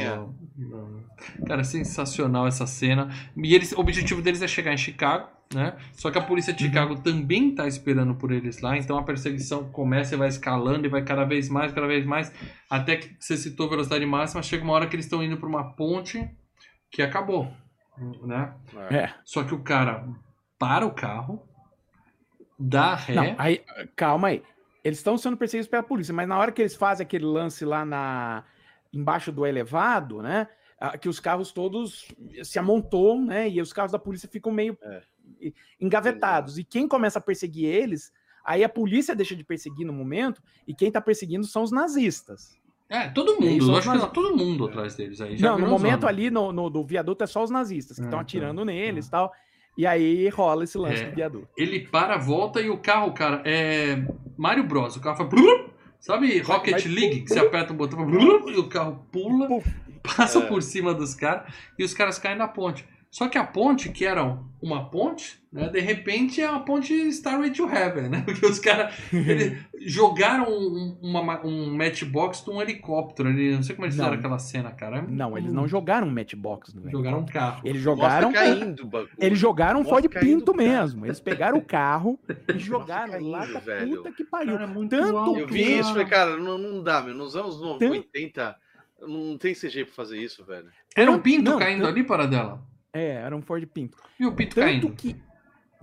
No, 0.57 1.05
Cara, 1.47 1.65
sensacional 1.65 2.47
essa 2.47 2.67
cena. 2.67 3.09
E 3.37 3.55
eles, 3.55 3.73
o 3.73 3.81
objetivo 3.81 4.21
deles 4.23 4.43
é 4.43 4.49
chegar 4.49 4.73
em 4.73 4.77
Chicago, 4.79 5.29
né? 5.55 5.77
Só 5.93 6.11
que 6.11 6.19
a 6.19 6.23
polícia 6.23 6.53
de 6.53 6.65
Chicago 6.65 6.97
também 7.01 7.55
tá 7.55 7.67
esperando 7.67 8.15
por 8.15 8.31
eles 8.33 8.61
lá. 8.61 8.77
Então 8.77 8.99
a 8.99 9.03
perseguição 9.03 9.65
começa 9.71 10.15
e 10.15 10.19
vai 10.19 10.29
escalando 10.29 10.87
e 10.87 10.89
vai 10.91 11.03
cada 11.03 11.25
vez 11.25 11.49
mais, 11.49 11.73
cada 11.73 11.87
vez 11.87 12.05
mais. 12.05 12.33
Até 12.71 12.97
que 12.97 13.17
você 13.19 13.37
citou 13.37 13.69
velocidade 13.69 14.05
máxima, 14.05 14.43
chega 14.43 14.65
uma 14.65 14.73
hora 14.75 14.87
que 14.87 14.95
eles 14.97 15.07
estão 15.07 15.23
indo 15.23 15.37
pra 15.37 15.49
uma 15.49 15.73
ponte 15.75 16.29
que 16.91 17.03
acabou, 17.03 17.51
né? 18.23 18.55
É. 18.91 19.11
Só 19.25 19.43
que 19.43 19.55
o 19.55 19.61
cara 19.63 20.07
para 20.59 20.87
o 20.87 20.93
carro, 20.95 21.43
dá 22.59 22.95
ré. 22.95 23.15
Não, 23.15 23.35
aí, 23.39 23.63
calma 23.95 24.29
aí. 24.29 24.43
Eles 24.85 24.99
estão 24.99 25.19
sendo 25.19 25.37
perseguidos 25.37 25.69
pela 25.69 25.83
polícia, 25.83 26.15
mas 26.15 26.29
na 26.29 26.39
hora 26.39 26.53
que 26.53 26.63
eles 26.63 26.75
fazem 26.77 27.05
aquele 27.05 27.25
lance 27.25 27.65
lá 27.65 27.85
na 27.85 28.45
embaixo 28.93 29.33
do 29.33 29.45
elevado, 29.45 30.23
né? 30.23 30.49
ah, 30.81 30.97
Que 30.97 31.09
os 31.09 31.19
carros 31.21 31.51
todos 31.53 32.07
se 32.45 32.59
amontoam, 32.59 33.25
né? 33.27 33.49
E 33.49 33.61
os 33.61 33.73
carros 33.73 33.93
da 33.93 33.99
polícia 33.99 34.29
ficam 34.29 34.53
meio 34.53 34.79
É. 34.83 35.03
engavetados. 35.81 36.57
E 36.59 36.65
quem 36.65 36.87
começa 36.89 37.19
a 37.19 37.23
perseguir 37.23 37.67
eles, 37.67 38.13
aí 38.45 38.63
a 38.65 38.69
polícia 38.69 39.15
deixa 39.15 39.35
de 39.35 39.45
perseguir 39.45 39.85
no 39.87 39.93
momento, 39.93 40.41
e 40.67 40.75
quem 40.75 40.91
tá 40.91 41.01
perseguindo 41.01 41.45
são 41.47 41.63
os 41.63 41.73
nazistas. 41.73 42.57
É, 42.89 43.09
todo 43.09 43.41
mundo. 43.41 43.69
Eu 43.73 43.77
acho 43.77 43.91
que 43.91 43.99
tá 43.99 44.07
todo 44.07 44.37
mundo 44.37 44.67
atrás 44.67 44.95
deles 44.95 45.21
aí. 45.21 45.37
já 45.37 45.51
Não, 45.51 45.59
no 45.59 45.67
momento 45.67 46.03
zona. 46.03 46.09
ali 46.13 46.31
no, 46.31 46.53
no- 46.53 46.71
do 46.71 46.85
viaduto 46.87 47.25
é 47.25 47.27
só 47.27 47.43
os 47.43 47.51
nazistas 47.51 47.97
que 47.97 48.03
Ah, 48.05 48.07
estão 48.07 48.19
tá. 48.21 48.23
atirando 48.23 48.65
neles 48.65 49.09
e 49.09 49.11
tal. 49.11 49.33
E 49.77 49.87
aí 49.87 50.29
rola 50.29 50.65
esse 50.65 50.79
lance 50.79 51.03
É. 51.03 51.11
do 51.11 51.15
viaduto. 51.17 51.49
Ele 51.57 51.81
para, 51.81 52.17
volta 52.17 52.61
e 52.61 52.71
o 52.71 52.79
carro, 52.79 53.13
cara, 53.13 53.43
é 53.45 54.03
Mario 54.37 54.65
Bros. 54.65 54.97
O 54.97 55.01
carro 55.01 55.17
faz. 55.17 55.29
blum, 55.29 55.69
Sabe 55.99 56.39
Rocket 56.41 56.83
vai- 56.85 56.93
League? 56.93 57.23
Que 57.23 57.29
você 57.33 57.39
aperta 57.41 57.73
o 57.73 57.77
botão 57.77 58.05
blum, 58.07 58.49
e 58.49 58.57
o 58.57 58.69
carro 58.69 59.05
pula, 59.11 59.49
Puf. 59.49 59.69
passa 60.17 60.39
É. 60.39 60.43
por 60.47 60.63
cima 60.63 60.95
dos 60.95 61.15
caras 61.15 61.53
e 61.79 61.83
os 61.85 61.93
caras 61.95 62.19
caem 62.19 62.37
na 62.37 62.47
ponte. 62.47 62.87
Só 63.17 63.29
que 63.31 63.39
a 63.39 63.45
ponte, 63.45 63.89
que 63.89 64.05
era 64.05 64.39
uma 64.61 64.91
ponte, 64.91 65.41
né, 65.51 65.71
de 65.71 65.81
repente 65.81 66.39
é 66.43 66.51
uma 66.51 66.61
ponte 66.67 66.93
Starway 67.09 67.51
to 67.51 67.67
Heaven, 67.67 68.11
né? 68.11 68.21
Porque 68.29 68.45
os 68.45 68.59
caras 68.59 68.95
eles 69.11 69.57
jogaram 69.81 70.47
um, 70.51 70.99
uma, 71.01 71.41
um 71.47 71.75
matchbox 71.75 72.45
de 72.45 72.51
um 72.51 72.61
helicóptero 72.61 73.31
ali. 73.31 73.55
Não 73.55 73.63
sei 73.63 73.75
como 73.75 73.87
eles 73.87 73.95
fizeram 73.95 74.13
Não. 74.13 74.19
aquela 74.19 74.39
cena, 74.39 74.71
cara. 74.71 74.99
É 74.99 75.03
Não, 75.09 75.39
eles 75.39 75.51
não 75.51 75.67
jogaram 75.67 76.07
um 76.07 76.11
matchbox 76.11 76.75
no 76.75 76.91
Jogaram 76.91 77.21
um 77.21 77.25
carro. 77.25 77.63
Eles 77.65 77.83
Mostra 77.83 78.03
jogaram. 78.05 78.33
caindo. 78.35 78.91
Eles 79.19 79.39
jogaram 79.39 79.79
Mostra 79.83 80.01
Ford 80.03 80.09
Pinto 80.21 80.55
mesmo. 80.55 81.07
Eles 81.07 81.19
pegaram 81.19 81.57
o 81.57 81.63
carro 81.65 82.21
e 82.55 82.59
jogaram 82.59 83.13
caindo, 83.13 83.29
lá 83.31 83.47
da 83.47 83.61
velho. 83.61 83.97
puta 83.97 84.13
que 84.13 84.25
pariu. 84.25 84.53
Cara, 84.59 84.65
é 84.65 84.67
muito 84.67 84.91
Tanto 84.91 85.17
alto, 85.17 85.39
Eu 85.41 85.47
vi 85.49 85.63
isso, 85.79 85.83
cara. 85.85 85.93
falei, 85.93 86.07
cara, 86.07 86.37
não, 86.37 86.59
não 86.59 86.83
dá, 86.83 87.01
meu. 87.01 87.15
Nos 87.15 87.35
anos 87.35 87.59
no- 87.63 87.79
Tanto- 87.79 87.93
80, 87.93 88.57
não 89.09 89.39
tem 89.39 89.55
CG 89.55 89.87
pra 89.87 89.95
fazer 89.95 90.19
isso, 90.19 90.45
velho. 90.45 90.67
Era 90.95 91.11
um 91.11 91.19
pinto 91.19 91.53
Não, 91.53 91.59
caindo 91.59 91.79
tanto- 91.81 91.89
ali, 91.93 92.03
para 92.05 92.27
dela. 92.27 92.61
É, 92.97 93.15
era 93.17 93.37
um 93.37 93.43
Ford 93.43 93.65
Pinto. 93.67 93.97
E 94.19 94.27
o 94.27 94.33
pinto 94.35 94.55
Tanto 94.55 94.65
caindo. 94.67 94.91
que, 94.93 95.17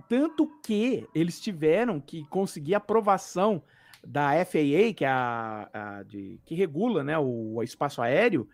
tanto 0.08 0.46
que 0.62 1.06
eles 1.14 1.40
tiveram 1.40 2.00
que 2.00 2.24
conseguir 2.28 2.74
aprovação 2.74 3.62
da 4.06 4.32
FAA, 4.44 4.92
que 4.94 5.04
é 5.04 5.08
a, 5.08 5.68
a 5.72 6.02
de, 6.02 6.38
que 6.44 6.54
regula 6.54 7.02
né, 7.02 7.18
o, 7.18 7.62
espaço 7.62 8.02
aéreo, 8.02 8.46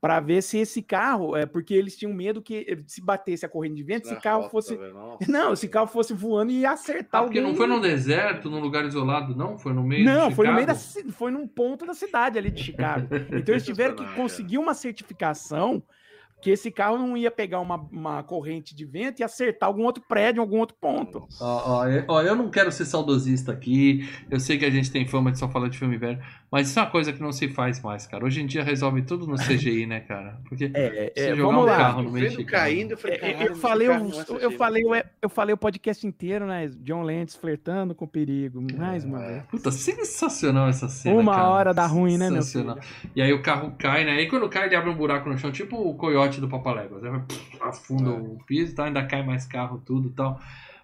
para 0.00 0.18
ver 0.18 0.42
se 0.42 0.58
esse 0.58 0.82
carro, 0.82 1.36
é 1.36 1.46
porque 1.46 1.72
eles 1.72 1.96
tinham 1.96 2.12
medo 2.12 2.42
que 2.42 2.66
eh, 2.68 2.76
se 2.88 3.00
batesse 3.00 3.46
a 3.46 3.48
corrente 3.48 3.76
de 3.76 3.84
vento, 3.84 4.06
esse 4.06 4.16
carro 4.20 4.40
rota, 4.40 4.50
fosse 4.50 4.76
nossa. 4.76 5.18
Não, 5.30 5.52
esse 5.52 5.68
carro 5.68 5.86
fosse 5.86 6.12
voando 6.12 6.50
e 6.50 6.56
ia 6.62 6.72
acertar 6.72 7.20
Ah, 7.20 7.24
porque 7.24 7.38
alguém. 7.38 7.42
não 7.52 7.56
foi 7.56 7.68
num 7.68 7.80
deserto, 7.80 8.50
num 8.50 8.58
lugar 8.58 8.84
isolado, 8.84 9.36
não? 9.36 9.56
Foi 9.56 9.72
no 9.72 9.84
meio 9.84 10.04
Não, 10.04 10.28
de 10.28 10.34
foi 10.34 10.48
no 10.48 10.54
meio 10.54 10.66
da 10.66 10.74
Chicago? 10.74 11.12
foi 11.12 11.30
num 11.30 11.46
ponto 11.46 11.86
da 11.86 11.94
cidade 11.94 12.36
ali 12.36 12.50
de 12.50 12.60
Chicago. 12.64 13.06
Então 13.32 13.54
eles 13.54 13.64
tiveram 13.64 13.94
que 13.94 14.04
conseguir 14.16 14.58
uma 14.58 14.74
certificação 14.74 15.80
que 16.42 16.50
esse 16.50 16.70
carro 16.70 16.98
não 16.98 17.16
ia 17.16 17.30
pegar 17.30 17.60
uma, 17.60 17.76
uma 17.92 18.22
corrente 18.22 18.74
de 18.74 18.84
vento 18.84 19.20
e 19.20 19.22
acertar 19.24 19.68
algum 19.68 19.84
outro 19.84 20.02
prédio, 20.06 20.42
algum 20.42 20.58
outro 20.58 20.76
ponto. 20.80 21.26
Ó, 21.40 21.78
ó, 21.78 21.86
eu- 21.86 22.04
ó, 22.08 22.20
eu 22.22 22.34
não 22.34 22.50
quero 22.50 22.72
ser 22.72 22.84
saudosista 22.84 23.52
aqui. 23.52 24.08
Eu 24.28 24.40
sei 24.40 24.58
que 24.58 24.64
a 24.64 24.70
gente 24.70 24.90
tem 24.90 25.06
fama 25.06 25.30
de 25.30 25.38
só 25.38 25.48
falar 25.48 25.68
de 25.68 25.78
filme 25.78 25.96
velho, 25.96 26.20
mas 26.52 26.68
isso 26.68 26.78
é 26.78 26.82
uma 26.82 26.90
coisa 26.90 27.12
que 27.14 27.20
não 27.22 27.32
se 27.32 27.48
faz 27.48 27.80
mais, 27.80 28.06
cara. 28.06 28.24
Hoje 28.24 28.42
em 28.42 28.46
dia 28.46 28.62
resolve 28.62 29.00
tudo 29.02 29.26
no 29.26 29.36
CGI, 29.36 29.86
né, 29.86 30.00
cara? 30.00 30.38
Porque 30.46 30.70
É, 30.74 31.10
Você 31.16 31.20
é, 31.30 31.34
jogar 31.34 31.42
vamos 31.48 31.62
um 31.62 31.66
lá. 31.66 31.76
carro 31.78 32.02
no 32.02 32.10
meio 32.12 32.44
caindo, 32.46 32.90
eu 32.92 32.98
falei, 32.98 33.18
É, 33.22 33.48
eu 33.48 33.56
falei, 33.56 33.88
é 33.88 33.96
eu 33.96 34.50
CG, 34.50 34.56
falei, 34.58 34.82
eu 35.22 35.28
falei 35.30 35.54
o 35.54 35.56
podcast 35.56 36.06
inteiro, 36.06 36.46
né? 36.46 36.68
John 36.82 37.02
Lentz 37.02 37.34
flertando 37.34 37.94
com 37.94 38.04
o 38.04 38.08
perigo, 38.08 38.60
mais 38.76 39.02
uma 39.04 39.18
vez. 39.18 39.42
Puta, 39.44 39.70
sensacional 39.72 40.68
essa 40.68 40.88
cena. 40.88 41.18
Uma 41.18 41.34
cara. 41.34 41.48
hora 41.48 41.74
dá 41.74 41.86
ruim, 41.86 42.18
né, 42.18 42.28
meu 42.30 42.42
Sensacional. 42.42 42.80
filho? 42.82 43.12
E 43.16 43.22
aí 43.22 43.32
o 43.32 43.40
carro 43.42 43.74
cai, 43.78 44.04
né? 44.04 44.12
Aí 44.12 44.28
quando 44.28 44.46
cai, 44.50 44.66
ele 44.66 44.76
abre 44.76 44.90
um 44.90 44.94
buraco 44.94 45.28
no 45.30 45.38
chão, 45.38 45.50
tipo 45.50 45.76
o 45.76 45.94
coiote 45.94 46.40
do 46.40 46.48
Papaléguas. 46.48 47.02
Né? 47.02 47.24
Afunda 47.60 48.10
É. 48.10 48.12
o 48.12 48.38
piso 48.46 48.72
e 48.72 48.74
tal, 48.74 48.84
ainda 48.86 49.02
cai 49.06 49.24
mais 49.24 49.46
carro, 49.46 49.82
tudo 49.84 50.08
e 50.08 50.12
tal. 50.12 50.38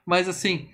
Mas 0.06 0.28
assim, 0.28 0.68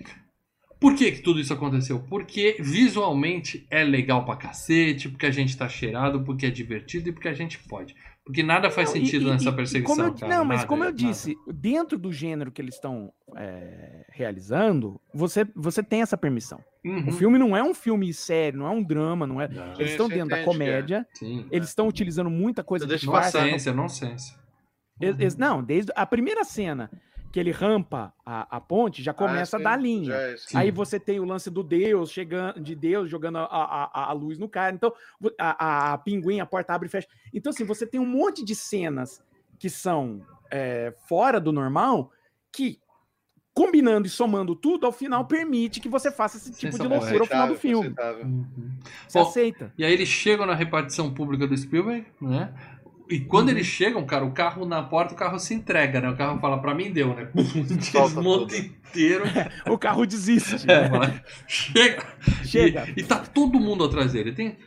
por 0.79 0.95
que, 0.95 1.11
que 1.13 1.21
tudo 1.21 1.39
isso 1.39 1.53
aconteceu? 1.53 1.99
Porque 2.09 2.57
visualmente 2.59 3.65
é 3.69 3.83
legal 3.83 4.25
pra 4.25 4.35
cacete, 4.35 5.09
porque 5.09 5.25
a 5.25 5.31
gente 5.31 5.57
tá 5.57 5.67
cheirado, 5.69 6.23
porque 6.23 6.45
é 6.45 6.49
divertido 6.49 7.09
e 7.09 7.11
porque 7.11 7.27
a 7.27 7.33
gente 7.33 7.59
pode. 7.59 7.95
Porque 8.25 8.41
nada 8.41 8.71
faz 8.71 8.89
Não, 8.89 8.95
sentido 8.95 9.27
e- 9.27 9.31
nessa 9.31 9.51
perseguição. 9.53 9.95
como 9.95 10.07
eu- 10.07 10.13
cara, 10.15 10.35
não, 10.37 10.43
mas 10.45 10.57
nada, 10.57 10.67
como 10.67 10.83
eu 10.83 10.91
nada. 10.91 10.97
disse, 10.97 11.35
dentro 11.47 11.95
do 11.97 12.11
gênero 12.11 12.51
que 12.51 12.59
eles 12.61 12.73
estão 12.75 13.11
é, 13.37 14.05
realizando, 14.11 14.99
você, 15.13 15.45
você 15.55 15.83
tem 15.83 16.01
essa 16.01 16.17
permissão. 16.17 16.59
Uhum. 16.83 17.09
O 17.09 17.11
filme 17.11 17.37
não 17.37 17.55
é 17.55 17.61
um 17.63 17.73
filme 17.73 18.11
sério, 18.13 18.59
não 18.59 18.67
é 18.67 18.69
um 18.71 18.83
drama, 18.83 19.27
não 19.27 19.39
é. 19.41 19.47
Não. 19.47 19.73
Eles 19.79 19.91
estão 19.91 20.07
dentro 20.09 20.29
da 20.29 20.41
entende, 20.41 20.45
comédia, 20.45 21.07
Sim. 21.13 21.45
eles 21.51 21.67
estão 21.69 21.87
utilizando 21.87 22.29
muita 22.29 22.63
coisa 22.63 22.85
Você 22.85 22.87
de 22.87 22.91
deixa 22.93 23.05
disfarce, 23.05 23.31
passar. 23.33 23.45
Nonsense, 23.45 23.71
nonsense. 23.71 24.35
Ex- 25.01 25.19
ex- 25.19 25.35
Não, 25.37 25.61
desde 25.63 25.91
a 25.95 26.05
primeira 26.05 26.43
cena 26.43 26.89
que 27.35 27.39
ele 27.41 27.51
rampa 27.51 28.13
a, 28.25 28.55
a 28.55 28.61
ponte, 28.61 29.03
já 29.03 29.13
começa 29.13 29.57
Ah, 29.57 29.59
a 29.59 29.63
dar 29.63 29.75
linha. 29.75 30.05
já 30.05 30.21
é. 30.21 30.35
Aí 30.53 30.71
você 30.71 30.97
tem 30.97 31.19
o 31.19 31.25
lance 31.25 31.49
do 31.51 31.61
Deus 31.61 32.09
chegando, 32.09 32.61
de 32.61 32.73
Deus 32.73 33.09
jogando 33.09 33.39
a, 33.39 33.43
a, 33.43 34.09
a 34.09 34.13
luz 34.13 34.39
no 34.39 34.47
cara. 34.47 34.73
Então, 34.73 34.93
a, 35.37 35.91
a 35.91 35.97
pinguim, 35.97 36.39
a 36.39 36.45
porta 36.45 36.73
abre 36.73 36.87
e 36.87 36.89
fecha. 36.89 37.09
Então, 37.33 37.49
assim, 37.49 37.65
você 37.65 37.85
tem 37.85 37.99
um 37.99 38.05
monte 38.05 38.41
de 38.41 38.55
cenas 38.55 39.21
que 39.59 39.69
são 39.69 40.21
é, 40.49 40.93
fora 41.09 41.37
do 41.37 41.51
normal, 41.51 42.09
que 42.53 42.79
combinando 43.53 44.07
e 44.07 44.09
somando 44.09 44.55
tudo, 44.55 44.85
ao 44.85 44.93
final 44.93 45.25
permite 45.25 45.81
que 45.81 45.89
você 45.89 46.09
faça 46.09 46.37
esse 46.37 46.53
tipo 46.53 46.77
de 46.79 46.87
loucura 46.87 47.19
ao 47.19 47.25
final 47.25 47.47
do 47.49 47.55
filme. 47.55 47.87
aceitável. 47.87 48.25
Uhum. 48.25 48.77
Você 49.09 49.19
Bom, 49.19 49.27
aceita. 49.27 49.73
E 49.77 49.83
aí 49.83 49.91
eles 49.91 50.07
chegam 50.07 50.45
na 50.45 50.55
repartição 50.55 51.13
pública 51.13 51.45
do 51.45 51.57
Spielberg, 51.57 52.05
né? 52.21 52.53
E 53.09 53.19
quando 53.19 53.49
Uhum. 53.49 53.55
eles 53.55 53.67
chegam, 53.67 54.03
cara, 54.05 54.25
o 54.25 54.31
carro 54.31 54.65
na 54.65 54.81
porta, 54.81 55.13
o 55.13 55.17
carro 55.17 55.37
se 55.39 55.53
entrega, 55.53 56.01
né? 56.01 56.09
O 56.09 56.15
carro 56.15 56.39
fala, 56.39 56.57
pra 56.59 56.73
mim 56.73 56.91
deu, 56.91 57.15
né? 57.15 57.27
Desmonta 57.35 58.57
inteiro. 58.57 59.23
O 59.69 59.77
carro 59.77 60.05
desiste. 60.05 60.55
É, 60.69 60.89
chega! 61.47 62.03
Chega. 62.43 62.87
E, 62.95 63.01
e 63.01 63.03
tá 63.03 63.17
todo 63.19 63.59
mundo 63.59 63.83
atrás 63.83 64.13
dele. 64.13 64.31
Tem, 64.31 64.57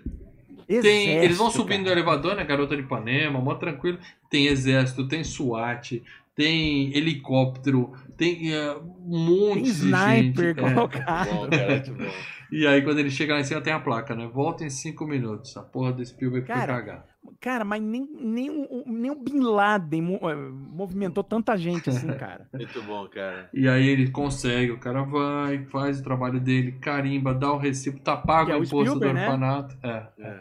tem, 0.67 1.09
eles 1.19 1.37
vão 1.39 1.51
subindo 1.51 1.85
no 1.87 1.91
elevador, 1.91 2.37
né? 2.37 2.45
Garota 2.45 2.77
de 2.77 2.83
Ipanema, 2.83 3.41
mó 3.41 3.55
tranquilo. 3.55 3.99
Tem 4.31 4.47
exército, 4.47 5.09
tem 5.09 5.25
SWAT, 5.25 6.03
tem 6.37 6.97
helicóptero, 6.97 7.93
tem 8.19 8.53
eh, 8.53 8.77
um 8.77 9.27
monte 9.27 9.55
Tem 9.55 9.63
de 9.63 9.69
sniper 9.71 10.55
gente. 10.55 10.61
É. 10.61 10.75
colocado. 10.75 11.31
Bom, 11.31 11.49
cara, 11.49 11.71
muito 11.71 11.95
bom. 11.95 12.11
E 12.51 12.67
aí, 12.67 12.83
quando 12.83 12.99
ele 12.99 13.11
chega 13.11 13.35
lá 13.35 13.41
em 13.41 13.45
cima, 13.45 13.61
tem 13.61 13.73
a 13.73 13.79
placa, 13.79 14.15
né? 14.15 14.27
Volta 14.27 14.65
em 14.65 14.71
cinco 14.71 15.07
minutos. 15.07 15.57
A 15.57 15.63
porra 15.63 15.93
do 15.93 16.05
Spielberg 16.05 16.47
foi 16.47 16.55
Cara, 16.55 16.75
cagar. 16.75 17.07
Cara, 17.41 17.65
mas 17.65 17.81
nem, 17.81 18.09
nem, 18.21 18.51
o, 18.51 18.85
nem 18.87 19.11
o 19.11 19.15
Bin 19.15 19.41
Laden 19.41 20.15
eh, 20.15 20.35
movimentou 20.35 21.23
tanta 21.23 21.57
gente 21.57 21.91
assim, 21.91 22.09
cara. 22.19 22.49
Muito 22.53 22.83
bom, 22.83 23.07
cara. 23.09 23.49
E 23.55 23.69
aí 23.69 23.87
ele 23.87 24.11
consegue, 24.11 24.73
o 24.73 24.81
cara 24.81 25.03
vai, 25.05 25.65
faz 25.67 26.01
o 26.01 26.03
trabalho 26.03 26.41
dele, 26.41 26.73
carimba, 26.73 27.33
dá 27.33 27.53
o 27.53 27.59
recibo, 27.59 28.01
tá 28.01 28.17
pago 28.17 28.51
é 28.51 28.55
o 28.55 28.65
imposto 28.65 28.77
do 28.77 28.85
Spielberg, 28.85 29.15
né? 29.15 29.27
orfanato. 29.27 29.79
É. 29.83 30.09
É. 30.19 30.41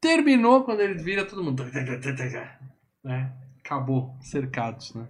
Terminou 0.00 0.64
quando 0.64 0.80
ele 0.80 1.02
vira 1.02 1.24
todo 1.24 1.42
mundo. 1.42 1.64
Né? 3.02 3.32
Acabou, 3.64 4.14
cercados, 4.20 4.94
né? 4.94 5.06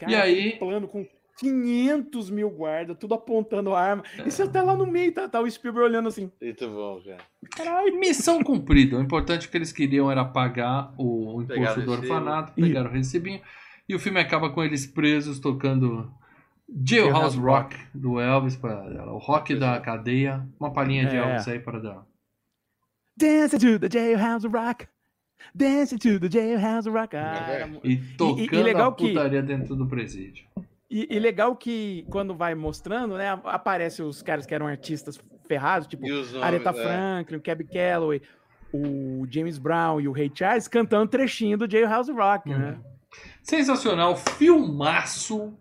Cara, 0.00 0.12
E 0.12 0.14
aí- 0.16 0.58
plano 0.58 0.88
com 0.88 1.06
500 1.38 2.28
mil 2.30 2.50
guardas, 2.50 2.96
tudo 2.98 3.14
apontando 3.14 3.74
arma. 3.74 4.02
E 4.26 4.30
você 4.30 4.46
tá 4.48 4.62
lá 4.62 4.76
no 4.76 4.86
meio, 4.86 5.12
tá, 5.12 5.28
tá 5.28 5.40
o 5.40 5.50
Spielberg 5.50 5.88
olhando 5.88 6.08
assim. 6.08 6.30
Muito 6.40 6.68
bom, 6.68 7.00
cara. 7.04 7.18
Caralho. 7.56 7.98
Missão 7.98 8.42
cumprida. 8.42 8.98
O 8.98 9.00
importante 9.02 9.48
que 9.48 9.56
eles 9.56 9.72
queriam 9.72 10.10
era 10.10 10.24
pagar 10.24 10.92
o 10.98 11.40
imposto 11.42 11.80
do 11.82 11.92
orfanato, 11.92 12.52
pegar 12.52 12.84
o 12.86 12.90
recibinho. 12.90 13.40
E 13.88 13.94
o 13.94 13.98
filme 13.98 14.20
acaba 14.20 14.50
com 14.50 14.62
eles 14.62 14.86
presos 14.86 15.38
tocando 15.40 16.12
Jailhouse 16.68 17.12
Jailhouse 17.36 17.38
Rock 17.38 17.76
do 17.94 18.20
Elvis, 18.20 18.56
para 18.56 19.12
o 19.12 19.18
rock 19.18 19.54
da 19.54 19.80
cadeia. 19.80 20.46
Uma 20.60 20.72
palhinha 20.72 21.06
de 21.06 21.16
É. 21.16 21.18
Elvis 21.20 21.48
aí 21.48 21.58
para 21.58 21.80
dar. 21.80 22.06
Dance 23.16 23.58
to 23.58 23.78
the 23.78 23.88
jailhouse 23.90 24.46
rock. 24.46 24.86
Dance 25.54 25.96
to 25.98 26.18
the 26.20 26.28
jailhouse 26.30 26.88
rock. 26.88 27.16
Ah, 27.16 27.46
É, 27.48 27.54
era 27.56 27.66
mu- 27.66 27.80
E 27.84 27.96
tocando 27.96 28.62
legal 28.62 28.90
a 28.90 28.94
que- 28.94 29.08
putaria 29.08 29.42
dentro 29.42 29.74
do 29.76 29.86
presídio. 29.86 30.44
E, 30.90 31.06
e 31.08 31.18
legal 31.18 31.54
que 31.56 32.04
quando 32.10 32.34
vai 32.34 32.54
mostrando, 32.54 33.16
né, 33.16 33.28
aparece 33.44 34.02
os 34.02 34.22
caras 34.22 34.44
que 34.44 34.54
eram 34.54 34.66
artistas 34.66 35.20
ferrados, 35.46 35.86
tipo 35.86 36.04
E 36.06 36.10
nomes, 36.10 36.34
Aretha 36.36 36.70
é. 36.70 36.72
Franklin, 36.72 37.36
o 37.38 37.40
Cab 37.42 37.64
Calloway, 37.64 38.20
o 38.72 39.26
James 39.30 39.56
Brown 39.58 40.00
e 40.00 40.08
o 40.08 40.12
Ray 40.12 40.30
Charles 40.34 40.66
cantando 40.68 41.08
trechinho 41.10 41.56
do 41.58 41.70
Jailhouse 41.70 42.10
Rock, 42.12 42.48
né? 42.48 42.72
Uhum. 42.72 42.90
Sensacional, 43.42 44.16
filmaço. 44.16 45.52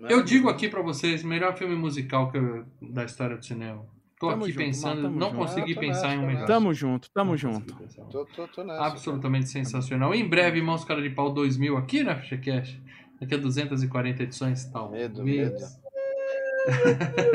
Né? 0.00 0.08
Eu 0.10 0.22
digo 0.22 0.48
aqui 0.48 0.68
pra 0.68 0.82
vocês, 0.82 1.22
melhor 1.22 1.56
filme 1.56 1.74
musical 1.74 2.30
que 2.30 2.38
eu- 2.38 2.64
da 2.80 3.04
história 3.04 3.36
do 3.36 3.44
cinema. 3.44 3.84
Tô 4.22 4.28
Tamo 4.28 4.44
aqui 4.44 4.52
junto, 4.52 4.64
pensando, 4.64 5.02
tamo 5.02 5.18
não 5.18 5.30
junto. 5.30 5.38
consegui 5.40 5.72
Ah, 5.72 5.80
pensar 5.80 6.02
nessa, 6.10 6.14
em 6.14 6.18
um 6.20 6.26
melhor. 6.28 6.46
Tamo 6.46 6.72
junto, 6.72 7.10
tamo 7.12 7.30
Não 7.32 7.36
junto. 7.36 7.74
Tô, 8.08 8.24
tô, 8.26 8.46
tô 8.46 8.62
nessa. 8.62 8.84
Absolutamente 8.84 9.48
sensacional. 9.48 10.14
Em 10.14 10.28
breve, 10.28 10.58
Irmãos 10.58 10.84
Cara 10.84 11.02
de 11.02 11.10
Pau 11.10 11.32
2000 11.32 11.76
aqui 11.76 12.04
na 12.04 12.14
FichaCast. 12.14 12.80
Daqui 13.20 13.34
a 13.34 13.38
240 13.38 14.22
edições, 14.22 14.64
tal. 14.66 14.92
Medo, 14.92 15.24
medo. 15.24 15.56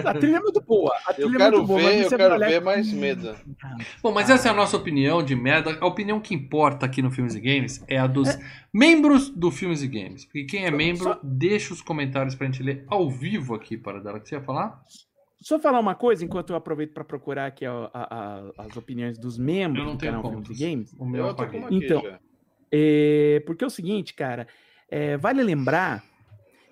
A 0.06 0.14
trilha 0.14 0.38
é 0.38 0.40
muito 0.40 0.62
boa. 0.62 0.94
A 1.06 1.14
trilha 1.14 1.28
Eu 1.28 1.36
é 1.36 1.38
quero 1.38 1.58
muito 1.58 1.68
boa, 1.68 1.82
mas 1.82 1.94
ver, 1.96 2.06
eu 2.06 2.18
quero 2.18 2.40
ver 2.40 2.62
mais 2.62 2.94
medo. 2.94 3.36
Bom, 4.02 4.14
mas 4.14 4.30
essa 4.30 4.48
é 4.48 4.52
a 4.52 4.54
nossa 4.54 4.78
opinião 4.78 5.22
de 5.22 5.36
merda. 5.36 5.78
A 5.82 5.86
opinião 5.86 6.22
que 6.22 6.34
importa 6.34 6.86
aqui 6.86 7.02
no 7.02 7.12
Filmes 7.12 7.36
e 7.36 7.42
Games 7.42 7.84
é 7.90 7.98
a 7.98 8.08
dos 8.08 8.30
membros 8.74 9.30
do 9.30 9.52
Filmes 9.52 9.84
e 9.84 9.88
Games. 9.90 10.24
Porque 10.24 10.46
quem 10.46 10.64
é 10.66 10.72
membro, 10.72 11.04
Só- 11.04 11.20
deixa 11.22 11.74
os 11.74 11.82
comentários 11.82 12.34
pra 12.36 12.46
gente 12.48 12.64
ler 12.64 12.86
ao 12.88 13.10
vivo 13.12 13.54
aqui 13.54 13.78
para 13.78 14.00
dela. 14.00 14.18
O 14.18 14.22
que 14.22 14.30
você 14.30 14.36
ia 14.36 14.42
falar? 14.42 14.82
Só 15.40 15.60
falar 15.60 15.80
uma 15.80 15.94
coisa, 15.96 16.26
enquanto 16.26 16.50
eu 16.52 16.56
aproveito 16.56 16.94
para 16.94 17.04
procurar 17.04 17.46
aqui 17.48 17.66
a- 17.66 17.90
a- 17.94 18.08
a- 18.16 18.52
as 18.66 18.76
opiniões 18.76 19.18
dos 19.18 19.38
membros 19.38 19.80
Eu 19.80 19.86
não 19.86 19.96
do 19.96 20.00
tenho 20.00 20.14
canal. 20.14 20.32
Filmes 20.32 20.50
e 20.50 20.64
Games. 20.66 20.94
O 20.98 21.06
meu 21.06 21.22
Eu 21.22 21.28
eu 21.28 21.34
tô 21.36 21.38
com 21.38 21.44
apaguei. 21.44 21.60
uma 21.60 21.68
aqui 21.68 21.86
Então. 21.86 22.20
É, 22.72 23.42
porque 23.46 23.64
é 23.64 23.68
o 23.68 23.70
seguinte, 23.70 24.14
cara, 24.14 24.48
é, 24.90 25.16
vale 25.16 25.42
lembrar 25.42 26.04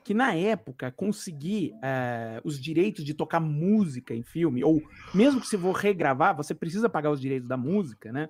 que 0.03 0.13
na 0.13 0.33
época 0.35 0.91
conseguir 0.91 1.73
é, 1.83 2.41
os 2.43 2.59
direitos 2.61 3.03
de 3.05 3.13
tocar 3.13 3.39
música 3.39 4.13
em 4.13 4.23
filme, 4.23 4.63
ou 4.63 4.81
mesmo 5.13 5.39
que 5.39 5.47
você 5.47 5.57
for 5.57 5.71
regravar, 5.71 6.35
você 6.35 6.53
precisa 6.53 6.89
pagar 6.89 7.11
os 7.11 7.21
direitos 7.21 7.47
da 7.47 7.55
música, 7.57 8.11
né? 8.11 8.29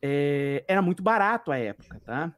É, 0.00 0.64
era 0.68 0.80
muito 0.82 1.02
barato 1.02 1.50
à 1.50 1.56
época, 1.58 2.00
tá? 2.04 2.32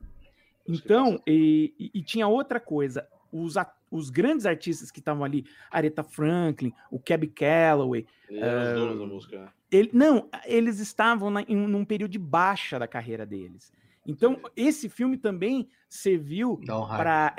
Então, 0.68 1.20
e, 1.26 1.74
e- 1.78 1.90
e 1.94 2.02
tinha 2.02 2.26
outra 2.26 2.58
coisa, 2.58 3.06
os, 3.30 3.56
a- 3.56 3.70
os 3.96 4.10
grandes 4.10 4.46
artistas 4.46 4.90
que 4.90 4.98
estavam 5.00 5.24
ali, 5.24 5.44
Aretha 5.70 6.02
Franklin, 6.04 6.72
o 6.90 6.98
Cab 6.98 7.26
Calloway, 7.28 8.06
Ele 8.28 8.40
era 8.40 8.74
os 8.74 8.80
donos 8.80 8.98
da 8.98 9.06
música. 9.06 9.38
né? 9.40 9.48
ele, 9.72 9.90
não, 9.92 10.28
eles 10.44 10.78
estavam 10.78 11.30
na, 11.30 11.42
em, 11.42 11.56
um- 11.56 11.66
num 11.68 11.84
período 11.84 12.10
de 12.12 12.18
baixa 12.18 12.78
da 12.78 12.86
carreira 12.86 13.26
deles. 13.26 13.72
Então, 14.06 14.40
esse 14.56 14.88
filme 14.88 15.16
também 15.16 15.68
serviu 15.88 16.60
um 16.68 16.80
raio. 16.82 16.98
para 16.98 17.34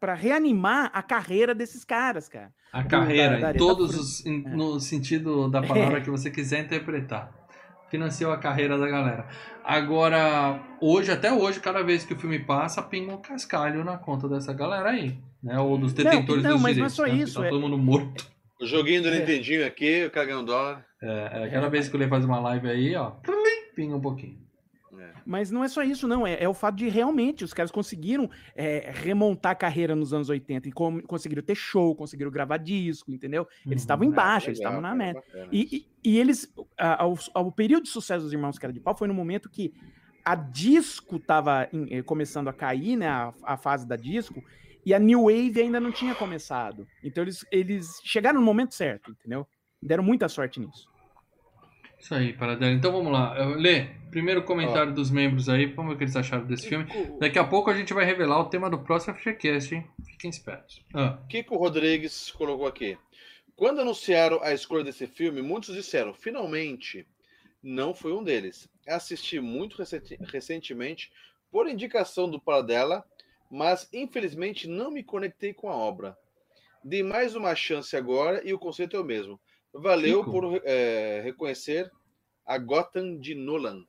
para 0.00 0.14
reanimar 0.14 0.90
a 0.92 1.00
carreira 1.02 1.54
desses 1.54 1.84
caras, 1.84 2.28
cara. 2.28 2.52
A 2.72 2.82
carreira, 2.82 3.38
da- 3.38 3.52
da 3.52 3.54
em 3.54 3.58
todos 3.58 3.96
os. 3.96 4.26
em- 4.26 4.44
É. 4.44 4.50
no 4.50 4.80
sentido 4.80 5.48
da 5.48 5.60
palavra 5.96 6.00
que 6.00 6.10
você 6.10 6.28
quiser 6.30 6.64
interpretar. 6.64 7.32
Financiou 7.92 8.32
a 8.32 8.38
carreira 8.38 8.78
da 8.78 8.88
galera. 8.88 9.26
Agora, 9.62 10.58
hoje, 10.80 11.12
até 11.12 11.30
hoje, 11.30 11.60
cada 11.60 11.82
vez 11.82 12.06
que 12.06 12.14
o 12.14 12.18
filme 12.18 12.38
passa, 12.38 12.82
pinga 12.82 13.12
um 13.12 13.20
cascalho 13.20 13.84
na 13.84 13.98
conta 13.98 14.26
dessa 14.26 14.50
galera 14.54 14.88
aí. 14.88 15.14
Né? 15.42 15.58
Ou 15.58 15.76
dos 15.76 15.92
detentores 15.92 16.42
não, 16.42 16.52
dos 16.52 16.62
mas 16.62 16.74
não 16.78 16.84
é 16.86 16.88
direitos. 16.88 16.94
só 16.94 17.02
né? 17.06 17.14
isso, 17.14 17.40
Tá 17.40 17.46
é- 17.46 17.50
todo 17.50 17.60
mundo 17.60 17.76
morto. 17.76 18.26
O 18.58 18.64
joguinho 18.64 19.02
do 19.02 19.08
É. 19.08 19.18
Nintendinho 19.18 19.66
aqui, 19.66 20.06
o 20.06 20.10
ganhando 20.10 20.46
dólar. 20.46 20.82
É, 21.02 21.42
é, 21.44 21.48
cada 21.50 21.68
vez 21.68 21.86
que 21.86 21.94
o 21.94 21.98
Lê 21.98 22.08
faz 22.08 22.24
uma 22.24 22.40
live 22.40 22.66
aí, 22.70 22.96
ó, 22.96 23.12
pinga 23.76 23.94
um 23.94 24.00
pouquinho. 24.00 24.38
É. 25.26 25.30
Mas 25.30 25.50
não 25.50 25.62
é 25.64 25.68
só 25.68 25.82
isso, 25.82 26.06
não. 26.06 26.26
É, 26.26 26.42
é 26.42 26.48
o 26.48 26.54
fato 26.54 26.76
de 26.76 26.88
realmente 26.88 27.44
os 27.44 27.52
caras 27.52 27.70
conseguiram 27.70 28.28
é, 28.54 28.90
remontar 28.94 29.52
a 29.52 29.54
carreira 29.54 29.94
nos 29.96 30.12
anos 30.12 30.28
80 30.28 30.68
e 30.68 30.72
com- 30.72 31.00
conseguiram 31.02 31.42
ter 31.42 31.54
show, 31.54 31.94
conseguiram 31.94 32.30
gravar 32.30 32.56
disco, 32.58 33.10
entendeu? 33.12 33.46
Eles 33.64 33.66
Uhum. 33.66 33.72
estavam 33.74 34.04
embaixo, 34.04 34.46
Ah, 34.46 34.50
eles 34.50 34.58
estavam 34.58 34.80
na 34.80 34.94
bacana. 34.94 35.22
E, 35.50 35.86
e- 36.04 36.10
e 36.12 36.18
eles, 36.18 36.52
a- 36.78 37.02
ao, 37.02 37.18
ao 37.34 37.52
período 37.52 37.84
de 37.84 37.88
sucesso 37.90 38.24
dos 38.24 38.32
Irmãos 38.32 38.58
Cara 38.58 38.72
de 38.72 38.80
Pau 38.80 38.96
foi 38.96 39.08
no 39.08 39.14
momento 39.14 39.48
que 39.50 39.72
a 40.24 40.34
disco 40.34 41.16
estava 41.16 41.68
começando 42.06 42.48
a 42.48 42.52
cair, 42.52 42.96
né? 42.96 43.08
A, 43.08 43.32
a 43.42 43.56
fase 43.56 43.86
da 43.86 43.96
disco, 43.96 44.42
e 44.86 44.92
a 44.94 44.98
New 44.98 45.22
Wave 45.24 45.60
ainda 45.60 45.80
não 45.80 45.90
tinha 45.92 46.14
começado. 46.14 46.86
Então 47.02 47.22
eles, 47.24 47.44
eles 47.50 48.00
chegaram 48.04 48.38
no 48.40 48.44
momento 48.46 48.74
certo, 48.74 49.10
entendeu? 49.12 49.46
Deram 49.82 50.02
muita 50.04 50.28
sorte 50.28 50.60
nisso. 50.60 50.88
Isso 52.02 52.16
aí, 52.16 52.32
Paradela. 52.32 52.72
Então 52.72 52.90
vamos 52.90 53.12
lá. 53.12 53.32
Lê, 53.54 53.84
primeiro 54.10 54.42
comentário 54.42 54.92
dos 54.92 55.08
membros 55.08 55.48
aí, 55.48 55.66
vamos 55.66 55.90
ver 55.90 55.94
o 55.94 55.98
que 55.98 56.02
eles 56.02 56.16
acharam 56.16 56.44
desse 56.44 56.68
filme. 56.68 56.84
Daqui 57.20 57.38
a 57.38 57.44
pouco 57.44 57.70
a 57.70 57.74
gente 57.74 57.94
vai 57.94 58.04
revelar 58.04 58.40
o 58.40 58.46
tema 58.46 58.68
do 58.68 58.80
próximo 58.80 59.14
FGCast, 59.14 59.72
hein? 59.72 59.86
Fiquem 60.04 60.28
espertos. 60.28 60.84
Ah, 60.92 61.20
Kiko 61.28 61.56
Rodrigues 61.56 62.32
colocou 62.32 62.66
aqui. 62.66 62.98
Quando 63.54 63.82
anunciaram 63.82 64.42
a 64.42 64.52
escolha 64.52 64.82
desse 64.82 65.06
filme, 65.06 65.40
muitos 65.42 65.76
disseram, 65.76 66.12
finalmente. 66.12 67.06
Não 67.62 67.94
foi 67.94 68.12
um 68.12 68.24
deles. 68.24 68.68
Assisti 68.84 69.38
muito 69.38 69.76
recentemente 70.24 71.12
por 71.52 71.68
indicação 71.68 72.28
do 72.28 72.40
Paradela, 72.40 73.04
mas 73.48 73.88
infelizmente 73.92 74.66
não 74.66 74.90
me 74.90 75.04
conectei 75.04 75.54
com 75.54 75.68
a 75.68 75.76
obra. 75.76 76.18
Dei 76.82 77.04
mais 77.04 77.36
uma 77.36 77.54
chance 77.54 77.96
agora 77.96 78.42
e 78.44 78.52
o 78.52 78.58
conceito 78.58 78.96
é 78.96 78.98
o 78.98 79.04
mesmo. 79.04 79.38
Valeu 79.74 80.20
Kiko. 80.24 80.30
por 80.30 80.60
eh, 80.64 81.20
reconhecer 81.24 81.90
a 82.46 82.58
Gotham 82.58 83.18
de 83.18 83.34
Nolan. 83.34 83.82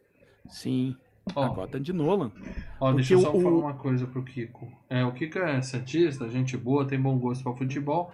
Sim. 0.48 0.96
A 1.36 1.48
Gotham 1.48 1.80
de 1.82 1.94
Nolan. 1.94 2.32
ó, 2.80 2.92
deixa 2.94 3.14
eu 3.14 3.22
só 3.22 3.34
o- 3.34 3.42
falar 3.42 3.56
uma 3.58 3.74
coisa 3.76 4.06
pro 4.08 4.24
Kiko. 4.24 4.72
É, 4.90 5.04
o 5.06 5.12
Kiko 5.14 5.40
é 5.40 5.62
santista, 5.62 6.30
gente 6.30 6.56
boa, 6.58 6.86
tem 6.86 7.00
bom 7.00 7.18
gosto 7.18 7.44
para 7.44 7.56
futebol, 7.56 8.12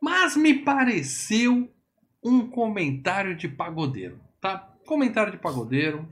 mas 0.00 0.36
me 0.36 0.54
pareceu 0.64 1.70
um 2.24 2.48
comentário 2.50 3.36
de 3.36 3.46
pagodeiro, 3.48 4.18
tá? 4.40 4.70
Comentário 4.86 5.32
de 5.32 5.38
pagodeiro. 5.38 6.06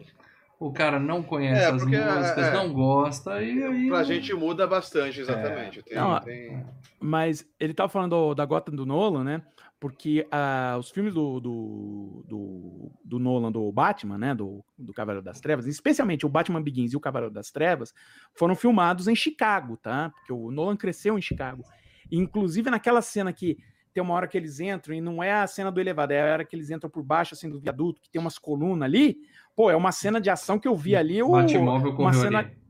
o 0.60 0.72
cara 0.72 0.98
não 0.98 1.22
conhece 1.22 1.60
É, 1.62 1.66
as 1.66 1.72
músicas, 1.82 2.38
é, 2.38 2.52
não 2.54 2.72
gosta, 2.72 3.42
e 3.42 3.62
aí. 3.62 3.88
Pra 3.88 4.02
gente 4.04 4.32
muda 4.32 4.66
bastante, 4.66 5.20
exatamente. 5.20 5.82
Tem- 5.82 5.98
Não, 5.98 6.18
tem- 6.20 6.64
Mas 6.98 7.46
ele 7.60 7.74
tava 7.74 7.88
falando 7.90 8.10
do- 8.12 8.34
da 8.34 8.46
Gotham 8.46 8.74
do 8.74 8.86
Nolan, 8.86 9.24
né? 9.24 9.42
Porque 9.80 10.26
ah, 10.30 10.76
os 10.78 10.90
filmes 10.90 11.12
do, 11.12 11.40
do, 11.40 12.24
do, 12.26 12.92
do 13.04 13.18
Nolan, 13.18 13.52
do 13.52 13.70
Batman, 13.70 14.16
né? 14.16 14.34
Do, 14.34 14.64
do 14.78 14.92
Cavaleiro 14.92 15.24
das 15.24 15.40
Trevas, 15.40 15.66
especialmente 15.66 16.24
o 16.24 16.28
Batman 16.28 16.62
Begins 16.62 16.92
e 16.92 16.96
o 16.96 17.00
Cavaleiro 17.00 17.34
das 17.34 17.50
Trevas, 17.50 17.92
foram 18.34 18.54
filmados 18.54 19.08
em 19.08 19.14
Chicago, 19.14 19.76
tá? 19.76 20.10
Porque 20.10 20.32
o 20.32 20.50
Nolan 20.50 20.76
cresceu 20.76 21.18
em 21.18 21.22
Chicago. 21.22 21.64
Inclusive 22.10 22.70
naquela 22.70 23.02
cena 23.02 23.32
que 23.32 23.58
tem 23.92 24.02
uma 24.02 24.14
hora 24.14 24.26
que 24.26 24.36
eles 24.36 24.58
entram, 24.58 24.94
e 24.94 25.00
não 25.00 25.22
é 25.22 25.32
a 25.32 25.46
cena 25.46 25.70
do 25.70 25.80
elevado, 25.80 26.12
é 26.12 26.20
a 26.20 26.32
hora 26.32 26.44
que 26.44 26.56
eles 26.56 26.68
entram 26.68 26.90
por 26.90 27.02
baixo, 27.04 27.34
assim, 27.34 27.48
do 27.48 27.60
viaduto, 27.60 28.00
que 28.00 28.10
tem 28.10 28.20
umas 28.20 28.38
colunas 28.38 28.86
ali. 28.86 29.18
Pô, 29.54 29.70
é 29.70 29.76
uma 29.76 29.92
cena 29.92 30.20
de 30.20 30.28
ação 30.28 30.58
que 30.58 30.66
eu 30.66 30.74
vi 30.74 30.96
ali. 30.96 31.22
O, 31.22 31.28
uma 31.28 32.12
cena 32.12 32.40
ali. 32.40 32.63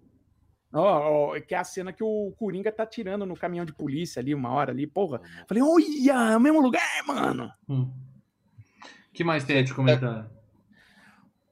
Ó, 0.74 1.34
ó, 1.36 1.40
que 1.40 1.54
é 1.54 1.58
a 1.58 1.64
cena 1.64 1.92
que 1.92 2.02
o 2.02 2.32
Coringa 2.36 2.72
tá 2.72 2.84
tirando 2.84 3.24
no 3.24 3.36
caminhão 3.36 3.64
de 3.64 3.72
polícia 3.72 4.20
ali, 4.20 4.34
uma 4.34 4.50
hora 4.50 4.72
ali, 4.72 4.86
porra. 4.86 5.20
Falei, 5.46 5.62
olha, 5.62 6.32
é 6.32 6.36
o 6.36 6.40
mesmo 6.40 6.60
lugar, 6.60 7.04
mano. 7.06 7.50
Hum. 7.68 7.90
que 9.12 9.22
mais 9.22 9.44
tem 9.44 9.62
de 9.62 9.72
comentário? 9.72 10.28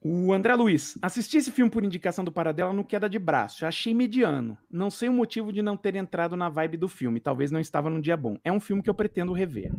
O 0.05 0.33
André 0.33 0.53
Luiz, 0.57 0.99
assisti 1.01 1.37
esse 1.37 1.53
filme 1.53 1.71
por 1.71 1.85
indicação 1.85 2.25
do 2.25 2.33
Paradela 2.33 2.73
no 2.73 2.85
Queda 2.85 3.09
de 3.09 3.21
Braço. 3.21 3.65
Achei 3.65 3.95
mediano. 3.95 4.59
Não 4.69 4.91
sei 4.91 5.09
o 5.09 5.13
motivo 5.13 5.53
de 5.53 5.63
não 5.63 5.77
ter 5.77 5.95
entrado 5.95 6.37
na 6.37 6.49
vibe 6.49 6.77
do 6.77 6.89
filme. 6.89 7.21
Talvez 7.21 7.53
não 7.53 7.61
estava 7.61 7.89
num 7.89 8.01
dia 8.01 8.17
bom. 8.17 8.37
É 8.43 8.51
um 8.51 8.59
filme 8.59 8.83
que 8.83 8.91
eu 8.91 8.95
pretendo 8.95 9.33
rever. 9.33 9.73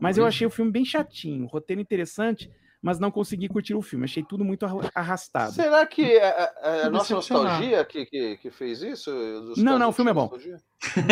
Mas 0.00 0.18
eu 0.18 0.26
achei 0.26 0.44
o 0.44 0.50
filme 0.50 0.72
bem 0.72 0.84
chatinho. 0.84 1.46
Roteiro 1.46 1.80
interessante, 1.80 2.50
mas 2.82 2.98
não 2.98 3.10
consegui 3.10 3.48
curtir 3.48 3.74
o 3.74 3.82
filme. 3.82 4.04
Achei 4.04 4.22
tudo 4.22 4.44
muito 4.44 4.64
arra- 4.64 4.90
arrastado. 4.94 5.52
Será 5.52 5.84
que 5.86 6.02
é, 6.02 6.16
é- 6.24 6.52
é 6.62 6.80
a 6.80 6.84
Tô 6.84 6.90
nossa 6.90 7.14
nostalgia 7.14 7.84
que, 7.84 8.06
que, 8.06 8.36
que 8.38 8.50
fez 8.50 8.82
isso? 8.82 9.10
Não, 9.58 9.78
não, 9.78 9.90
o 9.90 9.92
filme 9.92 10.10
é 10.10 10.14
bom. 10.14 10.22
nostalgia? 10.22 10.56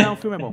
Não, 0.02 0.14
o 0.14 0.16
filme 0.16 0.36
é 0.36 0.38
bom. 0.38 0.50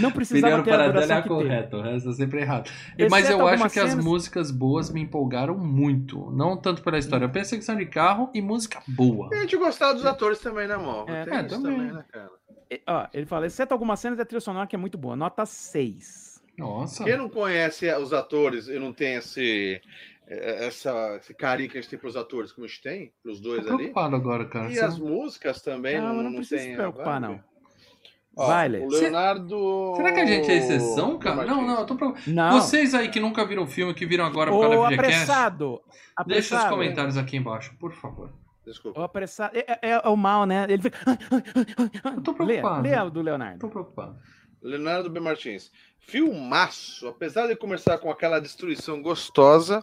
Não 0.00 0.10
precisava 0.10 0.62
ter 0.62 0.72
a 0.72 0.84
é 0.84 0.88
duração 0.92 1.16
a 1.18 1.22
que 1.22 1.28
teve. 1.28 1.40
correta, 1.42 1.76
o 1.76 1.82
resto 1.82 2.08
é 2.08 2.12
sempre 2.14 2.40
errado. 2.40 2.70
Exceto 2.96 3.10
Mas 3.10 3.28
eu 3.28 3.46
acho 3.46 3.68
que 3.70 3.78
as 3.78 3.90
cenas- 3.90 4.04
músicas 4.04 4.50
boas 4.50 4.90
me 4.90 5.02
empolgaram 5.02 5.56
muito. 5.58 6.30
Não 6.30 6.56
tanto 6.56 6.82
pela 6.82 6.98
história. 6.98 7.28
Perseguição 7.28 7.76
de 7.76 7.84
carro 7.86 8.30
e 8.32 8.40
música 8.40 8.82
boa. 8.88 9.28
E 9.32 9.36
a 9.36 9.40
gente 9.40 9.56
gostava 9.56 9.92
dos 9.94 10.06
atores 10.06 10.38
também, 10.40 10.66
né, 10.66 10.74
amor? 10.74 11.08
É, 11.10 11.24
Tem 11.24 11.34
é, 11.34 11.40
isso 11.46 11.48
também. 11.60 11.76
também, 11.78 11.92
né, 11.92 12.04
cara? 12.10 12.30
E, 12.70 12.80
Ó, 12.86 13.06
ele 13.12 13.26
fala, 13.26 13.46
exceto 13.46 13.72
algumas 13.74 14.00
cenas 14.00 14.16
da 14.18 14.24
trilha 14.24 14.40
sonora 14.40 14.66
que 14.66 14.74
é 14.76 14.78
muito 14.78 14.96
boa. 14.96 15.14
Nota 15.16 15.44
6. 15.44 16.42
Nossa. 16.56 17.04
Quem 17.04 17.16
não 17.16 17.28
conhece 17.28 17.90
os 17.94 18.12
atores 18.12 18.66
e 18.68 18.78
não 18.78 18.92
tem 18.92 19.14
esse, 19.14 19.80
essa, 20.28 21.16
esse 21.16 21.32
carinho 21.34 21.70
que 21.70 21.78
a 21.78 21.80
gente 21.80 21.90
tem 21.90 21.98
pros 21.98 22.16
atores, 22.16 22.52
como 22.52 22.64
a 22.64 22.68
gente 22.68 22.82
tem, 22.82 23.12
pros 23.22 23.40
Tô 23.40 23.48
dois 23.48 23.66
ali. 23.66 23.76
preocupado 23.76 24.16
agora, 24.16 24.44
cara. 24.46 24.70
E 24.70 24.74
Você- 24.74 24.80
as 24.84 24.98
músicas 24.98 25.62
também 25.62 25.98
Não, 26.00 26.08
não, 26.08 26.14
não 26.16 26.22
não 26.24 26.32
precisa 26.36 26.60
tem. 26.60 26.70
se 26.70 26.76
preocupar, 26.76 27.20
vibe. 27.20 27.32
não. 27.34 27.48
Ó, 28.36 28.46
Vai, 28.46 28.68
Lê. 28.68 28.78
O 28.84 28.88
Leonardo. 28.88 29.94
Será 29.96 30.12
que 30.12 30.20
a 30.20 30.26
gente 30.26 30.48
é 30.48 30.56
exceção, 30.58 31.18
cara? 31.18 31.44
Não, 31.44 31.60
não, 31.66 31.80
eu 31.80 31.86
tô 31.86 31.96
preocupado. 31.96 32.30
Não. 32.30 32.52
Vocês 32.60 32.94
aí 32.94 33.08
que 33.08 33.18
nunca 33.18 33.44
viram 33.44 33.64
o 33.64 33.66
filme, 33.66 33.92
que 33.92 34.06
viram 34.06 34.24
agora 34.24 34.50
por 34.50 34.60
causa 34.60 34.76
da 34.76 34.82
FGCast, 34.90 35.12
apressado. 35.22 35.82
deixa 35.88 36.00
os 36.14 36.16
apressado. 36.52 36.70
comentários 36.70 37.16
aqui 37.16 37.36
embaixo, 37.36 37.74
por 37.80 37.92
favor. 37.94 38.30
Desculpa. 38.64 39.00
O 39.00 39.02
apressado. 39.02 39.56
É, 39.56 39.64
é- 39.82 39.90
é 40.04 40.08
o 40.08 40.14
mal, 40.16 40.44
né? 40.46 40.66
Ele 40.68 40.82
fica. 40.82 40.98
Eu 42.14 42.20
tô 42.22 42.30
Lê, 42.44 42.58
preocupado. 42.58 42.82
lê 42.88 43.00
o 43.00 43.10
do 43.10 43.22
Leonardo. 43.22 43.58
Tô 43.58 43.68
preocupado. 43.68 44.16
Leonardo 44.62 45.10
B. 45.10 45.18
Martins. 45.18 45.72
Filmaço, 45.98 47.06
apesar 47.08 47.46
de 47.48 47.56
começar 47.56 47.98
com 47.98 48.10
aquela 48.10 48.38
destruição 48.40 49.02
gostosa 49.02 49.82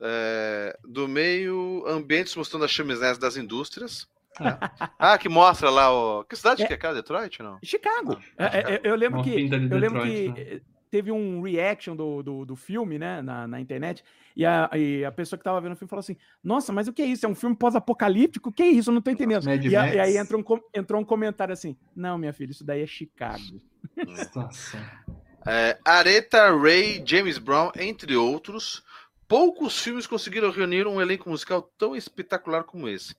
é, 0.00 0.78
do 0.84 1.06
meio 1.08 1.84
ambientes 1.86 2.34
mostrando 2.36 2.64
as 2.64 2.70
chaminés 2.70 3.18
das 3.18 3.36
indústrias. 3.36 4.08
né? 4.40 4.58
ah, 4.98 5.18
que 5.18 5.28
mostra 5.28 5.70
lá 5.70 5.92
o. 5.92 6.24
Que 6.24 6.36
cidade 6.36 6.62
É. 6.62 6.66
que 6.66 6.72
é 6.72 6.76
aquela? 6.76 6.94
Detroit? 6.94 7.42
Não? 7.42 7.58
Chicago. 7.62 8.18
É, 8.38 8.74
é, 8.74 8.80
eu 8.84 8.94
lembro 8.96 9.18
Uma 9.18 9.24
que. 9.24 9.30
Eu 9.30 9.78
lembro 9.78 10.02
Detroit, 10.04 10.32
que 10.34 10.54
né? 10.54 10.60
teve 10.90 11.10
um 11.12 11.40
reaction 11.42 11.96
do, 11.96 12.22
do, 12.22 12.44
do 12.44 12.56
filme, 12.56 12.98
né, 12.98 13.22
na, 13.22 13.46
na 13.48 13.58
internet, 13.60 14.04
e 14.36 14.44
a, 14.44 14.68
e 14.74 15.04
a 15.06 15.10
pessoa 15.12 15.38
que 15.38 15.44
tava 15.44 15.60
vendo 15.60 15.72
o 15.72 15.76
filme 15.76 15.88
falou 15.88 16.00
assim: 16.00 16.16
Nossa, 16.44 16.72
mas 16.72 16.88
o 16.88 16.92
que 16.92 17.02
é 17.02 17.06
isso? 17.06 17.24
É 17.24 17.28
um 17.28 17.34
filme 17.34 17.54
pós-apocalíptico? 17.56 18.48
O 18.48 18.52
que 18.52 18.62
é 18.62 18.68
isso? 18.68 18.90
Eu 18.90 18.94
não 18.94 19.00
tô 19.02 19.10
entendendo. 19.10 19.44
Mad 19.44 19.64
E, 19.64 19.76
a- 19.76 19.94
e 19.94 20.00
aí 20.00 20.16
entrou 20.16 20.40
um, 20.40 20.60
entrou 20.74 21.00
um 21.00 21.04
comentário 21.04 21.52
assim: 21.52 21.76
Não, 21.94 22.16
minha 22.18 22.32
filha, 22.32 22.50
isso 22.50 22.64
daí 22.64 22.82
é 22.82 22.86
Chicago. 22.86 23.60
Situação. 24.16 24.80
É, 25.46 25.76
Aretha 25.84 26.50
Ray, 26.56 27.02
James 27.04 27.36
Brown, 27.38 27.72
entre 27.76 28.14
outros. 28.16 28.82
Poucos 29.28 29.80
filmes 29.80 30.06
conseguiram 30.06 30.50
reunir 30.50 30.86
um 30.86 31.00
elenco 31.00 31.30
musical 31.30 31.62
tão 31.78 31.96
espetacular 31.96 32.64
como 32.64 32.88
esse. 32.88 33.14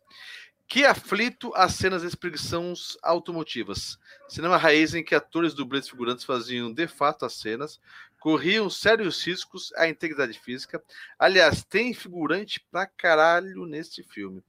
Que 0.67 0.85
aflito 0.85 1.51
as 1.55 1.73
cenas 1.75 2.01
de 2.01 2.07
expressões 2.07 2.97
automotivas. 3.03 3.97
Cinema 4.27 4.57
raiz 4.57 4.93
em 4.93 5.03
que 5.03 5.13
atores, 5.13 5.53
dublês 5.53 5.87
figurantes 5.87 6.23
faziam 6.23 6.71
de 6.71 6.87
fato 6.87 7.25
as 7.25 7.33
cenas, 7.33 7.79
corriam 8.19 8.69
sérios 8.69 9.21
riscos 9.23 9.73
à 9.75 9.87
integridade 9.87 10.39
física. 10.39 10.81
Aliás, 11.19 11.63
tem 11.63 11.93
figurante 11.93 12.65
pra 12.71 12.87
caralho 12.87 13.65
neste 13.65 14.01
filme. 14.01 14.41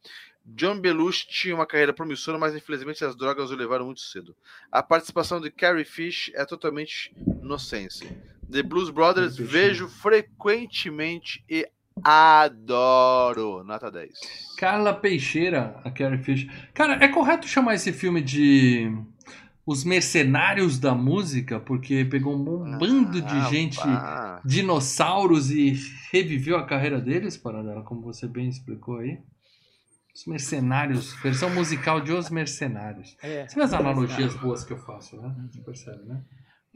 John 0.47 0.79
Belushi 0.79 1.27
tinha 1.27 1.55
uma 1.55 1.67
carreira 1.67 1.93
promissora, 1.93 2.39
mas 2.39 2.55
infelizmente 2.55 3.05
as 3.05 3.17
drogas 3.17 3.51
o 3.51 3.57
levaram 3.57 3.87
muito 3.87 4.03
cedo. 4.03 4.37
A 4.71 4.83
participação 4.83 5.41
de 5.41 5.51
Carrie 5.51 5.85
Fish 5.85 6.31
é 6.35 6.45
totalmente 6.45 7.15
nonsense. 7.43 8.07
The 8.51 8.63
Blues 8.63 8.91
Brothers 8.91 9.37
vejo 9.37 9.89
frequentemente 9.89 11.45
e 11.49 11.67
adoro. 12.03 13.65
Nota 13.65 13.91
10. 13.91 14.11
Carla 14.59 14.95
Peixeira, 14.95 15.81
a 15.85 15.91
Carrie 15.91 16.19
Fisher. 16.23 16.51
Cara, 16.73 17.03
é 17.05 17.09
correto 17.09 17.47
chamar 17.49 17.75
esse 17.75 17.93
filme 17.93 18.21
de 18.23 18.91
Os 19.67 19.85
Mercenários 19.85 20.79
da 20.79 20.95
Música? 20.95 21.59
Porque 21.61 22.05
pegou 22.05 22.35
um 22.37 22.79
bando 22.79 23.21
de 23.21 23.35
Ah, 23.37 23.49
gente, 23.51 23.77
pá. 23.79 24.41
dinossauros, 24.45 25.51
e 25.51 25.75
reviveu 26.13 26.57
a 26.57 26.67
carreira 26.67 27.01
deles, 27.01 27.37
Paradela, 27.37 27.83
como 27.83 28.03
você 28.03 28.27
bem 28.27 28.49
explicou 28.49 28.99
aí. 28.99 29.19
Os 30.15 30.27
Mercenários, 30.27 31.13
versão 31.15 31.51
musical 31.51 32.01
de 32.01 32.13
Os 32.13 32.31
Mercenários. 32.31 33.17
É, 33.21 33.47
vê 33.53 33.63
as 33.63 33.73
analogias 33.73 34.35
boas 34.37 34.63
que 34.65 34.73
eu 34.73 34.79
faço, 34.79 35.21
né? 35.21 35.35
Você 35.51 35.61
percebe, 35.61 36.05
né? 36.05 36.23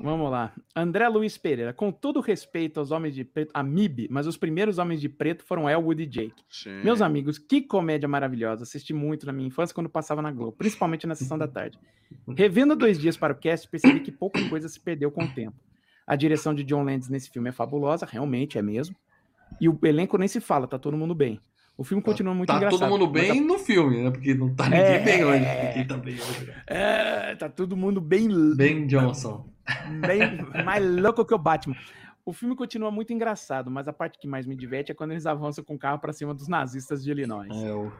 Vamos 0.01 0.31
lá. 0.31 0.53
André 0.77 1.09
Luiz 1.09 1.37
Pereira, 1.37 1.73
com 1.73 1.91
todo 1.91 2.21
respeito 2.21 2.79
aos 2.79 2.93
homens 2.93 3.15
de 3.17 3.25
preto, 3.25 3.51
a 3.53 3.65
MIB, 3.65 4.07
mas 4.11 4.29
os 4.29 4.37
primeiros 4.37 4.79
homens 4.79 5.01
de 5.01 5.09
preto 5.09 5.43
foram 5.45 5.69
Elwood 5.69 6.03
e 6.03 6.07
Jake. 6.07 6.41
Sim. 6.49 6.83
Meus 6.85 7.03
amigos, 7.03 7.37
que 7.37 7.61
comédia 7.61 8.09
maravilhosa. 8.09 8.63
Assisti 8.63 8.95
muito 8.95 9.27
na 9.27 9.33
minha 9.33 9.49
infância 9.49 9.75
quando 9.75 9.89
passava 9.89 10.23
na 10.23 10.31
Globo, 10.31 10.53
principalmente 10.53 11.05
na 11.07 11.17
sessão 11.17 11.37
da 11.37 11.49
tarde. 11.49 11.77
Revendo 12.37 12.77
dois 12.77 12.97
dias 12.99 13.17
para 13.17 13.33
o 13.33 13.37
cast, 13.37 13.69
percebi 13.69 13.99
que 14.01 14.13
pouca 14.13 14.49
coisa 14.49 14.69
se 14.69 14.79
perdeu 14.79 15.11
com 15.11 15.25
o 15.25 15.29
tempo. 15.29 15.57
A 16.07 16.15
direção 16.15 16.55
de 16.55 16.63
John 16.63 16.85
Landis 16.85 17.09
nesse 17.09 17.29
filme 17.29 17.49
é 17.49 17.53
fabulosa, 17.53 18.07
realmente 18.09 18.57
é 18.57 18.63
mesmo. 18.63 18.95
E 19.61 19.69
o 19.69 19.77
elenco 19.83 20.17
nem 20.17 20.29
se 20.29 20.41
fala, 20.41 20.69
tá 20.69 20.79
todo 20.79 20.97
mundo 20.97 21.15
bem. 21.15 21.41
O 21.77 21.85
filme 21.85 22.03
continua 22.03 22.35
muito 22.35 22.49
tá 22.49 22.57
engraçado. 22.57 22.81
todo 22.81 22.89
mundo 22.91 23.07
bem 23.09 23.41
no 23.41 23.59
filme, 23.59 24.03
né? 24.03 24.11
Porque 24.11 24.35
não 24.35 24.53
tá 24.55 24.65
ninguém 24.65 24.81
É. 24.81 24.99
bem 25.01 25.25
hoje. 25.25 25.85
Tá 25.87 25.97
bem 25.97 26.15
hoje. 26.15 26.51
a- 26.67 26.75
É, 26.75 27.35
tá 27.37 27.49
todo 27.49 27.77
mundo 27.77 28.01
bem, 28.01 28.29
Ben 28.57 28.87
Johnson. 28.87 29.49
Bem 30.07 30.39
mais 30.65 30.85
louco 31.01 31.25
que 31.25 31.35
o 31.35 31.39
Batman. 31.39 31.77
O 32.25 32.33
filme 32.33 32.55
continua 32.55 32.91
muito 32.91 33.13
engraçado, 33.13 33.71
mas 33.71 33.89
a 33.89 33.93
parte 33.93 34.19
que 34.19 34.27
mais 34.29 34.45
me 34.47 34.55
diverte 34.55 34.93
é 34.93 34.95
quando 34.95 35.13
eles 35.13 35.25
avançam 35.25 35.65
com 35.65 35.75
o 35.75 35.79
carro 35.79 35.99
para 35.99 36.13
cima 36.13 36.35
dos 36.35 36.47
nazistas 36.47 37.03
de 37.03 37.11
Illinois. 37.11 37.49
É, 37.51 37.73
o, 37.73 37.91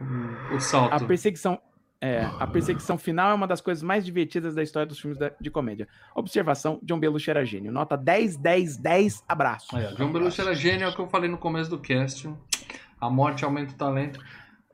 o 0.55 0.61
salto. 0.61 0.93
A 0.93 1.01
perseguição, 1.01 1.59
é, 1.99 2.21
a 2.39 2.47
perseguição 2.47 2.99
final 2.99 3.31
é 3.31 3.35
uma 3.35 3.47
das 3.47 3.63
coisas 3.63 3.83
mais 3.83 4.05
divertidas 4.05 4.55
da 4.55 4.63
história 4.63 4.87
dos 4.87 5.01
filmes 5.01 5.19
da- 5.19 5.33
de 5.41 5.51
comédia. 5.51 5.89
Observação, 6.15 6.79
John 6.83 6.99
Belushi 7.01 7.31
era 7.31 7.43
gênio. 7.43 7.73
Nota 7.73 7.97
10, 7.97 8.37
10, 8.37 8.77
10, 8.77 9.25
abraço. 9.27 9.75
É, 9.75 9.95
João 9.97 10.13
Belushi 10.13 10.43
era 10.43 10.55
gênio, 10.55 10.85
é 10.85 10.89
o 10.91 10.95
que 10.95 11.01
eu 11.01 11.09
falei 11.09 11.31
no 11.31 11.39
começo 11.39 11.71
do 11.71 11.79
cast. 11.79 12.29
A 13.01 13.09
morte 13.09 13.45
aumenta 13.47 13.73
o 13.73 13.77
talento. 13.77 14.21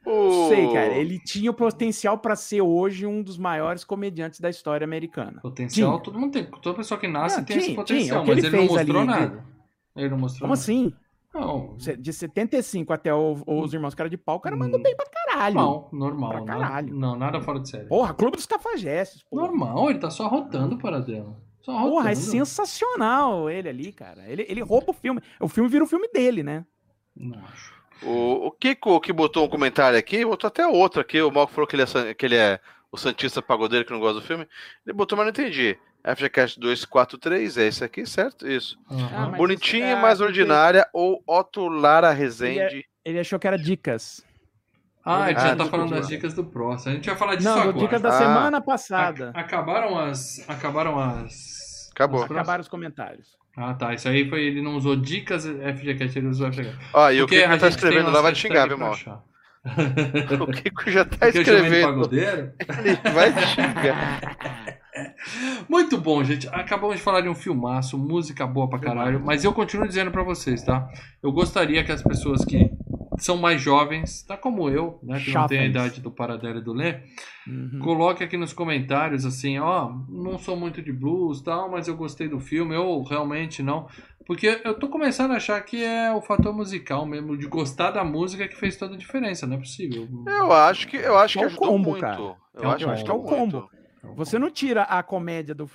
O- 0.06 0.48
Sei, 0.48 0.72
cara, 0.72 0.92
ele 0.94 1.18
tinha 1.18 1.50
o 1.50 1.54
potencial 1.54 2.18
para 2.18 2.36
ser 2.36 2.60
hoje 2.60 3.06
um 3.06 3.22
dos 3.22 3.38
maiores 3.38 3.84
comediantes 3.84 4.38
da 4.40 4.50
história 4.50 4.84
americana. 4.84 5.40
Potencial, 5.40 5.92
Tinha. 5.92 6.02
todo 6.02 6.18
mundo 6.18 6.32
tem. 6.32 6.44
Toda 6.44 6.76
pessoa 6.76 7.00
que 7.00 7.08
nasce 7.08 7.38
Não, 7.38 7.44
tem 7.44 7.56
esse 7.56 7.66
tinha, 7.66 7.76
potencial, 7.76 8.06
tinha. 8.06 8.20
O 8.20 8.24
que 8.24 8.30
mas 8.34 8.38
ele 8.44 8.46
ele, 8.48 8.56
não 8.68 8.74
mostrou 8.74 8.98
ali, 9.00 9.06
nada. 9.08 9.44
Ele 9.96 10.08
não 10.10 10.18
mostrou 10.18 10.40
Como 10.40 10.52
nada. 10.52 10.60
assim? 10.62 10.92
Não, 11.34 11.76
De 11.98 12.12
75 12.12 12.92
até 12.92 13.12
o- 13.12 13.42
os 13.46 13.74
Irmãos 13.74 13.92
Cara 13.94 14.08
de 14.08 14.16
Pau, 14.16 14.36
o 14.36 14.40
cara 14.40 14.54
mandou 14.56 14.78
Hum. 14.78 14.82
bem 14.84 14.94
pra 14.94 15.06
caralho. 15.06 15.54
normal, 15.56 15.88
normal. 15.92 16.30
Pra 16.30 16.38
não- 16.40 16.46
caralho. 16.46 16.94
Não, 16.94 17.16
nada 17.16 17.40
fora 17.40 17.58
de 17.58 17.68
série. 17.70 17.86
Porra, 17.88 18.14
Clube 18.14 18.36
dos 18.36 18.46
Cafajestes, 18.46 19.22
porra. 19.24 19.42
Normal, 19.48 19.90
ele 19.90 19.98
tá 19.98 20.10
só 20.10 20.28
rotando 20.28 20.78
para 20.78 21.00
dela. 21.00 21.36
Só 21.60 21.72
rotando. 21.72 21.90
Porra, 21.90 22.10
é 22.12 22.14
sensacional 22.14 23.48
ele 23.50 23.68
ali, 23.68 23.92
cara. 23.92 24.22
Ele, 24.28 24.46
ele 24.48 24.60
rouba 24.62 24.90
o 24.90 24.94
filme. 24.94 25.20
O 25.40 25.48
filme 25.48 25.68
vira 25.68 25.82
o 25.82 25.88
filme 25.88 26.08
dele, 26.12 26.42
né? 26.42 26.64
Não 27.16 27.38
acho. 27.40 27.74
O, 28.02 28.46
o 28.48 28.50
Kiko 28.50 29.00
que 29.00 29.12
botou 29.12 29.44
um 29.44 29.48
comentário 29.48 29.98
aqui, 29.98 30.24
botou 30.24 30.48
até 30.48 30.66
outro 30.66 31.00
aqui. 31.00 31.20
O 31.22 31.30
Malco 31.30 31.52
falou 31.52 31.66
que 31.66 31.76
ele, 31.76 31.82
é, 31.82 32.14
que 32.14 32.26
ele 32.26 32.36
é 32.36 32.60
o 32.92 32.96
Santista 32.98 33.40
Pagodeiro 33.40 33.84
que 33.84 33.92
não 33.92 34.00
gosta 34.00 34.20
do 34.20 34.26
filme. 34.26 34.46
Ele 34.86 34.94
botou, 34.94 35.16
mas 35.16 35.24
não 35.26 35.30
entendi. 35.30 35.78
FGCast 36.04 36.60
243, 36.60 37.56
é 37.56 37.66
esse 37.66 37.82
aqui, 37.82 38.04
certo? 38.04 38.46
Isso. 38.46 38.78
Aham. 38.90 39.08
Ah, 39.14 39.28
mas 39.30 39.38
Bonitinha, 39.38 39.92
isso- 39.92 40.02
mais 40.02 40.20
ah, 40.20 40.24
ordinária 40.24 40.86
ou 40.92 41.22
Otto 41.26 41.66
Lara 41.66 42.10
Rezende. 42.12 42.84
Ele 43.04 43.18
achou 43.18 43.38
que 43.38 43.46
era 43.46 43.56
dicas. 43.56 44.22
Ah, 45.02 45.24
a 45.24 45.28
gente 45.28 45.38
Ah, 45.38 45.40
já 45.48 45.56
tá 45.56 45.64
do 45.64 45.70
falando 45.70 45.90
das 45.94 46.08
dicas 46.08 46.34
do 46.34 46.44
próximo. 46.44 46.92
A 46.92 46.94
gente 46.96 47.06
vai 47.08 47.16
falar 47.16 47.36
disso 47.36 47.48
Não, 47.48 47.56
agora. 47.58 47.72
do 47.72 47.78
dicas 47.78 48.02
da 48.02 48.08
Ah. 48.08 48.12
semana 48.18 48.58
A- 48.58 48.62
passada. 48.62 49.32
acabaram 49.34 49.98
as. 49.98 50.44
Acabaram 50.48 50.98
as. 50.98 51.90
Acabou. 51.92 52.22
Acabaram 52.24 52.60
os 52.60 52.68
comentários. 52.68 53.36
Ah, 53.56 53.74
tá. 53.74 53.94
Isso 53.94 54.08
aí 54.08 54.28
foi. 54.28 54.42
Ele 54.42 54.62
não 54.62 54.76
usou 54.76 54.96
dicas 54.96 55.46
FGCast, 55.46 56.18
ele 56.18 56.28
usou 56.28 56.52
FGCast. 56.52 56.78
Ó, 56.92 57.10
e 57.10 57.22
o 57.22 57.26
Porque 57.26 57.36
Kiko 57.40 57.48
a 57.48 57.52
já 57.52 57.58
tá 57.58 57.68
escrevendo 57.68 58.10
lá, 58.10 58.20
vai 58.20 58.32
te 58.32 58.38
xingar, 58.40 58.76
mal? 58.76 58.92
achar. 58.92 59.22
O 60.40 60.46
Kiko 60.48 60.90
já 60.90 61.04
tá 61.04 61.16
Porque 61.16 61.38
escrevendo. 61.38 62.08
Ele 62.12 63.12
vai 63.14 63.32
te 63.32 63.46
xingar. 63.46 64.80
Muito 65.68 65.98
bom, 65.98 66.22
gente. 66.22 66.48
Acabamos 66.48 66.96
de 66.96 67.02
falar 67.02 67.20
de 67.22 67.28
um 67.28 67.34
filmaço, 67.34 67.98
música 67.98 68.46
boa 68.46 68.68
pra 68.68 68.78
caralho. 68.78 69.20
Mas 69.20 69.44
eu 69.44 69.52
continuo 69.52 69.88
dizendo 69.88 70.10
pra 70.10 70.22
vocês, 70.22 70.62
tá? 70.62 70.88
Eu 71.22 71.32
gostaria 71.32 71.82
que 71.82 71.90
as 71.90 72.02
pessoas 72.02 72.44
que 72.44 72.70
são 73.18 73.36
mais 73.36 73.60
jovens, 73.60 74.22
tá 74.22 74.36
como 74.36 74.68
eu, 74.68 74.98
né? 75.02 75.20
Que 75.20 75.32
não 75.32 75.46
tem 75.46 75.58
a 75.60 75.66
idade 75.66 76.00
do 76.00 76.10
Paradelo 76.10 76.58
e 76.58 76.62
do 76.62 76.72
Lê, 76.72 77.00
Uhum. 77.46 77.78
coloque 77.82 78.24
aqui 78.24 78.36
nos 78.38 78.52
comentários 78.54 79.26
assim, 79.26 79.58
ó, 79.58 79.92
não 80.08 80.38
sou 80.38 80.56
muito 80.56 80.80
de 80.80 80.92
blues 80.92 81.42
tal, 81.42 81.70
mas 81.70 81.86
eu 81.88 81.96
gostei 81.96 82.26
do 82.28 82.40
filme, 82.40 82.74
ou 82.74 83.02
realmente 83.02 83.62
não. 83.62 83.86
Porque 84.26 84.60
eu 84.64 84.72
tô 84.74 84.88
começando 84.88 85.32
a 85.32 85.36
achar 85.36 85.60
que 85.60 85.84
é 85.84 86.10
o 86.12 86.22
fator 86.22 86.54
musical 86.54 87.04
mesmo, 87.04 87.36
de 87.36 87.46
gostar 87.46 87.90
da 87.90 88.02
música 88.02 88.48
que 88.48 88.56
fez 88.56 88.76
toda 88.76 88.94
a 88.94 88.98
diferença, 88.98 89.46
não 89.46 89.56
é 89.56 89.58
possível. 89.58 90.08
Eu 90.26 90.50
acho 90.52 90.88
que, 90.88 90.96
eu 90.96 91.18
acho 91.18 91.36
que 91.36 91.44
É 91.44 91.46
o 91.46 91.50
ajudou 91.50 91.68
combo, 91.68 91.90
muito. 91.90 92.00
cara. 92.00 92.22
Eu, 92.22 92.36
Eu 92.54 92.70
acho, 92.70 92.88
acho 92.88 93.04
que 93.04 93.10
é 93.10 93.14
o 93.14 93.16
ajudou 93.18 93.38
muito. 93.38 93.52
combo. 93.60 93.70
Você 94.16 94.38
não 94.38 94.50
tira 94.50 94.82
a 94.84 95.02
comédia 95.02 95.54
do 95.54 95.68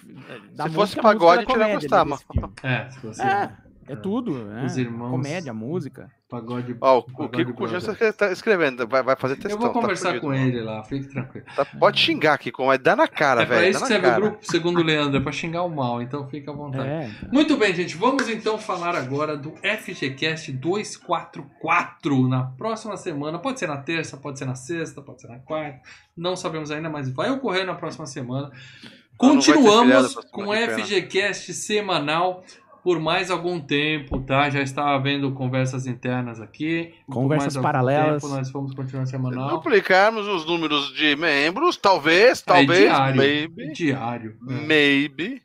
da 0.53 0.63
Se 0.63 0.69
música, 0.69 0.71
fosse 0.71 0.95
pagode, 1.01 1.45
música 1.45 1.59
da 1.59 1.65
a 1.65 1.69
gente 1.79 1.83
ia 1.83 1.89
comédia 1.89 1.89
gostar, 1.89 2.03
desse 2.05 2.25
filme. 2.31 2.53
É, 2.63 2.89
se 2.89 2.99
você 3.05 3.21
É, 3.21 3.49
é 3.89 3.95
tudo. 3.95 4.45
né? 4.45 4.63
Os 4.65 4.77
irmãos- 4.77 5.11
Comédia, 5.11 5.53
música. 5.53 6.09
pagode. 6.29 6.75
Ó, 6.79 6.99
o- 6.99 7.25
o 7.25 7.29
Kiko 7.29 7.53
Conjunto 7.53 7.85
Brothers. 7.87 8.15
tá 8.15 8.31
escrevendo, 8.31 8.87
vai, 8.87 9.01
vai 9.01 9.15
fazer 9.15 9.35
textão. 9.35 9.53
Eu 9.53 9.57
vou 9.59 9.69
tá 9.69 9.73
conversar 9.81 10.09
fudido, 10.09 10.27
com 10.27 10.33
ele 10.33 10.61
lá, 10.61 10.83
fique 10.83 11.07
tranquilo. 11.07 11.43
Tá- 11.55 11.65
pode 11.65 11.99
xingar, 11.99 12.37
Kiko, 12.37 12.65
mas 12.67 12.77
dá 12.79 12.95
na 12.95 13.07
cara, 13.07 13.41
é 13.41 13.45
pra 13.47 13.55
velho. 13.57 13.71
isso 13.71 13.79
dá 13.79 13.85
que 13.87 13.91
serve 13.93 14.07
o 14.07 14.15
grupo, 14.15 14.37
segundo 14.41 14.79
o 14.79 14.83
Leandro, 14.83 15.17
é 15.17 15.19
pra 15.23 15.31
xingar 15.31 15.63
o 15.63 15.69
mal, 15.69 16.01
então 16.03 16.27
fica 16.27 16.51
à 16.51 16.53
vontade. 16.53 16.87
É. 16.87 17.09
Muito 17.31 17.57
bem, 17.57 17.73
gente. 17.73 17.97
Vamos 17.97 18.29
então 18.29 18.59
falar 18.59 18.95
agora 18.95 19.35
do 19.35 19.53
FGCast 19.63 20.51
244 20.51 22.27
na 22.27 22.43
próxima 22.43 22.95
semana. 22.97 23.39
Pode 23.39 23.59
ser 23.59 23.67
na 23.67 23.77
terça, 23.77 24.17
pode 24.17 24.37
ser 24.37 24.45
na 24.45 24.55
sexta, 24.55 25.01
pode 25.01 25.21
ser 25.21 25.27
na 25.29 25.39
quarta. 25.39 25.79
Não 26.15 26.35
sabemos 26.35 26.69
ainda, 26.71 26.89
mas 26.89 27.09
vai 27.09 27.31
ocorrer 27.31 27.65
na 27.65 27.73
próxima 27.75 28.05
semana. 28.05 28.51
Feriado 28.51 28.95
Continuamos 29.17 30.15
com 30.31 30.43
o 30.43 30.51
pena. 30.51 30.77
FGCast 30.77 31.53
semanal 31.53 32.43
por 32.83 32.99
mais 32.99 33.29
algum 33.29 33.59
tempo, 33.59 34.19
tá? 34.21 34.49
Já 34.49 34.61
está 34.61 34.93
havendo 34.95 35.31
conversas 35.33 35.85
internas 35.87 36.39
aqui. 36.39 36.93
Conversas 37.07 37.57
paralelas. 37.57 38.21
tempo, 38.21 38.33
nós 38.35 38.49
vamos 38.51 38.73
continuar 38.73 39.05
Se 39.05 39.11
semanal. 39.11 39.49
duplicarmos 39.49 40.27
os 40.27 40.45
números 40.45 40.93
de 40.93 41.15
membros, 41.15 41.75
talvez, 41.77 42.41
É 42.41 42.45
talvez, 42.45 42.79
diário. 42.79 43.17
maybe, 43.17 43.71
Diário. 43.73 44.37
é. 44.49 44.53
maybe. 44.65 45.41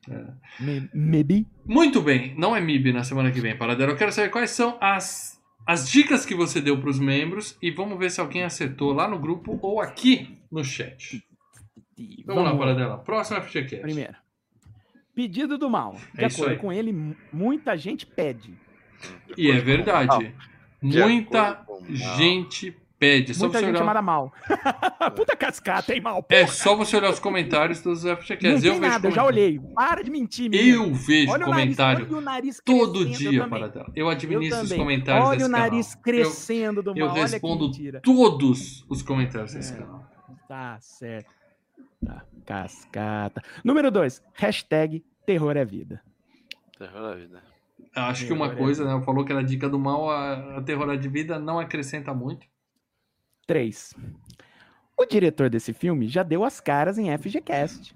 Me- 0.61 0.89
Maybe. 0.95 1.47
Muito 1.67 2.01
bem, 2.01 2.35
não 2.39 2.55
é 2.55 2.61
MIB 2.61 2.93
na 2.93 3.03
semana 3.05 3.31
que 3.33 3.41
vem, 3.41 3.57
Paradelo. 3.57 3.93
Eu 3.93 3.97
quero 3.97 4.13
saber 4.13 4.29
quais 4.31 4.51
são 4.51 4.77
as, 4.81 5.41
as 5.67 5.89
dicas 5.91 6.25
que 6.25 6.35
você 6.35 6.61
deu 6.61 6.79
para 6.81 6.91
os 6.91 6.99
membros 7.01 7.57
e 7.61 7.71
vamos 7.71 7.99
ver 7.99 8.11
se 8.11 8.21
alguém 8.21 8.43
acertou 8.45 8.93
lá 8.93 9.09
no 9.09 9.19
grupo 9.19 9.59
ou 9.63 9.81
aqui 9.81 10.39
no 10.53 10.63
chat. 10.63 11.23
Vamos, 12.27 12.45
lá, 12.45 12.57
Paradela. 12.57 12.99
Próximo 12.99 13.41
FGCast. 13.41 13.79
Primeiro. 13.83 14.15
Pedido 15.15 15.57
do 15.57 15.71
mal. 15.71 15.97
De 16.15 16.25
É 16.25 16.27
acordo 16.27 16.57
com 16.57 16.73
ele, 16.73 16.93
mu- 16.93 17.17
muita 17.33 17.77
gente 17.77 18.05
pede. 18.07 18.55
E 19.37 19.51
é 19.51 19.59
verdade. 19.59 20.35
De 20.83 20.99
Muita 21.01 21.59
gente 22.17 22.77
pede. 22.99 23.33
É 23.33 23.35
só 23.35 23.45
muita 23.45 23.59
você 23.59 23.65
gente 23.65 23.71
olhar... 23.75 23.79
chamada 23.81 24.03
mal. 24.03 24.33
Puta 25.15 25.37
cascata, 25.37 25.95
hein, 25.95 26.01
mal? 26.01 26.25
É 26.29 26.47
só 26.47 26.75
você 26.75 26.97
olhar 26.97 27.11
os 27.11 27.19
comentários 27.19 27.81
dos 27.83 28.03
tem 28.03 28.51
Eu 28.53 28.59
vejo 28.59 28.81
nada, 28.81 29.09
eu 29.09 29.13
já 29.13 29.25
olhei. 29.25 29.61
Para 29.75 30.03
de 30.03 30.11
mentir, 30.11 30.51
menino. 30.51 30.85
Eu 30.87 30.95
vejo 30.95 31.31
olha 31.31 31.45
comentário 31.45 32.07
O 32.07 32.11
nariz, 32.11 32.13
olha 32.13 32.19
o 32.19 32.21
nariz 32.25 32.61
todo 32.65 33.01
eu 33.01 33.05
dia. 33.07 33.47
Paradela. 33.49 33.87
Eu 33.95 34.07
Eu 34.07 34.09
administro 34.11 34.63
os 34.63 34.69
também. 34.69 34.79
comentários 34.79 35.29
Olha 35.29 35.37
desse 35.39 35.49
o 35.49 35.53
nariz 35.53 35.89
canal. 35.95 36.03
crescendo 36.03 36.83
do 36.83 36.91
Eu, 36.91 36.95
mal. 36.95 37.05
eu 37.07 37.13
olha 37.13 37.25
que 37.27 37.33
respondo 37.33 37.71
todos 38.03 38.85
os 38.89 39.03
comentários 39.03 39.53
desse 39.55 39.75
É. 39.75 39.77
canal. 39.77 40.05
Tá 40.49 40.79
certo. 40.81 41.33
Tá, 42.05 42.25
cascata. 42.45 43.43
Número 43.65 43.91
2. 43.91 44.23
Hashtag 44.35 45.05
terror 45.27 45.57
é 45.57 45.65
vida. 45.65 46.03
Terror 46.79 47.03
da 47.03 47.15
vida. 47.15 47.43
Acho 47.95 48.27
que 48.27 48.33
uma 48.33 48.49
Terror 48.49 48.61
é 48.61 48.65
coisa, 48.65 48.85
né? 48.99 49.05
Falou 49.05 49.25
que 49.25 49.33
era 49.33 49.43
dica 49.43 49.69
do 49.69 49.79
mal, 49.79 50.11
a, 50.11 50.59
a 50.59 50.63
terror 50.63 50.97
de 50.97 51.09
vida 51.09 51.39
não 51.39 51.59
acrescenta 51.61 52.13
muito. 52.13 52.47
3. 53.47 53.95
O 54.97 55.05
diretor 55.07 55.49
desse 55.51 55.73
filme 55.73 56.09
já 56.09 56.23
deu 56.23 56.45
as 56.45 56.61
caras 56.61 56.99
em 56.99 57.17
FGCast. 57.17 57.95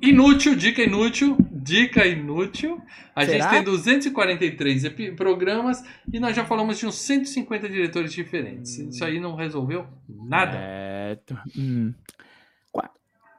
Inútil, 0.00 0.54
dica 0.54 0.82
inútil, 0.82 1.36
dica 1.50 2.06
inútil. 2.06 2.80
A 3.14 3.24
Será? 3.24 3.44
gente 3.44 3.50
tem 3.50 3.64
243 3.64 4.84
epi- 4.84 5.12
programas 5.12 5.82
e 6.12 6.20
nós 6.20 6.36
já 6.36 6.44
falamos 6.44 6.78
de 6.78 6.86
uns 6.86 6.96
150 6.96 7.68
diretores 7.68 8.12
diferentes. 8.12 8.78
Hum. 8.78 8.88
Isso 8.90 9.04
aí 9.04 9.18
não 9.18 9.34
resolveu 9.34 9.86
nada. 10.08 10.52
Certo. 10.52 11.36
Hum. 11.56 11.92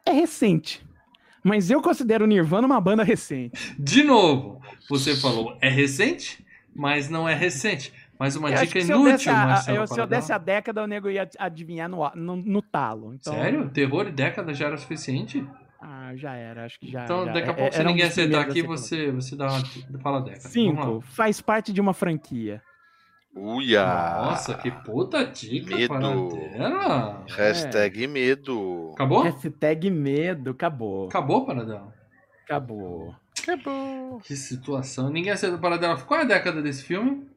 É 0.06 0.12
recente. 0.12 0.86
Mas 1.44 1.70
eu 1.70 1.82
considero 1.82 2.24
o 2.26 2.28
Nirvana 2.28 2.66
uma 2.66 2.82
banda 2.82 3.04
recente. 3.04 3.76
De 3.78 4.04
novo, 4.04 4.62
você 4.90 5.16
falou 5.16 5.58
é 5.62 5.70
recente, 5.70 6.44
mas 6.76 7.10
não 7.10 7.28
é 7.30 7.34
recente. 7.36 7.94
Mas 8.18 8.36
uma 8.36 8.50
Eu 8.50 8.56
dica 8.62 8.74
que 8.80 8.82
se 8.82 8.92
eu 8.92 9.08
inútil, 9.08 9.32
a, 9.32 9.36
Marcelo. 9.46 9.78
eu, 9.78 9.88
se 9.88 10.00
eu 10.00 10.08
desse 10.08 10.32
a 10.32 10.38
década, 10.38 10.82
o 10.84 10.88
nego 10.88 11.10
ia 11.10 11.30
adivinhar 11.38 11.90
no, 11.90 12.10
no, 12.16 12.36
no 12.38 12.62
talo. 12.62 13.14
Então, 13.14 13.34
Sério? 13.34 13.70
Terror 13.70 14.08
e 14.08 14.12
década 14.12 14.54
já 14.54 14.68
era 14.68 14.78
suficiente? 14.78 15.46
Ah, 15.82 16.16
já 16.16 16.34
era. 16.34 16.66
Acho 16.66 16.80
que 16.80 16.90
já 16.90 17.04
Então, 17.04 17.26
já- 17.26 17.34
daqui 17.34 17.50
a 17.50 17.52
é- 17.52 17.56
pouco, 17.56 17.74
se 17.74 17.80
era 17.80 17.88
um 17.90 17.92
ninguém 17.92 18.06
dos 18.08 18.18
acertar 18.18 18.42
aqui, 18.42 18.62
você, 18.64 19.12
você 19.12 19.36
dá 19.36 19.48
uma. 19.48 19.62
Fala 20.02 20.22
década. 20.22 20.50
Cinco. 20.50 21.02
Faz 21.02 21.42
parte 21.42 21.74
de 21.74 21.82
uma 21.82 21.94
franquia. 21.94 22.62
Uia! 23.36 23.86
Nossa, 23.86 24.54
que 24.54 24.72
puta 24.72 25.26
dica, 25.26 25.76
Medo. 25.76 25.90
Paradela. 25.90 27.26
Hashtag 27.28 28.08
medo. 28.08 28.92
Acabou? 28.94 29.24
Hashtag 29.24 29.92
medo. 29.92 30.52
Acabou. 30.52 31.08
Acabou, 31.08 31.46
Paradela? 31.46 31.94
Acabou. 32.46 33.14
Acabou. 33.44 34.22
Que 34.22 34.38
situação. 34.38 35.10
Ninguém 35.10 35.34
acertou 35.34 35.60
Paradela. 35.60 35.98
Qual 35.98 36.20
é 36.20 36.24
a 36.24 36.28
década 36.28 36.62
desse 36.62 36.84
filme? 36.84 37.28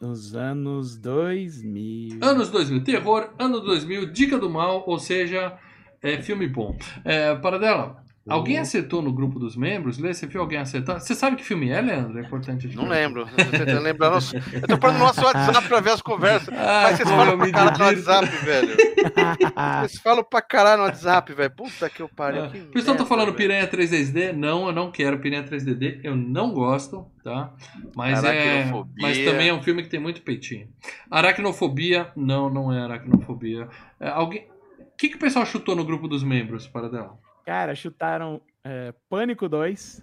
Nos 0.00 0.34
anos 0.34 0.96
2000. 0.96 2.18
Anos 2.20 2.50
2000. 2.50 2.82
Terror, 2.82 3.32
ano 3.38 3.60
2000, 3.60 4.12
Dica 4.12 4.36
do 4.38 4.50
Mal, 4.50 4.82
ou 4.86 4.98
seja, 4.98 5.56
é 6.02 6.20
filme 6.20 6.48
bom. 6.48 6.76
É, 7.04 7.34
Paradela, 7.36 8.04
alguém 8.28 8.58
acertou 8.58 9.02
no 9.02 9.12
grupo 9.12 9.38
dos 9.38 9.56
membros? 9.56 9.98
Lê, 9.98 10.12
você 10.12 10.26
viu 10.26 10.40
alguém 10.40 10.58
acertar? 10.58 11.00
Você 11.00 11.14
sabe 11.14 11.36
que 11.36 11.44
filme 11.44 11.70
é, 11.70 11.80
Leandro? 11.80 12.18
É 12.18 12.22
importante. 12.22 12.66
a 12.66 12.68
gente 12.68 12.76
Não 12.76 12.88
lembro. 12.88 13.28
Eu 13.36 13.44
tô 13.44 13.50
tentando 13.50 13.80
lembrar. 13.80 14.10
Nosso... 14.10 14.36
Eu 14.36 14.62
tô 14.62 14.78
pondo 14.78 14.94
no 14.94 14.98
nosso 15.00 15.24
WhatsApp 15.24 15.68
pra 15.68 15.80
ver 15.80 15.90
as 15.90 16.02
conversas. 16.02 16.54
Ah, 16.66 16.82
Mas 16.84 16.96
vocês 16.96 17.08
pô, 17.08 17.16
falam 17.16 17.32
eu 17.32 17.38
pra 17.38 17.50
caralho 17.52 17.78
no. 17.78 17.84
WhatsApp, 17.84 18.36
velho. 18.44 18.76
Vocês 19.86 20.02
falam 20.02 20.24
pra 20.24 20.42
caralho 20.42 20.78
no 20.78 20.84
WhatsApp, 20.84 21.32
velho. 21.32 21.50
Puta 21.50 21.88
que 21.88 22.02
eu 22.02 22.08
pariu. 22.08 22.44
Ah, 22.44 22.48
que 22.48 22.58
O 22.58 22.66
pessoal 22.66 22.96
tá 22.96 23.02
merda, 23.02 23.06
falando 23.06 23.26
velho. 23.26 23.36
Piranha 23.36 23.68
3D. 23.68 24.32
Não, 24.32 24.66
eu 24.66 24.72
não 24.72 24.90
quero 24.90 25.18
Piranha 25.18 25.44
3D. 25.44 26.00
Eu 26.02 26.16
não 26.16 26.52
gosto, 26.52 27.06
tá? 27.22 27.52
Mas 27.94 28.24
é. 28.24 28.70
Mas 28.98 29.18
também 29.18 29.48
é 29.48 29.54
um 29.54 29.62
filme 29.62 29.82
que 29.82 29.88
tem 29.88 30.00
muito 30.00 30.22
peitinho. 30.22 30.68
Aracnofobia, 31.10 32.10
não, 32.16 32.50
não 32.50 32.72
é 32.72 32.80
aracnofobia. 32.80 33.68
É, 34.00 34.08
alguém. 34.08 34.46
O 34.78 34.96
que, 34.96 35.10
que 35.10 35.16
o 35.16 35.20
pessoal 35.20 35.44
chutou 35.44 35.76
no 35.76 35.84
grupo 35.84 36.08
dos 36.08 36.24
membros, 36.24 36.66
Paradela? 36.66 37.18
Cara, 37.46 37.74
chutaram 37.76 38.40
é, 38.64 38.92
Pânico 39.08 39.48
2. 39.48 40.02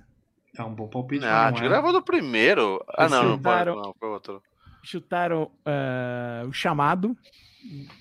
É 0.57 0.64
um 0.64 0.74
bom 0.74 0.88
palpite. 0.88 1.26
Ah, 1.26 1.49
gente 1.49 1.64
é. 1.65 1.68
gravou 1.68 1.91
do 1.91 2.02
primeiro. 2.02 2.82
Ah, 2.98 3.10
não, 3.10 3.34
Chutaram- 3.36 3.76
não, 3.76 3.94
foi 3.99 4.10
outro. 4.10 4.41
Chutaram 4.82 5.52
é, 5.65 6.44
o 6.48 6.53
Chamado. 6.53 7.18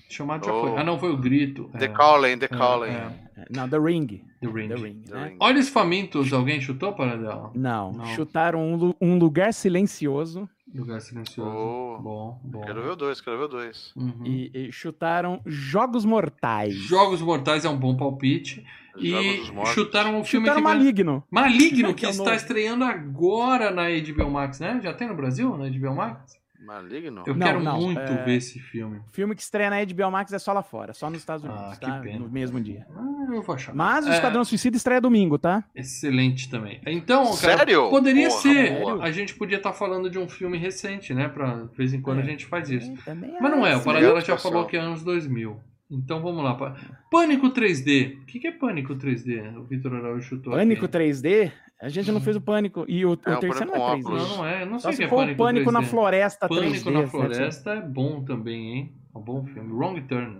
Chamado 0.09 0.45
já 0.45 0.53
Oh. 0.53 0.61
foi. 0.67 0.77
Ah, 0.77 0.83
não, 0.83 0.99
foi 0.99 1.11
o 1.11 1.17
grito. 1.17 1.69
The 1.77 1.85
É, 1.85 1.87
Calling, 1.89 2.37
The 2.37 2.45
é, 2.45 2.47
Calling. 2.49 2.89
é, 2.91 3.19
É, 3.35 3.45
Não, 3.49 3.67
The 3.67 3.77
Ring. 3.79 4.07
The 4.41 4.47
Ring. 4.47 4.67
The 4.69 4.75
Ring, 4.75 5.01
The 5.07 5.13
né? 5.15 5.27
Ring. 5.29 5.37
Olhos 5.39 5.67
famintos, 5.69 6.31
alguém 6.31 6.61
chutou, 6.61 6.93
Paradela? 6.93 7.51
Não, 7.55 7.91
Não. 7.93 8.05
chutaram 8.07 8.61
um, 8.61 8.93
um 9.01 9.17
Lugar 9.17 9.53
Silencioso 9.53 10.47
Lugar 10.73 11.01
silencioso. 11.01 11.49
Oh. 11.55 11.99
Bom, 12.01 12.39
bom. 12.43 12.61
Quero 12.61 12.81
ver 12.81 12.89
o 12.89 12.95
dois, 12.95 13.21
quero 13.21 13.37
ver 13.37 13.43
o 13.43 13.47
dois. 13.47 13.91
Uhum. 13.95 14.23
e, 14.25 14.51
e 14.53 14.71
chutaram 14.71 15.39
Jogos 15.45 16.03
Mortais. 16.03 16.73
Jogos 16.75 17.21
Mortais 17.21 17.63
é 17.65 17.69
um 17.69 17.77
bom 17.77 17.95
palpite. 17.95 18.65
E 18.97 19.41
chutaram 19.73 20.19
um 20.19 20.23
filme 20.23 20.47
Chutaram 20.47 20.63
Maligno. 20.63 21.23
Maligno, 21.31 21.89
Que 21.95 22.01
que 22.01 22.05
é 22.05 22.09
o 22.09 22.11
está 22.11 22.23
novo. 22.23 22.35
estreando 22.35 22.83
agora 22.83 23.71
na 23.71 23.83
HBO 23.89 24.29
Max, 24.29 24.59
né? 24.59 24.79
Já 24.83 24.93
tem 24.93 25.07
no 25.07 25.15
Brasil, 25.15 25.57
na 25.57 25.67
HBO 25.69 25.95
Max? 25.95 26.41
Maligno? 26.65 27.23
Eu 27.27 27.35
Não, 27.35 27.45
quero 27.45 27.59
não, 27.61 27.81
muito 27.81 27.99
é- 27.99 28.23
ver 28.23 28.35
esse 28.37 28.57
filme. 28.57 29.01
Filme 29.11 29.35
que 29.35 29.41
estreia 29.41 29.69
na 29.69 29.83
HBO 29.83 30.09
Max 30.09 30.31
é 30.31 30.39
só 30.39 30.53
lá 30.53 30.63
fora, 30.63 30.93
só 30.93 31.09
nos 31.09 31.19
Estados 31.19 31.43
Ah, 31.45 31.49
Unidos, 31.51 31.77
que 31.77 31.85
tá? 31.85 31.99
pena. 31.99 32.19
No 32.19 32.29
mesmo 32.29 32.61
dia. 32.61 32.87
Ah, 32.95 33.33
eu 33.33 33.41
vou 33.41 33.53
achar. 33.55 33.75
Mas 33.75 34.05
o 34.05 34.09
É, 34.09 34.13
Esquadrão 34.15 34.45
Suicida 34.45 34.77
estreia 34.77 35.01
domingo, 35.01 35.37
tá? 35.37 35.65
Excelente 35.75 36.49
também. 36.49 36.79
Então, 36.85 37.23
cara, 37.35 37.57
Sério? 37.57 37.89
poderia 37.89 38.29
Porra, 38.29 38.41
ser. 38.41 38.79
boa. 38.79 39.03
A 39.03 39.11
gente 39.11 39.35
podia 39.35 39.57
estar 39.57 39.73
falando 39.73 40.09
de 40.09 40.17
um 40.17 40.29
filme 40.29 40.57
recente, 40.57 41.13
né? 41.13 41.27
Pra, 41.27 41.63
de 41.65 41.75
vez 41.75 41.93
em 41.93 41.99
quando 42.01 42.19
a 42.19 42.23
gente 42.23 42.45
faz 42.45 42.69
isso. 42.69 42.89
É, 42.93 42.95
também 43.03 43.35
Mas 43.41 43.51
não 43.51 43.67
é, 43.67 43.73
o 43.73 43.75
assim. 43.77 43.85
Paradela 43.85 44.21
já 44.21 44.37
falou 44.37 44.65
que 44.65 44.77
é 44.77 44.79
anos 44.79 45.03
2000. 45.03 45.59
Então 45.93 46.21
vamos 46.21 46.43
lá. 46.43 46.55
Pânico 47.11 47.49
3D. 47.51 48.21
O 48.21 48.25
que, 48.25 48.47
é 48.47 48.51
Pânico 48.51 48.95
3D? 48.95 49.57
O 49.57 49.63
Vitor 49.63 49.93
Araújo 49.95 50.27
chutou 50.29 50.53
Pânico 50.53 50.85
aqui. 50.85 50.97
3D? 50.97 51.51
A 51.81 51.89
gente 51.89 52.11
não 52.11 52.21
fez 52.21 52.35
o 52.35 52.41
Pânico. 52.41 52.85
E 52.87 53.05
o, 53.05 53.09
o 53.11 53.19
É, 53.25 53.33
o 53.35 53.39
terceiro 53.39 53.71
Pânico 53.71 53.75
não 53.75 53.75
é 53.75 53.79
com 53.79 53.85
3D. 53.85 53.99
óculos. 53.99 54.29
Não, 54.29 54.37
não 54.37 54.45
é. 54.47 54.65
Não 54.65 54.79
sei 54.79 54.89
o 54.89 54.91
que 54.91 54.97
se 54.97 55.03
é 55.03 55.07
for 55.07 55.15
o 55.15 55.19
Pânico 55.19 55.37
Pânico 55.37 55.69
3D. 55.69 55.73
na 55.73 55.83
Floresta 55.83 56.47
Pânico 56.47 56.89
3D. 56.89 56.91
na 56.93 56.99
certo? 56.99 57.11
Floresta 57.11 57.69
é 57.71 57.81
bom 57.81 58.23
também, 58.23 58.73
hein? 58.73 58.93
É 59.13 59.17
um 59.17 59.21
bom 59.21 59.45
filme. 59.45 59.71
Wrong 59.71 60.01
Turn. 60.01 60.37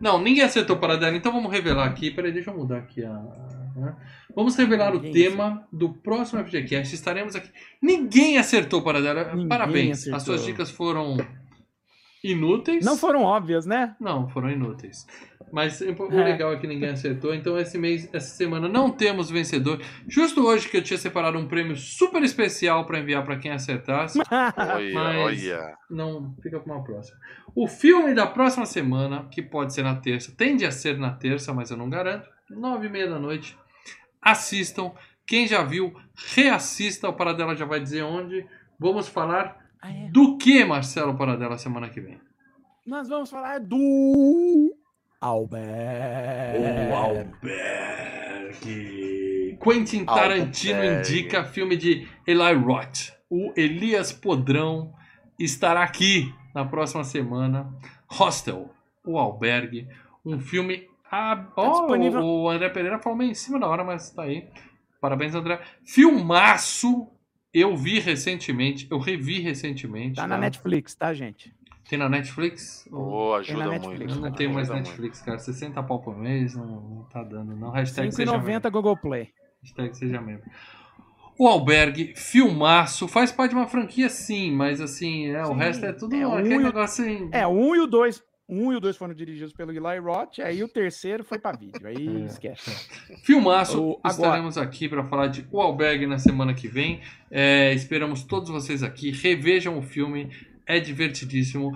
Não, 0.00 0.20
ninguém 0.20 0.42
acertou 0.42 0.76
Paradela, 0.76 1.16
então 1.16 1.32
vamos 1.32 1.50
revelar 1.50 1.86
aqui. 1.86 2.10
Peraí, 2.10 2.32
deixa 2.32 2.50
eu 2.50 2.56
mudar 2.56 2.78
aqui 2.78 3.04
a. 3.04 3.12
né? 3.76 3.94
Vamos 4.34 4.56
revelar 4.56 4.92
Ninguém 4.92 5.10
o 5.10 5.12
tema 5.12 5.66
do 5.72 5.90
próximo 5.92 6.42
FGCast. 6.44 6.94
Estaremos 6.94 7.36
aqui. 7.36 7.48
Ninguém 7.80 8.36
acertou 8.38 8.82
Paradela. 8.82 9.30
Ninguém 9.32 9.48
Parabéns. 9.48 9.98
acertou. 9.98 10.16
As 10.16 10.22
suas 10.24 10.44
dicas 10.44 10.70
foram 10.70 11.16
inúteis. 12.22 12.84
Não 12.84 12.96
foram 12.96 13.22
óbvias, 13.22 13.66
né? 13.66 13.96
Não, 14.00 14.28
foram 14.28 14.50
inúteis. 14.50 15.06
Mas 15.52 15.80
o 15.82 15.84
É. 16.12 16.24
legal 16.24 16.52
é 16.52 16.56
que 16.56 16.66
ninguém 16.66 16.90
acertou. 16.90 17.34
Então, 17.34 17.58
esse 17.58 17.76
mês, 17.76 18.08
essa 18.14 18.34
semana, 18.34 18.68
não 18.68 18.90
temos 18.90 19.30
vencedor. 19.30 19.82
Justo 20.08 20.46
hoje 20.46 20.66
que 20.68 20.78
eu 20.78 20.82
tinha 20.82 20.96
separado 20.98 21.36
um 21.36 21.46
prêmio 21.46 21.76
super 21.76 22.22
especial 22.22 22.86
para 22.86 22.98
enviar 23.00 23.22
para 23.24 23.36
quem 23.36 23.50
acertasse. 23.50 24.18
Olha, 24.56 24.94
Mas- 24.94 25.18
olha. 25.18 25.76
Não, 25.90 26.34
fica 26.42 26.58
para 26.58 26.72
uma 26.72 26.82
próxima. 26.82 27.18
O 27.54 27.68
filme 27.68 28.14
da 28.14 28.26
próxima 28.26 28.64
semana, 28.64 29.28
que 29.30 29.42
pode 29.42 29.74
ser 29.74 29.82
na 29.82 29.96
terça, 29.96 30.32
tende 30.34 30.64
a 30.64 30.70
ser 30.70 30.96
na 30.98 31.10
terça, 31.10 31.52
mas 31.52 31.70
eu 31.70 31.76
não 31.76 31.90
garanto. 31.90 32.26
Nove 32.48 32.86
e 32.86 32.90
meia 32.90 33.08
da 33.10 33.18
noite. 33.18 33.54
Assistam. 34.22 34.92
Quem 35.26 35.46
já 35.46 35.62
viu, 35.62 35.92
reassista. 36.34 37.08
O 37.08 37.12
Paradela 37.12 37.54
já 37.54 37.64
vai 37.66 37.78
dizer 37.80 38.02
onde. 38.02 38.46
Vamos 38.78 39.06
falar 39.08 39.61
Ah, 39.82 39.90
é. 39.92 40.08
do 40.10 40.38
que, 40.38 40.64
Marcelo 40.64 41.16
Paradela, 41.16 41.58
semana 41.58 41.88
que 41.90 42.00
vem? 42.00 42.20
Nós 42.86 43.08
vamos 43.08 43.28
falar 43.28 43.58
do. 43.58 43.76
O 43.76 44.76
Albert. 45.20 45.60
Albergue. 48.52 49.58
Quentin 49.62 50.04
Tarantino 50.04 50.84
indica 50.84 51.44
filme 51.44 51.76
de 51.76 52.08
Eli 52.26 52.54
Roth. 52.54 53.12
O 53.28 53.52
Elias 53.56 54.12
Podrão 54.12 54.92
estará 55.38 55.82
aqui 55.82 56.32
na 56.54 56.64
próxima 56.64 57.04
semana. 57.04 57.72
Hostel, 58.08 58.70
o 59.04 59.18
Albergue. 59.18 59.88
Um 60.24 60.38
filme. 60.38 60.88
Ah, 61.10 61.46
ó, 61.56 61.70
disponível. 61.70 62.24
o 62.24 62.48
André 62.48 62.68
Pereira 62.68 62.98
falou 62.98 63.18
meio 63.18 63.30
em 63.30 63.34
cima 63.34 63.58
da 63.58 63.66
hora, 63.68 63.84
mas 63.84 64.10
tá 64.10 64.22
aí. 64.22 64.48
Parabéns, 65.00 65.34
André. 65.34 65.60
Filmaço. 65.84 67.08
Eu 67.52 67.76
vi 67.76 67.98
recentemente, 67.98 68.86
eu 68.90 68.98
revi 68.98 69.40
recentemente. 69.40 70.16
Tá 70.16 70.26
na 70.26 70.38
Netflix, 70.38 70.94
tá, 70.94 71.12
gente? 71.12 71.54
Tem 71.88 71.98
na 71.98 72.08
Netflix? 72.08 72.86
Pô, 72.88 73.34
ajuda 73.34 73.58
na 73.58 73.70
muito. 73.72 73.88
Netflix. 73.88 74.10
Eu 74.12 74.16
não 74.16 74.22
cara, 74.24 74.34
tenho 74.36 74.54
mais 74.54 74.70
ajuda 74.70 74.76
muito. 74.76 74.88
Netflix, 74.88 75.20
cara. 75.20 75.38
60 75.38 75.82
pau 75.82 76.00
por 76.00 76.16
mês, 76.16 76.54
não, 76.54 76.64
não 76.66 77.02
tá 77.04 77.22
dando, 77.22 77.54
não. 77.54 77.70
Hashtag 77.70 78.10
seja 78.12 78.32
membro. 78.32 78.46
5,90 78.52 78.70
Google 78.70 78.96
Play. 78.96 79.28
Hashtag 79.62 79.96
seja 79.96 80.20
membro. 80.20 80.50
O 81.38 81.46
Albergue, 81.48 82.14
filmaço, 82.16 83.08
faz 83.08 83.32
parte 83.32 83.50
de 83.50 83.56
uma 83.56 83.66
franquia 83.66 84.08
sim, 84.08 84.52
mas 84.52 84.80
assim, 84.80 85.26
é, 85.28 85.42
o 85.42 85.46
Sim, 85.48 85.54
resto 85.56 85.84
é 85.86 85.92
tudo 85.92 86.14
é, 86.14 86.26
um 86.26 86.34
aquele 86.34 86.54
e 86.54 86.58
o- 86.58 86.62
negócio 86.62 87.04
assim. 87.04 87.28
É, 87.32 87.46
o 87.46 87.50
1 87.50 87.76
e 87.76 87.80
o 87.80 87.86
2. 87.86 88.22
Um 88.52 88.72
e 88.72 88.76
o 88.76 88.80
dois 88.80 88.96
foram 88.96 89.14
dirigidos 89.14 89.52
pelo 89.52 89.70
Eli 89.72 89.98
Roth, 89.98 90.38
aí 90.40 90.62
o 90.62 90.68
terceiro 90.68 91.24
foi 91.24 91.38
pra 91.38 91.52
vídeo. 91.52 91.86
Aí 91.86 92.22
É. 92.22 92.26
esquece. 92.26 92.70
Filmaço, 93.24 93.82
O- 93.82 94.00
agora- 94.02 94.12
estaremos 94.12 94.58
aqui 94.58 94.88
para 94.88 95.02
falar 95.04 95.28
de 95.28 95.46
O 95.50 95.60
Albergue 95.60 96.06
na 96.06 96.18
semana 96.18 96.52
que 96.52 96.68
vem. 96.68 97.00
É, 97.30 97.72
esperamos 97.72 98.22
todos 98.24 98.50
vocês 98.50 98.82
aqui. 98.82 99.10
Revejam 99.10 99.78
o 99.78 99.82
filme, 99.82 100.30
é 100.66 100.78
divertidíssimo. 100.78 101.72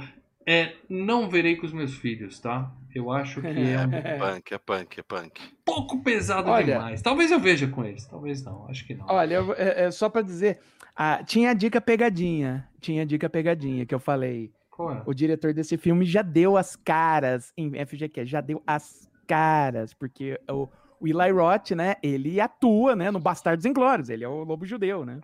É, 0.48 0.74
não 0.88 1.28
verei 1.28 1.56
com 1.56 1.66
os 1.66 1.72
meus 1.72 1.94
filhos, 1.94 2.38
tá? 2.38 2.70
Eu 2.94 3.10
acho 3.10 3.40
que 3.40 3.46
é 3.48 3.50
um 3.50 3.92
É 3.92 4.18
punk, 4.18 4.52
é 4.54 4.58
punk, 4.58 5.00
é 5.00 5.02
punk. 5.02 5.40
pouco 5.64 6.02
pesado 6.02 6.48
Olha- 6.50 6.74
demais. 6.74 7.02
Talvez 7.02 7.30
eu 7.30 7.40
veja 7.40 7.66
com 7.66 7.84
eles, 7.84 8.06
talvez 8.06 8.42
não, 8.44 8.66
acho 8.68 8.86
que 8.86 8.94
não. 8.94 9.06
Olha, 9.08 9.34
eu- 9.34 9.52
é, 9.54 9.84
é 9.86 9.90
só 9.90 10.08
pra 10.08 10.22
dizer, 10.22 10.60
ah, 10.94 11.22
tinha 11.24 11.50
a 11.50 11.54
dica 11.54 11.80
pegadinha. 11.80 12.66
Tinha 12.80 13.02
a 13.02 13.04
dica 13.04 13.28
pegadinha 13.28 13.84
que 13.84 13.94
eu 13.94 13.98
falei. 13.98 14.52
Qual 14.76 14.92
é? 14.92 15.02
O 15.06 15.14
diretor 15.14 15.54
desse 15.54 15.78
filme 15.78 16.04
já 16.04 16.20
deu 16.20 16.54
as 16.54 16.76
caras 16.76 17.50
em 17.56 17.72
FGQ, 17.86 18.26
já 18.26 18.42
deu 18.42 18.62
as 18.66 19.08
caras, 19.26 19.94
porque 19.94 20.38
o, 20.50 20.68
o 21.00 21.08
Eli 21.08 21.30
Roth, 21.30 21.70
né, 21.70 21.96
ele 22.02 22.38
atua, 22.38 22.94
né, 22.94 23.10
no 23.10 23.18
Bastardos 23.18 23.64
Inglórios, 23.64 24.10
ele 24.10 24.22
é 24.22 24.28
o 24.28 24.44
lobo 24.44 24.66
judeu, 24.66 25.06
né? 25.06 25.20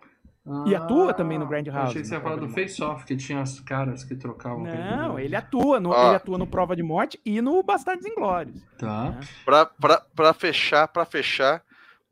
E 0.67 0.75
atua 0.75 1.15
também 1.15 1.39
no 1.39 1.47
Grand 1.47 1.63
eu 1.67 1.73
House, 1.73 1.91
Achei 1.91 2.01
que 2.03 2.09
você 2.09 2.15
no 2.15 2.21
ia 2.21 2.23
falar 2.25 2.37
do 2.37 2.49
Face 2.49 2.83
Off, 2.83 3.05
que 3.05 3.15
tinha 3.15 3.41
as 3.41 3.61
caras 3.61 4.03
que 4.03 4.17
trocavam. 4.17 4.65
Não, 4.65 5.17
ele 5.17 5.37
atua, 5.37 5.79
no, 5.79 5.91
Ó. 5.91 6.07
ele 6.09 6.17
atua 6.17 6.37
no 6.37 6.47
Prova 6.49 6.75
de 6.75 6.83
Morte 6.83 7.21
e 7.25 7.41
no 7.41 7.63
Bastardos 7.63 8.05
Inglórios. 8.07 8.61
Tá. 8.77 9.21
Pra, 9.45 9.67
pra, 9.67 10.01
pra 10.01 10.33
fechar, 10.33 10.89
pra 10.89 11.05
fechar, 11.05 11.63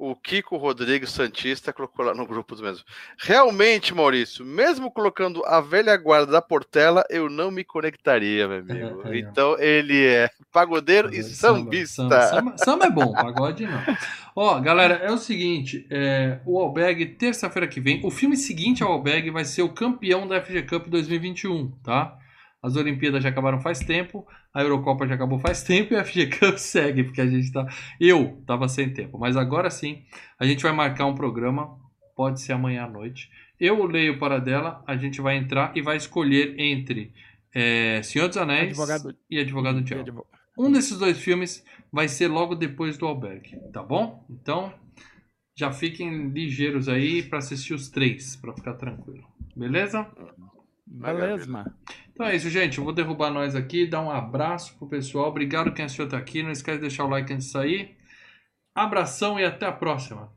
o 0.01 0.17
Kiko 0.17 0.57
Rodrigues 0.57 1.11
Santista 1.11 1.75
colocou 1.75 2.07
lá 2.07 2.15
no 2.15 2.27
grupo 2.27 2.55
dos 2.55 2.63
mesmos. 2.63 2.87
Realmente, 3.19 3.95
Maurício, 3.95 4.47
mesmo 4.47 4.91
colocando 4.91 5.45
a 5.45 5.61
velha 5.61 5.95
guarda 5.95 6.33
da 6.33 6.41
Portela, 6.41 7.05
eu 7.11 7.29
não 7.29 7.51
me 7.51 7.63
conectaria, 7.63 8.49
meu 8.49 8.61
amigo. 8.61 9.03
É, 9.07 9.17
é. 9.17 9.19
Então 9.19 9.61
ele 9.61 10.03
é 10.07 10.31
pagodeiro 10.51 11.15
e 11.15 11.23
sambista. 11.23 12.03
Samba, 12.03 12.23
samba, 12.23 12.59
samba 12.59 12.87
é 12.87 12.91
bom, 12.91 13.13
pagode 13.13 13.67
não. 13.67 13.79
Ó, 14.35 14.59
galera, 14.59 14.95
é 14.95 15.13
o 15.13 15.19
seguinte: 15.19 15.87
é, 15.91 16.41
o 16.47 16.59
Alberg, 16.59 17.05
terça-feira 17.17 17.69
que 17.69 17.79
vem, 17.79 18.01
o 18.03 18.11
filme 18.11 18.39
seguinte 18.39 18.83
ao 18.83 18.91
Alberg 18.91 19.31
vai 19.31 19.45
ser 19.45 19.61
o 19.61 19.69
campeão 19.69 20.27
da 20.27 20.41
FG 20.41 20.63
Cup 20.63 20.87
2021, 20.89 21.73
tá? 21.85 22.17
As 22.63 22.77
Olimpíadas 22.77 23.23
já 23.23 23.31
acabaram 23.31 23.59
faz 23.61 23.79
tempo, 23.81 24.27
a 24.53 24.63
Eurocopa 24.63 25.07
já 25.07 25.15
acabou 25.15 25.39
faz 25.39 25.63
tempo 25.65 25.95
e 25.95 25.97
a 25.97 26.05
FG 26.05 26.27
Cup 26.39 26.57
segue, 26.59 27.05
porque 27.05 27.21
a 27.21 27.27
gente 27.27 27.51
tá. 27.53 27.67
Eu 28.01 28.43
tava 28.47 28.69
sem 28.69 28.93
tempo, 28.93 29.19
mas 29.19 29.37
agora 29.37 29.71
sim, 29.71 30.03
a 30.39 30.45
gente 30.47 30.63
vai 30.63 30.73
marcar 30.73 31.07
um 31.07 31.15
programa, 31.15 31.79
pode 32.15 32.41
ser 32.41 32.53
amanhã 32.53 32.85
à 32.85 32.89
noite. 32.89 33.31
Eu 33.59 33.85
leio 33.87 34.19
para 34.19 34.39
dela, 34.39 34.83
a 34.87 34.97
gente 34.97 35.21
vai 35.21 35.37
entrar 35.37 35.77
e 35.77 35.83
vai 35.83 35.97
escolher 35.97 36.55
entre 36.59 37.13
é, 37.55 38.03
Senhor 38.03 38.29
dos 38.29 38.37
Anéis 38.37 38.71
Advogado- 38.79 39.17
e 39.31 39.39
Advogado 39.39 39.75
do 39.77 39.81
E 39.81 39.85
Diabo. 39.85 40.03
advo- 40.03 40.27
Um 40.59 40.71
desses 40.71 40.99
dois 40.99 41.19
filmes 41.19 41.65
vai 41.93 42.09
ser 42.09 42.29
logo 42.29 42.55
depois 42.55 42.97
do 42.99 43.07
Albergue, 43.07 43.59
tá 43.73 43.83
bom? 43.83 44.25
Então, 44.31 44.73
já 45.57 45.73
fiquem 45.73 46.29
ligeiros 46.29 46.89
aí 46.89 47.23
para 47.23 47.39
assistir 47.39 47.75
os 47.75 47.89
três, 47.89 48.37
para 48.37 48.55
ficar 48.55 48.75
tranquilo. 48.75 49.27
Beleza? 49.57 50.07
Beleza. 50.91 51.75
Então 52.13 52.27
é 52.27 52.35
isso, 52.35 52.51
gente. 52.51 52.79
Eu 52.79 52.85
vou 52.85 52.93
derrubar 52.93 53.31
nós 53.31 53.55
aqui, 53.55 53.87
dar 53.87 54.03
um 54.03 54.11
abraço 54.11 54.77
pro 54.77 54.89
pessoal. 54.89 55.29
Obrigado 55.29 55.73
quem 55.73 55.85
assistiu 55.85 56.07
até 56.07 56.17
aqui. 56.17 56.43
Não 56.43 56.51
esquece 56.51 56.79
de 56.79 56.83
deixar 56.83 57.05
o 57.05 57.09
like 57.09 57.33
antes 57.33 57.47
de 57.47 57.53
sair. 57.53 57.97
Abração 58.75 59.39
e 59.39 59.45
até 59.45 59.67
a 59.67 59.73
próxima. 59.73 60.33